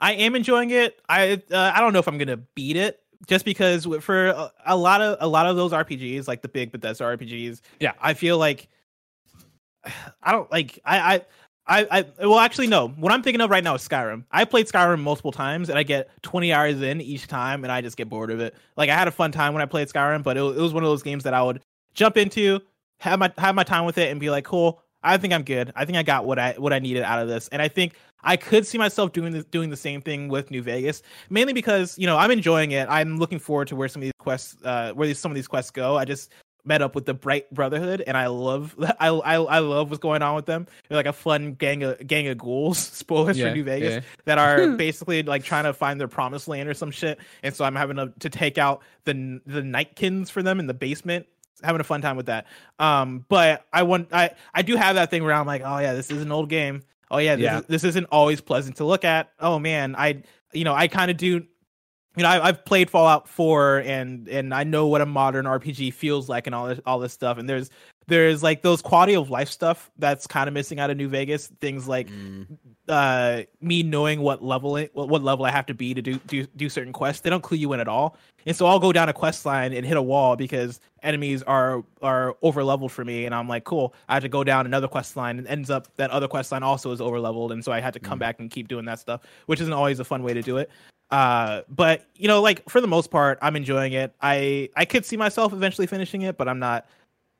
I 0.01 0.12
am 0.12 0.35
enjoying 0.36 0.70
it. 0.70 1.01
I 1.09 1.43
uh, 1.51 1.73
I 1.74 1.81
don't 1.81 1.93
know 1.93 1.99
if 1.99 2.09
I'm 2.09 2.19
gonna 2.19 2.36
beat 2.36 2.77
it 2.77 3.03
just 3.27 3.45
because 3.45 3.86
for 4.01 4.28
a, 4.28 4.53
a 4.66 4.77
lot 4.77 5.01
of 5.01 5.19
a 5.20 5.27
lot 5.27 5.47
of 5.47 5.57
those 5.57 5.73
RPGs, 5.73 6.28
like 6.28 6.43
the 6.43 6.49
big 6.49 6.70
Bethesda 6.73 7.05
RPGs, 7.05 7.61
Yeah. 7.81 7.93
I 8.01 8.15
feel 8.15 8.39
like 8.39 8.69
I 10.23 10.32
don't 10.32 10.51
like 10.51 10.78
I 10.85 11.15
I. 11.15 11.20
I, 11.69 11.86
I 11.90 12.27
well 12.27 12.39
actually 12.39 12.66
no. 12.66 12.89
What 12.89 13.12
I'm 13.12 13.23
thinking 13.23 13.40
of 13.40 13.51
right 13.51 13.62
now 13.62 13.74
is 13.74 13.86
Skyrim. 13.86 14.24
I 14.31 14.45
played 14.45 14.66
Skyrim 14.66 15.01
multiple 15.01 15.32
times 15.32 15.69
and 15.69 15.78
I 15.78 15.82
get 15.82 16.11
20 16.23 16.53
hours 16.53 16.81
in 16.81 17.01
each 17.01 17.27
time 17.27 17.62
and 17.62 17.70
I 17.70 17.82
just 17.82 17.97
get 17.97 18.09
bored 18.09 18.31
of 18.31 18.40
it. 18.40 18.55
Like 18.77 18.89
I 18.89 18.95
had 18.95 19.07
a 19.07 19.11
fun 19.11 19.32
time 19.32 19.53
when 19.53 19.62
I 19.62 19.66
played 19.66 19.89
Skyrim, 19.89 20.23
but 20.23 20.36
it, 20.36 20.40
it 20.40 20.61
was 20.61 20.73
one 20.73 20.82
of 20.82 20.89
those 20.89 21.03
games 21.03 21.24
that 21.24 21.35
I 21.35 21.43
would 21.43 21.61
jump 21.93 22.16
into, 22.16 22.61
have 23.01 23.19
my 23.19 23.31
have 23.36 23.55
my 23.55 23.65
time 23.65 23.85
with 23.85 23.99
it, 23.99 24.11
and 24.11 24.19
be 24.19 24.31
like, 24.31 24.45
cool. 24.45 24.82
I 25.03 25.16
think 25.16 25.32
I'm 25.32 25.43
good. 25.45 25.73
I 25.77 25.85
think 25.85 25.97
I 25.97 26.03
got 26.03 26.24
what 26.24 26.39
I 26.39 26.55
what 26.59 26.73
I 26.73 26.81
needed 26.81 27.03
out 27.05 27.20
of 27.20 27.28
this, 27.28 27.49
and 27.49 27.62
I 27.62 27.69
think 27.69 27.95
I 28.24 28.36
could 28.36 28.66
see 28.66 28.78
myself 28.78 29.12
doing 29.12 29.32
this, 29.32 29.45
doing 29.45 29.70
the 29.70 29.77
same 29.77 30.01
thing 30.01 30.28
with 30.28 30.51
New 30.51 30.62
Vegas, 30.62 31.03
mainly 31.31 31.53
because 31.53 31.97
you 31.99 32.07
know 32.07 32.16
I'm 32.16 32.31
enjoying 32.31 32.73
it. 32.73 32.89
I'm 32.90 33.19
looking 33.19 33.39
forward 33.39 33.69
to 33.69 33.77
where 33.77 33.89
some 33.89 34.03
of 34.03 34.05
these 34.05 34.12
quests, 34.19 34.57
uh, 34.65 34.93
where 34.95 35.07
these, 35.07 35.19
some 35.19 35.31
of 35.31 35.36
these 35.36 35.47
quests 35.47 35.70
go. 35.70 35.97
I 35.97 36.05
just 36.05 36.32
met 36.69 36.82
up 36.82 36.95
with 36.95 37.07
the 37.07 37.15
Bright 37.15 37.53
Brotherhood, 37.53 38.05
and 38.07 38.16
I 38.16 38.27
love 38.28 38.77
I 39.01 39.09
I, 39.09 39.35
I 39.36 39.59
love 39.59 39.90
what's 39.90 40.01
going 40.01 40.23
on 40.23 40.36
with 40.36 40.47
them. 40.47 40.66
They're 40.89 40.97
like 40.97 41.07
a 41.07 41.12
fun 41.12 41.55
gang 41.55 41.82
of 41.82 42.07
gang 42.07 42.28
of 42.28 42.39
ghouls. 42.39 42.78
Spoilers 42.78 43.39
Yeah, 43.39 43.49
for 43.49 43.55
New 43.57 43.65
Vegas 43.65 43.95
yeah. 43.95 44.01
that 44.27 44.39
are 44.39 44.69
basically 44.77 45.23
like 45.24 45.43
trying 45.43 45.65
to 45.65 45.73
find 45.73 45.99
their 45.99 46.07
promised 46.09 46.47
land 46.47 46.69
or 46.69 46.74
some 46.74 46.90
shit. 46.93 47.19
And 47.43 47.55
so 47.55 47.65
I'm 47.65 47.74
having 47.74 47.97
to, 47.97 48.12
to 48.20 48.31
take 48.31 48.59
out 48.59 48.82
the 49.05 49.40
the 49.47 49.62
Nightkins 49.62 50.31
for 50.31 50.43
them 50.43 50.61
in 50.61 50.66
the 50.66 50.74
basement. 50.74 51.27
Having 51.62 51.81
a 51.81 51.85
fun 51.85 52.03
time 52.03 52.16
with 52.16 52.27
that. 52.27 52.47
Um, 52.78 53.24
but 53.28 53.66
I 53.73 53.82
want 53.82 54.12
I 54.12 54.31
I 54.55 54.62
do 54.62 54.77
have 54.77 54.95
that 54.95 55.11
thing 55.11 55.24
where 55.24 55.32
I'm 55.32 55.47
like, 55.47 55.62
oh 55.65 55.78
yeah, 55.78 55.95
this 55.95 56.11
is 56.11 56.23
an 56.23 56.31
old 56.31 56.49
game. 56.49 56.82
Oh 57.11 57.19
yeah, 57.19 57.35
this, 57.35 57.43
Yeah. 57.43 57.59
Is, 57.61 57.65
this 57.66 57.85
isn't 57.85 58.07
always 58.12 58.40
pleasant 58.40 58.77
to 58.77 58.85
look 58.85 59.05
at. 59.05 59.32
Oh 59.40 59.59
man, 59.59 59.97
I 59.97 60.23
you 60.53 60.65
know 60.65 60.74
I 60.74 60.86
kind 60.86 61.11
of 61.11 61.16
do 61.16 61.47
you 62.19 62.24
know, 62.24 62.31
I, 62.31 62.49
I've 62.49 62.65
played 62.65 62.90
Fallout 62.90 63.28
4 63.28 63.78
and 63.78 64.28
and 64.28 64.53
I 64.53 64.65
know 64.65 64.89
what 64.89 65.01
a 65.01 65.07
modern 65.07 65.45
RPG 65.47 65.95
feels 65.95 66.28
like 66.28 66.47
and 66.47 66.55
all 66.55 66.66
this 66.66 66.81
all 66.85 66.99
this 66.99 67.12
stuff. 67.12 67.39
And 67.39 67.49
there's 67.49 67.70
there's 68.09 68.43
like 68.43 68.62
those 68.62 68.82
quality 68.82 69.15
of 69.15 69.31
life 69.31 69.49
stuff 69.49 69.90
that's 69.99 70.27
kind 70.27 70.49
of 70.49 70.55
missing 70.55 70.81
out 70.81 70.90
of 70.90 70.97
New 70.97 71.09
Vegas. 71.09 71.47
Things 71.61 71.86
like 71.86 72.09
Mm. 72.09 72.47
uh 72.89 73.43
me 73.61 73.82
knowing 73.85 74.20
what 74.20 74.43
level 74.43 74.77
it, 74.77 74.90
what, 74.95 75.09
what 75.09 75.23
level 75.23 75.45
I 75.45 75.51
have 75.53 75.66
to 75.66 75.74
be 75.74 75.95
to 75.95 76.03
do, 76.03 76.15
do 76.27 76.45
do 76.57 76.69
certain 76.69 76.93
quests. 76.93 77.23
They 77.23 77.31
don't 77.31 77.43
clue 77.43 77.59
you 77.59 77.73
in 77.73 77.78
at 77.78 77.86
all. 77.86 78.16
And 78.47 78.57
so 78.57 78.66
I'll 78.66 78.81
go 78.81 78.93
down 78.93 79.09
a 79.09 79.12
quest 79.12 79.47
line 79.47 79.73
and 79.73 79.86
hit 79.86 79.97
a 79.97 80.03
wall 80.03 80.35
because 80.35 80.81
enemies 81.05 81.45
are 81.45 81.85
are 82.03 82.36
over 82.43 82.65
leveled 82.65 82.90
for 82.90 83.05
me. 83.05 83.27
And 83.27 83.35
I'm 83.35 83.49
like, 83.49 83.62
cool. 83.62 83.95
I 84.09 84.15
have 84.15 84.24
to 84.24 84.28
go 84.28 84.43
down 84.43 84.66
another 84.66 84.89
quest 84.89 85.16
line 85.16 85.39
and 85.39 85.47
ends 85.47 85.70
up 85.70 85.86
that 85.99 86.11
other 86.11 86.27
quest 86.27 86.51
line 86.51 86.65
also 86.65 86.90
is 86.90 87.01
over 87.01 87.20
leveled. 87.20 87.53
And 87.53 87.65
so 87.65 87.70
I 87.70 87.78
had 87.81 87.95
to 87.95 88.01
come 88.01 88.19
back 88.19 88.40
and 88.40 88.51
keep 88.51 88.66
doing 88.66 88.86
that 88.86 88.99
stuff, 88.99 89.20
which 89.47 89.61
isn't 89.61 89.73
always 89.73 90.01
a 90.01 90.05
fun 90.05 90.24
way 90.24 90.35
to 90.35 90.43
do 90.43 90.57
it 90.57 90.69
uh 91.10 91.62
but 91.68 92.06
you 92.14 92.28
know 92.28 92.43
like 92.43 92.68
for 92.68 92.80
the 92.80 92.86
most 92.86 93.10
part 93.10 93.39
i'm 93.43 93.56
enjoying 93.56 93.93
it. 93.94 94.14
I 94.20 94.70
i 94.76 94.85
could 94.85 95.06
see 95.06 95.16
myself 95.16 95.52
eventually 95.52 95.86
finishing 95.86 96.22
it 96.22 96.36
but 96.36 96.48
i'm 96.48 96.59
not 96.59 96.86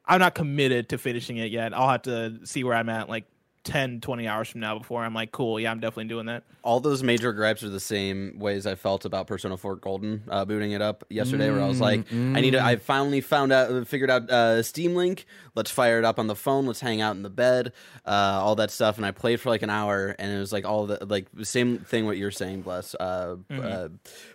i'm 0.07 0.21
not 0.21 0.35
committed 0.35 0.89
to 0.91 0.99
finishing 0.99 1.37
it 1.37 1.51
yet. 1.51 1.75
I'll 1.75 1.89
have 1.89 2.03
to 2.03 2.41
see 2.47 2.65
where 2.65 2.75
i'm 2.75 2.89
at 2.89 3.09
like 3.09 3.27
10 3.69 4.01
20 4.01 4.27
hours 4.27 4.49
from 4.49 4.61
now 4.61 4.79
before 4.79 5.05
i'm 5.05 5.15
like 5.15 5.31
cool 5.31 5.61
yeah 5.61 5.71
i'm 5.71 5.81
definitely 5.81 6.09
doing 6.09 6.27
that 6.27 6.43
all 6.69 6.81
those 6.81 7.03
major 7.03 7.33
gripes 7.33 7.63
are 7.63 7.71
the 7.71 7.81
same 7.81 8.39
ways 8.39 8.67
I 8.67 8.75
felt 8.75 9.07
about 9.07 9.27
Persona 9.27 9.57
4 9.57 9.77
Golden 9.77 10.25
uh, 10.29 10.45
booting 10.45 10.73
it 10.73 10.83
up 10.83 11.03
yesterday, 11.09 11.51
where 11.51 11.63
I 11.63 11.67
was 11.67 11.81
like, 11.81 12.13
I 12.13 12.41
need 12.43 12.51
to. 12.51 12.63
I 12.63 12.77
finally 12.77 13.23
found 13.23 13.53
out, 13.53 13.87
figured 13.89 14.11
out 14.11 14.29
uh, 14.31 14.63
Steam 14.63 14.95
Link. 14.95 15.25
Let's 15.55 15.71
fire 15.71 15.99
it 15.99 16.05
up 16.05 16.19
on 16.19 16.27
the 16.27 16.35
phone. 16.35 16.67
Let's 16.67 16.81
hang 16.81 17.01
out 17.01 17.17
in 17.17 17.23
the 17.23 17.31
bed, 17.31 17.73
uh, 18.05 18.11
all 18.43 18.55
that 18.57 18.71
stuff. 18.71 18.99
And 18.99 19.07
I 19.07 19.13
played 19.13 19.41
for 19.41 19.49
like 19.49 19.63
an 19.63 19.71
hour, 19.71 20.15
and 20.19 20.31
it 20.31 20.39
was 20.39 20.53
like 20.53 20.67
all 20.67 20.87
the 20.87 21.03
like 21.07 21.29
the 21.33 21.47
same 21.47 21.79
thing 21.79 22.05
what 22.05 22.19
you're 22.19 22.31
saying, 22.31 22.63
Bless. 22.63 22.95
Uh, 22.95 23.37
uh, 23.51 23.89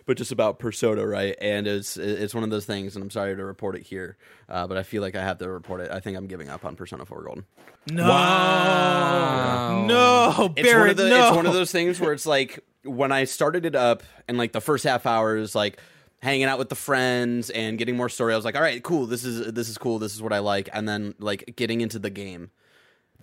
but 0.04 0.16
just 0.16 0.32
about 0.32 0.58
Persona, 0.58 1.06
right? 1.06 1.36
And 1.40 1.68
it's 1.68 1.96
it's 1.96 2.34
one 2.34 2.42
of 2.42 2.50
those 2.50 2.66
things, 2.66 2.96
and 2.96 3.02
I'm 3.04 3.10
sorry 3.10 3.36
to 3.36 3.44
report 3.44 3.76
it 3.76 3.82
here, 3.82 4.16
uh, 4.48 4.66
but 4.66 4.76
I 4.76 4.82
feel 4.82 5.02
like 5.02 5.14
I 5.14 5.22
have 5.22 5.38
to 5.38 5.48
report 5.48 5.82
it. 5.82 5.90
I 5.92 6.00
think 6.00 6.16
I'm 6.16 6.26
giving 6.26 6.48
up 6.48 6.64
on 6.64 6.74
Persona 6.74 7.04
4 7.04 7.22
Golden. 7.22 7.44
no 7.92 8.08
Wow. 8.08 9.23
No 9.86 10.52
it's 10.56 10.68
Barrett, 10.68 10.80
one 10.80 10.90
of 10.90 10.96
the, 10.96 11.08
no. 11.08 11.28
it's 11.28 11.36
one 11.36 11.46
of 11.46 11.52
those 11.52 11.72
things 11.72 12.00
where 12.00 12.12
it's 12.12 12.26
like 12.26 12.60
when 12.84 13.12
I 13.12 13.24
started 13.24 13.64
it 13.64 13.74
up 13.74 14.02
and 14.28 14.38
like 14.38 14.52
the 14.52 14.60
first 14.60 14.84
half 14.84 15.06
hour 15.06 15.36
is 15.36 15.54
like 15.54 15.78
hanging 16.22 16.44
out 16.44 16.58
with 16.58 16.70
the 16.70 16.74
friends 16.74 17.50
and 17.50 17.78
getting 17.78 17.96
more 17.96 18.08
story. 18.08 18.32
I 18.32 18.36
was 18.36 18.44
like, 18.44 18.56
all 18.56 18.62
right, 18.62 18.82
cool. 18.82 19.06
This 19.06 19.24
is 19.24 19.52
this 19.52 19.68
is 19.68 19.78
cool. 19.78 19.98
This 19.98 20.14
is 20.14 20.22
what 20.22 20.32
I 20.32 20.38
like. 20.38 20.68
And 20.72 20.88
then 20.88 21.14
like 21.18 21.54
getting 21.56 21.80
into 21.80 21.98
the 21.98 22.10
game. 22.10 22.50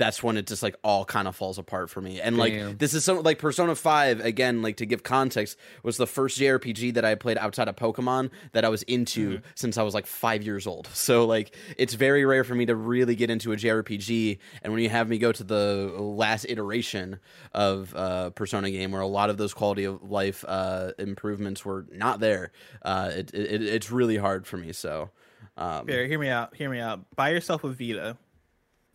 That's 0.01 0.23
when 0.23 0.35
it 0.35 0.47
just 0.47 0.63
like 0.63 0.75
all 0.83 1.05
kind 1.05 1.27
of 1.27 1.35
falls 1.35 1.59
apart 1.59 1.91
for 1.91 2.01
me. 2.01 2.19
And 2.19 2.37
like 2.37 2.53
Damn. 2.53 2.77
this 2.77 2.95
is 2.95 3.05
some 3.05 3.21
like 3.21 3.37
Persona 3.37 3.75
5 3.75 4.19
again 4.21 4.63
like 4.63 4.77
to 4.77 4.87
give 4.87 5.03
context 5.03 5.57
was 5.83 5.97
the 5.97 6.07
first 6.07 6.39
JRPG 6.39 6.95
that 6.95 7.05
I 7.05 7.13
played 7.13 7.37
outside 7.37 7.67
of 7.67 7.75
Pokemon 7.75 8.31
that 8.53 8.65
I 8.65 8.69
was 8.69 8.81
into 8.83 9.21
Mm-hmm. 9.37 9.45
since 9.53 9.77
I 9.77 9.83
was 9.83 9.93
like 9.93 10.07
5 10.07 10.41
years 10.41 10.65
old. 10.65 10.87
So 10.93 11.25
like 11.25 11.55
it's 11.77 11.93
very 11.93 12.25
rare 12.25 12.43
for 12.43 12.55
me 12.55 12.65
to 12.65 12.75
really 12.75 13.15
get 13.15 13.29
into 13.29 13.51
a 13.51 13.55
JRPG 13.55 14.39
and 14.63 14.73
when 14.73 14.81
you 14.81 14.89
have 14.89 15.07
me 15.07 15.19
go 15.19 15.31
to 15.31 15.43
the 15.43 15.93
last 15.99 16.45
iteration 16.49 17.19
of 17.53 17.93
uh 17.95 18.31
Persona 18.31 18.71
game 18.71 18.91
where 18.91 19.01
a 19.01 19.07
lot 19.07 19.29
of 19.29 19.37
those 19.37 19.53
quality 19.53 19.83
of 19.83 20.01
life 20.09 20.43
uh 20.47 20.91
improvements 20.97 21.63
were 21.63 21.85
not 21.91 22.19
there, 22.19 22.51
uh 22.81 23.11
it, 23.13 23.33
it 23.33 23.61
it's 23.61 23.91
really 23.91 24.17
hard 24.17 24.47
for 24.47 24.57
me 24.57 24.73
so 24.73 25.11
um 25.57 25.85
Barrett, 25.85 26.09
hear 26.09 26.19
me 26.19 26.29
out 26.29 26.55
hear 26.55 26.69
me 26.69 26.79
out 26.79 27.01
buy 27.15 27.29
yourself 27.29 27.63
a 27.63 27.69
vita 27.69 28.17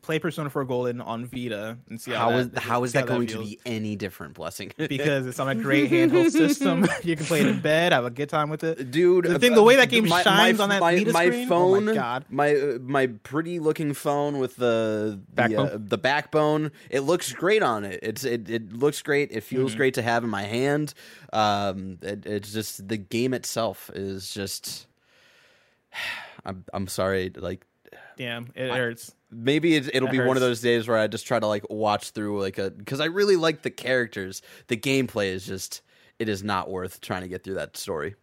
play 0.07 0.19
persona 0.21 0.49
4 0.49 0.65
golden 0.65 1.01
on 1.01 1.27
vita 1.27 1.77
and 1.91 2.01
see 2.01 2.13
how, 2.13 2.31
how 2.31 2.39
is 2.39 2.51
that, 2.51 2.61
how 2.63 2.85
is 2.85 2.93
see 2.93 2.99
that 2.99 3.07
going 3.09 3.27
to 3.27 3.39
be 3.41 3.59
any 3.67 3.97
different 3.97 4.35
blessing? 4.35 4.71
because 4.79 5.27
it's 5.27 5.41
on 5.41 5.49
a 5.49 5.55
great 5.55 5.91
handheld 5.91 6.31
system 6.31 6.87
you 7.03 7.17
can 7.17 7.27
play 7.27 7.41
it 7.41 7.47
in 7.47 7.61
bed 7.61 7.93
have 7.93 8.05
a 8.05 8.11
good 8.11 8.29
time 8.29 8.49
with 8.49 8.63
it 8.65 8.91
dude. 8.91 9.25
The 9.25 9.39
thing- 9.39 9.55
the 9.55 9.63
way 9.63 9.77
that 9.77 9.89
uh, 9.89 9.91
game 9.91 10.07
shines 10.07 10.61
on 10.61 10.69
that 10.71 10.81
my, 10.81 10.97
Vita 10.97 11.13
my 11.13 11.25
screen? 11.27 11.53
Oh 11.53 11.71
my 11.81 11.85
phone, 11.87 11.95
God. 11.95 12.25
my 12.31 12.55
uh, 12.55 12.79
my 12.81 13.07
pretty 13.09 13.59
looking 13.59 13.93
phone 13.95 14.39
with 14.39 14.57
the 14.57 15.19
the 15.19 15.21
Backbone? 15.35 15.69
Uh, 15.69 15.79
the 15.81 15.99
backbone. 15.99 16.73
It 16.91 17.01
looks 17.01 17.33
great 17.33 17.63
on 17.63 17.85
it. 17.85 18.01
It's 18.03 18.25
it, 18.25 18.49
it 18.49 18.73
looks 18.73 19.03
great. 19.03 19.33
It 19.33 19.43
feels 19.43 19.73
Mm-hmm. 19.73 19.77
great 19.79 19.95
to 19.95 20.03
have 20.03 20.23
in 20.25 20.31
my 20.31 20.43
hand. 20.45 20.95
Um, 21.33 21.99
it, 22.03 22.25
it's 22.27 22.53
just 22.53 22.87
the 22.87 22.97
game 22.97 23.35
itself 23.35 23.91
is 23.95 24.33
just. 24.33 24.87
I'm 26.45 26.65
I'm 26.73 26.87
sorry, 26.87 27.33
like 27.35 27.67
damn 28.17 28.49
it 28.55 28.71
hurts 28.71 29.15
maybe 29.31 29.75
it, 29.75 29.95
it'll 29.95 30.09
That 30.09 30.13
be 30.13 30.21
one 30.21 30.37
of 30.37 30.41
those 30.41 30.61
days 30.61 30.89
where 30.89 30.99
I 30.99 31.07
just 31.07 31.27
try 31.27 31.39
to 31.39 31.47
like 31.47 31.65
watch 31.71 32.11
through 32.11 32.41
like 32.41 32.59
a 32.59 32.71
because 32.71 33.01
I 33.01 33.07
really 33.07 33.37
like 33.37 33.63
the 33.63 33.71
characters. 33.71 34.43
The 34.69 34.77
gameplay 34.77 35.29
is 35.29 35.47
just 35.47 35.83
it 36.19 36.29
is 36.29 36.43
not 36.43 36.71
worth 36.71 37.01
trying 37.01 37.23
to 37.23 37.29
get 37.29 37.45
through 37.45 37.55
that 37.55 37.77
story. 37.77 38.15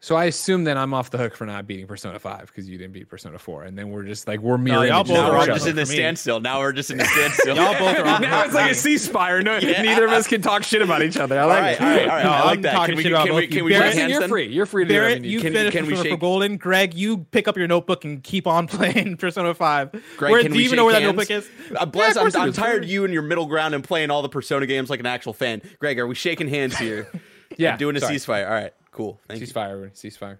So 0.00 0.14
I 0.14 0.26
assume 0.26 0.62
then 0.62 0.78
I'm 0.78 0.94
off 0.94 1.10
the 1.10 1.18
hook 1.18 1.34
for 1.34 1.44
not 1.44 1.66
beating 1.66 1.88
Persona 1.88 2.20
5 2.20 2.46
because 2.46 2.68
you 2.68 2.78
didn't 2.78 2.92
beat 2.92 3.08
Persona 3.08 3.36
4. 3.36 3.64
And 3.64 3.76
then 3.76 3.90
we're 3.90 4.04
just 4.04 4.28
like, 4.28 4.38
we're 4.38 4.56
mirroring 4.56 4.90
y'all 4.90 5.00
images 5.00 5.16
both 5.16 5.24
of 5.26 5.34
are 5.34 5.36
each 5.38 5.40
on 5.50 5.58
the 5.58 5.70
other. 5.70 5.80
hook 5.80 5.86
standstill. 5.88 6.38
Now 6.40 6.60
we're 6.60 6.72
just 6.72 6.92
in 6.92 7.00
a 7.00 7.04
standstill. 7.04 7.56
Y'all 7.56 7.72
both 7.76 7.98
are 7.98 8.04
now 8.20 8.44
it's 8.44 8.54
like 8.54 8.70
a 8.70 8.74
ceasefire. 8.74 9.42
No, 9.42 9.56
Yeah. 9.58 9.82
neither 9.82 10.04
of 10.04 10.12
us 10.12 10.28
can 10.28 10.40
talk 10.40 10.62
shit 10.62 10.82
about 10.82 11.02
each 11.02 11.16
other. 11.16 11.36
I 11.36 11.42
All 11.42 11.48
like 11.48 11.60
right, 11.60 11.72
it. 11.72 11.80
all 11.80 11.86
right, 11.88 12.00
all 12.02 12.14
right. 12.14 12.22
No, 12.24 12.30
I 12.30 12.38
I'm 12.40 12.46
like 12.46 12.62
that. 12.62 12.86
Can 12.86 12.96
we, 12.96 13.02
shit 13.02 13.12
can 13.12 13.34
we, 13.34 13.46
can 13.48 13.56
you. 13.58 13.64
we 13.64 13.72
Barrett, 13.72 13.86
shake 13.86 13.94
Jackson, 13.94 13.98
hands 14.10 14.20
you're 14.20 14.28
free. 14.28 14.46
You're 14.46 14.66
free 14.66 14.84
to 14.84 14.88
do 14.88 14.94
whatever 14.94 15.10
Barrett, 15.14 15.24
you 15.24 15.30
you. 15.32 15.40
Can- 15.40 15.52
finish 15.52 15.72
can 15.72 15.84
we 15.86 15.90
Persona 15.90 16.10
shake- 16.10 16.20
4 16.20 16.28
Golden. 16.28 16.56
Greg, 16.58 16.94
you 16.94 17.18
pick 17.32 17.48
up 17.48 17.56
your 17.56 17.66
notebook 17.66 18.04
and 18.04 18.22
keep 18.22 18.46
on 18.46 18.66
playing 18.68 19.16
Persona 19.16 19.52
5. 19.52 19.90
Greg, 20.16 20.30
Where, 20.30 20.42
can 20.42 20.52
do 20.52 20.56
we 20.58 20.62
you 20.62 20.66
even 20.66 20.76
know 20.76 20.84
where 20.84 20.94
shake 20.94 21.02
that 21.02 21.06
hands? 21.06 21.28
notebook 21.28 21.70
is? 21.72 21.76
Uh, 21.76 21.86
bless, 21.86 22.14
Yeah, 22.14 22.22
I'm, 22.22 22.36
I'm 22.40 22.52
tired 22.52 22.84
of 22.84 22.88
you 22.88 23.04
and 23.04 23.12
your 23.12 23.22
middle 23.24 23.46
ground 23.46 23.74
and 23.74 23.82
playing 23.82 24.12
all 24.12 24.22
the 24.22 24.28
Persona 24.28 24.64
games 24.64 24.90
like 24.90 25.00
an 25.00 25.06
actual 25.06 25.32
fan. 25.32 25.60
Greg, 25.80 25.98
are 25.98 26.06
we 26.06 26.14
shaking 26.14 26.46
hands 26.46 26.78
here? 26.78 27.08
Yeah, 27.56 27.76
doing 27.76 27.96
a 27.96 28.00
ceasefire. 28.00 28.44
All 28.46 28.52
right, 28.52 28.72
cool. 28.98 29.20
Thank 29.28 29.40
you. 29.40 29.46
Ceasefire, 29.46 29.70
everyone. 29.70 29.90
Ceasefire. 29.90 30.38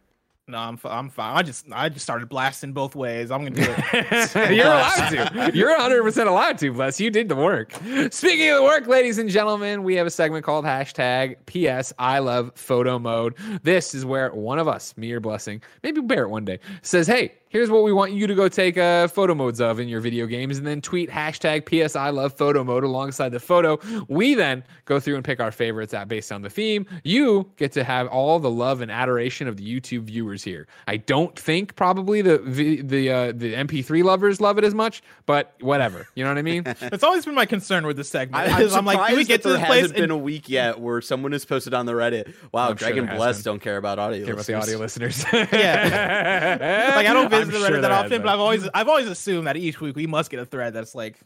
No, 0.48 0.56
I'm 0.56 0.78
fi- 0.78 0.98
I'm 0.98 1.10
fine. 1.10 1.36
I 1.36 1.42
just 1.42 1.66
I 1.70 1.90
just 1.90 2.04
started 2.04 2.28
blasting 2.30 2.72
both 2.72 2.96
ways. 2.96 3.30
I'm 3.30 3.44
gonna 3.44 3.54
do 3.54 3.66
it. 3.92 4.34
You're 4.56 4.66
allowed 4.66 5.10
to. 5.10 5.50
You're 5.54 5.78
100% 5.78 6.26
allowed 6.26 6.56
to, 6.58 6.72
Bless. 6.72 6.98
You 6.98 7.10
did 7.10 7.28
the 7.28 7.36
work. 7.36 7.72
Speaking 8.10 8.48
of 8.48 8.56
the 8.56 8.62
work, 8.62 8.86
ladies 8.86 9.18
and 9.18 9.28
gentlemen, 9.28 9.84
we 9.84 9.94
have 9.96 10.06
a 10.06 10.10
segment 10.10 10.46
called 10.46 10.64
hashtag 10.64 11.36
PS 11.44 11.92
I 11.98 12.20
love 12.20 12.52
photo 12.54 12.98
mode. 12.98 13.34
This 13.62 13.94
is 13.94 14.06
where 14.06 14.30
one 14.34 14.58
of 14.58 14.66
us, 14.68 14.96
me 14.96 15.12
or 15.12 15.20
Blessing, 15.20 15.62
maybe 15.82 16.00
Barrett 16.00 16.30
one 16.30 16.46
day, 16.46 16.60
says, 16.80 17.06
hey, 17.06 17.34
here's 17.48 17.70
what 17.70 17.82
we 17.82 17.92
want 17.92 18.12
you 18.12 18.26
to 18.26 18.34
go 18.34 18.48
take 18.48 18.76
uh, 18.76 19.08
photo 19.08 19.34
modes 19.34 19.60
of 19.60 19.80
in 19.80 19.88
your 19.88 20.00
video 20.00 20.26
games 20.26 20.58
and 20.58 20.66
then 20.66 20.80
tweet 20.80 21.10
hashtag 21.10 21.64
PS 21.66 21.96
I 21.96 22.10
love 22.10 22.34
photo 22.34 22.64
mode 22.64 22.84
alongside 22.84 23.30
the 23.30 23.40
photo. 23.40 23.78
We 24.08 24.34
then 24.34 24.64
go 24.84 25.00
through 25.00 25.16
and 25.16 25.24
pick 25.24 25.40
our 25.40 25.52
favorites 25.52 25.94
out 25.94 26.08
based 26.08 26.32
on 26.32 26.42
the 26.42 26.50
theme. 26.50 26.86
You 27.04 27.50
get 27.56 27.72
to 27.72 27.84
have 27.84 28.06
all 28.08 28.38
the 28.38 28.50
love 28.50 28.80
and 28.80 28.90
adoration 28.90 29.48
of 29.48 29.56
the 29.56 29.64
YouTube 29.64 30.02
viewers 30.02 30.42
here. 30.42 30.66
I 30.86 30.96
don't 30.96 31.38
think 31.38 31.76
probably 31.76 32.22
the 32.22 32.38
the 32.38 33.10
uh, 33.10 33.32
the 33.32 33.54
MP3 33.54 34.04
lovers 34.04 34.40
love 34.40 34.58
it 34.58 34.64
as 34.64 34.74
much, 34.74 35.02
but 35.26 35.54
whatever. 35.60 36.06
You 36.14 36.24
know 36.24 36.30
what 36.30 36.38
I 36.38 36.42
mean? 36.42 36.64
It's 36.98 37.04
always 37.04 37.24
been 37.24 37.34
my 37.34 37.46
concern 37.46 37.86
with 37.86 37.96
this 37.96 38.08
segment. 38.08 38.50
I, 38.50 38.62
I'm, 38.62 38.72
I'm 38.72 38.84
like, 38.84 39.10
do 39.10 39.16
we 39.16 39.24
get 39.24 39.42
to 39.42 39.48
there 39.48 39.58
this 39.58 39.66
place? 39.66 39.82
hasn't 39.82 39.98
been 39.98 40.10
a 40.10 40.16
week 40.16 40.48
yet 40.48 40.80
where 40.80 41.00
someone 41.00 41.32
has 41.32 41.44
posted 41.44 41.74
on 41.74 41.86
the 41.86 41.92
Reddit. 41.92 42.34
Wow, 42.50 42.70
I'm 42.70 42.76
sure 42.76 42.88
Greg 42.88 42.98
and 42.98 43.08
there 43.08 43.14
has 43.14 43.18
Bless 43.18 43.42
don't 43.42 43.60
care 43.60 43.76
about 43.76 43.98
audio. 43.98 44.24
Care 44.24 44.34
about 44.34 44.46
the 44.46 44.54
audio 44.54 44.78
listeners. 44.78 45.22
listeners. 45.24 45.48
Yeah. 45.52 46.92
like 46.96 47.06
I 47.06 47.12
don't 47.12 47.30
I'm 47.42 47.48
the 47.50 47.58
Reddit 47.58 47.66
sure 47.68 47.80
that 47.80 47.90
often, 47.90 48.22
but. 48.22 48.28
I've 48.32 48.40
always 48.40 48.68
I've 48.74 48.88
always 48.88 49.08
assumed 49.08 49.46
that 49.46 49.56
each 49.56 49.80
week 49.80 49.96
we 49.96 50.06
must 50.06 50.30
get 50.30 50.40
a 50.40 50.46
thread 50.46 50.72
that's 50.74 50.94
like, 50.94 51.16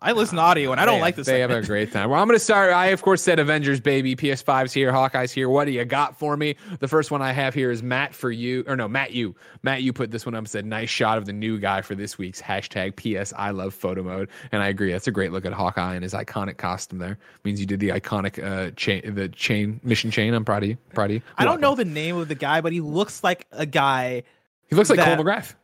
I 0.00 0.12
listen 0.12 0.36
to 0.36 0.42
audio 0.42 0.70
and 0.70 0.80
I 0.80 0.84
don't 0.84 0.98
They- 0.98 1.00
like 1.00 1.16
this. 1.16 1.26
They 1.26 1.40
have 1.40 1.50
a 1.50 1.60
great 1.60 1.90
time. 1.92 2.08
Well, 2.10 2.20
I'm 2.20 2.28
going 2.28 2.38
to 2.38 2.44
start. 2.44 2.72
I, 2.72 2.86
of 2.86 3.02
course, 3.02 3.20
said 3.20 3.40
Avengers, 3.40 3.80
baby. 3.80 4.14
PS5's 4.14 4.72
here. 4.72 4.92
Hawkeye's 4.92 5.32
here. 5.32 5.48
What 5.48 5.64
do 5.64 5.72
you 5.72 5.84
got 5.84 6.16
for 6.16 6.36
me? 6.36 6.54
The 6.78 6.86
first 6.86 7.10
one 7.10 7.20
I 7.20 7.32
have 7.32 7.52
here 7.52 7.72
is 7.72 7.82
Matt 7.82 8.14
for 8.14 8.30
you. 8.30 8.62
Or 8.68 8.76
no, 8.76 8.86
Matt, 8.86 9.10
you. 9.10 9.34
Matt, 9.64 9.82
you 9.82 9.92
put 9.92 10.12
this 10.12 10.24
one 10.24 10.36
up 10.36 10.38
and 10.38 10.48
said, 10.48 10.64
nice 10.66 10.88
shot 10.88 11.18
of 11.18 11.26
the 11.26 11.32
new 11.32 11.58
guy 11.58 11.82
for 11.82 11.96
this 11.96 12.16
week's 12.16 12.40
hashtag 12.40 12.94
PS 12.94 13.32
I 13.36 13.50
love 13.50 13.74
photo 13.74 14.04
mode. 14.04 14.28
And 14.52 14.62
I 14.62 14.68
agree. 14.68 14.92
That's 14.92 15.08
a 15.08 15.10
great 15.10 15.32
look 15.32 15.44
at 15.44 15.52
Hawkeye 15.52 15.94
and 15.94 16.04
his 16.04 16.14
iconic 16.14 16.58
costume 16.58 17.00
there. 17.00 17.18
Means 17.42 17.58
you 17.58 17.66
did 17.66 17.80
the 17.80 17.88
iconic 17.88 18.40
uh, 18.40 18.70
chain, 18.76 19.16
the 19.16 19.28
chain, 19.30 19.80
mission 19.82 20.12
chain. 20.12 20.32
I'm 20.32 20.44
proud 20.44 20.62
of 20.62 20.68
you. 20.68 20.76
Proud 20.94 21.10
of 21.10 21.14
you. 21.16 21.22
I 21.38 21.44
don't 21.44 21.60
know 21.60 21.74
the 21.74 21.84
name 21.84 22.16
of 22.18 22.28
the 22.28 22.36
guy, 22.36 22.60
but 22.60 22.72
he 22.72 22.80
looks 22.80 23.24
like 23.24 23.48
a 23.50 23.66
guy. 23.66 24.22
He 24.68 24.76
looks 24.76 24.90
like 24.90 24.98
that- 24.98 25.16
Cole 25.16 25.24
McGrath. 25.24 25.54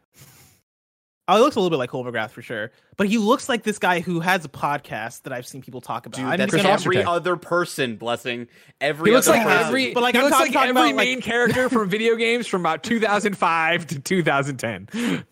Oh, 1.27 1.37
he 1.37 1.41
looks 1.43 1.57
a 1.57 1.59
little 1.59 1.71
bit 1.71 1.79
like 1.79 1.89
Cole 1.89 2.05
McGrath 2.05 2.33
for 2.33 2.43
sure, 2.43 2.71
but 2.99 3.07
he 3.09 3.17
looks 3.17 3.49
like 3.49 3.63
this 3.63 3.79
guy 3.79 4.01
who 4.01 4.21
has 4.21 4.45
a 4.45 4.49
podcast 4.49 5.23
that 5.23 5.33
I've 5.33 5.47
seen 5.47 5.63
people 5.63 5.81
talk 5.81 6.05
about. 6.05 6.19
Dude, 6.19 6.27
I 6.27 6.37
that's 6.37 6.53
didn't 6.53 6.67
Chris 6.67 6.83
see 6.83 6.87
every 6.89 6.97
Ostertag. 6.99 7.07
other 7.17 7.37
person. 7.37 7.97
Blessing 7.97 8.47
every. 8.79 9.09
He 9.11 9.15
looks 9.17 9.27
other 9.29 9.39
like 9.39 9.47
person. 9.47 9.67
every, 9.67 9.95
But, 9.95 10.03
like, 10.03 10.15
he 10.15 10.19
I'm 10.19 10.25
looks 10.27 10.37
talk- 10.37 10.45
like 10.47 10.53
talking 10.53 10.69
every 10.77 10.91
about, 10.91 10.97
like- 10.97 11.07
main 11.07 11.23
character 11.23 11.71
from 11.71 11.89
video 11.89 12.17
games 12.17 12.47
from 12.47 12.61
about 12.61 12.83
2005 12.83 13.87
to 13.87 14.01
2010. 14.01 15.25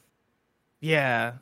Yeah. 0.81 1.33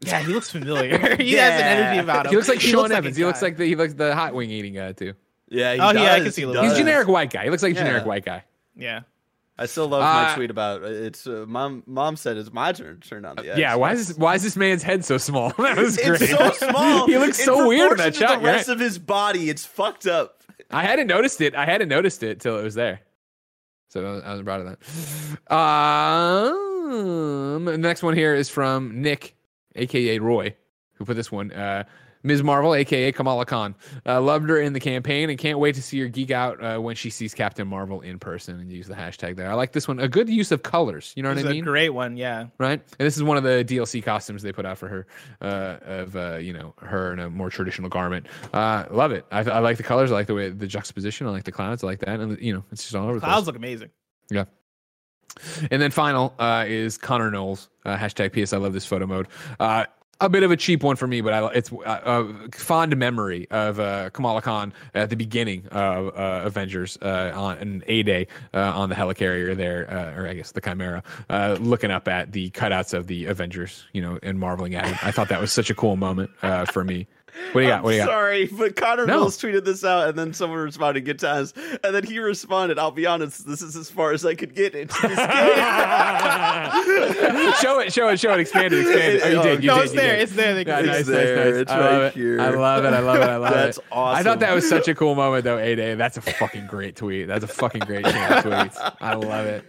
Yeah, 0.00 0.20
he 0.20 0.32
looks 0.32 0.50
familiar. 0.50 0.98
he 1.16 1.32
has 1.34 1.60
an 1.60 1.66
energy 1.66 1.98
about 2.00 2.24
him. 2.26 2.30
He 2.30 2.36
looks 2.36 2.48
like 2.48 2.60
Sean 2.60 2.90
a 2.90 2.94
Evans. 2.94 3.16
he 3.18 3.24
looks 3.26 3.42
like 3.42 3.58
the 3.58 3.66
he 3.66 3.74
looks 3.76 3.92
the 3.94 4.14
hot 4.14 4.34
wing 4.34 4.50
eating 4.50 4.74
guy 4.74 4.92
too. 4.92 5.12
Yeah, 5.50 5.74
he 5.74 5.80
Oh, 5.80 5.92
does. 5.92 6.02
yeah, 6.02 6.12
I 6.14 6.20
can 6.20 6.32
see 6.32 6.42
a 6.42 6.46
little 6.48 6.62
He's 6.64 6.74
generic 6.76 7.06
white 7.06 7.30
guy. 7.30 7.44
He 7.44 7.50
looks 7.50 7.62
like 7.62 7.72
a 7.72 7.76
generic 7.76 8.06
white 8.06 8.24
guy. 8.24 8.44
Yeah. 8.74 9.00
I 9.56 9.66
still 9.66 9.86
love 9.86 10.02
my 10.02 10.32
Uh, 10.32 10.34
tweet 10.34 10.50
about 10.50 10.82
it's. 10.82 11.26
Uh, 11.26 11.44
mom, 11.46 11.84
mom 11.86 12.16
said 12.16 12.36
it's 12.36 12.52
my 12.52 12.72
turn 12.72 13.00
to 13.00 13.08
turn 13.08 13.24
on 13.24 13.36
the. 13.36 13.54
Yeah, 13.56 13.76
why 13.76 13.92
is 13.92 14.08
this, 14.08 14.18
why 14.18 14.34
is 14.34 14.42
this 14.42 14.56
man's 14.56 14.82
head 14.82 15.04
so 15.04 15.16
small? 15.16 15.50
that 15.58 15.76
was 15.76 15.96
great. 15.96 16.22
It's 16.22 16.32
so 16.32 16.70
small. 16.70 17.06
he 17.08 17.18
looks 17.18 17.42
so 17.42 17.68
weird 17.68 17.92
in 17.92 17.98
that 17.98 18.16
shot. 18.16 18.40
The 18.40 18.44
rest 18.44 18.68
right? 18.68 18.74
of 18.74 18.80
his 18.80 18.98
body, 18.98 19.48
it's 19.48 19.64
fucked 19.64 20.06
up. 20.06 20.42
I 20.70 20.82
hadn't 20.82 21.06
noticed 21.06 21.40
it. 21.40 21.54
I 21.54 21.66
hadn't 21.66 21.88
noticed 21.88 22.22
it 22.24 22.40
till 22.40 22.58
it 22.58 22.64
was 22.64 22.74
there. 22.74 23.00
So 23.88 24.20
I 24.24 24.32
was 24.32 24.42
proud 24.42 24.60
of 24.60 24.76
that. 25.46 25.54
Um, 25.54 27.64
the 27.64 27.78
next 27.78 28.02
one 28.02 28.16
here 28.16 28.34
is 28.34 28.48
from 28.48 29.02
Nick, 29.02 29.36
aka 29.76 30.18
Roy, 30.18 30.56
who 30.94 31.04
put 31.04 31.14
this 31.14 31.30
one. 31.30 31.52
Uh, 31.52 31.84
Ms. 32.24 32.42
Marvel, 32.42 32.74
aka 32.74 33.12
Kamala 33.12 33.44
Khan, 33.46 33.74
uh, 34.06 34.20
loved 34.20 34.48
her 34.48 34.58
in 34.58 34.72
the 34.72 34.80
campaign 34.80 35.30
and 35.30 35.38
can't 35.38 35.58
wait 35.58 35.74
to 35.76 35.82
see 35.82 36.00
her 36.00 36.08
geek 36.08 36.30
out 36.30 36.62
uh, 36.64 36.78
when 36.78 36.96
she 36.96 37.10
sees 37.10 37.34
Captain 37.34 37.68
Marvel 37.68 38.00
in 38.00 38.18
person 38.18 38.58
and 38.58 38.72
use 38.72 38.88
the 38.88 38.94
hashtag 38.94 39.36
there. 39.36 39.50
I 39.50 39.54
like 39.54 39.72
this 39.72 39.86
one. 39.86 40.00
A 40.00 40.08
good 40.08 40.28
use 40.28 40.50
of 40.50 40.62
colors. 40.62 41.12
You 41.14 41.22
know 41.22 41.28
what 41.28 41.38
I 41.38 41.42
a 41.42 41.52
mean? 41.52 41.64
great 41.64 41.90
one. 41.90 42.16
Yeah. 42.16 42.46
right? 42.58 42.80
And 42.98 43.06
this 43.06 43.16
is 43.16 43.22
one 43.22 43.36
of 43.36 43.44
the 43.44 43.64
DLC 43.64 44.02
costumes 44.02 44.42
they 44.42 44.52
put 44.52 44.66
out 44.66 44.78
for 44.78 44.88
her, 44.88 45.06
uh, 45.40 45.76
of 45.84 46.16
uh, 46.16 46.36
you 46.36 46.52
know 46.52 46.74
her 46.80 47.12
in 47.12 47.18
a 47.18 47.30
more 47.30 47.50
traditional 47.50 47.88
garment. 47.90 48.26
Uh, 48.52 48.86
love 48.90 49.12
it. 49.12 49.26
I, 49.30 49.40
I 49.40 49.58
like 49.60 49.76
the 49.76 49.82
colors. 49.82 50.10
I 50.10 50.14
like 50.14 50.26
the 50.26 50.34
way 50.34 50.48
the 50.48 50.66
juxtaposition. 50.66 51.26
I 51.26 51.30
like 51.30 51.44
the 51.44 51.52
clouds. 51.52 51.84
I 51.84 51.88
like 51.88 52.00
that, 52.00 52.20
and 52.20 52.40
you 52.40 52.54
know 52.54 52.64
it's 52.72 52.82
just 52.82 52.94
all 52.94 53.04
over 53.04 53.20
the 53.20 53.26
Clouds 53.26 53.46
look 53.46 53.56
amazing. 53.56 53.90
Yeah. 54.30 54.44
And 55.70 55.82
then 55.82 55.90
final 55.90 56.34
uh, 56.38 56.64
is 56.66 56.96
Connor 56.96 57.30
Knowles 57.30 57.68
uh, 57.84 57.96
hashtag 57.96 58.32
PS. 58.32 58.52
I 58.52 58.58
love 58.58 58.72
this 58.72 58.86
photo 58.86 59.06
mode. 59.06 59.28
Uh, 59.58 59.84
a 60.20 60.28
bit 60.28 60.42
of 60.42 60.50
a 60.50 60.56
cheap 60.56 60.82
one 60.82 60.96
for 60.96 61.06
me, 61.06 61.20
but 61.20 61.32
I, 61.32 61.46
it's 61.54 61.72
uh, 61.72 62.00
a 62.04 62.56
fond 62.56 62.96
memory 62.96 63.46
of 63.50 63.80
uh, 63.80 64.10
Kamala 64.10 64.42
Khan 64.42 64.72
at 64.94 65.10
the 65.10 65.16
beginning 65.16 65.66
of 65.68 66.08
uh, 66.08 66.42
Avengers 66.44 66.98
uh, 67.02 67.32
on 67.34 67.58
an 67.58 67.84
A 67.86 68.02
Day 68.02 68.26
uh, 68.52 68.72
on 68.74 68.88
the 68.88 68.94
helicarrier 68.94 69.56
there, 69.56 69.90
uh, 69.90 70.20
or 70.20 70.28
I 70.28 70.34
guess 70.34 70.52
the 70.52 70.60
Chimera, 70.60 71.02
uh, 71.28 71.56
looking 71.60 71.90
up 71.90 72.08
at 72.08 72.32
the 72.32 72.50
cutouts 72.50 72.94
of 72.94 73.06
the 73.06 73.26
Avengers, 73.26 73.84
you 73.92 74.02
know, 74.02 74.18
and 74.22 74.38
marveling 74.38 74.74
at 74.74 74.86
it. 74.86 75.04
I 75.04 75.10
thought 75.10 75.28
that 75.28 75.40
was 75.40 75.52
such 75.52 75.70
a 75.70 75.74
cool 75.74 75.96
moment 75.96 76.30
uh, 76.42 76.64
for 76.66 76.84
me. 76.84 77.06
What 77.52 77.60
do 77.60 77.60
you 77.62 77.68
got? 77.68 77.82
What 77.82 77.90
do 77.90 77.96
you 77.96 78.02
got? 78.02 78.10
sorry, 78.10 78.46
but 78.46 78.76
Connor 78.76 79.06
No. 79.06 79.20
Mills 79.20 79.38
tweeted 79.40 79.64
this 79.64 79.84
out, 79.84 80.08
and 80.08 80.18
then 80.18 80.32
someone 80.32 80.58
responded 80.60 81.04
"Good 81.04 81.18
times," 81.18 81.52
and 81.82 81.94
then 81.94 82.04
he 82.04 82.18
responded, 82.18 82.78
"I'll 82.78 82.90
be 82.90 83.06
honest, 83.06 83.46
this 83.46 83.60
is 83.62 83.76
as 83.76 83.90
far 83.90 84.12
as 84.12 84.24
I 84.24 84.34
could 84.34 84.54
get 84.54 84.74
into 84.74 84.94
this 85.02 85.16
game." 85.18 85.26
show 87.60 87.78
it, 87.80 87.92
show 87.92 88.08
it, 88.08 88.20
show 88.20 88.32
it. 88.34 88.40
Expand 88.40 88.72
it, 88.74 88.80
expand 88.80 89.14
it. 89.14 89.22
Oh, 89.24 89.28
you 89.30 89.38
oh, 89.38 89.42
did. 89.42 89.62
You 89.64 89.68
no, 89.68 89.76
did, 89.76 89.84
it's 89.84 89.92
you 89.94 90.00
there. 90.00 90.12
did. 90.16 90.22
It's 90.22 90.32
there. 90.34 90.58
It's 90.58 90.68
nice, 90.68 91.06
there. 91.06 91.36
nice. 91.50 91.54
It's 91.62 91.70
I 91.70 91.78
love 91.78 91.92
right 91.92 92.06
it. 92.06 92.14
here. 92.14 92.40
I 92.40 92.48
love 92.50 92.84
it. 92.84 92.92
I 92.92 92.98
love 93.00 93.16
it. 93.16 93.22
I 93.28 93.36
love 93.36 93.54
That's 93.54 93.78
it. 93.78 93.84
awesome. 93.92 94.20
I 94.20 94.22
thought 94.22 94.40
that 94.40 94.54
was 94.54 94.68
such 94.68 94.88
a 94.88 94.94
cool 94.94 95.14
moment, 95.14 95.44
though. 95.44 95.58
A 95.58 95.74
Day. 95.74 95.94
That's 95.94 96.16
a 96.16 96.20
fucking 96.22 96.66
great 96.66 96.96
tweet. 96.96 97.26
That's 97.28 97.44
a 97.44 97.48
fucking 97.48 97.80
great 97.82 98.04
chain 98.04 98.14
of 98.32 98.44
tweets. 98.44 98.94
I 99.00 99.14
love 99.14 99.46
it. 99.46 99.64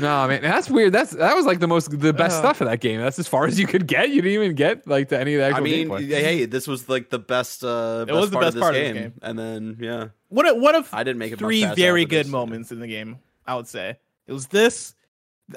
No, 0.00 0.26
man, 0.28 0.42
that's 0.42 0.70
weird. 0.70 0.92
That's 0.92 1.12
that 1.12 1.34
was 1.34 1.46
like 1.46 1.60
the 1.60 1.68
most, 1.68 1.90
the 1.98 2.12
best 2.12 2.36
Oh. 2.38 2.40
stuff 2.40 2.60
of 2.60 2.68
that 2.68 2.80
game. 2.80 3.00
That's 3.00 3.18
as 3.18 3.26
far 3.26 3.46
as 3.46 3.58
you 3.58 3.66
could 3.66 3.86
get. 3.86 4.10
You 4.10 4.22
didn't 4.22 4.42
even 4.42 4.54
get 4.56 4.86
like 4.86 5.08
to 5.08 5.18
any 5.18 5.34
of 5.34 5.40
the 5.40 5.46
I 5.46 5.48
actual 5.50 5.64
mean, 5.64 5.88
gameplay. 5.88 6.08
hey, 6.08 6.44
this 6.44 6.66
was 6.68 6.84
like 6.88 7.10
the 7.10 7.18
best. 7.18 7.62
Uh, 7.64 8.04
best 8.04 8.16
was 8.18 8.30
the 8.30 8.34
part 8.36 8.44
best 8.46 8.48
of 8.48 8.54
this 8.54 8.62
part 8.62 8.74
of 8.76 8.80
game. 8.82 8.94
this 8.94 9.02
game. 9.04 9.12
and 9.22 9.38
then 9.38 9.76
yeah, 9.80 10.08
what 10.28 10.46
of 10.48 10.56
one 10.56 10.74
of 10.74 10.92
I 10.92 11.04
didn't 11.04 11.18
make 11.18 11.32
it 11.32 11.38
three 11.38 11.64
very 11.74 12.04
good 12.04 12.26
this. 12.26 12.32
moments 12.32 12.72
in 12.72 12.80
the 12.80 12.86
game. 12.88 13.18
I 13.46 13.54
would 13.54 13.66
say 13.68 13.98
it 14.26 14.32
was 14.32 14.46
this. 14.48 14.94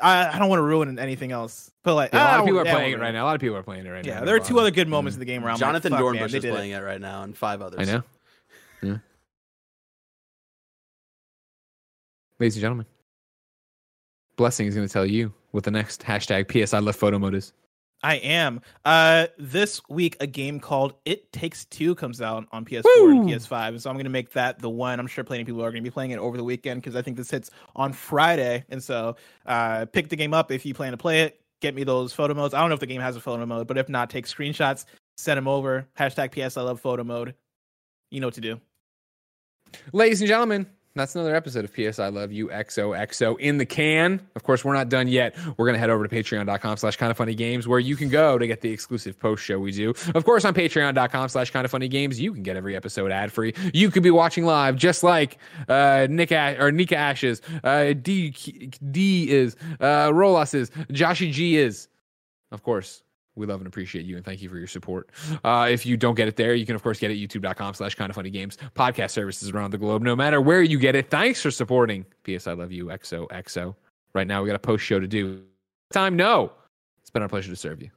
I, 0.01 0.35
I 0.35 0.39
don't 0.39 0.47
want 0.47 0.59
to 0.59 0.63
ruin 0.63 0.97
anything 0.99 1.33
else, 1.33 1.69
but 1.83 1.95
like 1.95 2.13
Yeah, 2.13 2.23
a 2.23 2.31
lot 2.31 2.39
of 2.39 2.45
people 2.45 2.61
are 2.61 2.65
yeah, 2.65 2.73
playing 2.75 2.93
it 2.93 2.99
right 2.99 3.11
now. 3.11 3.25
A 3.25 3.27
lot 3.27 3.35
of 3.35 3.41
people 3.41 3.57
are 3.57 3.63
playing 3.63 3.85
it 3.85 3.89
right 3.89 4.05
now. 4.05 4.11
Yeah, 4.19 4.21
there 4.21 4.35
are 4.35 4.39
two 4.39 4.57
other 4.57 4.71
good 4.71 4.87
moments 4.87 5.15
in 5.17 5.19
the 5.19 5.25
game 5.25 5.41
where 5.41 5.51
I'm 5.51 5.57
Jonathan 5.57 5.91
like, 5.91 6.01
fuck, 6.01 6.13
man, 6.13 6.23
Dornbush 6.23 6.25
is 6.27 6.31
did 6.31 6.45
it. 6.45 6.51
playing 6.53 6.71
it. 6.71 6.79
right 6.79 7.01
now, 7.01 7.23
and 7.23 7.35
five 7.37 7.61
others. 7.61 7.79
I 7.89 7.91
know. 7.91 8.03
Yeah. 8.81 8.97
Ladies 12.39 12.55
and 12.55 12.61
gentlemen, 12.61 12.85
Blessing 14.37 14.65
is 14.67 14.75
going 14.75 14.87
to 14.87 14.91
tell 14.91 15.05
you 15.05 15.33
what 15.51 15.63
the 15.63 15.71
next 15.71 16.01
hashtag 16.03 16.47
PS 16.47 16.73
I 16.73 16.79
Love 16.79 16.95
Photo 16.95 17.19
Mode 17.19 17.35
is. 17.35 17.53
I 18.03 18.15
am. 18.15 18.61
Uh, 18.83 19.27
this 19.37 19.81
week 19.89 20.17
a 20.19 20.27
game 20.27 20.59
called 20.59 20.93
It 21.05 21.31
Takes 21.31 21.65
Two 21.65 21.93
comes 21.95 22.21
out 22.21 22.47
on 22.51 22.65
PS4 22.65 22.83
Woo! 22.83 23.11
and 23.11 23.29
PS5, 23.29 23.67
and 23.69 23.81
so 23.81 23.89
I'm 23.89 23.97
gonna 23.97 24.09
make 24.09 24.31
that 24.31 24.59
the 24.59 24.69
one. 24.69 24.99
I'm 24.99 25.07
sure 25.07 25.23
plenty 25.23 25.41
of 25.41 25.47
people 25.47 25.63
are 25.63 25.71
gonna 25.71 25.81
be 25.81 25.91
playing 25.91 26.11
it 26.11 26.17
over 26.17 26.37
the 26.37 26.43
weekend 26.43 26.81
because 26.81 26.95
I 26.95 27.01
think 27.01 27.17
this 27.17 27.29
hits 27.29 27.51
on 27.75 27.93
Friday, 27.93 28.65
and 28.69 28.83
so 28.83 29.15
uh, 29.45 29.85
pick 29.85 30.09
the 30.09 30.15
game 30.15 30.33
up 30.33 30.51
if 30.51 30.65
you 30.65 30.73
plan 30.73 30.91
to 30.91 30.97
play 30.97 31.21
it. 31.21 31.39
Get 31.61 31.75
me 31.75 31.83
those 31.83 32.11
photo 32.11 32.33
modes. 32.33 32.53
I 32.53 32.59
don't 32.59 32.69
know 32.69 32.73
if 32.73 32.79
the 32.79 32.87
game 32.87 33.01
has 33.01 33.15
a 33.15 33.21
photo 33.21 33.45
mode, 33.45 33.67
but 33.67 33.77
if 33.77 33.87
not, 33.87 34.09
take 34.09 34.25
screenshots, 34.25 34.85
send 35.17 35.37
them 35.37 35.47
over. 35.47 35.87
Hashtag 35.97 36.31
PS 36.31 36.57
I 36.57 36.63
love 36.63 36.79
photo 36.79 37.03
mode. 37.03 37.35
You 38.09 38.19
know 38.19 38.27
what 38.27 38.33
to 38.35 38.41
do. 38.41 38.59
Ladies 39.93 40.21
and 40.21 40.27
gentlemen, 40.27 40.65
that's 40.93 41.15
another 41.15 41.35
episode 41.35 41.63
of 41.63 41.73
PS 41.73 41.99
I 41.99 42.09
Love 42.09 42.31
You 42.31 42.49
XOXO 42.49 43.39
in 43.39 43.57
the 43.57 43.65
can. 43.65 44.19
Of 44.35 44.43
course, 44.43 44.65
we're 44.65 44.73
not 44.73 44.89
done 44.89 45.07
yet. 45.07 45.35
We're 45.57 45.65
going 45.65 45.73
to 45.75 45.79
head 45.79 45.89
over 45.89 46.05
to 46.05 46.13
patreon.com 46.13 46.77
slash 46.77 46.97
kind 46.97 47.11
of 47.11 47.17
funny 47.17 47.33
games 47.33 47.67
where 47.67 47.79
you 47.79 47.95
can 47.95 48.09
go 48.09 48.37
to 48.37 48.45
get 48.45 48.61
the 48.61 48.69
exclusive 48.71 49.17
post 49.17 49.43
show 49.43 49.57
we 49.57 49.71
do. 49.71 49.93
Of 50.13 50.25
course, 50.25 50.43
on 50.43 50.53
patreon.com 50.53 51.29
slash 51.29 51.51
kind 51.51 51.63
of 51.63 51.71
funny 51.71 51.87
games, 51.87 52.19
you 52.19 52.33
can 52.33 52.43
get 52.43 52.57
every 52.57 52.75
episode 52.75 53.11
ad 53.11 53.31
free. 53.31 53.53
You 53.73 53.89
could 53.89 54.03
be 54.03 54.11
watching 54.11 54.45
live 54.45 54.75
just 54.75 55.03
like 55.03 55.37
uh, 55.69 56.07
Nick 56.09 56.31
Ash- 56.31 56.57
or 56.59 56.71
Nika 56.71 56.97
Ashes, 56.97 57.41
uh, 57.63 57.93
D, 57.93 58.31
D 58.91 59.29
is, 59.29 59.55
uh, 59.79 60.09
Rolas 60.09 60.53
is, 60.53 60.71
Joshy 60.89 61.31
G 61.31 61.57
is. 61.57 61.87
Of 62.51 62.63
course, 62.63 63.01
we 63.35 63.45
love 63.45 63.59
and 63.59 63.67
appreciate 63.67 64.05
you 64.05 64.17
and 64.17 64.25
thank 64.25 64.41
you 64.41 64.49
for 64.49 64.57
your 64.57 64.67
support. 64.67 65.09
Uh, 65.43 65.67
if 65.69 65.85
you 65.85 65.97
don't 65.97 66.15
get 66.15 66.27
it 66.27 66.35
there, 66.35 66.53
you 66.53 66.65
can 66.65 66.75
of 66.75 66.83
course 66.83 66.99
get 66.99 67.11
it 67.11 67.15
youtube.com 67.15 67.73
slash 67.73 67.95
kind 67.95 68.09
of 68.09 68.15
funny 68.15 68.29
games 68.29 68.57
podcast 68.75 69.11
services 69.11 69.49
around 69.51 69.71
the 69.71 69.77
globe. 69.77 70.01
No 70.01 70.15
matter 70.15 70.41
where 70.41 70.61
you 70.61 70.77
get 70.77 70.95
it, 70.95 71.09
thanks 71.09 71.41
for 71.41 71.51
supporting 71.51 72.05
PS 72.23 72.47
I 72.47 72.53
Love 72.53 72.71
You 72.71 72.87
XOXO. 72.87 73.75
Right 74.13 74.27
now 74.27 74.41
we 74.41 74.47
got 74.47 74.55
a 74.55 74.59
post 74.59 74.83
show 74.83 74.99
to 74.99 75.07
do. 75.07 75.43
Time? 75.91 76.15
No. 76.15 76.51
It's 77.01 77.09
been 77.09 77.21
our 77.21 77.29
pleasure 77.29 77.49
to 77.49 77.55
serve 77.55 77.81
you. 77.81 77.89